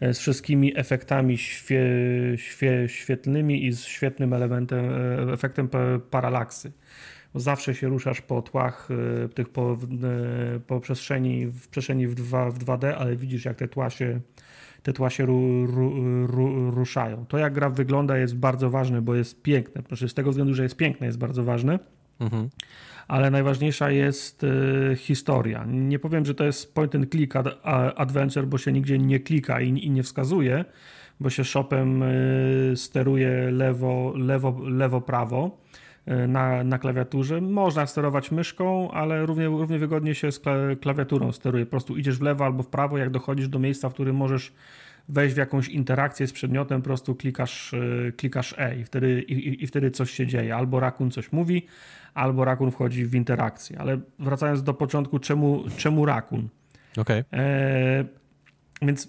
z 0.00 0.18
wszystkimi 0.18 0.78
efektami 0.78 1.38
świe, 1.38 1.84
świe, 2.36 2.88
świetlnymi 2.88 3.66
i 3.66 3.72
z 3.72 3.84
świetnym 3.84 4.32
elementem, 4.32 4.84
efektem 5.32 5.68
paralaksy 6.10 6.72
zawsze 7.34 7.74
się 7.74 7.88
ruszasz 7.88 8.20
po 8.20 8.42
tłach 8.42 8.88
e, 9.24 9.28
tych 9.28 9.48
po, 9.48 9.78
e, 10.56 10.60
po 10.60 10.80
przestrzeni, 10.80 11.46
w 11.46 11.68
przestrzeni 11.68 12.06
w, 12.06 12.14
2, 12.14 12.50
w 12.50 12.58
2D, 12.58 12.94
ale 12.98 13.16
widzisz 13.16 13.44
jak 13.44 13.56
te 13.56 13.68
tła 13.68 13.90
się, 13.90 14.20
te 14.84 14.92
tła 14.92 15.10
się 15.10 15.26
ru, 15.26 15.66
ru, 15.66 16.26
ru, 16.26 16.70
ruszają. 16.70 17.26
To 17.26 17.38
jak 17.38 17.52
gra 17.52 17.70
wygląda 17.70 18.18
jest 18.18 18.36
bardzo 18.36 18.70
ważne, 18.70 19.02
bo 19.02 19.14
jest 19.14 19.42
piękne. 19.42 19.82
Proszę, 19.82 20.08
z 20.08 20.14
tego 20.14 20.30
względu, 20.30 20.54
że 20.54 20.62
jest 20.62 20.76
piękne, 20.76 21.06
jest 21.06 21.18
bardzo 21.18 21.44
ważne. 21.44 21.78
Mhm. 22.20 22.48
Ale 23.08 23.30
najważniejsza 23.30 23.90
jest 23.90 24.44
y, 24.44 24.96
historia. 24.96 25.64
Nie 25.68 25.98
powiem, 25.98 26.24
że 26.24 26.34
to 26.34 26.44
jest 26.44 26.74
point 26.74 26.94
and 26.94 27.10
click 27.10 27.36
ad, 27.36 27.48
adventure, 27.96 28.46
bo 28.46 28.58
się 28.58 28.72
nigdzie 28.72 28.98
nie 28.98 29.20
klika 29.20 29.60
i, 29.60 29.68
i 29.68 29.90
nie 29.90 30.02
wskazuje, 30.02 30.64
bo 31.20 31.30
się 31.30 31.44
shopem 31.44 32.02
y, 32.02 32.72
steruje 32.76 33.50
lewo, 33.50 34.12
lewo, 34.16 34.60
lewo, 34.64 35.00
prawo 35.00 35.64
E, 35.74 35.83
na, 36.06 36.64
na 36.64 36.78
klawiaturze. 36.78 37.40
Można 37.40 37.86
sterować 37.86 38.30
myszką, 38.30 38.90
ale 38.90 39.26
równie, 39.26 39.46
równie 39.46 39.78
wygodnie 39.78 40.14
się 40.14 40.32
z 40.32 40.40
klawiaturą 40.80 41.32
steruje. 41.32 41.66
Po 41.66 41.70
prostu 41.70 41.96
idziesz 41.96 42.18
w 42.18 42.22
lewo 42.22 42.44
albo 42.44 42.62
w 42.62 42.68
prawo, 42.68 42.98
jak 42.98 43.10
dochodzisz 43.10 43.48
do 43.48 43.58
miejsca, 43.58 43.88
w 43.88 43.94
którym 43.94 44.16
możesz 44.16 44.52
wejść 45.08 45.34
w 45.34 45.38
jakąś 45.38 45.68
interakcję 45.68 46.26
z 46.26 46.32
przedmiotem, 46.32 46.82
po 46.82 46.84
prostu 46.84 47.14
klikasz, 47.14 47.74
e, 47.74 48.12
klikasz 48.12 48.54
E 48.58 48.76
i 48.76 48.84
wtedy, 48.84 49.22
i, 49.22 49.64
i 49.64 49.66
wtedy 49.66 49.90
coś 49.90 50.10
się 50.10 50.26
dzieje. 50.26 50.56
Albo 50.56 50.80
rakun 50.80 51.10
coś 51.10 51.32
mówi, 51.32 51.66
albo 52.14 52.44
rakun 52.44 52.70
wchodzi 52.70 53.06
w 53.06 53.14
interakcję. 53.14 53.78
Ale 53.78 54.00
wracając 54.18 54.62
do 54.62 54.74
początku, 54.74 55.18
czemu, 55.18 55.64
czemu 55.76 56.06
rakun? 56.06 56.48
Okay. 56.96 57.24
E, 57.32 58.04
więc 58.82 59.08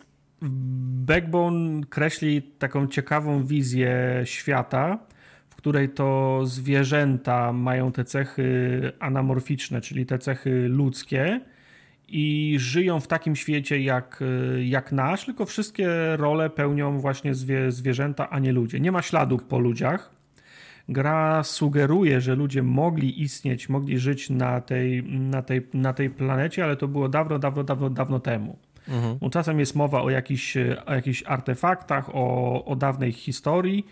Backbone 1.05 1.81
kreśli 1.89 2.41
taką 2.41 2.87
ciekawą 2.87 3.43
wizję 3.43 4.21
świata, 4.23 4.99
której 5.55 5.89
to 5.89 6.41
zwierzęta 6.45 7.53
mają 7.53 7.91
te 7.91 8.05
cechy 8.05 8.91
anamorficzne, 8.99 9.81
czyli 9.81 10.05
te 10.05 10.19
cechy 10.19 10.67
ludzkie 10.69 11.41
i 12.07 12.55
żyją 12.59 12.99
w 12.99 13.07
takim 13.07 13.35
świecie 13.35 13.81
jak, 13.81 14.23
jak 14.63 14.91
nasz, 14.91 15.25
tylko 15.25 15.45
wszystkie 15.45 16.17
role 16.17 16.49
pełnią 16.49 16.99
właśnie 16.99 17.33
zwie, 17.33 17.71
zwierzęta, 17.71 18.29
a 18.29 18.39
nie 18.39 18.51
ludzie. 18.51 18.79
Nie 18.79 18.91
ma 18.91 19.01
śladów 19.01 19.43
po 19.43 19.59
ludziach. 19.59 20.15
Gra 20.89 21.43
sugeruje, 21.43 22.21
że 22.21 22.35
ludzie 22.35 22.63
mogli 22.63 23.21
istnieć, 23.21 23.69
mogli 23.69 23.99
żyć 23.99 24.29
na 24.29 24.61
tej, 24.61 25.03
na 25.03 25.41
tej, 25.41 25.67
na 25.73 25.93
tej 25.93 26.09
planecie, 26.09 26.63
ale 26.63 26.75
to 26.75 26.87
było 26.87 27.09
dawno, 27.09 27.39
dawno, 27.39 27.63
dawno, 27.63 27.89
dawno 27.89 28.19
temu. 28.19 28.57
Mhm. 28.87 29.29
Czasem 29.31 29.59
jest 29.59 29.75
mowa 29.75 30.01
o 30.01 30.09
jakichś, 30.09 30.57
o 30.85 30.93
jakichś 30.93 31.23
artefaktach, 31.25 32.09
o, 32.15 32.65
o 32.65 32.75
dawnej 32.75 33.11
historii 33.11 33.85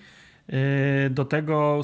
do 1.09 1.25
tego 1.25 1.81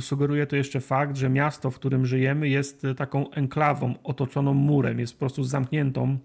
sugeruje 0.00 0.46
to 0.46 0.56
jeszcze 0.56 0.80
fakt, 0.80 1.16
że 1.16 1.28
miasto, 1.28 1.70
w 1.70 1.74
którym 1.74 2.06
żyjemy, 2.06 2.48
jest 2.48 2.86
taką 2.96 3.30
enklawą 3.30 3.94
otoczoną 4.04 4.54
murem, 4.54 5.00
jest 5.00 5.12
po 5.12 5.18
prostu 5.18 5.44
zamkniętą, 5.44 6.18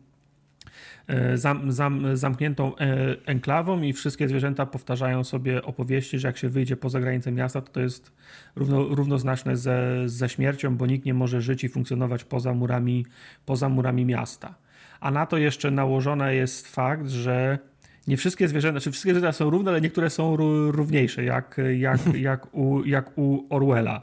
e, 1.08 1.38
zam, 1.38 1.72
zam, 1.72 2.18
zamkniętą 2.18 2.77
e, 2.77 3.16
enklawą 3.26 3.82
i 3.82 3.94
wszystkie 3.94 4.27
zwierzęta 4.27 4.66
powtarzają 4.66 5.24
sobie 5.24 5.64
opowieści, 5.64 6.19
że 6.19 6.27
jak 6.27 6.38
się 6.38 6.50
wyjdzie 6.50 6.77
poza 6.77 7.00
granicę 7.00 7.32
miasta, 7.32 7.61
to 7.61 7.72
to 7.72 7.80
jest 7.80 8.11
równo, 8.56 8.84
równoznaczne 8.84 9.58
ze, 9.58 10.10
ze 10.10 10.30
śmiercią, 10.30 10.77
bo 10.77 10.85
nikt 10.85 11.06
nie 11.06 11.14
może 11.14 11.42
żyć 11.42 11.64
i 11.64 11.69
funkcjonować 11.69 12.24
poza 12.24 12.53
murami, 12.53 13.06
poza 13.45 13.69
murami 13.69 14.06
miasta. 14.06 14.56
A 15.00 15.11
na 15.11 15.26
to 15.26 15.38
jeszcze 15.38 15.72
nałożony 15.72 16.35
jest 16.35 16.68
fakt, 16.68 17.10
że 17.10 17.60
nie 18.08 18.17
wszystkie 18.17 18.48
zwierzęta, 18.48 18.80
znaczy 18.80 18.92
wszystkie 18.92 19.11
zwierzęta 19.11 19.34
są 19.34 19.50
równe, 19.50 19.72
ale 19.72 19.82
niektóre 19.82 20.09
są 20.09 20.35
równiejsze, 20.72 21.24
jak, 21.24 21.61
jak, 21.77 22.00
jak, 22.30 22.56
u, 22.56 22.85
jak 22.85 23.17
u 23.17 23.45
Orwella. 23.50 24.01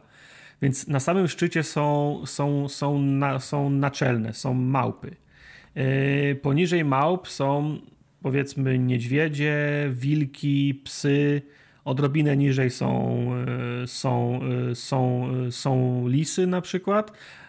Więc 0.63 0.89
na 0.89 1.01
samym 1.01 1.29
szczycie 1.29 1.63
są, 1.63 2.23
są, 2.27 2.69
są, 2.69 2.99
na, 2.99 3.39
są 3.39 3.71
naczelne, 3.71 4.33
są 4.33 4.55
małpy. 4.55 5.17
Yy, 5.75 6.39
poniżej 6.43 6.85
małp 6.85 7.29
są 7.29 7.79
powiedzmy 8.23 8.79
niedźwiedzie, 8.79 9.57
wilki, 9.93 10.81
psy. 10.85 11.43
Odrobinę 11.85 12.37
niżej 12.37 12.71
są, 12.71 13.27
yy, 13.81 13.87
są, 13.87 14.41
yy, 14.69 14.75
są, 14.75 15.29
są 15.51 16.05
lisy 16.09 16.47
na 16.47 16.61
przykład, 16.61 17.13
E, 17.13 17.42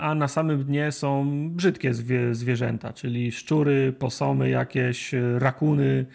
a 0.00 0.14
na 0.14 0.28
samym 0.28 0.64
dnie 0.64 0.92
są 0.92 1.26
brzydkie 1.50 1.94
zwie, 1.94 2.34
zwierzęta, 2.34 2.92
czyli 2.92 3.32
szczury, 3.32 3.92
posomy 3.98 4.50
jakieś, 4.50 5.14
e, 5.14 5.38
rakuny, 5.38 6.06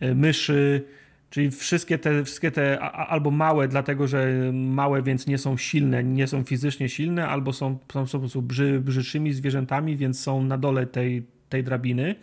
e, 0.00 0.14
myszy, 0.14 0.84
czyli 1.30 1.50
wszystkie 1.50 1.98
te, 1.98 2.24
wszystkie 2.24 2.50
te 2.50 2.80
albo 2.80 3.30
małe, 3.30 3.68
dlatego 3.68 4.06
że 4.06 4.50
małe, 4.52 5.02
więc 5.02 5.26
nie 5.26 5.38
są 5.38 5.56
silne, 5.56 6.04
nie 6.04 6.26
są 6.26 6.44
fizycznie 6.44 6.88
silne, 6.88 7.28
albo 7.28 7.52
są, 7.52 7.78
są 7.92 8.06
po 8.06 8.18
prostu 8.18 8.42
brzy, 8.42 8.80
brzydszymi 8.80 9.32
zwierzętami, 9.32 9.96
więc 9.96 10.20
są 10.20 10.42
na 10.42 10.58
dole 10.58 10.86
tej, 10.86 11.22
tej 11.48 11.64
drabiny, 11.64 12.14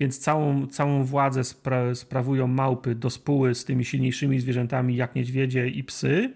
więc 0.00 0.18
całą, 0.18 0.66
całą 0.66 1.04
władzę 1.04 1.44
spra 1.44 1.94
sprawują 1.94 2.46
małpy 2.46 2.94
do 2.94 3.10
spóły 3.10 3.54
z 3.54 3.64
tymi 3.64 3.84
silniejszymi 3.84 4.40
zwierzętami, 4.40 4.96
jak 4.96 5.14
niedźwiedzie 5.14 5.68
i 5.68 5.84
psy, 5.84 6.32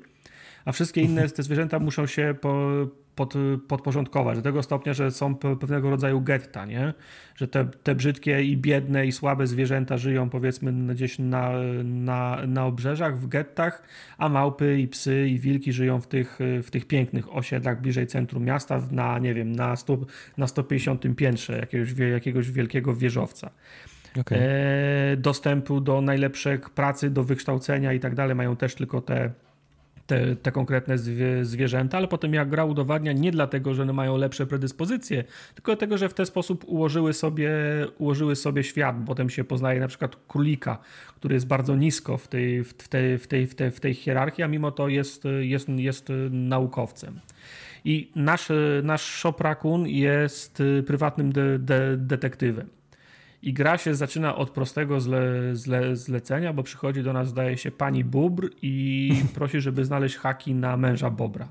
a 0.65 0.73
wszystkie 0.73 1.01
inne 1.01 1.28
te 1.28 1.43
zwierzęta 1.43 1.78
muszą 1.78 2.07
się 2.07 2.35
po, 2.41 2.69
pod, 3.15 3.34
podporządkować 3.68 4.36
do 4.36 4.43
tego 4.43 4.62
stopnia, 4.62 4.94
że 4.94 5.10
są 5.10 5.34
pewnego 5.34 5.91
rodzaju 5.91 6.20
getta, 6.20 6.67
nie? 6.67 6.94
że 7.36 7.49
te, 7.49 7.65
te 7.83 7.94
brzydkie 7.94 8.43
i 8.43 8.57
biedne 8.57 9.07
i 9.07 9.12
słabe 9.12 9.47
zwierzęta 9.47 9.99
żyją 9.99 10.31
powiedzmy 10.31 10.94
gdzieś 10.94 11.18
na, 11.18 11.51
na, 11.84 12.39
na 12.47 12.67
obrzeżach, 12.67 13.18
w 13.18 13.26
gettach, 13.26 13.83
a 14.18 14.28
małpy 14.28 14.81
i 14.81 14.89
psy 14.89 15.28
i 15.28 15.39
wilki 15.39 15.73
żyją 15.73 16.01
w 16.01 16.07
tych, 16.07 16.39
w 16.62 16.70
tych 16.70 16.86
pięknych 16.86 17.36
osiedlach 17.36 17.81
bliżej 17.81 18.07
centrum 18.07 18.44
miasta 18.44 18.83
na, 18.91 19.18
nie 19.18 19.34
wiem, 19.34 19.52
na, 19.52 19.76
100, 19.76 19.99
na 20.36 20.47
150 20.47 21.02
piętrze 21.17 21.59
jakiegoś, 21.59 21.93
jakiegoś 21.99 22.51
wielkiego 22.51 22.94
wieżowca. 22.94 23.51
Okay. 24.20 24.39
E, 24.39 25.17
dostępu 25.17 25.81
do 25.81 26.01
najlepszych 26.01 26.70
pracy, 26.70 27.10
do 27.10 27.25
wykształcenia 27.25 27.93
i 27.93 28.01
tak 28.01 28.15
dalej 28.15 28.36
mają 28.36 28.57
też 28.57 28.75
tylko 28.75 29.01
te 29.01 29.31
te, 30.07 30.36
te 30.36 30.52
konkretne 30.52 30.99
zwie, 30.99 31.44
zwierzęta, 31.44 31.99
ale 31.99 32.08
potem 32.08 32.34
jak 32.34 32.49
gra 32.49 32.65
udowadnia 32.65 33.12
nie 33.12 33.31
dlatego, 33.31 33.74
że 33.74 33.83
one 33.83 33.92
mają 33.92 34.16
lepsze 34.16 34.47
predyspozycje, 34.47 35.24
tylko 35.55 35.73
dlatego, 35.73 35.99
że 35.99 36.08
w 36.08 36.15
ten 36.15 36.26
sposób 36.26 36.65
ułożyły 36.66 37.12
sobie, 37.12 37.50
ułożyły 37.99 38.36
sobie 38.36 38.65
świat. 38.65 38.97
Potem 39.07 39.31
się 39.31 39.44
poznaje 39.44 39.81
na 39.81 39.89
przykład 39.89 40.16
królika, 40.28 40.78
który 41.16 41.34
jest 41.34 41.47
bardzo 41.47 41.76
nisko 41.76 42.18
w 42.18 42.28
tej, 42.28 42.65
w 42.65 42.89
tej, 42.89 43.18
w 43.18 43.26
tej, 43.26 43.47
w 43.47 43.55
tej, 43.55 43.70
w 43.70 43.81
tej 43.81 43.94
hierarchii, 43.94 44.44
a 44.44 44.49
mimo 44.49 44.70
to 44.70 44.89
jest, 44.89 45.24
jest, 45.41 45.68
jest 45.68 46.08
naukowcem. 46.31 47.20
I 47.84 48.10
nasz, 48.16 48.49
nasz 48.83 49.02
Shop 49.02 49.34
jest 49.84 50.62
prywatnym 50.86 51.33
de, 51.33 51.58
de, 51.58 51.97
detektywem. 51.97 52.68
I 53.45 53.53
gra 53.53 53.79
się 53.79 53.95
zaczyna 53.95 54.37
od 54.37 54.51
prostego 54.51 55.01
zle, 55.01 55.57
zle, 55.57 55.97
zlecenia, 55.97 56.53
bo 56.53 56.63
przychodzi 56.63 57.03
do 57.03 57.13
nas, 57.13 57.29
zdaje 57.29 57.57
się, 57.57 57.71
pani 57.71 58.05
Bóbr 58.05 58.51
i 58.63 59.13
prosi, 59.35 59.61
żeby 59.61 59.85
znaleźć 59.85 60.17
haki 60.17 60.55
na 60.55 60.77
męża 60.77 61.11
Bobra. 61.11 61.49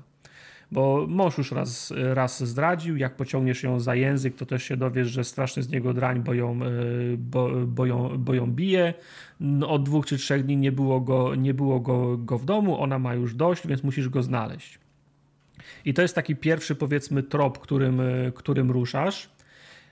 Bo 0.72 1.06
mąż 1.08 1.38
już 1.38 1.52
raz, 1.52 1.92
raz 1.96 2.44
zdradził, 2.44 2.96
jak 2.96 3.16
pociągniesz 3.16 3.62
ją 3.62 3.80
za 3.80 3.94
język, 3.94 4.36
to 4.36 4.46
też 4.46 4.62
się 4.62 4.76
dowiesz, 4.76 5.08
że 5.08 5.24
straszny 5.24 5.62
z 5.62 5.68
niego 5.68 5.94
drań, 5.94 6.22
bo 6.22 6.34
ją, 6.34 6.60
e, 6.62 6.68
bo, 7.16 7.50
bo 7.66 7.86
ją, 7.86 8.18
bo 8.18 8.34
ją 8.34 8.46
bije. 8.46 8.94
No, 9.40 9.68
od 9.70 9.82
dwóch 9.82 10.06
czy 10.06 10.16
trzech 10.16 10.44
dni 10.44 10.56
nie 10.56 10.72
było, 10.72 11.00
go, 11.00 11.34
nie 11.34 11.54
było 11.54 11.80
go, 11.80 12.18
go 12.18 12.38
w 12.38 12.44
domu, 12.44 12.80
ona 12.80 12.98
ma 12.98 13.14
już 13.14 13.34
dość, 13.34 13.66
więc 13.66 13.82
musisz 13.82 14.08
go 14.08 14.22
znaleźć. 14.22 14.78
I 15.84 15.94
to 15.94 16.02
jest 16.02 16.14
taki 16.14 16.36
pierwszy, 16.36 16.74
powiedzmy, 16.74 17.22
trop, 17.22 17.58
którym, 17.58 18.02
którym 18.34 18.70
ruszasz. 18.70 19.33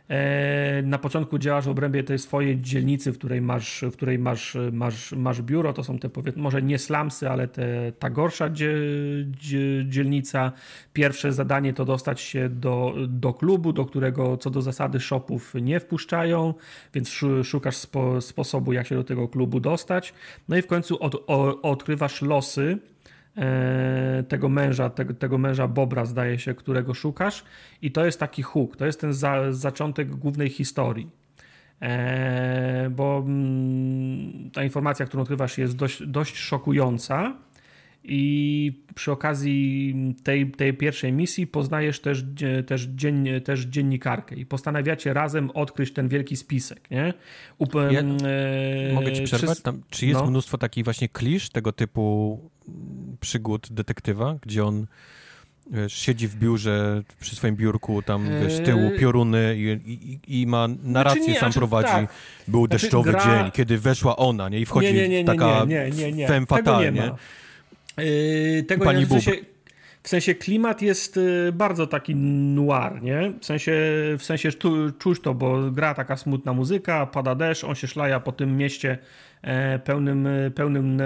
E, 0.08 0.82
na 0.82 0.98
początku 0.98 1.38
działasz 1.38 1.64
w 1.64 1.68
obrębie 1.68 2.04
tej 2.04 2.18
swojej 2.18 2.60
dzielnicy, 2.60 3.12
w 3.12 3.18
której 3.18 3.40
masz, 3.40 3.84
w 3.90 3.92
której 3.92 4.18
masz, 4.18 4.56
masz, 4.72 5.12
masz 5.12 5.42
biuro. 5.42 5.72
To 5.72 5.84
są 5.84 5.98
te 5.98 6.08
powiedzmy, 6.08 6.42
może 6.42 6.62
nie 6.62 6.78
slumsy, 6.78 7.30
ale 7.30 7.48
te, 7.48 7.92
ta 7.98 8.10
gorsza 8.10 8.50
dzielnica. 9.88 10.52
Pierwsze 10.92 11.32
zadanie 11.32 11.72
to 11.72 11.84
dostać 11.84 12.20
się 12.20 12.48
do, 12.48 12.94
do 13.08 13.34
klubu, 13.34 13.72
do 13.72 13.84
którego 13.84 14.36
co 14.36 14.50
do 14.50 14.62
zasady 14.62 15.00
shopów 15.00 15.54
nie 15.54 15.80
wpuszczają, 15.80 16.54
więc 16.94 17.20
szukasz 17.42 17.76
spo, 17.76 18.20
sposobu, 18.20 18.72
jak 18.72 18.86
się 18.86 18.94
do 18.94 19.04
tego 19.04 19.28
klubu 19.28 19.60
dostać. 19.60 20.14
No 20.48 20.56
i 20.56 20.62
w 20.62 20.66
końcu 20.66 21.02
od, 21.02 21.14
o, 21.14 21.62
odkrywasz 21.62 22.22
losy 22.22 22.78
tego 24.28 24.48
męża, 24.48 24.90
tego, 24.90 25.14
tego 25.14 25.38
męża 25.38 25.68
Bobra, 25.68 26.04
zdaje 26.04 26.38
się, 26.38 26.54
którego 26.54 26.94
szukasz. 26.94 27.44
I 27.82 27.92
to 27.92 28.04
jest 28.04 28.20
taki 28.20 28.42
hook, 28.42 28.76
to 28.76 28.86
jest 28.86 29.00
ten 29.00 29.12
za, 29.12 29.52
zaczątek 29.52 30.10
głównej 30.10 30.48
historii. 30.48 31.10
E, 31.82 32.90
bo 32.90 33.22
mm, 33.26 34.50
ta 34.50 34.64
informacja, 34.64 35.06
którą 35.06 35.22
odkrywasz, 35.22 35.58
jest 35.58 35.76
dość, 35.76 36.06
dość 36.06 36.36
szokująca. 36.36 37.36
I 38.04 38.82
przy 38.94 39.12
okazji 39.12 39.94
tej, 40.22 40.50
tej 40.50 40.74
pierwszej 40.74 41.12
misji 41.12 41.46
poznajesz 41.46 42.00
też, 42.00 42.24
też, 42.66 42.82
dzien, 42.82 43.26
też 43.44 43.60
dziennikarkę 43.60 44.36
i 44.36 44.46
postanawiacie 44.46 45.14
razem 45.14 45.50
odkryć 45.50 45.92
ten 45.92 46.08
wielki 46.08 46.36
spisek, 46.36 46.90
nie? 46.90 47.14
Up, 47.58 47.92
ja, 47.92 48.00
e, 48.00 48.92
mogę 48.94 49.12
ci 49.12 49.22
przerwać? 49.22 49.56
Czy, 49.56 49.62
Tam, 49.62 49.82
czy 49.90 50.06
jest 50.06 50.20
no? 50.20 50.26
mnóstwo 50.26 50.58
takich 50.58 50.84
właśnie 50.84 51.08
klisz 51.08 51.50
tego 51.50 51.72
typu 51.72 52.40
przygód 53.20 53.72
detektywa, 53.72 54.36
gdzie 54.42 54.64
on 54.64 54.86
wiesz, 55.70 55.92
siedzi 55.92 56.28
w 56.28 56.36
biurze 56.36 57.02
przy 57.20 57.36
swoim 57.36 57.56
biurku, 57.56 58.02
tam 58.02 58.28
wiesz, 58.42 58.52
z 58.52 58.62
tyłu 58.64 58.80
eee. 58.80 58.98
pioruny 58.98 59.56
i, 59.56 60.20
i, 60.26 60.40
i 60.42 60.46
ma 60.46 60.68
narrację, 60.82 61.22
znaczy 61.22 61.32
nie, 61.32 61.40
sam 61.40 61.52
znaczy, 61.52 61.58
prowadzi. 61.58 61.88
Tak. 61.88 62.08
Był 62.48 62.66
znaczy, 62.66 62.82
deszczowy 62.82 63.10
gra... 63.10 63.24
dzień, 63.24 63.50
kiedy 63.50 63.78
weszła 63.78 64.16
ona, 64.16 64.48
nie? 64.48 64.60
I 64.60 64.66
wchodzi 64.66 64.94
nie, 64.94 65.08
nie, 65.08 65.08
nie, 65.08 65.24
taka 65.24 65.64
nie, 65.64 65.90
nie, 65.90 66.12
nie, 66.12 66.28
femme 66.28 66.46
fatale, 66.46 66.92
Yy, 67.98 68.62
tego 68.62 68.84
Pani 68.84 69.00
nie, 69.00 69.06
w 69.06 69.08
sensie, 69.08 69.32
w 70.02 70.08
sensie 70.08 70.34
klimat 70.34 70.82
jest 70.82 71.16
y, 71.16 71.52
bardzo 71.52 71.86
taki 71.86 72.14
noir, 72.16 73.02
nie? 73.02 73.32
W 73.40 73.44
sensie, 73.44 73.72
w 74.18 74.22
sensie 74.22 74.50
czuć 74.98 75.20
to, 75.20 75.34
bo 75.34 75.70
gra 75.70 75.94
taka 75.94 76.16
smutna 76.16 76.52
muzyka, 76.52 77.06
pada 77.06 77.34
deszcz, 77.34 77.64
on 77.64 77.74
się 77.74 77.86
szlaja 77.86 78.20
po 78.20 78.32
tym 78.32 78.56
mieście 78.56 78.90
e, 78.90 78.98
pełnym, 79.84 80.28
pełnym 80.54 81.00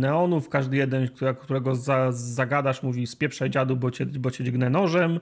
neonów. 0.00 0.48
Każdy 0.48 0.76
jeden, 0.76 1.08
którego 1.40 1.74
za, 1.74 2.12
zagadasz, 2.12 2.82
mówi 2.82 3.06
spieprzaj 3.06 3.50
dziadu, 3.50 3.76
bo 3.76 3.90
cię, 3.90 4.06
bo 4.06 4.30
cię 4.30 4.44
dźgnę 4.44 4.70
nożem. 4.70 5.20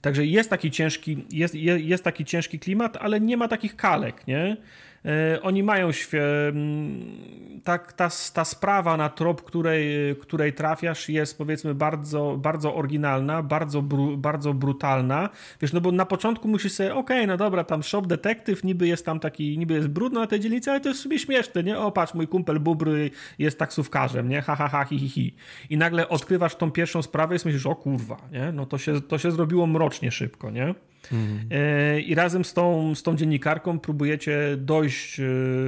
Także 0.00 0.26
jest 0.26 0.50
taki 0.50 0.70
ciężki, 0.70 1.24
jest, 1.32 1.54
jest 1.54 2.04
taki 2.04 2.24
ciężki 2.24 2.58
klimat, 2.58 2.96
ale 2.96 3.20
nie 3.20 3.36
ma 3.36 3.48
takich 3.48 3.76
kalek, 3.76 4.26
nie? 4.26 4.56
E, 5.04 5.42
oni 5.42 5.62
mają 5.62 5.92
świe... 5.92 6.22
tak, 7.64 7.92
ta, 7.92 8.08
ta 8.34 8.44
sprawa 8.44 8.96
na 8.96 9.08
trop, 9.08 9.42
której, 9.42 10.16
której 10.20 10.52
trafiasz 10.52 11.08
jest 11.08 11.38
powiedzmy 11.38 11.74
bardzo, 11.74 12.36
bardzo 12.40 12.74
oryginalna, 12.74 13.42
bardzo, 13.42 13.82
bru, 13.82 14.16
bardzo 14.16 14.54
brutalna. 14.54 15.28
Wiesz, 15.60 15.72
no 15.72 15.80
bo 15.80 15.92
na 15.92 16.06
początku 16.06 16.48
musisz 16.48 16.72
sobie, 16.72 16.94
okej, 16.94 17.16
okay, 17.18 17.26
no 17.26 17.36
dobra, 17.36 17.64
tam 17.64 17.82
shop 17.82 18.02
detektyw, 18.02 18.64
niby 18.64 18.88
jest 18.88 19.06
tam 19.06 19.20
taki, 19.20 19.58
niby 19.58 19.74
jest 19.74 19.88
brudno 19.88 20.20
na 20.20 20.26
tej 20.26 20.40
dzielnicy, 20.40 20.70
ale 20.70 20.80
to 20.80 20.88
jest 20.88 21.00
sobie 21.00 21.18
śmieszne, 21.18 21.62
nie? 21.62 21.78
O, 21.78 21.92
patrz, 21.92 22.14
mój 22.14 22.28
kumpel 22.28 22.60
Bubry 22.60 23.10
jest 23.38 23.58
taksówkarzem, 23.58 24.28
nie? 24.28 24.42
Ha, 24.42 24.56
ha, 24.56 24.68
ha, 24.68 24.84
hi, 24.84 24.98
hi, 24.98 25.08
hi. 25.08 25.34
I 25.70 25.76
nagle 25.76 26.08
odkrywasz 26.08 26.54
tą 26.54 26.70
pierwszą 26.70 27.02
sprawę 27.02 27.36
i 27.36 27.38
myślisz, 27.44 27.66
o 27.66 27.74
kurwa, 27.74 28.16
nie? 28.32 28.52
No 28.52 28.66
to 28.66 28.78
się, 28.78 29.00
to 29.00 29.18
się 29.18 29.30
zrobiło 29.30 29.66
mrocznie 29.66 30.10
szybko, 30.10 30.50
nie? 30.50 30.74
Mhm. 31.12 31.48
I 32.00 32.14
razem 32.14 32.44
z 32.44 32.54
tą, 32.54 32.94
z 32.94 33.02
tą 33.02 33.16
dziennikarką 33.16 33.78
próbujecie 33.78 34.56
dojść 34.56 35.20
e, 35.20 35.24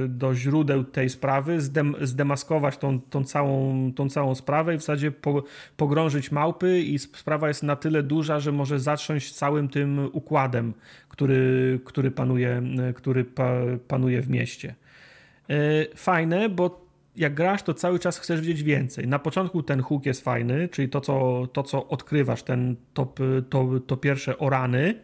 do 0.07 0.35
źródeł 0.35 0.83
tej 0.83 1.09
sprawy, 1.09 1.61
zdem, 1.61 1.95
zdemaskować 2.01 2.77
tą, 2.77 3.01
tą, 3.01 3.23
całą, 3.23 3.91
tą 3.93 4.09
całą 4.09 4.35
sprawę 4.35 4.75
i 4.75 4.77
w 4.77 4.81
zasadzie 4.81 5.11
po, 5.11 5.43
pogrążyć 5.77 6.31
małpy 6.31 6.81
i 6.81 6.99
sprawa 6.99 7.47
jest 7.47 7.63
na 7.63 7.75
tyle 7.75 8.03
duża, 8.03 8.39
że 8.39 8.51
może 8.51 8.79
zacząć 8.79 9.33
całym 9.33 9.69
tym 9.69 10.09
układem, 10.11 10.73
który, 11.09 11.79
który, 11.85 12.11
panuje, 12.11 12.61
który 12.95 13.25
pa, 13.25 13.51
panuje 13.87 14.21
w 14.21 14.29
mieście. 14.29 14.75
E, 15.49 15.55
fajne, 15.95 16.49
bo 16.49 16.81
jak 17.15 17.33
grasz, 17.33 17.63
to 17.63 17.73
cały 17.73 17.99
czas 17.99 18.19
chcesz 18.19 18.41
wiedzieć 18.41 18.63
więcej. 18.63 19.07
Na 19.07 19.19
początku 19.19 19.63
ten 19.63 19.81
hook 19.81 20.05
jest 20.05 20.23
fajny, 20.23 20.69
czyli 20.69 20.89
to, 20.89 21.01
co, 21.01 21.47
to, 21.53 21.63
co 21.63 21.87
odkrywasz, 21.87 22.43
ten 22.43 22.75
to, 22.93 23.13
to, 23.49 23.79
to 23.87 23.97
pierwsze 23.97 24.37
orany, 24.37 24.95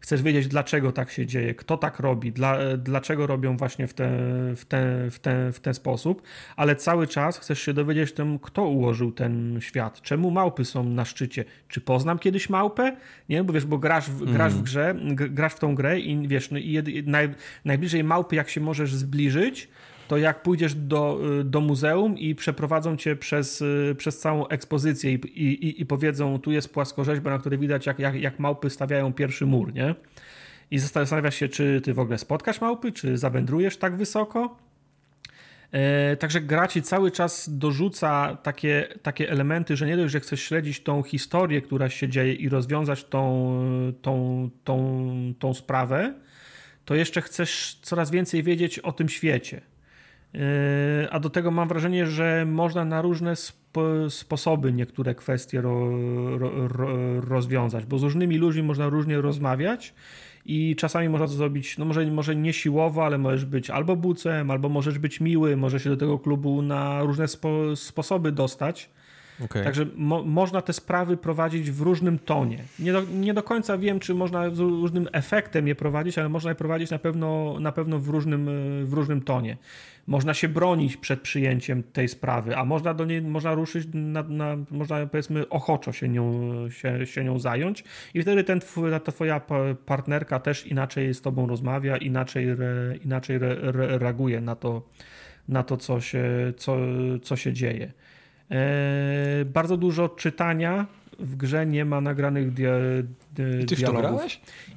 chcesz 0.00 0.22
wiedzieć, 0.22 0.48
dlaczego 0.48 0.92
tak 0.92 1.10
się 1.10 1.26
dzieje, 1.26 1.54
kto 1.54 1.76
tak 1.76 2.00
robi, 2.00 2.32
dla, 2.32 2.58
dlaczego 2.76 3.26
robią 3.26 3.56
właśnie 3.56 3.86
w, 3.86 3.94
te, 3.94 4.08
w, 4.56 4.64
te, 4.68 5.10
w, 5.10 5.18
te, 5.18 5.52
w 5.52 5.60
ten 5.60 5.74
sposób, 5.74 6.22
ale 6.56 6.76
cały 6.76 7.06
czas 7.06 7.38
chcesz 7.38 7.62
się 7.62 7.72
dowiedzieć 7.72 8.12
tym, 8.12 8.38
kto 8.38 8.64
ułożył 8.64 9.12
ten 9.12 9.58
świat, 9.60 10.02
czemu 10.02 10.30
małpy 10.30 10.64
są 10.64 10.84
na 10.84 11.04
szczycie, 11.04 11.44
czy 11.68 11.80
poznam 11.80 12.18
kiedyś 12.18 12.50
małpę? 12.50 12.96
Nie, 13.28 13.44
bo 13.44 13.52
wiesz, 13.52 13.66
bo 13.66 13.78
grasz 13.78 14.10
w, 14.10 14.32
grasz 14.32 14.52
w 14.52 14.56
mm. 14.56 14.64
grze, 14.64 14.94
grasz 15.14 15.52
w 15.52 15.58
tą 15.58 15.74
grę 15.74 16.00
i 16.00 16.28
wiesz, 16.28 16.50
no 16.50 16.58
i 16.58 17.02
naj, 17.06 17.28
najbliżej 17.64 18.04
małpy, 18.04 18.36
jak 18.36 18.48
się 18.48 18.60
możesz 18.60 18.94
zbliżyć, 18.94 19.68
to 20.08 20.16
jak 20.16 20.42
pójdziesz 20.42 20.74
do, 20.74 21.20
y, 21.40 21.44
do 21.44 21.60
muzeum 21.60 22.18
i 22.18 22.34
przeprowadzą 22.34 22.96
cię 22.96 23.16
przez, 23.16 23.60
y, 23.60 23.94
przez 23.98 24.18
całą 24.18 24.48
ekspozycję 24.48 25.12
i, 25.12 25.14
i, 25.14 25.80
i 25.80 25.86
powiedzą, 25.86 26.38
tu 26.38 26.52
jest 26.52 26.72
płaskorzeźba, 26.72 27.30
na 27.30 27.38
której 27.38 27.58
widać, 27.58 27.86
jak, 27.86 27.98
jak, 27.98 28.14
jak 28.14 28.38
małpy 28.38 28.70
stawiają 28.70 29.12
pierwszy 29.12 29.46
mur, 29.46 29.74
nie? 29.74 29.94
I 30.70 30.78
zastanawiasz 30.78 31.34
się, 31.34 31.48
czy 31.48 31.80
ty 31.80 31.94
w 31.94 31.98
ogóle 31.98 32.18
spotkasz 32.18 32.60
małpy, 32.60 32.92
czy 32.92 33.18
zawędrujesz 33.18 33.76
tak 33.76 33.96
wysoko. 33.96 34.56
E, 35.72 36.16
także 36.16 36.40
gra 36.40 36.68
ci 36.68 36.82
cały 36.82 37.10
czas 37.10 37.58
dorzuca 37.58 38.38
takie, 38.42 38.88
takie 39.02 39.30
elementy, 39.30 39.76
że 39.76 39.86
nie 39.86 39.96
dość, 39.96 40.12
że 40.12 40.20
chcesz 40.20 40.42
śledzić 40.42 40.80
tą 40.80 41.02
historię, 41.02 41.62
która 41.62 41.90
się 41.90 42.08
dzieje 42.08 42.34
i 42.34 42.48
rozwiązać 42.48 43.04
tą, 43.04 43.58
tą, 44.02 44.50
tą, 44.64 45.34
tą 45.38 45.54
sprawę, 45.54 46.14
to 46.84 46.94
jeszcze 46.94 47.22
chcesz 47.22 47.78
coraz 47.82 48.10
więcej 48.10 48.42
wiedzieć 48.42 48.78
o 48.78 48.92
tym 48.92 49.08
świecie. 49.08 49.60
Yy, 50.34 50.40
a 51.10 51.20
do 51.20 51.30
tego 51.30 51.50
mam 51.50 51.68
wrażenie, 51.68 52.06
że 52.06 52.46
można 52.46 52.84
na 52.84 53.02
różne 53.02 53.36
spo 53.36 54.10
sposoby 54.10 54.72
niektóre 54.72 55.14
kwestie 55.14 55.60
ro, 55.60 55.90
ro, 56.38 56.68
ro, 56.68 57.20
rozwiązać, 57.20 57.86
bo 57.86 57.98
z 57.98 58.02
różnymi 58.02 58.38
ludźmi 58.38 58.62
można 58.62 58.88
różnie 58.88 59.20
rozmawiać 59.20 59.94
i 60.44 60.76
czasami 60.76 61.08
można 61.08 61.26
to 61.26 61.32
zrobić, 61.32 61.78
no 61.78 61.84
może, 61.84 62.06
może 62.06 62.36
nie 62.36 62.52
siłowo, 62.52 63.06
ale 63.06 63.18
możesz 63.18 63.44
być 63.44 63.70
albo 63.70 63.96
bucem, 63.96 64.50
albo 64.50 64.68
możesz 64.68 64.98
być 64.98 65.20
miły, 65.20 65.56
może 65.56 65.80
się 65.80 65.90
do 65.90 65.96
tego 65.96 66.18
klubu 66.18 66.62
na 66.62 67.02
różne 67.02 67.28
spo 67.28 67.76
sposoby 67.76 68.32
dostać. 68.32 68.90
Okay. 69.44 69.64
Także 69.64 69.86
mo 69.96 70.22
można 70.22 70.62
te 70.62 70.72
sprawy 70.72 71.16
prowadzić 71.16 71.70
w 71.70 71.80
różnym 71.80 72.18
tonie. 72.18 72.58
Nie 72.78 72.92
do, 72.92 73.02
nie 73.02 73.34
do 73.34 73.42
końca 73.42 73.78
wiem, 73.78 74.00
czy 74.00 74.14
można 74.14 74.50
z 74.50 74.58
różnym 74.58 75.08
efektem 75.12 75.68
je 75.68 75.74
prowadzić, 75.74 76.18
ale 76.18 76.28
można 76.28 76.50
je 76.50 76.54
prowadzić 76.54 76.90
na 76.90 76.98
pewno, 76.98 77.56
na 77.60 77.72
pewno 77.72 77.98
w, 77.98 78.08
różnym, 78.08 78.50
w 78.84 78.92
różnym 78.92 79.20
tonie. 79.20 79.56
Można 80.06 80.34
się 80.34 80.48
bronić 80.48 80.96
przed 80.96 81.20
przyjęciem 81.20 81.82
tej 81.82 82.08
sprawy, 82.08 82.56
a 82.56 82.64
można 82.64 82.94
do 82.94 83.04
niej 83.04 83.22
można 83.22 83.54
ruszyć, 83.54 83.88
na, 83.94 84.22
na, 84.22 84.56
można 84.70 85.06
powiedzmy 85.06 85.48
ochoczo 85.48 85.92
się 85.92 86.08
nią, 86.08 86.50
się, 86.70 87.06
się 87.06 87.24
nią 87.24 87.38
zająć 87.38 87.84
i 88.14 88.22
wtedy 88.22 88.44
ten 88.44 88.60
ta 89.04 89.12
twoja 89.12 89.40
partnerka 89.86 90.40
też 90.40 90.66
inaczej 90.66 91.14
z 91.14 91.20
tobą 91.20 91.46
rozmawia, 91.46 91.96
inaczej, 91.96 92.48
re, 92.48 92.96
inaczej 93.04 93.36
re, 93.36 93.56
re, 93.62 93.98
reaguje 93.98 94.40
na 94.40 94.56
to, 94.56 94.82
na 95.48 95.62
to 95.62 95.76
co, 95.76 96.00
się, 96.00 96.24
co, 96.56 96.76
co 97.22 97.36
się 97.36 97.52
dzieje. 97.52 97.92
E, 98.50 99.44
bardzo 99.44 99.76
dużo 99.76 100.08
czytania. 100.08 100.86
W 101.18 101.36
grze 101.36 101.66
nie 101.66 101.84
ma 101.84 102.00
nagranych 102.00 102.52
dia, 102.52 102.72
dia, 103.34 103.44
Ty 103.66 103.76
dialogów. 103.76 104.22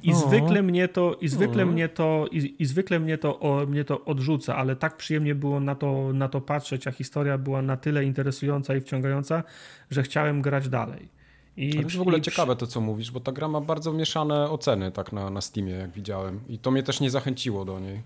I 0.03 0.13
o. 0.13 0.15
zwykle 0.15 0.63
mnie 0.63 0.87
to, 0.87 1.17
i 1.21 1.27
zwykle 1.27 1.63
o. 1.63 1.65
mnie 1.65 1.89
to, 1.89 2.25
i, 2.31 2.55
i, 2.59 2.65
zwykle 2.65 2.99
mnie 2.99 3.17
to, 3.17 3.39
o, 3.39 3.65
mnie 3.65 3.83
to 3.83 4.05
odrzuca, 4.05 4.55
ale 4.55 4.75
tak 4.75 4.97
przyjemnie 4.97 5.35
było 5.35 5.59
na 5.59 5.75
to, 5.75 6.13
na 6.13 6.29
to 6.29 6.41
patrzeć, 6.41 6.87
a 6.87 6.91
historia 6.91 7.37
była 7.37 7.61
na 7.61 7.77
tyle 7.77 8.05
interesująca 8.05 8.75
i 8.75 8.81
wciągająca, 8.81 9.43
że 9.91 10.03
chciałem 10.03 10.41
grać 10.41 10.69
dalej. 10.69 11.09
I, 11.57 11.73
to 11.73 11.81
jest 11.81 11.95
w 11.95 12.01
ogóle 12.01 12.17
i, 12.17 12.21
ciekawe 12.21 12.55
to, 12.55 12.67
co 12.67 12.81
mówisz, 12.81 13.11
bo 13.11 13.19
ta 13.19 13.31
gra 13.31 13.47
ma 13.47 13.61
bardzo 13.61 13.93
mieszane 13.93 14.49
oceny 14.49 14.91
tak 14.91 15.13
na, 15.13 15.29
na 15.29 15.41
Steamie, 15.41 15.73
jak 15.73 15.91
widziałem. 15.91 16.39
I 16.49 16.59
to 16.59 16.71
mnie 16.71 16.83
też 16.83 16.99
nie 16.99 17.09
zachęciło 17.09 17.65
do 17.65 17.79
niej. 17.79 18.01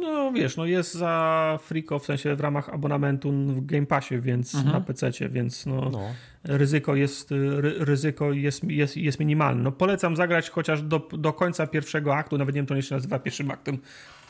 No 0.00 0.32
wiesz, 0.32 0.56
no 0.56 0.66
jest 0.66 0.94
za 0.94 1.58
friko 1.62 1.98
w 1.98 2.04
sensie 2.04 2.36
w 2.36 2.40
ramach 2.40 2.68
abonamentu 2.68 3.32
w 3.32 3.66
Game 3.66 3.86
Passie, 3.86 4.20
więc 4.20 4.54
mhm. 4.54 4.74
na 4.74 4.80
PC, 4.80 5.10
więc 5.28 5.66
no, 5.66 5.90
no, 5.90 6.00
ryzyko 6.44 6.94
jest 6.94 7.30
ryzyko 7.78 8.32
jest, 8.32 8.64
jest, 8.64 8.96
jest 8.96 9.20
minimalne. 9.20 9.62
No 9.62 9.72
polecam 9.72 10.16
zagrać 10.16 10.50
chociaż 10.50 10.82
do, 10.82 11.08
do 11.12 11.32
końca 11.32 11.66
pierwszego 11.66 12.16
aktu, 12.16 12.38
nawet 12.38 12.54
nie 12.54 12.58
wiem, 12.58 12.66
to 12.66 12.74
nie 12.74 12.82
się 12.82 12.94
nazywa 12.94 13.18
pierwszym 13.18 13.50
aktem 13.50 13.78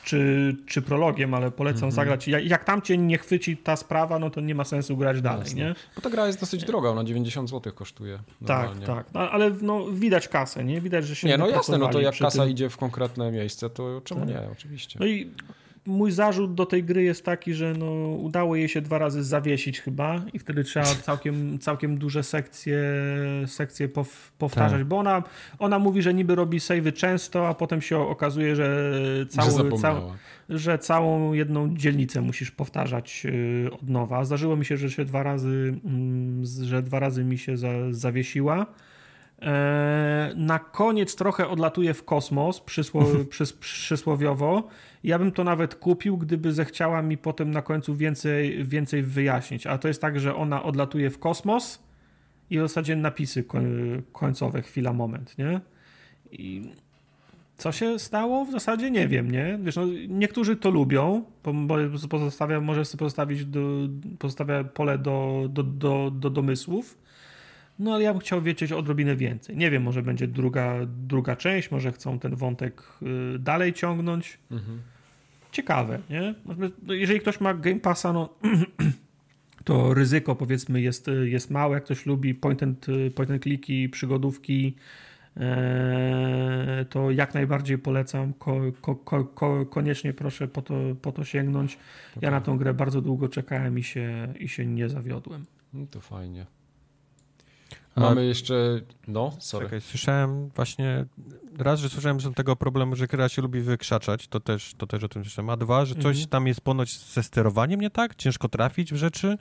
czy, 0.04 0.56
czy 0.66 0.82
prologiem, 0.82 1.34
ale 1.34 1.50
polecam 1.50 1.90
-hmm. 1.90 1.92
zagrać. 1.92 2.28
Jak, 2.28 2.44
jak 2.44 2.64
tam 2.64 2.82
cię 2.82 2.98
nie 2.98 3.18
chwyci 3.18 3.56
ta 3.56 3.76
sprawa, 3.76 4.18
no 4.18 4.30
to 4.30 4.40
nie 4.40 4.54
ma 4.54 4.64
sensu 4.64 4.96
grać 4.96 5.22
dalej, 5.22 5.44
Jasne. 5.44 5.60
nie? 5.60 5.74
Bo 5.96 6.02
ta 6.02 6.10
gra 6.10 6.26
jest 6.26 6.40
dosyć 6.40 6.64
droga, 6.64 6.88
ona 6.88 7.04
90 7.04 7.50
zł 7.50 7.72
kosztuje. 7.72 8.18
Normalnie. 8.40 8.86
Tak, 8.86 8.96
tak. 8.96 9.14
No, 9.14 9.30
ale 9.30 9.50
no, 9.60 9.86
widać 9.92 10.28
kasę, 10.28 10.64
nie? 10.64 10.80
Widać, 10.80 11.06
że 11.06 11.16
się 11.16 11.28
Nie, 11.28 11.38
no 11.38 11.48
jasne, 11.48 11.78
no 11.78 11.88
to 11.88 12.00
jak 12.00 12.16
kasa 12.18 12.42
tym... 12.42 12.50
idzie 12.50 12.70
w 12.70 12.76
konkretne 12.76 13.32
miejsce, 13.32 13.70
to 13.70 14.00
czemu 14.04 14.20
tak. 14.20 14.28
nie, 14.28 14.40
oczywiście. 14.52 14.98
No 15.00 15.06
i 15.06 15.30
mój 15.90 16.12
zarzut 16.12 16.54
do 16.54 16.66
tej 16.66 16.84
gry 16.84 17.02
jest 17.02 17.24
taki, 17.24 17.54
że 17.54 17.74
no, 17.78 17.86
udało 18.08 18.56
jej 18.56 18.68
się 18.68 18.80
dwa 18.80 18.98
razy 18.98 19.24
zawiesić 19.24 19.80
chyba 19.80 20.22
i 20.32 20.38
wtedy 20.38 20.64
trzeba 20.64 20.86
całkiem, 21.08 21.58
całkiem 21.58 21.98
duże 21.98 22.22
sekcje, 22.22 22.82
sekcje 23.46 23.88
powtarzać, 24.38 24.78
tak. 24.78 24.88
bo 24.88 24.98
ona, 24.98 25.22
ona 25.58 25.78
mówi, 25.78 26.02
że 26.02 26.14
niby 26.14 26.34
robi 26.34 26.60
savey 26.60 26.92
często, 26.92 27.48
a 27.48 27.54
potem 27.54 27.82
się 27.82 27.98
okazuje, 27.98 28.56
że, 28.56 28.92
cały, 29.28 29.78
cał, 29.78 30.12
że 30.48 30.78
całą 30.78 31.32
jedną 31.32 31.76
dzielnicę 31.76 32.20
musisz 32.20 32.50
powtarzać 32.50 33.22
y, 33.26 33.70
od 33.72 33.88
nowa. 33.88 34.24
Zdarzyło 34.24 34.56
mi 34.56 34.64
się, 34.64 34.76
że 34.76 34.90
się 34.90 35.04
dwa 35.04 35.22
razy, 35.22 35.74
mm, 35.84 36.44
że 36.64 36.82
dwa 36.82 36.98
razy 36.98 37.24
mi 37.24 37.38
się 37.38 37.56
za, 37.56 37.68
zawiesiła. 37.90 38.66
E, 39.42 40.32
na 40.36 40.58
koniec 40.58 41.16
trochę 41.16 41.48
odlatuje 41.48 41.94
w 41.94 42.04
kosmos, 42.04 42.60
przysło, 42.60 43.06
przys, 43.30 43.52
przysłowiowo. 43.52 44.68
Ja 45.04 45.18
bym 45.18 45.32
to 45.32 45.44
nawet 45.44 45.74
kupił, 45.74 46.16
gdyby 46.16 46.52
zechciała 46.52 47.02
mi 47.02 47.18
potem 47.18 47.50
na 47.50 47.62
końcu 47.62 47.96
więcej, 47.96 48.64
więcej 48.64 49.02
wyjaśnić. 49.02 49.66
A 49.66 49.78
to 49.78 49.88
jest 49.88 50.00
tak, 50.00 50.20
że 50.20 50.36
ona 50.36 50.62
odlatuje 50.62 51.10
w 51.10 51.18
kosmos 51.18 51.82
i 52.50 52.58
w 52.58 52.60
zasadzie 52.60 52.96
napisy 52.96 53.44
końcowe, 54.12 54.62
chwila, 54.62 54.92
moment, 54.92 55.38
nie? 55.38 55.60
I 56.32 56.70
co 57.56 57.72
się 57.72 57.98
stało? 57.98 58.44
W 58.44 58.50
zasadzie 58.50 58.90
nie 58.90 59.08
wiem, 59.08 59.30
nie? 59.30 59.58
Wiesz, 59.62 59.76
no, 59.76 59.82
niektórzy 60.08 60.56
to 60.56 60.70
lubią, 60.70 61.24
bo 61.44 61.76
pozostawia, 62.10 62.60
może 62.60 62.84
sobie 62.84 62.98
pozostawić 62.98 63.44
do, 63.44 63.60
pozostawia 64.18 64.64
pole 64.64 64.98
do, 64.98 65.46
do, 65.50 65.62
do, 65.62 66.10
do 66.14 66.30
domysłów 66.30 66.98
no 67.80 67.94
ale 67.94 68.02
ja 68.02 68.12
bym 68.12 68.20
chciał 68.20 68.42
wiedzieć 68.42 68.72
odrobinę 68.72 69.16
więcej. 69.16 69.56
Nie 69.56 69.70
wiem, 69.70 69.82
może 69.82 70.02
będzie 70.02 70.28
druga, 70.28 70.74
druga 70.86 71.36
część, 71.36 71.70
może 71.70 71.92
chcą 71.92 72.18
ten 72.18 72.36
wątek 72.36 72.82
y, 73.02 73.38
dalej 73.38 73.72
ciągnąć. 73.72 74.38
Mhm. 74.50 74.80
Ciekawe, 75.52 75.98
nie? 76.10 76.34
No, 76.46 76.94
jeżeli 76.94 77.20
ktoś 77.20 77.40
ma 77.40 77.54
Game 77.54 77.80
Passa, 77.80 78.12
no 78.12 78.34
to 79.64 79.94
ryzyko 79.94 80.36
powiedzmy 80.36 80.80
jest, 80.80 81.06
jest 81.24 81.50
małe. 81.50 81.74
Jak 81.74 81.84
ktoś 81.84 82.06
lubi 82.06 82.34
point 82.34 82.62
and, 82.62 82.86
point 83.14 83.30
and 83.30 83.42
clicky, 83.42 83.88
przygodówki, 83.88 84.76
e, 85.36 86.86
to 86.90 87.10
jak 87.10 87.34
najbardziej 87.34 87.78
polecam. 87.78 88.32
Ko, 88.32 88.60
ko, 88.80 89.24
ko, 89.24 89.66
koniecznie 89.66 90.12
proszę 90.12 90.48
po 90.48 90.62
to, 90.62 90.74
po 91.02 91.12
to 91.12 91.24
sięgnąć. 91.24 91.78
Ja 92.20 92.30
na 92.30 92.40
tą 92.40 92.58
grę 92.58 92.74
bardzo 92.74 93.00
długo 93.00 93.28
czekałem 93.28 93.78
i 93.78 93.82
się, 93.82 94.34
i 94.40 94.48
się 94.48 94.66
nie 94.66 94.88
zawiodłem. 94.88 95.44
No 95.74 95.86
to 95.90 96.00
fajnie. 96.00 96.46
Mamy 97.96 98.26
jeszcze, 98.26 98.80
no, 99.08 99.32
sorry. 99.38 99.66
Czekaj, 99.66 99.80
słyszałem 99.80 100.48
właśnie, 100.48 101.04
raz, 101.58 101.80
że 101.80 101.88
słyszałem 101.88 102.20
że 102.20 102.32
tego 102.32 102.56
problemu, 102.56 102.96
że 102.96 103.06
gra 103.06 103.28
się 103.28 103.42
lubi 103.42 103.60
wykrzaczać, 103.60 104.28
to 104.28 104.40
też, 104.40 104.74
to 104.78 104.86
też 104.86 105.04
o 105.04 105.08
tym 105.08 105.24
słyszałem, 105.24 105.50
a 105.50 105.56
dwa, 105.56 105.84
że 105.84 105.94
coś 105.94 106.16
mhm. 106.16 106.28
tam 106.28 106.46
jest 106.46 106.60
ponoć 106.60 106.98
ze 106.98 107.22
sterowaniem 107.22 107.80
nie 107.80 107.90
tak? 107.90 108.14
Ciężko 108.14 108.48
trafić 108.48 108.92
w 108.92 108.96
rzeczy? 108.96 109.38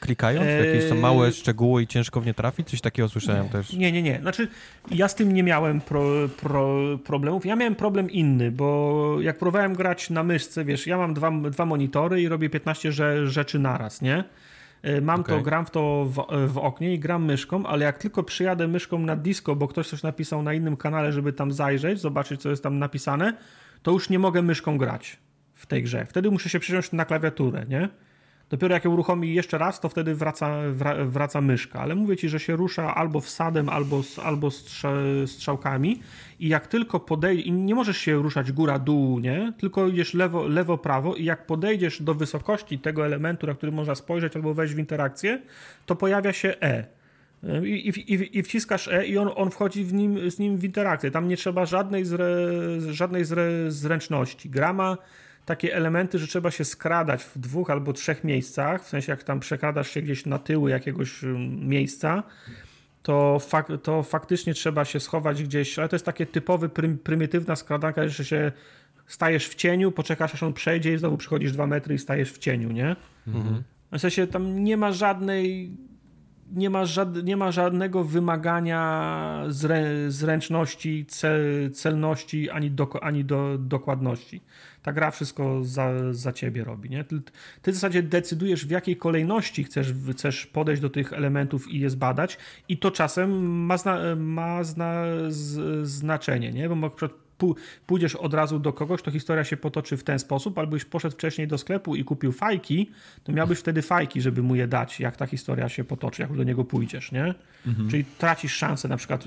Klikając 0.00 0.46
w 0.46 0.66
jakieś 0.66 0.88
są 0.88 0.94
małe 0.94 1.26
eee, 1.26 1.32
szczegóły 1.32 1.82
i 1.82 1.86
ciężko 1.86 2.20
w 2.20 2.26
nie 2.26 2.34
trafić? 2.34 2.70
Coś 2.70 2.80
takiego 2.80 3.08
słyszałem 3.08 3.44
nie, 3.44 3.50
też. 3.50 3.72
Nie, 3.72 3.92
nie, 3.92 4.02
nie. 4.02 4.20
Znaczy, 4.20 4.48
ja 4.90 5.08
z 5.08 5.14
tym 5.14 5.34
nie 5.34 5.42
miałem 5.42 5.80
pro, 5.80 6.04
pro, 6.40 6.78
problemów. 7.04 7.46
Ja 7.46 7.56
miałem 7.56 7.74
problem 7.74 8.10
inny, 8.10 8.50
bo 8.50 9.16
jak 9.20 9.38
próbowałem 9.38 9.74
grać 9.74 10.10
na 10.10 10.22
myszce, 10.22 10.64
wiesz, 10.64 10.86
ja 10.86 10.98
mam 10.98 11.14
dwa, 11.14 11.30
dwa 11.30 11.66
monitory 11.66 12.22
i 12.22 12.28
robię 12.28 12.50
15 12.50 12.92
rzeczy 13.24 13.58
naraz, 13.58 14.02
nie? 14.02 14.24
E, 14.84 15.00
mam 15.00 15.20
okay. 15.20 15.36
to, 15.36 15.42
gram 15.42 15.66
w 15.66 15.70
to 15.70 16.04
w, 16.04 16.26
w, 16.48 16.58
oknie 16.58 16.94
i 16.94 16.98
gram 16.98 17.24
myszką, 17.24 17.66
ale 17.66 17.84
jak 17.84 17.98
tylko 17.98 18.22
przyjadę 18.22 18.68
myszką 18.68 18.98
na 18.98 19.16
disco, 19.16 19.56
bo 19.56 19.68
ktoś 19.68 19.88
coś 19.88 20.02
napisał 20.02 20.42
na 20.42 20.54
innym 20.54 20.76
kanale, 20.76 21.12
żeby 21.12 21.32
tam 21.32 21.52
zajrzeć, 21.52 22.00
zobaczyć, 22.00 22.40
co 22.40 22.50
jest 22.50 22.62
tam 22.62 22.78
napisane, 22.78 23.36
to 23.82 23.90
już 23.90 24.10
nie 24.10 24.18
mogę 24.18 24.42
myszką 24.42 24.78
grać 24.78 25.18
w 25.54 25.66
tej 25.66 25.82
grze. 25.82 26.06
Wtedy 26.06 26.30
muszę 26.30 26.48
się 26.48 26.60
przyjąć 26.60 26.92
na 26.92 27.04
klawiaturę, 27.04 27.66
nie? 27.68 27.88
Dopiero 28.50 28.74
jak 28.74 28.84
ją 28.84 28.92
uruchomi 28.92 29.34
jeszcze 29.34 29.58
raz, 29.58 29.80
to 29.80 29.88
wtedy 29.88 30.14
wraca, 30.14 30.56
wraca 31.06 31.40
myszka. 31.40 31.80
Ale 31.80 31.94
mówię 31.94 32.16
ci, 32.16 32.28
że 32.28 32.40
się 32.40 32.56
rusza 32.56 32.94
albo 32.94 33.20
wsadem, 33.20 33.68
albo, 33.68 34.02
albo 34.24 34.48
strzałkami. 35.26 36.00
I 36.40 36.48
jak 36.48 36.66
tylko 36.66 37.00
podejdziesz, 37.00 37.46
nie 37.50 37.74
możesz 37.74 37.98
się 37.98 38.14
ruszać 38.14 38.52
góra-dół, 38.52 39.18
nie? 39.18 39.52
Tylko 39.58 39.88
idziesz 39.88 40.14
lewo, 40.14 40.48
lewo, 40.48 40.78
prawo, 40.78 41.14
i 41.14 41.24
jak 41.24 41.46
podejdziesz 41.46 42.02
do 42.02 42.14
wysokości 42.14 42.78
tego 42.78 43.06
elementu, 43.06 43.46
na 43.46 43.54
który 43.54 43.72
można 43.72 43.94
spojrzeć 43.94 44.36
albo 44.36 44.54
wejść 44.54 44.74
w 44.74 44.78
interakcję, 44.78 45.42
to 45.86 45.96
pojawia 45.96 46.32
się 46.32 46.54
E. 46.60 46.84
I, 47.64 47.88
i, 47.88 48.38
I, 48.38 48.42
wciskasz 48.42 48.88
E 48.88 49.06
i 49.06 49.18
on, 49.18 49.30
on 49.34 49.50
wchodzi 49.50 49.84
w 49.84 49.92
nim, 49.92 50.30
z 50.30 50.38
nim 50.38 50.56
w 50.56 50.64
interakcję. 50.64 51.10
Tam 51.10 51.28
nie 51.28 51.36
trzeba 51.36 51.66
żadnej, 51.66 52.04
zre, 52.04 52.26
żadnej 52.90 53.24
zre, 53.24 53.46
zręczności. 53.68 54.50
Grama 54.50 54.96
takie 55.44 55.74
elementy, 55.74 56.18
że 56.18 56.26
trzeba 56.26 56.50
się 56.50 56.64
skradać 56.64 57.24
w 57.24 57.38
dwóch 57.38 57.70
albo 57.70 57.92
trzech 57.92 58.24
miejscach, 58.24 58.84
w 58.84 58.88
sensie 58.88 59.12
jak 59.12 59.22
tam 59.22 59.40
przekradasz 59.40 59.90
się 59.90 60.02
gdzieś 60.02 60.26
na 60.26 60.38
tyły 60.38 60.70
jakiegoś 60.70 61.22
um, 61.22 61.68
miejsca, 61.68 62.22
to, 63.02 63.38
fak 63.38 63.68
to 63.82 64.02
faktycznie 64.02 64.54
trzeba 64.54 64.84
się 64.84 65.00
schować 65.00 65.42
gdzieś, 65.42 65.78
ale 65.78 65.88
to 65.88 65.96
jest 65.96 66.06
takie 66.06 66.26
typowy, 66.26 66.68
prym 66.68 66.98
prymitywna 66.98 67.56
skradanka, 67.56 68.08
że 68.08 68.24
się 68.24 68.52
stajesz 69.06 69.48
w 69.48 69.54
cieniu, 69.54 69.92
poczekasz 69.92 70.34
aż 70.34 70.42
on 70.42 70.52
przejdzie 70.52 70.94
i 70.94 70.98
znowu 70.98 71.16
przychodzisz 71.16 71.52
dwa 71.52 71.66
metry 71.66 71.94
i 71.94 71.98
stajesz 71.98 72.32
w 72.32 72.38
cieniu, 72.38 72.72
nie? 72.72 72.96
Mhm. 73.26 73.62
W 73.92 73.98
sensie 73.98 74.26
tam 74.26 74.64
nie 74.64 74.76
ma 74.76 74.92
żadnej 74.92 75.70
nie 76.52 76.70
ma, 76.70 76.86
żad, 76.86 77.24
nie 77.24 77.36
ma 77.36 77.52
żadnego 77.52 78.04
wymagania 78.04 79.44
zrę, 79.48 80.10
zręczności, 80.10 81.06
cel, 81.08 81.70
celności 81.72 82.50
ani, 82.50 82.70
do, 82.70 83.02
ani 83.02 83.24
do, 83.24 83.58
dokładności. 83.58 84.40
Ta 84.82 84.92
gra 84.92 85.10
wszystko 85.10 85.64
za, 85.64 86.12
za 86.12 86.32
ciebie 86.32 86.64
robi. 86.64 86.90
Nie? 86.90 87.04
Ty, 87.04 87.22
ty 87.62 87.72
w 87.72 87.74
zasadzie 87.74 88.02
decydujesz, 88.02 88.66
w 88.66 88.70
jakiej 88.70 88.96
kolejności 88.96 89.64
chcesz, 89.64 89.92
chcesz 90.12 90.46
podejść 90.46 90.82
do 90.82 90.90
tych 90.90 91.12
elementów 91.12 91.68
i 91.68 91.80
je 91.80 91.90
zbadać, 91.90 92.38
i 92.68 92.78
to 92.78 92.90
czasem 92.90 93.30
ma, 93.66 93.76
zna, 93.76 93.98
ma 94.16 94.64
zna, 94.64 95.04
z, 95.28 95.86
znaczenie. 95.88 96.52
Nie? 96.52 96.68
Bo 96.68 96.76
na 96.76 96.90
przykład 96.90 97.23
pójdziesz 97.86 98.14
od 98.16 98.34
razu 98.34 98.58
do 98.58 98.72
kogoś, 98.72 99.02
to 99.02 99.10
historia 99.10 99.44
się 99.44 99.56
potoczy 99.56 99.96
w 99.96 100.04
ten 100.04 100.18
sposób, 100.18 100.58
albo 100.58 100.70
byś 100.70 100.84
poszedł 100.84 101.14
wcześniej 101.14 101.48
do 101.48 101.58
sklepu 101.58 101.96
i 101.96 102.04
kupił 102.04 102.32
fajki, 102.32 102.90
to 103.24 103.32
miałbyś 103.32 103.58
wtedy 103.58 103.82
fajki, 103.82 104.20
żeby 104.20 104.42
mu 104.42 104.54
je 104.54 104.68
dać, 104.68 105.00
jak 105.00 105.16
ta 105.16 105.26
historia 105.26 105.68
się 105.68 105.84
potoczy, 105.84 106.22
jak 106.22 106.36
do 106.36 106.42
niego 106.42 106.64
pójdziesz, 106.64 107.12
nie? 107.12 107.34
Mhm. 107.66 107.90
Czyli 107.90 108.04
tracisz 108.18 108.54
szansę, 108.54 108.88
na 108.88 108.96
przykład 108.96 109.24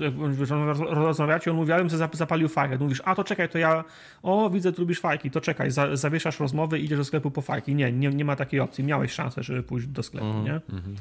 rozmawiacie, 0.88 1.50
on 1.50 1.56
mówi, 1.56 1.72
ale 1.72 1.82
bym 1.82 1.90
sobie 1.90 2.08
zapalił 2.12 2.48
fajkę, 2.48 2.78
mówisz, 2.78 3.02
a 3.04 3.14
to 3.14 3.24
czekaj, 3.24 3.48
to 3.48 3.58
ja, 3.58 3.84
o 4.22 4.50
widzę, 4.50 4.72
tu 4.72 4.80
lubisz 4.80 5.00
fajki, 5.00 5.30
to 5.30 5.40
czekaj, 5.40 5.70
za, 5.70 5.96
zawieszasz 5.96 6.40
rozmowy 6.40 6.78
i 6.78 6.84
idziesz 6.84 6.98
do 6.98 7.04
sklepu 7.04 7.30
po 7.30 7.42
fajki. 7.42 7.74
Nie, 7.74 7.92
nie, 7.92 8.08
nie 8.08 8.24
ma 8.24 8.36
takiej 8.36 8.60
opcji, 8.60 8.84
miałeś 8.84 9.12
szansę, 9.12 9.42
żeby 9.42 9.62
pójść 9.62 9.86
do 9.86 10.02
sklepu, 10.02 10.26
mhm. 10.26 10.44
nie? 10.44 10.54
Mhm. 10.54 10.96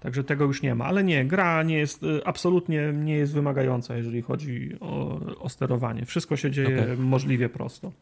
Także 0.00 0.24
tego 0.24 0.44
już 0.44 0.62
nie 0.62 0.74
ma. 0.74 0.84
Ale 0.84 1.04
nie, 1.04 1.24
gra 1.24 1.62
nie 1.62 1.78
jest, 1.78 2.02
y, 2.02 2.24
absolutnie 2.24 2.92
nie 2.92 3.14
jest 3.14 3.32
wymagająca, 3.32 3.96
jeżeli 3.96 4.22
chodzi 4.22 4.76
o, 4.80 5.20
o 5.38 5.48
sterowanie. 5.48 6.04
Wszystko 6.04 6.36
się 6.36 6.50
dzieje 6.50 6.82
okay. 6.82 6.96
możliwie 6.96 7.48
prosto. 7.48 7.92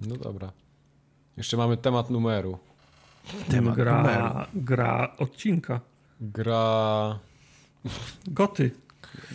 No 0.00 0.16
dobra. 0.16 0.52
Jeszcze 1.36 1.56
mamy 1.56 1.76
temat 1.76 2.10
numeru. 2.10 2.58
Temat 3.50 3.76
gra, 3.76 3.96
numeru. 4.02 4.46
gra 4.54 5.16
odcinka. 5.18 5.80
Gra... 6.20 7.18
Goty. 8.26 8.70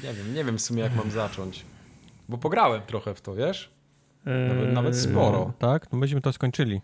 Nie 0.03 0.13
wiem, 0.13 0.33
nie 0.33 0.45
wiem 0.45 0.57
w 0.57 0.61
sumie 0.61 0.83
jak 0.83 0.95
mam 0.95 1.11
zacząć. 1.11 1.65
Bo 2.29 2.37
pograłem 2.37 2.81
trochę 2.81 3.13
w 3.15 3.21
to, 3.21 3.35
wiesz? 3.35 3.69
Nawet, 4.25 4.67
eee... 4.67 4.73
nawet 4.73 4.97
sporo. 4.97 5.53
Tak? 5.59 5.91
No 5.91 5.97
myśmy 5.97 6.21
to 6.21 6.33
skończyli. 6.33 6.81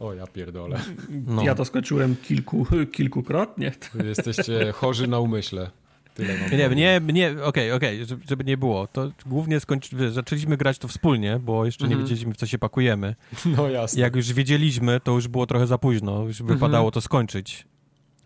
O, 0.00 0.14
ja 0.14 0.26
pierdolę. 0.26 0.80
No. 1.26 1.42
Ja 1.42 1.54
to 1.54 1.64
skończyłem 1.64 2.16
kilku, 2.16 2.66
kilkukrotnie. 2.92 3.72
Jesteście 4.04 4.72
chorzy 4.72 5.06
na 5.06 5.18
umyśle. 5.18 5.70
Tyle 6.14 6.34
nie, 6.50 6.68
nie, 6.68 7.00
nie, 7.12 7.30
okej, 7.30 7.44
okay, 7.44 7.74
okej, 7.74 8.02
okay, 8.02 8.18
żeby 8.28 8.44
nie 8.44 8.56
było. 8.56 8.86
To 8.86 9.12
głównie 9.26 9.60
skończy, 9.60 10.10
zaczęliśmy 10.10 10.56
grać 10.56 10.78
to 10.78 10.88
wspólnie, 10.88 11.38
bo 11.38 11.64
jeszcze 11.64 11.84
nie 11.84 11.92
mhm. 11.92 12.02
wiedzieliśmy, 12.02 12.34
w 12.34 12.36
co 12.36 12.46
się 12.46 12.58
pakujemy. 12.58 13.14
No 13.56 13.68
jasne. 13.68 14.00
Jak 14.00 14.16
już 14.16 14.32
wiedzieliśmy, 14.32 15.00
to 15.00 15.12
już 15.12 15.28
było 15.28 15.46
trochę 15.46 15.66
za 15.66 15.78
późno, 15.78 16.22
już 16.22 16.40
mhm. 16.40 16.58
wypadało 16.58 16.90
to 16.90 17.00
skończyć. 17.00 17.66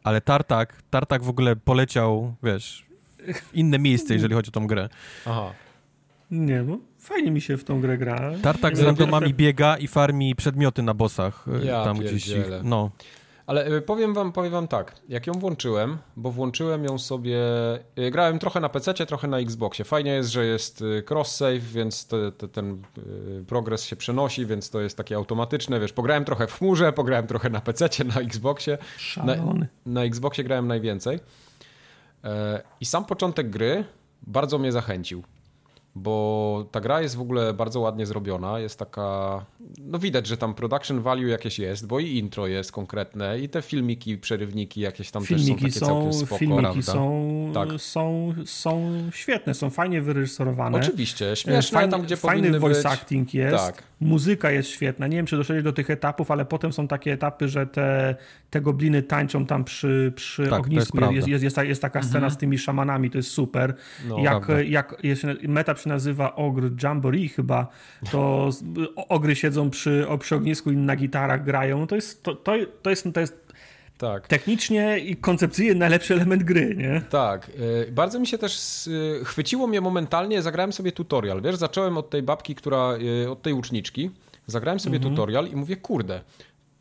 Ale 0.05 0.21
Tartak, 0.21 0.83
Tartak 0.91 1.23
w 1.23 1.29
ogóle 1.29 1.57
poleciał, 1.57 2.35
wiesz, 2.43 2.87
w 3.35 3.55
inne 3.55 3.79
miejsce, 3.79 4.15
jeżeli 4.15 4.35
chodzi 4.35 4.49
o 4.49 4.53
tą 4.53 4.67
grę. 4.67 4.89
Aha. 5.27 5.53
Nie, 6.31 6.63
no 6.63 6.79
fajnie 7.07 7.31
mi 7.31 7.41
się 7.41 7.57
w 7.57 7.65
tą 7.65 7.81
grę 7.81 7.99
gra. 7.99 8.33
Tartak 8.43 8.77
z 8.77 8.81
randomami 8.81 9.35
biega 9.35 9.77
i 9.79 9.89
farmi 9.89 10.37
przedmioty 10.37 10.83
na 10.83 10.95
bossach. 10.95 11.45
E, 11.63 11.65
ja 11.65 11.85
tam 11.85 11.99
gdzieś. 11.99 12.29
Ich, 12.29 12.47
no. 12.63 12.91
Ale 13.47 13.65
e, 13.65 13.81
powiem 13.81 14.15
wam, 14.15 14.33
powiem 14.33 14.53
wam 14.53 14.69
tak, 14.69 14.95
jak 15.09 15.27
ją 15.27 15.33
włączyłem, 15.33 15.99
bo 16.17 16.31
włączyłem 16.31 16.85
ją 16.85 16.99
sobie, 16.99 17.39
e, 17.97 18.11
grałem 18.11 18.39
trochę 18.39 18.61
na 18.61 18.69
PC, 18.69 18.95
trochę 18.95 19.29
na 19.29 19.39
Xboxie. 19.39 19.85
Fajnie 19.85 20.11
jest, 20.11 20.31
że 20.31 20.47
jest 20.47 20.85
cross-save, 21.11 21.61
więc 21.61 22.07
te, 22.07 22.33
te, 22.33 22.49
ten 22.49 22.83
progres 23.47 23.85
się 23.85 23.97
przenosi, 23.97 24.47
więc 24.47 24.71
to 24.71 24.81
jest 24.81 24.97
takie 24.97 25.17
automatyczne, 25.17 25.81
wiesz, 25.81 25.93
pograłem 25.93 26.25
trochę 26.25 26.47
w 26.47 26.53
chmurze, 26.59 26.93
pograłem 26.93 27.27
trochę 27.27 27.51
na 27.51 27.61
PC, 27.61 27.89
na 28.05 28.21
Xboxie. 28.21 28.79
Na, 29.25 29.35
na 29.87 30.05
Xboxie 30.05 30.45
grałem 30.45 30.69
najwięcej. 30.69 31.21
I 32.81 32.87
sam 32.87 33.05
początek 33.05 33.51
gry 33.51 33.85
bardzo 34.23 34.59
mnie 34.59 34.73
zachęcił 34.73 35.23
bo 35.97 36.69
ta 36.71 36.81
gra 36.81 37.03
jest 37.03 37.17
w 37.17 37.21
ogóle 37.21 37.55
bardzo 37.55 37.81
ładnie 37.81 38.07
zrobiona, 38.07 38.59
jest 38.59 38.79
taka, 38.79 39.45
no 39.79 39.99
widać, 39.99 40.27
że 40.27 40.37
tam 40.37 40.55
production 40.55 41.01
value 41.01 41.27
jakieś 41.29 41.59
jest, 41.59 41.87
bo 41.87 42.01
i 42.01 42.19
intro 42.19 42.47
jest 42.47 42.73
konkretne 42.73 43.41
i 43.41 43.49
te 43.49 43.63
filmiki, 43.63 44.19
przerywniki 44.19 44.81
jakieś 44.81 45.11
tam 45.11 45.25
filmiki 45.25 45.65
też 45.65 45.75
są 45.75 45.79
takie 45.79 45.81
są, 45.81 45.87
całkiem 45.87 46.13
spoko, 46.13 46.39
Filmiki 46.39 46.63
prawda? 46.63 46.93
są, 46.93 47.51
tak. 47.55 47.69
są, 47.81 48.35
są 48.45 48.93
świetne, 49.13 49.55
są 49.55 49.71
fajnie 49.71 50.03
wyreżyserowane. 50.03 50.79
Oczywiście, 50.79 51.37
śmieszne 51.37 51.79
Fajny, 51.79 51.91
tam, 51.91 52.03
gdzie 52.03 52.17
Fajny 52.17 52.61
voice 52.61 52.83
być. 52.83 52.93
acting 52.93 53.35
jest, 53.35 53.57
tak. 53.57 53.83
muzyka 54.01 54.51
jest 54.51 54.69
świetna, 54.69 55.07
nie 55.07 55.17
wiem, 55.17 55.27
czy 55.27 55.37
doszedłeś 55.37 55.65
do 55.65 55.73
tych 55.73 55.91
etapów, 55.91 56.31
ale 56.31 56.45
potem 56.45 56.73
są 56.73 56.89
takie 56.89 57.13
etapy, 57.13 57.49
że 57.49 57.67
te, 57.67 58.17
te 58.51 58.61
gobliny 58.61 59.03
tańczą 59.03 59.47
tam 59.47 59.65
przy, 59.65 60.13
przy 60.17 60.47
tak, 60.47 60.61
ognisku, 60.61 61.13
jest, 61.13 61.29
jest, 61.29 61.45
jest, 61.45 61.57
jest, 61.57 61.83
taka 61.83 62.03
scena 62.03 62.17
mhm. 62.17 62.33
z 62.33 62.37
tymi 62.37 62.59
szamanami, 62.59 63.11
to 63.11 63.19
jest 63.19 63.31
super. 63.31 63.75
No, 64.09 64.19
jak, 64.19 64.49
jak 64.67 64.97
jest, 65.03 65.23
meta 65.43 65.75
się 65.87 65.89
nazywa 65.89 66.35
Ogr 66.35 66.71
Jamboree 66.83 67.29
chyba, 67.29 67.67
to 68.11 68.51
ogry 69.09 69.37
siedzą 69.37 69.71
przy, 69.71 70.07
przy 70.21 70.35
ognisku 70.35 70.71
i 70.71 70.77
na 70.77 70.97
gitarach 70.97 71.45
grają. 71.45 71.87
To 71.87 71.95
jest, 71.95 72.23
to, 72.23 72.35
to, 72.35 72.53
to 72.83 72.91
jest, 72.91 73.09
to 73.15 73.21
jest 73.21 73.47
tak. 73.99 74.29
Technicznie 74.29 74.99
i 74.99 75.17
koncepcyjnie 75.17 75.75
najlepszy 75.75 76.15
element 76.15 76.43
gry, 76.43 76.75
nie? 76.77 77.03
Tak. 77.11 77.51
E, 77.89 77.93
bardzo 77.93 78.21
mi 78.21 78.27
się 78.27 78.39
też 78.39 78.89
chwyciło 79.25 79.67
mnie 79.67 79.81
momentalnie, 79.81 80.43
zagrałem 80.43 80.73
sobie 80.73 80.93
tutorial. 80.93 81.43
Wiesz, 81.43 81.57
zacząłem 81.57 81.99
od 81.99 82.11
tej 82.11 82.23
babki, 82.23 82.55
która, 82.55 82.99
e, 83.25 83.31
od 83.31 83.43
tej 83.43 83.53
łuczniczki. 83.53 84.11
Zagrałem 84.47 84.81
sobie 84.81 84.97
mhm. 84.97 85.15
tutorial 85.15 85.49
i 85.49 85.57
mówię, 85.57 85.77
kurde, 85.77 86.21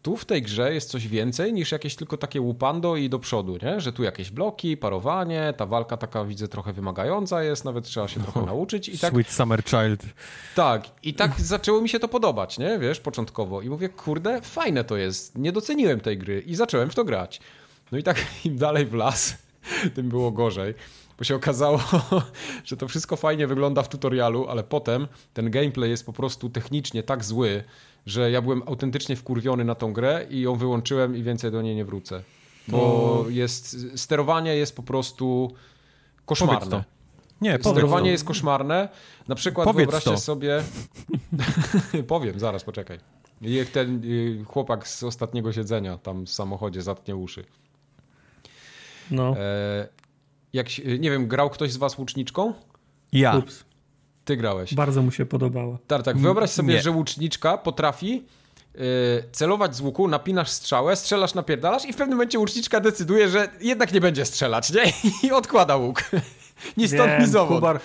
tu 0.05 0.17
w 0.17 0.25
tej 0.25 0.41
grze 0.41 0.73
jest 0.73 0.89
coś 0.89 1.07
więcej 1.07 1.53
niż 1.53 1.71
jakieś 1.71 1.95
tylko 1.95 2.17
takie 2.17 2.41
łupando 2.41 2.95
i 2.95 3.09
do 3.09 3.19
przodu, 3.19 3.57
nie? 3.63 3.81
Że 3.81 3.93
tu 3.93 4.03
jakieś 4.03 4.31
bloki, 4.31 4.77
parowanie, 4.77 5.53
ta 5.57 5.65
walka 5.65 5.97
taka 5.97 6.25
widzę 6.25 6.47
trochę 6.47 6.73
wymagająca 6.73 7.43
jest, 7.43 7.65
nawet 7.65 7.85
trzeba 7.85 8.07
się 8.07 8.19
trochę 8.19 8.41
nauczyć. 8.41 8.89
I 8.89 8.99
tak, 8.99 9.13
Sweet 9.13 9.29
Summer 9.29 9.63
Child. 9.63 10.05
Tak, 10.55 10.83
i 11.03 11.13
tak 11.13 11.41
zaczęło 11.55 11.81
mi 11.81 11.89
się 11.89 11.99
to 11.99 12.07
podobać, 12.07 12.57
nie? 12.57 12.79
Wiesz, 12.79 12.99
początkowo. 12.99 13.61
I 13.61 13.69
mówię, 13.69 13.89
kurde, 13.89 14.41
fajne 14.41 14.83
to 14.83 14.97
jest, 14.97 15.37
nie 15.37 15.51
doceniłem 15.51 15.99
tej 15.99 16.17
gry 16.17 16.41
i 16.41 16.55
zacząłem 16.55 16.89
w 16.89 16.95
to 16.95 17.03
grać. 17.03 17.39
No 17.91 17.97
i 17.97 18.03
tak 18.03 18.17
im 18.45 18.57
dalej 18.57 18.85
w 18.85 18.93
las, 18.93 19.37
tym 19.95 20.09
było 20.09 20.31
gorzej 20.31 20.73
bo 21.17 21.23
się 21.23 21.35
okazało, 21.35 21.79
że 22.65 22.77
to 22.77 22.87
wszystko 22.87 23.15
fajnie 23.15 23.47
wygląda 23.47 23.83
w 23.83 23.89
tutorialu, 23.89 24.47
ale 24.49 24.63
potem 24.63 25.07
ten 25.33 25.51
gameplay 25.51 25.89
jest 25.89 26.05
po 26.05 26.13
prostu 26.13 26.49
technicznie 26.49 27.03
tak 27.03 27.23
zły, 27.23 27.63
że 28.05 28.31
ja 28.31 28.41
byłem 28.41 28.63
autentycznie 28.65 29.15
wkurwiony 29.15 29.63
na 29.65 29.75
tą 29.75 29.93
grę 29.93 30.25
i 30.29 30.41
ją 30.41 30.55
wyłączyłem 30.55 31.15
i 31.15 31.23
więcej 31.23 31.51
do 31.51 31.61
niej 31.61 31.75
nie 31.75 31.85
wrócę. 31.85 32.23
Bo 32.67 33.25
jest, 33.29 33.77
sterowanie 33.99 34.55
jest 34.55 34.75
po 34.75 34.83
prostu 34.83 35.53
koszmarne. 36.25 36.83
Nie, 37.41 37.59
Sterowanie 37.59 38.05
to. 38.05 38.11
jest 38.11 38.23
koszmarne. 38.23 38.89
Na 39.27 39.35
przykład 39.35 39.65
powiedz 39.65 39.77
wyobraźcie 39.85 40.11
to. 40.11 40.17
sobie... 40.17 40.63
Powiem, 42.07 42.39
zaraz, 42.39 42.63
poczekaj. 42.63 42.99
Jak 43.41 43.69
ten 43.69 44.01
chłopak 44.45 44.87
z 44.87 45.03
ostatniego 45.03 45.53
siedzenia 45.53 45.97
tam 45.97 46.25
w 46.25 46.29
samochodzie 46.29 46.81
zatnie 46.81 47.15
uszy. 47.15 47.45
No. 49.11 49.35
E, 49.37 49.87
jak, 50.53 50.67
nie 50.99 51.11
wiem, 51.11 51.27
grał 51.27 51.49
ktoś 51.49 51.71
z 51.71 51.77
was 51.77 51.97
łuczniczką? 51.97 52.53
Ja. 53.11 53.37
Ups. 53.37 53.64
Ty 54.25 54.37
grałeś. 54.37 54.73
Bardzo 54.73 55.01
mu 55.01 55.11
się 55.11 55.25
podobało. 55.25 55.77
Tak, 55.87 56.03
tak. 56.03 56.17
Wyobraź 56.17 56.49
sobie, 56.49 56.73
nie. 56.73 56.81
że 56.81 56.91
łuczniczka 56.91 57.57
potrafi 57.57 58.23
yy, 58.75 58.81
celować 59.31 59.75
z 59.75 59.81
łuku, 59.81 60.07
napinasz 60.07 60.49
strzałę, 60.49 60.95
strzelasz, 60.95 61.33
napierdalasz 61.33 61.85
i 61.85 61.93
w 61.93 61.95
pewnym 61.95 62.17
momencie 62.17 62.39
łuczniczka 62.39 62.79
decyduje, 62.79 63.29
że 63.29 63.47
jednak 63.61 63.93
nie 63.93 64.01
będzie 64.01 64.25
strzelać, 64.25 64.71
nie? 64.73 64.83
I 65.23 65.31
odkłada 65.31 65.75
łuk. 65.75 66.03
Ni 66.77 66.87
stąd, 66.87 67.09
Wiem, 67.11 67.21
ni 67.21 67.27
zowąd. 67.27 67.59
Kubar, 67.59 67.79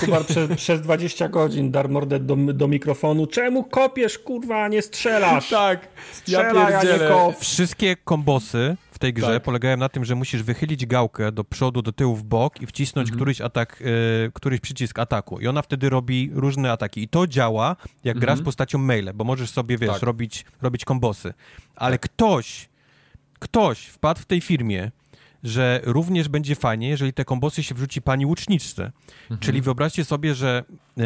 Kubar 0.00 0.26
przez, 0.30 0.50
przez 0.56 0.80
20 0.80 1.28
godzin 1.28 1.70
dar 1.70 1.88
mordę 1.88 2.20
do, 2.20 2.36
do 2.36 2.68
mikrofonu. 2.68 3.26
Czemu 3.26 3.64
kopiesz, 3.64 4.18
kurwa, 4.18 4.68
nie 4.68 4.82
strzelasz? 4.82 5.50
Tak, 5.50 5.88
Strzela, 6.12 6.60
ja 6.60 6.80
pierdzielę. 6.80 7.04
Ja 7.04 7.32
Wszystkie 7.40 7.96
kombosy 7.96 8.76
w 8.98 9.00
tej 9.00 9.12
grze 9.12 9.34
tak. 9.34 9.42
polegają 9.42 9.76
na 9.76 9.88
tym, 9.88 10.04
że 10.04 10.14
musisz 10.14 10.42
wychylić 10.42 10.86
gałkę 10.86 11.32
do 11.32 11.44
przodu, 11.44 11.82
do 11.82 11.92
tyłu, 11.92 12.16
w 12.16 12.24
bok 12.24 12.62
i 12.62 12.66
wcisnąć 12.66 13.08
mhm. 13.08 13.18
któryś 13.18 13.40
atak, 13.40 13.82
y, 14.26 14.30
któryś 14.34 14.60
przycisk 14.60 14.98
ataku. 14.98 15.40
I 15.40 15.46
ona 15.46 15.62
wtedy 15.62 15.90
robi 15.90 16.30
różne 16.34 16.72
ataki. 16.72 17.02
I 17.02 17.08
to 17.08 17.26
działa, 17.26 17.76
jak 18.04 18.16
mhm. 18.16 18.20
grasz 18.20 18.44
postacią 18.44 18.78
maile, 18.78 19.10
bo 19.14 19.24
możesz 19.24 19.50
sobie, 19.50 19.78
wiesz, 19.78 19.90
tak. 19.90 20.02
robić, 20.02 20.44
robić 20.62 20.84
kombosy. 20.84 21.34
Ale 21.76 21.98
tak. 21.98 22.10
ktoś, 22.10 22.68
ktoś 23.38 23.86
wpadł 23.86 24.20
w 24.20 24.26
tej 24.26 24.40
firmie 24.40 24.90
że 25.42 25.80
również 25.84 26.28
będzie 26.28 26.54
fajnie, 26.54 26.88
jeżeli 26.88 27.12
te 27.12 27.24
kombosy 27.24 27.62
się 27.62 27.74
wrzuci 27.74 28.02
pani 28.02 28.26
łuczniczce. 28.26 28.92
Mhm. 29.22 29.40
Czyli 29.40 29.62
wyobraźcie 29.62 30.04
sobie, 30.04 30.34
że 30.34 30.64
e, 30.98 31.02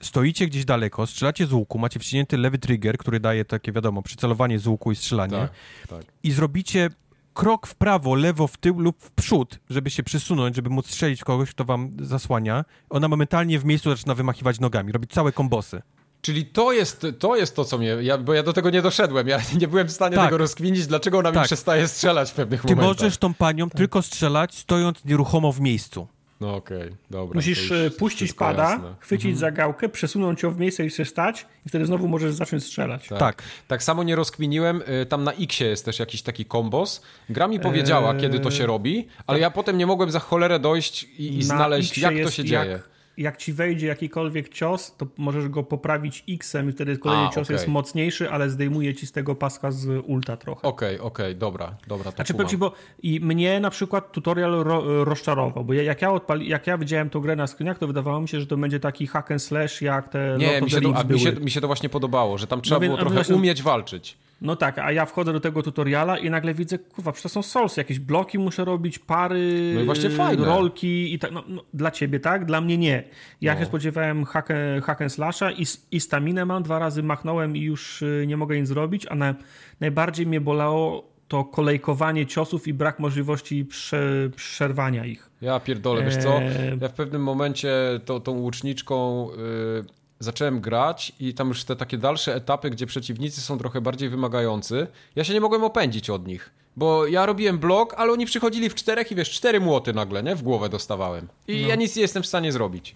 stoicie 0.00 0.46
gdzieś 0.46 0.64
daleko, 0.64 1.06
strzelacie 1.06 1.46
z 1.46 1.52
łuku, 1.52 1.78
macie 1.78 2.00
wciśnięty 2.00 2.36
lewy 2.36 2.58
trigger, 2.58 2.98
który 2.98 3.20
daje 3.20 3.44
takie, 3.44 3.72
wiadomo, 3.72 4.02
przycelowanie 4.02 4.58
z 4.58 4.66
łuku 4.66 4.92
i 4.92 4.96
strzelanie. 4.96 5.38
Tak, 5.38 5.50
tak. 5.88 6.12
I 6.22 6.32
zrobicie 6.32 6.90
krok 7.34 7.66
w 7.66 7.74
prawo, 7.74 8.14
lewo, 8.14 8.46
w 8.46 8.56
tył 8.56 8.80
lub 8.80 9.02
w 9.02 9.10
przód, 9.10 9.58
żeby 9.70 9.90
się 9.90 10.02
przysunąć, 10.02 10.56
żeby 10.56 10.70
móc 10.70 10.86
strzelić 10.86 11.24
kogoś, 11.24 11.50
kto 11.50 11.64
wam 11.64 11.90
zasłania. 12.00 12.64
Ona 12.90 13.08
momentalnie 13.08 13.58
w 13.58 13.64
miejscu 13.64 13.90
zaczyna 13.90 14.14
wymachiwać 14.14 14.60
nogami, 14.60 14.92
robić 14.92 15.10
całe 15.10 15.32
kombosy. 15.32 15.82
Czyli 16.22 16.46
to 16.46 16.72
jest, 16.72 17.06
to 17.18 17.36
jest 17.36 17.56
to, 17.56 17.64
co 17.64 17.78
mnie. 17.78 17.96
Ja, 18.00 18.18
bo 18.18 18.34
ja 18.34 18.42
do 18.42 18.52
tego 18.52 18.70
nie 18.70 18.82
doszedłem. 18.82 19.28
Ja 19.28 19.40
nie 19.60 19.68
byłem 19.68 19.88
w 19.88 19.92
stanie 19.92 20.16
tak. 20.16 20.24
tego 20.24 20.38
rozkminić, 20.38 20.86
dlaczego 20.86 21.18
ona 21.18 21.32
tak. 21.32 21.42
mi 21.42 21.46
przestaje 21.46 21.88
strzelać 21.88 22.30
w 22.30 22.34
pewnych 22.34 22.62
Ty 22.62 22.76
momentach. 22.76 22.96
Ty 22.96 23.04
możesz 23.04 23.18
tą 23.18 23.34
panią 23.34 23.70
tak. 23.70 23.78
tylko 23.78 24.02
strzelać, 24.02 24.58
stojąc 24.58 25.04
nieruchomo 25.04 25.52
w 25.52 25.60
miejscu. 25.60 26.08
No 26.40 26.56
okej, 26.56 26.82
okay, 26.82 26.96
dobra. 27.10 27.34
Musisz 27.34 27.72
e, 27.72 27.90
puścić 27.90 28.32
pada, 28.32 28.70
jasne. 28.70 28.94
chwycić 29.00 29.24
mhm. 29.24 29.38
za 29.38 29.50
gałkę, 29.50 29.88
przesunąć 29.88 30.42
ją 30.42 30.50
w 30.50 30.58
miejsce 30.58 30.86
i 30.86 30.90
się 30.90 31.04
stać 31.04 31.46
i 31.66 31.68
wtedy 31.68 31.86
znowu 31.86 32.08
możesz 32.08 32.34
zacząć 32.34 32.64
strzelać. 32.64 33.08
Tak. 33.08 33.18
Tak, 33.18 33.42
tak 33.68 33.82
samo 33.82 34.02
nie 34.02 34.16
rozkminiłem. 34.16 34.82
E, 34.86 35.06
tam 35.06 35.24
na 35.24 35.32
X 35.32 35.60
jest 35.60 35.84
też 35.84 35.98
jakiś 35.98 36.22
taki 36.22 36.44
kombos. 36.44 37.02
Gra 37.28 37.48
mi 37.48 37.60
powiedziała, 37.60 38.14
eee... 38.14 38.20
kiedy 38.20 38.40
to 38.40 38.50
się 38.50 38.66
robi, 38.66 39.08
ale 39.26 39.38
tak. 39.38 39.42
ja 39.42 39.50
potem 39.50 39.78
nie 39.78 39.86
mogłem 39.86 40.10
za 40.10 40.18
cholerę 40.18 40.58
dojść 40.58 41.04
i, 41.04 41.38
i 41.38 41.42
znaleźć, 41.42 41.98
jak 41.98 42.14
to 42.24 42.30
się 42.30 42.44
dzieje 42.44 42.70
jak 42.70 42.93
ci 43.38 43.52
wejdzie 43.52 43.86
jakikolwiek 43.86 44.48
cios, 44.48 44.96
to 44.96 45.06
możesz 45.18 45.48
go 45.48 45.62
poprawić 45.62 46.24
X-em 46.28 46.68
i 46.68 46.72
wtedy 46.72 46.98
kolejny 46.98 47.26
A, 47.26 47.30
cios 47.30 47.46
okay. 47.48 47.54
jest 47.54 47.68
mocniejszy, 47.68 48.30
ale 48.30 48.50
zdejmuje 48.50 48.94
ci 48.94 49.06
z 49.06 49.12
tego 49.12 49.34
paska 49.34 49.70
z 49.70 50.04
ulta 50.06 50.36
trochę. 50.36 50.62
Okej, 50.62 50.94
okay, 50.94 51.06
okej, 51.06 51.26
okay, 51.26 51.34
dobra, 51.34 51.76
dobra. 51.88 52.12
To 52.12 52.16
znaczy, 52.16 52.34
ci, 52.48 52.56
bo 52.56 52.72
i 53.02 53.20
mnie 53.20 53.60
na 53.60 53.70
przykład 53.70 54.12
tutorial 54.12 54.50
ro, 54.50 55.04
rozczarował, 55.04 55.64
bo 55.64 55.72
jak 55.72 56.02
ja, 56.02 56.12
odpali, 56.12 56.48
jak 56.48 56.66
ja 56.66 56.78
widziałem 56.78 57.10
tą 57.10 57.20
grę 57.20 57.36
na 57.36 57.46
screenach, 57.46 57.78
to 57.78 57.86
wydawało 57.86 58.20
mi 58.20 58.28
się, 58.28 58.40
że 58.40 58.46
to 58.46 58.56
będzie 58.56 58.80
taki 58.80 59.06
hack 59.06 59.30
and 59.30 59.42
slash 59.42 59.82
jak 59.82 60.08
te 60.08 60.36
Nie, 60.38 60.60
mi 60.60 60.70
się, 60.70 60.80
to, 60.80 61.04
mi, 61.04 61.20
się, 61.20 61.32
mi 61.32 61.50
się, 61.50 61.60
to 61.60 61.66
właśnie 61.66 61.88
podobało, 61.88 62.38
że 62.38 62.46
tam 62.46 62.60
trzeba 62.60 62.80
no, 62.80 62.86
było 62.86 62.96
trochę 62.96 63.14
właśnie, 63.14 63.34
umieć 63.36 63.62
walczyć. 63.62 64.18
No 64.44 64.56
tak, 64.56 64.78
a 64.78 64.92
ja 64.92 65.06
wchodzę 65.06 65.32
do 65.32 65.40
tego 65.40 65.62
tutoriala 65.62 66.18
i 66.18 66.30
nagle 66.30 66.54
widzę, 66.54 66.78
kurwa, 66.78 67.12
przecież 67.12 67.22
to 67.22 67.28
są 67.28 67.42
solsy, 67.42 67.80
jakieś 67.80 67.98
bloki 67.98 68.38
muszę 68.38 68.64
robić, 68.64 68.98
pary, 68.98 69.72
no 69.74 69.80
i 69.80 69.84
właśnie 69.84 70.10
fajne. 70.10 70.44
rolki 70.44 71.14
i 71.14 71.18
tak, 71.18 71.32
no, 71.32 71.44
no, 71.48 71.64
dla 71.74 71.90
ciebie 71.90 72.20
tak, 72.20 72.44
dla 72.44 72.60
mnie 72.60 72.78
nie. 72.78 73.04
Ja 73.40 73.54
no. 73.54 73.60
się 73.60 73.66
spodziewałem 73.66 74.24
hack, 74.24 74.48
hack 74.84 75.02
and 75.02 75.12
slasha 75.12 75.52
i, 75.52 75.64
i 75.90 76.00
staminę 76.00 76.44
mam, 76.44 76.62
dwa 76.62 76.78
razy 76.78 77.02
machnąłem 77.02 77.56
i 77.56 77.60
już 77.60 78.02
y, 78.02 78.24
nie 78.26 78.36
mogę 78.36 78.60
nic 78.60 78.68
zrobić, 78.68 79.06
a 79.10 79.14
na, 79.14 79.34
najbardziej 79.80 80.26
mnie 80.26 80.40
bolało 80.40 81.14
to 81.28 81.44
kolejkowanie 81.44 82.26
ciosów 82.26 82.68
i 82.68 82.74
brak 82.74 82.98
możliwości 82.98 83.64
prze, 83.64 84.30
przerwania 84.36 85.04
ich. 85.04 85.30
Ja 85.40 85.60
pierdolę, 85.60 86.04
wiesz 86.04 86.16
co, 86.16 86.42
eee. 86.42 86.78
ja 86.80 86.88
w 86.88 86.94
pewnym 86.94 87.22
momencie 87.22 87.72
to, 88.04 88.20
tą 88.20 88.32
łuczniczką... 88.32 89.28
Yy 89.30 90.03
zacząłem 90.24 90.60
grać 90.60 91.12
i 91.20 91.34
tam 91.34 91.48
już 91.48 91.64
te 91.64 91.76
takie 91.76 91.98
dalsze 91.98 92.34
etapy, 92.34 92.70
gdzie 92.70 92.86
przeciwnicy 92.86 93.40
są 93.40 93.58
trochę 93.58 93.80
bardziej 93.80 94.08
wymagający, 94.08 94.86
ja 95.16 95.24
się 95.24 95.34
nie 95.34 95.40
mogłem 95.40 95.64
opędzić 95.64 96.10
od 96.10 96.26
nich. 96.26 96.50
Bo 96.76 97.06
ja 97.06 97.26
robiłem 97.26 97.58
blok, 97.58 97.94
ale 97.96 98.12
oni 98.12 98.26
przychodzili 98.26 98.70
w 98.70 98.74
czterech 98.74 99.12
i 99.12 99.14
wiesz, 99.14 99.30
cztery 99.30 99.60
młoty 99.60 99.92
nagle, 99.92 100.22
nie? 100.22 100.36
W 100.36 100.42
głowę 100.42 100.68
dostawałem. 100.68 101.28
I 101.48 101.62
no. 101.62 101.68
ja 101.68 101.74
nic 101.74 101.96
nie 101.96 102.02
jestem 102.02 102.22
w 102.22 102.26
stanie 102.26 102.52
zrobić. 102.52 102.94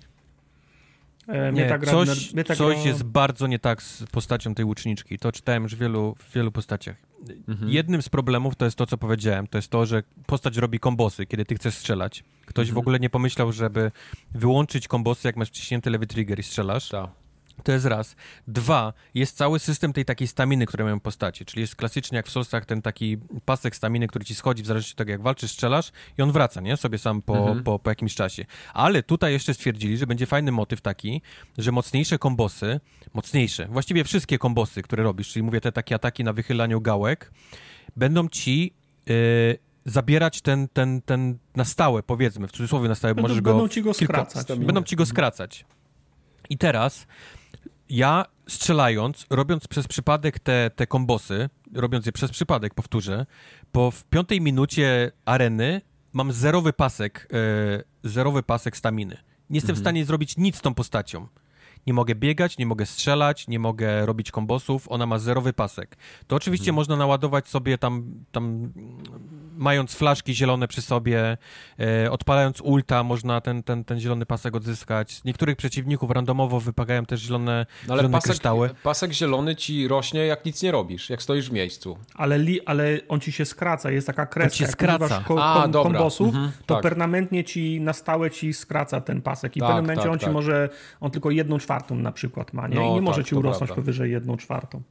E, 1.29 1.53
nie, 1.53 1.69
ta 1.69 1.79
gra, 1.79 1.93
coś, 1.93 2.33
ta 2.47 2.55
coś 2.55 2.77
gra... 2.77 2.87
jest 2.87 3.03
bardzo 3.03 3.47
nie 3.47 3.59
tak 3.59 3.83
z 3.83 4.03
postacią 4.03 4.55
tej 4.55 4.65
łuczniczki. 4.65 5.19
To 5.19 5.33
czytałem 5.33 5.63
już 5.63 5.75
w 5.75 5.79
wielu, 5.79 6.15
w 6.19 6.35
wielu 6.35 6.53
postaciach. 6.53 6.97
Mhm. 7.49 7.71
Jednym 7.71 8.03
z 8.03 8.09
problemów 8.09 8.57
to 8.57 8.65
jest 8.65 8.77
to, 8.77 8.87
co 8.87 8.99
powiedziałem. 8.99 9.47
To 9.47 9.59
jest 9.59 9.69
to, 9.69 9.87
że 9.87 10.03
postać 10.27 10.57
robi 10.57 10.81
kombosy, 10.81 11.27
kiedy 11.27 11.45
ty 11.45 11.55
chcesz 11.55 11.75
strzelać. 11.75 12.25
Ktoś 12.47 12.69
mhm. 12.69 12.75
w 12.75 12.79
ogóle 12.79 12.99
nie 12.99 13.11
pomyślał, 13.11 13.53
żeby 13.53 13.91
wyłączyć 14.35 14.89
kombosy, 14.89 15.29
jak 15.29 15.37
masz 15.37 15.49
wciśnięty 15.49 15.91
lewy 15.91 16.07
trigger 16.07 16.39
i 16.39 16.43
strzelasz. 16.43 16.89
Ta. 16.89 17.13
To 17.63 17.73
jest 17.73 17.87
raz. 17.87 18.17
Dwa, 18.47 18.93
jest 19.15 19.37
cały 19.37 19.59
system 19.59 19.93
tej 19.93 20.05
takiej 20.05 20.29
staminy, 20.29 20.67
które 20.67 20.85
mają 20.85 21.01
postacie, 21.01 21.45
czyli 21.45 21.61
jest 21.61 21.77
klasycznie 21.77 22.17
jak 22.17 22.27
w 22.27 22.31
Soulsach 22.31 22.67
ten 22.67 22.83
taki 22.83 23.17
pasek 23.45 23.77
staminy, 23.77 24.07
który 24.07 24.25
ci 24.25 24.35
schodzi 24.35 24.63
w 24.63 24.67
zależności 24.67 24.93
od 24.93 24.99
tego, 24.99 25.11
jak 25.11 25.23
walczysz, 25.23 25.51
strzelasz 25.51 25.93
i 26.19 26.23
on 26.23 26.33
wraca, 26.33 26.61
nie? 26.61 26.77
Sobie 26.77 26.99
sam 26.99 27.23
po, 27.23 27.39
mhm. 27.39 27.63
po, 27.63 27.79
po 27.79 27.91
jakimś 27.91 28.15
czasie. 28.15 28.45
Ale 28.75 29.03
tutaj 29.03 29.33
jeszcze 29.33 29.55
stwierdzili, 29.55 29.97
że 29.97 30.07
będzie 30.07 30.27
fajny 30.27 30.53
motyw 30.53 30.81
taki, 30.81 31.23
że 31.59 31.73
mocniejsze 31.73 32.19
kombosy, 32.19 32.81
mocniejsze, 33.15 33.67
właściwie 33.67 34.05
wszystkie 34.05 34.39
kombosy, 34.39 34.83
które 34.83 35.03
robisz, 35.03 35.29
czyli 35.29 35.43
mówię 35.43 35.61
te 35.61 35.73
takie 35.73 35.95
ataki 35.95 36.25
na 36.25 36.33
wychylaniu 36.33 36.81
gałek, 36.81 37.33
będą 37.97 38.29
ci... 38.29 38.75
Yy, 39.07 39.59
zabierać 39.85 40.41
ten, 40.41 40.69
ten, 40.69 41.03
ten 41.03 41.39
na 41.57 41.65
stałe, 41.65 42.03
powiedzmy, 42.03 42.49
w 42.49 42.53
cudzysłowie 42.53 42.89
na 42.89 42.95
stałe, 42.95 43.15
będą, 43.15 43.29
możesz 43.29 43.41
go... 43.41 43.51
Będą 43.51 43.69
ci 43.69 43.83
go 43.83 43.95
skracać. 43.95 44.47
Kilka, 44.47 44.65
będą 44.65 44.83
ci 44.83 44.97
go 44.97 45.07
skracać. 45.07 45.65
I 46.51 46.59
teraz 46.59 47.07
ja 47.91 48.25
strzelając, 48.49 49.27
robiąc 49.31 49.69
przez 49.69 49.89
przypadek 49.89 50.39
te, 50.39 50.71
te 50.77 50.87
kombosy, 50.87 51.49
robiąc 51.75 52.07
je 52.07 52.13
przez 52.13 52.31
przypadek, 52.31 52.75
powtórzę, 52.75 53.27
po 53.73 53.91
w 53.91 54.05
piątej 54.05 54.41
minucie 54.41 55.13
areny 55.25 55.81
mam 56.13 56.33
zerowy 56.33 56.73
pasek, 56.73 57.29
e, 57.33 58.09
zerowy 58.09 58.43
pasek 58.43 58.77
staminy. 58.77 59.17
Nie 59.51 59.57
jestem 59.57 59.71
mhm. 59.71 59.77
w 59.77 59.85
stanie 59.85 60.05
zrobić 60.05 60.37
nic 60.37 60.57
z 60.57 60.61
tą 60.61 60.75
postacią 60.75 61.27
nie 61.87 61.93
mogę 61.93 62.15
biegać, 62.15 62.59
nie 62.59 62.67
mogę 62.67 62.87
strzelać, 62.87 63.49
nie 63.49 63.59
mogę 63.59 64.07
robić 64.07 64.31
kombosów, 64.31 64.87
ona 64.89 65.07
ma 65.07 65.19
zerowy 65.19 65.53
pasek. 65.53 65.97
To 66.27 66.37
oczywiście 66.37 66.67
hmm. 66.67 66.77
można 66.77 66.97
naładować 66.97 67.49
sobie 67.49 67.79
tam, 67.79 68.05
tam 68.33 68.73
mając 69.59 69.95
flaszki 69.95 70.35
zielone 70.35 70.69
przy 70.69 70.83
sobie, 70.83 71.37
e, 71.81 72.11
odpalając 72.11 72.61
ulta, 72.61 73.03
można 73.03 73.41
ten, 73.41 73.63
ten, 73.63 73.85
ten 73.85 74.01
zielony 74.01 74.27
pasek 74.27 74.57
odzyskać. 74.57 75.13
Z 75.13 75.25
niektórych 75.25 75.57
przeciwników 75.57 76.11
randomowo 76.11 76.61
wypagają 76.61 77.07
też 77.07 77.21
zielone, 77.21 77.67
no 77.87 77.93
ale 77.93 78.01
zielone 78.03 78.13
pasek, 78.13 78.31
kryształy. 78.31 78.71
Pasek 78.83 79.13
zielony 79.13 79.57
ci 79.57 79.89
rośnie, 79.89 80.27
jak 80.27 80.45
nic 80.45 80.63
nie 80.63 80.73
robisz, 80.73 81.11
jak 81.11 81.23
stoisz 81.23 81.51
w 81.51 81.53
miejscu. 81.53 81.99
Ale, 82.15 82.39
li, 82.39 82.67
ale 82.67 83.01
on 83.09 83.21
ci 83.21 83.33
się 83.33 83.45
skraca, 83.45 83.91
jest 83.91 84.07
taka 84.07 84.27
kreska. 84.27 84.65
On 84.65 84.67
się 84.67 84.73
skraca. 84.73 85.21
Ko, 85.21 85.45
A, 85.45 85.63
kom, 85.63 85.73
kombosów, 85.73 86.29
mhm, 86.29 86.53
to 86.67 86.75
tak. 86.75 86.83
permanentnie 86.83 87.45
ci 87.45 87.81
na 87.81 87.93
stałe 87.93 88.31
ci 88.31 88.53
skraca 88.53 89.01
ten 89.01 89.23
pasek 89.23 89.57
i 89.57 89.61
tak, 89.61 89.69
w 89.69 89.71
pewnym 89.71 89.85
momencie 89.85 90.03
tak, 90.03 90.13
on 90.13 90.19
ci 90.19 90.25
tak. 90.25 90.35
może, 90.35 90.69
on 91.01 91.11
tylko 91.11 91.31
jedną 91.31 91.59
czwartą 91.69 91.95
na 91.95 92.13
przykład 92.13 92.53
ma, 92.53 92.69
nie? 92.69 92.77
No, 92.77 92.83
I 92.83 92.93
nie 92.93 93.01
może 93.01 93.21
tak, 93.21 93.27
ci 93.27 93.35
urosnąć 93.35 93.73
powyżej 93.73 94.13
jedną 94.13 94.37
czwartą. 94.37 94.83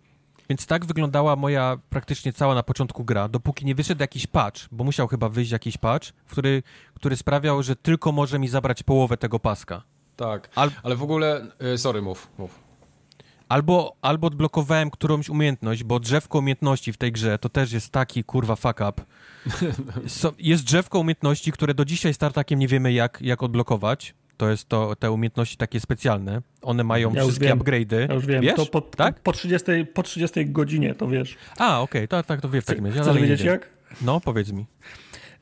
Więc 0.49 0.65
tak 0.65 0.85
wyglądała 0.85 1.35
moja 1.35 1.77
praktycznie 1.89 2.33
cała 2.33 2.55
na 2.55 2.63
początku 2.63 3.05
gra, 3.05 3.27
dopóki 3.27 3.65
nie 3.65 3.75
wyszedł 3.75 4.01
jakiś 4.01 4.27
patch, 4.27 4.61
bo 4.71 4.83
musiał 4.83 5.07
chyba 5.07 5.29
wyjść 5.29 5.51
jakiś 5.51 5.77
patch, 5.77 6.11
który, 6.27 6.63
który 6.93 7.15
sprawiał, 7.15 7.63
że 7.63 7.75
tylko 7.75 8.11
może 8.11 8.39
mi 8.39 8.47
zabrać 8.47 8.83
połowę 8.83 9.17
tego 9.17 9.39
paska. 9.39 9.83
Tak, 10.15 10.49
Al... 10.55 10.71
ale 10.83 10.95
w 10.95 11.03
ogóle, 11.03 11.47
yy, 11.59 11.77
sorry, 11.77 12.01
mów, 12.01 12.27
mów. 12.37 12.59
Albo, 13.49 13.95
albo 14.01 14.27
odblokowałem 14.27 14.89
którąś 14.89 15.29
umiejętność, 15.29 15.83
bo 15.83 15.99
drzewko 15.99 16.39
umiejętności 16.39 16.93
w 16.93 16.97
tej 16.97 17.11
grze 17.11 17.39
to 17.39 17.49
też 17.49 17.71
jest 17.71 17.89
taki 17.91 18.23
kurwa 18.23 18.55
fuck 18.55 18.79
up. 18.89 19.01
So, 20.19 20.31
jest 20.39 20.63
drzewko 20.63 20.99
umiejętności, 20.99 21.51
które 21.51 21.73
do 21.73 21.85
dzisiaj 21.85 22.13
startakiem 22.13 22.59
nie 22.59 22.67
wiemy 22.67 22.93
jak, 22.93 23.21
jak 23.21 23.43
odblokować 23.43 24.15
to 24.37 24.49
jest 24.49 24.69
to, 24.69 24.95
te 24.95 25.11
umiejętności 25.11 25.57
takie 25.57 25.79
specjalne. 25.79 26.41
One 26.61 26.83
mają 26.83 27.13
ja 27.13 27.23
wszystkie 27.23 27.55
upgrade'y. 27.55 28.05
Ja 28.09 28.15
już 28.15 28.25
wiem, 28.25 28.41
wiesz? 28.41 28.55
to 28.55 28.65
po, 28.65 28.81
tak? 28.81 29.19
po, 29.19 29.31
30, 29.31 29.65
po 29.93 30.03
30 30.03 30.45
godzinie 30.45 30.95
to 30.95 31.07
wiesz. 31.07 31.37
A, 31.57 31.81
okej, 31.81 32.05
okay. 32.05 32.07
to, 32.07 32.27
tak 32.27 32.41
to 32.41 32.49
wie 32.49 32.61
w 32.61 32.65
takim 32.65 32.85
razie. 32.85 33.01
Chcesz 33.01 33.17
wiedzieć 33.17 33.41
jak? 33.41 33.69
No, 34.01 34.19
powiedz 34.19 34.51
mi. 34.51 34.65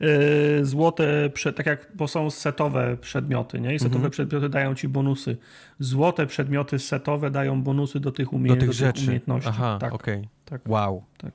Yy, 0.00 0.64
złote, 0.64 1.30
tak 1.56 1.66
jak, 1.66 1.88
bo 1.94 2.08
są 2.08 2.30
setowe 2.30 2.96
przedmioty, 3.00 3.60
nie? 3.60 3.74
I 3.74 3.78
setowe 3.78 3.96
mhm. 3.96 4.10
przedmioty 4.10 4.48
dają 4.48 4.74
ci 4.74 4.88
bonusy. 4.88 5.36
Złote 5.78 6.26
przedmioty 6.26 6.78
setowe 6.78 7.30
dają 7.30 7.62
bonusy 7.62 8.00
do 8.00 8.12
tych, 8.12 8.32
umie 8.32 8.48
do 8.48 8.56
tych, 8.56 8.66
do 8.66 8.72
rzeczy. 8.72 8.92
Tych 8.92 9.04
umiejętności. 9.04 9.50
Aha, 9.50 9.78
tak, 9.80 9.94
okej. 9.94 10.16
Okay. 10.16 10.28
Tak. 10.44 10.60
Wow. 10.68 11.02
Tak. 11.18 11.32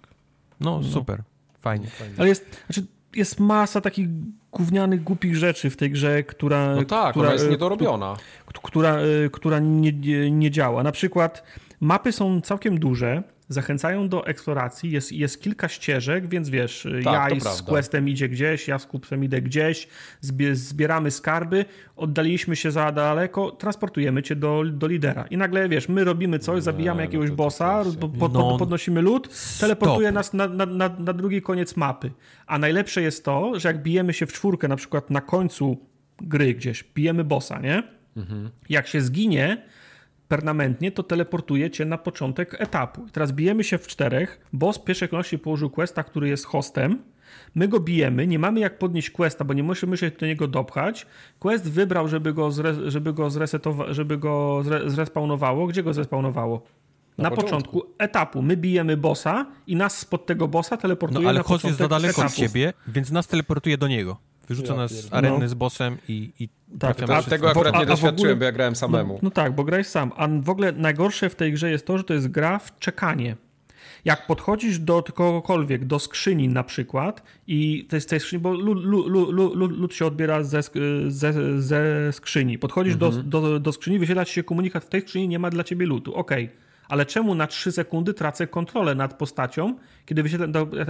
No, 0.60 0.80
no, 0.80 0.84
super. 0.84 1.24
Fajnie. 1.60 1.88
Fajnie. 1.88 2.16
Ale 2.18 2.28
jest, 2.28 2.64
znaczy, 2.66 2.88
jest 3.16 3.40
masa 3.40 3.82
takich 3.82 4.08
gównianych, 4.52 5.04
głupich 5.04 5.36
rzeczy 5.36 5.70
w 5.70 5.78
tej 5.78 5.92
grze, 5.92 6.24
która... 6.24 6.76
No 6.76 6.84
tak, 6.84 7.12
która, 7.12 7.28
ona 7.28 7.34
jest 7.34 7.50
niedorobiona. 7.50 8.16
Która, 8.46 8.98
która 9.32 9.60
nie, 9.60 9.92
nie, 9.92 10.32
nie 10.32 10.52
działa. 10.52 10.84
Na 10.84 10.92
przykład 10.92 11.44
mapy 11.82 12.12
są 12.12 12.42
całkiem 12.42 12.80
duże, 12.80 13.24
zachęcają 13.54 14.10
do 14.10 14.28
eksploracji, 14.28 14.92
jest, 14.92 15.12
jest 15.12 15.42
kilka 15.42 15.68
ścieżek, 15.68 16.28
więc 16.28 16.50
wiesz, 16.50 16.88
tak, 17.04 17.44
ja 17.44 17.52
z 17.52 17.62
questem 17.62 18.10
idzie 18.10 18.30
gdzieś, 18.30 18.68
ja 18.68 18.80
z 18.80 18.86
kupcem 18.86 19.24
idę 19.24 19.42
gdzieś, 19.42 19.88
zbieramy 20.54 21.12
skarby, 21.12 21.66
oddaliliśmy 21.96 22.56
się 22.56 22.72
za 22.72 22.92
daleko, 22.92 23.52
transportujemy 23.52 24.24
cię 24.24 24.36
do, 24.36 24.64
do 24.66 24.88
lidera. 24.88 25.26
I 25.30 25.38
nagle, 25.38 25.70
wiesz, 25.70 25.90
my 25.90 26.04
robimy 26.04 26.40
coś, 26.40 26.64
zabijamy 26.64 26.98
no 26.98 27.02
jakiegoś 27.02 27.32
bossa, 27.32 27.84
pod, 28.20 28.34
no, 28.34 28.58
podnosimy 28.58 29.02
lód, 29.02 29.30
teleportuje 29.60 30.12
nas 30.12 30.34
na, 30.34 30.48
na, 30.48 30.66
na, 30.66 30.90
na 30.90 31.14
drugi 31.14 31.42
koniec 31.42 31.76
mapy. 31.76 32.12
A 32.48 32.58
najlepsze 32.58 33.02
jest 33.02 33.26
to, 33.26 33.60
że 33.60 33.70
jak 33.70 33.84
bijemy 33.84 34.14
się 34.14 34.26
w 34.26 34.34
czwórkę, 34.34 34.68
na 34.68 34.76
przykład 34.76 35.10
na 35.10 35.22
końcu 35.22 35.78
gry 36.22 36.54
gdzieś, 36.54 36.84
bijemy 36.96 37.24
bossa, 37.24 37.60
nie? 37.60 37.84
Mhm. 38.18 38.50
Jak 38.70 38.88
się 38.88 39.02
zginie, 39.02 39.64
permanentnie, 40.32 40.92
to 40.92 41.04
teleportuje 41.04 41.72
cię 41.72 41.86
na 41.86 41.98
początek 41.98 42.62
etapu. 42.62 43.06
I 43.08 43.12
teraz 43.12 43.32
bijemy 43.32 43.64
się 43.64 43.78
w 43.78 43.88
czterech, 43.88 44.40
boss 44.54 44.78
w 44.78 44.84
pierwszej 44.84 45.10
kolejności 45.10 45.40
położył 45.40 45.70
questa, 45.70 46.04
który 46.04 46.30
jest 46.30 46.46
hostem, 46.46 47.04
my 47.56 47.68
go 47.68 47.80
bijemy, 47.80 48.28
nie 48.28 48.40
mamy 48.40 48.60
jak 48.60 48.78
podnieść 48.78 49.10
questa, 49.10 49.46
bo 49.46 49.54
nie 49.54 49.64
musimy 49.64 49.98
się 49.98 50.12
do 50.12 50.26
niego 50.26 50.48
dopchać. 50.48 51.08
Quest 51.40 51.70
wybrał, 51.70 52.08
żeby 52.08 52.34
go, 52.34 52.52
zre, 52.52 52.92
żeby 52.92 53.14
go, 53.14 53.28
zresetowa- 53.28 53.94
żeby 53.94 54.18
go 54.18 54.62
zre, 54.64 54.90
zrespawnowało. 54.90 55.68
Gdzie 55.68 55.84
go 55.84 55.94
zrespawnowało? 55.94 56.62
Na, 57.18 57.24
na 57.24 57.36
początku. 57.36 57.74
początku. 57.74 57.94
etapu. 57.98 58.42
My 58.42 58.58
bijemy 58.58 58.98
bossa 58.98 59.46
i 59.68 59.76
nas 59.76 59.98
spod 59.98 60.26
tego 60.26 60.48
bossa 60.48 60.78
teleportuje 60.78 61.24
no, 61.24 61.30
ale 61.30 61.40
na 61.40 61.44
host 61.44 61.64
jest 61.66 61.78
za 61.78 61.88
daleko 61.88 62.22
od 62.22 62.34
ciebie, 62.34 62.74
więc 62.88 63.12
nas 63.12 63.28
teleportuje 63.28 63.78
do 63.78 63.88
niego. 63.88 64.18
Wyrzuca 64.52 64.74
ja 64.74 64.80
nas 64.80 64.92
z 64.92 65.14
areny 65.14 65.40
no. 65.40 65.48
z 65.48 65.54
bossem 65.54 65.98
i, 66.08 66.32
i 66.40 66.50
tak, 66.80 67.10
A 67.10 67.24
tego 67.24 67.50
akurat 67.50 67.76
nie 67.76 67.86
doświadczyłem, 67.86 68.16
ogóle, 68.16 68.36
bo 68.36 68.46
ja 68.46 68.52
grałem 68.52 68.76
samemu. 68.76 69.14
No, 69.14 69.20
no, 69.24 69.32
tak, 69.32 69.56
bo 69.56 69.64
grałeś 69.64 69.88
sam. 69.88 70.12
A 70.18 70.28
w 70.28 70.50
ogóle 70.50 70.72
najgorsze 70.72 71.30
w 71.30 71.36
tej 71.36 71.54
grze 71.54 71.72
jest 71.72 71.86
to, 71.86 71.98
że 71.98 72.04
to 72.04 72.14
jest 72.14 72.28
gra 72.28 72.60
w 72.60 72.80
czekanie. 72.80 73.36
Jak 74.06 74.28
podchodzisz 74.28 74.80
do 74.80 75.04
kogokolwiek, 75.04 75.86
do 75.86 76.00
skrzyni 76.00 76.48
na 76.48 76.64
przykład 76.64 77.24
i 77.48 77.86
to 77.90 77.96
jest 77.96 78.10
tej 78.10 78.20
skrzyni, 78.20 78.42
bo 78.42 78.52
lód, 78.52 78.84
lód, 78.84 79.08
lód, 79.56 79.78
lód 79.78 79.94
się 79.94 80.06
odbiera 80.06 80.44
ze, 80.44 80.62
ze, 81.08 81.62
ze 81.62 82.14
skrzyni. 82.14 82.58
Podchodzisz 82.58 82.94
mhm. 82.94 83.30
do, 83.30 83.42
do, 83.42 83.60
do 83.60 83.72
skrzyni, 83.72 84.00
wyświetla 84.00 84.26
ci 84.26 84.34
się 84.34 84.44
komunikat, 84.44 84.86
w 84.86 84.90
tej 84.90 85.02
skrzyni 85.02 85.28
nie 85.28 85.40
ma 85.40 85.50
dla 85.50 85.64
ciebie 85.64 85.86
lutu. 85.86 86.16
Okej. 86.16 86.46
Okay 86.46 86.62
ale 86.92 87.06
czemu 87.06 87.36
na 87.36 87.48
3 87.48 87.72
sekundy 87.72 88.14
tracę 88.14 88.48
kontrolę 88.48 88.96
nad 88.96 89.14
postacią, 89.14 89.76
kiedy 90.06 90.24
wyświetla, 90.24 90.48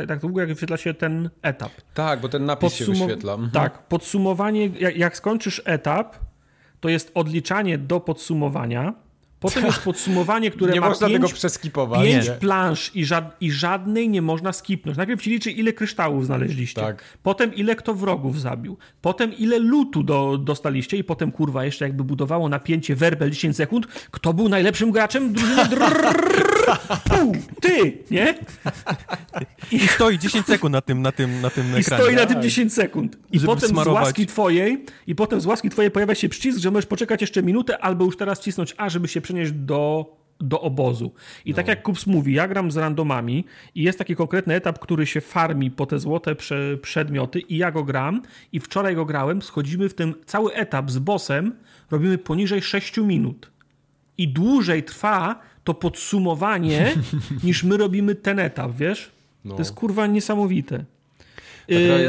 tak 0.07 0.19
długo 0.19 0.39
jak 0.39 0.49
wyświetla 0.49 0.77
się 0.77 0.93
ten 0.93 1.29
etap. 1.41 1.71
Tak, 1.93 2.21
bo 2.21 2.29
ten 2.29 2.45
napis 2.45 2.61
Podsum 2.61 2.95
się 2.95 3.05
wyświetla. 3.05 3.33
Mhm. 3.33 3.51
Tak, 3.51 3.87
podsumowanie, 3.87 4.67
jak, 4.67 4.97
jak 4.97 5.17
skończysz 5.17 5.61
etap, 5.65 6.15
to 6.79 6.89
jest 6.89 7.11
odliczanie 7.13 7.77
do 7.77 7.99
podsumowania, 7.99 8.93
Potem 9.41 9.65
jest 9.65 9.79
podsumowanie, 9.79 10.51
które 10.51 10.73
nie 10.73 10.81
ma 10.81 10.89
można 10.89 11.07
pięć, 11.07 11.21
tego 11.21 11.33
przeskipować. 11.33 12.03
Pięć 12.03 12.27
nie. 12.27 12.33
plansz 12.33 12.91
i, 12.95 13.05
żad, 13.05 13.35
i, 13.41 13.51
żadnej 13.51 14.09
nie 14.09 14.21
można 14.21 14.53
skipnąć. 14.53 14.97
Najpierw 14.97 15.21
ci 15.21 15.29
liczy, 15.29 15.51
ile 15.51 15.73
kryształów 15.73 16.25
znaleźliście. 16.25 16.81
Tak. 16.81 17.03
Potem 17.23 17.55
ile 17.55 17.75
kto 17.75 17.93
wrogów 17.93 18.41
zabił. 18.41 18.77
Potem 19.01 19.33
ile 19.37 19.59
lutu 19.59 20.03
do, 20.03 20.37
dostaliście 20.37 20.97
i 20.97 21.03
potem 21.03 21.31
kurwa 21.31 21.65
jeszcze 21.65 21.85
jakby 21.85 22.03
budowało 22.03 22.49
napięcie 22.49 22.95
werbel 22.95 23.29
10 23.29 23.55
sekund. 23.55 23.87
Kto 23.87 24.33
był 24.33 24.49
najlepszym 24.49 24.91
graczem 24.91 25.33
drużyny? 25.33 25.75
Pół, 27.09 27.35
ty, 27.61 27.97
nie? 28.11 28.35
I 29.71 29.79
stoi 29.79 30.19
10 30.19 30.45
sekund 30.45 30.73
na 30.73 30.81
tym, 30.81 31.01
na 31.01 31.11
tym, 31.11 31.41
na 31.41 31.49
tym 31.49 31.79
I 31.79 31.83
stoi 31.83 32.15
na 32.15 32.25
tym 32.25 32.41
10 32.41 32.73
sekund. 32.73 33.17
I 33.31 33.39
potem 33.39 33.69
smarować. 33.69 34.03
z 34.03 34.07
łaski 34.07 34.25
twojej 34.25 34.85
i 35.07 35.15
potem 35.15 35.41
z 35.41 35.45
łaski 35.45 35.69
twojej 35.69 35.91
pojawia 35.91 36.15
się 36.15 36.29
przycisk, 36.29 36.59
że 36.59 36.71
możesz 36.71 36.85
poczekać 36.85 37.21
jeszcze 37.21 37.43
minutę 37.43 37.77
albo 37.77 38.05
już 38.05 38.17
teraz 38.17 38.39
cisnąć 38.39 38.73
A, 38.77 38.89
żeby 38.89 39.07
się 39.07 39.21
przenieść 39.21 39.51
do, 39.51 40.15
do 40.39 40.61
obozu. 40.61 41.13
I 41.45 41.53
tak 41.53 41.55
no. 41.55 41.55
tak 41.55 41.67
jak 41.67 41.83
Kups 41.83 42.07
mówi, 42.07 42.33
ja 42.33 42.47
gram 42.47 42.71
z 42.71 42.77
randomami 42.77 43.45
i 43.75 43.83
jest 43.83 43.97
taki 43.97 44.15
konkretny 44.15 44.55
etap, 44.55 44.79
który 44.79 45.05
się 45.05 45.21
farmi 45.21 45.71
po 45.71 45.85
te 45.85 45.99
złote 45.99 46.35
prze, 46.35 46.77
przedmioty 46.77 47.39
i 47.39 47.57
ja 47.57 47.71
go 47.71 47.83
gram 47.83 48.21
i 48.51 48.59
wczoraj 48.59 48.95
go 48.95 49.05
grałem, 49.05 49.41
schodzimy 49.41 49.89
w 49.89 49.93
ten 49.93 50.13
cały 50.25 50.53
etap 50.53 50.91
z 50.91 50.99
bossem, 50.99 51.55
robimy 51.91 52.17
poniżej 52.17 52.61
6 52.61 52.97
minut. 52.97 53.51
I 54.17 54.27
dłużej 54.27 54.83
trwa 54.83 55.41
to 55.63 55.73
podsumowanie, 55.73 56.93
niż 57.43 57.63
my 57.63 57.77
robimy 57.77 58.15
ten 58.15 58.39
etap, 58.39 58.71
wiesz? 58.75 59.11
No. 59.45 59.55
To 59.55 59.61
jest 59.61 59.73
kurwa 59.73 60.07
niesamowite. 60.07 60.85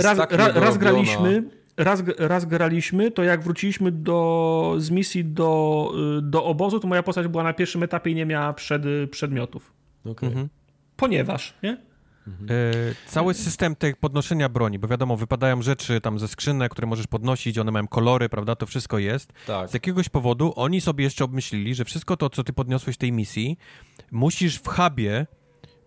Raz, 0.02 0.16
tak 0.16 0.32
raz, 0.32 0.56
raz 0.56 0.78
graliśmy 0.78 1.42
raz, 1.76 2.02
raz 2.18 2.44
graliśmy, 2.44 3.10
to 3.10 3.22
jak 3.22 3.42
wróciliśmy 3.42 3.92
do, 3.92 4.74
z 4.78 4.90
misji 4.90 5.24
do, 5.24 5.92
do 6.22 6.44
obozu, 6.44 6.80
to 6.80 6.88
moja 6.88 7.02
postać 7.02 7.28
była 7.28 7.44
na 7.44 7.52
pierwszym 7.52 7.82
etapie 7.82 8.10
i 8.10 8.14
nie 8.14 8.26
miała 8.26 8.52
przed, 8.52 8.82
przedmiotów. 9.10 9.72
Okay. 10.04 10.28
Mhm. 10.28 10.48
Ponieważ, 10.96 11.54
nie? 11.62 11.76
Mhm. 12.26 12.48
E, 12.50 13.10
cały 13.10 13.34
system 13.34 13.76
tej 13.76 13.94
podnoszenia 13.94 14.48
broni, 14.48 14.78
bo 14.78 14.88
wiadomo, 14.88 15.16
wypadają 15.16 15.62
rzeczy 15.62 16.00
tam 16.00 16.18
ze 16.18 16.28
skrzynek, 16.28 16.72
które 16.72 16.86
możesz 16.86 17.06
podnosić, 17.06 17.58
one 17.58 17.72
mają 17.72 17.88
kolory, 17.88 18.28
prawda, 18.28 18.56
to 18.56 18.66
wszystko 18.66 18.98
jest. 18.98 19.32
Tak. 19.46 19.70
Z 19.70 19.74
jakiegoś 19.74 20.08
powodu 20.08 20.52
oni 20.56 20.80
sobie 20.80 21.04
jeszcze 21.04 21.24
obmyślili, 21.24 21.74
że 21.74 21.84
wszystko 21.84 22.16
to, 22.16 22.30
co 22.30 22.44
ty 22.44 22.52
podniosłeś 22.52 22.96
w 22.96 22.98
tej 22.98 23.12
misji, 23.12 23.58
musisz 24.10 24.58
w 24.58 24.68
hubie 24.68 25.26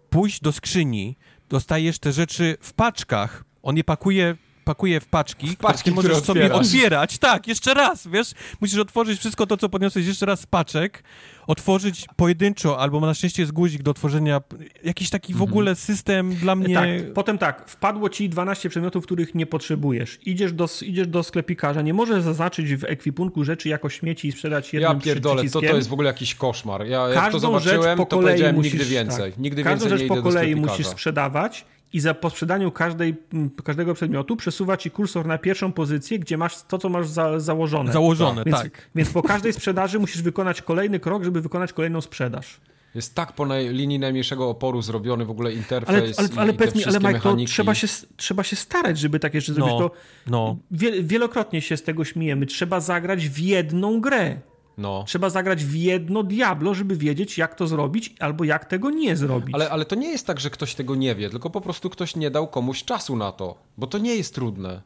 pójść 0.09 0.41
do 0.41 0.51
skrzyni, 0.51 1.17
dostajesz 1.49 1.99
te 1.99 2.11
rzeczy 2.11 2.57
w 2.61 2.73
paczkach, 2.73 3.43
on 3.63 3.77
je 3.77 3.83
pakuje 3.83 4.35
pakuje 4.65 4.99
w 4.99 5.07
paczki, 5.07 5.47
w 5.47 5.57
paczki 5.57 5.91
które 5.91 6.09
możesz 6.09 6.23
sobie 6.23 6.53
otwierać. 6.53 7.17
Tak, 7.17 7.47
jeszcze 7.47 7.73
raz, 7.73 8.07
wiesz? 8.07 8.31
Musisz 8.61 8.79
otworzyć 8.79 9.19
wszystko 9.19 9.47
to, 9.47 9.57
co 9.57 9.69
podniosłeś 9.69 10.05
jeszcze 10.05 10.25
raz 10.25 10.39
z 10.39 10.45
paczek, 10.45 11.03
otworzyć 11.47 12.05
pojedynczo, 12.15 12.79
albo 12.79 12.99
na 12.99 13.13
szczęście 13.13 13.41
jest 13.41 13.51
guzik 13.51 13.83
do 13.83 13.91
otworzenia, 13.91 14.41
jakiś 14.83 15.09
taki 15.09 15.33
w 15.33 15.35
mhm. 15.35 15.51
ogóle 15.51 15.75
system 15.75 16.35
dla 16.35 16.55
mnie... 16.55 16.75
Tak, 16.75 17.13
potem 17.13 17.37
tak, 17.37 17.69
wpadło 17.69 18.09
ci 18.09 18.29
12 18.29 18.69
przedmiotów, 18.69 19.05
których 19.05 19.35
nie 19.35 19.45
potrzebujesz. 19.45 20.19
Idziesz 20.25 20.53
do, 20.53 20.67
idziesz 20.81 21.07
do 21.07 21.23
sklepikarza, 21.23 21.81
nie 21.81 21.93
możesz 21.93 22.23
zaznaczyć 22.23 22.75
w 22.75 22.83
ekwipunku 22.83 23.43
rzeczy 23.43 23.69
jako 23.69 23.89
śmieci 23.89 24.27
i 24.27 24.31
sprzedać 24.31 24.73
jednym 24.73 24.91
Ja 24.91 24.99
pierdolę, 24.99 25.49
to, 25.49 25.61
to 25.61 25.75
jest 25.75 25.89
w 25.89 25.93
ogóle 25.93 26.07
jakiś 26.07 26.35
koszmar. 26.35 26.85
Ja 26.85 27.09
jak 27.09 27.31
to 27.31 27.39
zobaczyłem, 27.39 27.97
to 27.97 28.05
powiedziałem 28.05 28.55
musisz, 28.55 28.73
nigdy 28.73 28.85
więcej. 28.85 29.31
Tak, 29.31 29.39
nigdy 29.39 29.63
każdą 29.63 29.89
więcej 29.89 29.99
rzecz 29.99 30.07
po 30.07 30.23
kolei 30.23 30.55
musisz 30.55 30.87
sprzedawać 30.87 31.65
i 31.95 31.99
za, 31.99 32.13
po 32.13 32.29
sprzedaniu 32.29 32.71
każdej, 32.71 33.15
każdego 33.63 33.93
przedmiotu 33.93 34.35
przesuwa 34.35 34.77
ci 34.77 34.91
kursor 34.91 35.25
na 35.25 35.37
pierwszą 35.37 35.71
pozycję, 35.71 36.19
gdzie 36.19 36.37
masz 36.37 36.63
to, 36.63 36.77
co 36.77 36.89
masz 36.89 37.07
za, 37.07 37.39
założone. 37.39 37.93
Założone, 37.93 38.43
więc, 38.45 38.57
tak. 38.57 38.89
Więc 38.95 39.09
po 39.09 39.23
każdej 39.23 39.53
sprzedaży 39.53 39.99
musisz 39.99 40.21
wykonać 40.21 40.61
kolejny 40.61 40.99
krok, 40.99 41.23
żeby 41.23 41.41
wykonać 41.41 41.73
kolejną 41.73 42.01
sprzedaż. 42.01 42.59
Jest 42.95 43.15
tak 43.15 43.33
po 43.33 43.45
naj, 43.45 43.69
linii 43.69 43.99
najmniejszego 43.99 44.49
oporu 44.49 44.81
zrobiony 44.81 45.25
w 45.25 45.31
ogóle 45.31 45.53
interfejs 45.53 46.19
ale, 46.19 46.29
ale, 46.35 46.41
ale 46.41 46.71
i, 46.71 46.77
mi, 46.77 46.85
ale 46.85 46.99
Mike, 46.99 47.19
to 47.19 47.35
trzeba 47.47 47.75
się, 47.75 47.87
trzeba 48.15 48.43
się 48.43 48.55
starać, 48.55 48.97
żeby 48.97 49.19
takie 49.19 49.41
rzeczy 49.41 49.59
no, 49.59 49.65
zrobić. 49.65 49.79
To 49.79 49.91
no. 50.31 50.57
wielokrotnie 51.03 51.61
się 51.61 51.77
z 51.77 51.83
tego 51.83 52.05
śmiejemy. 52.05 52.45
Trzeba 52.45 52.79
zagrać 52.79 53.29
w 53.29 53.39
jedną 53.39 54.01
grę. 54.01 54.37
No. 54.77 55.03
Trzeba 55.07 55.29
zagrać 55.29 55.65
w 55.65 55.75
jedno 55.75 56.23
Diablo, 56.23 56.73
żeby 56.73 56.95
wiedzieć, 56.95 57.37
jak 57.37 57.55
to 57.55 57.67
zrobić, 57.67 58.15
albo 58.19 58.43
jak 58.43 58.65
tego 58.65 58.89
nie 58.89 59.15
zrobić. 59.15 59.55
Ale, 59.55 59.69
ale 59.69 59.85
to 59.85 59.95
nie 59.95 60.09
jest 60.09 60.27
tak, 60.27 60.39
że 60.39 60.49
ktoś 60.49 60.75
tego 60.75 60.95
nie 60.95 61.15
wie, 61.15 61.29
tylko 61.29 61.49
po 61.49 61.61
prostu 61.61 61.89
ktoś 61.89 62.15
nie 62.15 62.31
dał 62.31 62.47
komuś 62.47 62.83
czasu 62.83 63.15
na 63.15 63.31
to, 63.31 63.57
bo 63.77 63.87
to 63.87 63.97
nie 63.97 64.15
jest 64.15 64.35
trudne. 64.35 64.81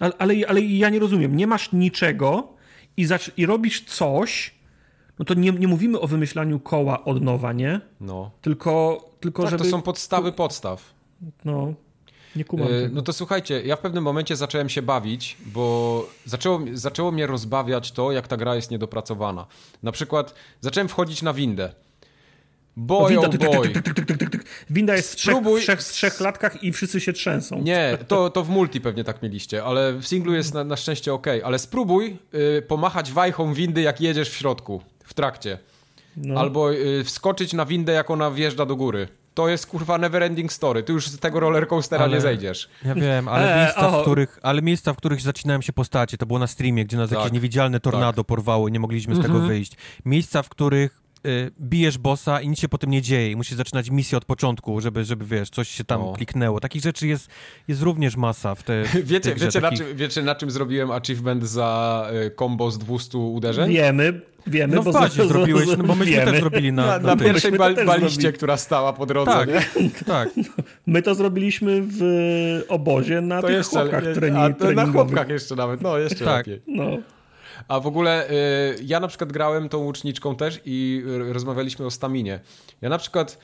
Ale, 0.00 0.12
ale, 0.18 0.34
ale 0.48 0.60
ja 0.60 0.90
nie 0.90 0.98
rozumiem. 0.98 1.36
Nie 1.36 1.46
masz 1.46 1.72
niczego 1.72 2.48
i, 2.96 3.06
i 3.36 3.46
robisz 3.46 3.84
coś, 3.84 4.54
no 5.18 5.24
to 5.24 5.34
nie, 5.34 5.52
nie 5.52 5.68
mówimy 5.68 6.00
o 6.00 6.06
wymyślaniu 6.06 6.60
koła 6.60 7.04
od 7.04 7.22
nowa, 7.22 7.52
nie? 7.52 7.80
No. 8.00 8.30
Tylko, 8.40 9.04
tylko 9.20 9.42
tak, 9.42 9.50
żeby... 9.50 9.64
to 9.64 9.70
są 9.70 9.82
podstawy 9.82 10.32
podstaw. 10.32 10.94
No. 11.44 11.74
Nie 12.36 12.44
kumam. 12.44 12.68
Yy, 12.68 12.90
no 12.92 13.02
to 13.02 13.12
słuchajcie, 13.12 13.62
ja 13.62 13.76
w 13.76 13.80
pewnym 13.80 14.04
momencie 14.04 14.36
zacząłem 14.36 14.68
się 14.68 14.82
bawić, 14.82 15.36
bo 15.46 16.06
zaczęło, 16.24 16.60
zaczęło 16.72 17.12
mnie 17.12 17.26
rozbawiać 17.26 17.92
to, 17.92 18.12
jak 18.12 18.28
ta 18.28 18.36
gra 18.36 18.54
jest 18.56 18.70
niedopracowana. 18.70 19.46
Na 19.82 19.92
przykład 19.92 20.34
zacząłem 20.60 20.88
wchodzić 20.88 21.22
na 21.22 21.32
windę. 21.32 21.72
Boy, 22.76 23.14
no, 23.14 23.22
winda. 23.28 23.48
Winda 24.70 24.96
jest 24.96 25.12
w 25.12 25.16
trzech, 25.16 25.36
trzech, 25.60 25.82
trzech 25.82 26.14
klatkach 26.14 26.62
i 26.62 26.72
wszyscy 26.72 27.00
się 27.00 27.12
trzęsą. 27.12 27.62
Nie, 27.62 27.98
to, 28.08 28.30
to 28.30 28.44
w 28.44 28.48
multi 28.48 28.80
pewnie 28.80 29.04
tak 29.04 29.22
mieliście, 29.22 29.64
ale 29.64 29.92
w 29.92 30.06
singlu 30.06 30.34
jest 30.34 30.54
na, 30.54 30.64
na 30.64 30.76
szczęście 30.76 31.14
ok. 31.14 31.26
Ale 31.44 31.58
spróbuj 31.58 32.16
y, 32.58 32.62
pomachać 32.62 33.12
wajchą 33.12 33.54
windy, 33.54 33.82
jak 33.82 34.00
jedziesz 34.00 34.30
w 34.30 34.34
środku, 34.34 34.82
w 35.04 35.14
trakcie. 35.14 35.58
No. 36.16 36.40
Albo 36.40 36.72
y, 36.72 37.04
wskoczyć 37.04 37.52
na 37.52 37.66
windę, 37.66 37.92
jak 37.92 38.10
ona 38.10 38.30
wjeżdża 38.30 38.66
do 38.66 38.76
góry 38.76 39.08
to 39.36 39.48
jest 39.48 39.66
kurwa 39.66 39.98
neverending 39.98 40.52
story. 40.52 40.82
Ty 40.82 40.92
już 40.92 41.08
z 41.08 41.18
tego 41.18 41.40
rollercoastera 41.40 42.04
ale, 42.04 42.14
nie 42.14 42.20
zejdziesz. 42.20 42.68
Ja 42.84 42.94
wiem, 42.94 43.28
ale, 43.28 43.54
e, 43.54 43.64
miejsca, 43.64 43.90
w 43.90 44.02
których, 44.02 44.38
ale 44.42 44.62
miejsca, 44.62 44.92
w 44.92 44.96
których 44.96 45.20
zaczynają 45.20 45.60
się 45.60 45.72
postacie, 45.72 46.16
to 46.16 46.26
było 46.26 46.38
na 46.38 46.46
streamie, 46.46 46.84
gdzie 46.84 46.96
nas 46.96 47.10
tak, 47.10 47.18
jakieś 47.18 47.32
niewidzialne 47.32 47.80
tornado 47.80 48.22
tak. 48.22 48.26
porwało, 48.26 48.68
nie 48.68 48.80
mogliśmy 48.80 49.14
z 49.14 49.18
tego 49.18 49.32
mhm. 49.32 49.48
wyjść. 49.48 49.72
Miejsca, 50.04 50.42
w 50.42 50.48
których 50.48 51.05
y, 51.26 51.50
bijesz 51.60 51.98
bossa 51.98 52.40
i 52.40 52.48
nic 52.48 52.58
się 52.58 52.68
potem 52.68 52.90
nie 52.90 53.02
dzieje 53.02 53.30
i 53.30 53.36
musisz 53.36 53.56
zaczynać 53.56 53.90
misję 53.90 54.18
od 54.18 54.24
początku, 54.24 54.80
żeby, 54.80 55.04
żeby 55.04 55.24
wiesz, 55.24 55.50
coś 55.50 55.68
się 55.68 55.84
tam 55.84 56.00
no. 56.00 56.12
kliknęło. 56.12 56.60
Takich 56.60 56.82
rzeczy 56.82 57.06
jest, 57.06 57.28
jest 57.68 57.82
również 57.82 58.16
masa 58.16 58.54
w 58.54 58.62
te 58.62 58.82
Wiecie, 59.04 59.34
wiecie, 59.34 59.60
na 59.60 59.72
czym, 59.72 59.96
wiecie 59.96 60.22
na 60.22 60.34
czym 60.34 60.50
zrobiłem 60.50 60.90
achievement 60.90 61.44
za 61.44 62.10
y, 62.26 62.30
combo 62.38 62.70
z 62.70 62.78
200 62.78 63.18
uderzeń? 63.18 63.72
Wiemy, 63.72 64.20
Wiemy, 64.46 64.76
no 64.76 64.82
bo 64.82 64.92
w 64.92 65.12
zrobiłeś, 65.12 65.68
no 65.78 65.84
bo 65.84 65.94
myśmy 65.94 66.16
wiemy. 66.16 66.32
też 66.32 66.40
zrobili 66.40 66.72
na, 66.72 66.86
na, 66.86 66.98
na, 66.98 67.14
na 67.14 67.24
pierwszej 67.24 67.52
bal, 67.52 67.74
baliście, 67.86 68.32
która 68.32 68.56
stała 68.56 68.92
po 68.92 69.06
drodze, 69.06 69.32
tak, 69.32 69.48
nie? 69.48 69.90
tak. 70.06 70.28
My 70.86 71.02
to 71.02 71.14
zrobiliśmy 71.14 71.82
w 71.82 72.00
obozie 72.68 73.20
na 73.20 73.40
to 73.40 73.46
tych 73.46 73.56
jeszcze, 73.56 73.80
chłopkach 73.80 74.04
trening, 74.14 74.62
a, 74.62 74.72
Na 74.72 74.86
chłopkach 74.86 75.28
jeszcze 75.28 75.56
nawet, 75.56 75.80
no 75.80 75.98
jeszcze 75.98 76.24
tak. 76.24 76.46
lepiej. 76.46 76.62
No. 76.66 76.98
A 77.68 77.80
w 77.80 77.86
ogóle 77.86 78.30
y, 78.30 78.34
ja 78.84 79.00
na 79.00 79.08
przykład 79.08 79.32
grałem 79.32 79.68
tą 79.68 79.78
łuczniczką 79.78 80.36
też 80.36 80.60
i 80.64 81.02
rozmawialiśmy 81.32 81.86
o 81.86 81.90
staminie. 81.90 82.40
Ja 82.80 82.88
na 82.88 82.98
przykład 82.98 83.38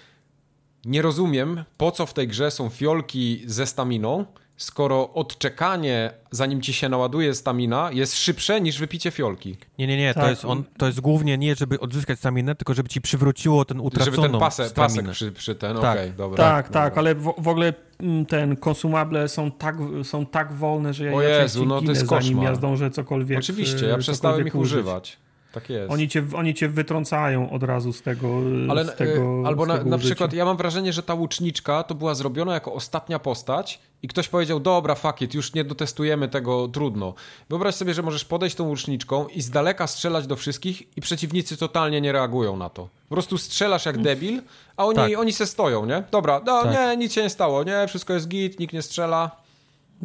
nie 0.84 1.02
rozumiem, 1.02 1.65
po 1.76 1.91
co 1.91 2.07
w 2.07 2.15
tej 2.15 2.28
grze 2.28 2.51
są 2.51 2.68
fiolki 2.68 3.42
ze 3.47 3.67
staminą, 3.67 4.25
skoro 4.57 5.13
odczekanie, 5.13 6.11
zanim 6.31 6.63
ci 6.63 6.73
się 6.73 6.89
naładuje 6.89 7.35
stamina, 7.35 7.91
jest 7.93 8.17
szybsze 8.17 8.61
niż 8.61 8.79
wypicie 8.79 9.11
fiolki. 9.11 9.57
Nie, 9.79 9.87
nie, 9.87 9.97
nie, 9.97 10.15
tak. 10.15 10.25
to, 10.25 10.31
jest 10.31 10.45
on, 10.45 10.65
to 10.79 10.87
jest 10.87 11.01
głównie 11.01 11.39
nie, 11.39 11.55
żeby 11.55 11.81
odzyskać 11.81 12.19
staminę, 12.19 12.55
tylko 12.55 12.75
żeby 12.75 12.89
ci 12.89 13.01
przywróciło 13.01 13.65
ten 13.65 13.81
utraconą 13.81 14.17
Żeby 14.17 14.29
ten 14.29 14.41
pase, 14.41 14.71
pasek 14.71 15.11
przy, 15.11 15.33
przy 15.33 15.55
ten, 15.55 15.77
tak. 15.77 15.99
Okay, 15.99 16.13
dobra. 16.13 16.37
Tak, 16.37 16.67
dobra. 16.67 16.81
tak, 16.81 16.99
ale 16.99 17.15
w, 17.15 17.35
w, 17.39 17.49
ogóle 17.49 17.75
mm, 18.01 18.27
ten 18.27 18.57
konsumable 18.57 19.29
są 19.29 19.51
tak, 19.51 19.77
są 20.03 20.27
tak 20.27 20.53
wolne, 20.53 20.95
że 20.95 21.05
ja, 21.05 21.15
o 21.15 21.23
Jezu, 21.23 21.67
no 21.67 21.83
to 21.83 21.91
jest 21.91 22.07
zanim 22.07 22.43
ja 22.43 22.55
zdążę 22.55 22.91
cokolwiek 22.91 23.39
Oczywiście, 23.39 23.87
ja 23.87 23.99
przestałem 23.99 24.47
ich 24.47 24.55
użyć. 24.55 24.73
używać. 24.73 25.19
Tak 25.53 25.71
jest. 25.71 25.93
Oni 25.93 26.09
cię, 26.09 26.25
oni 26.35 26.55
cię 26.55 26.69
wytrącają 26.69 27.51
od 27.51 27.63
razu 27.63 27.93
z 27.93 28.03
tego. 28.03 28.41
Ale, 28.69 28.85
z 28.85 28.97
tego 28.97 29.43
albo 29.47 29.65
z 29.65 29.69
na, 29.69 29.79
tego 29.79 29.91
na 29.91 29.99
przykład 29.99 30.33
ja 30.33 30.45
mam 30.45 30.57
wrażenie, 30.57 30.93
że 30.93 31.03
ta 31.03 31.15
łuczniczka 31.15 31.83
to 31.83 31.95
była 31.95 32.15
zrobiona 32.15 32.55
jako 32.55 32.75
ostatnia 32.75 33.19
postać 33.19 33.81
i 34.03 34.09
ktoś 34.09 34.29
powiedział, 34.29 34.61
dobra, 34.61 34.95
fuck 34.95 35.23
it, 35.23 35.35
już 35.35 35.55
nie 35.55 35.65
dotestujemy 35.65 36.29
tego, 36.29 36.69
trudno. 36.69 37.15
Wyobraź 37.49 37.75
sobie, 37.75 37.95
że 37.95 38.03
możesz 38.03 38.25
podejść 38.25 38.57
tą 38.57 38.65
łuczniczką 38.65 39.27
i 39.27 39.43
z 39.43 39.51
daleka 39.51 39.87
strzelać 39.87 40.27
do 40.27 40.37
wszystkich 40.37 40.97
i 40.99 41.01
przeciwnicy 41.01 41.57
totalnie 41.57 42.01
nie 42.01 42.13
reagują 42.13 42.57
na 42.57 42.69
to. 42.69 42.89
Po 43.09 43.15
prostu 43.15 43.39
strzelasz 43.39 43.87
jak 43.87 43.99
debil, 43.99 44.43
a 44.77 44.85
oni, 44.85 44.97
tak. 44.97 45.19
oni 45.19 45.33
se 45.33 45.47
stoją, 45.47 45.87
nie? 45.87 46.03
Dobra, 46.11 46.41
no, 46.47 46.63
tak. 46.63 46.73
nie, 46.73 46.97
nic 46.97 47.13
się 47.13 47.23
nie 47.23 47.31
stało, 47.31 47.65
nie, 47.65 47.87
wszystko 47.89 48.13
jest 48.13 48.29
git, 48.29 48.61
nikt 48.61 48.73
nie 48.73 48.83
strzela. 48.83 49.43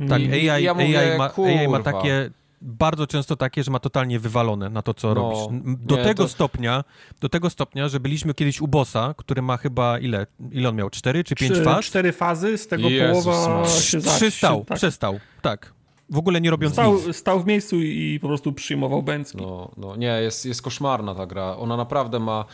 Tak, 0.09 0.22
AI, 0.22 0.64
ja 0.64 0.74
mówię, 0.74 1.11
AI, 1.14 1.17
ma, 1.17 1.32
AI 1.38 1.67
ma 1.67 1.80
takie 1.80 2.30
bardzo 2.61 3.08
często 3.08 3.36
takie, 3.36 3.64
że 3.64 3.72
ma 3.72 3.80
totalnie 3.80 4.19
wywalone 4.19 4.69
na 4.69 4.82
to, 4.82 4.94
co 4.94 5.08
no, 5.08 5.14
robisz. 5.14 5.61
Do 5.64 5.98
nie, 5.98 6.03
tego 6.03 6.24
to... 6.24 6.30
stopnia, 6.30 6.84
do 7.22 7.30
tego 7.30 7.50
stopnia, 7.50 7.90
że 7.90 8.00
byliśmy 8.00 8.34
kiedyś 8.34 8.61
u 8.61 8.68
bossa, 8.68 9.14
który 9.18 9.42
ma 9.42 9.58
chyba 9.58 10.00
ile, 10.00 10.27
ile 10.52 10.69
on 10.69 10.76
miał? 10.76 10.90
Cztery 10.90 11.24
czy 11.24 11.36
pięć 11.36 11.58
faz? 11.58 11.86
Cztery 11.86 12.11
fazy, 12.11 12.58
z 12.58 12.68
tego 12.68 12.90
Jezus, 12.90 13.26
połowa 13.26 13.68
się 13.68 14.00
Przystał, 14.00 14.66
tak. 14.66 14.77
przestał, 14.77 15.19
tak. 15.42 15.74
W 16.10 16.18
ogóle 16.18 16.42
nie 16.42 16.50
robiąc 16.50 16.74
stał, 16.74 16.94
nic. 16.94 17.16
Stał 17.16 17.40
w 17.40 17.45
miejscu 17.45 17.76
i 17.82 18.19
po 18.22 18.27
prostu 18.27 18.53
przyjmował 18.53 19.03
bęcki. 19.03 19.38
No, 19.38 19.72
no 19.77 19.95
nie, 19.95 20.08
jest, 20.22 20.45
jest 20.45 20.61
koszmarna 20.61 21.16
ta 21.16 21.26
gra. 21.26 21.58
Ona 21.58 21.77
naprawdę 21.77 22.19
ma 22.19 22.45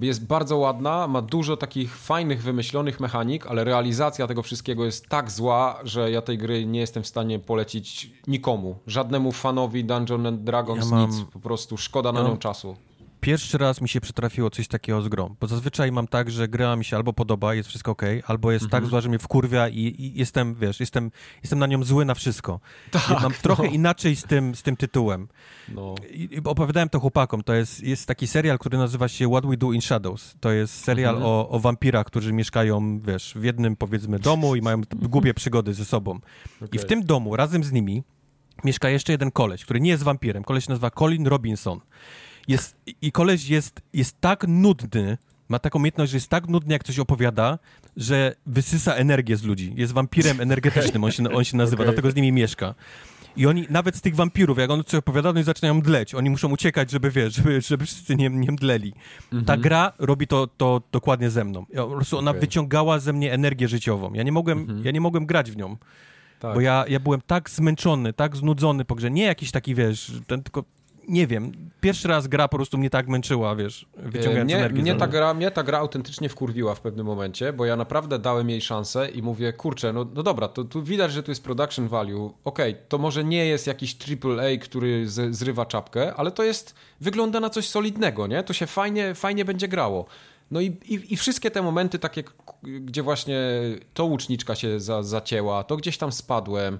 jest 0.00 0.26
bardzo 0.26 0.56
ładna, 0.56 1.08
ma 1.08 1.22
dużo 1.22 1.56
takich 1.56 1.96
fajnych, 1.96 2.42
wymyślonych 2.42 3.00
mechanik, 3.00 3.46
ale 3.46 3.64
realizacja 3.64 4.26
tego 4.26 4.42
wszystkiego 4.42 4.84
jest 4.84 5.08
tak 5.08 5.30
zła, 5.30 5.80
że 5.84 6.10
ja 6.10 6.22
tej 6.22 6.38
gry 6.38 6.66
nie 6.66 6.80
jestem 6.80 7.02
w 7.02 7.06
stanie 7.06 7.38
polecić 7.38 8.10
nikomu. 8.26 8.78
Żadnemu 8.86 9.32
fanowi 9.32 9.84
Dungeon 9.84 10.26
and 10.26 10.42
Dragons 10.42 10.84
ja 10.84 10.96
mam... 10.96 11.10
nic. 11.10 11.20
Po 11.32 11.40
prostu 11.40 11.76
szkoda 11.76 12.12
na 12.12 12.22
nią 12.22 12.36
czasu 12.36 12.76
pierwszy 13.22 13.58
raz 13.58 13.80
mi 13.80 13.88
się 13.88 14.00
przytrafiło 14.00 14.50
coś 14.50 14.68
takiego 14.68 15.02
z 15.02 15.08
grą, 15.08 15.36
bo 15.40 15.46
zazwyczaj 15.46 15.92
mam 15.92 16.08
tak, 16.08 16.30
że 16.30 16.48
gra 16.48 16.76
mi 16.76 16.84
się 16.84 16.96
albo 16.96 17.12
podoba, 17.12 17.54
jest 17.54 17.68
wszystko 17.68 17.90
ok, 17.90 18.02
albo 18.26 18.52
jest 18.52 18.64
tak 18.64 18.68
mhm. 18.68 18.82
tak 18.82 18.90
zła, 18.90 19.00
że 19.00 19.08
mnie 19.08 19.18
wkurwia 19.18 19.68
i, 19.68 19.78
i, 19.78 20.18
jestem, 20.18 20.54
wiesz, 20.54 20.80
jestem, 20.80 21.10
jestem 21.42 21.58
na 21.58 21.66
nią 21.66 21.84
zły 21.84 22.04
na 22.04 22.14
wszystko. 22.14 22.60
Tak, 22.90 23.22
mam 23.22 23.32
trochę 23.42 23.62
no. 23.62 23.68
inaczej 23.68 24.16
z 24.16 24.24
tym, 24.24 24.54
z 24.54 24.62
tym 24.62 24.76
tytułem. 24.76 25.28
No. 25.68 25.94
I, 26.10 26.40
opowiadałem 26.44 26.88
to 26.88 27.00
chłopakom, 27.00 27.42
to 27.42 27.54
jest, 27.54 27.82
jest 27.82 28.06
taki 28.06 28.26
serial, 28.26 28.58
który 28.58 28.78
nazywa 28.78 29.08
się 29.08 29.30
What 29.30 29.46
We 29.46 29.56
Do 29.56 29.72
in 29.72 29.80
Shadows. 29.80 30.34
To 30.40 30.52
jest 30.52 30.84
serial 30.84 31.14
mhm. 31.14 31.32
o, 31.32 31.48
o 31.48 31.60
wampirach, 31.60 32.06
którzy 32.06 32.32
mieszkają, 32.32 33.00
wiesz, 33.00 33.34
w 33.36 33.44
jednym, 33.44 33.76
powiedzmy, 33.76 34.18
domu 34.18 34.56
i 34.56 34.62
mają 34.62 34.80
głupie 34.94 35.34
przygody 35.34 35.74
ze 35.74 35.84
sobą. 35.84 36.10
Okay. 36.56 36.68
I 36.72 36.78
w 36.78 36.84
tym 36.84 37.04
domu, 37.04 37.36
razem 37.36 37.64
z 37.64 37.72
nimi, 37.72 38.02
mieszka 38.64 38.88
jeszcze 38.88 39.12
jeden 39.12 39.30
koleś, 39.30 39.64
który 39.64 39.80
nie 39.80 39.90
jest 39.90 40.02
wampirem. 40.02 40.44
Koleś 40.44 40.64
się 40.64 40.70
nazywa 40.70 40.90
Colin 40.90 41.26
Robinson. 41.26 41.80
Jest, 42.48 42.76
I 43.02 43.12
koleś 43.12 43.48
jest, 43.48 43.80
jest 43.92 44.20
tak 44.20 44.44
nudny, 44.48 45.18
ma 45.48 45.58
taką 45.58 45.78
umiejętność, 45.78 46.12
że 46.12 46.16
jest 46.16 46.28
tak 46.28 46.48
nudny, 46.48 46.72
jak 46.72 46.84
coś 46.84 46.98
opowiada, 46.98 47.58
że 47.96 48.34
wysysa 48.46 48.94
energię 48.94 49.36
z 49.36 49.42
ludzi. 49.42 49.72
Jest 49.76 49.92
wampirem 49.92 50.40
energetycznym, 50.40 51.04
on 51.04 51.10
się, 51.10 51.30
on 51.30 51.44
się 51.44 51.56
nazywa, 51.56 51.82
okay. 51.82 51.92
dlatego 51.92 52.10
z 52.10 52.14
nimi 52.14 52.32
mieszka. 52.32 52.74
I 53.36 53.46
oni, 53.46 53.66
nawet 53.70 53.96
z 53.96 54.00
tych 54.00 54.16
wampirów, 54.16 54.58
jak 54.58 54.70
on 54.70 54.84
coś 54.84 54.94
opowiada, 54.94 55.28
oni 55.28 55.42
zaczynają 55.42 55.80
dleć. 55.80 56.14
Oni 56.14 56.30
muszą 56.30 56.50
uciekać, 56.50 56.90
żeby, 56.90 57.10
wiesz, 57.10 57.34
żeby, 57.34 57.60
żeby 57.60 57.86
wszyscy 57.86 58.16
nie, 58.16 58.30
nie 58.30 58.52
mdleli. 58.52 58.94
Mhm. 59.24 59.44
Ta 59.44 59.56
gra 59.56 59.92
robi 59.98 60.26
to, 60.26 60.46
to 60.46 60.82
dokładnie 60.92 61.30
ze 61.30 61.44
mną. 61.44 61.66
Po 61.76 61.86
prostu 61.86 62.18
ona 62.18 62.30
okay. 62.30 62.40
wyciągała 62.40 62.98
ze 62.98 63.12
mnie 63.12 63.32
energię 63.32 63.68
życiową. 63.68 64.12
Ja 64.12 64.22
nie 64.22 64.32
mogłem, 64.32 64.58
mhm. 64.58 64.84
ja 64.84 64.90
nie 64.90 65.00
mogłem 65.00 65.26
grać 65.26 65.50
w 65.50 65.56
nią. 65.56 65.76
Tak. 66.38 66.54
Bo 66.54 66.60
ja, 66.60 66.84
ja 66.88 67.00
byłem 67.00 67.20
tak 67.26 67.50
zmęczony, 67.50 68.12
tak 68.12 68.36
znudzony 68.36 68.84
po 68.84 68.94
grze. 68.94 69.10
Nie 69.10 69.24
jakiś 69.24 69.50
taki, 69.50 69.74
wiesz, 69.74 70.12
ten, 70.26 70.42
tylko 70.42 70.64
nie 71.08 71.26
wiem, 71.26 71.52
pierwszy 71.80 72.08
raz 72.08 72.26
gra 72.26 72.48
po 72.48 72.56
prostu 72.56 72.78
mnie 72.78 72.90
tak 72.90 73.08
męczyła, 73.08 73.56
wiesz, 73.56 73.86
wyciągając 73.96 74.48
mnie, 74.48 74.56
energię. 74.56 74.82
Mnie 74.82 74.94
ta, 74.94 75.06
gra, 75.06 75.34
mnie 75.34 75.50
ta 75.50 75.62
gra 75.62 75.78
autentycznie 75.78 76.28
wkurwiła 76.28 76.74
w 76.74 76.80
pewnym 76.80 77.06
momencie, 77.06 77.52
bo 77.52 77.64
ja 77.64 77.76
naprawdę 77.76 78.18
dałem 78.18 78.50
jej 78.50 78.60
szansę 78.60 79.10
i 79.10 79.22
mówię, 79.22 79.52
kurczę, 79.52 79.92
no, 79.92 80.06
no 80.14 80.22
dobra, 80.22 80.48
to 80.48 80.64
tu 80.64 80.82
widać, 80.82 81.12
że 81.12 81.22
tu 81.22 81.30
jest 81.30 81.44
production 81.44 81.88
value, 81.88 82.32
okej, 82.44 82.72
okay, 82.72 82.84
to 82.88 82.98
może 82.98 83.24
nie 83.24 83.46
jest 83.46 83.66
jakiś 83.66 83.96
AAA, 84.24 84.58
który 84.60 85.08
z, 85.08 85.36
zrywa 85.36 85.66
czapkę, 85.66 86.14
ale 86.14 86.30
to 86.30 86.42
jest, 86.42 86.74
wygląda 87.00 87.40
na 87.40 87.50
coś 87.50 87.68
solidnego, 87.68 88.26
nie? 88.26 88.42
To 88.42 88.52
się 88.52 88.66
fajnie, 88.66 89.14
fajnie 89.14 89.44
będzie 89.44 89.68
grało. 89.68 90.06
No 90.50 90.60
i, 90.60 90.66
i, 90.66 91.12
i, 91.12 91.16
wszystkie 91.16 91.50
te 91.50 91.62
momenty 91.62 91.98
takie, 91.98 92.24
gdzie 92.62 93.02
właśnie 93.02 93.38
to 93.94 94.04
łuczniczka 94.04 94.54
się 94.54 94.80
za, 94.80 95.02
zacięła, 95.02 95.64
to 95.64 95.76
gdzieś 95.76 95.98
tam 95.98 96.12
spadłem, 96.12 96.78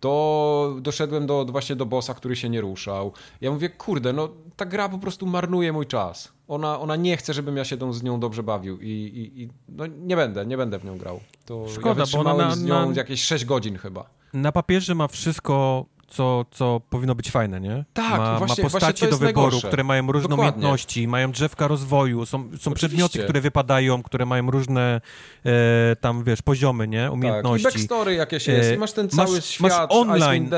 to 0.00 0.76
doszedłem 0.80 1.26
do, 1.26 1.44
właśnie 1.44 1.76
do 1.76 1.86
bossa, 1.86 2.14
który 2.14 2.36
się 2.36 2.48
nie 2.48 2.60
ruszał. 2.60 3.12
Ja 3.40 3.50
mówię, 3.50 3.68
kurde, 3.68 4.12
no 4.12 4.28
ta 4.56 4.66
gra 4.66 4.88
po 4.88 4.98
prostu 4.98 5.26
marnuje 5.26 5.72
mój 5.72 5.86
czas. 5.86 6.32
Ona, 6.48 6.80
ona 6.80 6.96
nie 6.96 7.16
chce, 7.16 7.34
żebym 7.34 7.56
ja 7.56 7.64
się 7.64 7.92
z 7.92 8.02
nią 8.02 8.20
dobrze 8.20 8.42
bawił 8.42 8.80
i, 8.80 8.86
i, 8.86 9.42
i 9.42 9.48
no 9.68 9.86
nie 9.86 10.16
będę, 10.16 10.46
nie 10.46 10.56
będę 10.56 10.78
w 10.78 10.84
nią 10.84 10.98
grał. 10.98 11.20
To 11.44 11.68
Szkoda, 11.68 12.00
ja 12.00 12.06
bo 12.12 12.18
ona 12.18 12.34
na, 12.34 12.56
z 12.56 12.64
nią 12.64 12.90
na, 12.90 12.96
jakieś 12.96 13.22
6 13.22 13.44
godzin 13.44 13.78
chyba. 13.78 14.10
Na 14.32 14.52
papierze 14.52 14.94
ma 14.94 15.08
wszystko 15.08 15.86
co, 16.08 16.44
co 16.50 16.80
powinno 16.90 17.14
być 17.14 17.30
fajne, 17.30 17.60
nie? 17.60 17.84
Tak, 17.92 18.18
ma, 18.18 18.38
właśnie, 18.38 18.64
ma 18.64 18.70
postacie 18.70 19.08
do 19.08 19.18
wyboru, 19.18 19.40
najgorsze. 19.42 19.68
które 19.68 19.84
mają 19.84 20.12
różne 20.12 20.28
Dokładnie. 20.28 20.52
umiejętności, 20.52 21.08
mają 21.08 21.32
drzewka 21.32 21.68
rozwoju, 21.68 22.26
są, 22.26 22.50
są 22.60 22.74
przedmioty, 22.74 23.18
które 23.18 23.40
wypadają, 23.40 24.02
które 24.02 24.26
mają 24.26 24.50
różne 24.50 25.00
e, 25.46 25.96
tam, 25.96 26.24
wiesz, 26.24 26.42
poziomy, 26.42 26.88
nie? 26.88 27.10
Umiejętności. 27.10 27.64
Tak, 27.64 27.72
i 27.72 27.76
backstory 27.76 28.14
jakieś 28.14 28.46
jest, 28.46 28.72
i 28.72 28.78
masz 28.78 28.92
ten 28.92 29.08
cały 29.08 29.36
masz, 29.36 29.44
świat 29.44 29.70
masz 29.70 29.86
online. 29.90 30.50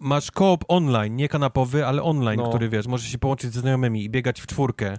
Masz 0.00 0.30
koop 0.30 0.64
online, 0.68 1.16
nie 1.16 1.28
kanapowy, 1.28 1.86
ale 1.86 2.02
online, 2.02 2.40
no. 2.40 2.48
który, 2.48 2.68
wiesz, 2.68 2.86
możesz 2.86 3.12
się 3.12 3.18
połączyć 3.18 3.52
ze 3.52 3.60
znajomymi 3.60 4.04
i 4.04 4.10
biegać 4.10 4.40
w 4.40 4.46
czwórkę. 4.46 4.98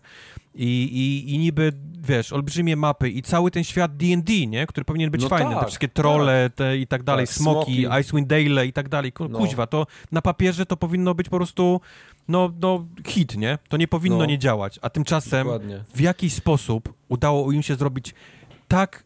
I, 0.55 0.65
i, 0.65 1.33
I 1.33 1.37
niby, 1.37 1.73
wiesz, 2.07 2.33
olbrzymie 2.33 2.75
mapy 2.75 3.09
i 3.09 3.21
cały 3.21 3.51
ten 3.51 3.63
świat 3.63 3.97
D&D, 3.97 4.47
nie? 4.47 4.67
Który 4.67 4.85
powinien 4.85 5.11
być 5.11 5.21
no 5.21 5.29
fajny. 5.29 5.51
Tak, 5.51 5.59
te 5.59 5.65
wszystkie 5.65 5.87
trolle 5.87 6.49
tak. 6.49 6.55
te 6.55 6.77
i 6.77 6.87
tak 6.87 7.03
dalej, 7.03 7.27
tak, 7.27 7.35
smoki, 7.35 7.81
smoki, 7.81 8.01
Icewind 8.01 8.27
Dale 8.27 8.67
i 8.67 8.73
tak 8.73 8.89
dalej. 8.89 9.13
No. 9.29 9.39
Kuźwa, 9.39 9.67
to 9.67 9.87
na 10.11 10.21
papierze 10.21 10.65
to 10.65 10.77
powinno 10.77 11.15
być 11.15 11.29
po 11.29 11.37
prostu 11.37 11.81
no, 12.27 12.51
no 12.61 12.85
hit, 13.07 13.37
nie? 13.37 13.57
To 13.69 13.77
nie 13.77 13.87
powinno 13.87 14.17
no. 14.17 14.25
nie 14.25 14.37
działać. 14.37 14.79
A 14.81 14.89
tymczasem 14.89 15.43
Dokładnie. 15.43 15.83
w 15.95 15.99
jakiś 15.99 16.33
sposób 16.33 16.93
udało 17.07 17.51
im 17.51 17.63
się 17.63 17.75
zrobić 17.75 18.13
tak, 18.67 19.03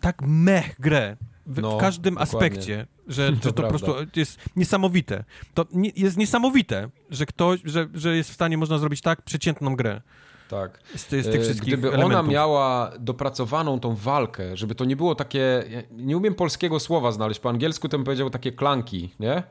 tak 0.00 0.22
mech 0.22 0.80
grę, 0.80 1.16
w, 1.46 1.60
no, 1.60 1.76
w 1.76 1.80
każdym 1.80 2.14
dokładnie. 2.14 2.36
aspekcie, 2.36 2.86
że, 3.06 3.26
że 3.34 3.36
to, 3.36 3.52
to 3.52 3.62
po 3.62 3.68
prostu 3.68 3.94
jest 4.16 4.40
niesamowite. 4.56 5.24
To 5.54 5.66
jest 5.96 6.16
niesamowite, 6.16 6.90
że 7.10 7.26
ktoś, 7.26 7.60
że, 7.64 7.88
że 7.94 8.16
jest 8.16 8.30
w 8.30 8.34
stanie 8.34 8.58
można 8.58 8.78
zrobić 8.78 9.00
tak 9.00 9.22
przeciętną 9.22 9.76
grę. 9.76 10.00
Tak. 10.48 10.78
Z, 10.94 11.00
z 11.00 11.06
tych 11.06 11.26
e, 11.26 11.40
wszystkich 11.40 11.68
Gdyby 11.68 11.88
elementów. 11.88 12.12
ona 12.12 12.22
miała 12.22 12.92
dopracowaną 12.98 13.80
tą 13.80 13.94
walkę, 13.94 14.56
żeby 14.56 14.74
to 14.74 14.84
nie 14.84 14.96
było 14.96 15.14
takie. 15.14 15.64
Nie 15.90 16.16
umiem 16.16 16.34
polskiego 16.34 16.80
słowa 16.80 17.12
znaleźć. 17.12 17.40
Po 17.40 17.50
angielsku 17.50 17.88
to 17.88 17.98
bym 17.98 18.04
powiedział 18.04 18.30
takie 18.30 18.52
klanki, 18.52 19.14
nie? 19.20 19.42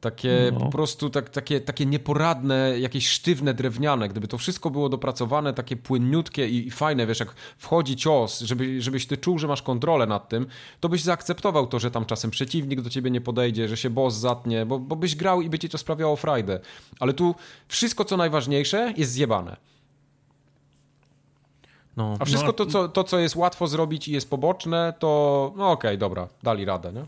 Takie 0.00 0.50
no. 0.52 0.60
po 0.60 0.70
prostu 0.70 1.10
tak, 1.10 1.30
takie, 1.30 1.60
takie 1.60 1.86
nieporadne, 1.86 2.74
jakieś 2.78 3.08
sztywne, 3.08 3.54
drewniane. 3.54 4.08
Gdyby 4.08 4.28
to 4.28 4.38
wszystko 4.38 4.70
było 4.70 4.88
dopracowane, 4.88 5.52
takie 5.54 5.76
płynniutkie 5.76 6.48
i, 6.48 6.66
i, 6.66 6.70
fajne, 6.70 7.06
wiesz, 7.06 7.20
jak 7.20 7.34
wchodzi 7.58 7.96
cios, 7.96 8.40
żeby, 8.40 8.82
żebyś 8.82 9.06
ty 9.06 9.16
czuł, 9.16 9.38
że 9.38 9.48
masz 9.48 9.62
kontrolę 9.62 10.06
nad 10.06 10.28
tym, 10.28 10.46
to 10.80 10.88
byś 10.88 11.02
zaakceptował 11.02 11.66
to, 11.66 11.78
że 11.78 11.90
tam 11.90 12.04
czasem 12.04 12.30
przeciwnik 12.30 12.80
do 12.80 12.90
ciebie 12.90 13.10
nie 13.10 13.20
podejdzie, 13.20 13.68
że 13.68 13.76
się 13.76 13.90
boss 13.90 14.14
zatnie, 14.14 14.66
bo, 14.66 14.78
bo 14.78 14.96
byś 14.96 15.16
grał 15.16 15.42
i 15.42 15.50
by 15.50 15.58
ci 15.58 15.68
to 15.68 15.78
sprawiało 15.78 16.16
frajdę. 16.16 16.60
Ale 17.00 17.12
tu 17.12 17.34
wszystko, 17.68 18.04
co 18.04 18.16
najważniejsze, 18.16 18.94
jest 18.96 19.12
zjebane. 19.12 19.56
No. 21.96 22.16
A 22.18 22.24
wszystko 22.24 22.46
no. 22.46 22.52
to, 22.52 22.66
co, 22.66 22.88
to, 22.88 23.04
co 23.04 23.18
jest 23.18 23.36
łatwo 23.36 23.66
zrobić 23.66 24.08
i 24.08 24.12
jest 24.12 24.30
poboczne, 24.30 24.94
to 24.98 25.52
no 25.56 25.70
okej, 25.70 25.90
okay, 25.90 25.98
dobra, 25.98 26.28
dali 26.42 26.64
radę, 26.64 26.92
nie? 26.92 27.04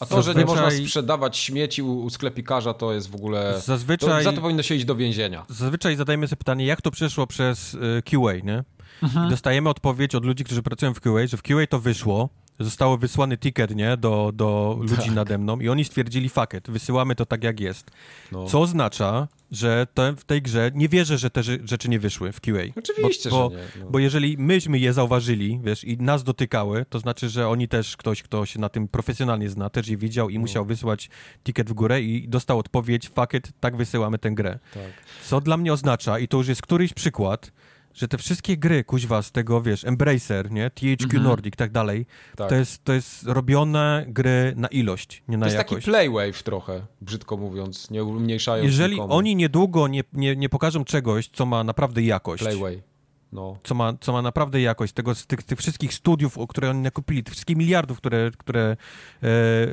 A 0.00 0.06
to, 0.06 0.22
że 0.22 0.34
nie 0.34 0.44
można 0.44 0.70
sprzedawać 0.70 1.36
śmieci 1.36 1.82
u, 1.82 2.04
u 2.04 2.10
sklepikarza, 2.10 2.74
to 2.74 2.92
jest 2.92 3.10
w 3.10 3.14
ogóle. 3.14 3.60
Zazwyczaj. 3.64 4.24
To, 4.24 4.30
za 4.30 4.32
to 4.32 4.40
powinno 4.40 4.62
się 4.62 4.74
iść 4.74 4.84
do 4.84 4.96
więzienia. 4.96 5.44
Zazwyczaj 5.48 5.96
zadajemy 5.96 6.28
sobie 6.28 6.36
pytanie, 6.36 6.66
jak 6.66 6.82
to 6.82 6.90
przeszło 6.90 7.26
przez 7.26 7.74
y, 7.74 8.02
QA, 8.04 8.32
nie? 8.44 8.64
Mhm. 9.02 9.26
I 9.26 9.30
dostajemy 9.30 9.68
odpowiedź 9.68 10.14
od 10.14 10.24
ludzi, 10.24 10.44
którzy 10.44 10.62
pracują 10.62 10.94
w 10.94 11.00
QA, 11.00 11.26
że 11.26 11.36
w 11.36 11.42
QA 11.42 11.66
to 11.68 11.80
wyszło, 11.80 12.28
zostało 12.60 12.98
wysłany 12.98 13.38
ticket, 13.38 13.76
nie, 13.76 13.96
do, 13.96 14.30
do 14.34 14.78
ludzi 14.80 14.96
tak. 14.96 15.14
nade 15.14 15.38
mną 15.38 15.60
i 15.60 15.68
oni 15.68 15.84
stwierdzili 15.84 16.28
fuck 16.28 16.54
it, 16.54 16.70
wysyłamy 16.70 17.14
to 17.14 17.26
tak 17.26 17.44
jak 17.44 17.60
jest. 17.60 17.90
No. 18.32 18.46
Co 18.46 18.60
oznacza, 18.60 19.28
że 19.50 19.86
te, 19.94 20.16
w 20.16 20.24
tej 20.24 20.42
grze 20.42 20.70
nie 20.74 20.88
wierzę, 20.88 21.18
że 21.18 21.30
te 21.30 21.42
rzeczy 21.42 21.88
nie 21.88 21.98
wyszły 21.98 22.32
w 22.32 22.40
QA. 22.40 22.62
Oczywiście, 22.76 23.30
bo, 23.30 23.50
że 23.50 23.56
nie. 23.56 23.84
No. 23.84 23.90
Bo 23.90 23.98
jeżeli 23.98 24.38
myśmy 24.38 24.78
je 24.78 24.92
zauważyli, 24.92 25.60
wiesz, 25.64 25.84
i 25.84 25.96
nas 25.96 26.24
dotykały, 26.24 26.84
to 26.88 26.98
znaczy, 26.98 27.28
że 27.28 27.48
oni 27.48 27.68
też, 27.68 27.96
ktoś, 27.96 28.22
kto 28.22 28.46
się 28.46 28.60
na 28.60 28.68
tym 28.68 28.88
profesjonalnie 28.88 29.48
zna, 29.48 29.70
też 29.70 29.88
je 29.88 29.96
widział 29.96 30.30
i 30.30 30.34
no. 30.34 30.40
musiał 30.40 30.64
wysłać 30.64 31.10
ticket 31.44 31.70
w 31.70 31.72
górę 31.72 32.02
i 32.02 32.28
dostał 32.28 32.58
odpowiedź, 32.58 33.08
fuck 33.08 33.34
it, 33.34 33.52
tak 33.60 33.76
wysyłamy 33.76 34.18
tę 34.18 34.30
grę. 34.30 34.58
Tak. 34.74 34.82
Co 35.24 35.40
dla 35.40 35.56
mnie 35.56 35.72
oznacza, 35.72 36.18
i 36.18 36.28
to 36.28 36.36
już 36.36 36.48
jest 36.48 36.62
któryś 36.62 36.92
przykład, 36.92 37.52
że 37.94 38.08
te 38.08 38.18
wszystkie 38.18 38.56
gry, 38.56 38.84
kuźwa, 38.84 39.22
z 39.22 39.32
tego, 39.32 39.62
wiesz, 39.62 39.84
Embracer, 39.84 40.50
nie, 40.50 40.70
THQ 40.70 41.08
-hmm. 41.08 41.22
Nordic, 41.22 41.56
tak 41.56 41.72
dalej, 41.72 42.06
tak. 42.36 42.48
To, 42.48 42.54
jest, 42.54 42.84
to 42.84 42.92
jest 42.92 43.26
robione 43.26 44.04
gry 44.08 44.52
na 44.56 44.68
ilość, 44.68 45.22
nie 45.28 45.38
na 45.38 45.46
jakość. 45.46 45.68
To 45.68 45.74
jest 45.74 45.86
taki 45.86 45.90
playwave 45.90 46.42
trochę, 46.42 46.86
brzydko 47.00 47.36
mówiąc, 47.36 47.90
nie 47.90 48.04
umniejszając 48.04 48.66
Jeżeli 48.66 48.92
nikomu. 48.94 49.14
oni 49.14 49.36
niedługo 49.36 49.88
nie, 49.88 50.04
nie, 50.12 50.36
nie 50.36 50.48
pokażą 50.48 50.84
czegoś, 50.84 51.28
co 51.28 51.46
ma 51.46 51.64
naprawdę 51.64 52.02
jakość, 52.02 52.42
playwave 52.42 52.93
no. 53.34 53.56
Co, 53.64 53.74
ma, 53.74 53.92
co 54.00 54.12
ma 54.12 54.22
naprawdę 54.22 54.60
jakość. 54.60 54.92
Tego, 54.92 55.14
z 55.14 55.26
tych, 55.26 55.42
tych 55.42 55.58
wszystkich 55.58 55.94
studiów, 55.94 56.38
które 56.48 56.70
oni 56.70 56.80
nakupili, 56.80 57.24
tych 57.24 57.32
wszystkich 57.32 57.56
miliardów, 57.56 57.98
które, 57.98 58.30
które 58.38 58.62
e, 58.70 58.76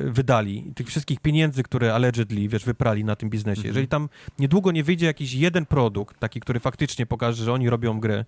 wydali, 0.04 0.72
tych 0.74 0.86
wszystkich 0.86 1.20
pieniędzy, 1.20 1.62
które 1.62 1.94
allegedly, 1.94 2.48
wiesz, 2.48 2.64
wyprali 2.64 3.04
na 3.04 3.16
tym 3.16 3.30
biznesie. 3.30 3.60
Mhm. 3.60 3.66
Jeżeli 3.66 3.88
tam 3.88 4.08
niedługo 4.38 4.72
nie 4.72 4.84
wyjdzie 4.84 5.06
jakiś 5.06 5.32
jeden 5.32 5.66
produkt, 5.66 6.18
taki, 6.18 6.40
który 6.40 6.60
faktycznie 6.60 7.06
pokaże, 7.06 7.44
że 7.44 7.52
oni 7.52 7.70
robią 7.70 8.00
grę, 8.00 8.24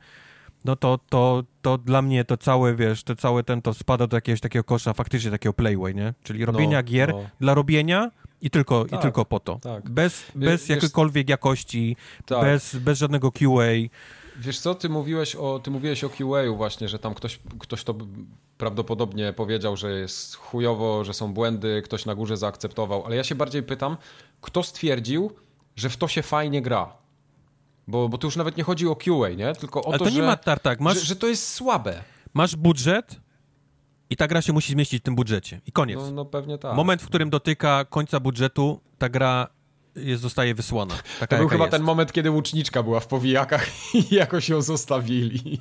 no 0.64 0.76
to, 0.76 0.98
to, 1.08 1.44
to 1.62 1.78
dla 1.78 2.02
mnie 2.02 2.24
to 2.24 2.36
całe, 2.36 2.74
wiesz, 2.74 3.02
to 3.02 3.16
całe 3.16 3.42
ten, 3.42 3.62
to 3.62 3.74
spada 3.74 4.06
do 4.06 4.16
jakiegoś 4.16 4.40
takiego 4.40 4.64
kosza, 4.64 4.92
faktycznie 4.92 5.30
takiego 5.30 5.52
playway, 5.52 5.94
nie? 5.94 6.14
Czyli 6.22 6.44
robienia 6.44 6.78
no, 6.78 6.82
gier 6.82 7.08
no. 7.08 7.24
dla 7.40 7.54
robienia 7.54 8.10
i 8.40 8.50
tylko, 8.50 8.84
tak, 8.84 9.00
i 9.00 9.02
tylko 9.02 9.24
po 9.24 9.40
to. 9.40 9.58
Tak. 9.62 9.90
Bez, 9.90 10.24
bez 10.34 10.68
jakiejkolwiek 10.68 11.28
jakości, 11.28 11.96
tak. 12.26 12.42
bez, 12.42 12.76
bez 12.76 12.98
żadnego 12.98 13.32
QA. 13.32 13.72
Wiesz 14.36 14.58
co, 14.58 14.74
ty 14.74 14.88
mówiłeś 14.88 15.36
o, 15.36 15.58
ty 15.58 15.70
mówiłeś 15.70 16.04
o 16.04 16.10
QA 16.10 16.52
właśnie, 16.56 16.88
że 16.88 16.98
tam 16.98 17.14
ktoś, 17.14 17.40
ktoś 17.58 17.84
to 17.84 17.94
prawdopodobnie 18.58 19.32
powiedział, 19.32 19.76
że 19.76 19.92
jest 19.92 20.36
chujowo, 20.36 21.04
że 21.04 21.14
są 21.14 21.32
błędy, 21.34 21.82
ktoś 21.84 22.06
na 22.06 22.14
górze 22.14 22.36
zaakceptował, 22.36 23.06
ale 23.06 23.16
ja 23.16 23.24
się 23.24 23.34
bardziej 23.34 23.62
pytam, 23.62 23.96
kto 24.40 24.62
stwierdził, 24.62 25.30
że 25.76 25.90
w 25.90 25.96
to 25.96 26.08
się 26.08 26.22
fajnie 26.22 26.62
gra? 26.62 26.96
Bo, 27.86 28.08
bo 28.08 28.18
tu 28.18 28.26
już 28.26 28.36
nawet 28.36 28.56
nie 28.56 28.64
chodzi 28.64 28.88
o 28.88 28.96
QA, 28.96 29.28
nie? 29.36 29.54
Tylko 29.54 29.82
o 29.82 29.88
ale 29.88 29.98
to, 29.98 30.04
to 30.04 30.10
nie 30.10 30.16
że, 30.16 30.26
ma 30.26 30.36
tartak. 30.36 30.80
Masz, 30.80 30.98
że, 30.98 31.04
że 31.04 31.16
to 31.16 31.26
jest 31.26 31.52
słabe. 31.52 32.02
Masz 32.34 32.56
budżet, 32.56 33.20
i 34.10 34.16
ta 34.16 34.26
gra 34.26 34.42
się 34.42 34.52
musi 34.52 34.72
zmieścić 34.72 35.00
w 35.00 35.04
tym 35.04 35.14
budżecie. 35.14 35.60
I 35.66 35.72
koniec. 35.72 35.98
No, 35.98 36.10
no 36.10 36.24
pewnie 36.24 36.58
tak. 36.58 36.76
Moment, 36.76 37.02
w 37.02 37.06
którym 37.06 37.30
dotyka 37.30 37.84
końca 37.84 38.20
budżetu, 38.20 38.80
ta 38.98 39.08
gra 39.08 39.46
jest, 39.96 40.22
zostaje 40.22 40.54
wysłana. 40.54 40.94
Taka, 41.20 41.36
to 41.36 41.40
był 41.40 41.48
chyba 41.48 41.64
jest. 41.64 41.72
ten 41.72 41.82
moment, 41.82 42.12
kiedy 42.12 42.30
łuczniczka 42.30 42.82
była 42.82 43.00
w 43.00 43.06
powijakach 43.06 43.66
i 43.94 44.14
jakoś 44.14 44.48
ją 44.48 44.62
zostawili. 44.62 45.60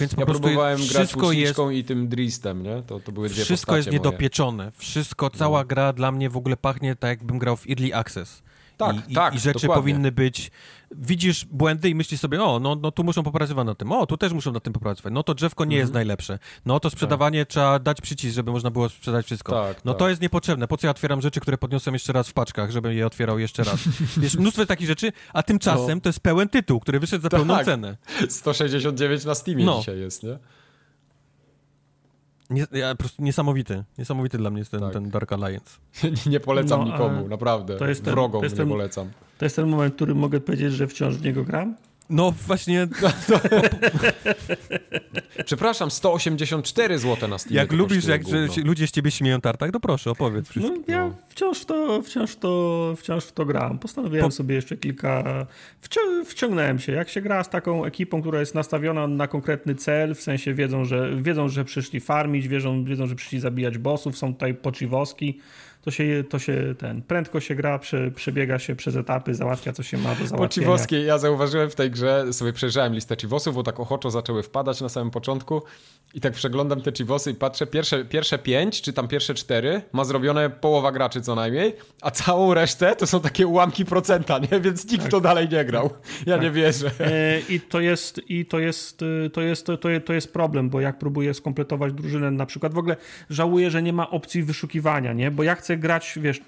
Więc 0.00 0.12
ja 0.12 0.26
próbowałem 0.26 0.78
grać 0.86 1.16
łuczniczką 1.16 1.70
jest, 1.70 1.80
i 1.80 1.84
tym 1.84 2.08
Dristem, 2.08 2.62
nie? 2.62 2.82
To, 2.82 3.00
to 3.00 3.12
były 3.12 3.28
dwie 3.28 3.44
Wszystko 3.44 3.76
jest 3.76 3.88
moje. 3.88 3.98
niedopieczone. 3.98 4.72
Wszystko, 4.76 5.30
cała 5.30 5.58
no. 5.58 5.64
gra 5.64 5.92
dla 5.92 6.12
mnie 6.12 6.30
w 6.30 6.36
ogóle 6.36 6.56
pachnie 6.56 6.96
tak, 6.96 7.08
jakbym 7.08 7.38
grał 7.38 7.56
w 7.56 7.66
Early 7.70 7.94
Access. 7.94 8.42
Tak, 8.76 8.96
I, 9.08 9.14
tak, 9.14 9.34
i, 9.34 9.38
rzeczy 9.38 9.60
dokładnie. 9.60 9.82
powinny 9.82 10.12
być. 10.12 10.50
Widzisz 10.90 11.44
błędy 11.44 11.88
i 11.88 11.94
myślisz 11.94 12.20
sobie, 12.20 12.44
o, 12.44 12.60
no, 12.60 12.76
no 12.76 12.90
tu 12.90 13.04
muszą 13.04 13.22
popracować 13.22 13.66
na 13.66 13.74
tym, 13.74 13.92
o, 13.92 14.06
tu 14.06 14.16
też 14.16 14.32
muszą 14.32 14.52
na 14.52 14.60
tym 14.60 14.72
popracować. 14.72 15.12
No 15.12 15.22
to 15.22 15.34
drzewko 15.34 15.64
nie 15.64 15.76
jest 15.76 15.90
mhm. 15.90 15.94
najlepsze. 15.94 16.38
No 16.66 16.80
to 16.80 16.90
sprzedawanie 16.90 17.40
tak. 17.44 17.48
trzeba 17.48 17.78
dać 17.78 18.00
przycisk, 18.00 18.34
żeby 18.34 18.52
można 18.52 18.70
było 18.70 18.88
sprzedać 18.88 19.26
wszystko. 19.26 19.52
Tak, 19.52 19.84
no 19.84 19.92
tak. 19.92 19.98
to 19.98 20.08
jest 20.08 20.22
niepotrzebne. 20.22 20.68
Po 20.68 20.76
co 20.76 20.86
ja 20.86 20.90
otwieram 20.90 21.20
rzeczy, 21.20 21.40
które 21.40 21.58
podniosłem 21.58 21.94
jeszcze 21.94 22.12
raz 22.12 22.28
w 22.28 22.32
paczkach, 22.32 22.70
żebym 22.70 22.92
je 22.92 23.06
otwierał 23.06 23.38
jeszcze 23.38 23.64
raz? 23.64 23.80
Wiesz, 24.16 24.36
mnóstwo 24.36 24.66
takich 24.66 24.86
rzeczy, 24.86 25.12
a 25.32 25.42
tymczasem 25.42 25.94
no. 25.98 26.00
to 26.00 26.08
jest 26.08 26.20
pełen 26.20 26.48
tytuł, 26.48 26.80
który 26.80 27.00
wyszedł 27.00 27.22
za 27.22 27.30
pełną 27.30 27.54
tak. 27.54 27.64
cenę. 27.64 27.96
169 28.28 29.24
na 29.24 29.34
Steamie 29.34 29.64
no. 29.64 29.78
dzisiaj 29.78 29.98
jest, 29.98 30.22
nie? 30.22 30.38
Nie, 32.50 32.66
ja, 32.72 32.90
po 32.90 32.98
prostu 32.98 33.22
niesamowity. 33.22 33.84
Niesamowity 33.98 34.38
dla 34.38 34.50
mnie 34.50 34.58
jest 34.58 34.70
ten, 34.70 34.80
tak. 34.80 34.92
ten 34.92 35.10
Dark 35.10 35.32
Alliance. 35.32 35.78
nie 36.30 36.40
polecam 36.40 36.80
no, 36.80 36.92
nikomu, 36.92 37.28
naprawdę. 37.28 37.76
To 37.76 37.88
jest 37.88 38.04
ten, 38.04 38.14
Wrogom 38.14 38.40
to 38.40 38.44
jest 38.44 38.56
ten, 38.56 38.68
nie 38.68 38.74
polecam. 38.74 39.10
To 39.38 39.44
jest 39.44 39.56
ten 39.56 39.68
moment, 39.68 39.92
w 39.92 39.96
którym 39.96 40.18
mogę 40.18 40.40
powiedzieć, 40.40 40.72
że 40.72 40.86
wciąż 40.86 41.16
w 41.16 41.24
niego 41.24 41.44
gram? 41.44 41.76
No 42.10 42.34
właśnie. 42.46 42.86
Przepraszam, 45.44 45.90
184 45.90 46.98
zł 46.98 47.28
na 47.28 47.38
Steamie. 47.38 47.56
Jak 47.56 47.72
lubisz, 47.72 48.04
jak 48.04 48.28
że 48.28 48.48
ludzie 48.64 48.86
z 48.86 48.90
ciebie 48.90 49.10
śmieją 49.10 49.40
tartak, 49.40 49.72
to 49.72 49.80
proszę, 49.80 50.10
opowiedz 50.10 50.48
wszystko. 50.48 50.74
No, 50.74 50.94
ja 50.94 51.10
wciąż 51.28 51.64
to, 51.64 52.02
wciąż 52.02 52.36
to, 52.36 52.94
wciąż 52.96 53.24
w 53.24 53.32
to 53.32 53.44
gram. 53.44 53.78
Postanowiłem 53.78 54.24
po... 54.24 54.30
sobie 54.30 54.54
jeszcze 54.54 54.76
kilka... 54.76 55.46
Wci 55.80 56.00
wciągnąłem 56.26 56.78
się. 56.78 56.92
Jak 56.92 57.08
się 57.08 57.20
gra 57.20 57.44
z 57.44 57.48
taką 57.48 57.84
ekipą, 57.84 58.20
która 58.20 58.40
jest 58.40 58.54
nastawiona 58.54 59.06
na 59.06 59.26
konkretny 59.26 59.74
cel, 59.74 60.14
w 60.14 60.20
sensie 60.20 60.54
wiedzą, 60.54 60.84
że, 60.84 61.16
wiedzą, 61.16 61.48
że 61.48 61.64
przyszli 61.64 62.00
farmić, 62.00 62.48
wiedzą, 62.48 62.84
wiedzą 62.84 63.06
że 63.06 63.14
przyszli 63.14 63.40
zabijać 63.40 63.78
bossów, 63.78 64.18
są 64.18 64.34
tutaj 64.34 64.54
poczywoski, 64.54 65.40
to 65.86 65.90
się, 65.90 66.24
to 66.28 66.38
się 66.38 66.74
ten, 66.78 67.02
prędko 67.02 67.40
się 67.40 67.54
gra, 67.54 67.78
prze, 67.78 68.10
przebiega 68.10 68.58
się 68.58 68.76
przez 68.76 68.96
etapy, 68.96 69.34
załatwia 69.34 69.72
co 69.72 69.82
się 69.82 69.98
ma 69.98 70.14
do 70.14 70.14
załatwienia. 70.14 70.38
Po 70.38 70.48
Ciwowskiej 70.48 71.06
ja 71.06 71.18
zauważyłem 71.18 71.70
w 71.70 71.74
tej 71.74 71.90
grze, 71.90 72.32
sobie 72.32 72.52
przejrzałem 72.52 72.94
listę 72.94 73.16
Ciwosów, 73.16 73.54
bo 73.54 73.62
tak 73.62 73.80
ochoczo 73.80 74.10
zaczęły 74.10 74.42
wpadać 74.42 74.80
na 74.80 74.88
samym 74.88 75.10
początku 75.10 75.62
i 76.14 76.20
tak 76.20 76.32
przeglądam 76.32 76.80
te 76.80 76.92
Ciwosy 76.92 77.30
i 77.30 77.34
patrzę, 77.34 77.66
pierwsze, 77.66 78.04
pierwsze 78.04 78.38
pięć, 78.38 78.82
czy 78.82 78.92
tam 78.92 79.08
pierwsze 79.08 79.34
cztery 79.34 79.82
ma 79.92 80.04
zrobione 80.04 80.50
połowa 80.50 80.92
graczy 80.92 81.20
co 81.20 81.34
najmniej, 81.34 81.76
a 82.00 82.10
całą 82.10 82.54
resztę 82.54 82.96
to 82.96 83.06
są 83.06 83.20
takie 83.20 83.46
ułamki 83.46 83.84
procenta, 83.84 84.38
nie? 84.38 84.60
Więc 84.60 84.90
nikt 84.90 85.02
tak. 85.02 85.10
to 85.10 85.20
dalej 85.20 85.48
nie 85.48 85.64
grał. 85.64 85.90
Ja 86.26 86.34
tak. 86.34 86.42
nie 86.42 86.50
wierzę. 86.50 86.90
E, 87.00 87.40
I 87.48 87.60
to 87.60 87.80
jest, 87.80 88.20
i 88.30 88.46
to 88.46 88.58
jest, 88.58 89.00
to 89.32 89.40
jest, 89.40 89.66
to, 89.66 89.78
to 90.04 90.12
jest 90.12 90.32
problem, 90.32 90.70
bo 90.70 90.80
jak 90.80 90.98
próbuję 90.98 91.34
skompletować 91.34 91.92
drużynę 91.92 92.30
na 92.30 92.46
przykład, 92.46 92.74
w 92.74 92.78
ogóle 92.78 92.96
żałuję, 93.30 93.70
że 93.70 93.82
nie 93.82 93.92
ma 93.92 94.10
opcji 94.10 94.42
wyszukiwania, 94.42 95.12
nie? 95.12 95.30
Bo 95.30 95.42
ja 95.42 95.54
chcę 95.54 95.75
grać, 95.78 96.18
wiesz, 96.22 96.40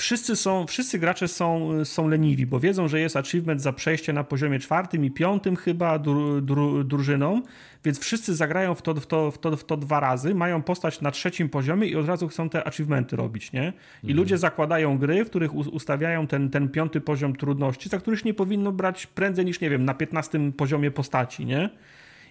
wszyscy 0.00 0.36
są, 0.36 0.66
wszyscy 0.66 0.98
gracze 0.98 1.28
są, 1.28 1.70
są 1.84 2.08
leniwi, 2.08 2.46
bo 2.46 2.60
wiedzą, 2.60 2.88
że 2.88 3.00
jest 3.00 3.16
achievement 3.16 3.62
za 3.62 3.72
przejście 3.72 4.12
na 4.12 4.24
poziomie 4.24 4.58
czwartym 4.58 5.04
i 5.04 5.10
piątym 5.10 5.56
chyba 5.56 5.98
dru, 5.98 6.40
dru, 6.40 6.84
drużyną, 6.84 7.42
więc 7.84 7.98
wszyscy 7.98 8.34
zagrają 8.34 8.74
w 8.74 8.82
to, 8.82 8.94
w, 8.94 9.06
to, 9.06 9.30
w, 9.30 9.38
to, 9.38 9.56
w 9.56 9.64
to 9.64 9.76
dwa 9.76 10.00
razy, 10.00 10.34
mają 10.34 10.62
postać 10.62 11.00
na 11.00 11.10
trzecim 11.10 11.48
poziomie 11.48 11.86
i 11.86 11.96
od 11.96 12.06
razu 12.06 12.28
chcą 12.28 12.48
te 12.48 12.66
achievementy 12.66 13.16
robić, 13.16 13.52
nie? 13.52 13.62
I 13.62 14.06
mhm. 14.06 14.16
ludzie 14.16 14.38
zakładają 14.38 14.98
gry, 14.98 15.24
w 15.24 15.30
których 15.30 15.54
ustawiają 15.54 16.26
ten, 16.26 16.50
ten 16.50 16.68
piąty 16.68 17.00
poziom 17.00 17.36
trudności, 17.36 17.88
za 17.88 17.98
których 17.98 18.24
nie 18.24 18.34
powinno 18.34 18.72
brać 18.72 19.06
prędzej 19.06 19.44
niż, 19.44 19.60
nie 19.60 19.70
wiem, 19.70 19.84
na 19.84 19.94
piętnastym 19.94 20.52
poziomie 20.52 20.90
postaci, 20.90 21.46
nie? 21.46 21.70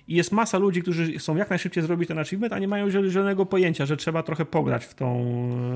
I 0.10 0.16
jest 0.16 0.32
masa 0.32 0.58
ludzi, 0.58 0.82
którzy 0.82 1.18
chcą 1.18 1.36
jak 1.36 1.50
najszybciej 1.50 1.84
zrobić 1.84 2.08
ten 2.08 2.20
achievement, 2.20 2.54
a 2.54 2.60
nie 2.60 2.68
mają 2.68 2.90
zielonego 2.90 3.46
pojęcia, 3.46 3.86
że 3.86 3.98
trzeba 3.98 4.24
trochę 4.24 4.46
pograć 4.46 4.86
w 4.86 4.94
tą, 4.94 5.26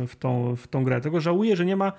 w 0.08 0.16
tą, 0.16 0.56
w 0.56 0.68
tą 0.68 0.84
grę. 0.84 1.02
Tego 1.02 1.22
żałuję, 1.22 1.56
że 1.56 1.66
nie 1.66 1.76
ma. 1.76 1.92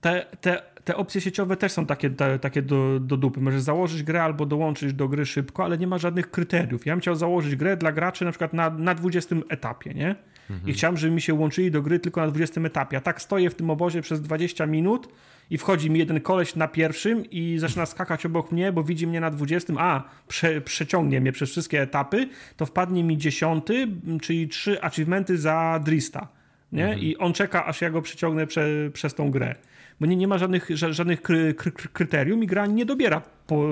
Te, 0.00 0.26
te, 0.40 0.62
te 0.84 0.96
opcje 0.96 1.20
sieciowe 1.20 1.56
też 1.56 1.72
są 1.72 1.86
takie, 1.86 2.10
te, 2.10 2.38
takie 2.38 2.62
do, 2.62 3.00
do 3.00 3.16
dupy. 3.16 3.40
Możesz 3.40 3.62
założyć 3.62 4.02
grę 4.02 4.22
albo 4.22 4.46
dołączyć 4.46 4.92
do 4.92 5.08
gry 5.08 5.26
szybko, 5.26 5.64
ale 5.64 5.78
nie 5.78 5.86
ma 5.86 5.98
żadnych 5.98 6.30
kryteriów. 6.30 6.86
Ja 6.86 6.92
bym 6.92 7.00
chciał 7.00 7.14
założyć 7.14 7.56
grę 7.56 7.76
dla 7.76 7.92
graczy 7.92 8.24
na 8.24 8.30
przykład 8.30 8.52
na, 8.52 8.70
na 8.70 8.94
20 8.94 9.36
etapie, 9.48 9.94
nie? 9.94 10.16
Mhm. 10.50 10.70
I 10.70 10.72
chciałem, 10.72 10.96
żeby 10.96 11.14
mi 11.14 11.20
się 11.20 11.34
łączyli 11.34 11.70
do 11.70 11.82
gry 11.82 11.98
tylko 11.98 12.20
na 12.20 12.26
20 12.26 12.60
etapie. 12.60 12.96
A 12.96 13.00
tak 13.00 13.22
stoję 13.22 13.50
w 13.50 13.54
tym 13.54 13.70
obozie 13.70 14.02
przez 14.02 14.22
20 14.22 14.66
minut 14.66 15.08
i 15.50 15.58
wchodzi 15.58 15.90
mi 15.90 15.98
jeden 15.98 16.20
koleś 16.20 16.56
na 16.56 16.68
pierwszym 16.68 17.30
i 17.30 17.58
zaczyna 17.58 17.86
skakać 17.86 18.26
obok 18.26 18.52
mnie, 18.52 18.72
bo 18.72 18.84
widzi 18.84 19.06
mnie 19.06 19.20
na 19.20 19.30
20, 19.30 19.72
a 19.78 20.02
prze, 20.28 20.60
przeciągnie 20.60 21.20
mnie 21.20 21.32
przez 21.32 21.50
wszystkie 21.50 21.82
etapy, 21.82 22.28
to 22.56 22.66
wpadnie 22.66 23.04
mi 23.04 23.18
dziesiąty, 23.18 23.88
czyli 24.22 24.48
trzy 24.48 24.82
achievementy 24.82 25.38
za 25.38 25.80
Drista. 25.84 26.28
Nie? 26.72 26.84
Mhm. 26.84 27.02
I 27.02 27.16
on 27.16 27.32
czeka, 27.32 27.66
aż 27.66 27.80
ja 27.80 27.90
go 27.90 28.02
przeciągnę 28.02 28.46
prze, 28.46 28.66
przez 28.92 29.14
tą 29.14 29.30
grę. 29.30 29.54
Bo 30.00 30.06
nie, 30.06 30.16
nie 30.16 30.28
ma 30.28 30.38
żadnych, 30.38 30.68
żadnych 30.74 31.22
kry, 31.22 31.54
kry, 31.54 31.72
kryterium 31.72 32.44
i 32.44 32.46
gra 32.46 32.66
nie 32.66 32.86
dobiera 32.86 33.22
po, 33.46 33.66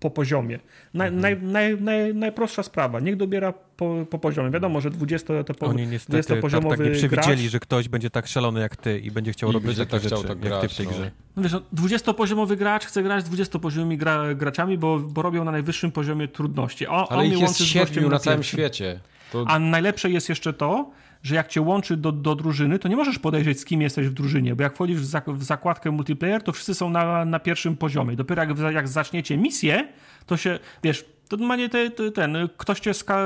po 0.00 0.10
poziomie. 0.10 0.58
Naj, 0.94 1.08
mhm. 1.08 1.22
naj, 1.22 1.42
naj, 1.42 1.80
naj, 1.80 2.14
najprostsza 2.14 2.62
sprawa. 2.62 3.00
Niech 3.00 3.16
dobiera 3.16 3.52
po, 3.52 4.06
po 4.10 4.18
poziomie. 4.18 4.50
Wiadomo, 4.50 4.80
że 4.80 4.90
20 4.90 5.44
to 5.44 5.54
po, 5.54 5.66
Oni 5.66 5.86
niestety 5.86 6.12
20 6.12 6.36
poziomowy 6.36 6.76
tak, 6.76 6.78
tak 6.78 6.86
nie 6.86 6.98
przewidzieli, 6.98 7.42
gracz, 7.42 7.50
że 7.50 7.60
ktoś 7.60 7.88
będzie 7.88 8.10
tak 8.10 8.26
szalony 8.26 8.60
jak 8.60 8.76
ty 8.76 8.98
i 8.98 9.10
będzie 9.10 9.32
chciał 9.32 9.50
i 9.50 9.52
robić 9.52 9.76
takie 9.76 9.90
tak 9.90 10.02
rzeczy, 10.02 10.28
tak 10.28 10.38
grać, 10.38 10.52
jak 10.52 10.60
ty 10.62 10.68
w 10.68 10.76
tej 10.76 10.86
no. 10.86 10.92
grze. 10.92 11.10
No 11.36 11.42
wiesz, 11.42 11.52
20-poziomowy 11.52 12.56
gracz 12.56 12.84
chce 12.84 13.02
grać 13.02 13.24
z 13.24 13.30
20-poziomowymi 13.30 13.96
gra, 13.96 14.34
graczami, 14.34 14.78
bo, 14.78 14.98
bo 14.98 15.22
robią 15.22 15.44
na 15.44 15.52
najwyższym 15.52 15.92
poziomie 15.92 16.28
trudności. 16.28 16.86
O, 16.86 17.12
Ale 17.12 17.26
ich 17.26 17.40
jest 17.40 17.64
siedmiu 17.64 18.08
na 18.08 18.18
całym 18.18 18.42
świecie. 18.42 19.00
To... 19.32 19.44
A 19.48 19.58
najlepsze 19.58 20.10
jest 20.10 20.28
jeszcze 20.28 20.52
to, 20.52 20.90
że 21.22 21.34
jak 21.34 21.48
cię 21.48 21.60
łączy 21.60 21.96
do, 21.96 22.12
do 22.12 22.34
drużyny, 22.34 22.78
to 22.78 22.88
nie 22.88 22.96
możesz 22.96 23.18
podejrzeć, 23.18 23.60
z 23.60 23.64
kim 23.64 23.82
jesteś 23.82 24.08
w 24.08 24.12
drużynie, 24.12 24.56
bo 24.56 24.62
jak 24.62 24.74
wchodzisz 24.74 25.00
w, 25.00 25.04
zak 25.04 25.30
w 25.30 25.42
zakładkę 25.42 25.90
multiplayer, 25.90 26.42
to 26.42 26.52
wszyscy 26.52 26.74
są 26.74 26.90
na, 26.90 27.24
na 27.24 27.38
pierwszym 27.38 27.76
poziomie. 27.76 28.16
Dopiero 28.16 28.44
jak, 28.44 28.58
jak 28.74 28.88
zaczniecie 28.88 29.36
misję, 29.36 29.88
to 30.26 30.36
się, 30.36 30.58
wiesz, 30.82 31.04
to 31.28 31.36
normalnie 31.36 31.68
te, 31.68 31.90
te, 31.90 32.10
ten, 32.10 32.36
ktoś 32.56 32.80
cię 32.80 32.94
ska, 32.94 33.18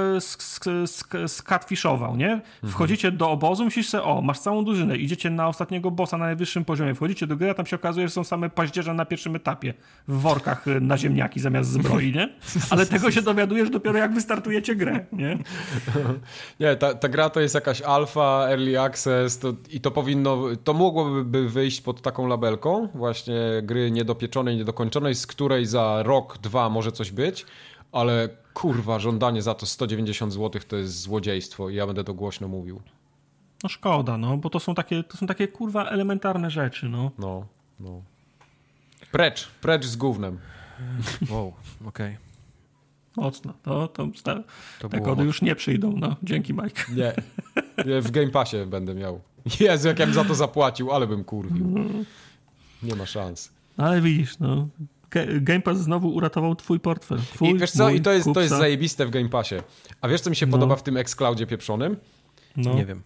nie? 2.16 2.40
Wchodzicie 2.66 3.12
do 3.12 3.30
obozu, 3.30 3.64
myślisz 3.64 3.88
sobie, 3.88 4.04
o, 4.04 4.22
masz 4.22 4.38
całą 4.38 4.64
drużynę, 4.64 4.96
idziecie 4.96 5.30
na 5.30 5.48
ostatniego 5.48 5.90
bossa 5.90 6.18
na 6.18 6.24
najwyższym 6.24 6.64
poziomie, 6.64 6.94
wchodzicie 6.94 7.26
do 7.26 7.36
gry, 7.36 7.50
a 7.50 7.54
tam 7.54 7.66
się 7.66 7.76
okazuje, 7.76 8.08
że 8.08 8.14
są 8.14 8.24
same 8.24 8.50
paździerze 8.50 8.94
na 8.94 9.04
pierwszym 9.04 9.36
etapie, 9.36 9.74
w 10.08 10.20
workach 10.20 10.68
y, 10.68 10.80
na 10.80 10.98
ziemniaki 10.98 11.40
zamiast 11.40 11.70
zbroi, 11.70 12.12
nie? 12.12 12.28
Ale 12.70 12.86
tego 12.86 13.10
się 13.10 13.22
dowiadujesz 13.22 13.70
dopiero 13.70 13.98
jak 13.98 14.14
wystartujecie 14.14 14.76
grę, 14.76 15.06
nie? 15.12 15.38
Nie, 16.60 16.76
ta, 16.76 16.94
ta 16.94 17.08
gra 17.08 17.30
to 17.30 17.40
jest 17.40 17.54
jakaś 17.54 17.82
alfa, 17.82 18.46
early 18.48 18.80
access 18.80 19.38
to, 19.38 19.52
i 19.70 19.80
to 19.80 19.90
powinno, 19.90 20.42
to 20.64 20.74
mogłoby 20.74 21.48
wyjść 21.48 21.80
pod 21.80 22.02
taką 22.02 22.26
labelką 22.26 22.88
właśnie 22.94 23.34
gry 23.62 23.90
niedopieczonej, 23.90 24.56
niedokończonej, 24.56 25.14
z 25.14 25.26
której 25.26 25.66
za 25.66 26.02
rok, 26.02 26.38
dwa 26.38 26.68
może 26.68 26.92
coś 26.92 27.10
być, 27.10 27.46
ale 27.92 28.28
kurwa, 28.54 28.98
żądanie 28.98 29.42
za 29.42 29.54
to 29.54 29.66
190 29.66 30.32
zł 30.32 30.62
to 30.68 30.76
jest 30.76 31.00
złodziejstwo 31.00 31.70
i 31.70 31.74
ja 31.74 31.86
będę 31.86 32.04
to 32.04 32.14
głośno 32.14 32.48
mówił. 32.48 32.82
No 33.62 33.68
szkoda, 33.68 34.16
no, 34.16 34.36
bo 34.36 34.50
to 34.50 34.60
są 34.60 34.74
takie, 34.74 35.04
to 35.04 35.16
są 35.16 35.26
takie 35.26 35.48
kurwa 35.48 35.84
elementarne 35.84 36.50
rzeczy, 36.50 36.88
no. 36.88 37.10
No, 37.18 37.46
no. 37.80 38.02
Precz, 39.12 39.48
precz 39.60 39.86
z 39.86 39.96
gównem. 39.96 40.38
Wow, 41.30 41.52
okej. 41.86 42.14
Okay. 42.14 42.30
Mocno. 43.16 43.54
To, 43.62 43.88
to, 43.88 44.08
to 44.80 44.88
te 44.88 45.00
kody 45.00 45.24
już 45.24 45.42
nie 45.42 45.54
przyjdą, 45.54 45.94
no. 45.96 46.16
Dzięki, 46.22 46.54
Mike. 46.54 46.82
Nie. 46.94 47.12
nie. 47.86 48.00
W 48.00 48.10
Game 48.10 48.30
Passie 48.30 48.56
będę 48.66 48.94
miał. 48.94 49.20
Jezu, 49.60 49.88
jak 49.88 49.98
ja 49.98 50.06
bym 50.06 50.14
za 50.14 50.24
to 50.24 50.34
zapłacił, 50.34 50.92
ale 50.92 51.06
bym 51.06 51.24
kurwił. 51.24 51.66
Mhm. 51.66 52.04
Nie 52.82 52.96
ma 52.96 53.06
szans. 53.06 53.52
Ale 53.76 54.00
widzisz, 54.00 54.38
no. 54.38 54.68
Game 55.40 55.60
Pass 55.60 55.78
znowu 55.78 56.08
uratował 56.08 56.56
twój 56.56 56.80
portfel. 56.80 57.18
Twój, 57.18 57.48
I 57.48 57.58
wiesz 57.58 57.70
co, 57.70 57.90
i 57.90 58.00
to 58.00 58.12
jest, 58.12 58.28
to 58.34 58.40
jest 58.40 58.54
zajebiste 58.54 59.06
w 59.06 59.10
Game 59.10 59.28
Passie. 59.28 59.54
A 60.00 60.08
wiesz, 60.08 60.20
co 60.20 60.30
mi 60.30 60.36
się 60.36 60.46
no. 60.46 60.52
podoba 60.52 60.76
w 60.76 60.82
tym 60.82 60.96
xCloudzie 60.96 61.46
pieprzonym? 61.46 61.96
No. 62.56 62.74
Nie 62.74 62.84
wiem. 62.84 63.02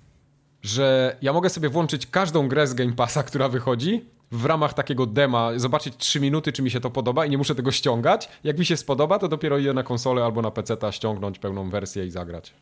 Że 0.62 1.16
ja 1.22 1.32
mogę 1.32 1.50
sobie 1.50 1.68
włączyć 1.68 2.06
każdą 2.06 2.48
grę 2.48 2.66
z 2.66 2.74
Game 2.74 2.92
Passa, 2.92 3.22
która 3.32 3.48
wychodzi 3.48 4.04
w 4.32 4.44
ramach 4.44 4.74
takiego 4.74 5.06
dema, 5.06 5.58
zobaczyć 5.58 5.96
3 5.96 6.20
minuty, 6.20 6.52
czy 6.52 6.62
mi 6.62 6.70
się 6.70 6.80
to 6.80 6.90
podoba 6.90 7.26
i 7.26 7.30
nie 7.30 7.38
muszę 7.38 7.54
tego 7.54 7.72
ściągać. 7.72 8.28
Jak 8.44 8.58
mi 8.58 8.64
się 8.64 8.76
spodoba, 8.76 9.18
to 9.18 9.28
dopiero 9.28 9.58
idę 9.58 9.74
na 9.74 9.82
konsolę 9.82 10.24
albo 10.24 10.42
na 10.42 10.50
PC 10.50 10.76
ściągnąć 10.90 11.38
pełną 11.38 11.70
wersję 11.70 12.06
i 12.06 12.10
zagrać. 12.10 12.54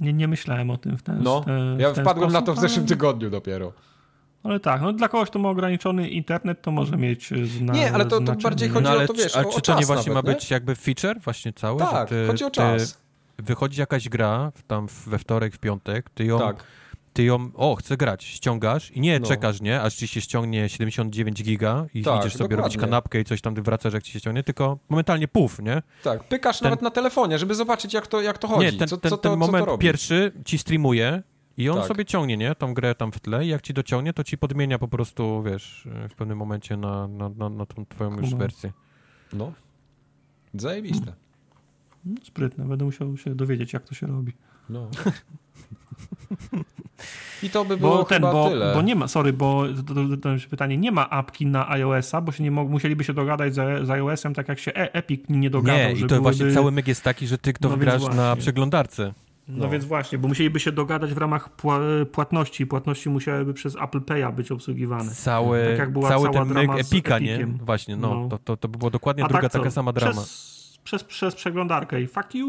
Nie, 0.00 0.12
nie 0.12 0.28
myślałem 0.28 0.70
o 0.70 0.76
tym 0.76 0.98
w 0.98 1.02
ten 1.02 1.22
No, 1.22 1.44
w 1.76 1.80
ja 1.80 1.90
wpadłem 1.92 2.30
sposób, 2.30 2.32
na 2.32 2.42
to 2.42 2.54
w 2.54 2.60
zeszłym 2.60 2.80
ale... 2.80 2.88
tygodniu 2.88 3.30
dopiero. 3.30 3.72
Ale 4.42 4.60
tak, 4.60 4.82
no 4.82 4.92
dla 4.92 5.08
kogoś, 5.08 5.30
kto 5.30 5.38
ma 5.38 5.48
ograniczony 5.48 6.08
internet, 6.08 6.62
to 6.62 6.70
może 6.70 6.96
mieć 6.96 7.32
e, 7.32 7.46
zna, 7.46 7.72
Nie, 7.72 7.92
ale 7.92 8.06
to, 8.06 8.20
to 8.20 8.34
bardziej 8.34 8.68
chodzi 8.68 8.84
no, 8.84 8.96
o 8.96 9.06
to, 9.06 9.14
wiesz, 9.14 9.36
A 9.36 9.44
czy 9.44 9.60
to 9.60 9.80
nie 9.80 9.86
właśnie 9.86 10.14
nawet, 10.14 10.26
ma 10.26 10.34
być 10.34 10.50
nie? 10.50 10.54
jakby 10.54 10.74
feature 10.74 11.20
właśnie 11.20 11.52
cały? 11.52 11.78
Tak, 11.78 12.08
ty, 12.08 12.26
chodzi 12.26 12.44
o 12.44 12.50
czas. 12.50 12.98
Wychodzi 13.38 13.80
jakaś 13.80 14.08
gra 14.08 14.52
tam 14.66 14.88
we 15.06 15.18
wtorek, 15.18 15.54
w 15.54 15.58
piątek, 15.58 16.10
ty 16.10 16.24
ją... 16.24 16.38
Tak. 16.38 16.64
Ty 17.12 17.24
ją, 17.24 17.50
o, 17.54 17.76
chcę 17.76 17.96
grać, 17.96 18.24
ściągasz 18.24 18.90
i 18.90 19.00
nie 19.00 19.20
no. 19.20 19.26
czekasz, 19.26 19.60
nie, 19.60 19.80
aż 19.80 19.94
ci 19.94 20.08
się 20.08 20.20
ściągnie 20.20 20.68
79 20.68 21.42
giga 21.42 21.86
i 21.94 22.02
tak, 22.02 22.20
idziesz 22.20 22.32
sobie 22.32 22.48
dokładnie. 22.48 22.62
robić 22.62 22.76
kanapkę 22.76 23.20
i 23.20 23.24
coś 23.24 23.40
tam, 23.40 23.54
ty 23.54 23.62
wracasz, 23.62 23.94
jak 23.94 24.02
ci 24.02 24.12
się 24.12 24.18
ściągnie, 24.18 24.42
tylko 24.42 24.78
momentalnie 24.88 25.28
puf, 25.28 25.58
nie? 25.58 25.82
Tak, 26.02 26.24
pykasz 26.24 26.58
ten, 26.58 26.66
nawet 26.66 26.82
na 26.82 26.90
telefonie, 26.90 27.38
żeby 27.38 27.54
zobaczyć, 27.54 27.94
jak 27.94 28.06
to, 28.06 28.20
jak 28.20 28.38
to 28.38 28.48
chodzi. 28.48 28.66
Nie, 28.66 28.72
ten, 28.72 28.88
co, 28.88 28.96
ten, 28.96 29.10
co 29.10 29.16
ten 29.16 29.32
to, 29.32 29.36
moment 29.36 29.64
co 29.64 29.70
to 29.70 29.78
pierwszy 29.78 30.32
ci 30.44 30.58
streamuje, 30.58 31.22
i 31.60 31.68
on 31.68 31.78
tak. 31.78 31.86
sobie 31.86 32.04
ciągnie, 32.04 32.36
nie? 32.36 32.54
Tą 32.54 32.74
grę 32.74 32.94
tam 32.94 33.12
w 33.12 33.20
tle 33.20 33.44
i 33.44 33.48
jak 33.48 33.62
ci 33.62 33.74
dociągnie, 33.74 34.12
to 34.12 34.24
ci 34.24 34.38
podmienia 34.38 34.78
po 34.78 34.88
prostu, 34.88 35.42
wiesz, 35.42 35.88
w 36.10 36.14
pewnym 36.14 36.38
momencie 36.38 36.76
na, 36.76 37.08
na, 37.08 37.28
na, 37.28 37.48
na 37.48 37.66
tą 37.66 37.86
twoją 37.86 38.20
już 38.20 38.34
wersję. 38.34 38.72
No. 39.32 39.52
Zajebiste. 40.54 41.12
No, 42.04 42.14
sprytne. 42.22 42.64
Będę 42.64 42.84
musiał 42.84 43.16
się 43.16 43.34
dowiedzieć, 43.34 43.72
jak 43.72 43.84
to 43.84 43.94
się 43.94 44.06
robi. 44.06 44.32
No. 44.68 44.90
I 47.42 47.50
to 47.50 47.64
by 47.64 47.76
było 47.76 47.96
bo 47.96 48.04
ten, 48.04 48.22
bo, 48.22 48.48
tyle. 48.48 48.74
Bo 48.74 48.82
nie 48.82 48.94
ma, 48.94 49.08
sorry, 49.08 49.32
bo 49.32 49.64
to, 49.86 49.94
to, 49.94 50.16
to 50.16 50.28
pytanie, 50.50 50.76
nie 50.76 50.92
ma 50.92 51.10
apki 51.10 51.46
na 51.46 51.70
iOS-a, 51.70 52.20
bo 52.20 52.32
się 52.32 52.42
nie 52.42 52.50
musieliby 52.50 53.04
się 53.04 53.14
dogadać 53.14 53.54
z, 53.54 53.86
z 53.86 53.90
iOS-em, 53.90 54.34
tak 54.34 54.48
jak 54.48 54.58
się 54.58 54.74
e 54.74 54.94
Epic 54.94 55.24
nie 55.28 55.50
dogadał. 55.50 55.78
Nie, 55.78 55.92
i 55.92 56.00
to 56.00 56.06
byłyby... 56.06 56.22
właśnie 56.22 56.50
cały 56.50 56.72
myk 56.72 56.88
jest 56.88 57.02
taki, 57.02 57.26
że 57.26 57.38
ty, 57.38 57.52
kto 57.52 57.68
no 57.68 57.76
grasz 57.76 58.08
na 58.08 58.36
przeglądarce, 58.36 59.14
No, 59.50 59.64
no, 59.64 59.70
więc 59.70 59.84
właśnie, 59.84 60.18
bo 60.18 60.28
musieliby 60.28 60.60
się 60.60 60.72
dogadać 60.72 61.14
w 61.14 61.18
ramach 61.18 61.50
płatności. 62.12 62.66
Płatności 62.66 63.10
musiałyby 63.10 63.54
przez 63.54 63.76
Apple 63.76 64.00
Pay'a 64.00 64.34
być 64.34 64.52
obsługiwane. 64.52 65.10
Cały, 65.10 65.64
tak 65.68 65.78
jak 65.78 65.92
była 65.92 66.08
cały 66.08 66.30
ten 66.30 66.48
myk 66.48 66.70
Epika, 66.78 67.18
nie? 67.18 67.46
Właśnie, 67.46 67.96
no, 67.96 68.14
no. 68.14 68.28
To, 68.28 68.38
to, 68.38 68.56
to 68.56 68.68
by 68.68 68.78
było 68.78 68.90
dokładnie 68.90 69.24
A 69.24 69.28
druga 69.28 69.42
tak 69.42 69.52
taka 69.52 69.70
sama 69.70 69.92
drama. 69.92 70.12
Przez, 70.12 70.78
przez, 70.84 71.04
przez 71.04 71.34
przeglądarkę 71.34 72.02
i 72.02 72.06
fuck 72.06 72.34
you! 72.34 72.46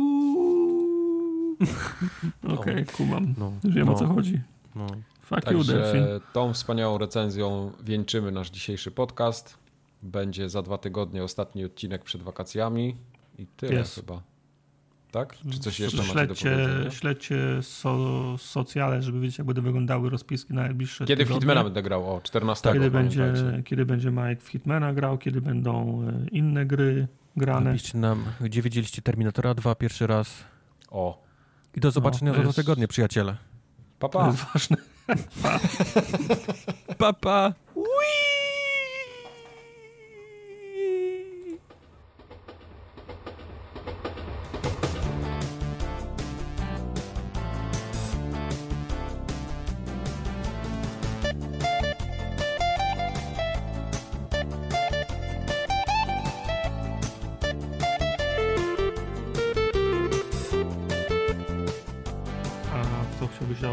Okej, 2.43 2.57
okay, 2.57 2.85
kumam. 2.85 3.33
No, 3.37 3.51
Wiem 3.63 3.89
o 3.89 3.93
co 3.95 4.07
chodzi. 4.07 4.41
No. 4.75 4.87
Fuck 5.21 5.41
Także 5.41 5.57
you, 5.57 5.63
Delfin. 5.63 6.03
tą 6.33 6.53
wspaniałą 6.53 6.97
recenzją 6.97 7.71
wieńczymy 7.83 8.31
nasz 8.31 8.49
dzisiejszy 8.49 8.91
podcast. 8.91 9.57
Będzie 10.03 10.49
za 10.49 10.61
dwa 10.61 10.77
tygodnie 10.77 11.23
ostatni 11.23 11.65
odcinek 11.65 12.03
przed 12.03 12.23
wakacjami 12.23 12.95
i 13.37 13.47
tyle 13.47 13.81
yes. 13.81 13.95
chyba. 13.95 14.21
Tak? 15.11 15.37
Czy 15.51 15.59
coś 15.59 15.79
jeszcze 15.79 16.03
śledźcie, 16.03 16.49
macie 16.49 16.49
do 16.49 16.65
powiedzenia? 16.65 16.91
Śledźcie 16.91 17.37
so, 17.61 18.37
socjale, 18.37 19.01
żeby 19.01 19.19
wiedzieć, 19.19 19.37
jak 19.37 19.47
będą 19.47 19.61
wyglądały 19.61 20.09
rozpiski 20.09 20.53
na 20.53 20.61
najbliższe 20.61 21.05
Kiedy 21.05 21.23
tygodnie. 21.23 21.39
w 21.39 21.39
Hitmana 21.39 21.63
będę 21.63 21.83
grał? 21.83 22.15
O, 22.15 22.21
14. 22.21 22.73
Kiedy 22.73 22.91
będzie, 22.91 23.33
kiedy 23.65 23.85
będzie 23.85 24.11
Mike 24.11 24.41
w 24.41 24.47
Hitmana 24.47 24.93
grał, 24.93 25.17
kiedy 25.17 25.41
będą 25.41 26.03
e, 26.07 26.27
inne 26.29 26.65
gry 26.65 27.07
grane. 27.37 27.69
Napiszcie 27.69 27.97
nam, 27.97 28.25
gdzie 28.41 28.61
widzieliście 28.61 29.01
Terminatora 29.01 29.53
2 29.53 29.75
pierwszy 29.75 30.07
raz. 30.07 30.43
O. 30.89 31.23
I 31.75 31.79
do 31.79 31.91
zobaczenia 31.91 32.31
no, 32.31 32.37
za 32.37 32.43
dwa 32.43 32.53
tygodnie, 32.53 32.87
przyjaciele. 32.87 33.37
Papa. 33.99 34.19
Pa. 34.19 34.25
To 34.25 34.31
jest 34.31 34.45
ważne. 34.53 34.77
pa. 36.97 37.13
pa. 37.13 37.53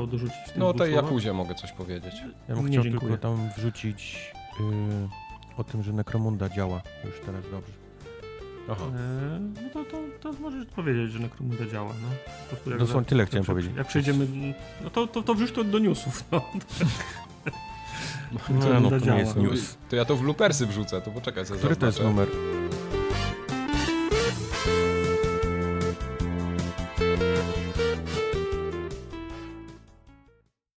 Dorzucić? 0.06 0.36
No 0.56 0.72
to 0.72 0.86
Jakuzie 0.86 1.32
mogę 1.32 1.54
coś 1.54 1.72
powiedzieć. 1.72 2.14
Ja 2.48 2.54
bym 2.54 2.68
chciał 2.68 2.82
dziękuję. 2.82 3.00
tylko 3.00 3.18
tam 3.18 3.50
wrzucić 3.56 4.32
yy, 4.60 5.08
o 5.56 5.64
tym, 5.64 5.82
że 5.82 5.92
Necromunda 5.92 6.48
działa 6.48 6.82
już 7.04 7.20
teraz 7.26 7.42
dobrze. 7.50 7.72
Aha. 8.70 8.84
Eee, 8.84 9.40
no 9.62 9.70
to, 9.72 9.84
to, 9.90 9.98
to 10.20 10.40
możesz 10.40 10.66
powiedzieć, 10.66 11.10
że 11.10 11.18
Necromunda 11.18 11.66
działa. 11.66 11.88
No. 12.02 12.08
Po 12.50 12.70
Dosłownie 12.70 13.04
za, 13.04 13.08
tyle 13.08 13.26
chciałem 13.26 13.44
powiedzieć. 13.44 13.72
Jak 13.76 13.86
przejdziemy, 13.86 14.26
no 14.84 14.90
to, 14.90 15.06
to, 15.06 15.22
to 15.22 15.34
wrzuć 15.34 15.52
to 15.52 15.64
do 15.64 15.78
newsów. 15.78 16.24
No. 16.32 16.42
No, 18.32 18.80
no, 18.80 18.90
to 18.90 18.98
nie 19.12 19.18
jest 19.18 19.36
news. 19.36 19.78
To 19.88 19.96
ja 19.96 20.04
to 20.04 20.16
w 20.16 20.22
loopersy 20.22 20.66
wrzucę, 20.66 21.00
to 21.00 21.10
poczekaj. 21.10 21.44
Który 21.44 21.76
to 21.76 21.86
jest 21.86 22.02
numer? 22.02 22.28